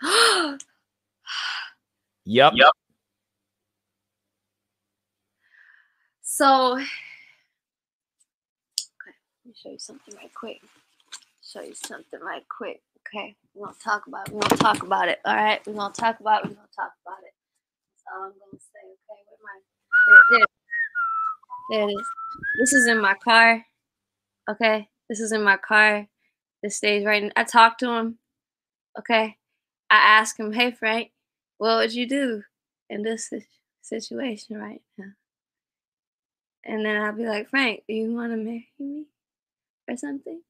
Yep. 2.30 2.53
Yep. 2.56 2.72
So, 6.38 6.74
okay, 6.74 6.83
let 9.43 9.48
me 9.48 9.53
show 9.59 9.72
you 9.72 9.80
something 9.80 10.14
right 10.16 10.32
quick. 10.35 10.61
Show 11.41 11.61
you 11.61 11.74
something 11.74 12.19
right 12.22 12.43
quick. 12.48 12.80
Okay, 13.07 13.35
we're 13.56 13.66
gonna 13.66 13.77
talk 13.83 14.06
about. 14.06 14.27
It. 14.27 14.35
We're 14.35 14.41
gonna 14.41 14.57
talk 14.57 14.83
about 14.83 15.07
it. 15.07 15.19
All 15.25 15.35
right, 15.35 15.66
we're 15.66 15.74
gonna 15.74 15.93
talk 15.95 16.19
about. 16.19 16.43
It. 16.43 16.49
We're 16.49 16.56
gonna 16.56 16.67
talk 16.75 16.91
about 17.03 17.24
it. 17.25 17.33
That's 17.90 18.03
all 18.14 18.25
I'm 18.25 18.33
gonna 18.33 18.59
say. 18.59 18.85
Okay, 18.85 19.22
there, 20.07 20.17
there, 20.30 20.45
there 21.72 21.90
it 21.90 21.93
is. 21.93 22.06
This 22.59 22.74
is 22.74 22.85
in 22.85 23.01
my 23.01 23.16
car. 23.24 23.66
Okay, 24.48 24.88
this 25.09 25.19
is 25.19 25.32
in 25.32 25.41
my 25.41 25.57
car. 25.57 26.06
This 26.61 26.77
stays 26.77 27.03
right. 27.03 27.24
In, 27.24 27.32
I 27.35 27.45
talked 27.45 27.80
to 27.80 27.90
him. 27.90 28.19
Okay, 28.99 29.38
I 29.90 29.95
asked 29.95 30.40
him, 30.40 30.53
"Hey 30.53 30.69
Frank, 30.69 31.14
what 31.57 31.77
would 31.77 31.95
you 31.95 32.07
do 32.07 32.43
in 32.91 33.01
this 33.01 33.33
situation 33.82 34.57
right 34.57 34.83
now?" 34.99 35.14
And 36.67 36.85
then 36.85 37.01
I'll 37.01 37.13
be 37.13 37.25
like, 37.25 37.49
"Frank, 37.49 37.83
do 37.87 37.93
you 37.95 38.13
want 38.13 38.31
to 38.33 38.37
marry 38.37 38.67
me 38.79 39.05
or 39.89 39.97
something?" 39.97 40.41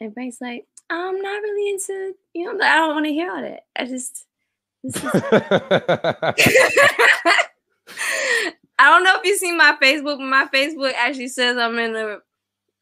And 0.00 0.14
Frank's 0.14 0.40
like, 0.40 0.66
"I'm 0.90 1.20
not 1.20 1.42
really 1.42 1.70
into, 1.72 2.14
you 2.34 2.44
know, 2.46 2.64
I 2.64 2.76
don't 2.76 2.94
want 2.94 3.06
to 3.06 3.12
hear 3.12 3.30
all 3.32 3.42
that. 3.42 3.64
I 3.76 3.86
just, 3.86 4.26
is 4.84 4.96
I 8.78 8.90
don't 8.90 9.04
know 9.04 9.16
if 9.18 9.24
you 9.24 9.36
see 9.36 9.52
my 9.52 9.76
Facebook, 9.82 10.18
but 10.18 10.24
my 10.26 10.46
Facebook 10.52 10.92
actually 10.94 11.28
says 11.28 11.56
I'm 11.56 11.78
in 11.78 11.96
a 11.96 12.18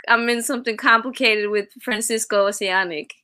I'm 0.08 0.28
in 0.28 0.42
something 0.42 0.76
complicated 0.76 1.50
with 1.50 1.68
Francisco 1.82 2.46
Oceanic. 2.48 3.14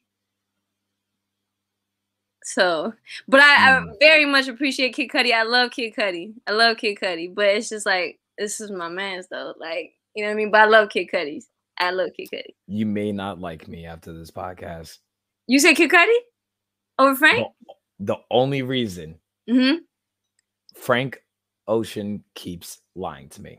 So, 2.45 2.95
but 3.27 3.41
I, 3.41 3.77
I 3.79 3.81
Hmm. 3.81 3.91
very 4.01 4.25
much 4.25 4.49
appreciate 4.49 4.95
Kid 4.95 5.09
Cudi. 5.11 5.33
I 5.35 5.43
love 5.43 5.71
Kid 5.73 5.95
Cudi. 5.95 6.33
I 6.47 6.53
love 6.53 6.79
Kid 6.79 6.97
Cudi, 7.01 7.35
but 7.35 7.47
it's 7.47 7.69
just 7.69 7.85
like 7.87 8.19
this 8.39 8.61
is 8.61 8.71
my 8.71 8.89
man's 8.89 9.27
though. 9.29 9.55
Like 9.59 9.93
you 10.15 10.23
know 10.25 10.29
what 10.31 10.35
I 10.35 10.37
mean. 10.37 10.51
But 10.51 10.61
I 10.63 10.65
love 10.67 10.89
Kid 10.91 11.09
Cudi. 11.13 11.43
I 11.79 11.91
love 11.91 12.11
Kid 12.17 12.29
Cudi. 12.33 12.55
you 12.67 12.87
may 12.87 13.13
not 13.13 13.41
like 13.41 13.69
me 13.69 13.87
after 13.87 14.13
this 14.13 14.31
podcast. 14.31 14.99
You 15.47 15.59
say 15.61 15.75
Kid 15.75 15.91
Cudi 15.91 16.17
over 16.99 17.15
Frank? 17.15 17.47
The, 17.99 18.15
the 18.15 18.17
only 18.31 18.63
reason 18.63 19.17
Mm-hmm. 19.49 19.77
Frank 20.75 21.23
Ocean 21.67 22.23
keeps 22.35 22.81
lying 22.95 23.29
to 23.31 23.43
me. 23.43 23.59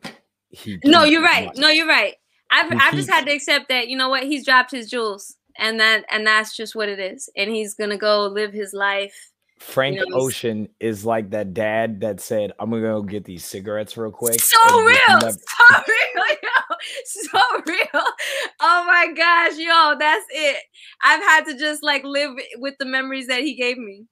He 0.52 0.80
No, 0.86 1.04
you're 1.04 1.24
right. 1.24 1.48
lying. 1.48 1.60
No, 1.60 1.70
you're 1.70 1.88
right. 1.88 2.16
I've 2.52 2.72
I've 2.72 2.94
just 2.96 3.10
had 3.10 3.26
to 3.26 3.32
accept 3.34 3.70
that. 3.70 3.88
You 3.88 3.98
know 3.98 4.10
what? 4.10 4.24
He's 4.24 4.46
dropped 4.46 4.72
his 4.72 4.90
jewels, 4.90 5.36
and 5.58 5.80
that 5.80 6.06
and 6.12 6.26
that's 6.26 6.56
just 6.56 6.76
what 6.76 6.90
it 6.90 7.00
is. 7.00 7.30
And 7.36 7.52
he's 7.52 7.74
gonna 7.76 7.98
go 7.98 8.26
live 8.28 8.54
his 8.54 8.74
life. 8.74 9.29
Frank 9.60 9.98
know, 9.98 10.18
Ocean 10.18 10.70
is 10.80 11.06
like 11.06 11.30
that 11.32 11.54
dad 11.54 12.02
that 12.02 12.20
said, 12.22 12.54
"I'm 12.60 12.70
gonna 12.70 12.82
go 12.82 13.02
get 13.02 13.26
these 13.26 13.44
cigarettes 13.44 13.98
real 13.98 14.12
quick." 14.12 14.40
So 14.42 14.58
real, 14.82 14.98
never- 15.08 15.32
so 15.32 15.82
real, 15.88 16.26
yo, 16.42 16.76
so 17.06 17.40
real. 17.68 18.04
Oh 18.62 18.84
my 18.88 19.12
gosh, 19.16 19.58
yo, 19.58 19.96
that's 20.00 20.26
it. 20.30 20.58
I've 21.04 21.22
had 21.22 21.46
to 21.46 21.58
just 21.58 21.84
like 21.84 22.04
live 22.04 22.32
with 22.58 22.76
the 22.80 22.86
memories 22.86 23.28
that 23.28 23.42
he 23.42 23.56
gave 23.56 23.78
me. 23.78 24.06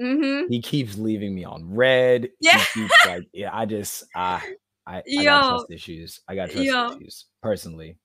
Mm-hmm. 0.00 0.48
he 0.48 0.60
keeps 0.60 0.98
leaving 0.98 1.34
me 1.34 1.44
on 1.44 1.72
red. 1.72 2.28
Yeah. 2.40 2.58
Keeps 2.72 2.92
like, 3.06 3.22
yeah, 3.32 3.50
I 3.52 3.64
just, 3.64 4.02
uh, 4.16 4.40
I, 4.86 4.96
I 4.96 5.02
got 5.02 5.06
Yo. 5.06 5.48
trust 5.50 5.70
issues. 5.70 6.20
I 6.26 6.34
got 6.34 6.50
trust 6.50 6.64
Yo. 6.64 6.96
issues 6.96 7.26
personally. 7.42 7.96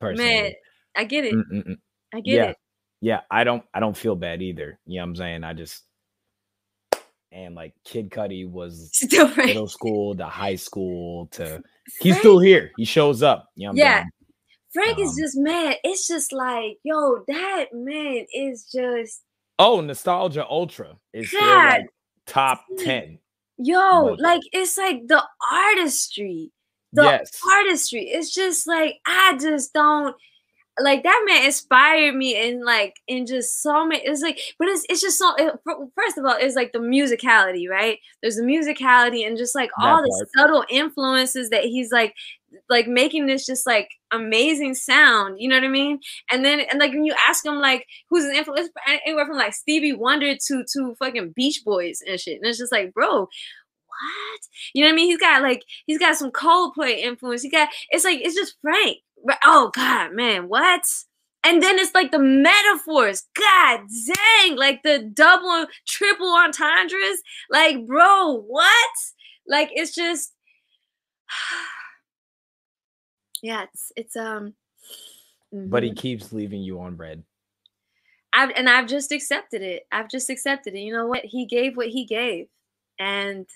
Personally, 0.00 0.32
Man, 0.42 0.52
I 0.96 1.04
get 1.04 1.24
it. 1.24 1.34
Mm-mm-mm. 1.34 1.76
I 2.14 2.20
get 2.20 2.34
yeah, 2.34 2.44
it. 2.50 2.56
yeah. 3.00 3.20
I 3.30 3.42
don't, 3.42 3.64
I 3.74 3.80
don't 3.80 3.96
feel 3.96 4.14
bad 4.14 4.42
either. 4.42 4.78
You 4.86 5.00
know 5.00 5.02
what 5.02 5.08
I'm 5.08 5.16
saying? 5.16 5.42
I 5.44 5.54
just, 5.54 5.82
and 7.34 7.54
like 7.54 7.74
Kid 7.84 8.10
Cudi 8.10 8.48
was 8.48 8.90
Still 8.94 9.28
Frank. 9.28 9.48
middle 9.48 9.68
school 9.68 10.14
to 10.16 10.24
high 10.26 10.54
school 10.56 11.26
to, 11.32 11.60
he's 12.00 12.16
still 12.18 12.38
here. 12.38 12.70
He 12.76 12.84
shows 12.84 13.22
up. 13.22 13.48
You 13.56 13.68
know 13.68 13.74
Yeah. 13.74 14.04
Frank 14.72 14.98
is 14.98 15.10
um, 15.10 15.16
just 15.18 15.36
mad. 15.36 15.76
It's 15.84 16.06
just 16.08 16.32
like, 16.32 16.78
yo, 16.82 17.22
that 17.28 17.66
man 17.72 18.26
is 18.34 18.64
just 18.72 19.22
Oh, 19.58 19.80
Nostalgia 19.80 20.44
Ultra 20.48 20.96
is 21.12 21.32
like 21.32 21.86
top 22.26 22.64
10. 22.78 23.18
yo, 23.58 24.10
But- 24.10 24.20
like 24.20 24.42
it's 24.52 24.76
like 24.78 25.06
the 25.06 25.22
artistry. 25.52 26.50
The 26.92 27.02
yes. 27.02 27.30
artistry. 27.52 28.02
It's 28.08 28.32
just 28.32 28.66
like 28.68 28.96
I 29.06 29.36
just 29.40 29.72
don't 29.72 30.14
like 30.80 31.04
that 31.04 31.24
man 31.26 31.44
inspired 31.44 32.14
me 32.16 32.36
in 32.40 32.64
like 32.64 32.96
in 33.06 33.26
just 33.26 33.62
so 33.62 33.86
many 33.86 34.02
it's 34.04 34.22
like 34.22 34.40
but 34.58 34.66
it's 34.68 34.84
it's 34.88 35.00
just 35.00 35.18
so 35.18 35.32
it, 35.36 35.54
first 35.96 36.18
of 36.18 36.24
all 36.24 36.36
it's 36.38 36.56
like 36.56 36.72
the 36.72 36.78
musicality 36.78 37.68
right? 37.68 37.98
There's 38.22 38.36
the 38.36 38.42
musicality 38.42 39.26
and 39.26 39.36
just 39.36 39.54
like 39.54 39.70
all 39.80 40.02
the 40.02 40.26
subtle 40.36 40.64
influences 40.68 41.50
that 41.50 41.64
he's 41.64 41.92
like 41.92 42.14
like 42.68 42.88
making 42.88 43.26
this 43.26 43.46
just 43.46 43.66
like 43.66 43.88
amazing 44.12 44.74
sound 44.74 45.36
you 45.40 45.48
know 45.48 45.56
what 45.56 45.64
i 45.64 45.68
mean? 45.68 46.00
And 46.30 46.44
then 46.44 46.60
and 46.60 46.80
like 46.80 46.92
when 46.92 47.04
you 47.04 47.14
ask 47.28 47.44
him 47.44 47.56
like 47.56 47.86
who's 48.10 48.24
an 48.24 48.34
influence 48.34 48.68
anywhere 49.04 49.26
from 49.26 49.36
like 49.36 49.54
stevie 49.54 49.92
wonder 49.92 50.34
to 50.34 50.64
to 50.72 50.94
fucking 50.98 51.34
beach 51.36 51.62
boys 51.64 52.00
and 52.06 52.18
shit 52.18 52.40
and 52.40 52.46
it's 52.46 52.58
just 52.58 52.72
like 52.72 52.92
bro 52.92 53.28
what? 53.94 54.40
You 54.74 54.82
know 54.82 54.88
what 54.88 54.94
i 54.94 54.96
mean? 54.96 55.06
He's 55.06 55.18
got 55.18 55.42
like 55.42 55.62
he's 55.86 55.98
got 55.98 56.16
some 56.16 56.32
coldplay 56.32 56.98
influence. 56.98 57.42
He 57.42 57.50
got 57.50 57.68
it's 57.90 58.04
like 58.04 58.20
it's 58.20 58.34
just 58.34 58.56
frank 58.60 58.98
oh 59.44 59.70
god 59.74 60.12
man 60.12 60.48
what 60.48 60.82
and 61.44 61.62
then 61.62 61.78
it's 61.78 61.94
like 61.94 62.10
the 62.10 62.18
metaphors 62.18 63.24
god 63.36 63.80
dang 64.06 64.56
like 64.56 64.82
the 64.82 65.10
double 65.14 65.66
triple 65.86 66.34
entendres 66.34 67.22
like 67.50 67.86
bro 67.86 68.42
what 68.46 68.90
like 69.46 69.70
it's 69.72 69.94
just 69.94 70.32
yeah 73.42 73.64
it's 73.64 73.92
it's 73.96 74.16
um 74.16 74.54
But 75.52 75.82
he 75.84 75.90
mhm. 75.90 75.96
keeps 75.96 76.32
leaving 76.32 76.62
you 76.62 76.80
on 76.80 76.96
red. 76.96 77.22
I've 78.32 78.50
and 78.56 78.68
I've 78.68 78.88
just 78.88 79.12
accepted 79.12 79.62
it. 79.62 79.84
I've 79.92 80.10
just 80.10 80.28
accepted 80.30 80.74
it. 80.74 80.80
You 80.80 80.92
know 80.92 81.06
what? 81.06 81.24
He 81.24 81.46
gave 81.46 81.76
what 81.76 81.88
he 81.88 82.04
gave. 82.04 82.46
And 82.98 83.46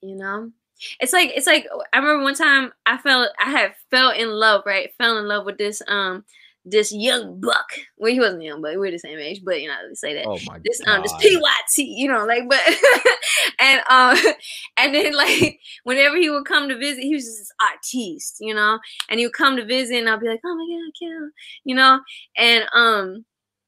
you 0.00 0.14
know, 0.16 0.52
it's 1.00 1.12
like 1.12 1.32
it's 1.34 1.46
like 1.46 1.66
I 1.92 1.98
remember 1.98 2.22
one 2.22 2.34
time 2.34 2.72
I 2.86 2.98
felt 2.98 3.30
I 3.38 3.50
had 3.50 3.74
fell 3.90 4.10
in 4.10 4.30
love, 4.30 4.62
right? 4.66 4.90
Fell 4.98 5.18
in 5.18 5.26
love 5.28 5.44
with 5.44 5.58
this 5.58 5.82
um 5.88 6.24
this 6.64 6.92
young 6.92 7.40
buck. 7.40 7.66
Well, 7.98 8.12
he 8.12 8.20
wasn't 8.20 8.42
young, 8.42 8.62
but 8.62 8.76
we're 8.78 8.90
the 8.90 8.98
same 8.98 9.18
age, 9.18 9.42
but 9.44 9.60
you 9.60 9.68
know, 9.68 9.76
they 9.88 9.94
say 9.94 10.14
that 10.14 10.28
Oh 10.28 10.40
my 10.40 10.58
this 10.64 10.80
god. 10.84 10.94
um 10.94 11.02
this 11.02 11.14
PYT, 11.14 11.82
you 11.84 12.08
know, 12.08 12.24
like 12.26 12.48
but 12.48 12.60
and 13.60 13.80
um 13.90 14.16
and 14.78 14.94
then 14.94 15.14
like 15.14 15.60
whenever 15.84 16.16
he 16.16 16.30
would 16.30 16.46
come 16.46 16.68
to 16.68 16.78
visit, 16.78 17.02
he 17.02 17.14
was 17.14 17.24
just 17.24 17.38
this 17.38 17.52
artiste, 17.62 18.36
you 18.40 18.54
know, 18.54 18.78
and 19.08 19.18
he 19.20 19.26
would 19.26 19.34
come 19.34 19.56
to 19.56 19.64
visit 19.64 19.96
and 19.98 20.08
I'd 20.08 20.20
be 20.20 20.28
like, 20.28 20.40
oh 20.44 20.54
my 20.54 20.66
god, 20.66 20.92
kill, 20.98 21.30
you 21.64 21.74
know, 21.74 22.00
and 22.36 22.64
um 22.74 23.24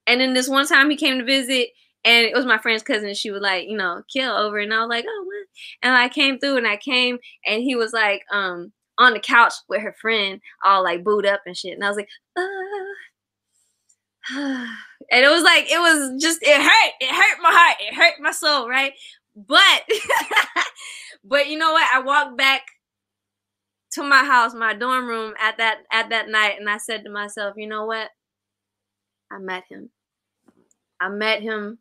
and 0.06 0.20
then 0.20 0.34
this 0.34 0.48
one 0.48 0.66
time 0.66 0.90
he 0.90 0.96
came 0.96 1.18
to 1.18 1.24
visit 1.24 1.68
and 2.04 2.26
it 2.26 2.34
was 2.34 2.46
my 2.46 2.58
friend's 2.58 2.82
cousin 2.82 3.08
and 3.08 3.16
she 3.16 3.30
was 3.30 3.42
like, 3.42 3.66
you 3.68 3.76
know, 3.76 4.02
kill 4.12 4.32
over 4.36 4.58
and 4.58 4.72
I 4.72 4.80
was 4.80 4.88
like, 4.88 5.04
oh? 5.08 5.26
And 5.82 5.94
I 5.94 6.08
came 6.08 6.38
through 6.38 6.56
and 6.56 6.66
I 6.66 6.76
came 6.76 7.18
and 7.44 7.62
he 7.62 7.76
was 7.76 7.92
like 7.92 8.22
um 8.32 8.72
on 8.98 9.12
the 9.12 9.20
couch 9.20 9.52
with 9.68 9.82
her 9.82 9.94
friend 10.00 10.40
all 10.64 10.82
like 10.82 11.04
booed 11.04 11.26
up 11.26 11.40
and 11.46 11.56
shit 11.56 11.74
and 11.74 11.84
I 11.84 11.88
was 11.88 11.96
like, 11.96 12.08
uh 12.36 12.42
and 14.36 15.24
it 15.24 15.30
was 15.30 15.44
like 15.44 15.70
it 15.70 15.78
was 15.78 16.20
just 16.20 16.40
it 16.42 16.60
hurt. 16.60 16.92
It 17.00 17.14
hurt 17.14 17.42
my 17.42 17.52
heart. 17.52 17.76
It 17.80 17.94
hurt 17.94 18.14
my 18.20 18.32
soul, 18.32 18.68
right? 18.68 18.92
But 19.36 19.82
but 21.24 21.48
you 21.48 21.58
know 21.58 21.72
what? 21.72 21.88
I 21.94 22.00
walked 22.00 22.36
back 22.36 22.62
to 23.92 24.02
my 24.02 24.24
house, 24.24 24.52
my 24.54 24.74
dorm 24.74 25.06
room 25.06 25.34
at 25.40 25.58
that 25.58 25.78
at 25.92 26.10
that 26.10 26.28
night, 26.28 26.56
and 26.58 26.68
I 26.68 26.78
said 26.78 27.04
to 27.04 27.10
myself, 27.10 27.54
you 27.56 27.68
know 27.68 27.84
what? 27.86 28.08
I 29.30 29.38
met 29.38 29.64
him. 29.70 29.90
I 31.00 31.08
met 31.08 31.42
him, 31.42 31.78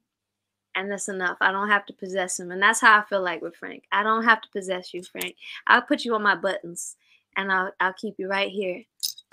and 0.76 0.92
that's 0.92 1.08
enough. 1.08 1.38
I 1.42 1.52
don't 1.52 1.70
have 1.70 1.86
to 1.88 1.94
possess 1.94 2.40
him, 2.40 2.52
and 2.52 2.62
that's 2.62 2.82
how 2.82 3.00
I 3.00 3.04
feel 3.06 3.22
like 3.22 3.42
with 3.42 3.56
Frank. 3.56 3.84
I 3.92 4.04
don't 4.04 4.24
have 4.26 4.42
to 4.42 4.50
possess 4.54 4.94
you, 4.94 5.04
Frank. 5.04 5.36
I'll 5.68 5.82
put 5.82 6.06
you 6.06 6.14
on 6.16 6.24
my 6.24 6.36
buttons, 6.36 6.96
and 7.36 7.52
I'll 7.52 7.72
I'll 7.80 7.94
keep 7.94 8.16
you 8.18 8.28
right 8.28 8.50
here, 8.50 8.84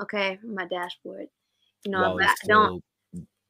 okay, 0.00 0.38
my 0.44 0.66
dashboard. 0.66 1.26
You 1.84 1.92
know, 1.92 2.00
while 2.00 2.20
I 2.20 2.34
don't. 2.46 2.82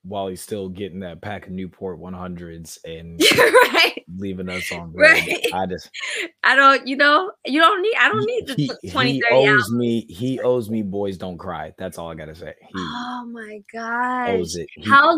while 0.03 0.29
he's 0.29 0.41
still 0.41 0.69
getting 0.69 1.01
that 1.01 1.21
pack 1.21 1.47
of 1.47 1.53
Newport 1.53 2.01
100s 2.01 2.79
and 2.85 3.21
right, 3.73 4.03
leaving 4.17 4.49
us 4.49 4.73
on 4.73 4.93
red. 4.97 5.17
Right. 5.29 5.47
I 5.53 5.67
just 5.67 5.91
I 6.43 6.57
don't. 6.57 6.87
You 6.87 6.97
know, 6.97 7.31
you 7.45 7.61
don't 7.61 7.83
need. 7.83 7.95
I 8.01 8.09
don't 8.09 8.27
need 8.27 8.47
the 8.47 8.79
he, 8.83 8.91
20, 8.91 9.13
he 9.13 9.23
30 9.23 9.35
owes 9.35 9.49
hours. 9.49 9.73
me 9.73 10.07
he 10.09 10.41
owes 10.41 10.71
me 10.71 10.83
boys 10.83 11.19
don't 11.19 11.39
cry. 11.39 11.73
That's 11.77 11.99
all 11.99 12.11
I 12.11 12.15
gotta 12.15 12.35
say. 12.35 12.55
He 12.69 12.79
Oh 12.79 13.27
my 13.31 13.61
gosh. 13.73 14.29
owes 14.31 14.57
it. 14.57 14.69
He 14.77 14.91
How 14.91 15.15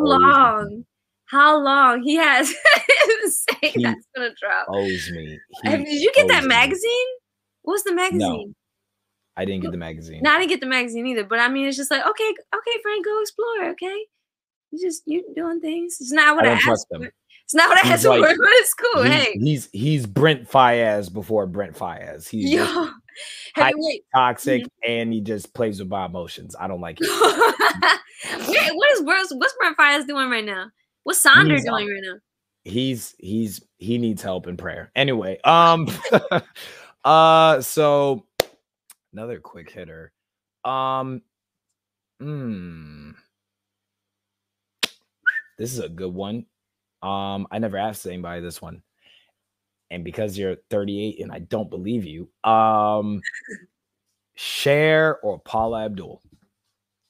me. 0.69 0.85
How 1.35 1.59
long? 1.59 2.03
He 2.03 2.15
has 2.17 2.49
saying 3.25 3.73
He 3.75 3.83
that's 3.83 4.07
gonna 4.15 4.31
drop. 4.41 4.67
Owes 4.69 5.11
me. 5.11 5.39
He 5.65 5.69
Did 5.69 5.89
you 5.89 6.13
get 6.15 6.29
that 6.29 6.45
me. 6.45 6.49
magazine? 6.49 7.07
What's 7.63 7.83
the 7.83 7.95
magazine? 7.95 8.55
I 9.37 9.45
didn't 9.45 9.63
get 9.63 9.73
the 9.73 9.79
magazine. 9.79 10.21
No, 10.23 10.31
I 10.31 10.39
didn't 10.39 10.51
get 10.51 10.61
the 10.61 10.67
magazine 10.67 11.07
either. 11.09 11.25
But 11.25 11.41
I 11.41 11.49
mean, 11.49 11.67
it's 11.67 11.77
just 11.77 11.91
like, 11.91 12.07
okay, 12.07 12.31
okay, 12.55 12.83
Frank, 12.83 13.05
go 13.05 13.21
explore. 13.21 13.71
Okay, 13.71 14.07
you 14.71 14.81
just 14.81 15.03
you 15.07 15.25
doing 15.35 15.61
things. 15.61 15.97
It's 16.01 16.13
not 16.13 16.37
what 16.37 16.47
I 16.47 16.51
I, 16.51 16.53
asked 16.53 16.63
trust 16.63 16.87
for. 16.95 17.05
It's 17.45 17.55
not 17.55 17.69
what 17.69 17.85
I 17.85 17.89
asked 17.91 18.05
for, 18.05 18.19
but 18.21 18.37
it's 18.39 18.75
cool. 18.75 19.03
He's, 19.03 19.13
hey, 19.13 19.33
he's 19.39 19.69
he's 19.73 20.07
Brent 20.07 20.49
Faiyaz 20.49 21.13
before 21.13 21.47
Brent 21.47 21.75
Faiyaz. 21.77 22.29
He's 22.29 22.51
yo, 22.51 22.65
just 22.65 22.93
hey, 23.57 23.73
wait. 23.75 24.05
toxic 24.15 24.63
Mm-hmm. 24.63 24.91
and 24.91 25.13
he 25.13 25.21
just 25.21 25.53
plays 25.53 25.81
with 25.81 25.89
my 25.89 26.07
emotions. 26.07 26.55
I 26.59 26.69
don't 26.69 26.81
like 26.81 26.99
it. 27.01 27.09
wait, 28.49 28.71
what 28.77 28.93
is 28.93 29.03
what's 29.03 29.35
what's 29.35 29.55
Brent 29.59 29.77
Faiyaz 29.77 30.07
doing 30.07 30.31
right 30.31 30.45
now? 30.45 30.71
What's 31.05 31.25
Sonder 31.25 31.53
He's, 31.53 31.65
doing 31.65 31.87
right 31.89 32.03
now? 32.03 32.19
he's 32.65 33.15
he's 33.19 33.63
he 33.79 33.99
needs 33.99 34.23
help 34.23 34.47
and 34.47 34.59
prayer. 34.59 34.91
Anyway, 34.97 35.39
um 35.45 35.89
uh 37.05 37.61
so 37.61 38.27
another 39.13 39.39
quick 39.39 39.71
hitter. 39.71 40.13
Um 40.65 41.23
hmm. 42.21 43.11
This 45.59 45.73
is 45.73 45.79
a 45.79 45.89
good 45.89 46.13
one. 46.13 46.47
Um 47.03 47.47
I 47.51 47.59
never 47.59 47.77
asked 47.77 48.07
anybody 48.07 48.41
this 48.41 48.61
one. 48.61 48.83
And 49.91 50.03
because 50.03 50.37
you're 50.37 50.57
38 50.71 51.21
and 51.21 51.31
I 51.31 51.41
don't 51.41 51.71
believe 51.71 52.05
you, 52.05 52.31
um 52.51 53.21
Cher 54.37 55.19
or 55.19 55.39
Paula 55.39 55.85
Abdul. 55.85 56.21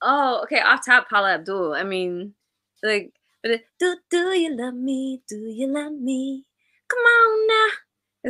Oh, 0.03 0.41
okay. 0.43 0.61
Off 0.61 0.85
top, 0.85 1.09
Paula 1.09 1.35
Abdul. 1.35 1.73
I 1.73 1.83
mean, 1.83 2.35
like, 2.83 3.15
but 3.45 3.53
it, 3.53 3.67
do 3.79 3.97
do 4.11 4.33
you 4.35 4.57
love 4.57 4.75
me? 4.75 5.23
Do 5.29 5.37
you 5.37 5.69
love 5.69 5.93
me? 5.93 6.47
Come 6.89 7.01
on 7.01 7.49
now. 7.49 7.69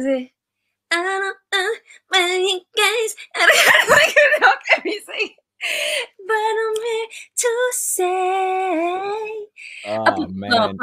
Is 0.01 0.07
it? 0.07 0.31
I 0.93 1.03
don't 1.03 1.39
uh, 1.55 1.75
when 2.11 2.41
you 2.43 2.61
guys. 2.77 3.17
I 3.37 3.47
don't 3.47 4.09
even 4.11 4.43
know 4.43 4.55
everything. 4.79 5.31
But 6.27 6.35
I'm 6.35 6.77
here 6.77 7.09
to 7.39 7.71
say. 7.73 9.47
Oh 9.85 10.29
man. 10.29 10.81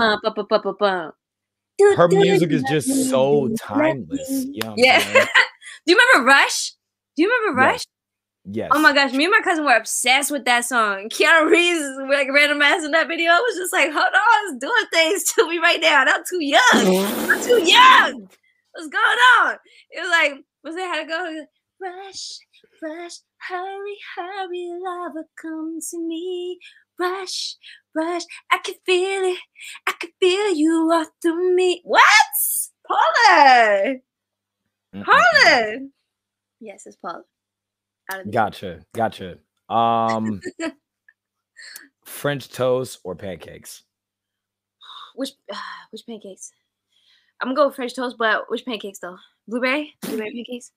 Her 1.91 2.07
music 2.09 2.51
is 2.51 2.63
just 2.63 3.09
so 3.09 3.49
Do 3.49 3.55
you 3.55 3.59
love 3.75 3.97
timeless. 4.07 4.47
me? 4.47 4.53
You 4.53 4.63
know 4.63 4.71
what 4.71 4.75
I'm 4.75 4.83
Yeah. 4.85 4.99
Do 5.85 5.93
you 5.93 5.99
remember 5.99 6.27
Rush? 6.29 6.73
Do 7.17 7.23
you 7.23 7.29
remember 7.29 7.61
Rush? 7.61 7.81
Yes. 8.45 8.69
Oh 8.73 8.79
my 8.79 8.93
gosh, 8.93 9.13
me 9.13 9.25
and 9.25 9.31
my 9.31 9.41
cousin 9.43 9.65
were 9.65 9.75
obsessed 9.75 10.31
with 10.31 10.45
that 10.45 10.65
song. 10.65 11.09
Keanu 11.09 11.49
Reeves 11.49 11.85
like 12.09 12.27
random 12.33 12.61
ass 12.61 12.83
in 12.83 12.91
that 12.91 13.07
video. 13.07 13.31
I 13.31 13.39
was 13.39 13.55
just 13.55 13.71
like, 13.71 13.91
hold 13.91 14.03
on, 14.03 14.55
it's 14.55 14.65
doing 14.65 14.85
things 14.91 15.23
to 15.33 15.47
me 15.47 15.59
right 15.59 15.79
now. 15.79 16.03
I'm 16.07 16.23
too 16.27 16.43
young. 16.43 16.61
I'm 16.73 17.43
too 17.43 17.63
young. 17.63 18.29
What's 18.73 18.87
going 18.87 19.19
on? 19.41 19.55
It 19.91 20.01
was 20.01 20.09
like, 20.09 20.33
was 20.63 20.75
that? 20.75 20.87
How 20.87 21.01
to 21.01 21.07
go? 21.07 21.25
It 21.31 21.39
like, 21.39 21.47
Rush, 21.81 22.37
rush, 22.81 23.13
hurry, 23.49 23.97
hurry, 24.15 24.69
lover, 24.85 25.25
come 25.41 25.79
to 25.89 26.07
me. 26.07 26.59
Rush, 26.99 27.55
rush, 27.95 28.21
I 28.51 28.59
can 28.59 28.75
feel 28.85 29.23
it. 29.23 29.39
I 29.87 29.93
can 29.99 30.11
feel 30.19 30.53
you 30.53 30.91
all 30.93 31.05
through 31.21 31.55
me. 31.55 31.81
What? 31.83 32.03
Paula. 32.87 33.95
Mm-mm. 34.95 35.03
Paula. 35.03 35.79
Yes, 36.59 36.83
it's 36.85 36.97
Paula. 36.97 37.23
Out 38.11 38.21
of 38.21 38.31
Gotcha. 38.31 38.81
Gotcha. 38.93 39.37
Um 39.69 40.41
French 42.05 42.49
toast 42.49 42.99
or 43.03 43.15
pancakes? 43.15 43.83
Which 45.15 45.31
uh, 45.51 45.57
which 45.91 46.05
pancakes? 46.05 46.51
I'm 47.41 47.47
gonna 47.49 47.55
go 47.55 47.67
with 47.67 47.75
French 47.75 47.95
toast, 47.95 48.17
but 48.17 48.49
which 48.49 48.65
pancakes 48.65 48.99
though? 48.99 49.17
Blueberry? 49.47 49.95
Blueberry 50.01 50.31
pancakes? 50.31 50.71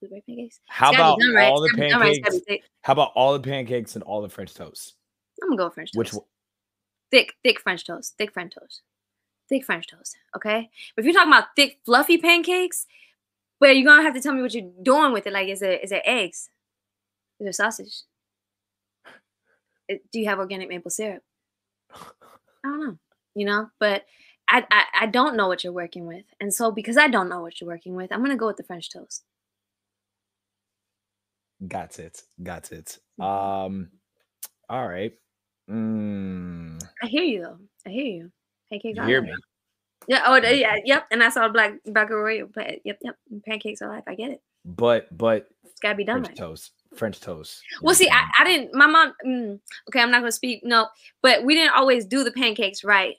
Blueberry 0.00 0.22
pancakes? 0.26 0.60
How 0.66 0.90
about 0.92 1.18
be 1.18 1.26
done 1.26 1.34
right. 1.34 1.50
all 1.50 1.60
the 1.60 1.70
done 1.76 2.00
right. 2.00 2.22
Pancakes? 2.22 2.66
How 2.82 2.92
about 2.92 3.12
all 3.14 3.32
the 3.32 3.40
pancakes 3.40 3.94
and 3.96 4.04
all 4.04 4.22
the 4.22 4.28
French 4.28 4.54
toast? 4.54 4.94
I'm 5.42 5.48
gonna 5.48 5.58
go 5.58 5.64
with 5.66 5.74
French 5.74 5.92
toast. 5.92 5.98
Which 5.98 6.12
one? 6.12 6.24
thick, 7.10 7.34
thick 7.42 7.60
French 7.60 7.84
toast. 7.84 8.14
Thick 8.18 8.32
French 8.32 8.54
toast. 8.54 8.82
Thick 9.48 9.64
French 9.64 9.86
toast. 9.86 10.16
Okay. 10.36 10.70
But 10.94 11.02
if 11.02 11.06
you're 11.06 11.14
talking 11.14 11.32
about 11.32 11.48
thick, 11.56 11.78
fluffy 11.84 12.18
pancakes, 12.18 12.86
well, 13.60 13.72
you're 13.72 13.84
gonna 13.84 14.02
have 14.02 14.14
to 14.14 14.20
tell 14.20 14.34
me 14.34 14.42
what 14.42 14.54
you're 14.54 14.70
doing 14.82 15.12
with 15.12 15.26
it. 15.26 15.32
Like, 15.32 15.48
is 15.48 15.62
it 15.62 15.82
is 15.84 15.92
it 15.92 16.02
eggs? 16.04 16.50
Is 17.40 17.46
it 17.48 17.54
sausage? 17.54 18.02
Do 19.88 20.20
you 20.20 20.26
have 20.26 20.38
organic 20.38 20.68
maple 20.68 20.90
syrup? 20.90 21.22
I 21.92 21.98
don't 22.64 22.80
know. 22.80 22.98
You 23.34 23.46
know, 23.46 23.70
but 23.78 24.04
I, 24.48 24.66
I 24.70 24.84
I 25.02 25.06
don't 25.06 25.36
know 25.36 25.48
what 25.48 25.62
you're 25.64 25.72
working 25.72 26.06
with, 26.06 26.24
and 26.40 26.52
so 26.52 26.70
because 26.70 26.96
I 26.96 27.08
don't 27.08 27.28
know 27.28 27.40
what 27.40 27.60
you're 27.60 27.68
working 27.70 27.94
with, 27.94 28.12
I'm 28.12 28.22
gonna 28.22 28.36
go 28.36 28.46
with 28.46 28.56
the 28.56 28.64
French 28.64 28.90
toast. 28.90 29.24
Got 31.66 31.98
it. 31.98 32.22
Got 32.42 32.72
it. 32.72 32.98
Mhm. 33.20 33.24
Um 33.24 33.90
all 34.68 34.86
right. 34.86 35.12
Mm, 35.70 36.82
I 37.02 37.06
hear 37.06 37.22
you 37.22 37.42
though. 37.42 37.58
I 37.86 37.90
hear 37.90 38.04
you. 38.04 38.32
Pancakes. 38.70 38.98
you 38.98 39.04
hear 39.04 39.22
me? 39.22 39.34
Yeah. 40.08 40.24
Oh, 40.26 40.36
yeah. 40.36 40.76
Yep. 40.84 41.06
And 41.12 41.22
I 41.22 41.28
saw 41.28 41.48
black. 41.48 41.74
But 41.84 42.08
yep, 42.84 42.98
yep. 43.02 43.16
Pancakes 43.46 43.82
are 43.82 43.88
life. 43.88 44.04
I 44.08 44.14
get 44.14 44.30
it. 44.30 44.42
But 44.64 45.16
but 45.16 45.48
It's 45.64 45.80
gotta 45.80 45.94
be 45.94 46.04
done 46.04 46.24
French 46.24 46.28
right. 46.28 46.36
toast. 46.36 46.72
French 46.96 47.20
toast. 47.20 47.62
Well, 47.82 47.94
see, 47.94 48.08
I, 48.10 48.24
I 48.38 48.44
didn't. 48.44 48.74
My 48.74 48.86
mom. 48.86 49.14
Mm, 49.24 49.60
okay, 49.88 50.00
I'm 50.00 50.10
not 50.10 50.20
gonna 50.20 50.32
speak. 50.32 50.64
No, 50.64 50.88
but 51.22 51.44
we 51.44 51.54
didn't 51.54 51.74
always 51.74 52.04
do 52.06 52.24
the 52.24 52.32
pancakes 52.32 52.82
right 52.82 53.16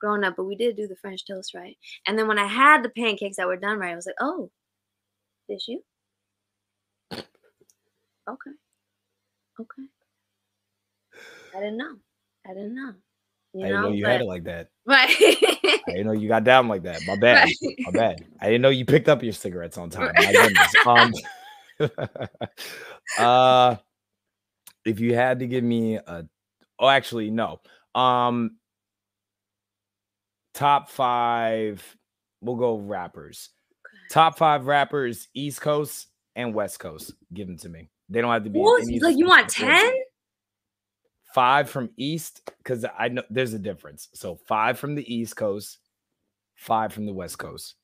growing 0.00 0.24
up. 0.24 0.34
But 0.36 0.44
we 0.44 0.56
did 0.56 0.76
do 0.76 0.88
the 0.88 0.96
French 0.96 1.26
toast 1.26 1.54
right. 1.54 1.76
And 2.06 2.18
then 2.18 2.26
when 2.26 2.38
I 2.38 2.46
had 2.46 2.82
the 2.82 2.88
pancakes 2.88 3.36
that 3.36 3.46
were 3.46 3.56
done 3.56 3.78
right, 3.78 3.92
I 3.92 3.96
was 3.96 4.06
like, 4.06 4.16
oh, 4.20 4.50
this 5.48 5.68
you? 5.68 5.82
Okay. 7.12 8.50
Okay. 9.60 9.82
I 11.54 11.60
didn't 11.60 11.76
know. 11.76 11.96
I 12.46 12.54
didn't 12.54 12.74
know. 12.74 12.94
You 13.52 13.64
I 13.64 13.68
didn't 13.68 13.82
know 13.82 13.92
you 13.92 14.04
but- 14.04 14.10
had 14.12 14.20
it 14.20 14.24
like 14.26 14.44
that. 14.44 14.68
right. 14.86 15.10
I 15.18 15.80
didn't 15.88 16.06
know 16.06 16.12
you 16.12 16.28
got 16.28 16.44
down 16.44 16.68
like 16.68 16.82
that. 16.84 17.00
My 17.06 17.16
bad. 17.20 17.48
right. 17.62 17.74
My 17.80 17.90
bad. 17.90 18.24
I 18.40 18.46
didn't 18.46 18.62
know 18.62 18.68
you 18.68 18.84
picked 18.84 19.08
up 19.08 19.22
your 19.22 19.32
cigarettes 19.32 19.76
on 19.78 19.90
time. 19.90 20.12
My 20.16 20.32
goodness. 20.32 20.74
Um, 20.86 21.12
uh, 23.18 23.76
if 24.84 25.00
you 25.00 25.14
had 25.14 25.40
to 25.40 25.46
give 25.46 25.64
me 25.64 25.96
a, 25.96 26.26
oh, 26.78 26.88
actually, 26.88 27.30
no. 27.30 27.60
Um, 27.94 28.56
top 30.54 30.90
five. 30.90 31.82
We'll 32.40 32.56
go 32.56 32.76
rappers. 32.76 33.50
Top 34.10 34.38
five 34.38 34.66
rappers, 34.66 35.28
East 35.34 35.60
Coast 35.60 36.08
and 36.36 36.54
West 36.54 36.78
Coast. 36.78 37.12
Give 37.32 37.46
them 37.46 37.58
to 37.58 37.68
me. 37.68 37.90
They 38.08 38.20
don't 38.20 38.32
have 38.32 38.44
to 38.44 38.50
be. 38.50 38.58
Like 39.00 39.16
you 39.16 39.26
want 39.26 39.48
ten? 39.48 39.92
Five 41.34 41.70
from 41.70 41.90
East, 41.96 42.50
because 42.58 42.84
I 42.98 43.08
know 43.08 43.22
there's 43.30 43.54
a 43.54 43.58
difference. 43.58 44.08
So 44.14 44.38
five 44.46 44.78
from 44.78 44.94
the 44.94 45.14
East 45.14 45.36
Coast, 45.36 45.78
five 46.56 46.92
from 46.92 47.06
the 47.06 47.12
West 47.12 47.38
Coast. 47.38 47.76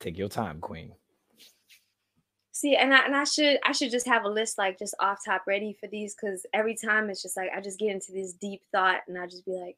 Take 0.00 0.18
your 0.18 0.28
time, 0.28 0.60
Queen. 0.60 0.92
See, 2.52 2.76
and 2.76 2.94
I 2.94 3.04
and 3.04 3.16
I 3.16 3.24
should 3.24 3.58
I 3.64 3.72
should 3.72 3.90
just 3.90 4.06
have 4.06 4.24
a 4.24 4.28
list 4.28 4.58
like 4.58 4.78
just 4.78 4.94
off 5.00 5.18
top 5.24 5.42
ready 5.46 5.76
for 5.78 5.88
these 5.88 6.14
because 6.14 6.46
every 6.54 6.76
time 6.76 7.10
it's 7.10 7.20
just 7.20 7.36
like 7.36 7.50
I 7.54 7.60
just 7.60 7.80
get 7.80 7.90
into 7.90 8.12
this 8.12 8.32
deep 8.32 8.62
thought 8.70 9.00
and 9.08 9.18
I 9.18 9.26
just 9.26 9.44
be 9.44 9.52
like, 9.52 9.76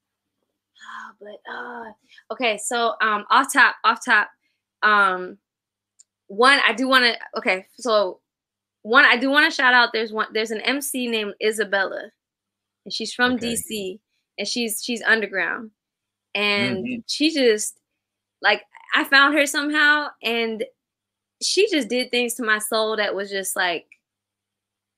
ah, 0.85 1.15
but 1.19 1.53
uh 1.53 1.93
okay. 2.33 2.59
So 2.59 2.95
um 3.01 3.25
off 3.31 3.53
top, 3.53 3.77
off 3.83 4.05
top, 4.05 4.29
um 4.83 5.39
one 6.27 6.61
I 6.67 6.75
do 6.75 6.87
want 6.87 7.05
to 7.07 7.39
okay. 7.39 7.67
So 7.79 8.21
one 8.87 9.05
I 9.05 9.17
do 9.17 9.31
want 9.31 9.51
to 9.51 9.55
shout 9.57 9.75
out. 9.75 9.91
There's 9.93 10.13
one 10.13 10.29
there's 10.33 10.51
an 10.53 10.61
MC 10.63 11.09
named 11.09 11.35
Isabella. 11.43 12.11
and 12.87 12.93
she's 12.95 13.13
from 13.15 13.35
Okay. 13.35 13.49
DC, 13.55 14.01
and 14.39 14.49
she's 14.49 14.83
she's 14.85 15.03
underground, 15.03 15.73
and 16.35 16.85
Mhm. 16.87 17.05
she 17.09 17.31
just 17.33 17.81
like 18.43 18.65
I 18.95 19.05
found 19.05 19.35
her 19.37 19.47
somehow, 19.47 20.09
and 20.23 20.65
she 21.43 21.69
just 21.71 21.89
did 21.89 22.11
things 22.11 22.35
to 22.35 22.45
my 22.45 22.59
soul 22.61 22.97
that 22.97 23.15
was 23.15 23.31
just 23.31 23.57
like, 23.57 23.87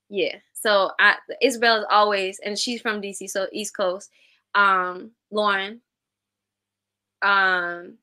yeah. 0.08 0.36
So 0.54 0.92
I 0.98 1.16
Isabel 1.42 1.78
is 1.80 1.86
always, 1.90 2.38
and 2.40 2.58
she's 2.58 2.80
from 2.82 3.00
DC, 3.00 3.26
so 3.28 3.46
East 3.52 3.76
Coast. 3.76 4.10
Um, 4.54 5.12
Lauren, 5.30 5.80
um, 7.22 7.98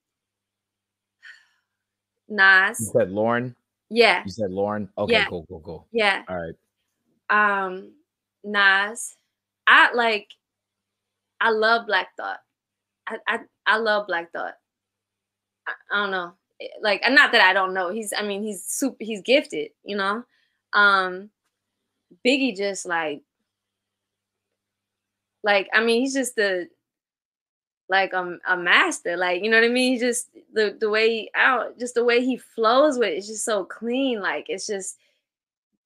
You 2.30 2.36
Nas, 2.38 2.92
said 2.92 3.12
Lauren. 3.12 3.56
Yeah, 3.90 4.24
You 4.26 4.32
said 4.32 4.52
Lauren. 4.52 4.90
Okay, 4.98 5.14
Yeah. 5.14 5.26
cool, 5.30 5.46
cool, 5.48 5.62
cool. 5.62 5.88
yeah. 5.92 6.24
All 6.28 6.38
right. 6.38 6.56
um 7.30 7.92
Nas. 8.44 9.16
I 9.68 9.94
like 9.94 10.30
I 11.42 11.50
love 11.52 11.88
Black 11.88 12.16
Thought. 12.18 12.40
I 13.08 13.18
I, 13.28 13.40
I 13.66 13.78
love 13.78 14.08
Black 14.08 14.32
Thought. 14.32 14.54
I, 15.68 15.74
I 15.92 16.02
don't 16.02 16.12
know. 16.12 16.34
Eh, 16.62 16.68
Like 16.82 17.02
not 17.10 17.32
that 17.32 17.42
I 17.42 17.54
don't 17.54 17.74
know. 17.74 17.90
He's 17.90 18.14
I 18.16 18.22
mean 18.24 18.44
he's 18.44 18.64
super 18.66 18.98
he's 19.00 19.22
gifted, 19.22 19.72
you 19.84 19.96
know. 19.98 20.24
Um 20.74 21.30
Biggie 22.26 22.56
just 22.56 22.86
like 22.86 23.24
like 25.44 25.70
I 25.74 25.84
mean 25.84 26.02
he's 26.02 26.14
just 26.14 26.36
the 26.36 26.68
like 27.88 28.14
um, 28.14 28.40
a 28.48 28.58
master 28.58 29.16
like 29.16 29.44
you 29.44 29.50
know 29.50 29.58
what 29.58 29.66
I 29.66 29.70
mean? 29.70 30.00
Just 30.00 30.30
the 30.54 30.76
the 30.80 30.90
way 30.90 31.30
out 31.36 31.78
just 31.80 31.96
the 31.96 32.04
way 32.04 32.24
he 32.24 32.38
flows 32.38 32.98
with 32.98 33.10
it, 33.10 33.18
it's 33.18 33.28
just 33.28 33.46
so 33.46 33.64
clean 33.66 34.22
like 34.22 34.46
it's 34.50 34.68
just 34.68 34.98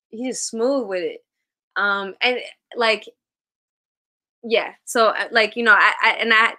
he's 0.09 0.41
smooth 0.41 0.87
with 0.87 1.03
it. 1.03 1.23
Um 1.75 2.15
and 2.21 2.39
like 2.75 3.07
yeah 4.43 4.73
so 4.85 5.07
uh, 5.07 5.27
like 5.31 5.55
you 5.55 5.63
know 5.63 5.73
I, 5.73 5.93
I 6.01 6.11
and 6.11 6.33
i 6.33 6.53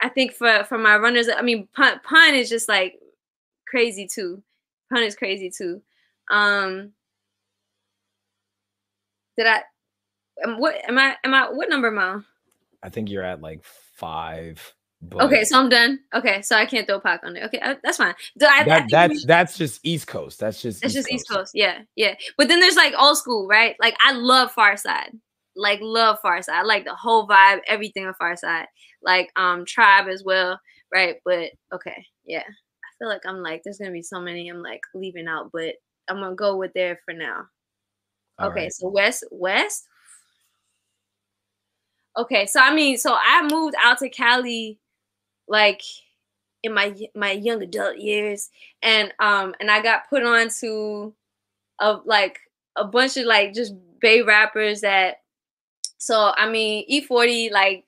i 0.00 0.08
think 0.08 0.32
for 0.32 0.62
for 0.62 0.78
my 0.78 0.96
runners 0.96 1.28
i 1.28 1.42
mean 1.42 1.66
pun 1.74 2.00
pun 2.04 2.36
is 2.36 2.48
just 2.48 2.68
like 2.68 3.00
crazy 3.72 4.06
too. 4.06 4.42
Pun 4.92 5.02
is 5.02 5.16
crazy 5.16 5.50
too. 5.50 5.80
Um 6.30 6.92
did 9.36 9.46
i 9.46 9.62
um, 10.44 10.58
what 10.58 10.76
am 10.86 10.98
i 10.98 11.16
am 11.24 11.32
i 11.32 11.50
what 11.50 11.70
number 11.70 11.88
am 11.88 11.98
i? 11.98 12.20
I 12.82 12.90
think 12.90 13.08
you're 13.08 13.24
at 13.24 13.40
like 13.40 13.64
five. 14.02 14.74
But 15.04 15.22
okay 15.22 15.42
so 15.42 15.58
i'm 15.58 15.68
done 15.68 15.98
okay 16.14 16.42
so 16.42 16.54
i 16.54 16.64
can't 16.64 16.86
throw 16.86 17.00
pac 17.00 17.22
on 17.24 17.32
there 17.32 17.46
okay 17.46 17.58
uh, 17.58 17.74
that's 17.82 17.96
fine 17.96 18.14
I, 18.40 18.46
I 18.46 18.64
that, 18.64 18.78
think 18.78 18.90
that's 18.92 19.26
that's 19.26 19.58
just 19.58 19.80
East 19.82 20.06
Coast. 20.06 20.38
That's 20.38 20.62
just 20.62 20.84
It's 20.84 20.94
just 20.94 21.10
East 21.10 21.28
Coast. 21.28 21.52
Yeah, 21.54 21.80
yeah. 21.96 22.14
But 22.38 22.48
then 22.48 22.60
there's 22.60 22.76
like 22.76 22.94
old 22.96 23.18
school, 23.18 23.48
right? 23.48 23.74
Like 23.80 23.96
I 24.00 24.12
love 24.12 24.54
Pharcyde. 24.54 25.18
Like 25.56 25.80
love 25.82 26.18
Pharcyde. 26.24 26.50
I 26.50 26.62
like 26.62 26.84
the 26.84 26.94
whole 26.94 27.26
vibe, 27.26 27.60
everything 27.66 28.06
of 28.06 28.16
Pharcyde. 28.16 28.66
Like 29.02 29.30
um 29.36 29.64
Tribe 29.64 30.08
as 30.08 30.22
well, 30.24 30.60
right? 30.94 31.16
But 31.24 31.50
okay, 31.72 32.06
yeah. 32.24 32.44
I 32.44 32.90
feel 32.98 33.08
like 33.08 33.26
I'm 33.26 33.42
like 33.42 33.62
there's 33.64 33.78
gonna 33.78 33.90
be 33.90 34.02
so 34.02 34.20
many 34.20 34.48
I'm 34.48 34.62
like 34.62 34.82
leaving 34.94 35.26
out, 35.26 35.50
but 35.52 35.74
I'm 36.08 36.20
gonna 36.20 36.36
go 36.36 36.56
with 36.56 36.72
there 36.74 37.00
for 37.04 37.12
now. 37.12 37.46
All 38.38 38.50
okay, 38.50 38.62
right. 38.62 38.72
so 38.72 38.88
West 38.88 39.24
West. 39.30 39.86
Okay, 42.16 42.46
so 42.46 42.60
I 42.60 42.74
mean, 42.74 42.98
so 42.98 43.14
I 43.14 43.46
moved 43.50 43.74
out 43.78 43.98
to 43.98 44.08
Cali 44.08 44.78
like 45.48 45.82
in 46.62 46.74
my 46.74 46.94
my 47.14 47.32
young 47.32 47.62
adult 47.62 47.98
years 47.98 48.50
and 48.82 49.12
um 49.18 49.54
and 49.60 49.70
I 49.70 49.82
got 49.82 50.08
put 50.08 50.22
on 50.24 50.48
to 50.60 51.14
a 51.80 51.98
like 52.04 52.38
a 52.76 52.84
bunch 52.84 53.16
of 53.16 53.26
like 53.26 53.54
just 53.54 53.74
Bay 54.00 54.22
rappers 54.22 54.82
that 54.82 55.18
so 55.98 56.32
I 56.36 56.48
mean 56.50 56.84
E40 56.90 57.50
like 57.52 57.86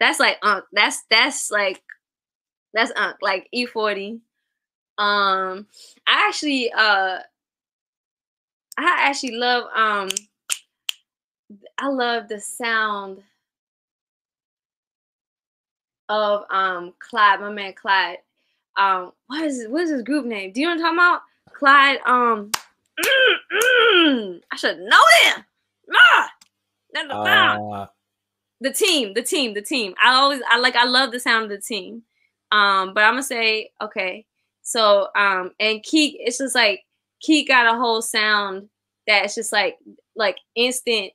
that's 0.00 0.20
like 0.20 0.38
unk 0.42 0.64
that's 0.72 1.02
that's 1.10 1.50
like 1.50 1.82
that's 2.74 2.92
unk 2.96 3.16
like 3.22 3.48
E40 3.54 4.20
um 4.98 5.66
I 6.06 6.26
actually 6.28 6.72
uh 6.72 7.18
I 8.78 9.08
actually 9.08 9.36
love 9.36 9.64
um 9.74 10.08
I 11.78 11.88
love 11.88 12.28
the 12.28 12.40
sound 12.40 13.22
of 16.08 16.44
um 16.50 16.94
Clyde, 16.98 17.40
my 17.40 17.50
man 17.50 17.72
Clyde. 17.74 18.18
Um, 18.76 19.12
what 19.26 19.42
is 19.42 19.66
what 19.68 19.82
is 19.82 19.90
his 19.90 20.02
group 20.02 20.26
name? 20.26 20.52
Do 20.52 20.60
you 20.60 20.66
know 20.66 20.74
what 20.74 20.84
I'm 20.84 20.96
talking 20.96 20.98
about? 20.98 21.20
Clyde. 21.56 21.98
Um, 22.06 22.50
mm, 23.04 23.34
mm, 23.52 24.40
I 24.50 24.56
should 24.56 24.78
know 24.78 25.02
them. 25.24 25.44
Ah, 25.94 26.30
the. 27.58 27.74
Uh, 27.74 27.86
the 28.60 28.72
team, 28.72 29.12
the 29.14 29.22
team, 29.22 29.54
the 29.54 29.62
team. 29.62 29.94
I 30.02 30.14
always 30.14 30.40
I 30.48 30.58
like 30.58 30.74
I 30.74 30.84
love 30.84 31.12
the 31.12 31.20
sound 31.20 31.44
of 31.44 31.50
the 31.50 31.58
team. 31.58 32.02
Um, 32.50 32.94
but 32.94 33.04
I'm 33.04 33.14
gonna 33.14 33.22
say 33.22 33.70
okay. 33.80 34.26
So 34.62 35.08
um, 35.14 35.52
and 35.60 35.80
Keak, 35.80 36.16
it's 36.18 36.38
just 36.38 36.54
like 36.54 36.82
Keak 37.22 37.48
got 37.48 37.72
a 37.72 37.78
whole 37.78 38.02
sound 38.02 38.68
that's 39.06 39.34
just 39.34 39.52
like 39.52 39.76
like 40.16 40.38
instant 40.54 41.12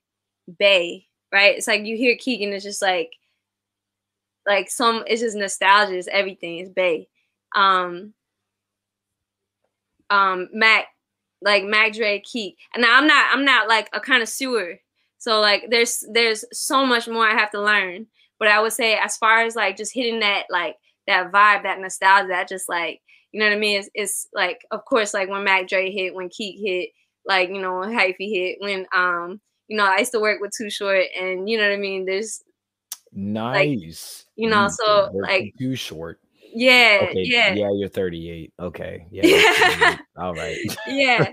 bay, 0.60 1.08
right? 1.32 1.58
It's 1.58 1.68
like 1.68 1.86
you 1.86 1.98
hear 1.98 2.16
Keak 2.16 2.44
and 2.44 2.54
it's 2.54 2.64
just 2.64 2.82
like 2.82 3.12
like 4.50 4.72
some 4.72 5.06
it's 5.08 5.22
just 5.22 5.38
nostalgia, 5.38 5.98
it's 5.98 6.10
everything, 6.10 6.60
it's 6.60 6.72
bay. 6.72 7.10
Um 7.56 8.16
um 10.10 10.50
Mac 10.54 10.88
like 11.42 11.64
Mac 11.64 11.94
Dre 11.94 12.22
Keak. 12.22 12.56
And 12.74 12.82
now 12.82 12.98
I'm 12.98 13.08
not 13.08 13.28
I'm 13.34 13.46
not 13.46 13.68
like 13.68 13.90
a 13.94 14.00
connoisseur. 14.00 14.80
So 15.20 15.40
like 15.42 15.66
there's 15.70 16.04
there's 16.14 16.46
so 16.54 16.86
much 16.86 17.08
more 17.08 17.28
I 17.28 17.34
have 17.36 17.52
to 17.52 17.62
learn. 17.62 18.08
But 18.40 18.50
I 18.50 18.62
would 18.62 18.74
say 18.74 18.96
as 18.98 19.18
far 19.18 19.42
as 19.44 19.56
like 19.56 19.78
just 19.78 19.94
hitting 19.94 20.22
that 20.22 20.46
like 20.50 20.78
that 21.08 21.32
vibe, 21.32 21.64
that 21.64 21.80
nostalgia, 21.80 22.30
that 22.30 22.50
just 22.50 22.70
like 22.70 23.02
you 23.32 23.40
know 23.40 23.48
what 23.48 23.56
I 23.56 23.60
mean? 23.60 23.80
It's, 23.80 23.90
it's 23.96 24.30
like 24.34 24.66
of 24.72 24.86
course 24.86 25.14
like 25.14 25.30
when 25.30 25.44
Mac 25.44 25.68
Dre 25.68 25.92
hit, 25.92 26.16
when 26.16 26.30
Keak 26.30 26.60
hit, 26.64 26.90
like 27.26 27.50
you 27.50 27.62
know 27.62 27.80
when 27.80 27.92
Hyphy 27.92 28.32
hit, 28.32 28.58
when 28.60 28.86
um 28.96 29.42
you 29.68 29.78
know 29.78 29.86
I 29.86 30.00
used 30.00 30.14
to 30.14 30.20
work 30.22 30.42
with 30.42 30.54
Too 30.58 30.70
Short, 30.70 31.06
and 31.20 31.50
you 31.50 31.58
know 31.58 31.64
what 31.68 31.74
I 31.74 31.78
mean. 31.78 32.06
There's 32.06 32.42
nice. 33.14 34.26
you 34.36 34.50
know, 34.50 34.68
so, 34.70 35.10
they're 35.14 35.22
like- 35.24 35.54
too 35.58 35.76
short. 35.76 36.20
yeah 36.54 37.00
Okay, 37.10 37.24
yeah 37.26 37.54
yeah, 37.54 37.70
you're 37.76 37.90
38. 37.90 38.54
Okay, 38.60 39.06
yeah, 39.12 39.26
you're 39.26 39.52
38. 39.54 40.00
all 40.18 40.34
right. 40.34 40.58
yeah. 40.88 41.30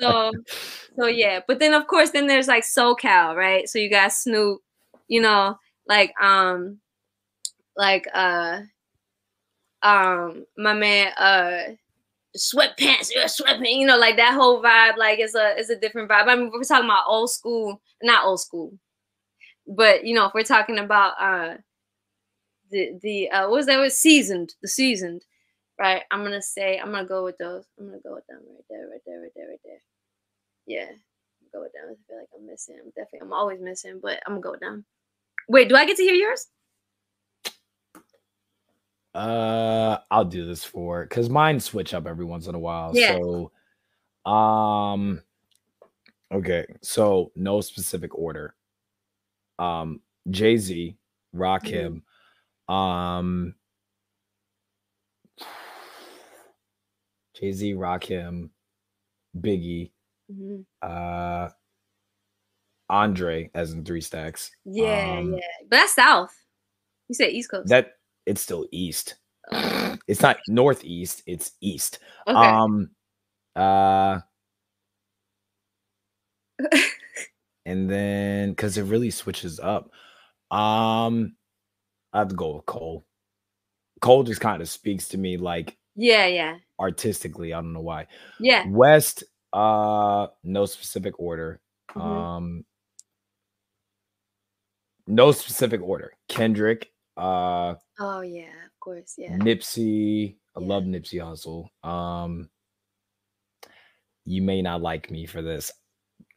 So 0.00 0.32
so 0.98 1.06
yeah, 1.06 1.40
but 1.46 1.58
then 1.58 1.74
of 1.74 1.86
course 1.86 2.10
then 2.10 2.26
there's 2.26 2.48
like 2.48 2.64
SoCal, 2.64 3.36
right? 3.36 3.68
So 3.68 3.78
you 3.78 3.90
got 3.90 4.12
Snoop, 4.12 4.60
you 5.08 5.20
know, 5.20 5.58
like 5.86 6.12
um 6.20 6.78
like 7.76 8.06
uh 8.14 8.60
um 9.82 10.46
my 10.56 10.72
man 10.72 11.12
uh 11.18 11.74
sweatpants, 12.36 13.10
yeah, 13.14 13.24
sweatpants, 13.26 13.76
you 13.78 13.86
know, 13.86 13.98
like 13.98 14.16
that 14.16 14.34
whole 14.34 14.62
vibe, 14.62 14.96
like 14.96 15.18
it's 15.18 15.34
a 15.34 15.54
it's 15.58 15.70
a 15.70 15.76
different 15.76 16.08
vibe. 16.10 16.26
I 16.26 16.36
mean, 16.36 16.50
we're 16.52 16.62
talking 16.64 16.86
about 16.86 17.04
old 17.06 17.30
school, 17.30 17.80
not 18.02 18.24
old 18.24 18.40
school, 18.40 18.72
but 19.66 20.04
you 20.04 20.14
know, 20.14 20.26
if 20.26 20.34
we're 20.34 20.42
talking 20.42 20.78
about 20.78 21.14
uh 21.20 21.56
the 22.70 22.98
the 23.02 23.30
uh 23.30 23.42
what 23.42 23.56
was 23.56 23.66
that 23.66 23.78
was 23.78 23.96
seasoned, 23.96 24.54
the 24.62 24.68
seasoned, 24.68 25.24
right? 25.78 26.02
I'm 26.10 26.22
gonna 26.22 26.42
say 26.42 26.78
I'm 26.78 26.90
gonna 26.90 27.06
go 27.06 27.24
with 27.24 27.38
those. 27.38 27.64
I'm 27.78 27.86
gonna 27.86 27.98
go 28.02 28.14
with 28.14 28.26
them 28.26 28.40
right 28.48 28.64
there, 28.68 28.88
right 28.88 29.00
there, 29.06 29.20
right 29.20 29.32
there, 29.36 29.48
right 29.48 29.60
there. 29.64 29.82
Yeah, 30.66 30.88
I'm 30.90 31.48
go 31.52 31.60
with 31.62 31.72
them. 31.72 31.84
I 31.84 31.94
feel 32.08 32.18
like 32.18 32.28
I'm 32.36 32.46
missing. 32.46 32.76
I'm 32.82 32.90
definitely 32.90 33.20
I'm 33.22 33.32
always 33.32 33.60
missing, 33.60 34.00
but 34.02 34.20
I'm 34.26 34.34
gonna 34.34 34.40
go 34.40 34.50
with 34.52 34.60
them. 34.60 34.84
Wait, 35.48 35.68
do 35.68 35.76
I 35.76 35.86
get 35.86 35.96
to 35.98 36.02
hear 36.02 36.14
yours? 36.14 36.46
Uh, 39.14 39.98
I'll 40.10 40.24
do 40.24 40.44
this 40.44 40.64
for 40.64 41.04
because 41.04 41.30
mine 41.30 41.60
switch 41.60 41.94
up 41.94 42.06
every 42.06 42.24
once 42.24 42.48
in 42.48 42.54
a 42.54 42.58
while. 42.58 42.90
Yeah. 42.94 43.16
So, 44.24 44.30
um, 44.30 45.22
okay. 46.32 46.66
So 46.82 47.30
no 47.36 47.60
specific 47.60 48.16
order. 48.18 48.56
Um, 49.58 50.00
Jay 50.30 50.56
Z, 50.56 50.96
Rock 51.32 51.64
Mhm. 51.64 52.02
him. 52.68 52.74
Um, 52.74 53.54
Jay 57.34 57.52
Z, 57.52 57.74
Rakim. 57.74 58.50
Biggie, 59.36 59.90
hmm 60.30 60.60
uh, 60.80 61.48
Andre, 62.88 63.50
as 63.52 63.72
in 63.72 63.84
three 63.84 64.00
stacks. 64.00 64.52
Yeah, 64.64 65.18
Um, 65.18 65.34
yeah, 65.34 65.40
but 65.62 65.70
that's 65.70 65.94
South. 65.94 66.32
You 67.08 67.16
said 67.16 67.30
East 67.30 67.50
Coast. 67.50 67.68
That 67.68 67.96
it's 68.26 68.40
still 68.42 68.66
East. 68.70 69.16
Oh, 69.50 69.96
It's 70.06 70.22
not 70.22 70.38
Northeast. 70.46 71.24
It's 71.26 71.52
East. 71.60 71.98
okay. 72.28 72.32
Um 72.38 72.90
uh 73.56 74.20
and 77.66 77.90
then 77.90 78.50
because 78.50 78.76
it 78.78 78.82
really 78.84 79.10
switches 79.10 79.58
up. 79.60 79.90
Um 80.50 81.36
I 82.12 82.18
have 82.20 82.28
to 82.28 82.34
go 82.34 82.56
with 82.56 82.66
Cole. 82.66 83.04
Cole 84.00 84.22
just 84.22 84.40
kind 84.40 84.62
of 84.62 84.68
speaks 84.68 85.08
to 85.08 85.18
me 85.18 85.36
like 85.36 85.76
yeah, 85.96 86.26
yeah, 86.26 86.56
artistically. 86.80 87.52
I 87.52 87.60
don't 87.60 87.72
know 87.72 87.80
why. 87.80 88.06
yeah. 88.40 88.64
West, 88.68 89.24
uh, 89.52 90.26
no 90.42 90.66
specific 90.66 91.18
order. 91.20 91.60
Mhm. 91.94 92.00
Um 92.02 92.64
no 95.06 95.32
specific 95.32 95.80
order. 95.82 96.12
Kendrick, 96.28 96.90
uh, 97.16 97.74
Oh 98.00 98.22
yeah, 98.22 98.46
of 98.66 98.80
course. 98.80 99.14
Yeah. 99.18 99.36
Nipsey. 99.36 100.36
I 100.56 100.60
Yeah. 100.60 100.66
love 100.66 100.84
Nipsey 100.84 101.20
Hussle. 101.20 101.68
Um, 101.88 102.48
you 104.24 104.40
may 104.42 104.62
not 104.62 104.80
like 104.82 105.10
me 105.10 105.26
for 105.26 105.42
this. 105.42 105.70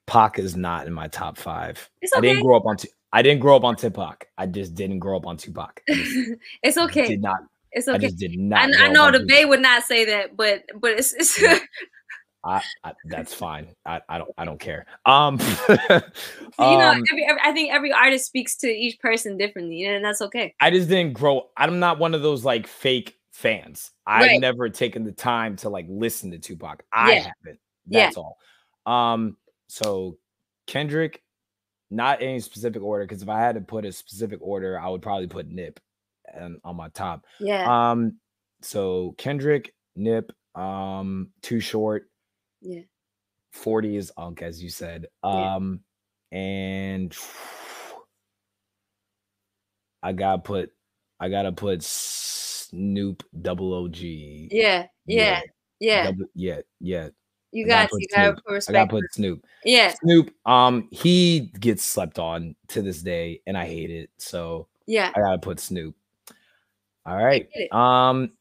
Pac 0.07 0.39
is 0.39 0.55
not 0.55 0.87
in 0.87 0.93
my 0.93 1.07
top 1.09 1.37
five. 1.37 1.89
It's 2.01 2.13
okay. 2.13 2.29
I 2.29 2.31
didn't 2.31 2.43
grow 2.43 2.57
up 2.57 2.65
on. 2.65 2.77
Tu- 2.77 2.87
I 3.13 3.21
didn't 3.21 3.41
grow 3.41 3.55
up 3.55 3.63
on 3.63 3.75
Tupac. 3.75 4.27
I 4.37 4.45
just 4.45 4.73
didn't 4.73 4.99
grow 4.99 5.17
up 5.17 5.25
on 5.27 5.37
Tupac. 5.37 5.81
It's 6.63 6.77
okay. 6.77 7.07
Did 7.07 7.21
not. 7.21 7.39
It's 7.71 7.87
I 7.87 7.93
okay. 7.93 8.07
just 8.07 8.17
did 8.17 8.37
not. 8.39 8.73
I, 8.75 8.85
I 8.85 8.87
know 8.89 9.11
the 9.11 9.25
Bay 9.25 9.45
would 9.45 9.61
not 9.61 9.83
say 9.83 10.05
that, 10.05 10.35
but 10.35 10.63
but 10.79 10.91
it's, 10.91 11.13
it's 11.13 11.39
Yeah. 11.41 11.59
I, 12.43 12.61
I, 12.83 12.93
that's 13.05 13.33
fine. 13.33 13.67
I, 13.85 13.99
I 14.07 14.17
don't. 14.19 14.31
I 14.37 14.45
don't 14.45 14.59
care. 14.59 14.85
Um, 15.05 15.37
you 15.69 15.77
know 16.57 16.91
um, 16.91 17.03
every, 17.11 17.25
every, 17.25 17.41
I 17.43 17.51
think 17.51 17.73
every 17.73 17.91
artist 17.91 18.25
speaks 18.25 18.55
to 18.57 18.67
each 18.67 18.99
person 18.99 19.37
differently, 19.37 19.83
and 19.83 20.05
that's 20.05 20.21
okay. 20.21 20.55
I 20.61 20.71
just 20.71 20.87
didn't 20.87 21.13
grow. 21.13 21.49
I'm 21.57 21.79
not 21.79 21.99
one 21.99 22.13
of 22.13 22.21
those 22.21 22.45
like 22.45 22.67
fake 22.67 23.15
fans. 23.31 23.91
I've 24.05 24.39
never 24.39 24.69
taken 24.69 25.03
the 25.03 25.11
time 25.11 25.57
to 25.57 25.69
like 25.69 25.87
listen 25.89 26.31
to 26.31 26.39
Tupac. 26.39 26.83
I 26.93 27.11
Yeah. 27.11 27.17
haven't. 27.19 27.59
Yeah. 27.87 28.05
That's 28.05 28.17
all. 28.17 28.37
Um, 28.85 29.35
so 29.67 30.17
Kendrick, 30.67 31.23
not 31.89 32.21
any 32.21 32.39
specific 32.39 32.81
order, 32.81 33.05
because 33.05 33.21
if 33.23 33.29
I 33.29 33.39
had 33.39 33.55
to 33.55 33.61
put 33.61 33.85
a 33.85 33.91
specific 33.91 34.39
order, 34.41 34.79
I 34.79 34.89
would 34.89 35.01
probably 35.01 35.27
put 35.27 35.47
Nip 35.47 35.79
and 36.33 36.59
on 36.63 36.75
my 36.75 36.89
top. 36.89 37.25
Yeah, 37.39 37.91
Um, 37.91 38.17
so 38.61 39.15
Kendrick, 39.17 39.73
Nip, 39.95 40.31
um, 40.55 41.29
Too 41.41 41.59
Short, 41.59 42.09
yeah. 42.61 42.81
40 43.51 43.97
is 43.97 44.11
Unk, 44.17 44.41
as 44.41 44.61
you 44.61 44.69
said. 44.69 45.07
Yeah. 45.23 45.55
Um, 45.55 45.81
and 46.31 47.15
I 50.03 50.11
gotta 50.13 50.41
put 50.41 50.71
I 51.19 51.29
gotta 51.29 51.51
put 51.51 51.81
Snoop 51.83 53.23
double 53.41 53.73
OG. 53.73 53.97
Yeah, 53.97 54.87
yeah, 55.05 55.41
yeah. 55.79 56.03
double- 56.05 56.25
yeah, 56.35 56.61
yeah. 56.79 57.09
You 57.51 57.65
got 57.65 57.89
you 57.93 58.07
gotta 58.13 58.35
Snoop. 58.45 58.63
I 58.69 58.71
gotta 58.71 58.89
put 58.89 59.13
Snoop. 59.13 59.45
Yeah, 59.63 59.93
Snoop, 60.03 60.33
um, 60.45 60.87
he 60.91 61.51
gets 61.59 61.83
slept 61.83 62.19
on 62.19 62.55
to 62.69 62.81
this 62.81 63.01
day, 63.01 63.41
and 63.47 63.57
I 63.57 63.65
hate 63.65 63.89
it. 63.89 64.09
So 64.17 64.67
yeah, 64.85 65.11
I 65.15 65.19
gotta 65.19 65.39
put 65.39 65.59
Snoop. 65.59 65.95
All 67.05 67.15
right. 67.15 67.47
Um, 67.71 68.31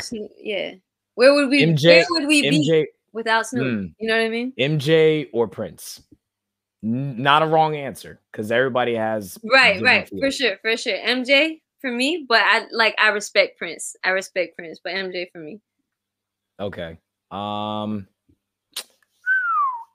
Snoop, 0.00 0.30
yeah. 0.38 0.74
Where 1.14 1.34
would 1.34 1.50
we? 1.50 1.62
MJ 1.62 1.86
where 1.88 2.06
would 2.10 2.28
we 2.28 2.42
be 2.42 2.86
without 3.12 3.46
Snoop? 3.46 3.66
Hmm. 3.66 3.86
You 3.98 4.08
know 4.08 4.16
what 4.16 4.24
I 4.24 4.28
mean? 4.28 4.52
MJ 4.58 5.28
or 5.32 5.46
Prince. 5.46 6.02
N- 6.82 7.20
Not 7.22 7.42
a 7.42 7.46
wrong 7.46 7.76
answer 7.76 8.20
because 8.32 8.50
everybody 8.50 8.94
has 8.94 9.38
Right, 9.44 9.82
right, 9.82 10.08
for 10.08 10.30
sure, 10.30 10.56
for 10.62 10.76
sure. 10.76 10.96
MJ 10.96 11.60
for 11.80 11.90
me, 11.90 12.24
but 12.28 12.40
I 12.40 12.66
like 12.72 12.94
I 12.98 13.08
respect 13.08 13.58
Prince. 13.58 13.94
I 14.04 14.10
respect 14.10 14.56
Prince, 14.56 14.80
but 14.82 14.94
MJ 14.94 15.30
for 15.32 15.38
me. 15.38 15.60
Okay. 16.60 16.98
Um 17.30 18.06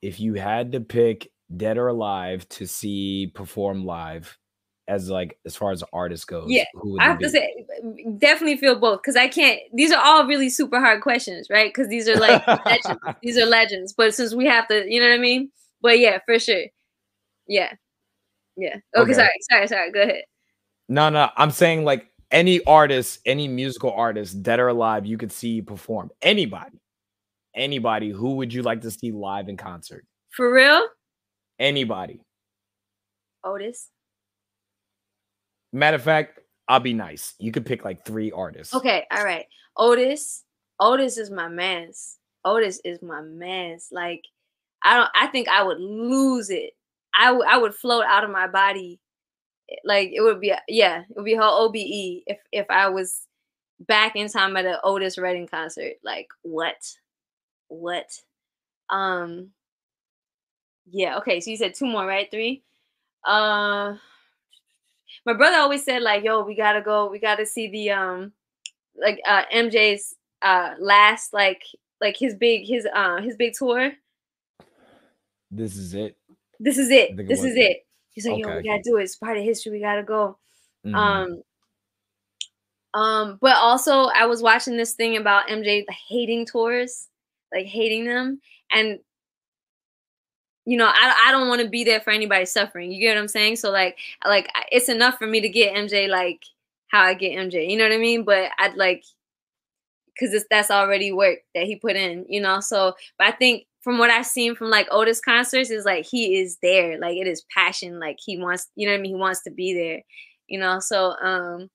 if 0.03 0.19
you 0.19 0.33
had 0.33 0.73
to 0.73 0.81
pick 0.81 1.31
dead 1.55 1.77
or 1.77 1.87
alive 1.87 2.47
to 2.49 2.67
see 2.67 3.31
perform 3.33 3.85
live 3.85 4.37
as 4.87 5.09
like 5.09 5.39
as 5.45 5.55
far 5.55 5.71
as 5.71 5.79
the 5.79 5.87
artist 5.93 6.27
goes, 6.27 6.49
Yeah, 6.49 6.65
I 6.99 7.05
have 7.05 7.19
to 7.19 7.29
say, 7.29 7.65
mm, 7.81 8.19
definitely 8.19 8.57
feel 8.57 8.75
both 8.77 9.01
because 9.01 9.15
I 9.15 9.29
can't. 9.29 9.61
These 9.73 9.93
are 9.93 10.03
all 10.03 10.27
really 10.27 10.49
super 10.49 10.79
hard 10.79 11.01
questions, 11.01 11.47
right? 11.49 11.73
Because 11.73 11.87
these 11.87 12.09
are 12.09 12.17
like 12.17 12.45
legends. 12.65 12.99
These 13.23 13.37
are 13.37 13.45
legends. 13.45 13.93
But 13.93 14.13
since 14.13 14.35
we 14.35 14.45
have 14.45 14.67
to, 14.67 14.85
you 14.85 14.99
know 14.99 15.07
what 15.07 15.15
I 15.15 15.19
mean? 15.19 15.51
But 15.81 15.99
yeah, 15.99 16.19
for 16.25 16.37
sure. 16.37 16.65
Yeah, 17.47 17.71
yeah. 18.57 18.75
Okay, 18.95 19.03
Okay. 19.03 19.13
sorry, 19.13 19.29
sorry, 19.49 19.67
sorry. 19.67 19.91
Go 19.91 20.01
ahead. 20.01 20.23
No, 20.89 21.09
no, 21.09 21.29
I'm 21.37 21.51
saying 21.51 21.85
like 21.85 22.07
any 22.29 22.61
artist, 22.65 23.19
any 23.25 23.47
musical 23.47 23.91
artist, 23.91 24.43
dead 24.43 24.59
or 24.59 24.67
alive, 24.67 25.05
you 25.05 25.17
could 25.17 25.31
see 25.31 25.61
perform. 25.61 26.09
Anybody. 26.21 26.81
Anybody, 27.55 28.09
who 28.09 28.35
would 28.35 28.53
you 28.53 28.63
like 28.63 28.81
to 28.81 28.91
see 28.91 29.11
live 29.11 29.47
in 29.47 29.57
concert? 29.57 30.05
For 30.31 30.51
real, 30.51 30.87
Anybody. 31.59 32.19
Otis. 33.43 33.89
Matter 35.71 35.95
of 35.95 36.03
fact, 36.03 36.39
I'll 36.67 36.79
be 36.79 36.93
nice. 36.93 37.35
You 37.39 37.51
could 37.51 37.65
pick 37.65 37.83
like 37.83 38.05
three 38.05 38.31
artists. 38.31 38.73
Okay, 38.73 39.05
all 39.11 39.23
right. 39.23 39.45
Otis. 39.77 40.43
Otis 40.79 41.17
is 41.17 41.29
my 41.29 41.47
man's. 41.47 42.17
Otis 42.45 42.79
is 42.83 43.01
my 43.01 43.21
man's. 43.21 43.89
Like, 43.91 44.23
I 44.83 44.97
don't. 44.97 45.09
I 45.15 45.27
think 45.27 45.47
I 45.47 45.63
would 45.63 45.79
lose 45.79 46.49
it. 46.49 46.71
I 47.15 47.31
would. 47.31 47.47
I 47.47 47.57
would 47.57 47.75
float 47.75 48.05
out 48.07 48.23
of 48.23 48.29
my 48.29 48.47
body. 48.47 48.99
Like 49.85 50.11
it 50.13 50.21
would 50.21 50.39
be. 50.39 50.53
Yeah, 50.67 51.01
it 51.01 51.15
would 51.15 51.25
be 51.25 51.35
whole 51.35 51.65
OBE 51.65 52.23
if 52.27 52.39
if 52.51 52.65
I 52.69 52.89
was 52.89 53.21
back 53.79 54.15
in 54.15 54.27
time 54.29 54.55
at 54.57 54.65
an 54.65 54.77
Otis 54.83 55.17
Redding 55.17 55.47
concert. 55.47 55.93
Like 56.03 56.27
what? 56.41 56.75
What? 57.73 58.11
Um. 58.89 59.51
Yeah. 60.85 61.17
Okay. 61.17 61.39
So 61.39 61.49
you 61.51 61.57
said 61.57 61.73
two 61.75 61.85
more, 61.85 62.05
right? 62.05 62.29
Three. 62.29 62.63
Uh. 63.25 63.95
My 65.25 65.33
brother 65.33 65.57
always 65.57 65.83
said 65.83 66.01
like, 66.01 66.23
"Yo, 66.23 66.43
we 66.43 66.55
gotta 66.55 66.81
go. 66.81 67.09
We 67.09 67.19
gotta 67.19 67.45
see 67.45 67.69
the 67.69 67.91
um." 67.91 68.33
like 68.95 69.19
uh 69.27 69.43
MJ's 69.51 70.15
uh 70.41 70.75
last 70.79 71.33
like 71.33 71.63
like 72.01 72.17
his 72.17 72.35
big 72.35 72.67
his 72.67 72.87
uh 72.93 73.21
his 73.21 73.35
big 73.35 73.53
tour. 73.53 73.91
This 75.51 75.75
is 75.75 75.93
it. 75.93 76.17
This 76.59 76.77
is 76.77 76.89
it. 76.89 77.15
This 77.17 77.41
was 77.41 77.51
is 77.51 77.55
it. 77.57 77.59
it. 77.59 77.77
He's 78.11 78.25
like, 78.25 78.39
yo, 78.39 78.47
we 78.47 78.53
Okay. 78.55 78.67
gotta 78.67 78.83
do 78.83 78.97
it. 78.97 79.03
It's 79.03 79.15
part 79.15 79.37
of 79.37 79.43
history. 79.43 79.71
We 79.71 79.79
gotta 79.79 80.03
go. 80.03 80.37
Mhm. 80.85 80.95
Um 80.95 81.43
um 82.93 83.37
but 83.41 83.55
also 83.57 84.05
I 84.15 84.25
was 84.25 84.41
watching 84.41 84.77
this 84.77 84.93
thing 84.93 85.17
about 85.17 85.47
MJ 85.47 85.85
hating 85.89 86.45
tours, 86.45 87.07
like 87.53 87.65
hating 87.65 88.05
them 88.05 88.39
and 88.71 88.99
you 90.65 90.77
know, 90.77 90.87
I, 90.87 91.25
I 91.27 91.31
don't 91.33 91.49
want 91.49 91.61
to 91.61 91.67
be 91.67 91.83
there 91.83 91.99
for 91.99 92.11
anybody 92.11 92.45
suffering. 92.45 92.89
You 92.89 93.01
get 93.01 93.15
what 93.15 93.21
I'm 93.21 93.27
saying? 93.27 93.57
So 93.57 93.69
like 93.69 93.97
like 94.25 94.49
it's 94.71 94.89
enough 94.89 95.17
for 95.17 95.27
me 95.27 95.41
to 95.41 95.49
get 95.49 95.75
MJ 95.75 96.07
like 96.07 96.41
how 96.87 97.01
I 97.01 97.13
get 97.13 97.37
MJ. 97.37 97.69
You 97.69 97.77
know 97.77 97.83
what 97.83 97.93
I 97.93 97.97
mean? 97.97 98.23
But 98.23 98.51
I'd 98.59 98.75
like 98.75 99.03
because 100.13 100.45
that's 100.49 100.71
already 100.71 101.11
work 101.11 101.39
that 101.55 101.65
he 101.65 101.75
put 101.75 101.95
in, 101.95 102.25
you 102.29 102.39
know. 102.39 102.59
So, 102.59 102.93
but 103.17 103.27
I 103.27 103.31
think 103.31 103.65
from 103.81 103.97
what 103.97 104.09
I've 104.09 104.25
seen 104.25 104.55
from 104.55 104.69
like 104.69 104.87
Otis 104.91 105.19
concerts 105.19 105.69
is 105.69 105.85
like 105.85 106.05
he 106.05 106.39
is 106.39 106.57
there, 106.61 106.99
like 106.99 107.17
it 107.17 107.27
is 107.27 107.45
passion, 107.53 107.99
like 107.99 108.17
he 108.23 108.37
wants, 108.37 108.69
you 108.75 108.85
know 108.87 108.93
what 108.93 108.99
I 108.99 109.01
mean. 109.01 109.15
He 109.15 109.19
wants 109.19 109.43
to 109.43 109.51
be 109.51 109.73
there, 109.73 110.01
you 110.47 110.59
know. 110.59 110.79
So, 110.79 111.15
um, 111.21 111.69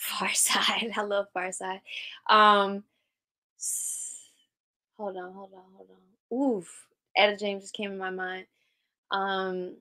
Pharcyde, 0.00 0.92
I 0.96 1.02
love 1.02 1.26
Pharcyde. 1.36 1.80
Um, 2.28 2.84
hold 4.98 5.16
on, 5.16 5.32
hold 5.34 5.52
on, 5.54 5.64
hold 5.76 5.88
on. 5.90 6.38
Oof, 6.38 6.86
Etta 7.16 7.36
James 7.36 7.64
just 7.64 7.74
came 7.74 7.92
in 7.92 7.98
my 7.98 8.10
mind. 8.10 8.46
Um, 9.12 9.76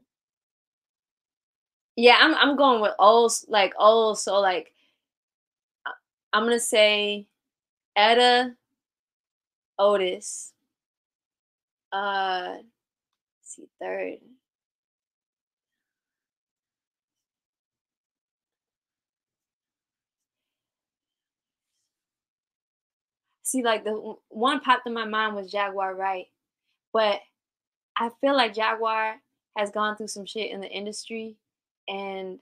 yeah, 1.98 2.18
I'm 2.22 2.36
I'm 2.36 2.58
going 2.58 2.82
with 2.82 2.94
old, 3.00 3.34
like 3.50 3.74
old, 3.80 4.20
so 4.20 4.40
like. 4.40 4.74
I'm 6.34 6.44
gonna 6.46 6.60
say 6.62 7.28
Etta 7.98 8.56
Otis. 9.80 10.54
Uh 11.92 12.58
see 13.44 13.68
third. 13.82 14.20
See, 23.50 23.64
like 23.64 23.84
the 23.84 24.16
one 24.30 24.60
popped 24.60 24.88
in 24.88 24.94
my 24.94 25.06
mind 25.06 25.36
was 25.36 25.52
Jaguar 25.52 25.96
Wright, 25.96 26.28
but 26.94 27.20
I 27.98 28.10
feel 28.22 28.36
like 28.36 28.54
Jaguar 28.54 29.16
has 29.58 29.72
gone 29.72 29.96
through 29.96 30.08
some 30.08 30.26
shit 30.26 30.52
in 30.52 30.62
the 30.62 30.70
industry, 30.70 31.38
and 31.88 32.40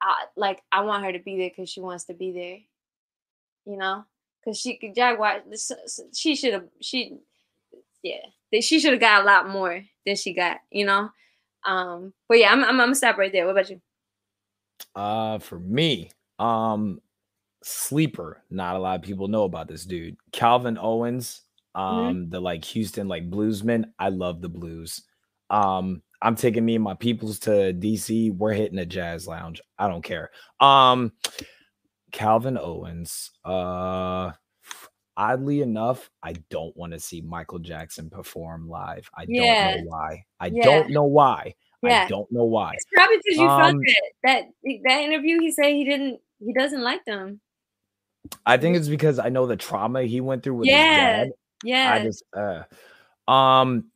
I 0.00 0.24
like 0.36 0.62
I 0.70 0.82
want 0.82 1.04
her 1.04 1.12
to 1.12 1.18
be 1.18 1.36
there 1.36 1.50
because 1.50 1.68
she 1.68 1.80
wants 1.80 2.04
to 2.04 2.14
be 2.14 2.32
there 2.32 2.58
you 3.66 3.76
know, 3.76 4.04
because 4.40 4.58
she 4.58 4.76
could 4.76 4.94
Jaguar. 4.94 5.42
She 6.12 6.36
should 6.36 6.52
have. 6.52 6.64
She, 6.80 7.18
yeah, 8.02 8.26
she 8.60 8.78
should 8.80 8.92
have 8.92 9.00
got 9.00 9.22
a 9.22 9.26
lot 9.26 9.48
more 9.48 9.82
than 10.04 10.16
she 10.16 10.34
got. 10.34 10.58
You 10.70 10.86
know, 10.86 11.10
um. 11.64 12.12
But 12.28 12.38
yeah, 12.38 12.52
I'm 12.52 12.62
I'm, 12.62 12.70
I'm 12.70 12.76
gonna 12.76 12.94
stop 12.94 13.18
right 13.18 13.32
there. 13.32 13.46
What 13.46 13.52
about 13.52 13.70
you? 13.70 13.80
Uh, 14.94 15.38
for 15.38 15.58
me, 15.58 16.10
um, 16.38 17.00
sleeper. 17.64 18.42
Not 18.50 18.76
a 18.76 18.78
lot 18.78 18.96
of 19.00 19.02
people 19.02 19.26
know 19.28 19.44
about 19.44 19.68
this 19.68 19.84
dude, 19.84 20.16
Calvin 20.32 20.78
Owens. 20.78 21.42
Um, 21.74 22.30
the 22.30 22.38
like 22.40 22.64
Houston 22.66 23.08
like 23.08 23.28
bluesman. 23.28 23.86
I 23.98 24.10
love 24.10 24.40
the 24.40 24.48
blues. 24.48 25.02
Um, 25.50 26.02
I'm 26.22 26.36
taking 26.36 26.64
me 26.64 26.76
and 26.76 26.84
my 26.84 26.94
peoples 26.94 27.40
to 27.40 27.72
DC. 27.72 28.30
We're 28.36 28.52
hitting 28.52 28.78
a 28.78 28.86
jazz 28.86 29.26
lounge. 29.26 29.60
I 29.78 29.88
don't 29.88 30.02
care. 30.02 30.30
Um, 30.60 31.12
Calvin 32.12 32.56
Owens. 32.56 33.32
Uh, 33.44 34.30
oddly 35.16 35.62
enough, 35.62 36.10
I 36.22 36.34
don't 36.50 36.76
want 36.76 36.92
to 36.92 37.00
see 37.00 37.20
Michael 37.22 37.58
Jackson 37.58 38.08
perform 38.08 38.68
live. 38.68 39.08
I 39.16 39.24
Yeah. 39.26 39.64
don't 39.64 39.84
know 39.84 39.90
why. 39.90 40.24
I 40.38 40.46
Yeah. 40.48 40.64
don't 40.64 40.90
know 40.90 41.04
why. 41.04 41.54
I 41.82 42.06
don't 42.08 42.30
know 42.32 42.44
why. 42.44 42.74
It's 42.74 42.86
probably 42.94 43.16
because 43.18 43.36
you 43.38 43.48
Um, 43.48 43.60
felt 43.60 43.76
that 43.82 44.02
that 44.22 44.80
that 44.84 45.00
interview. 45.02 45.40
He 45.40 45.50
said 45.52 45.66
he 45.74 45.84
didn't. 45.84 46.20
He 46.38 46.52
doesn't 46.54 46.82
like 46.82 47.04
them. 47.04 47.40
I 48.46 48.56
think 48.56 48.76
it's 48.76 48.88
because 48.88 49.18
I 49.18 49.28
know 49.28 49.46
the 49.46 49.56
trauma 49.56 50.02
he 50.02 50.20
went 50.20 50.42
through 50.42 50.54
with 50.54 50.68
Yeah, 50.68 50.86
his 50.86 50.96
dad. 50.96 51.30
Yeah. 51.62 51.92
I 51.92 52.02
just 52.02 52.24
uh 52.36 53.30
um 53.30 53.86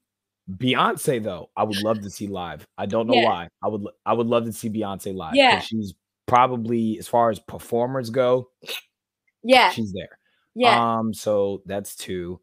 Beyonce 0.50 1.22
though, 1.22 1.50
I 1.56 1.64
would 1.64 1.82
love 1.82 2.00
to 2.02 2.10
see 2.10 2.26
live. 2.26 2.66
I 2.78 2.86
don't 2.86 3.06
know 3.06 3.14
Yeah. 3.14 3.24
why. 3.24 3.48
I 3.62 3.68
would 3.68 3.82
I 4.06 4.12
would 4.14 4.26
love 4.26 4.44
to 4.46 4.52
see 4.52 4.70
Beyonce 4.70 5.14
live. 5.14 5.34
Yeah. 5.34 5.60
She's 5.60 5.94
probably 6.26 6.98
as 6.98 7.08
far 7.08 7.30
as 7.30 7.38
performers 7.38 8.10
go, 8.10 8.50
yeah. 9.42 9.70
she's 9.70 9.92
there. 9.92 10.18
Yeah. 10.54 10.98
Um, 10.98 11.14
so 11.14 11.62
that's 11.66 11.96
two. 11.96 12.40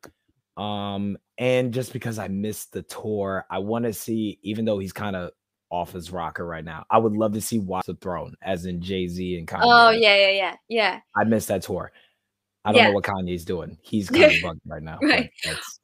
Um, 0.57 1.17
and 1.37 1.73
just 1.73 1.91
because 1.93 2.17
I 2.17 2.27
missed 2.29 2.71
the 2.71 2.81
tour, 2.83 3.45
I 3.49 3.59
want 3.59 3.85
to 3.85 3.93
see, 3.93 4.39
even 4.41 4.65
though 4.65 4.79
he's 4.79 4.93
kind 4.93 5.15
of 5.15 5.31
off 5.69 5.91
his 5.93 6.11
rocker 6.11 6.45
right 6.45 6.63
now, 6.63 6.85
I 6.89 6.97
would 6.97 7.13
love 7.13 7.33
to 7.33 7.41
see 7.41 7.59
Watch 7.59 7.85
the 7.87 7.95
Throne, 7.95 8.35
as 8.41 8.65
in 8.65 8.81
Jay 8.81 9.07
Z 9.07 9.37
and 9.37 9.47
Kanye. 9.47 9.61
oh 9.63 9.89
yeah. 9.89 10.15
Yeah. 10.15 10.29
Yeah. 10.31 10.55
Yeah. 10.69 10.99
I 11.15 11.23
missed 11.23 11.47
that 11.49 11.63
tour. 11.63 11.91
I 12.63 12.71
don't 12.71 12.77
Yeah. 12.81 12.87
know 12.87 12.93
what 12.93 13.03
Kanye's 13.03 13.45
doing. 13.45 13.77
He's 13.83 14.09
kind 14.09 14.23
of 14.25 14.31
bugged 14.43 14.61
right 14.65 14.81
now. 14.81 14.97
Right. 15.01 15.29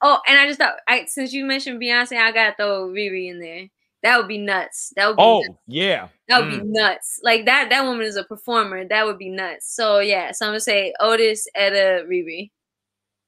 Oh, 0.01 0.19
and 0.27 0.39
I 0.39 0.47
just 0.47 0.59
thought, 0.59 0.75
I, 0.87 1.05
since 1.05 1.31
you 1.33 1.45
mentioned 1.45 1.79
Beyonce, 1.81 2.17
I 2.17 2.31
gotta 2.31 2.55
throw 2.57 2.87
Riri 2.89 3.29
in 3.29 3.39
there. 3.39 3.67
That 4.03 4.17
would 4.17 4.27
be 4.27 4.39
nuts. 4.39 4.91
That 4.95 5.07
would 5.09 5.17
be 5.17 5.21
Oh 5.23 5.41
nuts. 5.41 5.59
yeah. 5.67 6.07
that 6.27 6.41
would 6.43 6.51
Mm. 6.53 6.61
be 6.61 6.67
nuts. 6.69 7.19
Like 7.21 7.45
that. 7.45 7.69
That 7.69 7.83
woman 7.83 8.05
is 8.05 8.15
a 8.15 8.23
performer. 8.23 8.83
That 8.87 9.05
would 9.05 9.19
be 9.19 9.29
nuts. 9.29 9.75
So 9.75 9.99
yeah. 9.99 10.31
So 10.31 10.45
I'm 10.47 10.49
gonna 10.51 10.59
say 10.59 10.91
Otis, 10.99 11.45
Etta, 11.53 12.03
Riri. 12.09 12.49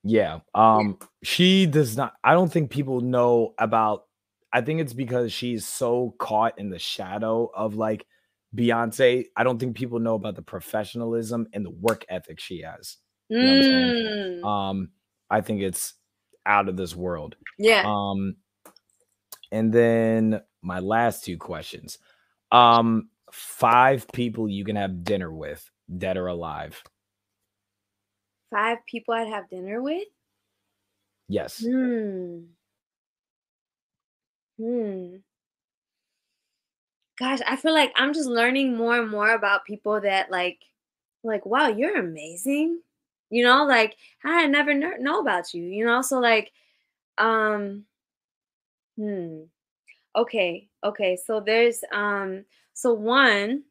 Yeah. 0.03 0.39
Um, 0.55 0.97
she 1.23 1.65
does 1.67 1.95
not. 1.95 2.13
I 2.23 2.33
don't 2.33 2.51
think 2.51 2.71
people 2.71 3.01
know 3.01 3.53
about. 3.59 4.05
I 4.53 4.61
think 4.61 4.79
it's 4.79 4.93
because 4.93 5.33
she's 5.33 5.65
so 5.65 6.13
caught 6.19 6.59
in 6.59 6.69
the 6.69 6.77
shadow 6.77 7.49
of 7.53 7.73
like 7.73 8.05
Beyonce. 8.55 9.25
I 9.35 9.43
don't 9.43 9.57
think 9.59 9.75
people 9.75 9.99
know 9.99 10.13
about 10.13 10.35
the 10.35 10.43
professionalism 10.43 11.47
and 11.53 11.65
the 11.65 11.71
work 11.71 12.05
ethic 12.07 12.39
she 12.39 12.61
has. 12.61 12.97
know 13.29 13.39
what 13.39 13.65
I'm? 13.65 14.43
Mm, 14.43 14.45
Um, 14.45 14.89
I 15.29 15.41
think 15.41 15.61
it's 15.63 15.95
out 16.45 16.69
of 16.69 16.77
this 16.77 16.95
world. 16.95 17.35
yeah. 17.57 17.83
Um, 17.85 18.35
and 19.51 19.73
then 19.73 20.41
my 20.61 20.79
last 20.79 21.23
two 21.23 21.37
questions. 21.37 21.97
Um, 22.51 23.09
five 23.31 24.05
people 24.13 24.47
you 24.47 24.63
can 24.63 24.75
have 24.75 25.03
dinner 25.03 25.33
with, 25.33 25.67
dead 25.97 26.17
or 26.17 26.27
alive. 26.27 26.83
Five 28.51 28.77
people 28.87 29.15
I'd 29.15 29.29
have 29.29 29.49
dinner 29.49 29.81
with. 29.81 30.07
Yes. 31.27 31.65
Hmm. 31.65 32.41
Hmm. 34.57 35.21
Gosh, 37.19 37.39
I 37.47 37.55
feel 37.57 37.73
like 37.73 37.91
I'm 37.95 38.13
just 38.13 38.27
learning 38.29 38.75
more 38.75 38.97
and 38.99 39.09
more 39.09 39.31
about 39.33 39.65
people 39.65 40.01
that 40.01 40.31
like, 40.31 40.59
like, 41.23 41.45
wow, 41.45 41.67
you're 41.67 41.97
amazing. 41.97 42.81
You 43.29 43.43
know, 43.43 43.65
like 43.65 43.95
I 44.23 44.47
never 44.47 44.71
kn- 44.77 45.03
know 45.03 45.19
about 45.21 45.53
you. 45.53 45.63
You 45.63 45.85
know, 45.85 46.01
so 46.01 46.19
like, 46.19 46.51
um, 47.19 47.85
hmm. 48.97 49.41
Okay, 50.15 50.69
okay. 50.83 51.17
So 51.17 51.41
there's 51.41 51.83
um, 51.93 52.45
so 52.73 52.93
one, 52.93 53.63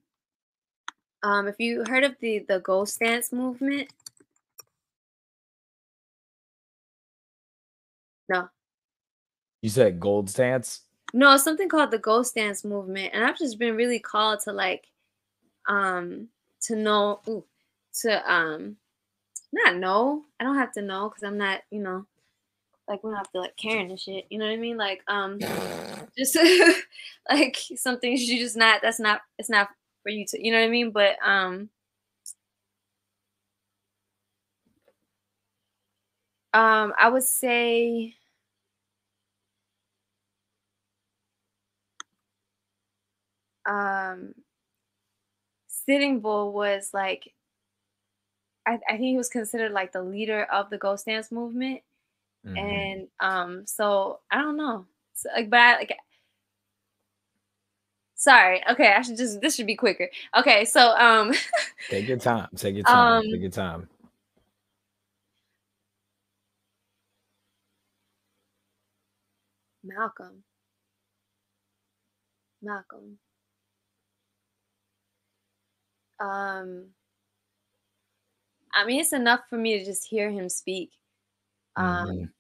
um, 1.23 1.47
if 1.49 1.57
you 1.59 1.85
heard 1.89 2.05
of 2.05 2.17
the 2.21 2.41
the 2.41 2.61
ghost 2.61 2.99
dance 3.01 3.33
movement, 3.33 3.89
no, 8.29 8.49
You 9.63 9.69
said 9.69 10.01
gold 10.01 10.29
stance. 10.29 10.81
No, 11.15 11.37
something 11.37 11.69
called 11.69 11.93
the 11.93 11.99
gold 11.99 12.27
stance 12.27 12.65
movement, 12.65 13.11
and 13.15 13.25
I've 13.25 13.39
just 13.39 13.59
been 13.59 13.77
really 13.77 14.01
called 14.01 14.41
to 14.41 14.53
like, 14.53 14.89
um, 15.69 16.29
to 16.63 16.77
know, 16.77 17.21
ooh, 17.29 17.45
to 18.01 18.33
um, 18.33 18.77
not 19.53 19.77
know. 19.77 20.25
I 20.41 20.45
don't 20.45 20.57
have 20.57 20.73
to 20.73 20.83
know 20.83 21.09
because 21.09 21.23
I'm 21.23 21.39
not, 21.39 21.61
you 21.71 21.81
know, 21.81 22.07
like 22.89 23.05
we 23.05 23.11
don't 23.11 23.19
have 23.19 23.31
to 23.33 23.41
like 23.41 23.57
Karen 23.57 23.91
and 23.91 24.01
shit. 24.01 24.27
You 24.31 24.39
know 24.39 24.47
what 24.47 24.53
I 24.53 24.57
mean? 24.57 24.77
Like, 24.77 25.03
um, 25.07 25.39
just 26.19 26.37
like 27.31 27.57
some 27.77 28.01
things 28.01 28.23
you 28.23 28.41
just 28.41 28.57
not. 28.57 28.81
That's 28.83 28.99
not. 28.99 29.21
It's 29.39 29.51
not 29.51 29.69
for 30.03 30.09
you 30.09 30.27
to. 30.27 30.45
You 30.45 30.51
know 30.53 30.59
what 30.59 30.67
I 30.67 30.71
mean? 30.71 30.91
But 30.91 31.17
um, 31.25 31.69
um, 36.53 36.93
I 36.99 37.09
would 37.09 37.23
say. 37.23 38.17
Um 43.67 44.35
Sitting 45.69 46.21
Bull 46.21 46.53
was 46.53 46.91
like 46.93 47.33
I, 48.67 48.79
I 48.89 48.93
think 48.93 49.03
he 49.03 49.17
was 49.17 49.29
considered 49.29 49.73
like 49.73 49.93
the 49.93 50.03
leader 50.03 50.45
of 50.45 50.71
the 50.71 50.79
ghost 50.79 51.07
dance 51.07 51.33
movement. 51.33 51.81
Mhm. 52.47 52.59
And 52.59 53.09
um 53.21 53.67
so 53.67 54.21
I 54.31 54.39
don't 54.39 54.57
know. 54.57 54.87
So, 55.15 55.29
like 55.35 55.51
but 55.51 55.59
I 55.61 55.77
like 55.77 55.97
sorry. 58.15 58.63
Okay, 58.71 58.93
I 58.93 59.03
should 59.03 59.17
just 59.17 59.41
this 59.41 59.57
should 59.57 59.67
be 59.67 59.77
quicker. 59.77 60.09
Okay, 60.37 60.65
so 60.65 60.97
um 60.97 61.33
Take 61.91 62.09
your 62.09 62.19
time. 62.19 62.49
Take 62.57 62.77
your 62.77 62.85
time. 62.85 63.17
Um, 63.17 63.23
Take 63.31 63.41
your 63.43 63.51
time. 63.51 63.89
Malcolm. 69.85 70.45
Malcolm. 72.63 73.19
Um 76.23 76.95
I 78.73 78.87
mean 78.87 79.01
it's 79.01 79.13
enough 79.13 79.41
for 79.51 79.59
me 79.59 79.79
to 79.79 79.85
just 79.85 80.07
hear 80.09 80.31
him 80.31 80.49
speak. 80.49 80.93
Um 81.77 82.07
Mhm. 82.09 82.33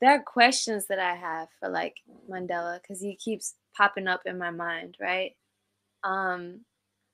there 0.00 0.10
are 0.12 0.22
questions 0.22 0.86
that 0.86 0.98
I 0.98 1.14
have 1.14 1.48
for 1.58 1.68
like 1.68 1.96
Mandela 2.30 2.80
because 2.80 3.00
he 3.00 3.16
keeps 3.16 3.54
popping 3.76 4.06
up 4.08 4.22
in 4.26 4.38
my 4.38 4.50
mind, 4.50 4.96
right? 5.00 5.36
Um 6.04 6.64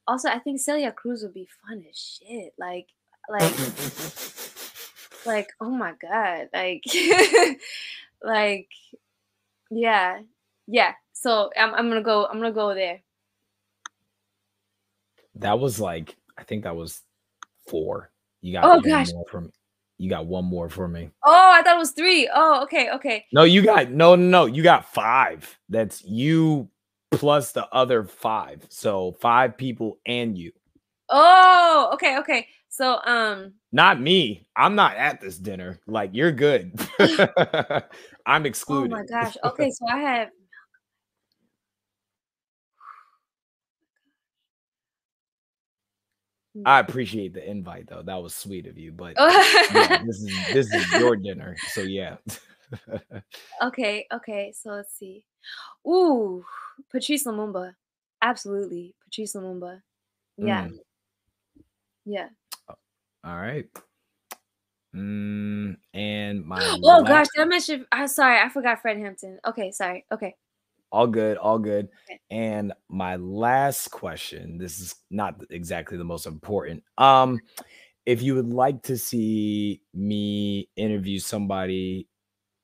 also 0.07 0.29
I 0.29 0.39
think 0.39 0.61
Celia 0.61 0.93
Cruz 0.93 1.23
would 1.23 1.35
be 1.35 1.49
fun 1.67 1.85
as 1.89 1.97
shit. 1.99 2.53
Like 2.59 2.89
like 3.29 3.55
like 5.27 5.49
oh 5.61 5.71
my 5.71 5.93
god 6.01 6.49
like 6.53 6.83
like 8.23 8.69
yeah 9.71 10.21
yeah 10.67 10.95
so 11.13 11.51
I'm, 11.57 11.75
I'm 11.75 11.89
gonna 11.89 12.03
go 12.03 12.27
i'm 12.27 12.39
gonna 12.39 12.53
go 12.53 12.75
there 12.75 13.01
that 15.37 15.59
was 15.59 15.81
like 15.81 16.17
I 16.39 16.45
think 16.45 16.65
that 16.65 16.77
was 16.77 17.01
four. 17.69 18.11
You 18.41 18.53
got 18.55 18.65
Oh, 18.65 18.69
one 18.77 18.83
gosh. 18.83 19.13
more 19.13 19.25
from 19.31 19.53
you 19.99 20.09
got 20.09 20.25
one 20.27 20.47
more 20.47 20.71
for 20.71 20.89
me. 20.89 21.11
oh 21.27 21.51
i 21.55 21.63
thought 21.63 21.77
it 21.77 21.79
was 21.79 21.93
three. 21.93 22.29
Oh, 22.35 22.63
okay 22.63 22.91
okay 22.91 23.27
No, 23.33 23.43
you 23.45 23.63
got 23.63 23.91
no 23.91 24.15
no 24.17 24.29
no. 24.29 24.47
You 24.47 24.63
got 24.63 24.93
five. 24.93 25.59
That's 25.69 26.03
you 26.05 26.69
plus 27.11 27.53
the 27.53 27.69
other 27.69 28.05
five. 28.05 28.65
So 28.71 29.13
five 29.21 29.57
people 29.59 29.99
and 30.07 30.37
you. 30.39 30.53
oh 31.11 31.91
okay 31.95 32.19
okay 32.19 32.47
so 32.69 33.01
um 33.05 33.53
Not 33.73 34.01
me. 34.01 34.47
I'm 34.57 34.75
not 34.75 34.97
at 34.97 35.21
this 35.21 35.37
dinner. 35.39 35.81
Like 35.87 36.11
you're 36.15 36.33
good. 36.33 36.73
I'm 38.27 38.47
excluded. 38.47 38.93
oh 38.93 38.97
my 38.97 39.05
gosh 39.05 39.37
okay 39.45 39.71
so 39.71 39.87
i 39.89 39.99
have 39.99 40.29
I 46.67 46.81
appreciate 46.81 47.33
the 47.35 47.49
invite 47.49 47.87
though. 47.89 48.03
That 48.03 48.23
was 48.23 48.35
sweet 48.35 48.67
of 48.67 48.77
you. 48.77 48.93
But 48.93 49.15
Oh. 49.19 49.69
yeah, 49.75 50.03
this 50.07 50.23
is 50.23 50.33
this 50.53 50.75
is 50.75 50.93
your 50.99 51.17
dinner. 51.17 51.57
So 51.69 51.83
yeah. 51.83 52.17
okay 53.63 54.07
okay 54.13 54.53
so 54.55 54.71
let's 54.71 54.95
see 54.97 55.25
ooh 55.85 56.45
patrice 56.93 57.25
lumumba 57.27 57.75
absolutely 58.23 58.95
patrice 59.03 59.35
lumumba 59.35 59.83
yeah 60.37 60.69
Mm, 60.69 60.79
yeah 62.07 62.29
all 63.25 63.37
right. 63.37 63.67
Mm, 64.95 65.77
and 65.95 66.45
my 66.45 66.59
oh 66.85 67.01
last- 67.01 67.09
gosh 67.09 67.27
did 67.35 67.43
i 67.43 67.45
mention 67.45 67.87
i'm 67.91 68.07
sorry 68.07 68.39
i 68.39 68.49
forgot 68.49 68.81
fred 68.81 68.99
hampton 68.99 69.39
okay 69.45 69.73
sorry 69.73 70.05
okay 70.13 70.37
all 70.93 71.07
good, 71.07 71.37
all 71.37 71.59
good. 71.59 71.89
And 72.31 72.73
my 72.89 73.17
last 73.17 73.89
question, 73.91 74.59
this 74.59 74.81
is 74.81 74.95
not 75.11 75.41
exactly 75.51 75.97
the 75.99 76.05
most 76.05 76.27
important. 76.27 76.83
Um, 76.99 77.41
if 78.07 78.23
you 78.23 78.35
would 78.35 78.53
like 78.53 78.83
to 78.85 78.97
see 78.97 79.83
me 79.95 80.69
interview 80.77 81.19
somebody 81.19 82.09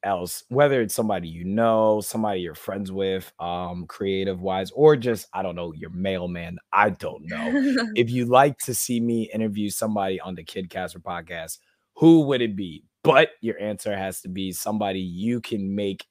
else, 0.02 0.44
whether 0.48 0.80
it's 0.80 0.94
somebody 0.94 1.28
you 1.28 1.44
know, 1.44 2.00
somebody 2.00 2.40
you're 2.40 2.55
friends 2.55 2.90
with, 2.90 3.32
um, 3.38 3.86
creative 3.86 4.40
wise, 4.40 4.70
or 4.72 4.96
just 4.96 5.28
I 5.32 5.42
don't 5.42 5.56
know, 5.56 5.72
your 5.72 5.90
mailman, 5.90 6.58
I 6.72 6.90
don't 6.90 7.24
know. 7.26 7.52
if 7.96 8.10
you'd 8.10 8.28
like 8.28 8.58
to 8.60 8.74
see 8.74 9.00
me 9.00 9.30
interview 9.32 9.70
somebody 9.70 10.20
on 10.20 10.34
the 10.34 10.44
Kid 10.44 10.70
Casper 10.70 11.00
podcast, 11.00 11.58
who 11.96 12.22
would 12.22 12.42
it 12.42 12.56
be? 12.56 12.84
But 13.02 13.30
your 13.40 13.60
answer 13.60 13.96
has 13.96 14.20
to 14.22 14.28
be 14.28 14.52
somebody 14.52 15.00
you 15.00 15.40
can 15.40 15.74
make 15.74 16.06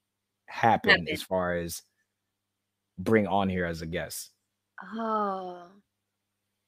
happen 0.47 0.91
Happen. 0.91 1.07
as 1.11 1.21
far 1.21 1.57
as 1.57 1.81
bring 2.97 3.27
on 3.27 3.49
here 3.49 3.65
as 3.65 3.81
a 3.81 3.85
guest? 3.85 4.31
Oh, 4.95 5.67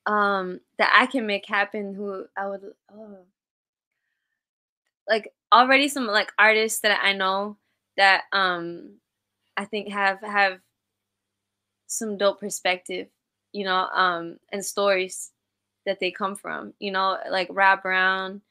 um, 0.05 0.59
that 0.77 0.91
I 0.93 1.05
can 1.05 1.27
make 1.27 1.45
happen. 1.45 1.93
Who 1.93 2.25
I 2.37 2.47
would, 2.47 2.61
oh, 2.91 3.19
like 5.07 5.33
already 5.51 5.87
some 5.87 6.07
like 6.07 6.31
artists 6.37 6.81
that 6.81 6.99
I 7.01 7.13
know 7.13 7.57
that 7.95 8.23
um 8.33 8.97
I 9.55 9.65
think 9.65 9.89
have 9.91 10.21
have 10.21 10.59
some 11.87 12.17
dope 12.17 12.39
perspective, 12.39 13.07
you 13.53 13.63
know, 13.63 13.87
um, 13.87 14.37
and 14.51 14.63
stories 14.63 15.31
that 15.85 15.99
they 15.99 16.11
come 16.11 16.35
from. 16.35 16.73
You 16.79 16.91
know, 16.91 17.17
like 17.29 17.47
Rob 17.51 17.81
Brown, 17.81 18.41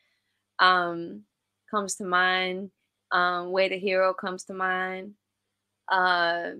um, 0.58 1.22
comes 1.70 1.94
to 1.96 2.04
mind. 2.04 2.70
Um, 3.12 3.52
Way 3.52 3.68
the 3.68 3.78
Hero 3.78 4.12
comes 4.14 4.44
to 4.44 4.54
mind. 4.54 5.14
Uh, 5.90 6.52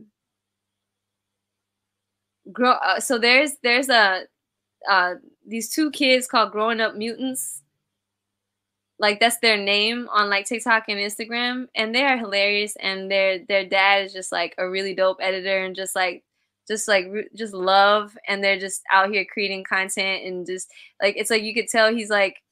grow. 2.53 2.73
Uh, 2.73 3.01
so 3.01 3.19
there's 3.19 3.53
there's 3.63 3.89
a 3.89 4.25
uh, 4.89 5.15
these 5.47 5.71
two 5.71 5.91
kids 5.91 6.27
called 6.27 6.53
Growing 6.53 6.81
Up 6.81 6.95
Mutants. 6.95 7.63
Like 8.99 9.21
that's 9.21 9.39
their 9.39 9.59
name 9.59 10.09
on 10.11 10.31
like 10.31 10.47
TikTok 10.47 10.85
and 10.89 10.99
Instagram, 10.99 11.69
and 11.75 11.95
they 11.95 12.05
are 12.05 12.17
hilarious. 12.17 12.77
And 12.77 13.11
their 13.11 13.41
their 13.47 13.67
dad 13.67 14.07
is 14.07 14.13
just 14.13 14.33
like 14.33 14.55
a 14.59 14.69
really 14.69 14.95
dope 14.95 15.19
editor, 15.21 15.65
and 15.65 15.77
just 15.77 15.95
like 15.95 16.25
just 16.67 16.89
like 16.89 17.07
just 17.35 17.53
love, 17.53 18.17
and 18.27 18.43
they're 18.43 18.59
just 18.59 18.83
out 18.91 19.11
here 19.11 19.27
creating 19.31 19.65
content, 19.65 20.25
and 20.25 20.47
just 20.47 20.71
like 21.03 21.17
it's 21.17 21.31
like 21.31 21.43
you 21.43 21.55
could 21.55 21.69
tell 21.69 21.95
he's 21.95 22.11
like 22.11 22.43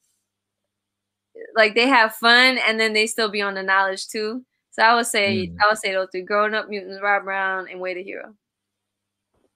like 1.56 1.74
they 1.74 1.88
have 1.88 2.14
fun, 2.14 2.58
and 2.66 2.78
then 2.78 2.92
they 2.92 3.06
still 3.06 3.30
be 3.30 3.40
on 3.42 3.54
the 3.54 3.62
knowledge 3.62 4.08
too. 4.08 4.44
So 4.70 4.82
I 4.82 4.94
would 4.94 5.06
say 5.06 5.48
mm. 5.48 5.56
I 5.62 5.68
would 5.68 5.78
say 5.78 5.92
those 5.92 6.08
three: 6.12 6.22
Growing 6.22 6.54
Up 6.54 6.68
Mutants, 6.68 7.00
Rob 7.02 7.24
Brown, 7.24 7.68
and 7.70 7.80
Way 7.80 7.94
the 7.94 8.02
Hero. 8.02 8.34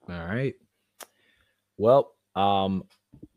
All 0.09 0.25
right. 0.25 0.55
Well, 1.77 2.13
um, 2.35 2.83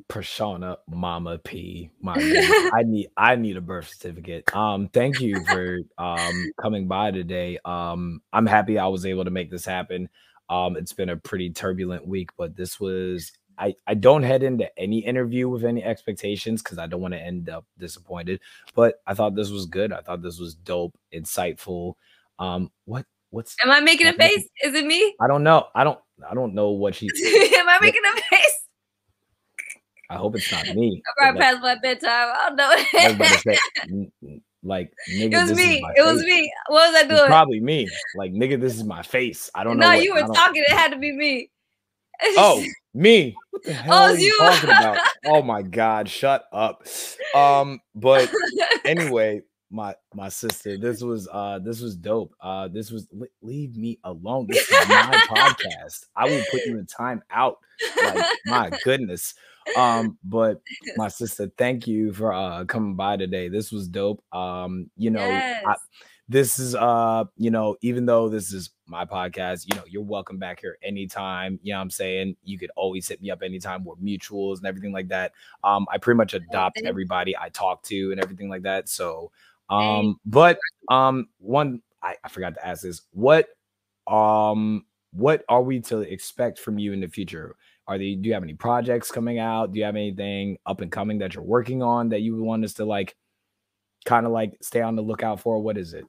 Prashana 0.08 0.76
Mama 0.88 1.38
P. 1.38 1.90
My 2.00 2.14
I 2.74 2.82
need 2.82 3.08
I 3.16 3.36
need 3.36 3.56
a 3.56 3.60
birth 3.60 3.88
certificate. 3.88 4.54
Um, 4.54 4.88
thank 4.88 5.20
you 5.20 5.44
for 5.44 5.78
um 5.98 6.50
coming 6.60 6.86
by 6.88 7.10
today. 7.10 7.58
Um, 7.64 8.20
I'm 8.32 8.46
happy 8.46 8.78
I 8.78 8.88
was 8.88 9.06
able 9.06 9.24
to 9.24 9.30
make 9.30 9.50
this 9.50 9.64
happen. 9.64 10.08
Um, 10.50 10.76
it's 10.76 10.92
been 10.92 11.08
a 11.08 11.16
pretty 11.16 11.50
turbulent 11.50 12.06
week, 12.06 12.30
but 12.36 12.56
this 12.56 12.78
was 12.78 13.32
I, 13.58 13.74
I 13.86 13.94
don't 13.94 14.22
head 14.22 14.42
into 14.42 14.68
any 14.78 14.98
interview 14.98 15.48
with 15.48 15.64
any 15.64 15.84
expectations 15.84 16.62
because 16.62 16.78
I 16.78 16.86
don't 16.86 17.00
want 17.00 17.14
to 17.14 17.20
end 17.20 17.48
up 17.48 17.64
disappointed. 17.78 18.40
But 18.74 18.96
I 19.06 19.14
thought 19.14 19.34
this 19.34 19.50
was 19.50 19.66
good. 19.66 19.92
I 19.92 20.00
thought 20.00 20.22
this 20.22 20.38
was 20.38 20.54
dope, 20.54 20.98
insightful. 21.14 21.94
Um, 22.38 22.70
what 22.84 23.06
what's 23.30 23.56
am 23.62 23.70
I 23.70 23.80
making 23.80 24.08
a 24.08 24.12
face? 24.14 24.46
Is 24.64 24.74
it 24.74 24.84
me? 24.84 25.14
I 25.20 25.26
don't 25.28 25.42
know. 25.42 25.68
I 25.74 25.84
don't 25.84 25.98
I 26.28 26.34
don't 26.34 26.54
know 26.54 26.70
what 26.70 26.94
she 26.94 27.06
am 27.56 27.68
I 27.68 27.78
making 27.80 28.02
a 28.04 28.20
face? 28.20 28.62
I 30.12 30.16
hope 30.16 30.36
it's 30.36 30.52
not 30.52 30.66
me. 30.76 31.02
I'm 31.18 31.34
right 31.34 31.40
past 31.40 31.62
my 31.62 31.76
bedtime. 31.76 32.28
I 32.34 32.50
don't 32.54 32.56
know. 33.86 34.06
like 34.62 34.92
nigga, 35.10 35.32
it 35.32 35.48
was 35.48 35.56
me. 35.56 35.82
It 35.96 36.02
was 36.02 36.22
me. 36.22 36.52
What 36.68 36.92
was 36.92 37.02
I 37.02 37.08
doing? 37.08 37.26
Probably 37.26 37.60
me. 37.60 37.88
Like 38.14 38.32
nigga, 38.32 38.60
this 38.60 38.74
is 38.74 38.84
my 38.84 39.02
face. 39.02 39.50
I 39.54 39.64
don't 39.64 39.78
no, 39.78 39.86
know. 39.86 39.94
No, 39.94 40.00
you 40.00 40.12
were 40.14 40.20
talking. 40.20 40.62
It 40.66 40.72
had 40.72 40.90
to 40.92 40.98
be 40.98 41.12
me. 41.12 41.50
oh, 42.36 42.62
me. 42.94 43.34
What 43.50 43.62
the 43.64 43.70
oh, 43.70 43.74
hell 43.74 43.94
oh, 43.94 44.02
are 44.02 44.18
you, 44.18 44.26
you 44.26 44.38
talking 44.38 44.70
about? 44.70 44.98
Oh 45.24 45.42
my 45.42 45.62
god, 45.62 46.10
shut 46.10 46.44
up. 46.52 46.86
Um, 47.34 47.80
but 47.94 48.30
anyway, 48.84 49.40
my 49.72 49.94
my 50.14 50.28
sister, 50.28 50.76
this 50.76 51.02
was 51.02 51.26
uh 51.32 51.58
this 51.58 51.80
was 51.80 51.96
dope. 51.96 52.34
Uh 52.40 52.68
this 52.68 52.90
was 52.90 53.08
leave 53.40 53.76
me 53.76 53.98
alone. 54.04 54.46
This 54.48 54.70
is 54.70 54.88
my 54.88 55.24
podcast. 55.28 56.06
I 56.14 56.26
will 56.26 56.42
put 56.50 56.64
you 56.66 56.78
in 56.78 56.86
time 56.86 57.22
out. 57.30 57.58
Like 58.02 58.24
my 58.46 58.70
goodness. 58.84 59.34
Um, 59.76 60.18
but 60.24 60.60
my 60.96 61.08
sister, 61.08 61.50
thank 61.56 61.86
you 61.86 62.12
for 62.12 62.32
uh 62.32 62.64
coming 62.66 62.94
by 62.94 63.16
today. 63.16 63.48
This 63.48 63.72
was 63.72 63.88
dope. 63.88 64.22
Um, 64.32 64.90
you 64.96 65.10
know, 65.10 65.26
yes. 65.26 65.64
I, 65.66 65.74
this 66.28 66.58
is 66.58 66.74
uh, 66.74 67.24
you 67.36 67.50
know, 67.50 67.76
even 67.82 68.06
though 68.06 68.28
this 68.28 68.52
is 68.52 68.70
my 68.86 69.04
podcast, 69.04 69.66
you 69.68 69.76
know, 69.76 69.84
you're 69.86 70.02
welcome 70.02 70.38
back 70.38 70.60
here 70.60 70.78
anytime. 70.82 71.58
You 71.62 71.74
know 71.74 71.80
I'm 71.80 71.90
saying? 71.90 72.36
You 72.42 72.58
could 72.58 72.70
always 72.76 73.08
hit 73.08 73.20
me 73.20 73.30
up 73.30 73.42
anytime. 73.42 73.84
We're 73.84 73.96
mutuals 73.96 74.58
and 74.58 74.66
everything 74.66 74.92
like 74.92 75.08
that. 75.08 75.32
Um, 75.64 75.86
I 75.92 75.98
pretty 75.98 76.16
much 76.16 76.34
adopt 76.34 76.80
everybody 76.84 77.36
I 77.36 77.48
talk 77.50 77.82
to 77.84 78.12
and 78.12 78.20
everything 78.20 78.48
like 78.48 78.62
that. 78.62 78.88
So 78.88 79.30
um, 79.70 80.16
but 80.24 80.58
um, 80.90 81.28
one 81.38 81.82
I, 82.02 82.16
I 82.24 82.28
forgot 82.28 82.54
to 82.54 82.66
ask 82.66 82.82
this: 82.82 83.02
what 83.12 83.48
um 84.06 84.84
what 85.12 85.44
are 85.48 85.62
we 85.62 85.80
to 85.80 86.00
expect 86.00 86.58
from 86.58 86.78
you 86.78 86.92
in 86.92 87.00
the 87.00 87.08
future? 87.08 87.56
Are 87.86 87.98
they 87.98 88.14
do 88.14 88.28
you 88.28 88.34
have 88.34 88.42
any 88.42 88.54
projects 88.54 89.10
coming 89.10 89.38
out? 89.38 89.72
Do 89.72 89.78
you 89.78 89.84
have 89.84 89.96
anything 89.96 90.58
up 90.66 90.80
and 90.80 90.90
coming 90.90 91.18
that 91.18 91.34
you're 91.34 91.44
working 91.44 91.82
on 91.82 92.10
that 92.10 92.20
you 92.20 92.42
want 92.42 92.64
us 92.64 92.74
to 92.74 92.84
like 92.84 93.14
kind 94.04 94.26
of 94.26 94.32
like 94.32 94.56
stay 94.62 94.80
on 94.80 94.96
the 94.96 95.02
lookout 95.02 95.40
for? 95.40 95.58
What 95.60 95.76
is 95.76 95.94
it? 95.94 96.04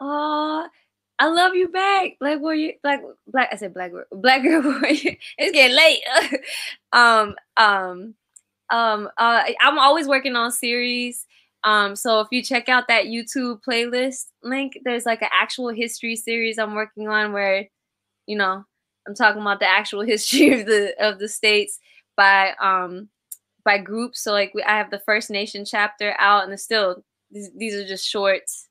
Uh 0.00 0.68
I 1.18 1.28
love 1.28 1.54
you 1.54 1.68
back. 1.68 2.18
Black 2.20 2.40
warrior, 2.40 2.72
black 2.82 3.02
black. 3.26 3.48
I 3.50 3.56
said 3.56 3.72
black 3.72 3.92
black 4.12 4.42
girl 4.42 4.62
warrior. 4.64 5.16
it's 5.38 5.52
getting 5.52 5.76
late. 5.76 6.02
um, 6.92 7.34
um, 7.56 8.14
um. 8.70 9.08
Uh, 9.16 9.44
I'm 9.60 9.78
always 9.78 10.06
working 10.06 10.36
on 10.36 10.52
series. 10.52 11.26
Um, 11.64 11.96
so 11.96 12.20
if 12.20 12.28
you 12.30 12.42
check 12.42 12.68
out 12.68 12.88
that 12.88 13.06
YouTube 13.06 13.60
playlist 13.68 14.26
link, 14.42 14.78
there's 14.84 15.06
like 15.06 15.22
an 15.22 15.28
actual 15.32 15.68
history 15.68 16.14
series 16.16 16.58
I'm 16.58 16.74
working 16.74 17.08
on 17.08 17.32
where, 17.32 17.66
you 18.26 18.36
know, 18.36 18.64
I'm 19.06 19.14
talking 19.14 19.40
about 19.40 19.60
the 19.60 19.68
actual 19.68 20.02
history 20.06 20.60
of 20.60 20.66
the 20.66 20.94
of 21.00 21.18
the 21.18 21.28
states 21.28 21.78
by 22.16 22.52
um 22.60 23.08
by 23.64 23.78
groups. 23.78 24.22
So 24.22 24.32
like 24.32 24.52
we, 24.54 24.62
I 24.62 24.76
have 24.78 24.90
the 24.90 25.00
First 25.00 25.30
Nation 25.30 25.64
chapter 25.64 26.14
out, 26.18 26.48
and 26.48 26.58
still 26.60 27.02
these, 27.30 27.50
these 27.56 27.74
are 27.74 27.86
just 27.86 28.08
shorts. 28.08 28.68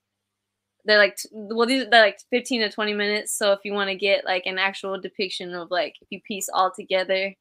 They're 0.85 0.99
like 0.99 1.17
well 1.31 1.67
these 1.67 1.83
are 1.85 1.89
like 1.89 2.19
15 2.29 2.61
to 2.61 2.69
20 2.69 2.93
minutes. 2.93 3.37
So 3.37 3.51
if 3.51 3.59
you 3.63 3.73
want 3.73 3.89
to 3.89 3.95
get 3.95 4.23
like 4.23 4.45
an 4.45 4.59
actual 4.59 4.99
depiction 5.01 5.53
of 5.53 5.71
like 5.71 5.95
if 6.01 6.07
you 6.11 6.21
piece 6.27 6.47
all 6.53 6.71
together, 6.71 7.35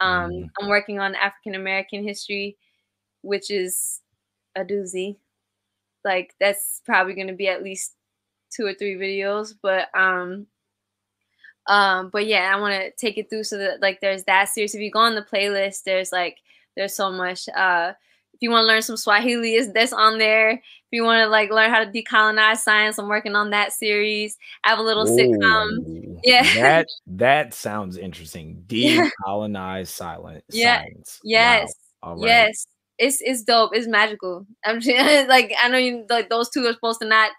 um, 0.00 0.30
mm. 0.30 0.50
I'm 0.60 0.68
working 0.68 1.00
on 1.00 1.14
African 1.14 1.54
American 1.54 2.04
history, 2.04 2.56
which 3.22 3.50
is 3.50 4.01
a 4.56 4.64
doozy. 4.64 5.16
Like 6.04 6.34
that's 6.40 6.82
probably 6.84 7.14
gonna 7.14 7.34
be 7.34 7.48
at 7.48 7.62
least 7.62 7.94
two 8.50 8.66
or 8.66 8.74
three 8.74 8.94
videos, 8.94 9.54
but 9.60 9.88
um 9.94 10.46
um 11.68 12.10
but 12.12 12.26
yeah 12.26 12.52
i 12.52 12.60
want 12.60 12.74
to 12.74 12.90
take 12.96 13.16
it 13.16 13.30
through 13.30 13.44
so 13.44 13.56
that 13.56 13.80
like 13.80 14.00
there's 14.00 14.24
that 14.24 14.48
series 14.48 14.74
if 14.74 14.80
you 14.80 14.90
go 14.90 14.98
on 14.98 15.14
the 15.14 15.22
playlist 15.22 15.84
there's 15.84 16.10
like 16.10 16.38
there's 16.76 16.94
so 16.94 17.10
much 17.12 17.48
uh 17.56 17.92
if 18.34 18.38
you 18.40 18.50
want 18.50 18.64
to 18.64 18.66
learn 18.66 18.82
some 18.82 18.96
swahili 18.96 19.54
is 19.54 19.72
that's 19.72 19.92
on 19.92 20.18
there. 20.18 20.50
If 20.52 20.60
you 20.90 21.04
want 21.04 21.20
to 21.20 21.28
like 21.28 21.50
learn 21.50 21.70
how 21.70 21.84
to 21.84 21.90
decolonize 21.90 22.58
science 22.58 22.98
i'm 22.98 23.08
working 23.08 23.36
on 23.36 23.50
that 23.50 23.72
series. 23.72 24.36
I 24.64 24.70
have 24.70 24.78
a 24.78 24.82
little 24.82 25.06
Ooh, 25.08 25.16
sitcom. 25.16 26.18
Yeah. 26.24 26.42
that 26.54 26.88
that 27.06 27.54
sounds 27.54 27.96
interesting. 27.98 28.64
Decolonize 28.66 29.88
silent 29.88 30.44
yeah. 30.50 30.78
science. 30.78 31.20
Yes. 31.22 31.74
Wow. 32.02 32.16
yes 32.18 32.66
it's 33.02 33.18
it's 33.20 33.42
dope 33.42 33.70
it's 33.74 33.88
magical 33.88 34.46
i'm 34.64 34.80
just, 34.80 35.28
like 35.28 35.52
i 35.62 35.68
know 35.68 35.78
you 35.78 36.06
like 36.10 36.28
those 36.30 36.50
two 36.50 36.66
are 36.66 36.72
supposed 36.72 37.00
to 37.00 37.06
not 37.08 37.30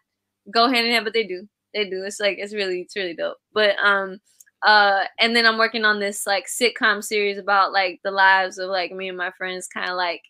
go 0.53 0.67
hand 0.69 0.85
in 0.85 0.93
hand 0.93 1.05
but 1.05 1.13
they 1.13 1.25
do 1.25 1.47
they 1.73 1.89
do. 1.89 2.03
It's 2.03 2.19
like 2.19 2.37
it's 2.39 2.53
really 2.53 2.81
it's 2.81 2.95
really 2.95 3.15
dope. 3.15 3.37
But 3.53 3.75
um 3.83 4.19
uh 4.65 5.05
and 5.19 5.35
then 5.35 5.45
I'm 5.45 5.57
working 5.57 5.85
on 5.85 5.99
this 5.99 6.25
like 6.25 6.45
sitcom 6.47 7.03
series 7.03 7.37
about 7.37 7.73
like 7.73 7.99
the 8.03 8.11
lives 8.11 8.57
of 8.57 8.69
like 8.69 8.91
me 8.91 9.09
and 9.09 9.17
my 9.17 9.31
friends 9.37 9.67
kind 9.67 9.89
of 9.89 9.97
like 9.97 10.21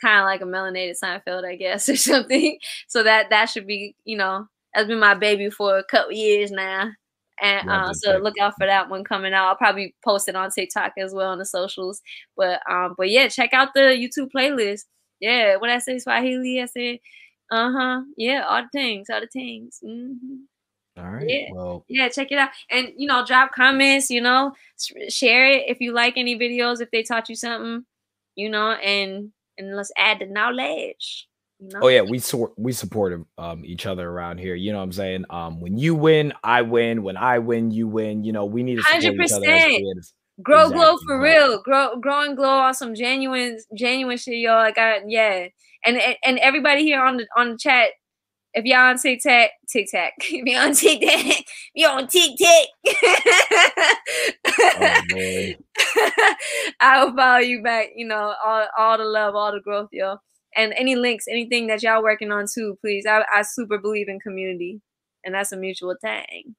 kind 0.00 0.20
of 0.20 0.24
like 0.24 0.40
a 0.42 0.44
melanated 0.44 0.96
Seinfeld, 1.02 1.44
I 1.44 1.56
guess, 1.56 1.88
or 1.88 1.96
something. 1.96 2.58
So 2.88 3.02
that 3.02 3.30
that 3.30 3.46
should 3.46 3.66
be, 3.66 3.96
you 4.04 4.16
know, 4.16 4.46
that's 4.74 4.88
been 4.88 4.98
my 5.00 5.14
baby 5.14 5.50
for 5.50 5.78
a 5.78 5.84
couple 5.84 6.12
years 6.12 6.50
now. 6.50 6.90
And 7.42 7.68
uh, 7.68 7.92
so 7.92 8.16
look 8.18 8.34
out 8.40 8.54
for 8.58 8.66
that 8.66 8.88
one 8.88 9.04
coming 9.04 9.34
out. 9.34 9.48
I'll 9.48 9.56
probably 9.56 9.94
post 10.04 10.28
it 10.28 10.36
on 10.36 10.50
TikTok 10.50 10.92
as 10.98 11.12
well 11.14 11.30
on 11.30 11.38
the 11.38 11.44
socials. 11.44 12.00
But 12.36 12.60
um, 12.70 12.94
but 12.96 13.10
yeah, 13.10 13.28
check 13.28 13.52
out 13.52 13.74
the 13.74 13.80
YouTube 13.80 14.30
playlist. 14.34 14.84
Yeah, 15.20 15.56
what 15.56 15.70
I 15.70 15.78
say 15.78 15.98
Swahili, 15.98 16.62
I 16.62 16.66
said 16.66 16.98
uh 17.50 17.72
huh. 17.72 18.02
Yeah, 18.16 18.44
all 18.48 18.62
the 18.62 18.68
things, 18.72 19.08
all 19.10 19.20
the 19.20 19.28
things. 19.28 19.80
Mm-hmm. 19.84 20.36
All 20.98 21.10
right. 21.10 21.28
Yeah. 21.28 21.48
Well, 21.52 21.84
yeah, 21.88 22.08
check 22.08 22.32
it 22.32 22.38
out. 22.38 22.50
And, 22.70 22.92
you 22.96 23.06
know, 23.06 23.24
drop 23.26 23.52
comments, 23.52 24.08
you 24.08 24.20
know, 24.20 24.52
share 25.10 25.46
it 25.46 25.64
if 25.68 25.80
you 25.80 25.92
like 25.92 26.14
any 26.16 26.38
videos, 26.38 26.80
if 26.80 26.90
they 26.90 27.02
taught 27.02 27.28
you 27.28 27.34
something, 27.36 27.84
you 28.34 28.48
know, 28.48 28.72
and 28.72 29.30
and 29.58 29.76
let's 29.76 29.92
add 29.98 30.20
the 30.20 30.26
knowledge. 30.26 31.28
Oh 31.80 31.88
yeah, 31.88 32.02
we 32.02 32.18
sort 32.18 32.52
we 32.56 32.72
support 32.72 33.20
um 33.38 33.64
each 33.64 33.86
other 33.86 34.08
around 34.08 34.38
here. 34.38 34.54
You 34.54 34.72
know 34.72 34.78
what 34.78 34.84
I'm 34.84 34.92
saying? 34.92 35.24
Um 35.30 35.60
when 35.60 35.78
you 35.78 35.94
win, 35.94 36.32
I 36.44 36.62
win. 36.62 37.02
When 37.02 37.16
I 37.16 37.38
win, 37.38 37.70
you 37.70 37.88
win. 37.88 38.24
You 38.24 38.32
know, 38.32 38.44
we 38.44 38.62
need 38.62 38.76
to 38.76 38.82
hundred 38.82 39.16
percent 39.16 39.42
grow 40.42 40.66
exactly. 40.66 40.74
glow 40.74 40.96
for 41.06 41.20
real. 41.20 41.62
Grow 41.62 41.96
grow 41.98 42.22
and 42.22 42.36
glow 42.36 42.58
on 42.58 42.74
some 42.74 42.94
genuine 42.94 43.58
genuine 43.74 44.18
shit, 44.18 44.36
y'all. 44.36 44.56
Like 44.56 44.78
I 44.78 45.00
yeah 45.06 45.48
and 45.84 45.98
and 46.24 46.38
everybody 46.38 46.82
here 46.82 47.00
on 47.00 47.16
the 47.16 47.26
on 47.36 47.52
the 47.52 47.58
chat 47.58 47.90
if 48.56 48.64
y'all 48.64 48.88
on 48.88 48.98
TikTok, 48.98 49.50
TikTok, 49.68 50.12
if 50.18 50.46
you 50.46 50.56
on 50.56 50.72
TikTok, 50.72 51.44
you 51.74 51.86
on 51.86 52.06
TikTok. 52.08 52.68
oh, 54.80 55.52
I 56.80 57.04
will 57.04 57.14
follow 57.14 57.38
you 57.38 57.62
back. 57.62 57.88
You 57.94 58.06
know, 58.08 58.34
all 58.44 58.66
all 58.78 58.98
the 58.98 59.04
love, 59.04 59.34
all 59.34 59.52
the 59.52 59.60
growth, 59.60 59.90
yo. 59.92 60.16
And 60.56 60.72
any 60.76 60.96
links, 60.96 61.26
anything 61.28 61.66
that 61.66 61.82
y'all 61.82 62.02
working 62.02 62.32
on 62.32 62.46
too, 62.52 62.78
please. 62.80 63.04
I, 63.06 63.24
I 63.32 63.42
super 63.42 63.78
believe 63.78 64.08
in 64.08 64.20
community, 64.20 64.80
and 65.24 65.34
that's 65.34 65.52
a 65.52 65.56
mutual 65.56 65.96
thing. 66.02 66.56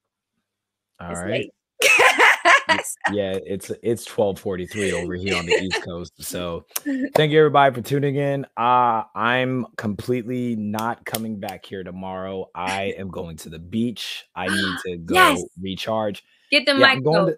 All 0.99 1.11
it's 1.11 1.19
right 1.19 1.51
yeah, 3.11 3.37
it's 3.45 3.71
it's 3.83 4.07
1243 4.07 4.93
over 4.93 5.13
here 5.13 5.37
on 5.37 5.45
the 5.45 5.53
East 5.61 5.83
Coast. 5.83 6.13
So 6.19 6.65
thank 7.15 7.31
you 7.31 7.39
everybody 7.39 7.73
for 7.75 7.81
tuning 7.81 8.15
in. 8.15 8.45
Uh 8.57 9.03
I'm 9.15 9.65
completely 9.77 10.55
not 10.55 11.05
coming 11.05 11.39
back 11.39 11.65
here 11.65 11.83
tomorrow. 11.83 12.49
I 12.55 12.95
am 12.97 13.09
going 13.09 13.37
to 13.37 13.49
the 13.49 13.59
beach. 13.59 14.25
I 14.35 14.47
need 14.47 14.75
to 14.85 14.97
go 14.97 15.15
yes. 15.15 15.43
recharge. 15.61 16.23
Get 16.51 16.65
the 16.65 16.75
yeah, 16.75 16.95
mic. 16.95 17.37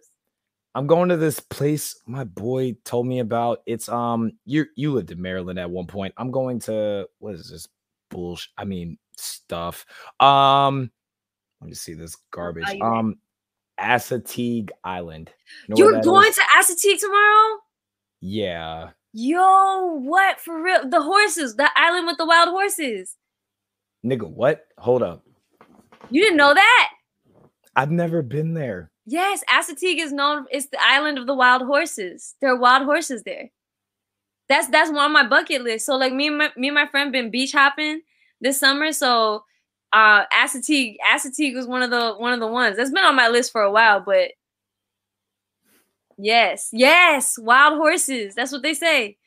I'm 0.75 0.85
going, 0.87 0.97
to, 0.97 1.01
I'm 1.03 1.07
going 1.07 1.09
to 1.09 1.17
this 1.17 1.39
place 1.39 1.99
my 2.05 2.23
boy 2.23 2.75
told 2.85 3.07
me 3.07 3.19
about. 3.19 3.61
It's 3.65 3.89
um 3.89 4.31
you 4.45 4.65
you 4.75 4.93
lived 4.93 5.11
in 5.11 5.21
Maryland 5.21 5.59
at 5.59 5.69
one 5.69 5.87
point. 5.87 6.13
I'm 6.17 6.31
going 6.31 6.59
to 6.61 7.07
what 7.19 7.35
is 7.35 7.49
this 7.49 7.67
bullshit? 8.09 8.49
I 8.57 8.65
mean 8.65 8.97
stuff. 9.17 9.85
Um 10.19 10.91
let 11.61 11.69
me 11.69 11.73
see 11.73 11.93
this 11.93 12.15
garbage. 12.31 12.79
Um 12.81 13.15
Assateague 13.79 14.69
Island. 14.83 15.31
You 15.67 15.75
know 15.75 15.77
You're 15.77 16.01
going 16.01 16.29
is? 16.29 16.35
to 16.35 16.41
Assateague 16.41 16.99
tomorrow? 16.99 17.59
Yeah. 18.21 18.89
Yo, 19.13 19.99
what 20.01 20.39
for 20.39 20.61
real? 20.61 20.87
The 20.87 21.01
horses, 21.01 21.55
the 21.55 21.69
island 21.75 22.05
with 22.05 22.17
the 22.17 22.25
wild 22.25 22.49
horses. 22.49 23.15
Nigga, 24.05 24.29
what? 24.29 24.65
Hold 24.77 25.01
up. 25.01 25.23
You 26.09 26.21
didn't 26.21 26.37
know 26.37 26.53
that? 26.53 26.89
I've 27.75 27.91
never 27.91 28.21
been 28.21 28.53
there. 28.53 28.91
Yes, 29.11 29.43
Assateague 29.49 29.99
is 29.99 30.13
known. 30.13 30.45
It's 30.51 30.67
the 30.67 30.77
island 30.79 31.17
of 31.17 31.25
the 31.25 31.33
wild 31.33 31.63
horses. 31.63 32.35
There 32.41 32.51
are 32.51 32.55
wild 32.55 32.83
horses 32.83 33.23
there. 33.23 33.49
That's 34.47 34.67
that's 34.67 34.91
one 34.91 34.99
on 34.99 35.13
my 35.13 35.27
bucket 35.27 35.63
list. 35.63 35.87
So 35.87 35.95
like 35.95 36.13
me 36.13 36.27
and 36.27 36.37
my 36.37 36.51
me 36.55 36.67
and 36.67 36.75
my 36.75 36.85
friend 36.85 37.11
been 37.11 37.31
beach 37.31 37.51
hopping 37.51 38.01
this 38.39 38.59
summer. 38.59 38.91
So 38.91 39.43
uh 39.93 40.25
Assateague 40.27 40.97
Assateague 41.11 41.55
was 41.55 41.65
one 41.65 41.81
of 41.81 41.89
the 41.89 42.13
one 42.13 42.33
of 42.33 42.39
the 42.39 42.47
ones 42.47 42.77
that's 42.77 42.91
been 42.91 43.03
on 43.03 43.15
my 43.15 43.29
list 43.29 43.51
for 43.51 43.63
a 43.63 43.71
while 43.71 43.99
but 43.99 44.31
yes 46.17 46.69
yes 46.71 47.39
wild 47.39 47.77
horses 47.77 48.35
that's 48.35 48.51
what 48.51 48.61
they 48.61 48.73
say 48.73 49.17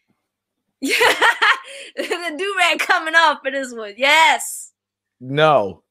yeah 0.80 0.94
the 1.96 2.34
do-rag 2.38 2.78
coming 2.78 3.14
off 3.14 3.38
for 3.42 3.50
this 3.50 3.72
one 3.72 3.94
yes 3.96 4.72
no 5.20 5.82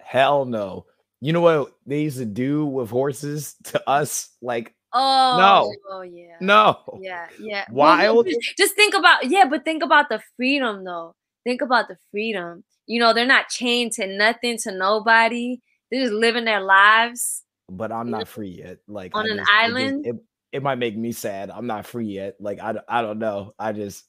hell 0.00 0.44
no 0.44 0.84
you 1.24 1.32
know 1.32 1.40
what 1.40 1.72
they 1.86 2.02
used 2.02 2.18
to 2.18 2.24
do 2.24 2.66
with 2.66 2.90
horses 2.90 3.56
to 3.64 3.88
us 3.88 4.30
like 4.42 4.74
Oh 4.96 5.36
no! 5.40 5.74
Oh 5.90 6.02
yeah. 6.02 6.36
No. 6.40 6.78
Yeah, 7.00 7.26
yeah. 7.40 7.64
Wild. 7.68 8.26
Well, 8.26 8.36
just 8.56 8.76
think 8.76 8.94
about 8.94 9.28
yeah, 9.28 9.44
but 9.44 9.64
think 9.64 9.82
about 9.82 10.08
the 10.08 10.20
freedom 10.36 10.84
though. 10.84 11.16
Think 11.42 11.62
about 11.62 11.88
the 11.88 11.96
freedom 12.12 12.62
you 12.86 13.00
know, 13.00 13.14
they're 13.14 13.26
not 13.26 13.48
chained 13.48 13.92
to 13.92 14.06
nothing, 14.06 14.58
to 14.58 14.72
nobody. 14.72 15.60
They're 15.90 16.02
just 16.02 16.12
living 16.12 16.44
their 16.44 16.60
lives. 16.60 17.42
But 17.70 17.92
I'm 17.92 18.10
not 18.10 18.28
free 18.28 18.60
yet. 18.62 18.78
Like 18.86 19.16
on 19.16 19.30
an 19.30 19.40
island. 19.50 20.06
It, 20.06 20.10
just, 20.10 20.18
it, 20.52 20.56
it, 20.58 20.62
might 20.62 20.76
make 20.76 20.96
me 20.96 21.12
sad. 21.12 21.50
I'm 21.50 21.66
not 21.66 21.86
free 21.86 22.06
yet. 22.06 22.36
Like 22.40 22.60
I, 22.60 22.74
I 22.88 23.02
don't 23.02 23.18
know. 23.18 23.54
I 23.58 23.72
just 23.72 24.04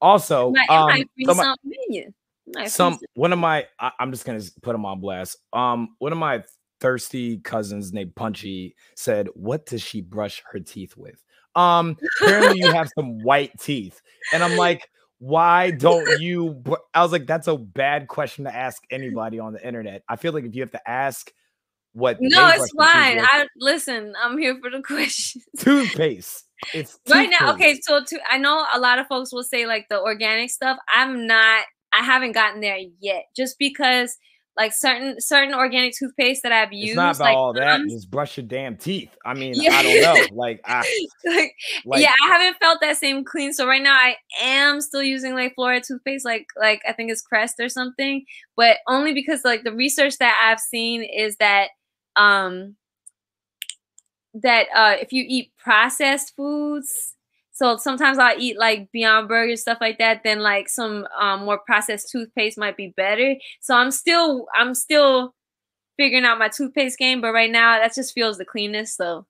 also 0.00 0.50
might, 0.52 0.70
um, 0.70 1.04
some, 1.26 1.56
some 2.66 2.98
one 3.14 3.32
of 3.32 3.38
my 3.38 3.66
I, 3.78 3.92
I'm 3.98 4.12
just 4.12 4.24
gonna 4.24 4.42
put 4.62 4.72
them 4.72 4.86
on 4.86 5.00
blast. 5.00 5.36
Um, 5.52 5.96
one 5.98 6.12
of 6.12 6.18
my 6.18 6.42
thirsty 6.80 7.38
cousins 7.38 7.92
named 7.92 8.14
Punchy 8.14 8.74
said, 8.94 9.28
"What 9.34 9.66
does 9.66 9.82
she 9.82 10.00
brush 10.00 10.42
her 10.50 10.60
teeth 10.60 10.96
with?" 10.96 11.22
Um, 11.54 11.96
apparently 12.20 12.60
you 12.60 12.72
have 12.72 12.90
some 12.96 13.22
white 13.22 13.58
teeth, 13.58 14.00
and 14.32 14.42
I'm 14.42 14.56
like, 14.56 14.88
why 15.20 15.70
don't 15.70 16.18
you 16.18 16.62
i 16.94 17.02
was 17.02 17.12
like 17.12 17.26
that's 17.26 17.46
a 17.46 17.56
bad 17.56 18.08
question 18.08 18.44
to 18.46 18.54
ask 18.56 18.82
anybody 18.90 19.38
on 19.38 19.52
the 19.52 19.64
internet. 19.64 20.02
I 20.08 20.16
feel 20.16 20.32
like 20.32 20.44
if 20.44 20.54
you 20.54 20.62
have 20.62 20.70
to 20.72 20.90
ask 20.90 21.30
what 21.92 22.16
no 22.20 22.48
it's 22.54 22.72
fine. 22.72 23.18
i 23.20 23.46
listen 23.58 24.14
i'm 24.22 24.38
here 24.38 24.58
for 24.60 24.70
the 24.70 24.82
questions. 24.86 25.44
Toothpaste. 25.58 26.46
It's 26.72 26.98
toothpaste. 27.04 27.14
right 27.14 27.36
now 27.38 27.52
okay 27.52 27.78
so 27.82 28.02
to, 28.02 28.18
i 28.30 28.38
know 28.38 28.64
a 28.74 28.80
lot 28.80 28.98
of 28.98 29.06
folks 29.08 29.30
will 29.30 29.42
say 29.42 29.66
like 29.66 29.86
the 29.90 30.00
organic 30.00 30.50
stuff. 30.50 30.78
I'm 30.88 31.26
not 31.26 31.64
i 31.92 32.02
haven't 32.02 32.32
gotten 32.32 32.62
there 32.62 32.78
yet 33.00 33.24
just 33.36 33.58
because 33.58 34.16
like 34.60 34.74
certain 34.74 35.18
certain 35.18 35.54
organic 35.54 35.94
toothpaste 35.96 36.42
that 36.42 36.52
I've 36.52 36.70
used. 36.70 36.90
It's 36.90 36.96
not 36.96 37.16
about 37.16 37.24
like, 37.24 37.36
all 37.36 37.52
that. 37.54 37.80
Just 37.88 38.10
brush 38.10 38.36
your 38.36 38.44
damn 38.44 38.76
teeth. 38.76 39.08
I 39.24 39.32
mean, 39.32 39.54
yeah. 39.56 39.72
I 39.72 39.82
don't 39.82 40.02
know. 40.02 40.36
Like, 40.36 40.60
I, 40.66 40.80
like, 41.24 41.54
like, 41.86 42.02
yeah, 42.02 42.12
I 42.22 42.28
haven't 42.28 42.58
felt 42.58 42.78
that 42.82 42.98
same 42.98 43.24
clean. 43.24 43.54
So 43.54 43.66
right 43.66 43.82
now, 43.82 43.94
I 43.94 44.16
am 44.42 44.82
still 44.82 45.02
using 45.02 45.32
like 45.32 45.54
fluoride 45.58 45.86
toothpaste, 45.86 46.26
like 46.26 46.46
like 46.58 46.82
I 46.86 46.92
think 46.92 47.10
it's 47.10 47.22
Crest 47.22 47.54
or 47.58 47.70
something, 47.70 48.26
but 48.54 48.76
only 48.86 49.14
because 49.14 49.46
like 49.46 49.64
the 49.64 49.72
research 49.72 50.18
that 50.18 50.38
I've 50.44 50.60
seen 50.60 51.04
is 51.04 51.36
that 51.36 51.68
um 52.16 52.76
that 54.34 54.66
uh 54.74 54.96
if 55.00 55.10
you 55.10 55.24
eat 55.26 55.52
processed 55.56 56.36
foods 56.36 57.14
so 57.60 57.76
sometimes 57.76 58.18
I'll 58.18 58.40
eat 58.40 58.58
like 58.58 58.90
Beyond 58.90 59.28
Burger 59.28 59.54
stuff 59.54 59.76
like 59.82 59.98
that. 59.98 60.22
Then 60.24 60.40
like 60.40 60.70
some 60.70 61.06
um, 61.20 61.44
more 61.44 61.60
processed 61.66 62.10
toothpaste 62.10 62.56
might 62.56 62.74
be 62.74 62.94
better. 62.96 63.36
So 63.60 63.74
I'm 63.74 63.90
still 63.90 64.46
I'm 64.58 64.74
still 64.74 65.34
figuring 65.98 66.24
out 66.24 66.38
my 66.38 66.48
toothpaste 66.48 66.98
game, 66.98 67.20
but 67.20 67.34
right 67.34 67.50
now 67.50 67.78
that 67.78 67.94
just 67.94 68.14
feels 68.14 68.38
the 68.38 68.46
cleanest. 68.46 68.96
So 68.96 69.26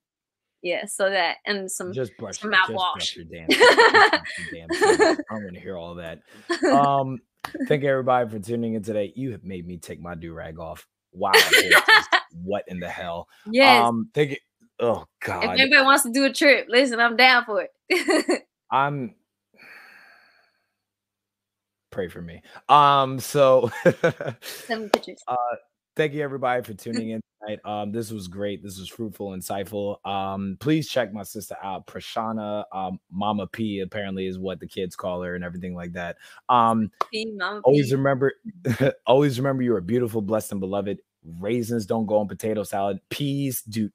yeah, 0.61 0.85
so 0.85 1.09
that 1.09 1.37
and 1.45 1.69
some 1.69 1.91
just 1.91 2.15
brush 2.17 2.39
some 2.39 2.53
mouthwash. 2.53 3.17
Your 3.17 3.25
damn, 3.25 3.49
damn 3.49 5.17
I'm 5.29 5.45
gonna 5.45 5.59
hear 5.59 5.75
all 5.75 5.95
that. 5.95 6.21
Um, 6.71 7.19
thank 7.67 7.83
everybody 7.83 8.29
for 8.29 8.39
tuning 8.39 8.75
in 8.75 8.81
today. 8.81 9.11
You 9.13 9.31
have 9.31 9.43
made 9.43 9.67
me 9.67 9.77
take 9.77 9.99
my 9.99 10.15
do 10.15 10.31
rag 10.31 10.57
off. 10.57 10.87
Wow, 11.11 11.33
what 12.31 12.63
in 12.69 12.79
the 12.79 12.87
hell? 12.87 13.27
Yes. 13.51 13.85
Um, 13.85 14.09
thank 14.13 14.29
you. 14.29 14.37
Oh 14.81 15.05
God! 15.23 15.43
If 15.43 15.49
anybody 15.51 15.83
wants 15.83 16.03
to 16.03 16.11
do 16.11 16.25
a 16.25 16.33
trip, 16.33 16.65
listen, 16.67 16.99
I'm 16.99 17.15
down 17.15 17.45
for 17.45 17.67
it. 17.89 18.43
I'm. 18.71 19.13
Pray 21.91 22.07
for 22.07 22.21
me. 22.21 22.41
Um. 22.67 23.19
So. 23.19 23.69
Seven 24.41 24.89
pictures. 24.89 25.21
Uh, 25.27 25.35
thank 25.95 26.13
you 26.13 26.23
everybody 26.23 26.63
for 26.63 26.73
tuning 26.73 27.09
in 27.11 27.21
tonight. 27.41 27.59
Um, 27.63 27.91
this 27.91 28.11
was 28.11 28.27
great. 28.27 28.63
This 28.63 28.79
was 28.79 28.89
fruitful, 28.89 29.29
insightful. 29.31 30.03
Um, 30.05 30.57
please 30.59 30.89
check 30.89 31.13
my 31.13 31.23
sister 31.23 31.55
out, 31.61 31.85
Prashana. 31.85 32.63
Um, 32.71 32.99
Mama 33.11 33.45
P 33.45 33.81
apparently 33.81 34.25
is 34.25 34.39
what 34.39 34.59
the 34.59 34.67
kids 34.67 34.95
call 34.95 35.21
her 35.21 35.35
and 35.35 35.43
everything 35.43 35.75
like 35.75 35.93
that. 35.93 36.17
Um, 36.49 36.91
P, 37.11 37.37
always 37.63 37.89
P. 37.89 37.95
remember, 37.95 38.33
always 39.05 39.39
remember 39.39 39.61
you 39.61 39.75
are 39.75 39.81
beautiful, 39.81 40.21
blessed, 40.21 40.53
and 40.53 40.61
beloved. 40.61 40.99
Raisins 41.39 41.85
don't 41.85 42.07
go 42.07 42.17
on 42.17 42.27
potato 42.27 42.63
salad. 42.63 42.99
Peas 43.09 43.61
do 43.61 43.91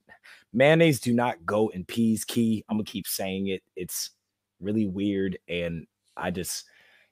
mayonnaise 0.57 0.99
do 0.99 1.13
not 1.13 1.45
go 1.47 1.69
in 1.69 1.85
peas 1.85 2.25
key. 2.25 2.65
I'm 2.69 2.79
gonna 2.79 2.85
keep 2.85 3.07
saying 3.07 3.49
it. 3.49 3.63
It's 3.77 4.11
really 4.59 4.87
weird 4.87 5.37
and 5.51 5.87
i 6.17 6.31
just 6.31 6.65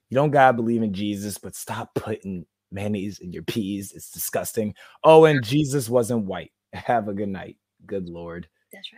you 0.09 0.15
don't 0.15 0.31
gotta 0.31 0.51
believe 0.51 0.81
in 0.81 0.91
jesus 0.91 1.37
but 1.37 1.55
stop 1.55 1.93
putting 1.93 2.43
mayonnaise 2.71 3.19
in 3.19 3.31
your 3.31 3.43
peas. 3.43 3.93
It's 3.93 4.09
disgusting. 4.11 4.73
Oh 5.03 5.25
and 5.25 5.43
jesus 5.43 5.87
wasn't 5.89 6.25
white. 6.25 6.51
Have 6.73 7.07
a 7.07 7.13
good 7.13 7.29
night. 7.29 7.57
Good 7.85 8.09
lord. 8.09 8.47
That's 8.73 8.87
right 8.87 8.93